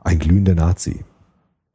Ein 0.03 0.19
glühender 0.19 0.57
Nazi. 0.57 1.05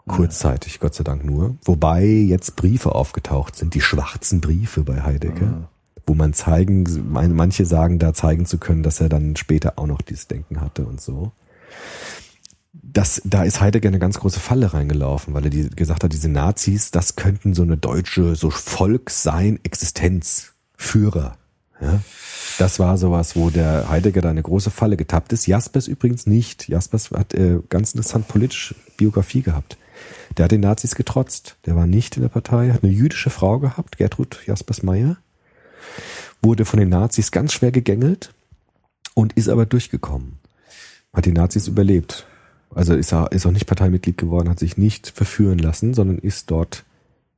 Kurzzeitig, 0.07 0.79
Gott 0.79 0.95
sei 0.95 1.03
Dank 1.03 1.23
nur. 1.23 1.55
Wobei 1.63 2.03
jetzt 2.03 2.55
Briefe 2.55 2.95
aufgetaucht 2.95 3.55
sind, 3.55 3.73
die 3.73 3.81
schwarzen 3.81 4.41
Briefe 4.41 4.83
bei 4.83 5.03
Heidegger, 5.03 5.69
wo 6.07 6.15
man 6.15 6.33
zeigen, 6.33 6.87
manche 7.11 7.65
sagen 7.65 7.99
da 7.99 8.13
zeigen 8.13 8.45
zu 8.45 8.57
können, 8.57 8.83
dass 8.83 8.99
er 8.99 9.09
dann 9.09 9.35
später 9.35 9.77
auch 9.77 9.87
noch 9.87 10.01
dieses 10.01 10.27
Denken 10.27 10.61
hatte 10.61 10.85
und 10.85 10.99
so. 10.99 11.31
Das, 12.73 13.21
da 13.23 13.43
ist 13.43 13.61
Heidegger 13.61 13.87
eine 13.87 13.99
ganz 13.99 14.19
große 14.19 14.39
Falle 14.39 14.73
reingelaufen, 14.73 15.33
weil 15.33 15.45
er 15.45 15.49
die, 15.49 15.69
gesagt 15.69 16.03
hat, 16.03 16.11
diese 16.11 16.29
Nazis, 16.29 16.91
das 16.91 17.15
könnten 17.15 17.53
so 17.53 17.61
eine 17.61 17.77
deutsche, 17.77 18.35
so 18.35 18.49
Volk 18.49 19.09
sein, 19.09 19.59
Existenzführer. 19.63 21.37
Ja? 21.79 22.01
Das 22.57 22.79
war 22.79 22.97
sowas, 22.97 23.35
wo 23.35 23.49
der 23.49 23.89
Heidegger 23.89 24.21
da 24.21 24.29
eine 24.29 24.43
große 24.43 24.71
Falle 24.71 24.97
getappt 24.97 25.31
ist. 25.33 25.47
Jaspers 25.47 25.87
übrigens 25.87 26.27
nicht. 26.27 26.67
Jaspers 26.67 27.11
hat 27.11 27.33
äh, 27.33 27.59
ganz 27.69 27.93
interessant 27.93 28.27
politische 28.27 28.75
Biografie 28.97 29.41
gehabt. 29.41 29.77
Der 30.37 30.45
hat 30.45 30.51
den 30.51 30.61
Nazis 30.61 30.95
getrotzt. 30.95 31.57
Der 31.65 31.75
war 31.75 31.87
nicht 31.87 32.15
in 32.15 32.23
der 32.23 32.29
Partei, 32.29 32.71
hat 32.71 32.83
eine 32.83 32.91
jüdische 32.91 33.29
Frau 33.29 33.59
gehabt, 33.59 33.97
Gertrud 33.97 34.39
Jaspers 34.45 34.83
Meyer, 34.83 35.17
wurde 36.41 36.65
von 36.65 36.79
den 36.79 36.89
Nazis 36.89 37.31
ganz 37.31 37.53
schwer 37.53 37.71
gegängelt 37.71 38.33
und 39.13 39.33
ist 39.33 39.49
aber 39.49 39.65
durchgekommen. 39.65 40.39
Hat 41.13 41.25
die 41.25 41.33
Nazis 41.33 41.67
überlebt. 41.67 42.25
Also 42.73 42.95
ist 42.95 43.11
er 43.11 43.31
ist 43.31 43.45
auch 43.45 43.51
nicht 43.51 43.67
Parteimitglied 43.67 44.17
geworden, 44.17 44.49
hat 44.49 44.59
sich 44.59 44.77
nicht 44.77 45.09
verführen 45.09 45.59
lassen, 45.59 45.93
sondern 45.93 46.17
ist 46.17 46.51
dort 46.51 46.85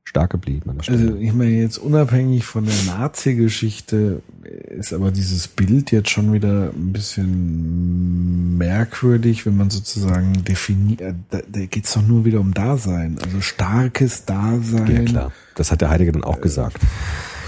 stark 0.06 0.30
geblieben 0.32 0.70
an 0.70 0.76
der 0.76 0.82
Stelle. 0.84 0.98
Also 1.12 1.16
ich 1.16 1.32
meine 1.32 1.50
jetzt 1.52 1.78
unabhängig 1.78 2.44
von 2.44 2.66
der 2.66 2.74
Nazi-Geschichte 2.86 4.22
ist 4.68 4.92
aber 4.92 5.10
dieses 5.10 5.48
Bild 5.48 5.90
jetzt 5.92 6.10
schon 6.10 6.32
wieder 6.32 6.70
ein 6.74 6.92
bisschen 6.92 8.58
merkwürdig, 8.58 9.46
wenn 9.46 9.56
man 9.56 9.70
sozusagen 9.70 10.44
definiert, 10.44 11.00
äh, 11.00 11.14
da, 11.30 11.38
da 11.50 11.60
geht 11.66 11.86
es 11.86 11.92
doch 11.94 12.02
nur 12.06 12.24
wieder 12.26 12.40
um 12.40 12.52
Dasein, 12.52 13.16
also 13.24 13.40
starkes 13.40 14.26
Dasein. 14.26 14.94
ja 14.94 15.02
klar, 15.04 15.32
das 15.54 15.72
hat 15.72 15.80
der 15.80 15.88
Heidegger 15.90 16.12
dann 16.12 16.24
auch 16.24 16.40
gesagt. 16.42 16.76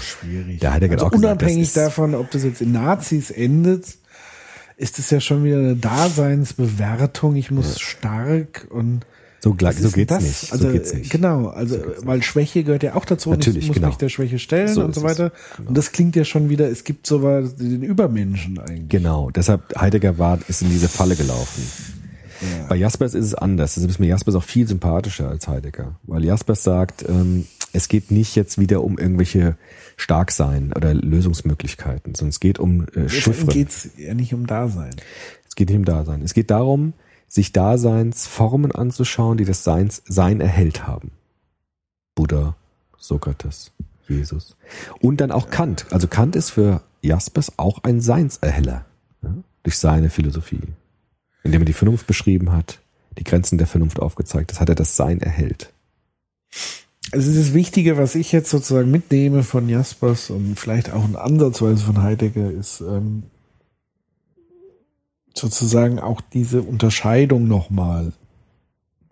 Schwierig. 0.01 0.59
Der 0.59 0.73
Heidegger 0.73 0.93
hat 0.93 0.99
also 1.03 1.07
auch 1.07 1.11
gesagt, 1.11 1.41
unabhängig 1.41 1.61
ist- 1.67 1.77
davon, 1.77 2.15
ob 2.15 2.31
das 2.31 2.43
jetzt 2.43 2.61
in 2.61 2.71
Nazis 2.71 3.29
endet, 3.29 3.97
ist 4.77 4.97
es 4.99 5.09
ja 5.11 5.19
schon 5.19 5.43
wieder 5.43 5.57
eine 5.57 5.75
Daseinsbewertung. 5.75 7.35
Ich 7.35 7.51
muss 7.51 7.79
stark 7.79 8.67
und 8.69 9.01
So, 9.47 9.53
gleich, 9.53 9.75
Was 9.75 9.83
so 9.83 9.91
geht's 9.91 10.13
das? 10.13 10.23
nicht. 10.23 10.51
Also 10.51 10.65
so 10.67 10.71
geht's 10.73 10.93
nicht. 10.93 11.09
genau, 11.09 11.47
also 11.47 11.77
weil 12.03 12.21
Schwäche 12.23 12.63
gehört 12.63 12.83
ja 12.83 12.95
auch 12.95 13.05
dazu 13.05 13.29
und 13.29 13.37
Natürlich, 13.39 13.63
ich 13.63 13.67
muss 13.67 13.75
genau. 13.75 13.87
mich 13.87 13.97
der 13.97 14.09
Schwäche 14.09 14.39
stellen 14.39 14.67
So 14.73 14.83
und 14.83 14.93
so 14.93 15.01
es. 15.01 15.05
weiter. 15.05 15.31
Und 15.65 15.77
das 15.77 15.91
klingt 15.91 16.15
ja 16.15 16.25
schon 16.25 16.49
wieder, 16.49 16.69
es 16.69 16.83
gibt 16.83 17.07
sowas, 17.07 17.55
den 17.55 17.81
Übermenschen 17.83 18.59
eigentlich. 18.59 18.89
Genau, 18.89 19.29
deshalb 19.29 19.61
Heidegger 19.79 20.17
war, 20.17 20.39
ist 20.47 20.61
in 20.61 20.69
diese 20.69 20.89
Falle 20.89 21.15
gelaufen. 21.15 21.63
Bei 22.69 22.75
Jaspers 22.75 23.15
ist 23.15 23.25
es 23.25 23.33
anders. 23.33 23.73
Deshalb 23.73 23.89
ist 23.89 23.99
mir 23.99 24.07
Jaspers 24.07 24.35
auch 24.35 24.43
viel 24.43 24.67
sympathischer 24.67 25.27
als 25.29 25.47
Heidegger. 25.47 25.95
Weil 26.03 26.23
Jaspers 26.23 26.63
sagt, 26.63 27.03
ähm, 27.09 27.47
es 27.73 27.87
geht 27.87 28.11
nicht 28.11 28.35
jetzt 28.35 28.59
wieder 28.59 28.83
um 28.83 28.99
irgendwelche 28.99 29.57
Starksein 29.95 30.71
oder 30.75 30.93
Lösungsmöglichkeiten, 30.93 32.13
sondern 32.13 32.29
es 32.29 32.39
geht 32.39 32.59
um 32.59 32.85
äh, 32.95 33.09
Chiffren. 33.09 33.47
geht's 33.49 33.89
ja 33.97 34.13
nicht 34.13 34.33
um 34.35 34.45
Dasein. 34.45 34.91
Es 35.49 35.55
geht 35.55 35.69
nicht 35.69 35.77
um 35.77 35.85
Dasein. 35.85 36.21
Es 36.21 36.33
geht 36.35 36.51
darum, 36.51 36.93
sich 37.27 37.51
Daseinsformen 37.51 38.71
anzuschauen, 38.71 39.37
die 39.37 39.45
das 39.45 39.63
Seins, 39.63 40.01
Sein 40.07 40.41
erhellt 40.41 40.87
haben. 40.87 41.11
Buddha, 42.15 42.55
Sokrates, 42.97 43.71
Jesus. 44.07 44.55
Und 45.01 45.21
dann 45.21 45.31
auch 45.31 45.49
Kant. 45.49 45.85
Also 45.91 46.07
Kant 46.07 46.35
ist 46.35 46.49
für 46.49 46.81
Jaspers 47.01 47.53
auch 47.57 47.83
ein 47.83 48.01
Seinserheller. 48.01 48.85
Ja? 49.21 49.33
Durch 49.63 49.77
seine 49.77 50.09
Philosophie. 50.09 50.61
Indem 51.43 51.61
er 51.61 51.65
die 51.65 51.73
Vernunft 51.73 52.07
beschrieben 52.07 52.51
hat, 52.51 52.79
die 53.17 53.23
Grenzen 53.23 53.57
der 53.57 53.67
Vernunft 53.67 53.99
aufgezeigt 53.99 54.53
hat, 54.53 54.61
hat 54.61 54.69
er 54.69 54.75
das 54.75 54.95
Sein 54.95 55.21
erhellt. 55.21 55.73
Also 57.11 57.33
das 57.33 57.53
Wichtige, 57.53 57.97
was 57.97 58.15
ich 58.15 58.31
jetzt 58.31 58.49
sozusagen 58.49 58.91
mitnehme 58.91 59.43
von 59.43 59.69
Jaspers 59.69 60.29
und 60.29 60.59
vielleicht 60.59 60.91
auch 60.91 61.05
ein 61.05 61.15
Ansatzweise 61.15 61.83
von 61.83 62.01
Heidegger, 62.01 62.51
ist 62.51 62.81
ähm, 62.81 63.23
sozusagen 65.37 65.99
auch 65.99 66.21
diese 66.33 66.61
Unterscheidung 66.61 67.47
nochmal 67.47 68.13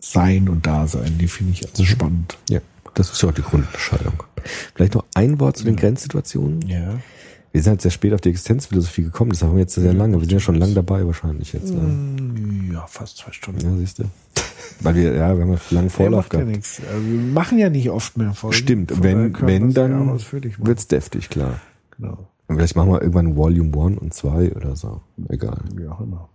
Sein 0.00 0.48
und 0.48 0.66
Dasein, 0.66 1.18
die 1.18 1.28
finde 1.28 1.52
ich 1.52 1.68
also 1.68 1.84
spannend. 1.84 2.36
Ja, 2.50 2.60
das 2.94 3.10
ist 3.10 3.22
ja 3.22 3.28
auch 3.30 3.34
die 3.34 3.42
Grundunterscheidung. 3.42 4.22
Vielleicht 4.74 4.94
noch 4.94 5.04
ein 5.14 5.40
Wort 5.40 5.56
zu 5.56 5.64
den 5.64 5.76
Grenzsituationen. 5.76 6.62
Ja. 6.68 6.98
Wir 7.52 7.62
sind 7.62 7.70
halt 7.70 7.82
sehr 7.82 7.90
spät 7.90 8.12
auf 8.12 8.20
die 8.20 8.28
Existenzphilosophie 8.28 9.04
gekommen, 9.04 9.30
das 9.30 9.42
haben 9.42 9.54
wir 9.54 9.60
jetzt 9.60 9.74
sehr 9.74 9.94
lange. 9.94 10.14
Wir 10.14 10.20
sind 10.20 10.32
ja 10.32 10.40
schon 10.40 10.56
lange 10.56 10.74
dabei 10.74 11.06
wahrscheinlich 11.06 11.54
jetzt. 11.54 11.72
Ne? 11.72 12.74
Ja, 12.74 12.86
fast 12.86 13.16
zwei 13.16 13.32
Stunden. 13.32 13.60
Ja, 13.60 13.76
siehst 13.78 13.98
du. 13.98 14.04
Weil 14.80 14.94
wir, 14.94 15.14
ja, 15.14 15.34
wir 15.34 15.42
haben 15.42 15.52
ja 15.52 15.58
langen 15.70 15.90
Vorlauf 15.90 16.26
ja 16.26 16.28
gehabt. 16.30 16.48
nichts. 16.48 16.80
Also 16.86 17.06
wir 17.06 17.18
machen 17.18 17.58
ja 17.58 17.70
nicht 17.70 17.88
oft 17.90 18.18
mehr 18.18 18.34
Folgen. 18.34 18.56
Stimmt, 18.56 18.90
Von 18.92 19.02
wenn, 19.02 19.40
wenn, 19.40 19.70
ja 19.70 19.88
dann 19.88 20.20
wird's 20.58 20.88
deftig, 20.88 21.30
klar. 21.30 21.60
Genau. 21.96 22.28
Und 22.48 22.56
vielleicht 22.56 22.76
machen 22.76 22.92
wir 22.92 23.00
irgendwann 23.00 23.36
Volume 23.36 23.86
1 23.86 23.98
und 23.98 24.14
2 24.14 24.52
oder 24.54 24.76
so. 24.76 25.00
Egal. 25.28 25.58
Wie 25.74 25.88
auch 25.88 26.00
immer. 26.00 26.28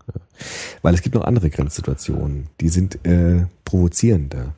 Weil 0.82 0.94
es 0.94 1.02
gibt 1.02 1.16
noch 1.16 1.24
andere 1.24 1.50
Grenzsituationen, 1.50 2.48
die 2.60 2.70
sind 2.70 3.06
äh, 3.06 3.46
provozierender. 3.64 4.54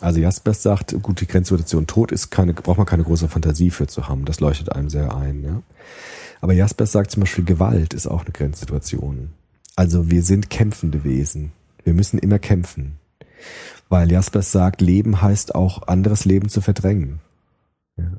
Also 0.00 0.20
Jaspers 0.20 0.62
sagt, 0.62 1.02
gut, 1.02 1.20
die 1.20 1.26
Grenzsituation 1.26 1.86
Tod 1.86 2.12
ist 2.12 2.30
keine, 2.30 2.54
braucht 2.54 2.78
man 2.78 2.86
keine 2.86 3.04
große 3.04 3.28
Fantasie 3.28 3.70
für 3.70 3.86
zu 3.86 4.08
haben. 4.08 4.24
Das 4.24 4.40
leuchtet 4.40 4.72
einem 4.72 4.88
sehr 4.88 5.14
ein. 5.14 5.42
Ja? 5.42 5.62
Aber 6.40 6.52
Jaspers 6.52 6.92
sagt 6.92 7.10
zum 7.10 7.20
Beispiel, 7.20 7.44
Gewalt 7.44 7.94
ist 7.94 8.06
auch 8.06 8.22
eine 8.22 8.32
Grenzsituation. 8.32 9.30
Also 9.76 10.10
wir 10.10 10.22
sind 10.22 10.50
kämpfende 10.50 11.04
Wesen. 11.04 11.52
Wir 11.84 11.94
müssen 11.94 12.18
immer 12.18 12.38
kämpfen. 12.38 12.98
Weil 13.88 14.10
Jaspers 14.10 14.52
sagt, 14.52 14.80
Leben 14.80 15.20
heißt 15.20 15.54
auch, 15.54 15.88
anderes 15.88 16.24
Leben 16.24 16.48
zu 16.48 16.60
verdrängen. 16.60 17.20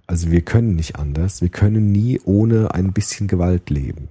Also 0.08 0.32
wir 0.32 0.42
können 0.42 0.76
nicht 0.76 0.98
anders. 0.98 1.42
Wir 1.42 1.50
können 1.50 1.92
nie 1.92 2.20
ohne 2.26 2.74
ein 2.74 2.94
bisschen 2.94 3.28
Gewalt 3.28 3.70
leben. 3.70 4.08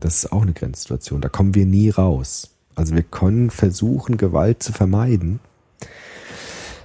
Das 0.00 0.16
ist 0.16 0.32
auch 0.32 0.42
eine 0.42 0.52
Grenzsituation. 0.52 1.20
Da 1.20 1.28
kommen 1.28 1.54
wir 1.54 1.66
nie 1.66 1.90
raus. 1.90 2.50
Also 2.74 2.94
wir 2.94 3.02
können 3.02 3.50
versuchen, 3.50 4.16
Gewalt 4.16 4.62
zu 4.62 4.72
vermeiden. 4.72 5.40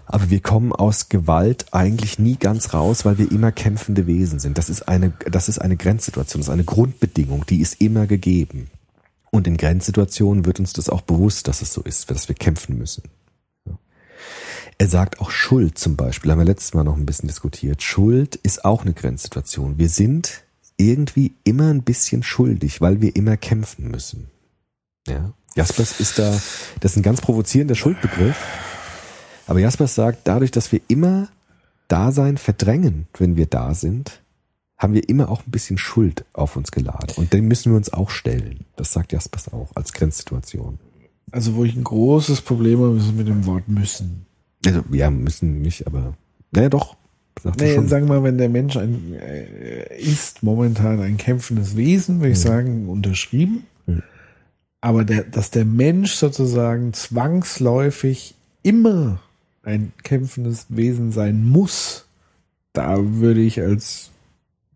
Aber 0.05 0.29
wir 0.29 0.39
kommen 0.39 0.71
aus 0.71 1.09
Gewalt 1.09 1.65
eigentlich 1.71 2.17
nie 2.17 2.37
ganz 2.37 2.73
raus, 2.73 3.03
weil 3.03 3.17
wir 3.17 3.29
immer 3.31 3.51
kämpfende 3.51 4.07
Wesen 4.07 4.39
sind. 4.39 4.57
Das 4.57 4.69
ist 4.69 4.87
eine, 4.87 5.11
das 5.29 5.49
ist 5.49 5.59
eine 5.59 5.75
Grenzsituation, 5.75 6.39
das 6.39 6.47
ist 6.47 6.53
eine 6.53 6.63
Grundbedingung, 6.63 7.45
die 7.45 7.59
ist 7.59 7.81
immer 7.81 8.07
gegeben. 8.07 8.69
Und 9.31 9.47
in 9.47 9.57
Grenzsituationen 9.57 10.45
wird 10.45 10.59
uns 10.59 10.71
das 10.71 10.89
auch 10.89 11.01
bewusst, 11.01 11.49
dass 11.49 11.61
es 11.61 11.73
so 11.73 11.81
ist, 11.81 12.09
dass 12.09 12.29
wir 12.29 12.35
kämpfen 12.35 12.77
müssen. 12.77 13.03
Er 14.79 14.87
sagt 14.87 15.19
auch 15.19 15.31
Schuld 15.31 15.77
zum 15.79 15.95
Beispiel, 15.95 16.31
haben 16.31 16.39
wir 16.39 16.45
letztes 16.45 16.75
Mal 16.75 16.83
noch 16.83 16.97
ein 16.97 17.05
bisschen 17.05 17.27
diskutiert. 17.27 17.81
Schuld 17.81 18.35
ist 18.35 18.63
auch 18.63 18.83
eine 18.83 18.93
Grenzsituation. 18.93 19.79
Wir 19.79 19.89
sind 19.89 20.43
irgendwie 20.77 21.33
immer 21.43 21.69
ein 21.69 21.81
bisschen 21.81 22.21
schuldig, 22.21 22.79
weil 22.79 23.01
wir 23.01 23.15
immer 23.15 23.37
kämpfen 23.37 23.89
müssen. 23.89 24.27
Ja. 25.07 25.33
Jaspers 25.55 25.99
ist 25.99 26.19
da, 26.19 26.29
das 26.79 26.91
ist 26.91 26.97
ein 26.97 27.01
ganz 27.01 27.21
provozierender 27.21 27.73
Schuldbegriff. 27.73 28.37
Aber 29.47 29.59
Jaspers 29.59 29.95
sagt, 29.95 30.19
dadurch, 30.25 30.51
dass 30.51 30.71
wir 30.71 30.81
immer 30.87 31.29
Dasein 31.87 32.37
verdrängen, 32.37 33.07
wenn 33.17 33.35
wir 33.35 33.47
da 33.47 33.73
sind, 33.73 34.21
haben 34.77 34.93
wir 34.93 35.09
immer 35.09 35.29
auch 35.29 35.47
ein 35.47 35.51
bisschen 35.51 35.79
Schuld 35.79 36.23
auf 36.33 36.55
uns 36.55 36.71
geladen. 36.71 37.15
Und 37.15 37.33
dem 37.33 37.47
müssen 37.47 37.71
wir 37.71 37.77
uns 37.77 37.91
auch 37.91 38.11
stellen. 38.11 38.65
Das 38.75 38.93
sagt 38.93 39.11
Jaspers 39.11 39.51
auch 39.51 39.71
als 39.73 39.93
Grenzsituation. 39.93 40.77
Also 41.31 41.55
wo 41.55 41.63
ich 41.63 41.75
ein 41.75 41.83
großes 41.83 42.41
Problem 42.41 42.81
habe, 42.81 42.97
ist 42.97 43.15
mit 43.15 43.27
dem 43.27 43.47
Wort 43.47 43.67
müssen. 43.67 44.26
Also, 44.67 44.83
ja, 44.91 45.09
müssen 45.09 45.61
nicht, 45.61 45.87
aber, 45.87 46.15
naja, 46.51 46.69
doch. 46.69 46.95
Nee, 47.59 47.75
schon. 47.75 47.87
sagen 47.87 48.07
wir 48.07 48.15
mal, 48.15 48.23
wenn 48.23 48.37
der 48.37 48.49
Mensch 48.49 48.77
ein, 48.77 49.13
äh, 49.13 49.95
ist 49.99 50.43
momentan 50.43 50.99
ein 50.99 51.17
kämpfendes 51.17 51.77
Wesen, 51.77 52.19
würde 52.19 52.31
ich 52.31 52.39
sagen, 52.39 52.89
unterschrieben. 52.89 53.65
Mhm. 53.85 54.03
Aber 54.81 55.03
der, 55.03 55.23
dass 55.23 55.51
der 55.51 55.65
Mensch 55.65 56.13
sozusagen 56.13 56.93
zwangsläufig 56.93 58.35
immer 58.63 59.19
ein 59.63 59.91
kämpfendes 60.03 60.65
Wesen 60.69 61.11
sein 61.11 61.45
muss, 61.45 62.05
da 62.73 62.97
würde 62.99 63.41
ich 63.41 63.61
als 63.61 64.11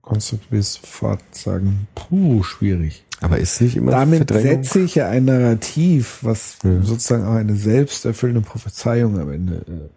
Konstruktivist 0.02 0.82
sofort 0.82 1.22
sagen, 1.32 1.88
puh, 1.96 2.44
schwierig. 2.44 3.04
Aber 3.22 3.38
ist 3.38 3.62
nicht 3.62 3.76
immer 3.78 3.92
Damit 3.92 4.30
Verdrängung? 4.30 4.64
setze 4.64 4.80
ich 4.82 4.96
ja 4.96 5.08
ein 5.08 5.26
Narrativ, 5.26 6.20
was 6.22 6.58
Ja. 6.64 6.82
sozusagen 6.82 7.24
auch 7.26 7.36
eine 7.36 7.56
selbsterfüllende 7.56 8.42
Prophezeiung 8.42 9.20
am 9.20 9.32
Ende 9.32 9.56
äh, 9.68 9.90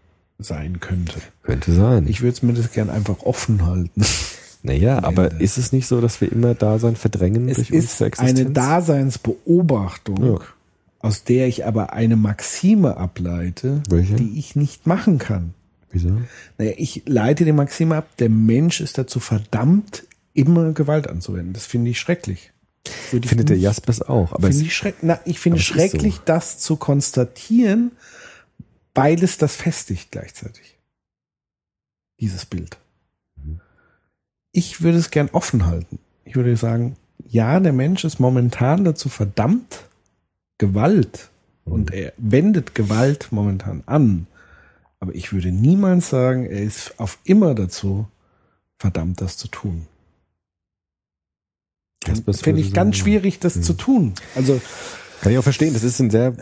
sein 0.42 0.78
könnte. 0.80 1.14
Könnte 1.42 1.72
sein. 1.72 2.06
Ich 2.06 2.20
würde 2.20 2.32
es 2.34 2.42
mir 2.42 2.52
das 2.52 2.70
gern 2.72 2.90
einfach 2.90 3.20
offen 3.22 3.64
halten. 3.66 4.02
Naja, 4.62 4.98
Am 4.98 5.04
aber 5.04 5.30
Ende. 5.32 5.44
ist 5.44 5.58
es 5.58 5.72
nicht 5.72 5.86
so, 5.86 6.00
dass 6.00 6.20
wir 6.20 6.30
immer 6.32 6.54
Dasein 6.54 6.96
verdrängen 6.96 7.48
Es 7.48 7.56
durch 7.56 7.70
ist 7.70 7.92
unsere 8.00 8.06
Existenz? 8.08 8.40
eine 8.40 8.50
Daseinsbeobachtung, 8.50 10.24
Ja. 10.24 10.38
aus 11.00 11.24
der 11.24 11.48
ich 11.48 11.66
aber 11.66 11.92
eine 11.92 12.16
Maxime 12.16 12.96
ableite, 12.96 13.82
Welche? 13.88 14.14
die 14.16 14.38
ich 14.38 14.56
nicht 14.56 14.86
machen 14.86 15.18
kann. 15.18 15.54
Wieso? 15.92 16.10
Naja, 16.58 16.72
ich 16.76 17.02
leite 17.06 17.44
die 17.44 17.52
Maxime 17.52 17.96
ab, 17.96 18.08
der 18.18 18.28
Mensch 18.28 18.80
ist 18.80 18.98
dazu 18.98 19.20
verdammt, 19.20 20.04
immer 20.34 20.72
Gewalt 20.72 21.08
anzuwenden. 21.08 21.52
Das 21.52 21.66
finde 21.66 21.90
ich 21.90 22.00
schrecklich. 22.00 22.50
Würde 23.10 23.28
Findet 23.28 23.48
der 23.48 23.58
Jaspers 23.58 24.02
auch. 24.02 24.32
Aber 24.32 24.48
Finde 24.48 24.56
es, 24.56 24.62
ich 24.62 24.74
schreck, 24.76 24.96
na, 25.02 25.20
ich 25.24 25.38
finde 25.38 25.58
schrecklich, 25.60 26.16
so. 26.16 26.22
das 26.24 26.58
zu 26.58 26.76
konstatieren, 26.76 27.92
weil 28.94 29.22
es 29.22 29.38
das 29.38 29.56
festigt 29.56 30.10
gleichzeitig. 30.12 30.78
Dieses 32.20 32.44
Bild. 32.44 32.76
Mhm. 33.36 33.60
Ich 34.52 34.82
würde 34.82 34.98
es 34.98 35.10
gern 35.10 35.30
offen 35.32 35.66
halten. 35.66 35.98
Ich 36.24 36.36
würde 36.36 36.56
sagen, 36.56 36.96
ja, 37.26 37.58
der 37.60 37.72
Mensch 37.72 38.04
ist 38.04 38.20
momentan 38.20 38.84
dazu 38.84 39.08
verdammt, 39.08 39.84
Gewalt 40.58 41.30
und 41.64 41.90
Mhm. 41.90 41.96
er 41.96 42.12
wendet 42.18 42.74
Gewalt 42.74 43.28
momentan 43.30 43.82
an. 43.86 44.26
Aber 45.00 45.14
ich 45.14 45.32
würde 45.32 45.52
niemals 45.52 46.10
sagen, 46.10 46.46
er 46.46 46.62
ist 46.62 46.98
auf 46.98 47.18
immer 47.24 47.54
dazu 47.54 48.06
verdammt, 48.78 49.20
das 49.20 49.36
zu 49.36 49.48
tun. 49.48 49.86
Finde 52.42 52.60
ich 52.60 52.72
ganz 52.72 52.96
schwierig, 52.96 53.38
das 53.40 53.56
Mhm. 53.56 53.62
zu 53.62 53.72
tun. 53.74 54.12
Also 54.34 54.60
Kann 55.20 55.32
ich 55.32 55.38
auch 55.38 55.42
verstehen. 55.42 55.72
Das 55.72 55.82
ist 55.82 56.00
ein 56.00 56.10
sehr, 56.10 56.34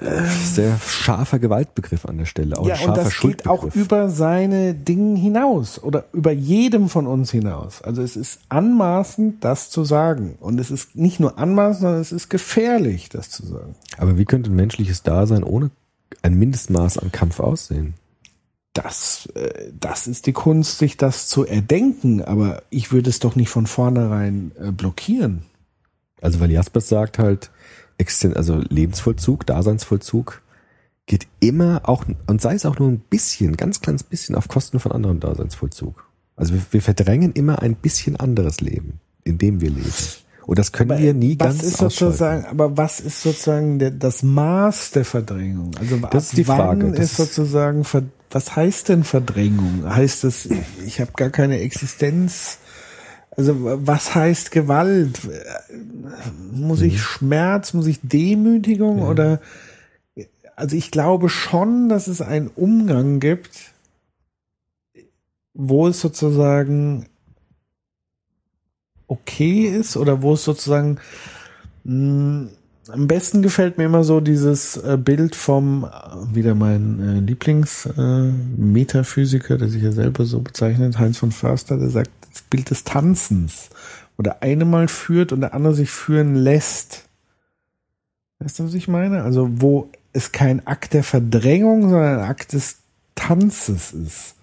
sehr 0.45 0.77
scharfer 0.85 1.39
Gewaltbegriff 1.39 2.05
an 2.05 2.19
der 2.19 2.25
Stelle. 2.25 2.59
Auch 2.59 2.67
ja, 2.67 2.75
ein 2.75 2.81
und 2.81 2.87
scharfer 2.97 3.05
das 3.05 3.21
geht 3.21 3.47
auch 3.47 3.63
über 3.77 4.11
seine 4.11 4.75
Dinge 4.75 5.17
hinaus 5.21 5.81
oder 5.81 6.07
über 6.13 6.33
jedem 6.33 6.89
von 6.89 7.07
uns 7.07 7.31
hinaus. 7.31 7.81
Also 7.83 8.03
es 8.03 8.17
ist 8.17 8.41
anmaßend, 8.49 9.45
das 9.45 9.71
zu 9.71 9.85
sagen. 9.85 10.35
Und 10.41 10.59
es 10.59 10.73
ist 10.73 10.97
nicht 10.97 11.21
nur 11.21 11.39
anmaßend, 11.39 11.83
sondern 11.83 12.01
es 12.01 12.11
ist 12.11 12.29
gefährlich, 12.29 13.09
das 13.09 13.31
zu 13.31 13.47
sagen. 13.47 13.77
Aber 13.99 14.19
wie 14.19 14.25
könnte 14.25 14.51
ein 14.51 14.57
menschliches 14.57 15.05
Dasein 15.05 15.45
ohne 15.45 15.71
ein 16.23 16.35
Mindestmaß 16.35 16.99
an 16.99 17.13
Kampf 17.13 17.39
aussehen? 17.39 17.95
Das, 18.73 19.27
äh, 19.35 19.71
das 19.79 20.09
ist 20.09 20.27
die 20.27 20.33
Kunst, 20.33 20.79
sich 20.79 20.97
das 20.97 21.29
zu 21.29 21.47
erdenken. 21.47 22.21
Aber 22.21 22.63
ich 22.71 22.91
würde 22.91 23.11
es 23.11 23.21
doch 23.21 23.37
nicht 23.37 23.51
von 23.51 23.69
vornherein 23.69 24.51
äh, 24.61 24.73
blockieren. 24.73 25.43
Also 26.23 26.40
weil 26.40 26.51
Jaspers 26.51 26.89
sagt 26.89 27.19
halt, 27.19 27.51
also 28.35 28.61
Lebensvollzug, 28.69 29.47
Daseinsvollzug 29.47 30.43
geht 31.07 31.27
immer 31.40 31.82
auch, 31.85 32.05
und 32.27 32.40
sei 32.40 32.55
es 32.55 32.65
auch 32.65 32.78
nur 32.78 32.89
ein 32.89 32.99
bisschen, 32.99 33.57
ganz 33.57 33.81
kleines 33.81 34.03
bisschen 34.03 34.35
auf 34.35 34.49
Kosten 34.49 34.81
von 34.81 34.93
anderem 34.93 35.20
Daseinsvollzug. 35.20 36.05
Also 36.36 36.55
wir, 36.55 36.62
wir 36.70 36.82
verdrängen 36.82 37.32
immer 37.32 37.61
ein 37.61 37.74
bisschen 37.74 38.16
anderes 38.16 38.61
Leben, 38.61 39.01
in 39.24 39.39
dem 39.39 39.61
wir 39.61 39.70
leben. 39.70 39.93
Und 40.47 40.59
das 40.59 40.73
können 40.73 40.99
wir 40.99 41.15
nie 41.15 41.39
was 41.39 41.59
ganz 41.59 41.62
ist 41.62 41.77
sozusagen, 41.77 42.47
aber 42.47 42.77
was 42.77 42.99
ist 43.01 43.23
sozusagen 43.23 43.78
der, 43.78 43.93
das 43.93 44.23
Maß 44.23 44.90
der 44.90 45.05
Verdrängung? 45.05 45.70
Also 45.78 45.99
Das 46.11 46.24
ist 46.24 46.36
die 46.36 46.44
Frage. 46.44 46.90
Das 46.90 47.01
ist 47.01 47.16
sozusagen, 47.16 47.85
was 48.31 48.57
heißt 48.57 48.89
denn 48.89 49.05
Verdrängung? 49.05 49.85
Heißt 49.85 50.24
das, 50.24 50.49
ich 50.85 51.01
habe 51.01 51.12
gar 51.12 51.31
keine 51.31 51.61
Existenz? 51.61 52.59
Also 53.37 53.55
was 53.87 54.15
heißt 54.15 54.51
Gewalt? 54.51 55.21
Muss 56.53 56.81
Mhm. 56.81 56.87
ich 56.87 57.01
Schmerz? 57.03 57.75
Muss 57.75 57.87
ich 57.87 58.01
Demütigung? 58.03 59.03
Oder 59.03 59.41
also 60.57 60.77
ich 60.77 60.91
glaube 60.91 61.29
schon, 61.29 61.89
dass 61.89 62.07
es 62.09 62.21
einen 62.23 62.49
Umgang 62.49 63.21
gibt, 63.21 63.73
wo 65.55 65.89
es 65.89 66.01
sozusagen 66.01 67.07
okay 69.09 69.67
ist 69.67 69.97
oder 69.97 70.23
wo 70.23 70.35
es 70.35 70.45
sozusagen 70.45 70.99
mh, 71.85 72.49
am 72.91 73.07
besten 73.09 73.43
gefällt 73.43 73.79
mir 73.79 73.85
immer 73.85 74.03
so 74.05 74.21
dieses 74.21 74.77
äh, 74.79 74.97
Bild 74.99 75.35
vom, 75.37 75.85
äh, 75.85 75.89
wieder 76.35 76.55
mein 76.55 77.01
äh, 77.01 77.21
Lieblings-Metaphysiker, 77.21 79.57
der 79.59 79.69
sich 79.69 79.83
ja 79.83 79.93
selber 79.93 80.25
so 80.27 80.41
bezeichnet, 80.41 80.99
Heinz 80.99 81.19
von 81.19 81.33
Förster, 81.33 81.77
der 81.79 81.91
sagt, 81.91 82.11
Bild 82.53 82.69
des 82.69 82.85
Tanzens, 82.85 83.70
wo 84.16 84.23
der 84.23 84.43
eine 84.43 84.66
mal 84.66 84.87
führt 84.87 85.33
und 85.33 85.41
der 85.41 85.55
andere 85.55 85.74
sich 85.74 85.91
führen 85.91 86.35
lässt. 86.35 87.09
Weißt 88.41 88.59
du, 88.59 88.66
was 88.66 88.74
ich 88.74 88.89
meine? 88.89 89.23
Also 89.23 89.49
wo 89.51 89.89
es 90.12 90.33
kein 90.33 90.66
Akt 90.66 90.93
der 90.93 91.03
Verdrängung, 91.03 91.89
sondern 91.89 92.19
ein 92.19 92.29
Akt 92.29 92.53
des 92.53 92.77
Tanzes 93.15 93.93
ist, 93.93 94.35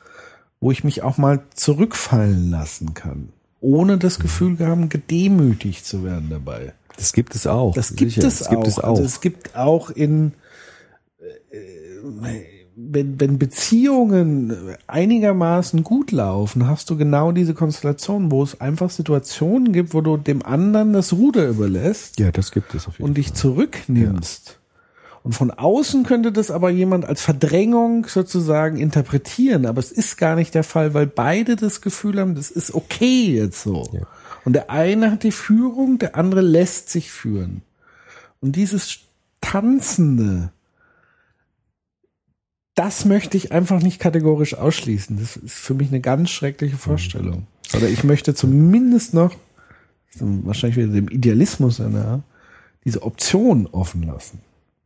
wo 0.60 0.72
ich 0.72 0.84
mich 0.84 1.04
auch 1.04 1.20
mal 1.20 1.44
zurückfallen 1.54 2.50
lassen 2.50 2.96
kann, 2.96 3.30
ohne 3.62 4.00
das 4.00 4.18
Gefühl 4.20 4.58
haben, 4.60 4.90
gedemütigt 4.90 5.86
zu 5.86 6.04
werden 6.04 6.30
dabei. 6.32 6.74
Das 6.98 7.14
gibt 7.14 7.36
es 7.36 7.46
auch. 7.46 7.76
Das 7.76 7.96
gibt, 7.96 8.14
sicher, 8.14 8.28
es, 8.28 8.40
das 8.40 8.50
gibt 8.50 8.64
auch. 8.64 8.68
es 8.68 8.80
auch. 8.80 8.90
Also 8.90 9.04
es 9.04 9.22
gibt 9.22 9.56
auch 9.56 9.92
in 9.92 10.34
äh, 11.52 12.59
wenn, 12.82 13.20
wenn 13.20 13.38
Beziehungen 13.38 14.54
einigermaßen 14.88 15.84
gut 15.84 16.12
laufen, 16.12 16.68
hast 16.68 16.90
du 16.90 16.98
genau 16.98 17.32
diese 17.32 17.54
Konstellation, 17.54 18.32
wo 18.32 18.42
es 18.42 18.62
einfach 18.62 18.90
Situationen 18.90 19.74
gibt, 19.74 19.94
wo 19.94 20.02
du 20.02 20.18
dem 20.18 20.46
anderen 20.46 20.94
das 20.94 21.14
Ruder 21.14 21.48
überlässt 21.48 22.20
ja, 22.20 22.32
das 22.32 22.52
gibt 22.52 22.74
es 22.74 22.88
auf 22.88 22.98
jeden 22.98 23.10
und 23.10 23.18
dich 23.18 23.28
Fall. 23.28 23.36
zurücknimmst. 23.36 24.60
Und 25.24 25.34
von 25.34 25.52
außen 25.52 26.04
könnte 26.04 26.32
das 26.32 26.50
aber 26.50 26.70
jemand 26.70 27.04
als 27.06 27.22
Verdrängung 27.22 28.08
sozusagen 28.08 28.78
interpretieren, 28.78 29.66
aber 29.66 29.80
es 29.80 29.92
ist 29.92 30.18
gar 30.18 30.36
nicht 30.36 30.56
der 30.56 30.64
Fall, 30.64 30.94
weil 30.94 31.08
beide 31.08 31.58
das 31.58 31.82
Gefühl 31.82 32.20
haben, 32.20 32.36
das 32.36 32.50
ist 32.50 32.74
okay 32.74 33.36
jetzt 33.36 33.62
so. 33.62 33.90
Ja. 33.92 34.02
Und 34.46 34.54
der 34.54 34.70
eine 34.70 35.12
hat 35.12 35.24
die 35.24 35.34
Führung, 35.34 36.00
der 36.00 36.16
andere 36.16 36.42
lässt 36.42 36.90
sich 36.90 37.12
führen. 37.12 37.62
Und 38.40 38.56
dieses 38.56 39.00
Tanzende, 39.42 40.52
das 42.80 43.04
möchte 43.04 43.36
ich 43.36 43.52
einfach 43.52 43.82
nicht 43.82 44.00
kategorisch 44.00 44.54
ausschließen. 44.54 45.20
Das 45.20 45.36
ist 45.36 45.54
für 45.54 45.74
mich 45.74 45.90
eine 45.90 46.00
ganz 46.00 46.30
schreckliche 46.30 46.78
Vorstellung. 46.78 47.46
Oder 47.76 47.90
ich 47.90 48.06
möchte 48.06 48.34
zumindest 48.34 49.14
noch, 49.14 49.36
wahrscheinlich 50.16 50.78
wieder 50.78 50.94
dem 50.94 51.10
Idealismus 51.10 51.80
nahe, 51.80 52.24
diese 52.86 53.04
Option 53.04 53.68
offen 53.68 54.04
lassen. 54.04 54.40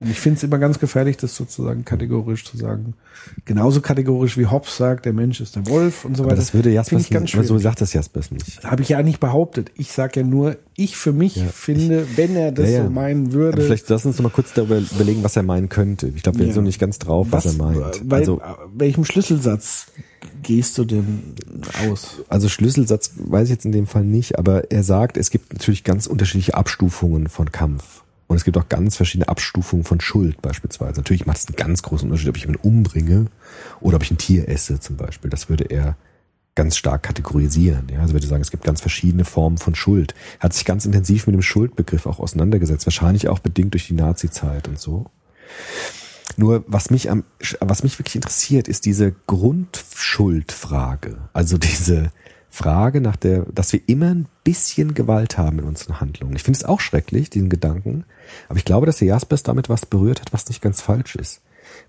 Und 0.04 0.10
ich 0.10 0.20
finde 0.20 0.38
es 0.38 0.44
immer 0.44 0.60
ganz 0.60 0.80
gefährlich, 0.80 1.16
das 1.16 1.36
sozusagen 1.36 1.86
kategorisch 1.86 2.44
zu 2.44 2.58
sagen. 2.58 2.94
Genauso 3.46 3.80
kategorisch 3.80 4.38
wie 4.38 4.48
Hobbes 4.48 4.76
sagt, 4.76 5.06
der 5.06 5.14
Mensch 5.14 5.40
ist 5.40 5.56
der 5.56 5.66
Wolf 5.68 6.04
und 6.04 6.18
so 6.18 6.24
weiter. 6.24 6.34
Aber 6.34 6.42
das 6.42 6.54
würde 6.54 6.72
Jaspers 6.72 7.04
ich 7.04 7.10
ganz 7.10 7.24
nicht, 7.24 7.36
aber 7.36 7.46
so 7.46 7.58
sagt 7.58 7.80
das 7.80 7.94
Jaspers 7.94 8.30
nicht. 8.30 8.64
Habe 8.66 8.82
ich 8.82 8.90
ja 8.90 9.02
nicht 9.02 9.22
behauptet. 9.22 9.72
Ich 9.76 9.94
sage 9.94 10.20
ja 10.20 10.26
nur, 10.26 10.58
ich 10.76 10.98
für 10.98 11.14
mich 11.14 11.38
Ja, 11.38 11.46
finde, 11.46 12.06
wenn 12.18 12.36
er 12.36 12.52
das 12.52 12.70
Ja, 12.70 12.80
ja. 12.80 12.84
so 12.84 12.90
meinen 12.90 13.28
Aber 13.28 13.34
würde, 13.34 13.62
vielleicht 13.62 13.88
lass 13.88 14.06
uns 14.06 14.18
noch 14.18 14.24
mal 14.24 14.30
kurz 14.30 14.54
darüber 14.54 14.78
überlegen, 14.78 15.24
was 15.24 15.38
er 15.38 15.44
meinen 15.44 15.70
könnte. 15.70 16.12
Ich 16.14 16.24
glaube, 16.24 16.40
wir 16.40 16.48
sind 16.48 16.56
noch 16.56 16.64
nicht 16.64 16.80
ganz 16.80 17.00
drauf, 17.00 17.28
was, 17.32 17.46
er 17.46 17.54
meint. 17.54 18.08
Bei 18.08 18.18
also, 18.18 18.42
welchem 18.76 19.06
Schlüsselsatz 19.06 19.88
gehst 20.42 20.78
du 20.78 20.84
denn 20.84 21.36
aus? 21.88 22.22
also 22.28 22.50
Schlüsselsatz 22.50 23.12
weiß 23.16 23.46
ich 23.46 23.52
jetzt 23.52 23.66
in 23.66 23.72
dem 23.72 23.88
Fall 23.88 24.04
nicht, 24.04 24.38
aber 24.38 24.70
er 24.70 24.84
sagt, 24.84 25.16
es 25.16 25.30
gibt 25.30 25.54
natürlich 25.54 25.86
ganz 25.86 26.08
unterschiedliche 26.08 26.56
Abstufungen 26.56 27.30
von 27.30 27.54
Kampf. 27.54 28.03
Und 28.34 28.38
es 28.38 28.46
gibt 28.46 28.58
auch 28.58 28.68
ganz 28.68 28.96
verschiedene 28.96 29.30
Abstufungen 29.30 29.86
von 29.86 30.02
Schuld 30.02 30.42
beispielsweise. 30.42 30.96
Natürlich 30.96 31.28
macht 31.28 31.38
es 31.38 31.46
einen 31.46 31.56
ganz 31.56 31.84
großen 31.84 32.10
Unterschied, 32.10 32.30
ob 32.30 32.38
ich 32.38 32.42
jemanden 32.42 32.68
umbringe 32.68 33.28
oder 33.80 33.98
ob 33.98 34.02
ich 34.02 34.10
ein 34.10 34.18
Tier 34.18 34.50
esse 34.50 34.80
zum 34.80 34.98
Beispiel. 34.98 35.30
Das 35.30 35.50
würde 35.50 35.66
er 35.66 35.98
ganz 36.56 36.76
stark 36.76 37.04
kategorisieren. 37.04 37.90
Ja? 37.94 38.00
Also 38.00 38.14
würde 38.14 38.26
sagen, 38.26 38.42
es 38.42 38.50
gibt 38.50 38.64
ganz 38.64 38.82
verschiedene 38.82 39.24
Formen 39.24 39.60
von 39.60 39.76
Schuld. 39.76 40.16
Er 40.40 40.46
hat 40.46 40.54
sich 40.54 40.66
ganz 40.66 40.84
intensiv 40.84 41.28
mit 41.28 41.36
dem 41.36 41.44
Schuldbegriff 41.44 42.08
auch 42.08 42.20
auseinandergesetzt. 42.20 42.88
Wahrscheinlich 42.88 43.28
auch 43.28 43.38
bedingt 43.38 43.76
durch 43.76 43.86
die 43.86 43.94
Nazi-Zeit 43.94 44.68
und 44.68 44.80
so. 44.80 45.06
Nur 46.36 46.64
was 46.66 46.90
mich 46.90 47.12
am, 47.12 47.26
was 47.60 47.84
mich 47.84 48.00
wirklich 48.00 48.16
interessiert, 48.16 48.68
ist 48.68 48.88
diese 48.88 49.14
Grundschuldfrage. 49.28 51.18
Also 51.34 51.60
diese 51.60 52.12
Frage 52.54 53.02
nach 53.02 53.16
der, 53.16 53.48
dass 53.52 53.74
wir 53.74 53.82
immer 53.88 54.12
ein 54.12 54.28
bisschen 54.44 54.94
Gewalt 54.94 55.40
haben 55.40 55.58
in 55.58 55.66
unseren 55.66 56.00
Handlungen. 56.00 56.36
Ich 56.36 56.44
finde 56.44 56.58
es 56.58 56.64
auch 56.64 56.82
schrecklich, 56.82 57.32
diesen 57.32 57.50
Gedanken. 57.50 58.06
Aber 58.48 58.60
ich 58.60 58.64
glaube, 58.64 58.86
dass 58.86 59.00
der 59.00 59.08
Jaspers 59.08 59.42
damit 59.42 59.70
was 59.70 59.88
berührt 59.88 60.22
hat, 60.22 60.34
was 60.34 60.48
nicht 60.48 60.62
ganz 60.62 60.80
falsch 60.80 61.16
ist. 61.16 61.42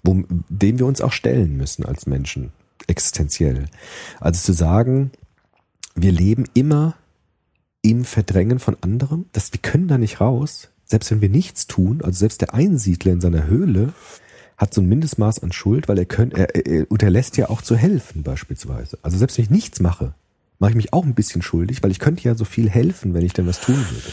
Wo, 0.03 0.23
dem 0.49 0.79
wir 0.79 0.87
uns 0.87 1.03
auch 1.03 1.13
stellen 1.13 1.59
müssen 1.59 1.85
als 1.85 2.07
Menschen. 2.07 2.53
Existenziell. 2.87 3.67
Also 4.21 4.41
zu 4.41 4.55
sagen, 4.55 5.11
wir 5.97 6.13
leben 6.13 6.45
immer 6.55 6.95
im 7.83 8.07
Verdrängen 8.07 8.59
von 8.59 8.79
anderem. 8.81 9.27
Das, 9.33 9.53
wir 9.53 9.61
können 9.61 9.87
da 9.87 9.99
nicht 9.99 10.23
raus. 10.23 10.71
Selbst 10.87 11.11
wenn 11.11 11.21
wir 11.21 11.29
nichts 11.29 11.67
tun, 11.67 12.01
also 12.03 12.19
selbst 12.19 12.41
der 12.41 12.55
Einsiedler 12.55 13.13
in 13.13 13.21
seiner 13.21 13.47
Höhle 13.47 13.93
hat 14.57 14.73
so 14.73 14.81
ein 14.81 14.89
Mindestmaß 14.89 15.43
an 15.43 15.53
Schuld, 15.53 15.89
weil 15.89 15.99
er, 15.99 16.07
könnt, 16.07 16.33
er, 16.33 16.55
er 16.55 16.67
er 16.67 16.91
unterlässt 16.91 17.37
ja 17.37 17.51
auch 17.51 17.61
zu 17.61 17.77
helfen 17.77 18.23
beispielsweise. 18.23 18.99
Also 19.03 19.19
selbst 19.19 19.37
wenn 19.37 19.45
ich 19.45 19.51
nichts 19.51 19.81
mache, 19.81 20.15
mache 20.59 20.71
ich 20.71 20.77
mich 20.77 20.93
auch 20.93 21.05
ein 21.05 21.15
bisschen 21.15 21.43
schuldig, 21.43 21.83
weil 21.83 21.91
ich 21.91 21.99
könnte 21.99 22.23
ja 22.25 22.35
so 22.35 22.45
viel 22.45 22.69
helfen, 22.69 23.15
wenn 23.15 23.25
ich 23.25 23.33
denn 23.33 23.47
was 23.47 23.61
tun 23.61 23.77
würde. 23.77 24.13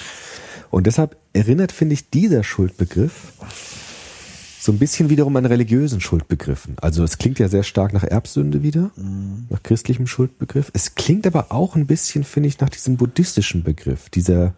Und 0.70 0.88
deshalb 0.88 1.18
erinnert, 1.34 1.72
finde 1.72 1.94
ich, 1.94 2.10
dieser 2.10 2.44
Schuldbegriff 2.44 3.34
so 4.62 4.72
ein 4.72 4.78
bisschen 4.78 5.10
wiederum 5.10 5.36
an 5.38 5.46
religiösen 5.46 6.02
Schuldbegriffen. 6.02 6.76
Also 6.80 7.04
es 7.04 7.18
klingt 7.18 7.40
ja 7.40 7.48
sehr 7.48 7.64
stark 7.64 7.94
nach 7.94 8.04
Erbsünde 8.04 8.62
wieder, 8.62 8.92
nach 9.50 9.64
christlichem 9.64 10.06
Schuldbegriff. 10.06 10.70
Es 10.74 10.94
klingt 10.94 11.26
aber 11.26 11.52
auch 11.52 11.76
ein 11.76 11.88
bisschen, 11.88 12.24
finde 12.24 12.48
ich, 12.48 12.60
nach 12.60 12.70
diesem 12.70 12.96
buddhistischen 12.96 13.64
Begriff, 13.64 14.10
dieser, 14.10 14.54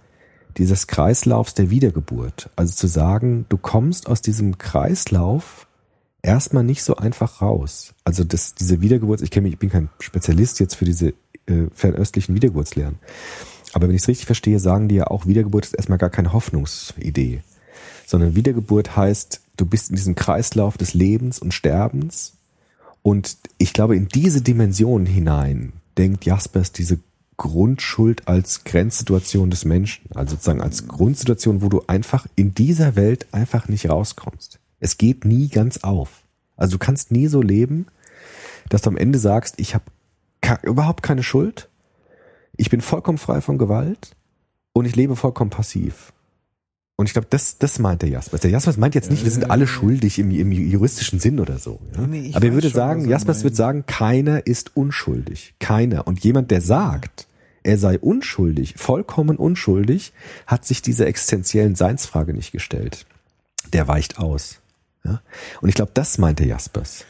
dieses 0.57 0.88
Kreislaufs 0.88 1.53
der 1.53 1.69
Wiedergeburt. 1.69 2.49
Also 2.57 2.73
zu 2.76 2.88
sagen, 2.88 3.45
du 3.47 3.57
kommst 3.57 4.07
aus 4.07 4.22
diesem 4.22 4.57
Kreislauf 4.57 5.68
erstmal 6.22 6.65
nicht 6.65 6.84
so 6.84 6.97
einfach 6.97 7.41
raus. 7.41 7.93
Also 8.03 8.26
das, 8.26 8.55
diese 8.55 8.81
Wiedergeburt, 8.81 9.22
ich 9.22 9.31
kenne 9.31 9.43
mich, 9.45 9.53
ich 9.53 9.60
bin 9.60 9.69
kein 9.69 9.89
Spezialist 9.99 10.60
jetzt 10.60 10.76
für 10.76 10.85
diese 10.85 11.14
äh, 11.48 11.68
fernöstlichen 11.74 12.36
Wiedergeburtslehren. 12.36 12.99
Aber 13.74 13.88
wenn 13.88 13.95
ich 13.95 14.03
es 14.03 14.07
richtig 14.07 14.26
verstehe, 14.26 14.60
sagen 14.60 14.88
die 14.88 14.95
ja 14.95 15.07
auch, 15.07 15.26
Wiedergeburt 15.26 15.65
ist 15.65 15.74
erstmal 15.74 15.98
gar 15.98 16.10
keine 16.10 16.34
Hoffnungsidee. 16.34 17.41
Sondern 18.06 18.36
Wiedergeburt 18.36 18.95
heißt, 18.95 19.41
du 19.57 19.65
bist 19.65 19.90
in 19.90 19.95
diesem 19.95 20.15
Kreislauf 20.15 20.78
des 20.78 20.94
Lebens 20.94 21.40
und 21.40 21.53
Sterbens. 21.53 22.34
Und 23.02 23.38
ich 23.57 23.74
glaube, 23.74 23.95
in 23.95 24.07
diese 24.07 24.41
Dimension 24.41 25.06
hinein 25.06 25.74
denkt 25.98 26.26
Jaspers 26.26 26.72
diese 26.72 26.99
Grundschuld 27.38 28.28
als 28.28 28.64
Grenzsituation 28.64 29.49
des 29.49 29.65
Menschen. 29.65 30.06
Also 30.14 30.36
sozusagen 30.36 30.61
als 30.61 30.88
Grundsituation, 30.88 31.61
wo 31.61 31.70
du 31.70 31.84
einfach 31.88 32.28
in 32.36 32.53
dieser 32.53 32.95
Welt 32.95 33.28
einfach 33.32 33.68
nicht 33.68 33.90
rauskommst. 33.90 34.60
Es 34.80 34.98
geht 34.98 35.26
nie 35.26 35.48
ganz 35.48 35.80
auf. 35.80 36.24
Also 36.56 36.74
du 36.74 36.80
kannst 36.80 37.11
nie 37.11 37.28
so 37.28 37.41
leben, 37.41 37.88
dass 38.70 38.84
du 38.84 38.90
am 38.90 38.98
Ende 38.98 39.20
sagst, 39.20 39.56
ich 39.57 39.74
habe 39.74 39.86
überhaupt 40.64 41.03
keine 41.03 41.24
Schuld, 41.24 41.70
ich 42.56 42.70
bin 42.70 42.82
vollkommen 42.82 43.18
frei 43.18 43.41
von 43.41 43.57
Gewalt 43.57 44.15
und 44.74 44.86
ich 44.86 44.95
lebe 44.95 45.15
vollkommen 45.15 45.49
passiv. 45.49 46.14
Und 46.95 47.07
ich 47.07 47.14
glaube, 47.14 47.28
das, 47.30 47.57
das 47.57 47.80
meint 47.80 48.03
der 48.03 48.10
Jaspers. 48.10 48.41
Der 48.41 48.52
Jaspers 48.52 48.78
meint 48.78 48.94
jetzt 48.94 49.10
nicht, 49.10 49.24
wir 49.24 49.32
sind 49.32 49.49
alle 49.49 49.65
schuldig 49.65 50.20
im, 50.20 50.30
im 50.30 50.52
juristischen 50.52 51.20
Sinn 51.20 51.40
oder 51.40 51.57
so. 51.57 51.80
Ja? 51.95 52.06
Nee, 52.06 52.32
Aber 52.34 52.45
er 52.45 52.53
würde 52.53 52.70
schon, 52.70 52.76
sagen, 52.76 53.06
er 53.06 53.11
Jaspers 53.11 53.38
meint. 53.38 53.44
wird 53.45 53.56
sagen, 53.56 53.86
keiner 53.88 54.45
ist 54.45 54.78
unschuldig. 54.78 55.56
Keiner. 55.60 56.06
Und 56.06 56.24
jemand, 56.24 56.52
der 56.52 56.61
sagt, 56.61 57.28
er 57.64 57.80
sei 57.80 57.98
unschuldig, 57.98 58.76
vollkommen 58.78 59.38
unschuldig, 59.38 60.14
hat 60.45 60.65
sich 60.65 60.84
dieser 60.84 61.07
existenziellen 61.07 61.76
Seinsfrage 61.76 62.34
nicht 62.34 62.52
gestellt. 62.52 63.07
Der 63.72 63.88
weicht 63.88 64.20
aus. 64.20 64.60
Ja? 65.03 65.22
Und 65.61 65.70
ich 65.70 65.76
glaube, 65.76 65.91
das 65.95 66.20
meint 66.20 66.40
der 66.40 66.48
Jaspers. 66.48 67.06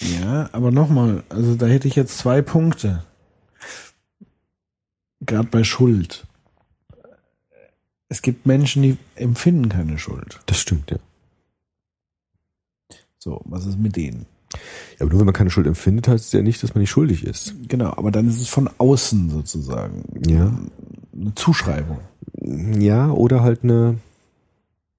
Ja, 0.00 0.48
aber 0.52 0.70
nochmal, 0.70 1.22
also 1.28 1.54
da 1.54 1.66
hätte 1.66 1.86
ich 1.88 1.94
jetzt 1.94 2.18
zwei 2.18 2.42
Punkte. 2.42 3.04
Gerade 5.20 5.48
bei 5.48 5.62
Schuld. 5.64 6.26
Es 8.08 8.20
gibt 8.22 8.44
Menschen, 8.44 8.82
die 8.82 8.98
empfinden 9.14 9.68
keine 9.68 9.98
Schuld. 9.98 10.40
Das 10.46 10.58
stimmt, 10.58 10.90
ja. 10.90 10.98
So, 13.18 13.40
was 13.44 13.66
ist 13.66 13.78
mit 13.78 13.94
denen? 13.96 14.26
Ja, 14.98 15.02
aber 15.02 15.10
nur 15.10 15.20
wenn 15.20 15.26
man 15.26 15.34
keine 15.34 15.50
Schuld 15.50 15.66
empfindet, 15.66 16.08
heißt 16.08 16.26
es 16.26 16.32
ja 16.32 16.42
nicht, 16.42 16.62
dass 16.62 16.74
man 16.74 16.80
nicht 16.80 16.90
schuldig 16.90 17.24
ist. 17.24 17.54
Genau, 17.68 17.90
aber 17.96 18.10
dann 18.10 18.28
ist 18.28 18.40
es 18.40 18.48
von 18.48 18.68
außen 18.78 19.30
sozusagen 19.30 20.02
Ja. 20.28 20.52
eine 21.14 21.34
Zuschreibung. 21.36 22.00
Ja, 22.42 23.10
oder 23.12 23.42
halt 23.42 23.62
eine, 23.62 23.98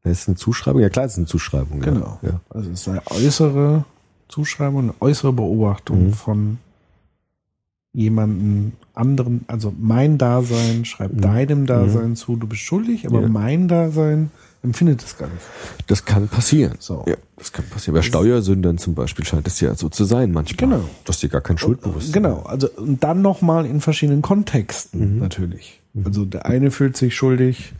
ja, 0.03 0.11
ist 0.11 0.27
eine 0.27 0.37
Zuschreibung? 0.37 0.81
Ja, 0.81 0.89
klar, 0.89 1.05
es 1.05 1.11
ist 1.13 1.17
eine 1.17 1.27
Zuschreibung. 1.27 1.81
Genau. 1.81 2.17
Ja. 2.21 2.29
Ja. 2.29 2.41
Also 2.49 2.71
es 2.71 2.79
ist 2.81 2.87
eine 2.87 3.05
äußere 3.07 3.85
Zuschreibung, 4.33 4.79
eine 4.81 4.93
äußere 4.99 5.31
Beobachtung 5.31 6.07
Mhm. 6.07 6.13
von 6.13 6.57
jemandem 7.93 8.71
anderen, 8.95 9.45
also 9.47 9.71
mein 9.79 10.17
Dasein 10.17 10.83
schreibt 10.85 11.15
Mhm. 11.17 11.21
deinem 11.21 11.65
Dasein 11.67 12.15
zu, 12.15 12.35
du 12.35 12.47
bist 12.47 12.61
schuldig, 12.63 13.05
aber 13.05 13.21
Ja. 13.21 13.27
mein 13.27 13.67
Dasein 13.67 14.31
empfindet 14.63 15.03
es 15.03 15.15
gar 15.17 15.27
nicht. 15.27 15.41
Das 15.87 16.03
kann 16.05 16.27
passieren. 16.27 16.73
So. 16.79 17.03
Ja, 17.07 17.15
das 17.37 17.51
kann 17.53 17.65
passieren. 17.69 17.93
Bei 17.95 18.01
Steuersündern 18.01 18.79
zum 18.79 18.95
Beispiel 18.95 19.25
scheint 19.25 19.45
es 19.47 19.59
ja 19.59 19.75
so 19.75 19.89
zu 19.89 20.05
sein 20.05 20.31
manchmal. 20.31 20.69
Genau. 20.69 20.89
Dass 21.05 21.19
die 21.19 21.29
gar 21.29 21.41
kein 21.41 21.59
Schuldbewusstsein 21.59 22.23
Genau, 22.23 22.41
also 22.43 22.67
und 22.77 23.03
dann 23.03 23.21
nochmal 23.21 23.65
in 23.67 23.79
verschiedenen 23.81 24.23
Kontexten 24.23 25.15
Mhm. 25.15 25.19
natürlich. 25.19 25.79
Also 26.03 26.25
der 26.25 26.47
eine 26.47 26.71
fühlt 26.71 26.97
sich 26.97 27.13
schuldig, 27.15 27.73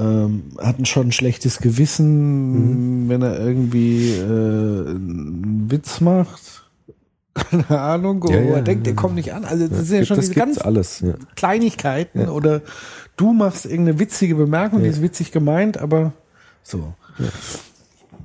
ähm, 0.00 0.44
hat 0.58 0.78
ein 0.78 0.86
schon 0.86 1.08
ein 1.08 1.12
schlechtes 1.12 1.58
Gewissen, 1.58 3.02
Mhm. 3.04 3.08
wenn 3.10 3.22
er 3.22 3.38
irgendwie 3.38 4.12
äh, 4.12 4.22
einen 4.24 5.66
Witz 5.70 6.00
macht. 6.00 6.64
Keine 7.34 7.78
Ahnung, 7.80 8.22
wo 8.22 8.30
Ja, 8.30 8.36
er 8.38 8.56
ja, 8.56 8.60
denkt, 8.62 8.86
ja. 8.86 8.92
kommt 8.94 9.14
nicht 9.14 9.32
an. 9.34 9.44
Also 9.44 9.68
das 9.68 9.78
Ja, 9.78 9.84
sind 9.84 9.98
ja 9.98 10.04
schon 10.06 10.20
diese 10.20 10.34
ganz 10.34 10.58
alles. 10.58 11.00
Ja. 11.00 11.14
Kleinigkeiten 11.36 12.20
Ja. 12.22 12.30
oder 12.30 12.62
du 13.16 13.32
machst 13.32 13.66
irgendeine 13.66 13.98
witzige 13.98 14.34
Bemerkung, 14.34 14.80
die 14.80 14.86
Ja. 14.86 14.90
ist 14.90 15.02
witzig 15.02 15.30
gemeint, 15.32 15.78
aber 15.78 16.12
so. 16.62 16.94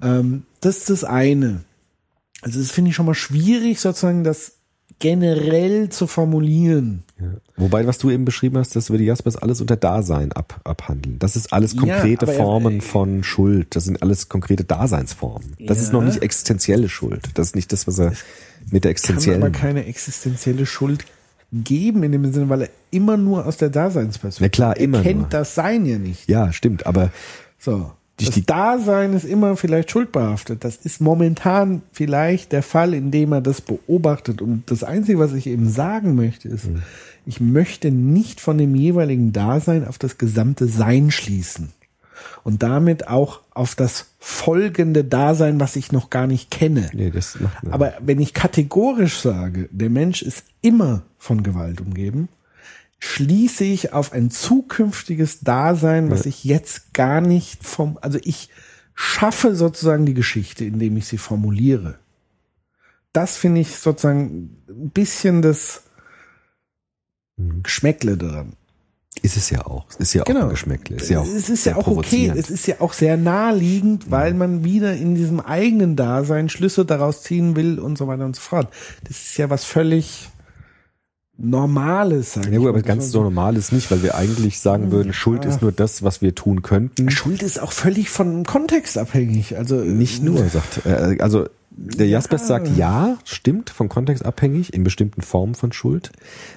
Ähm, 0.01 0.43
das 0.61 0.77
ist 0.77 0.89
das 0.89 1.03
eine. 1.03 1.63
Also 2.41 2.59
das 2.59 2.71
finde 2.71 2.89
ich 2.89 2.95
schon 2.95 3.05
mal 3.05 3.13
schwierig, 3.15 3.79
sozusagen 3.79 4.23
das 4.23 4.53
generell 4.99 5.89
zu 5.89 6.07
formulieren. 6.07 7.03
Ja. 7.19 7.27
Wobei, 7.55 7.87
was 7.87 7.97
du 7.97 8.09
eben 8.09 8.25
beschrieben 8.25 8.57
hast, 8.57 8.75
das 8.75 8.89
würde 8.89 9.03
Jaspers 9.05 9.37
alles 9.37 9.61
unter 9.61 9.77
Dasein 9.77 10.33
ab, 10.33 10.59
abhandeln. 10.65 11.17
Das 11.19 11.37
ist 11.37 11.53
alles 11.53 11.73
Ja, 11.73 11.79
konkrete 11.79 12.25
aber 12.25 12.33
er- 12.33 12.37
Formen 12.43 12.81
von 12.81 13.23
Schuld. 13.23 13.73
Das 13.75 13.85
sind 13.85 14.01
alles 14.01 14.27
konkrete 14.27 14.65
Daseinsformen. 14.65 15.55
Das 15.59 15.79
ist 15.79 15.93
noch 15.93 16.01
Ja. 16.01 16.07
nicht 16.09 16.21
existenzielle 16.21 16.89
Schuld. 16.89 17.29
Das 17.35 17.47
ist 17.47 17.55
nicht 17.55 17.71
das, 17.71 17.87
was 17.87 17.99
er 17.99 18.07
mit 18.71 18.83
der 18.83 18.89
Kann 18.89 18.91
existenziellen. 18.91 19.41
aber 19.43 19.51
keine 19.51 19.85
existenzielle 19.85 20.65
Schuld 20.65 21.05
geben 21.53 22.03
in 22.03 22.11
dem 22.11 22.33
Sinne, 22.33 22.49
weil 22.49 22.63
er 22.63 22.69
immer 22.91 23.15
nur 23.15 23.45
aus 23.45 23.55
der 23.57 23.69
Daseinsperspektive. 23.69 24.43
Na 24.45 24.49
klar, 24.73 24.77
immer 24.77 24.97
Er 24.97 25.03
kennt 25.03 25.19
nur. 25.21 25.29
das 25.29 25.55
Sein 25.55 25.85
ja 25.85 25.97
nicht. 25.97 26.27
ja, 26.27 26.51
stimmt. 26.51 26.85
Aber 26.85 27.11
So. 27.59 27.91
Das 28.17 28.39
Dasein 28.45 29.13
ist 29.13 29.25
immer 29.25 29.57
vielleicht 29.57 29.91
schuldbehaftet. 29.91 30.63
Das 30.63 30.77
ist 30.77 31.01
momentan 31.01 31.81
vielleicht 31.91 32.51
der 32.53 32.63
Fall, 32.63 32.93
in 32.93 33.11
dem 33.11 33.33
er 33.33 33.41
das 33.41 33.59
beobachtet. 33.61 34.41
Und 34.41 34.63
das 34.71 34.83
Einzige, 34.83 35.19
was 35.19 35.33
ich 35.33 35.47
eben 35.47 35.69
sagen 35.69 36.15
möchte, 36.15 36.47
ist, 36.47 36.65
Mhm. 36.67 36.81
ich 37.25 37.41
möchte 37.41 37.91
nicht 37.91 38.39
von 38.39 38.57
dem 38.57 38.73
jeweiligen 38.73 39.33
Dasein 39.33 39.85
auf 39.85 39.97
das 39.97 40.17
gesamte 40.17 40.67
Sein 40.67 41.11
schließen. 41.11 41.73
Und 42.45 42.63
damit 42.63 43.07
auch 43.09 43.41
auf 43.51 43.75
das 43.75 44.07
folgende 44.19 45.03
Dasein, 45.03 45.59
was 45.59 45.75
ich 45.75 45.91
noch 45.91 46.09
gar 46.09 46.25
nicht 46.27 46.49
kenne. 46.51 46.89
nee, 46.93 47.11
das 47.11 47.37
macht. 47.39 47.67
Aber 47.69 47.93
wenn 47.99 48.19
ich 48.21 48.33
kategorisch 48.33 49.19
sage, 49.19 49.67
der 49.71 49.89
Mensch 49.89 50.21
ist 50.21 50.45
immer 50.61 51.01
von 51.17 51.43
Gewalt 51.43 51.81
umgeben, 51.81 52.29
schließe 52.99 53.63
ich 53.63 53.93
auf 53.93 54.13
ein 54.13 54.31
zukünftiges 54.31 55.41
Dasein, 55.41 56.09
was 56.11 56.25
ich 56.25 56.43
jetzt 56.43 56.93
gar 56.93 57.21
nicht 57.21 57.63
vom, 57.63 57.97
also 58.01 58.19
ich 58.23 58.49
schaffe 58.93 59.55
sozusagen 59.55 60.05
die 60.05 60.13
Geschichte, 60.13 60.65
indem 60.65 60.97
ich 60.97 61.07
sie 61.07 61.17
formuliere. 61.17 61.99
Das 63.13 63.37
finde 63.37 63.61
ich 63.61 63.77
sozusagen 63.77 64.57
ein 64.69 64.89
bisschen 64.91 65.41
das 65.41 65.83
Mhm. 67.37 67.63
Geschmäckle 67.63 68.17
daran. 68.17 68.53
ist 69.21 69.37
es 69.37 69.49
ja 69.49 69.65
auch. 69.65 69.85
Ist 69.97 70.13
ja 70.13 70.23
auch 70.23 70.29
ein 70.29 70.49
Geschmäckle. 70.49 70.97
Ist 70.97 71.09
ja 71.09 71.19
auch 71.19 71.25
es 71.25 71.49
ist 71.49 71.65
ja 71.65 71.75
auch 71.77 71.87
okay. 71.87 72.31
Es 72.35 72.49
ist 72.49 72.67
ja 72.67 72.75
auch 72.79 72.93
sehr 72.93 73.17
naheliegend, 73.17 74.11
weil 74.11 74.33
man 74.33 74.63
wieder 74.63 74.93
in 74.95 75.15
diesem 75.15 75.39
eigenen 75.39 75.95
Dasein 75.95 76.49
Schlüsse 76.49 76.85
daraus 76.85 77.23
ziehen 77.23 77.55
will 77.55 77.79
und 77.79 77.97
so 77.97 78.07
weiter 78.07 78.25
und 78.25 78.35
so 78.35 78.41
fort. 78.41 78.73
Das 79.03 79.17
ist 79.17 79.37
ja 79.37 79.49
was 79.49 79.63
völlig 79.65 80.29
Normales, 81.37 82.33
sag 82.33 82.49
Ja 82.51 82.59
gut, 82.59 82.69
aber 82.69 82.81
ganz 82.81 83.11
so 83.11 83.21
normal 83.21 83.57
ist 83.57 83.73
nicht, 83.73 83.91
weil 83.91 84.01
wir 84.03 84.15
eigentlich 84.15 84.59
sagen 84.59 84.91
würden, 84.91 85.11
Schuld 85.11 85.43
ist 85.43 85.61
nur 85.61 85.71
das, 85.73 86.01
was 86.01 86.21
wir 86.21 86.33
tun 86.33 86.61
könnten. 86.61 87.09
Schuld 87.09 87.43
ist 87.43 87.61
auch 87.61 87.73
völlig 87.73 88.09
von 88.09 88.45
Kontext 88.45 88.97
abhängig. 88.97 89.57
Also 89.57 89.75
Nicht 89.75 90.23
nur, 90.23 90.47
sagt 90.47 90.85
er. 90.85 91.21
Also 91.21 91.47
der 91.77 92.07
Jaspers 92.07 92.47
sagt, 92.47 92.69
ja, 92.77 93.17
stimmt, 93.25 93.69
vom 93.69 93.89
Kontext 93.89 94.23
abhängig, 94.23 94.73
in 94.73 94.85
bestimmten 94.85 95.21
Formen 95.21 95.55
von 95.55 95.73
Schuld. 95.73 96.11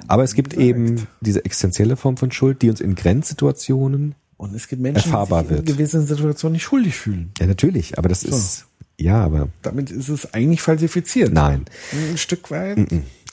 Aber 0.06 0.22
es 0.22 0.34
gibt 0.34 0.54
eben 0.54 1.08
diese 1.20 1.44
existenzielle 1.44 1.96
Form 1.96 2.16
von 2.16 2.30
Schuld, 2.30 2.62
die 2.62 2.70
uns 2.70 2.80
in 2.80 2.94
Grenzsituationen, 2.94 4.14
Und 4.36 4.54
es 4.54 4.68
gibt 4.68 4.80
Menschen, 4.80 5.10
Erfahrbar 5.10 5.42
die 5.42 5.48
sich 5.48 5.58
in 5.58 5.64
gewissen 5.64 6.06
Situationen 6.06 6.52
nicht 6.52 6.62
schuldig 6.62 6.94
fühlen. 6.96 7.32
ja 7.40 7.46
natürlich, 7.46 7.98
aber 7.98 8.08
das 8.08 8.22
ist, 8.22 8.66
ja, 8.96 9.20
aber 9.20 9.48
Damit 9.62 9.90
ist 9.90 10.08
es 10.08 10.32
eigentlich 10.34 10.62
falsifiziert. 10.62 11.32
nein. 11.32 11.64
Ein 12.10 12.18
Stück 12.18 12.50
weit. 12.52 12.78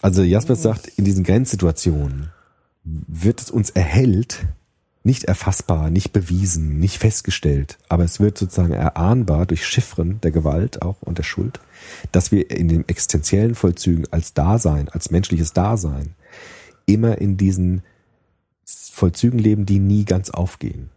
Also 0.05 0.21
Jaspers 0.21 0.61
sagt, 0.61 0.87
in 0.97 1.03
diesen 1.03 1.23
Grenzsituationen 1.23 2.29
wird 2.83 3.41
es 3.41 3.49
uns 3.49 3.71
erhellt, 3.71 4.45
nicht 5.01 5.23
erfassbar, 5.23 5.89
nicht 5.89 6.13
bewiesen, 6.13 6.77
nicht 6.77 6.99
festgestellt, 6.99 7.79
aber 7.89 8.03
es 8.03 8.19
wird 8.19 8.37
sozusagen 8.37 8.73
erahnbar 8.73 9.47
durch 9.47 9.65
Chiffren 9.65 10.21
der 10.21 10.29
Gewalt 10.29 10.83
auch 10.83 11.01
und 11.01 11.17
der 11.17 11.23
Schuld, 11.23 11.59
dass 12.11 12.31
wir 12.31 12.51
in 12.51 12.67
den 12.67 12.87
existenziellen 12.87 13.55
Vollzügen 13.55 14.05
als 14.11 14.35
Dasein, 14.35 14.89
als 14.89 15.09
menschliches 15.09 15.53
Dasein 15.53 16.13
immer 16.85 17.17
in 17.17 17.35
diesen 17.35 17.81
Vollzügen 18.63 19.39
leben, 19.39 19.65
die 19.65 19.79
nie 19.79 20.05
ganz 20.05 20.29
aufgehen. 20.29 20.91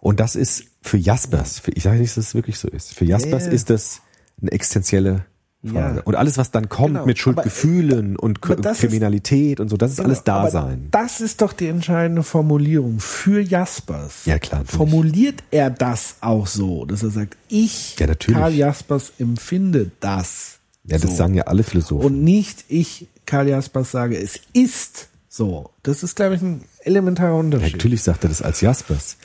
Und 0.00 0.18
das 0.18 0.34
ist 0.34 0.64
für 0.82 0.96
Jaspers, 0.96 1.60
für, 1.60 1.70
ich 1.70 1.84
sage 1.84 2.00
nicht, 2.00 2.16
dass 2.16 2.26
es 2.26 2.34
wirklich 2.34 2.58
so 2.58 2.66
ist, 2.66 2.94
für 2.94 3.04
Jaspers 3.04 3.46
Ja. 3.46 3.52
ist 3.52 3.70
das 3.70 4.00
eine 4.42 4.50
existenzielle. 4.50 5.24
Ja. 5.62 6.00
Und 6.04 6.14
alles, 6.14 6.38
was 6.38 6.52
dann 6.52 6.68
kommt 6.68 6.88
Genau, 6.94 7.06
mit 7.06 7.16
aber- 7.16 7.20
Schuldgefühlen 7.20 8.16
und 8.16 8.38
aber 8.44 8.56
K- 8.56 8.62
das 8.62 8.78
ist- 8.78 8.88
Kriminalität 8.88 9.58
und 9.58 9.68
so, 9.68 9.76
das 9.76 9.90
ist 9.92 10.00
alles 10.00 10.22
Genau, 10.22 10.36
aber 10.38 10.50
Dasein. 10.50 10.88
Das 10.92 11.20
ist 11.20 11.42
doch 11.42 11.52
die 11.52 11.66
entscheidende 11.66 12.22
Formulierung 12.22 13.00
für 13.00 13.40
Jaspers. 13.40 14.24
Ja, 14.24 14.38
klar, 14.38 14.60
natürlich. 14.60 14.76
Formuliert 14.76 15.42
er 15.50 15.70
das 15.70 16.16
auch 16.20 16.46
so, 16.46 16.84
dass 16.84 17.02
er 17.02 17.10
sagt, 17.10 17.36
ich, 17.48 17.96
Ja. 17.98 18.06
Karl 18.14 18.54
Jaspers, 18.54 19.12
empfinde 19.18 19.90
das. 20.00 20.58
Ja, 20.84 20.96
das 20.98 21.10
so. 21.10 21.16
sagen 21.16 21.34
ja 21.34 21.44
alle 21.44 21.64
Philosophen. 21.64 22.06
Und 22.06 22.22
nicht 22.22 22.64
ich, 22.68 23.08
Karl 23.26 23.48
Jaspers, 23.48 23.90
sage, 23.90 24.16
es 24.16 24.40
ist 24.52 25.08
so. 25.28 25.70
Das 25.82 26.02
ist, 26.02 26.14
glaube 26.16 26.36
ich, 26.36 26.40
ein 26.42 26.62
elementarer 26.88 27.34
ja, 27.34 27.38
Unterschied. 27.38 27.74
natürlich 27.74 28.02
sagt 28.02 28.24
er 28.24 28.28
das 28.28 28.42
als 28.42 28.60
Jaspers. 28.60 29.16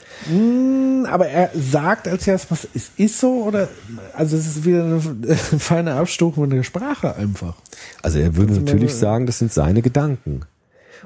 Aber 1.10 1.26
er 1.26 1.50
sagt 1.54 2.06
als 2.06 2.26
Jaspers, 2.26 2.68
es 2.74 2.90
ist 2.96 3.18
so 3.18 3.42
oder, 3.44 3.68
also 4.14 4.36
es 4.36 4.46
ist 4.46 4.64
wieder 4.64 4.84
eine 4.84 5.00
feine 5.36 5.94
Abstufung 5.94 6.50
der 6.50 6.62
Sprache 6.62 7.16
einfach. 7.16 7.54
Also 8.02 8.20
er 8.20 8.36
würde 8.36 8.52
ist 8.52 8.64
natürlich 8.64 8.94
sagen, 8.94 9.26
das 9.26 9.38
sind 9.38 9.52
seine 9.52 9.82
Gedanken. 9.82 10.42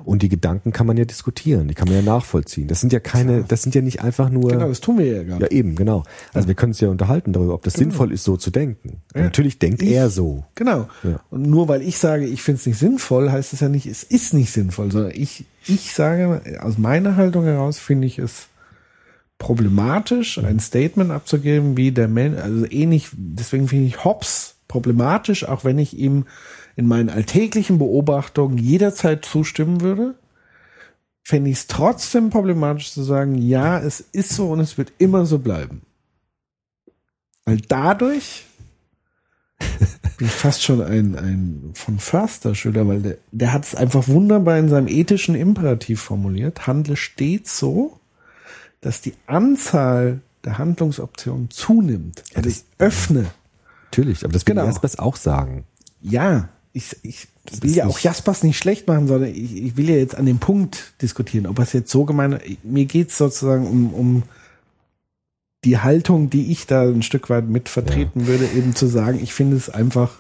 Und 0.05 0.23
die 0.23 0.29
Gedanken 0.29 0.73
kann 0.73 0.87
man 0.87 0.97
ja 0.97 1.05
diskutieren, 1.05 1.69
die 1.69 1.75
kann 1.75 1.89
man 1.89 1.97
ja 1.97 2.03
nachvollziehen. 2.03 2.69
Das 2.69 2.81
sind 2.81 2.93
ja 2.93 3.01
keine, 3.01 3.45
das 3.45 3.63
sind 3.63 3.75
ja 3.75 3.83
nicht 3.83 4.01
einfach 4.03 4.31
nur. 4.31 4.51
Genau, 4.51 4.69
das 4.69 4.81
tun 4.81 4.99
wir 4.99 5.07
ja 5.07 5.23
gar 5.25 5.39
Ja, 5.41 5.47
nicht. 5.47 5.53
eben, 5.53 5.75
genau. 5.75 6.05
Also 6.33 6.49
wir 6.49 6.55
können 6.55 6.71
uns 6.71 6.81
ja 6.81 6.89
unterhalten 6.89 7.33
darüber, 7.33 7.55
ob 7.55 7.63
das 7.63 7.75
sinnvoll 7.75 8.13
ist, 8.13 8.25
so 8.25 8.37
zu 8.37 8.51
denken. 8.51 9.03
Ja. 9.15 9.23
Natürlich 9.25 9.59
denkt 9.59 9.83
Ich- 9.83 9.91
er 9.91 10.09
so. 10.11 10.45
Genau. 10.55 10.89
Ja. 11.03 11.21
Und 11.31 11.43
nur 11.43 11.69
weil 11.69 11.83
ich 11.83 11.99
sage, 11.99 12.25
ich 12.27 12.43
finde 12.43 12.61
es 12.61 12.67
nicht 12.67 12.79
sinnvoll, 12.79 13.31
heißt 13.31 13.53
es 13.53 13.61
ja 13.61 13.69
nicht, 13.69 13.87
es 13.87 14.03
ist 14.03 14.33
nicht 14.35 14.51
sinnvoll, 14.53 14.91
sondern 14.91 15.13
ich, 15.15 15.45
ich 15.67 15.93
sage, 15.95 16.41
aus 16.61 16.79
meiner 16.79 17.17
Haltung 17.17 17.45
heraus 17.45 17.79
finde 17.79 18.07
ich 18.07 18.19
es 18.19 18.49
problematisch, 19.39 20.39
ein 20.39 20.59
Statement 20.59 21.11
abzugeben, 21.13 21.77
wie 21.77 21.93
der 21.93 22.09
Mensch, 22.09 22.39
also 22.41 22.67
ähnlich, 22.69 23.09
deswegen 23.13 23.69
finde 23.69 23.87
ich 23.87 24.05
Hobbes 24.05 24.57
problematisch, 24.67 25.47
auch 25.49 25.65
wenn 25.65 25.79
ich 25.79 25.97
ihm 25.97 26.27
in 26.79 26.87
meinen 26.87 27.11
alltäglichen 27.11 27.77
Beobachtungen 27.79 28.57
jederzeit 28.57 29.25
zustimmen 29.25 29.81
würde, 29.81 30.15
fände 31.25 31.51
ich 31.51 31.57
es 31.59 31.67
trotzdem 31.67 32.31
problematisch 32.31 32.93
zu 32.93 33.03
sagen, 33.03 33.35
ja, 33.37 33.81
es 33.81 33.99
ist 34.01 34.31
so 34.31 34.51
und 34.53 34.61
es 34.61 34.79
wird 34.79 34.93
immer 34.99 35.27
so 35.27 35.41
bleiben. 35.41 35.83
Weil 37.45 37.61
dadurch 37.63 38.45
bin 40.19 40.29
ich 40.29 40.33
fast 40.33 40.63
schon 40.63 40.81
ein, 40.81 41.17
ein 41.17 41.71
von 41.75 41.99
Förster-Schüler, 41.99 42.87
weil 42.87 43.03
der, 43.03 43.19
der 43.33 43.53
hat 43.53 43.65
es 43.65 43.75
einfach 43.75 44.07
wunderbar 44.07 44.57
in 44.57 44.69
seinem 44.69 44.87
ethischen 44.87 45.35
Imperativ 45.35 46.01
formuliert. 46.01 46.69
Handle 46.69 46.95
stets 46.97 47.59
so, 47.59 47.99
dass 48.81 49.01
die 49.01 49.15
Anzahl 49.27 50.21
der 50.45 50.59
Handlungsoptionen 50.59 51.51
zunimmt. 51.51 52.23
Ja, 52.31 52.37
Also 52.37 52.49
das- 52.51 52.59
ich 52.59 52.65
öffne. 52.79 53.27
Natürlich, 53.91 54.23
aber 54.23 54.33
das 54.33 54.47
will 54.47 54.55
Genau. 54.55 54.65
Jaspers 54.67 54.97
auch 55.01 55.17
sagen. 55.17 55.65
Ja, 56.01 56.51
ich, 56.73 56.97
ich 57.03 57.29
will 57.61 57.71
ist 57.71 57.77
ja 57.77 57.87
auch 57.87 57.99
Jaspers 57.99 58.43
nicht 58.43 58.59
schlecht 58.59 58.87
machen, 58.87 59.07
sondern 59.09 59.31
ich, 59.31 59.57
ich 59.57 59.77
will 59.77 59.89
ja 59.89 59.97
jetzt 59.97 60.15
an 60.17 60.27
dem 60.27 60.39
Punkt 60.39 60.93
diskutieren, 61.03 61.47
ob 61.47 61.59
es 61.59 61.73
jetzt 61.73 61.91
so 61.91 62.05
gemeint. 62.05 62.41
Mir 62.63 62.85
geht's 62.85 63.17
sozusagen 63.19 63.67
um, 63.67 63.93
um 63.95 64.23
die 65.65 65.79
Haltung, 65.79 66.31
die 66.31 66.53
ich 66.53 66.67
da 66.67 66.83
ein 66.83 67.03
Stück 67.03 67.31
weit 67.31 67.49
mit 67.49 67.69
vertreten 67.69 68.27
würde, 68.27 68.47
eben 68.57 68.75
zu 68.77 68.87
sagen, 68.87 69.19
ich 69.21 69.35
finde 69.35 69.57
es 69.57 69.69
einfach, 69.71 70.13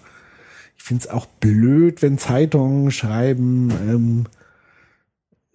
ich 0.77 0.83
finde 0.83 1.05
es 1.05 1.11
auch 1.11 1.27
blöd, 1.27 2.03
wenn 2.03 2.19
Zeitungen 2.19 2.91
schreiben, 2.91 3.71
ähm, 3.89 4.27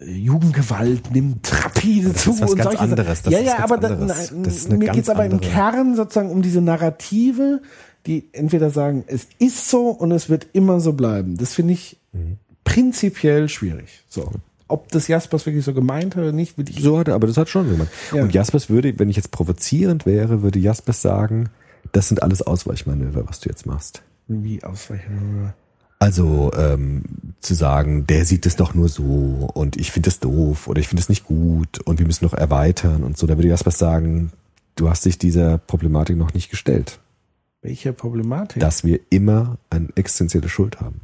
Jugendgewalt 0.05 1.11
nimmt 1.11 1.51
rapide 1.63 2.09
Das 2.09 2.23
zu 2.23 2.31
ist 2.31 2.41
was 2.41 2.51
und 2.51 2.57
ganz 2.57 2.69
solche 2.71 2.79
anderes, 2.83 3.21
das 3.21 3.33
ja, 3.33 3.39
ist 3.39 3.45
ja, 3.45 3.59
aber 3.59 3.77
da, 3.77 3.89
Das 3.89 4.31
ist 4.31 4.69
eine 4.69 4.77
mir 4.77 4.91
geht's 4.91 5.09
aber 5.09 5.25
im 5.25 5.33
andere- 5.33 5.49
Kern 5.51 5.95
sozusagen 5.95 6.29
um 6.29 6.41
diese 6.41 6.61
Narrative, 6.61 7.61
die 8.05 8.25
entweder 8.33 8.69
sagen, 8.69 9.03
es 9.07 9.27
ist 9.39 9.69
so 9.69 9.89
und 9.89 10.11
es 10.11 10.29
wird 10.29 10.47
immer 10.53 10.79
so 10.79 10.93
bleiben. 10.93 11.37
Das 11.37 11.53
finde 11.53 11.73
ich 11.73 11.97
Mhm. 12.11 12.37
prinzipiell 12.63 13.49
schwierig. 13.49 14.03
So. 14.07 14.31
Ob 14.67 14.89
das 14.91 15.07
Jaspers 15.07 15.45
wirklich 15.45 15.65
so 15.65 15.73
gemeint 15.73 16.15
hat 16.15 16.21
oder 16.23 16.31
nicht, 16.31 16.57
würde 16.57 16.71
ich 16.71 16.81
So 16.81 16.97
hat 16.99 17.07
er, 17.07 17.15
aber 17.15 17.27
das 17.27 17.37
hat 17.37 17.49
schon 17.49 17.69
jemand. 17.69 17.89
Ja. 18.13 18.23
Und 18.23 18.33
Jaspers 18.33 18.69
würde, 18.69 18.97
wenn 18.99 19.09
ich 19.09 19.15
jetzt 19.15 19.31
provozierend 19.31 20.05
wäre, 20.05 20.41
würde 20.41 20.59
Jaspers 20.59 21.01
sagen, 21.01 21.49
das 21.91 22.07
sind 22.07 22.23
alles 22.23 22.41
Ausweichmanöver, 22.41 23.27
was 23.27 23.39
du 23.39 23.49
jetzt 23.49 23.65
machst. 23.65 24.03
irgendwie 24.27 24.63
ausweichen. 24.63 25.53
Also 25.99 26.51
ähm, 26.57 27.03
zu 27.39 27.53
sagen, 27.53 28.05
der 28.07 28.25
sieht 28.25 28.45
es 28.45 28.55
doch 28.57 28.73
nur 28.73 28.89
so 28.89 29.49
und 29.53 29.77
ich 29.77 29.91
finde 29.91 30.09
es 30.09 30.19
doof 30.19 30.67
oder 30.67 30.79
ich 30.81 30.87
finde 30.87 31.01
es 31.01 31.09
nicht 31.09 31.25
gut 31.25 31.79
und 31.79 31.99
wir 31.99 32.05
müssen 32.05 32.25
noch 32.25 32.33
erweitern 32.33 33.03
und 33.03 33.17
so, 33.17 33.25
da 33.25 33.37
würde 33.37 33.47
Jaspers 33.47 33.77
sagen, 33.77 34.31
du 34.75 34.89
hast 34.89 35.05
dich 35.05 35.17
dieser 35.17 35.57
Problematik 35.59 36.17
noch 36.17 36.33
nicht 36.33 36.49
gestellt, 36.49 36.99
Welche 37.63 37.93
Problematik? 37.93 38.59
dass 38.61 38.83
wir 38.83 38.99
immer 39.09 39.57
eine 39.71 39.89
existenzielle 39.95 40.49
Schuld 40.49 40.79
haben. 40.81 41.01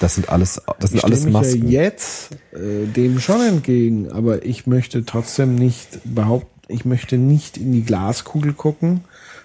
Das 0.00 0.14
sind 0.16 0.28
alles, 0.28 0.60
das 0.80 0.90
sind 0.90 0.98
ich 0.98 1.04
alles 1.04 1.24
mich 1.24 1.32
Masken. 1.32 1.68
ja 1.68 1.82
jetzt 1.82 2.30
äh, 2.52 2.86
dem 2.86 3.20
schon 3.20 3.40
entgegen, 3.42 4.10
aber 4.10 4.44
ich 4.44 4.66
möchte 4.66 5.04
trotzdem 5.04 5.54
nicht 5.54 6.00
behaupten, 6.04 6.50
ich 6.68 6.84
möchte 6.84 7.16
nicht 7.16 7.56
in 7.56 7.72
die 7.72 7.82
Glaskugel 7.84 8.52
gucken 8.52 9.04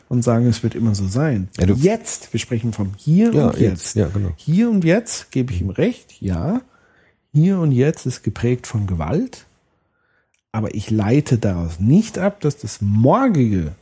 und 0.09 0.23
sagen, 0.23 0.47
es 0.47 0.63
wird 0.63 0.75
immer 0.75 0.95
so 0.95 1.07
sein. 1.07 1.49
Ja, 1.57 1.67
jetzt, 1.67 2.33
wir 2.33 2.39
sprechen 2.39 2.73
vom 2.73 2.93
Hier 2.97 3.31
Ja, 3.33 3.47
und 3.47 3.59
jetzt. 3.59 3.61
jetzt, 3.61 3.95
ja, 3.95 4.07
genau. 4.07 4.31
Hier 4.37 4.69
und 4.69 4.83
jetzt 4.83 5.31
gebe 5.31 5.53
ich 5.53 5.61
ihm 5.61 5.69
recht, 5.69 6.21
ja. 6.21 6.61
Hier 7.33 7.59
und 7.59 7.71
jetzt 7.71 8.05
ist 8.05 8.23
geprägt 8.23 8.67
von 8.67 8.87
Gewalt, 8.87 9.45
aber 10.51 10.73
ich 10.75 10.89
leite 10.89 11.37
daraus 11.37 11.79
nicht 11.79 12.17
ab, 12.17 12.41
dass 12.41 12.57
das 12.57 12.81
morgige 12.81 13.73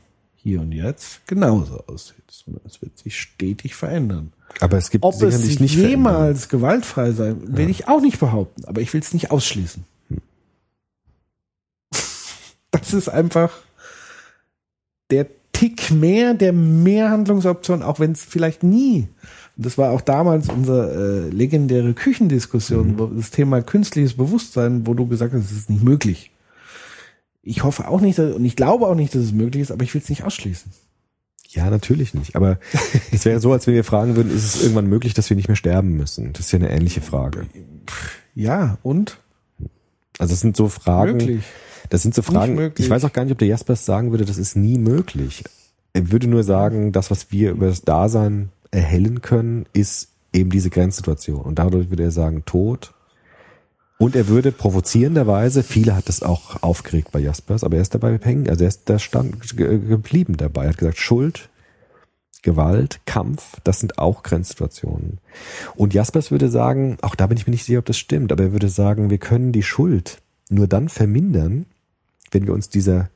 Hier 0.41 0.61
und 0.61 0.71
Jetzt 0.71 1.27
genauso 1.27 1.83
aussieht, 1.87 2.23
sondern 2.29 2.61
es 2.65 2.81
wird 2.81 2.97
sich 2.97 3.19
stetig 3.19 3.75
verändern. 3.75 4.31
Aber 4.61 4.77
es 4.77 4.89
gibt 4.89 5.03
Ob 5.03 5.13
es 5.13 5.19
sicherlich 5.19 5.45
sich 5.45 5.59
nicht 5.59 5.73
verändern. 5.73 5.99
jemals 5.99 6.49
gewaltfrei 6.49 7.11
sein, 7.11 7.57
will 7.57 7.69
ich 7.69 7.87
auch 7.87 8.01
nicht 8.01 8.19
behaupten, 8.19 8.65
aber 8.65 8.81
ich 8.81 8.93
will 8.93 9.01
es 9.01 9.13
nicht 9.13 9.31
ausschließen. 9.31 9.83
Das 12.71 12.93
ist 12.93 13.09
einfach 13.09 13.51
der 15.11 15.27
Tick 15.51 15.91
mehr, 15.91 16.33
der 16.35 16.53
mehr 16.53 17.09
Handlungsoption, 17.09 17.83
auch 17.83 17.99
wenn 17.99 18.13
es 18.13 18.23
vielleicht 18.23 18.63
nie. 18.63 19.07
Und 19.57 19.65
das 19.65 19.77
war 19.77 19.91
auch 19.91 20.01
damals 20.01 20.47
unsere 20.49 21.27
äh, 21.27 21.29
legendäre 21.29 21.93
Küchendiskussion, 21.93 22.97
wo 22.97 23.07
das 23.07 23.31
Thema 23.31 23.61
künstliches 23.61 24.13
Bewusstsein, 24.15 24.87
wo 24.87 24.93
du 24.93 25.07
gesagt 25.07 25.33
hast, 25.33 25.51
es 25.51 25.51
ist 25.51 25.69
nicht 25.69 25.83
möglich. 25.83 26.31
Ich 27.41 27.63
hoffe 27.63 27.87
auch 27.87 28.01
nicht, 28.01 28.19
dass, 28.19 28.35
und 28.35 28.45
ich 28.45 28.55
glaube 28.55 28.87
auch 28.87 28.95
nicht, 28.95 29.15
dass 29.15 29.23
es 29.23 29.31
möglich 29.31 29.63
ist, 29.63 29.71
aber 29.71 29.83
ich 29.83 29.93
will 29.93 30.01
es 30.01 30.09
nicht 30.09 30.23
ausschließen. 30.23 30.71
Ja, 31.49 31.69
natürlich 31.69 32.13
nicht. 32.13 32.35
Aber 32.35 32.59
es 33.11 33.25
wäre 33.25 33.39
so, 33.39 33.51
als 33.51 33.65
wenn 33.65 33.73
wir 33.73 33.83
fragen 33.83 34.15
würden, 34.15 34.31
ist 34.33 34.55
es 34.55 34.61
irgendwann 34.61 34.87
möglich, 34.87 35.13
dass 35.13 35.29
wir 35.29 35.37
nicht 35.37 35.47
mehr 35.47 35.55
sterben 35.55 35.97
müssen? 35.97 36.33
Das 36.33 36.45
ist 36.45 36.51
ja 36.51 36.59
eine 36.59 36.69
ähnliche 36.69 37.01
Frage. 37.01 37.47
Ja, 38.35 38.77
und? 38.83 39.17
Also 40.19 40.33
es 40.33 40.41
sind 40.41 40.55
so 40.55 40.69
Fragen. 40.69 41.17
Möglich. 41.17 41.43
Das 41.89 42.03
sind 42.03 42.13
so 42.13 42.21
Fragen. 42.21 42.71
Ich 42.77 42.89
weiß 42.89 43.03
auch 43.03 43.13
gar 43.13 43.23
nicht, 43.23 43.31
ob 43.31 43.39
der 43.39 43.47
Jaspers 43.47 43.85
sagen 43.85 44.11
würde, 44.11 44.25
das 44.25 44.37
ist 44.37 44.55
nie 44.55 44.77
möglich. 44.77 45.43
Er 45.93 46.11
würde 46.11 46.27
nur 46.27 46.43
sagen, 46.43 46.91
das, 46.91 47.09
was 47.09 47.31
wir 47.31 47.51
über 47.51 47.67
das 47.67 47.81
Dasein 47.81 48.49
erhellen 48.69 49.21
können, 49.21 49.65
ist 49.73 50.09
eben 50.33 50.51
diese 50.51 50.69
Grenzsituation. 50.69 51.41
Und 51.41 51.57
dadurch 51.57 51.89
würde 51.89 52.03
er 52.03 52.11
sagen, 52.11 52.45
Tod. 52.45 52.93
Und 54.01 54.15
er 54.15 54.29
würde 54.29 54.53
provozierenderweise, 54.53 55.61
viele 55.61 55.93
hat 55.93 56.07
das 56.07 56.23
auch 56.23 56.63
aufgeregt 56.63 57.11
bei 57.11 57.19
Jaspers, 57.19 57.65
aber 57.65 57.75
er 57.75 57.81
ist 57.81 57.93
dabei 57.93 58.17
hängen, 58.17 58.49
also 58.49 58.63
er 58.63 58.69
ist 58.69 58.89
da 58.89 58.97
stand 58.97 59.57
ge- 59.57 59.77
geblieben 59.77 60.37
dabei. 60.37 60.63
Er 60.63 60.69
hat 60.69 60.77
gesagt, 60.77 60.99
Schuld, 60.99 61.49
Gewalt, 62.41 63.01
Kampf, 63.05 63.57
das 63.65 63.81
sind 63.81 63.99
auch 63.99 64.23
Grenzsituationen. 64.23 65.17
Und 65.75 65.93
Jaspers 65.93 66.31
würde 66.31 66.49
sagen, 66.49 66.97
auch 67.01 67.15
da 67.15 67.27
bin 67.27 67.37
ich 67.37 67.45
mir 67.45 67.51
nicht 67.51 67.65
sicher, 67.65 67.79
ob 67.79 67.85
das 67.85 67.97
stimmt, 67.97 68.31
aber 68.31 68.43
er 68.45 68.51
würde 68.53 68.69
sagen, 68.69 69.09
wir 69.09 69.17
können 69.17 69.51
die 69.51 69.63
Schuld 69.63 70.21
nur 70.49 70.67
dann 70.67 70.87
vermindern, 70.87 71.65
wenn 72.31 72.47
wir 72.47 72.53
uns 72.53 72.69
dieser 72.69 73.09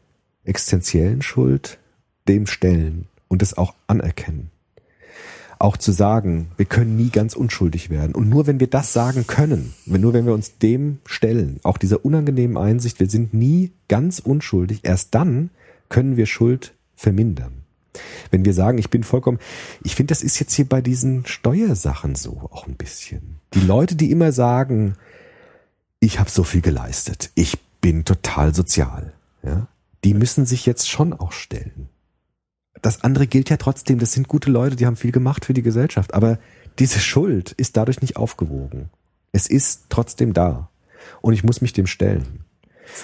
existenziellen 0.44 1.22
Schuld 1.22 1.80
dem 2.28 2.46
stellen 2.46 3.08
und 3.30 3.42
es 3.42 3.58
auch 3.58 3.74
anerkennen. 3.88 4.50
Auch 5.64 5.78
zu 5.78 5.94
sagen, 5.94 6.52
wir 6.58 6.66
können 6.66 6.98
nie 6.98 7.10
ganz 7.10 7.38
unschuldig 7.38 7.90
werden. 7.90 8.14
Und 8.16 8.28
nur 8.28 8.48
wenn 8.48 8.60
wir 8.60 8.68
das 8.68 8.92
sagen 8.92 9.26
können, 9.28 9.74
wenn, 9.86 10.02
nur 10.02 10.12
wenn 10.12 10.26
wir 10.26 10.34
uns 10.34 10.58
dem 10.58 10.98
stellen, 11.06 11.62
auch 11.64 11.78
dieser 11.78 12.04
unangenehmen 12.04 12.58
Einsicht, 12.58 13.00
wir 13.00 13.10
sind 13.10 13.34
nie 13.34 13.72
ganz 13.88 14.20
unschuldig, 14.20 14.82
erst 14.84 15.16
dann 15.16 15.52
können 15.88 16.18
wir 16.18 16.26
Schuld 16.26 16.74
vermindern. 16.98 17.64
Wenn 18.30 18.44
wir 18.44 18.54
sagen, 18.54 18.78
ich 18.78 18.90
bin 18.90 19.06
vollkommen, 19.06 19.40
ich 19.86 19.96
finde, 19.96 20.12
das 20.12 20.22
ist 20.22 20.38
jetzt 20.38 20.54
hier 20.54 20.68
bei 20.68 20.82
diesen 20.82 21.26
Steuersachen 21.26 22.16
so 22.16 22.42
auch 22.52 22.68
ein 22.68 22.76
bisschen. 22.76 23.40
Die 23.54 23.62
Leute, 23.62 23.96
die 23.96 24.12
immer 24.12 24.34
sagen, 24.34 24.96
ich 26.02 26.20
habe 26.20 26.30
so 26.30 26.44
viel 26.44 26.60
geleistet, 26.60 27.32
ich 27.36 27.58
bin 27.80 28.04
total 28.04 28.54
sozial, 28.54 29.14
ja, 29.44 29.68
die 30.04 30.14
müssen 30.14 30.46
sich 30.46 30.66
jetzt 30.66 30.90
schon 30.90 31.14
auch 31.14 31.32
stellen. 31.32 31.88
Das 32.84 33.04
andere 33.04 33.28
gilt 33.28 33.50
ja 33.50 33.58
trotzdem, 33.58 33.98
das 33.98 34.12
sind 34.12 34.28
gute 34.28 34.52
Leute, 34.52 34.76
die 34.76 34.86
haben 34.86 34.98
viel 34.98 35.14
gemacht 35.14 35.46
für 35.46 35.54
die 35.54 35.64
Gesellschaft, 35.64 36.14
aber 36.14 36.38
diese 36.80 37.00
Schuld 37.00 37.54
ist 37.54 37.78
dadurch 37.78 38.02
nicht 38.02 38.18
aufgewogen. 38.18 38.90
Es 39.32 39.48
ist 39.48 39.86
trotzdem 39.90 40.34
da 40.34 40.70
und 41.22 41.34
ich 41.34 41.44
muss 41.44 41.62
mich 41.62 41.74
dem 41.74 41.88
stellen. 41.88 42.44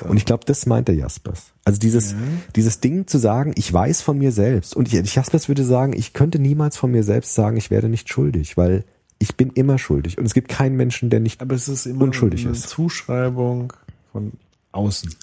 Und 0.07 0.17
ich 0.17 0.25
glaube, 0.25 0.43
das 0.45 0.65
meint 0.65 0.89
der 0.89 0.95
Jaspers. 0.95 1.53
Also 1.63 1.79
dieses, 1.79 2.13
dieses 2.55 2.81
Ding 2.81 3.07
zu 3.07 3.17
sagen, 3.17 3.53
ich 3.55 3.71
weiß 3.71 4.01
von 4.01 4.17
mir 4.17 4.31
selbst. 4.33 4.75
Und 4.75 4.91
ich, 4.93 5.15
Jaspers 5.15 5.47
würde 5.47 5.63
sagen, 5.63 5.93
ich 5.93 6.13
könnte 6.13 6.37
niemals 6.39 6.77
von 6.77 6.91
mir 6.91 7.03
selbst 7.03 7.33
sagen, 7.33 7.57
ich 7.57 7.71
werde 7.71 7.87
nicht 7.87 8.09
schuldig, 8.09 8.57
weil 8.57 8.83
ich 9.17 9.35
bin 9.35 9.49
immer 9.51 9.77
schuldig. 9.77 10.17
Und 10.17 10.25
es 10.25 10.33
gibt 10.33 10.49
keinen 10.49 10.75
Menschen, 10.75 11.09
der 11.09 11.21
nicht 11.21 11.41
Aber 11.41 11.55
es 11.55 11.69
ist 11.69 11.85
immer 11.85 12.03
unschuldig 12.03 12.45
eine 12.45 12.51
ist. 12.51 12.67
Zuschreibung 12.67 13.73
von 14.11 14.33
außen. 14.73 15.15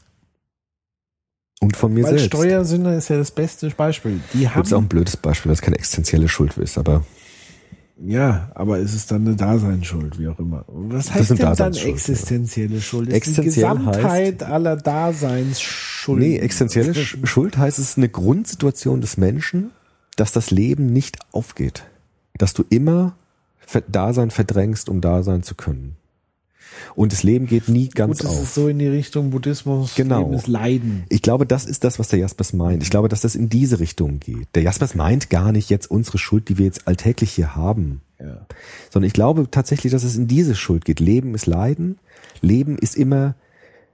Und 1.60 1.76
von 1.76 1.92
mir 1.94 2.04
Weil 2.04 2.18
selbst. 2.18 2.26
Steuersünder 2.36 2.96
ist 2.96 3.08
ja 3.08 3.16
das 3.16 3.30
beste 3.30 3.70
Beispiel. 3.70 4.20
Die 4.34 4.44
Das 4.44 4.66
ist 4.66 4.72
auch 4.72 4.76
haben, 4.76 4.84
ein 4.84 4.88
blödes 4.88 5.16
Beispiel, 5.16 5.48
weil 5.50 5.54
es 5.54 5.62
keine 5.62 5.76
existenzielle 5.76 6.28
Schuld 6.28 6.56
ist, 6.58 6.76
aber 6.78 7.04
ja, 8.04 8.50
aber 8.54 8.78
es 8.78 8.92
ist 8.92 9.10
dann 9.10 9.26
eine 9.26 9.36
Daseinsschuld, 9.36 10.18
wie 10.18 10.28
auch 10.28 10.38
immer. 10.38 10.66
Was 10.68 11.06
Das 11.06 11.14
heißt 11.14 11.30
denn 11.30 11.36
dann 11.38 11.56
Daseinsschuld, 11.56 11.94
existenzielle 11.94 12.80
Schuld? 12.82 13.08
Das 13.08 13.14
ist 13.16 13.26
die 13.26 13.30
Existenziell 13.40 13.70
Gesamtheit 13.78 14.42
aller 14.42 14.76
Daseinsschulden. 14.76 16.28
Nee, 16.28 16.36
existenzielle 16.36 16.92
Sch- 16.92 17.26
Schuld 17.26 17.56
heißt, 17.56 17.78
es 17.78 17.90
ist 17.90 17.96
eine 17.96 18.10
Grundsituation 18.10 19.00
des 19.00 19.16
Menschen, 19.16 19.70
dass 20.16 20.32
das 20.32 20.50
Leben 20.50 20.92
nicht 20.92 21.18
aufgeht. 21.32 21.84
Dass 22.36 22.52
du 22.52 22.64
immer 22.68 23.16
Dasein 23.88 24.30
verdrängst, 24.30 24.90
um 24.90 25.00
da 25.00 25.22
sein 25.22 25.42
zu 25.42 25.54
können. 25.54 25.96
Und 26.94 27.12
das 27.12 27.22
Leben 27.22 27.46
geht 27.46 27.68
nie 27.68 27.88
ganz 27.88 28.18
Gut, 28.18 28.24
das 28.28 28.36
auf. 28.36 28.42
ist 28.42 28.54
so 28.54 28.68
in 28.68 28.78
die 28.78 28.88
Richtung 28.88 29.30
Buddhismus, 29.30 29.94
Genau. 29.94 30.20
Leben 30.22 30.32
ist 30.34 30.46
Leiden. 30.46 31.04
Ich 31.08 31.22
glaube, 31.22 31.46
das 31.46 31.64
ist 31.64 31.84
das, 31.84 31.98
was 31.98 32.08
der 32.08 32.18
Jaspers 32.18 32.52
meint. 32.52 32.82
Ich 32.82 32.90
glaube, 32.90 33.08
dass 33.08 33.20
das 33.20 33.34
in 33.34 33.48
diese 33.48 33.80
Richtung 33.80 34.20
geht. 34.20 34.48
Der 34.54 34.62
Jaspers 34.62 34.94
meint 34.94 35.30
gar 35.30 35.52
nicht 35.52 35.70
jetzt 35.70 35.90
unsere 35.90 36.18
Schuld, 36.18 36.48
die 36.48 36.58
wir 36.58 36.64
jetzt 36.66 36.86
alltäglich 36.88 37.32
hier 37.32 37.54
haben. 37.54 38.00
Ja. 38.18 38.46
Sondern 38.90 39.06
ich 39.06 39.12
glaube 39.12 39.48
tatsächlich, 39.50 39.92
dass 39.92 40.04
es 40.04 40.16
in 40.16 40.26
diese 40.26 40.54
Schuld 40.54 40.84
geht. 40.84 41.00
Leben 41.00 41.34
ist 41.34 41.46
Leiden. 41.46 41.98
Leben 42.40 42.78
ist 42.78 42.96
immer 42.96 43.34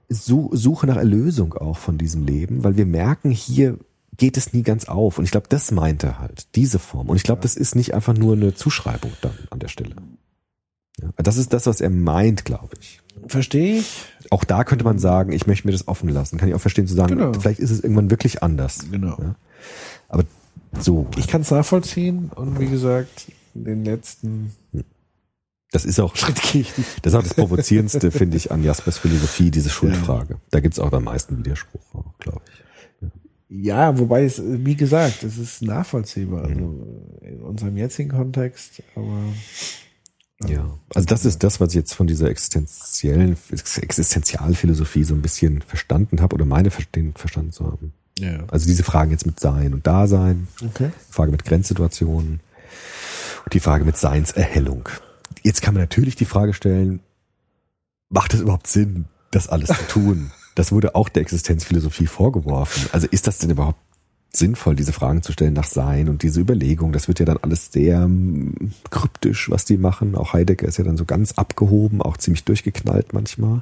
Su- 0.09 0.49
Suche 0.53 0.85
nach 0.87 0.97
Erlösung 0.97 1.53
auch 1.53 1.77
von 1.77 1.97
diesem 1.97 2.25
Leben, 2.25 2.63
weil 2.63 2.77
wir 2.77 2.85
merken, 2.85 3.31
hier 3.31 3.77
geht 4.15 4.37
es 4.37 4.53
nie 4.53 4.61
ganz 4.61 4.85
auf. 4.85 5.17
Und 5.17 5.23
ich 5.25 5.31
glaube, 5.31 5.47
das 5.49 5.71
meint 5.71 6.03
er 6.03 6.19
halt, 6.19 6.45
diese 6.55 6.77
Form. 6.77 7.09
Und 7.09 7.15
ich 7.17 7.23
glaube, 7.23 7.41
das 7.41 7.55
ist 7.55 7.75
nicht 7.75 7.93
einfach 7.95 8.13
nur 8.13 8.33
eine 8.35 8.53
Zuschreibung 8.53 9.11
dann 9.21 9.31
an 9.49 9.59
der 9.59 9.69
Stelle. 9.69 9.95
Ja, 11.01 11.09
das 11.17 11.37
ist 11.37 11.53
das, 11.53 11.65
was 11.65 11.81
er 11.81 11.89
meint, 11.89 12.45
glaube 12.45 12.75
ich. 12.79 13.01
Verstehe 13.27 13.79
ich. 13.79 14.05
Auch 14.29 14.43
da 14.43 14.63
könnte 14.63 14.83
man 14.85 14.99
sagen, 14.99 15.31
ich 15.31 15.47
möchte 15.47 15.67
mir 15.67 15.71
das 15.71 15.87
offen 15.87 16.09
lassen. 16.09 16.37
Kann 16.37 16.49
ich 16.49 16.55
auch 16.55 16.61
verstehen 16.61 16.87
zu 16.87 16.93
sagen, 16.93 17.17
Genau. 17.17 17.33
vielleicht 17.33 17.59
ist 17.59 17.71
es 17.71 17.81
irgendwann 17.81 18.09
wirklich 18.11 18.43
anders. 18.43 18.85
Genau. 18.91 19.17
Ja. 19.19 19.35
Aber 20.09 20.23
so, 20.79 21.07
Ich 21.17 21.27
kann 21.27 21.41
es 21.41 21.51
nachvollziehen 21.51 22.31
und 22.35 22.59
wie 22.59 22.67
gesagt, 22.67 23.31
den 23.53 23.85
letzten 23.85 24.51
das 25.71 25.85
ist 25.85 25.99
auch, 25.99 26.13
das 26.15 26.53
ist 27.03 27.15
auch 27.15 27.23
das 27.23 27.33
Provozierendste, 27.33 28.11
finde 28.11 28.37
ich, 28.37 28.51
an 28.51 28.63
Jaspers 28.63 28.99
Philosophie, 28.99 29.49
diese 29.49 29.71
Schuldfrage. 29.71 30.37
Da 30.51 30.59
gibt 30.59 30.75
es 30.75 30.79
auch 30.79 30.91
am 30.93 31.05
meisten 31.05 31.39
Widerspruch, 31.39 31.81
glaube 32.19 32.41
ich. 32.47 32.63
Ja, 33.65 33.97
wobei 33.97 34.23
es, 34.23 34.39
wie 34.43 34.75
gesagt, 34.75 35.23
es 35.23 35.39
ist 35.39 35.63
nachvollziehbar. 35.63 36.45
Also 36.45 36.87
in 37.21 37.41
unserem 37.41 37.75
jetzigen 37.77 38.11
Kontext, 38.11 38.83
aber 38.95 39.17
Ja, 40.49 40.65
also 40.93 41.05
das 41.05 41.25
ist 41.25 41.43
das, 41.43 41.59
was 41.59 41.69
ich 41.69 41.75
jetzt 41.75 41.93
von 41.93 42.07
dieser 42.07 42.29
existenziellen, 42.29 43.37
Existenzialphilosophie 43.51 45.03
so 45.03 45.13
ein 45.13 45.21
bisschen 45.21 45.61
verstanden 45.61 46.21
habe 46.21 46.35
oder 46.35 46.45
meine 46.45 46.71
verstehen, 46.71 47.13
verstanden 47.15 47.51
zu 47.51 47.65
haben. 47.65 47.93
ja. 48.19 48.43
Also 48.49 48.65
diese 48.65 48.83
Fragen 48.83 49.11
jetzt 49.11 49.25
mit 49.25 49.39
Sein 49.39 49.73
und 49.73 49.85
Dasein, 49.87 50.47
Okay. 50.63 50.91
Frage 51.09 51.31
mit 51.31 51.45
Grenzsituationen 51.45 52.39
und 53.45 53.53
die 53.53 53.59
Frage 53.59 53.85
mit 53.85 53.97
Seinserhellung. 53.97 54.89
Jetzt 55.43 55.61
kann 55.61 55.73
man 55.73 55.81
natürlich 55.83 56.15
die 56.15 56.25
Frage 56.25 56.53
stellen, 56.53 56.99
macht 58.09 58.33
es 58.33 58.41
überhaupt 58.41 58.67
Sinn, 58.67 59.05
das 59.31 59.47
alles 59.49 59.69
zu 59.69 59.87
tun? 59.87 60.31
Das 60.55 60.71
wurde 60.71 60.93
auch 60.93 61.09
der 61.09 61.23
Existenzphilosophie 61.23 62.05
vorgeworfen. 62.05 62.87
Also 62.91 63.07
ist 63.07 63.25
das 63.25 63.39
denn 63.39 63.49
überhaupt 63.49 63.79
sinnvoll, 64.35 64.75
diese 64.75 64.93
Fragen 64.93 65.21
zu 65.21 65.31
stellen 65.31 65.53
nach 65.53 65.65
Sein 65.65 66.09
und 66.09 66.23
diese 66.23 66.41
Überlegung? 66.41 66.91
Das 66.91 67.07
wird 67.07 67.19
ja 67.19 67.25
dann 67.25 67.37
alles 67.37 67.71
sehr 67.71 68.07
mm, 68.07 68.71
kryptisch, 68.89 69.49
was 69.49 69.65
die 69.65 69.77
machen. 69.77 70.15
Auch 70.15 70.33
Heidegger 70.33 70.67
ist 70.67 70.77
ja 70.77 70.83
dann 70.83 70.97
so 70.97 71.05
ganz 71.05 71.33
abgehoben, 71.33 72.01
auch 72.01 72.17
ziemlich 72.17 72.43
durchgeknallt 72.43 73.13
manchmal. 73.13 73.61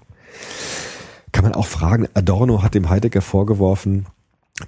Kann 1.32 1.44
man 1.44 1.54
auch 1.54 1.68
fragen, 1.68 2.08
Adorno 2.14 2.62
hat 2.64 2.74
dem 2.74 2.90
Heidegger 2.90 3.22
vorgeworfen, 3.22 4.06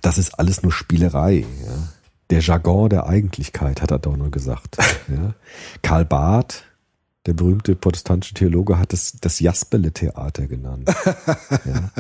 das 0.02 0.18
ist 0.18 0.40
alles 0.40 0.64
nur 0.64 0.72
Spielerei. 0.72 1.46
Ja. 1.66 1.74
Der 2.30 2.40
Jargon 2.40 2.90
der 2.90 3.06
Eigentlichkeit, 3.08 3.82
hat 3.82 3.92
Adorno 3.92 4.30
gesagt. 4.30 4.78
Ja. 5.10 5.34
Karl 5.82 6.06
Barth, 6.06 6.64
der 7.26 7.34
berühmte 7.34 7.76
protestantische 7.76 8.36
Theologe, 8.36 8.80
hat 8.80 8.94
es 8.94 9.18
das 9.20 9.42
Jasperle-Theater 9.42 10.48
genannt. 10.48 10.90
Ja. 11.66 11.92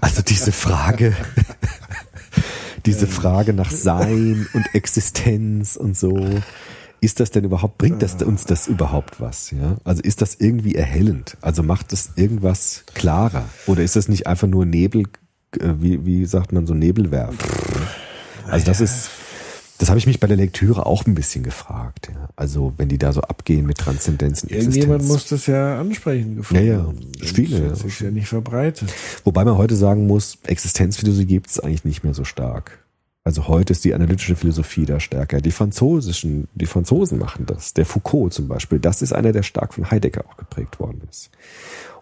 Also 0.00 0.22
diese 0.22 0.50
Frage, 0.52 1.16
diese 2.86 3.06
Frage 3.06 3.52
nach 3.52 3.70
Sein 3.70 4.46
und 4.52 4.74
Existenz 4.74 5.76
und 5.76 5.96
so. 5.96 6.18
Ist 7.02 7.18
das 7.18 7.30
denn 7.30 7.44
überhaupt, 7.44 7.78
bringt 7.78 8.02
das 8.02 8.22
uns 8.22 8.44
das 8.44 8.66
überhaupt 8.66 9.20
was? 9.20 9.50
Ja? 9.52 9.76
Also 9.84 10.02
ist 10.02 10.20
das 10.20 10.34
irgendwie 10.34 10.74
erhellend? 10.74 11.38
Also 11.40 11.62
macht 11.62 11.92
das 11.92 12.10
irgendwas 12.16 12.84
klarer? 12.94 13.44
Oder 13.66 13.82
ist 13.82 13.96
das 13.96 14.08
nicht 14.08 14.26
einfach 14.26 14.48
nur 14.48 14.66
Nebel, 14.66 15.04
äh, 15.58 15.72
wie, 15.78 16.04
wie 16.04 16.26
sagt 16.26 16.52
man 16.52 16.66
so 16.66 16.74
Nebelwerf? 16.74 17.34
Ja? 18.46 18.52
Also 18.52 18.66
das 18.66 18.82
ist, 18.82 19.08
das 19.80 19.88
habe 19.88 19.98
ich 19.98 20.06
mich 20.06 20.20
bei 20.20 20.26
der 20.26 20.36
Lektüre 20.36 20.84
auch 20.84 21.06
ein 21.06 21.14
bisschen 21.14 21.42
gefragt. 21.42 22.10
Ja? 22.14 22.28
Also 22.36 22.74
wenn 22.76 22.90
die 22.90 22.98
da 22.98 23.14
so 23.14 23.22
abgehen 23.22 23.64
mit 23.64 23.78
Transzendenz 23.78 24.42
und 24.42 24.52
Irgendjemand 24.52 25.08
muss 25.08 25.26
das 25.28 25.46
ja 25.46 25.80
ansprechen 25.80 26.36
gefunden 26.36 26.66
Ja, 26.66 26.72
ja. 26.72 26.92
Viele, 27.22 27.70
Das 27.70 27.82
ist 27.82 27.98
ja 27.98 28.10
nicht 28.10 28.28
verbreitet. 28.28 28.92
Wobei 29.24 29.42
man 29.42 29.56
heute 29.56 29.76
sagen 29.76 30.06
muss, 30.06 30.36
Existenzphilosophie 30.44 31.24
gibt 31.24 31.48
es 31.48 31.60
eigentlich 31.60 31.86
nicht 31.86 32.04
mehr 32.04 32.12
so 32.12 32.24
stark. 32.24 32.84
Also 33.24 33.48
heute 33.48 33.72
ist 33.72 33.82
die 33.86 33.94
analytische 33.94 34.36
Philosophie 34.36 34.84
da 34.84 35.00
stärker. 35.00 35.40
Die 35.40 35.50
französischen, 35.50 36.48
die 36.54 36.66
Franzosen 36.66 37.18
machen 37.18 37.46
das. 37.46 37.72
Der 37.72 37.86
Foucault 37.86 38.34
zum 38.34 38.48
Beispiel, 38.48 38.80
das 38.80 39.00
ist 39.00 39.14
einer, 39.14 39.32
der 39.32 39.42
stark 39.42 39.72
von 39.72 39.90
Heidegger 39.90 40.24
auch 40.28 40.36
geprägt 40.36 40.78
worden 40.78 41.00
ist. 41.08 41.30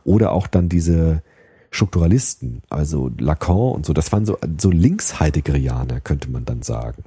Oder 0.02 0.32
auch 0.32 0.48
dann 0.48 0.68
diese 0.68 1.22
Strukturalisten, 1.70 2.62
also 2.70 3.10
Lacan 3.18 3.72
und 3.72 3.86
so, 3.86 3.92
das 3.92 4.10
waren 4.10 4.26
so, 4.26 4.36
so 4.58 4.70
Links-Heideggerianer, 4.72 6.00
könnte 6.00 6.28
man 6.28 6.44
dann 6.44 6.62
sagen. 6.62 7.04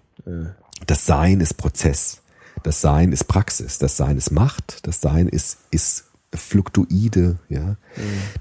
Das 0.88 1.06
Sein 1.06 1.42
ist 1.42 1.56
Prozess. 1.56 2.22
Das 2.64 2.82
Sein 2.82 3.12
ist 3.12 3.26
Praxis. 3.26 3.78
Das 3.78 3.98
Sein 3.98 4.18
ist 4.18 4.32
Macht. 4.32 4.88
Das 4.88 5.02
Sein 5.02 5.28
ist, 5.28 5.58
ist 5.72 6.06
fluktuide, 6.34 7.38
ja. 7.50 7.76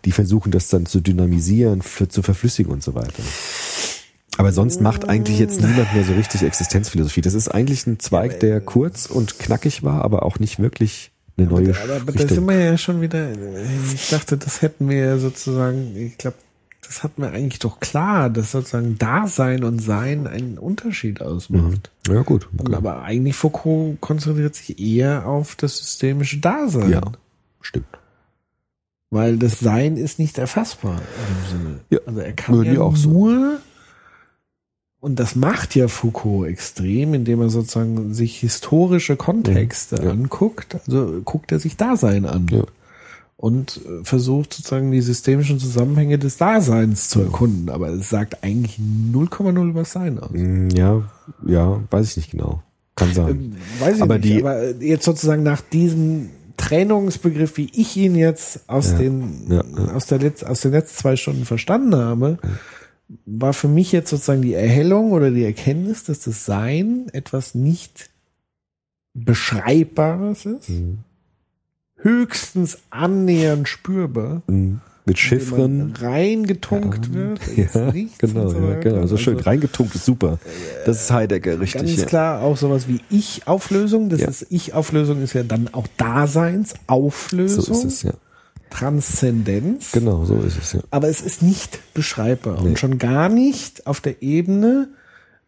Die 0.05 0.13
versuchen 0.13 0.53
das 0.53 0.69
dann 0.69 0.87
zu 0.87 1.01
dynamisieren, 1.01 1.83
für, 1.83 2.09
zu 2.09 2.23
verflüssigen 2.23 2.73
und 2.73 2.83
so 2.83 2.95
weiter. 2.95 3.23
Aber 4.37 4.53
sonst 4.53 4.81
macht 4.81 5.09
eigentlich 5.09 5.39
jetzt 5.39 5.61
niemand 5.61 5.93
mehr 5.93 6.05
so 6.05 6.13
richtig 6.15 6.43
Existenzphilosophie. 6.43 7.21
Das 7.21 7.35
ist 7.35 7.49
eigentlich 7.49 7.87
ein 7.87 7.99
Zweig, 7.99 8.41
der 8.41 8.61
kurz 8.61 9.07
und 9.07 9.39
knackig 9.39 9.83
war, 9.83 10.03
aber 10.05 10.25
auch 10.25 10.39
nicht 10.39 10.61
wirklich 10.61 11.11
eine 11.37 11.49
neue 11.49 11.71
Aber, 11.71 11.97
aber 11.97 12.13
da 12.13 12.21
Richtung. 12.21 12.29
sind 12.29 12.49
wir 12.49 12.59
ja 12.59 12.79
schon 12.79 13.01
wieder, 13.01 13.33
ich 13.93 14.09
dachte, 14.11 14.37
das 14.37 14.63
hätten 14.63 14.89
wir 14.89 14.99
ja 14.99 15.19
sozusagen, 15.19 15.97
ich 15.97 16.17
glaube, 16.17 16.37
das 16.91 17.05
hatten 17.05 17.23
wir 17.23 17.31
eigentlich 17.31 17.61
doch 17.61 17.79
klar, 17.79 18.31
dass 18.31 18.51
sozusagen 18.51 18.99
Dasein 18.99 19.63
und 19.63 19.79
Sein 19.79 20.27
einen 20.27 20.59
Unterschied 20.59 21.23
ausmacht. 21.23 21.93
ja 22.09 22.23
gut. 22.23 22.49
Okay. 22.59 22.75
Aber 22.75 23.03
eigentlich 23.03 23.37
Foucault 23.37 24.01
konzentriert 24.01 24.57
sich 24.57 24.81
eher 24.81 25.25
auf 25.25 25.55
das 25.55 25.79
systemische 25.79 26.39
Dasein. 26.41 26.91
Ja, 26.91 27.03
stimmt. 27.61 27.87
Weil 29.11 29.37
das 29.39 29.61
Sein 29.61 29.97
ist 29.97 30.19
nicht 30.19 30.37
erfassbar 30.39 30.95
in 31.01 31.59
dem 31.59 31.65
Sinne. 31.65 31.81
Ja, 31.91 31.99
Also 32.07 32.19
er 32.21 32.33
kann 32.33 32.65
ja 32.65 32.81
auch 32.81 32.97
so. 32.97 33.09
nur, 33.09 33.59
und 34.99 35.21
das 35.21 35.37
macht 35.37 35.77
ja 35.77 35.87
Foucault 35.87 36.49
extrem, 36.49 37.15
indem 37.15 37.41
er 37.41 37.51
sozusagen 37.51 38.15
sich 38.15 38.41
historische 38.41 39.15
Kontexte 39.15 39.95
Ja, 39.97 40.05
ja. 40.07 40.11
anguckt. 40.11 40.77
Also 40.87 41.21
guckt 41.25 41.53
er 41.53 41.61
sich 41.61 41.77
Dasein 41.77 42.27
an. 42.27 42.49
Ja. 42.51 42.65
Und 43.43 43.81
äh, 43.87 44.05
versucht 44.05 44.53
sozusagen 44.53 44.91
die 44.93 45.01
systemischen 45.01 45.59
Zusammenhänge 45.59 46.19
des 46.19 46.37
Daseins 46.37 47.09
zu 47.09 47.23
erkunden. 47.23 47.71
Aber 47.71 47.89
es 47.89 48.11
sagt 48.11 48.45
eigentlich 48.45 48.79
0,0 48.79 49.75
was 49.75 49.93
Sein 49.93 50.19
aus. 50.19 50.31
Mm, 50.33 50.69
Ja, 50.77 51.11
ja, 51.47 51.81
weiß 51.91 52.11
ich 52.11 52.17
nicht 52.19 52.31
genau. 52.33 52.63
Kann 52.97 53.15
sein. 53.15 53.29
Ähm, 53.31 53.57
Weiß 53.79 53.97
ich 53.97 54.03
Aber 54.03 54.19
nicht, 54.19 54.25
die- 54.29 54.41
aber 54.43 54.75
jetzt 54.83 55.07
sozusagen 55.07 55.43
nach 55.43 55.63
diesem 55.63 56.29
Trennungsbegriff, 56.59 57.57
wie 57.57 57.71
ich 57.73 57.97
ihn 57.97 58.15
jetzt 58.15 58.69
aus 58.69 58.91
Ja, 58.93 58.99
den 58.99 59.47
ja, 59.49 59.65
ja. 59.75 59.95
aus 59.95 60.05
der 60.05 60.19
Letz, 60.19 60.43
aus 60.43 60.61
den 60.61 60.73
letzten 60.73 60.99
zwei 60.99 61.17
Stunden 61.17 61.47
verstanden 61.47 61.97
habe, 61.97 62.37
war 63.25 63.55
für 63.55 63.69
mich 63.69 63.91
jetzt 63.91 64.11
sozusagen 64.11 64.43
die 64.43 64.53
Erhellung 64.53 65.13
oder 65.13 65.31
die 65.31 65.45
Erkenntnis, 65.47 66.05
dass 66.05 66.21
das 66.21 66.45
Sein 66.45 67.07
etwas 67.15 67.55
nicht 67.55 68.11
Beschreibbares 69.15 70.45
ist, 70.47 70.69
Mhm. 70.69 70.99
Höchstens 72.03 72.79
annähernd 72.91 73.69
spürbar, 73.69 74.43
Mm, 74.47 74.75
Mit 75.07 75.19
Chiffren. 75.19 75.95
reingetunkt 75.99 77.07
Ja, 77.09 77.15
wird, 77.15 77.41
Ja, 77.75 77.93
genau, 78.19 78.49
so 78.49 78.59
ja, 78.61 78.75
genau. 78.81 79.07
So 79.07 79.17
schön 79.17 79.37
Also- 79.39 79.49
reingetunkt 79.49 79.95
ist 79.95 80.05
super. 80.05 80.39
Das 80.87 81.03
ist 81.03 81.11
Heidegger, 81.11 81.59
richtig. 81.61 81.81
Ganz 81.83 81.97
ja. 82.01 82.07
klar 82.07 82.43
auch 82.43 82.57
sowas 82.57 82.87
wie 82.89 83.01
Ich-Auflösung. 83.11 84.09
Das 84.09 84.21
Ja. 84.21 84.29
ist 84.29 84.47
Ich-Auflösung 84.51 85.23
ist 85.23 85.33
ja 85.33 85.43
dann 85.43 85.69
auch 85.73 85.87
Daseinsauflösung. 85.97 87.65
So 87.65 87.73
ist 87.73 87.85
es, 87.85 88.03
ja. 88.03 88.13
Transzendenz. 88.71 89.93
Genau, 89.93 90.25
so 90.25 90.37
ist 90.43 90.57
es, 90.59 90.73
ja. 90.75 90.81
Aber 90.91 91.09
es 91.09 91.21
ist 91.21 91.43
nicht 91.43 91.81
beschreibbar 91.95 92.61
Nee. 92.63 92.69
und 92.71 92.79
schon 92.79 92.99
gar 92.99 93.29
nicht 93.29 93.87
auf 93.87 94.01
der 94.01 94.23
Ebene, 94.23 94.89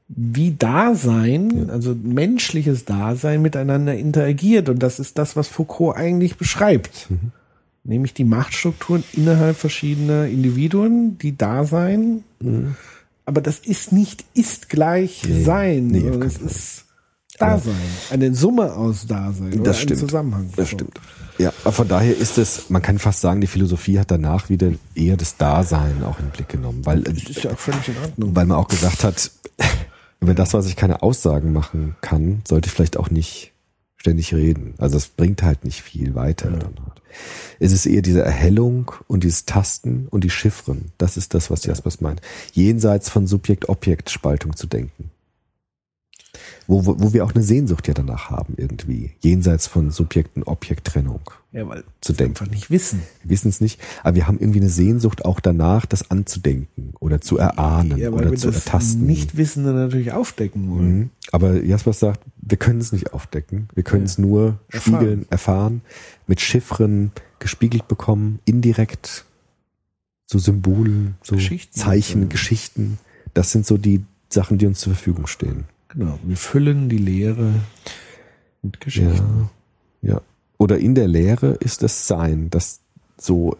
wie 0.08 0.52
Dasein, 0.58 1.70
also 1.70 1.94
menschliches 1.94 2.84
Dasein 2.84 3.40
miteinander 3.42 3.94
interagiert. 3.96 4.68
Und 4.68 4.80
das 4.82 4.98
ist 4.98 5.16
das, 5.18 5.36
was 5.36 5.48
Foucault 5.48 5.96
eigentlich 5.96 6.36
beschreibt. 6.36 7.10
Mhm. 7.10 7.32
Nämlich 7.84 8.14
die 8.14 8.24
Machtstrukturen 8.24 9.02
innerhalb 9.12 9.56
verschiedener 9.56 10.26
Individuen, 10.26 11.18
die 11.18 11.36
Dasein. 11.36 12.22
Aber 13.24 13.40
das 13.40 13.58
ist 13.58 13.90
nicht 13.92 14.24
ist 14.34 14.68
gleich 14.68 15.22
Mhm. 15.24 15.32
Nee, 15.38 15.44
Sein, 15.44 15.86
nee, 15.88 16.00
sondern 16.00 16.20
keinen 16.20 16.28
es 16.30 16.38
ist 16.38 16.84
Dasein. 17.38 17.74
Eine 18.10 18.34
Summe 18.34 18.74
aus 18.74 19.06
Dasein. 19.06 19.54
oder 19.54 19.62
Das 19.64 19.78
ein 19.78 19.82
stimmt. 19.82 20.00
Zusammenhang. 20.00 20.50
Das 20.56 20.68
So. 20.70 20.76
stimmt. 20.76 21.00
Ja, 21.38 21.52
aber 21.64 21.72
von 21.72 21.88
daher 21.88 22.16
ist 22.16 22.36
es, 22.38 22.68
man 22.68 22.82
kann 22.82 22.98
fast 22.98 23.20
sagen, 23.22 23.40
die 23.40 23.46
Philosophie 23.46 23.98
hat 23.98 24.10
danach 24.10 24.48
wieder 24.50 24.70
eher 24.94 25.16
das 25.16 25.38
Dasein 25.38 26.04
auch 26.04 26.18
in 26.20 26.26
den 26.26 26.30
Blick 26.32 26.50
genommen, 26.50 26.84
weil, 26.84 27.00
Das 27.02 27.14
ist 27.24 27.42
ja 27.42 27.50
auch 27.52 27.58
völlig 27.58 27.88
in 27.88 27.94
Ordnung. 28.04 28.36
weil 28.36 28.44
man 28.46 28.58
auch 28.58 28.68
gesagt 28.68 29.02
hat, 29.02 29.30
über 30.22 30.34
das, 30.34 30.54
was 30.54 30.66
ich 30.66 30.76
keine 30.76 31.02
Aussagen 31.02 31.52
machen 31.52 31.96
kann, 32.00 32.42
sollte 32.46 32.68
ich 32.68 32.72
vielleicht 32.72 32.96
auch 32.96 33.10
nicht 33.10 33.52
ständig 33.96 34.32
reden. 34.34 34.74
Also 34.78 34.96
es 34.96 35.08
bringt 35.08 35.42
halt 35.42 35.64
nicht 35.64 35.82
viel 35.82 36.14
weiter. 36.14 36.50
Dann 36.50 36.62
halt. 36.62 37.02
Es 37.58 37.72
ist 37.72 37.86
eher 37.86 38.02
diese 38.02 38.22
Erhellung 38.22 38.92
und 39.06 39.24
dieses 39.24 39.44
Tasten 39.44 40.06
und 40.10 40.24
die 40.24 40.30
Chiffren. 40.30 40.92
Das 40.96 41.16
ist 41.16 41.34
das, 41.34 41.50
was 41.50 41.64
Jaspers 41.64 42.00
meint. 42.00 42.20
Jenseits 42.52 43.10
von 43.10 43.26
Subjekt-Objekt-Spaltung 43.26 44.56
zu 44.56 44.66
denken. 44.66 45.10
Wo, 46.66 46.86
wo, 46.86 47.00
wo 47.00 47.12
wir 47.12 47.24
auch 47.24 47.34
eine 47.34 47.44
Sehnsucht 47.44 47.88
ja 47.88 47.94
danach 47.94 48.30
haben 48.30 48.54
irgendwie. 48.56 49.12
Jenseits 49.20 49.66
von 49.66 49.90
Subjekt-Objekt-Trennung 49.90 51.30
Ja, 51.52 51.68
weil 51.68 51.84
zu 52.00 52.14
denken. 52.14 52.32
einfach 52.38 52.50
nicht 52.50 52.70
wissen. 52.70 53.02
Wir 53.22 53.30
wissen 53.30 53.48
es 53.50 53.60
nicht, 53.60 53.78
aber 54.02 54.16
wir 54.16 54.26
haben 54.26 54.38
irgendwie 54.38 54.60
eine 54.60 54.70
Sehnsucht 54.70 55.24
auch 55.26 55.38
danach, 55.38 55.84
das 55.84 56.10
anzudenken 56.10 56.94
oder 56.98 57.20
zu 57.20 57.36
erahnen 57.36 57.98
Ja, 57.98 58.08
oder 58.10 58.34
zu 58.34 58.46
das 58.50 58.64
ertasten. 58.64 59.04
Nichtwissende 59.06 59.72
natürlich 59.74 60.12
aufdecken 60.12 60.70
wollen. 60.70 60.98
Mhm. 60.98 61.10
Aber 61.30 61.62
Jaspers 61.62 62.00
sagt, 62.00 62.20
wir 62.40 62.56
können 62.56 62.80
es 62.80 62.92
nicht 62.92 63.12
aufdecken. 63.12 63.68
Wir 63.74 63.82
können 63.82 64.04
es 64.04 64.16
nur 64.16 64.58
Erfahren. 64.70 64.80
spiegeln, 64.96 65.26
erfahren, 65.28 65.80
mit 66.26 66.40
Chiffren 66.40 67.12
gespiegelt 67.38 67.86
bekommen, 67.86 68.38
indirekt, 68.46 69.26
so 70.24 70.38
Symbolen, 70.38 71.16
so 71.22 71.34
Geschichten. 71.36 71.78
Zeichen, 71.78 72.22
Ja. 72.22 72.28
Geschichten. 72.28 72.98
Das 73.34 73.52
sind 73.52 73.66
so 73.66 73.76
die 73.76 74.04
Sachen, 74.30 74.56
die 74.56 74.64
uns 74.66 74.80
zur 74.80 74.94
Verfügung 74.94 75.26
stehen. 75.26 75.64
Genau. 75.88 76.18
Wir 76.22 76.38
füllen 76.38 76.88
die 76.88 76.96
Leere 76.96 77.52
mit 78.62 78.80
Geschichten. 78.80 79.50
Ja. 80.00 80.14
ja. 80.14 80.20
Oder 80.62 80.78
in 80.78 80.94
der 80.94 81.08
Lehre 81.08 81.54
ist 81.54 81.82
das 81.82 82.06
Sein, 82.06 82.48
das 82.48 82.78
so, 83.18 83.56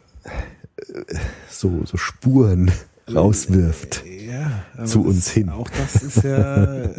so, 1.51 1.83
so 1.85 1.97
Spuren 1.97 2.71
rauswirft. 3.13 4.05
Ja, 4.07 4.85
Zu 4.85 5.03
uns 5.05 5.29
hin. 5.29 5.49
Auch 5.49 5.69
das 5.69 6.01
ist 6.01 6.23
ja 6.23 6.85
äh, 6.85 6.91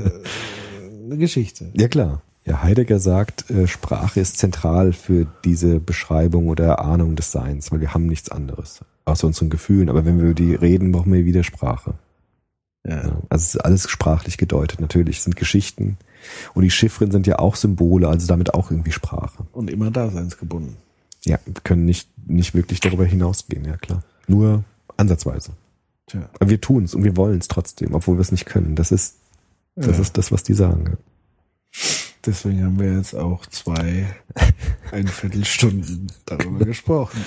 eine 1.06 1.18
Geschichte. 1.18 1.72
Ja 1.74 1.88
klar. 1.88 2.22
Ja, 2.44 2.62
Heidegger 2.62 3.00
sagt, 3.00 3.50
äh, 3.50 3.66
Sprache 3.66 4.20
ist 4.20 4.38
zentral 4.40 4.92
für 4.92 5.26
diese 5.46 5.80
Beschreibung 5.80 6.50
oder 6.50 6.66
Erahnung 6.66 7.16
des 7.16 7.32
Seins, 7.32 7.72
weil 7.72 7.80
wir 7.80 7.94
haben 7.94 8.08
nichts 8.08 8.30
anderes 8.30 8.82
außer 9.06 9.26
unseren 9.26 9.50
Gefühlen. 9.50 9.88
Aber 9.88 10.04
wenn 10.04 10.18
wir 10.18 10.26
über 10.26 10.34
die 10.34 10.54
reden, 10.54 10.92
brauchen 10.92 11.14
wir 11.14 11.24
wieder 11.24 11.46
Sprache. 11.46 11.94
Ja. 12.86 13.02
Also 13.30 13.44
es 13.44 13.56
ist 13.56 13.58
alles 13.66 13.90
sprachlich 13.90 14.38
gedeutet. 14.38 14.82
Natürlich 14.82 15.18
es 15.20 15.24
sind 15.24 15.36
Geschichten 15.36 15.98
und 16.54 16.64
die 16.64 16.72
Chiffren 16.72 17.12
sind 17.12 17.28
ja 17.28 17.40
auch 17.40 17.56
Symbole, 17.56 18.08
also 18.08 18.28
damit 18.28 18.54
auch 18.54 18.72
irgendwie 18.72 18.92
Sprache. 18.92 19.46
Und 19.54 19.70
immer 19.70 19.90
daseinsgebunden. 19.92 20.76
Ja, 21.26 21.38
wir 21.46 21.54
können 21.64 21.86
nicht 21.86 22.10
nicht 22.26 22.54
wirklich 22.54 22.80
darüber 22.82 23.06
hinausgehen, 23.06 23.66
ja 23.66 23.78
klar. 23.78 24.04
Nur 24.28 24.64
ansatzweise. 24.98 25.52
Tja. 26.08 26.30
Aber 26.40 26.50
wir 26.50 26.60
tun 26.62 26.84
es 26.84 26.94
und 26.94 27.04
wir 27.04 27.16
wollen 27.18 27.40
es 27.40 27.48
trotzdem, 27.48 27.94
obwohl 27.94 28.18
wir 28.18 28.22
es 28.22 28.32
nicht 28.32 28.46
können. 28.46 28.76
Das 28.76 28.92
ist 28.92 29.16
das 29.76 29.96
Ja. 29.98 30.02
ist 30.02 30.18
das, 30.18 30.32
was 30.32 30.44
die 30.44 30.54
sagen. 30.54 30.98
Deswegen 32.26 32.64
haben 32.64 32.80
wir 32.80 32.96
jetzt 32.98 33.16
auch 33.16 33.46
zwei 33.48 34.06
ein 34.92 35.08
Viertelstunden 35.08 36.12
darüber 36.26 36.64
gesprochen. 36.66 37.24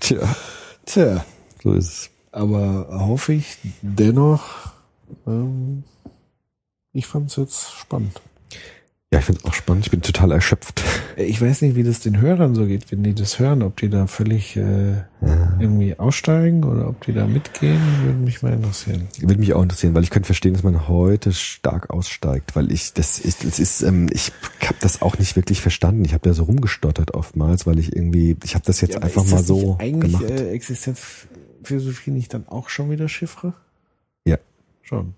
Tja, 0.00 0.36
Tja, 0.86 1.24
so 1.62 1.72
ist 1.72 1.86
es. 1.88 2.10
Aber 2.36 2.88
hoffe 2.90 3.32
ich 3.32 3.58
dennoch, 3.80 4.72
ähm, 5.26 5.84
ich 6.92 7.06
fand 7.06 7.30
es 7.30 7.36
jetzt 7.36 7.72
spannend. 7.72 8.20
Ja, 9.12 9.20
ich 9.20 9.24
finde 9.24 9.40
es 9.42 9.48
auch 9.48 9.54
spannend. 9.54 9.86
Ich 9.86 9.90
bin 9.90 10.02
total 10.02 10.32
erschöpft. 10.32 10.82
Ich 11.16 11.40
weiß 11.40 11.62
nicht, 11.62 11.76
wie 11.76 11.84
das 11.84 12.00
den 12.00 12.20
Hörern 12.20 12.54
so 12.54 12.66
geht, 12.66 12.90
wenn 12.90 13.04
die 13.04 13.14
das 13.14 13.38
hören, 13.38 13.62
ob 13.62 13.76
die 13.76 13.88
da 13.88 14.06
völlig 14.06 14.56
äh, 14.56 14.96
irgendwie 15.58 15.98
aussteigen 15.98 16.64
oder 16.64 16.88
ob 16.88 17.04
die 17.06 17.14
da 17.14 17.26
mitgehen, 17.26 17.80
würde 18.04 18.18
mich 18.18 18.42
mal 18.42 18.52
interessieren. 18.52 19.08
Würde 19.20 19.38
mich 19.38 19.54
auch 19.54 19.62
interessieren, 19.62 19.94
weil 19.94 20.02
ich 20.02 20.10
könnte 20.10 20.26
verstehen, 20.26 20.54
dass 20.54 20.64
man 20.64 20.88
heute 20.88 21.32
stark 21.32 21.88
aussteigt, 21.90 22.56
weil 22.56 22.70
ich 22.70 22.92
das 22.94 23.18
ist, 23.18 23.44
das 23.44 23.58
ist, 23.58 23.82
ähm, 23.82 24.08
ich 24.12 24.32
habe 24.62 24.76
das 24.80 25.00
auch 25.00 25.18
nicht 25.18 25.36
wirklich 25.36 25.62
verstanden. 25.62 26.04
Ich 26.04 26.12
habe 26.12 26.28
da 26.28 26.34
so 26.34 26.42
rumgestottert 26.42 27.14
oftmals, 27.14 27.66
weil 27.66 27.78
ich 27.78 27.94
irgendwie, 27.94 28.36
ich 28.44 28.54
habe 28.54 28.64
das 28.66 28.80
jetzt 28.80 28.96
Ja, 28.96 29.02
einfach 29.02 29.24
mal 29.24 29.42
so 29.42 29.76
eigentlich 29.78 30.12
gemacht. 30.18 30.30
Äh, 30.30 30.52
Existenzphilosophie 31.66 32.10
nicht 32.10 32.34
dann 32.34 32.48
auch 32.48 32.68
schon 32.68 32.90
wieder 32.90 33.08
Chiffre? 33.08 33.54
Ja. 34.24 34.38
Schon. 34.82 35.14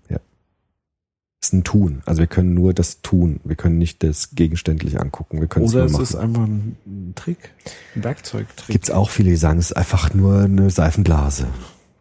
ist 1.41 1.53
ein 1.53 1.63
Tun. 1.63 2.01
Also 2.05 2.19
wir 2.19 2.27
können 2.27 2.53
nur 2.53 2.73
das 2.73 3.01
tun. 3.01 3.39
Wir 3.43 3.55
können 3.55 3.77
nicht 3.77 4.03
das 4.03 4.35
gegenständlich 4.35 4.99
angucken. 4.99 5.39
Wir 5.39 5.47
können 5.47 5.65
es 5.65 5.73
Oder 5.73 5.87
nur 5.87 6.01
es 6.01 6.09
ist 6.09 6.15
einfach 6.15 6.43
ein, 6.43 7.13
Trick, 7.15 7.51
ein 7.95 8.03
Werkzeugtrick. 8.03 8.67
Gibt's 8.67 8.91
auch 8.91 9.09
viele, 9.09 9.29
die 9.29 9.35
sagen, 9.35 9.59
es 9.59 9.71
ist 9.71 9.77
einfach 9.77 10.13
nur 10.13 10.41
eine 10.41 10.69
Seifenblase. 10.69 11.47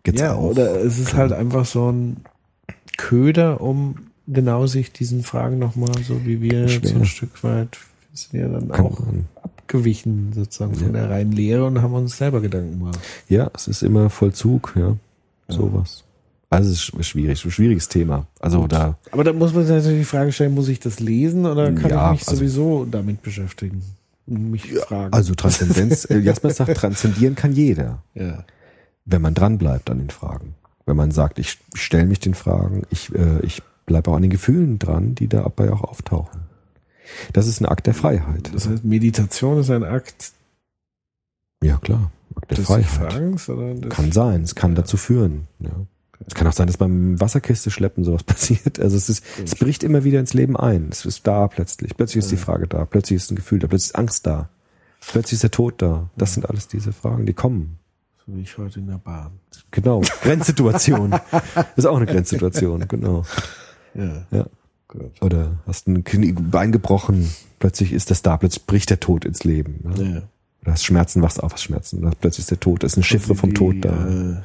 Gibt's 0.02 0.20
ja, 0.20 0.34
auch. 0.34 0.50
oder 0.50 0.80
es 0.80 0.98
ist 0.98 1.14
halt 1.14 1.32
einfach 1.32 1.66
so 1.66 1.90
ein 1.90 2.24
Köder, 2.96 3.60
um 3.60 4.10
genau 4.26 4.66
sich 4.66 4.92
diesen 4.92 5.22
Fragen 5.22 5.58
nochmal, 5.58 5.92
so 6.02 6.24
wie 6.24 6.40
wir 6.40 6.68
so 6.68 6.96
ein 6.96 7.04
Stück 7.04 7.44
weit 7.44 7.78
sind 8.12 8.40
ja 8.40 8.48
dann 8.48 8.68
Kann 8.68 8.86
auch 8.86 8.98
man. 9.00 9.26
Abgewichen 9.72 10.32
sozusagen 10.34 10.74
von 10.74 10.86
Ja. 10.94 11.00
der 11.02 11.10
reinen 11.10 11.32
Lehre 11.32 11.64
und 11.66 11.82
haben 11.82 11.92
uns 11.92 12.16
selber 12.16 12.40
Gedanken 12.40 12.78
gemacht. 12.78 12.98
Ja, 13.28 13.50
es 13.54 13.68
ist 13.68 13.82
immer 13.82 14.08
Vollzug, 14.10 14.72
ja. 14.76 14.96
Sowas. 15.48 16.04
Also 16.50 16.70
es 16.70 16.88
ist 16.98 17.06
schwierig, 17.06 17.44
ein 17.44 17.50
schwieriges 17.50 17.88
Thema. 17.88 18.26
Also 18.40 18.66
da, 18.66 18.96
Aber 19.12 19.24
da 19.24 19.32
muss 19.34 19.52
man 19.52 19.64
sich 19.66 19.74
natürlich 19.76 20.00
die 20.00 20.04
Frage 20.04 20.32
stellen, 20.32 20.54
muss 20.54 20.68
ich 20.68 20.80
das 20.80 21.00
lesen 21.00 21.44
oder 21.44 21.70
kann 21.72 21.90
Ja, 21.90 22.12
ich 22.12 22.20
mich 22.20 22.28
also- 22.28 22.36
sowieso 22.36 22.86
damit 22.90 23.22
beschäftigen? 23.22 23.82
Mich 24.26 24.74
fragen. 24.74 25.12
also 25.14 25.34
Transzendenz, 25.34 26.04
äh, 26.10 26.18
Jasper 26.18 26.50
sagt, 26.50 26.74
transzendieren 26.76 27.34
kann 27.34 27.52
jeder, 27.52 28.02
ja. 28.14 28.44
wenn 29.06 29.22
man 29.22 29.32
dran 29.32 29.56
bleibt 29.56 29.88
an 29.90 29.98
den 29.98 30.10
Fragen. 30.10 30.54
Wenn 30.84 30.96
man 30.96 31.10
sagt, 31.12 31.38
ich 31.38 31.58
stelle 31.74 32.04
mich 32.06 32.20
den 32.20 32.34
Fragen, 32.34 32.82
ich, 32.90 33.14
äh, 33.14 33.40
ich 33.42 33.62
bleibe 33.86 34.10
auch 34.10 34.16
an 34.16 34.22
den 34.22 34.30
Gefühlen 34.30 34.78
dran, 34.78 35.14
die 35.14 35.28
dabei 35.28 35.72
auch 35.72 35.82
auftauchen. 35.82 36.40
Das 37.32 37.46
ist 37.46 37.60
ein 37.60 37.66
Akt 37.66 37.86
der 37.86 37.94
Freiheit. 37.94 38.50
Das 38.54 38.68
heißt, 38.68 38.84
Meditation 38.84 39.58
ist 39.58 39.70
ein 39.70 39.84
Akt 39.84 40.32
Ja, 41.62 41.76
klar. 41.78 42.10
Akt 42.34 42.50
der 42.50 42.64
Freiheit. 42.64 43.34
Des 43.34 43.88
Kann 43.90 44.12
sein, 44.12 44.42
es 44.42 44.54
kann 44.54 44.74
dazu 44.74 44.96
führen. 44.96 45.48
Ja. 45.60 45.70
Es 46.26 46.34
kann 46.34 46.46
auch 46.46 46.52
sein, 46.52 46.66
dass 46.66 46.76
beim 46.76 47.20
Wasserkiste 47.20 47.70
schleppen 47.70 48.04
sowas 48.04 48.22
passiert. 48.24 48.80
Also 48.80 48.96
es 48.96 49.08
ist, 49.08 49.24
es 49.42 49.54
bricht 49.54 49.82
immer 49.82 50.04
wieder 50.04 50.20
ins 50.20 50.34
Leben 50.34 50.56
ein. 50.56 50.88
Es 50.90 51.04
ist 51.04 51.26
da 51.26 51.46
plötzlich. 51.48 51.96
Plötzlich 51.96 52.24
ist 52.24 52.30
die 52.30 52.36
Frage 52.36 52.66
da. 52.66 52.84
Plötzlich 52.84 53.16
ist 53.16 53.30
ein 53.30 53.36
Gefühl 53.36 53.60
da. 53.60 53.68
Plötzlich 53.68 53.90
ist 53.90 53.96
Angst 53.96 54.26
da. 54.26 54.48
Plötzlich 55.00 55.34
ist 55.34 55.42
der 55.44 55.50
Tod 55.50 55.80
da. 55.80 56.10
Das 56.16 56.34
sind 56.34 56.48
alles 56.48 56.68
diese 56.68 56.92
Fragen, 56.92 57.24
die 57.24 57.34
kommen. 57.34 57.78
So 58.26 58.34
wie 58.34 58.42
ich 58.42 58.58
heute 58.58 58.80
in 58.80 58.88
der 58.88 58.98
Bahn. 58.98 59.38
Genau. 59.70 60.02
Grenzsituation. 60.22 61.10
Das 61.54 61.66
ist 61.76 61.86
auch 61.86 61.96
eine 61.96 62.06
Grenzsituation. 62.06 62.86
Genau. 62.88 63.24
Ja. 63.94 64.26
Ja. 64.30 64.46
Oder 65.20 65.58
hast 65.66 65.86
ein 65.88 66.04
Knie, 66.04 66.32
Bein 66.32 66.72
gebrochen. 66.72 67.30
Plötzlich 67.58 67.92
ist 67.92 68.10
das 68.10 68.22
da. 68.22 68.36
Plötzlich 68.36 68.64
bricht 68.66 68.90
der 68.90 69.00
Tod 69.00 69.24
ins 69.24 69.44
Leben. 69.44 69.80
Ja. 69.96 70.02
Ja. 70.02 70.22
Oder 70.62 70.72
hast 70.72 70.84
Schmerzen, 70.84 71.22
wachst 71.22 71.42
auf, 71.42 71.52
hast 71.52 71.62
Schmerzen. 71.62 71.98
Oder 72.04 72.12
plötzlich 72.18 72.44
ist 72.44 72.50
der 72.50 72.60
Tod. 72.60 72.82
Da 72.82 72.86
ist 72.86 72.96
eine 72.96 73.04
Chiffre 73.04 73.34
vom 73.34 73.50
die, 73.50 73.54
Tod 73.54 73.76
da. 73.84 74.08
Äh, 74.08 74.42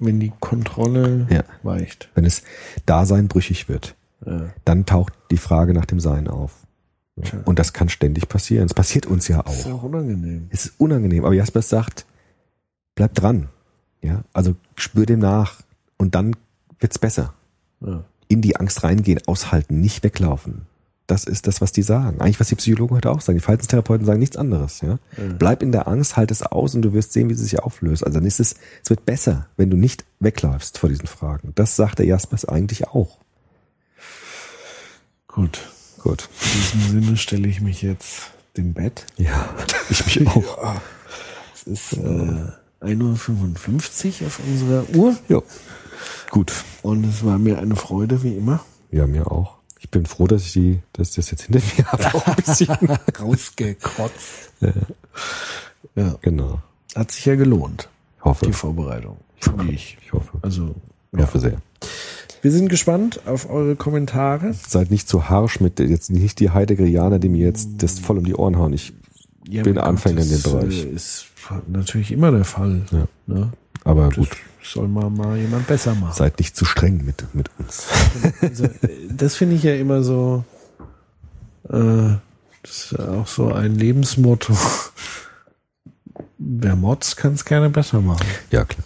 wenn 0.00 0.18
die 0.20 0.32
Kontrolle 0.40 1.26
Ja. 1.30 1.44
weicht. 1.62 2.08
Wenn 2.14 2.24
es 2.24 2.42
Dasein 2.86 3.28
brüchig 3.28 3.68
wird. 3.68 3.94
Ja. 4.26 4.50
dann 4.64 4.84
taucht 4.84 5.12
die 5.30 5.36
Frage 5.36 5.72
nach 5.74 5.84
dem 5.86 6.00
Sein 6.00 6.26
auf. 6.26 6.52
Tja. 7.22 7.38
Und 7.44 7.60
das 7.60 7.72
kann 7.72 7.88
ständig 7.88 8.28
passieren. 8.28 8.66
Es 8.66 8.74
passiert 8.74 9.06
uns 9.06 9.28
ja 9.28 9.42
Das 9.42 9.60
ist 9.60 9.66
auch. 9.66 9.74
auch 9.74 9.82
unangenehm. 9.84 10.48
Es 10.50 10.64
ist 10.66 10.74
unangenehm, 10.80 11.24
aber 11.24 11.34
Jaspers 11.34 11.68
sagt, 11.68 12.04
bleib 12.96 13.14
dran. 13.14 13.48
Ja, 14.02 14.24
also 14.32 14.56
spür 14.74 15.06
dem 15.06 15.20
nach 15.20 15.60
und 15.98 16.16
dann 16.16 16.34
wird's 16.80 16.98
besser. 16.98 17.32
Ja. 17.80 18.02
In 18.28 18.42
die 18.42 18.56
Angst 18.56 18.84
reingehen, 18.84 19.20
aushalten, 19.26 19.80
nicht 19.80 20.04
weglaufen. 20.04 20.66
Das 21.06 21.24
ist 21.24 21.46
das, 21.46 21.62
was 21.62 21.72
die 21.72 21.82
sagen. 21.82 22.20
Eigentlich, 22.20 22.38
was 22.38 22.48
die 22.48 22.54
Psychologen 22.56 22.96
heute 22.96 23.10
auch 23.10 23.22
sagen. 23.22 23.38
Die 23.38 23.42
Verhaltenstherapeuten 23.42 24.04
sagen 24.04 24.18
nichts 24.18 24.36
anderes. 24.36 24.82
Ja? 24.82 24.98
Bleib 25.38 25.62
in 25.62 25.72
der 25.72 25.88
Angst, 25.88 26.18
halt 26.18 26.30
es 26.30 26.42
aus 26.42 26.74
und 26.74 26.82
du 26.82 26.92
wirst 26.92 27.14
sehen, 27.14 27.30
wie 27.30 27.34
sie 27.34 27.44
sich 27.44 27.60
auflöst. 27.60 28.04
Also 28.04 28.18
dann 28.18 28.26
ist 28.26 28.40
es, 28.40 28.56
es 28.84 28.90
wird 28.90 29.06
besser, 29.06 29.46
wenn 29.56 29.70
du 29.70 29.78
nicht 29.78 30.04
wegläufst 30.20 30.76
vor 30.76 30.90
diesen 30.90 31.06
Fragen. 31.06 31.52
Das 31.54 31.76
sagt 31.76 31.98
der 31.98 32.04
Jaspers 32.04 32.44
eigentlich 32.44 32.88
auch. 32.88 33.16
Gut. 35.28 35.60
Gut. 35.98 36.28
In 36.42 36.60
diesem 36.60 37.00
Sinne 37.00 37.16
stelle 37.16 37.48
ich 37.48 37.62
mich 37.62 37.80
jetzt 37.80 38.30
dem 38.58 38.74
Bett. 38.74 39.06
Ja, 39.16 39.48
ich 39.90 40.04
mich 40.04 40.26
auch. 40.26 40.74
Es 41.54 41.62
ist 41.62 41.92
äh, 41.94 42.52
1.55 42.82 44.20
Uhr 44.20 44.26
auf 44.26 44.40
unserer 44.46 44.90
Uhr. 44.94 45.16
Ja. 45.28 45.40
Gut. 46.30 46.52
Und 46.82 47.04
es 47.04 47.24
war 47.24 47.38
mir 47.38 47.58
eine 47.58 47.76
Freude, 47.76 48.22
wie 48.22 48.36
immer. 48.36 48.60
Ja, 48.90 49.06
mir 49.06 49.30
auch. 49.30 49.56
Ich 49.80 49.90
bin 49.90 50.06
froh, 50.06 50.26
dass 50.26 50.42
ich 50.44 50.52
die, 50.52 50.80
dass 50.92 51.10
ich 51.10 51.14
das 51.16 51.30
jetzt 51.30 51.42
hinter 51.44 51.60
mir 51.76 51.86
habe. 51.92 52.14
Auch 52.14 52.26
ein 52.26 52.36
bisschen. 52.36 52.76
Rausgekotzt. 53.20 54.50
Ja. 54.60 54.72
Ja. 55.94 56.14
Genau. 56.22 56.60
Hat 56.94 57.10
sich 57.12 57.24
ja 57.26 57.36
gelohnt, 57.36 57.88
Ich 58.18 58.24
hoffe. 58.24 58.46
die 58.46 58.52
Vorbereitung. 58.52 59.18
Finde 59.40 59.70
ich. 59.72 59.98
Ich 60.04 60.12
hoffe. 60.12 60.38
Also, 60.42 60.74
Ich 61.12 61.20
hoffe 61.20 61.38
sehr. 61.38 61.58
wir 62.42 62.50
sind 62.50 62.68
gespannt 62.68 63.20
auf 63.26 63.48
eure 63.48 63.76
Kommentare. 63.76 64.52
Seid 64.66 64.90
nicht 64.90 65.08
zu 65.08 65.28
harsch 65.28 65.60
mit 65.60 65.78
jetzt 65.80 66.10
nicht 66.10 66.40
die 66.40 66.50
Heideggerianer, 66.50 67.18
die 67.18 67.28
mir 67.28 67.46
jetzt 67.46 67.68
das 67.78 67.98
voll 68.00 68.18
um 68.18 68.24
die 68.24 68.34
Ohren 68.34 68.56
hauen. 68.58 68.72
Ich 68.72 68.92
Ja, 69.48 69.62
bin 69.62 69.78
Anfänger 69.78 70.22
in 70.22 70.28
dem 70.30 70.42
Bereich. 70.42 70.84
äh, 70.86 70.88
ist 70.90 71.26
natürlich 71.68 72.10
immer 72.10 72.32
der 72.32 72.44
Fall. 72.44 72.82
Ja. 72.90 73.06
Ne? 73.26 73.52
aber 73.84 74.08
Das 74.08 74.16
gut, 74.16 74.36
soll 74.72 74.88
mal, 74.88 75.10
mal 75.10 75.36
jemand 75.36 75.66
besser 75.66 75.94
machen. 75.94 76.14
seid 76.14 76.38
nicht 76.38 76.56
zu 76.56 76.64
streng 76.64 77.04
mit, 77.04 77.24
mit 77.34 77.50
uns. 77.58 77.86
Also, 78.40 78.68
das 79.10 79.34
finde 79.36 79.56
ich 79.56 79.62
ja 79.62 79.74
immer 79.74 80.02
so, 80.02 80.44
äh, 81.68 82.16
das 82.62 82.92
ist 82.92 82.98
auch 83.00 83.26
so 83.26 83.52
ein 83.52 83.74
Lebensmotto. 83.76 84.56
Wer 86.38 86.76
motzt, 86.76 87.16
kann 87.16 87.34
es 87.34 87.44
gerne 87.44 87.68
besser 87.70 88.00
machen. 88.00 88.26
Ja, 88.50 88.64
klar. 88.64 88.84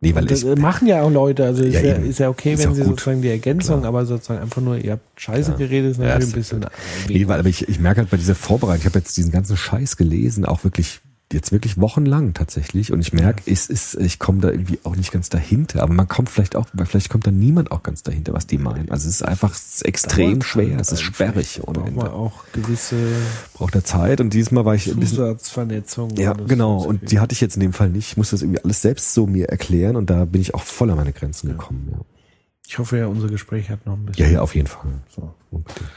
Nee, 0.00 0.14
weil 0.14 0.26
das 0.26 0.42
ich, 0.42 0.48
äh, 0.48 0.56
machen 0.56 0.86
ja 0.86 1.02
auch 1.02 1.10
Leute, 1.10 1.44
also 1.44 1.62
ist 1.64 1.74
Ja, 1.74 1.80
ja, 1.80 1.94
ist 1.94 2.18
ja 2.18 2.28
okay, 2.28 2.52
Ist 2.52 2.64
wenn 2.64 2.74
sie 2.74 2.82
gut. 2.82 2.90
sozusagen 3.00 3.22
die 3.22 3.30
Ergänzung, 3.30 3.78
Klar. 3.80 3.88
aber 3.88 4.04
sozusagen 4.06 4.40
einfach 4.40 4.60
nur, 4.60 4.76
ihr 4.76 4.92
habt 4.92 5.20
Scheiße 5.20 5.52
Klar. 5.52 5.58
geredet, 5.58 5.92
ist 5.92 5.98
Ja, 5.98 6.18
natürlich 6.18 6.36
ist 6.36 6.52
ein 6.52 6.60
bisschen. 6.60 6.70
nee, 7.08 7.26
weil 7.28 7.40
aber 7.40 7.48
ich, 7.48 7.66
ich 7.68 7.80
merke 7.80 8.00
halt 8.02 8.10
bei 8.10 8.18
dieser 8.18 8.34
Vorbereitung, 8.34 8.80
ich 8.80 8.86
habe 8.86 8.98
jetzt 8.98 9.16
diesen 9.16 9.32
ganzen 9.32 9.56
Scheiß 9.56 9.96
gelesen, 9.96 10.44
auch 10.44 10.64
wirklich 10.64 11.00
jetzt 11.36 11.52
wirklich 11.52 11.78
wochenlang 11.80 12.34
tatsächlich 12.34 12.92
und 12.92 13.00
ich 13.00 13.12
merke, 13.12 13.42
es 13.50 13.66
ist, 13.68 13.94
ich 13.94 14.18
komme 14.18 14.40
da 14.40 14.50
irgendwie 14.50 14.78
auch 14.82 14.96
nicht 14.96 15.12
ganz 15.12 15.28
dahinter, 15.28 15.82
aber 15.82 15.92
man 15.92 16.08
kommt 16.08 16.28
vielleicht 16.30 16.56
auch, 16.56 16.66
vielleicht 16.84 17.10
kommt 17.10 17.26
da 17.26 17.30
niemand 17.30 17.70
auch 17.70 17.82
ganz 17.84 18.02
dahinter, 18.02 18.32
was 18.32 18.46
die 18.48 18.58
meinen. 18.58 18.90
Also 18.90 19.08
es 19.08 19.16
ist 19.16 19.22
einfach 19.22 19.52
es 19.52 19.76
ist 19.76 19.84
extrem 19.86 20.42
schwer, 20.42 20.80
es 20.80 20.90
ist 20.90 21.02
sperrig 21.02 21.60
ohne 21.66 21.78
Braucht 21.78 21.94
man 21.94 22.08
auch 22.08 22.44
gewisse 22.52 22.96
Braucht 23.54 23.74
der 23.74 23.84
Zeit 23.84 24.20
und 24.20 24.34
diesmal 24.34 24.64
war 24.64 24.74
ich 24.74 24.84
Zusatzvernetzung. 24.84 26.16
Ja, 26.16 26.32
genau. 26.32 26.82
Und 26.82 27.10
die 27.10 27.20
hatte 27.20 27.32
ich 27.32 27.40
jetzt 27.40 27.56
in 27.56 27.60
dem 27.60 27.72
Fall 27.72 27.90
nicht. 27.90 28.08
Ich 28.12 28.16
musste 28.16 28.34
das 28.36 28.42
irgendwie 28.42 28.62
alles 28.64 28.82
selbst 28.82 29.14
so 29.14 29.26
mir 29.26 29.48
erklären 29.48 29.96
und 29.96 30.10
da 30.10 30.24
bin 30.24 30.40
ich 30.40 30.54
auch 30.54 30.62
voll 30.62 30.90
an 30.90 30.96
meine 30.96 31.12
Grenzen 31.12 31.48
gekommen. 31.50 31.88
Ja, 31.92 31.98
Ich 32.66 32.78
hoffe 32.78 32.98
ja, 32.98 33.06
unser 33.06 33.28
Gespräch 33.28 33.70
hat 33.70 33.86
noch 33.86 33.94
ein 33.94 34.06
bisschen. 34.06 34.24
ja, 34.26 34.32
ja 34.32 34.40
auf 34.40 34.54
jeden 34.54 34.66
Fall. 34.68 34.90
So. 35.14 35.34
Unbedingt. 35.50 35.90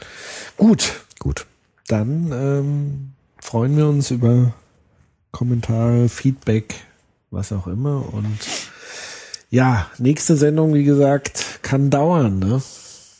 Gut, 0.56 1.00
Gut. 1.18 1.46
dann 1.88 2.30
ähm, 2.32 3.12
freuen 3.40 3.76
wir 3.76 3.88
uns 3.88 4.10
über 4.10 4.52
Kommentare, 5.32 6.08
Feedback, 6.08 6.74
was 7.30 7.52
auch 7.52 7.66
immer. 7.66 8.12
Und 8.12 8.38
ja, 9.50 9.90
nächste 9.98 10.36
Sendung, 10.36 10.74
wie 10.74 10.84
gesagt, 10.84 11.60
kann 11.62 11.90
dauern, 11.90 12.38
ne? 12.38 12.62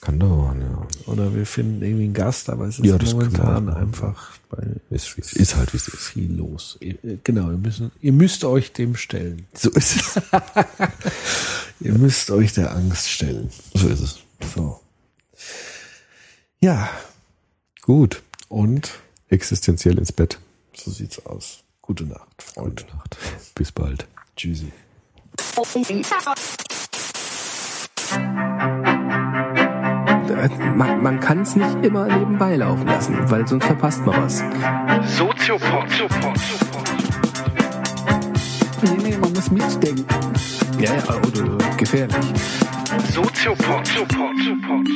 Kann 0.01 0.19
dauern, 0.19 0.61
ja. 0.63 0.87
Oder 1.13 1.35
wir 1.35 1.45
finden 1.45 1.83
irgendwie 1.83 2.05
einen 2.05 2.15
Gast, 2.15 2.49
aber 2.49 2.67
es 2.67 2.79
ist 2.79 2.87
Ja, 2.87 2.97
momentan 3.13 3.69
einfach 3.69 4.33
bei 4.49 4.63
Ist, 4.89 5.19
ist, 5.19 5.35
ist 5.35 5.57
halt, 5.57 5.73
wie 5.75 5.77
es 5.77 5.89
ist. 5.89 5.97
viel 6.09 6.33
los. 6.33 6.79
Ihr- 6.81 7.05
äh, 7.05 7.19
Genau, 7.23 7.51
ihr, 7.51 7.59
müssen, 7.59 7.91
ihr 8.01 8.13
müsst 8.13 8.45
euch 8.45 8.73
dem 8.73 8.97
stellen. 8.97 9.47
So 9.55 9.71
ist 9.71 9.97
es. 9.97 10.21
Ihr 11.83 11.95
müsst 11.95 12.31
euch 12.31 12.53
der 12.53 12.75
Angst 12.77 13.09
stellen. 13.09 13.49
so 13.75 13.89
ist 13.89 14.01
es. 14.01 14.19
So. 14.55 14.81
Ja, 16.61 16.91
Gut. 17.83 18.23
und 18.49 18.91
Existenziell 19.29 19.99
ins 19.99 20.13
Bett. 20.13 20.39
so 20.75 20.91
sieht's 20.91 21.25
aus. 21.25 21.63
Gute 21.91 22.05
Nacht, 22.05 22.41
Freunde. 22.41 22.85
Gute 22.85 22.97
Nacht. 22.97 23.17
Bis 23.57 23.73
bald. 23.73 24.07
Tschüssi. 24.37 24.71
Äh, 30.29 30.49
Man, 30.77 31.03
man 31.03 31.19
kann 31.19 31.43
es 31.43 31.57
nicht 31.57 31.85
immer 31.85 32.07
nebenbei 32.07 32.55
laufen 32.55 32.87
lassen, 32.87 33.29
weil 33.29 33.45
sonst 33.49 33.65
verpasst 33.65 34.07
man 34.07 34.23
was. 34.23 34.39
Soziopod. 35.17 35.89
Nee, 38.83 39.03
nee, 39.03 39.17
man 39.17 39.33
muss 39.33 39.51
mitdenken. 39.51 40.07
Ja, 40.79 40.95
ja, 40.95 41.17
oder 41.17 41.59
gefährlich. 41.77 42.17
Soziopod. 43.13 43.85
Soziopod. 43.89 44.87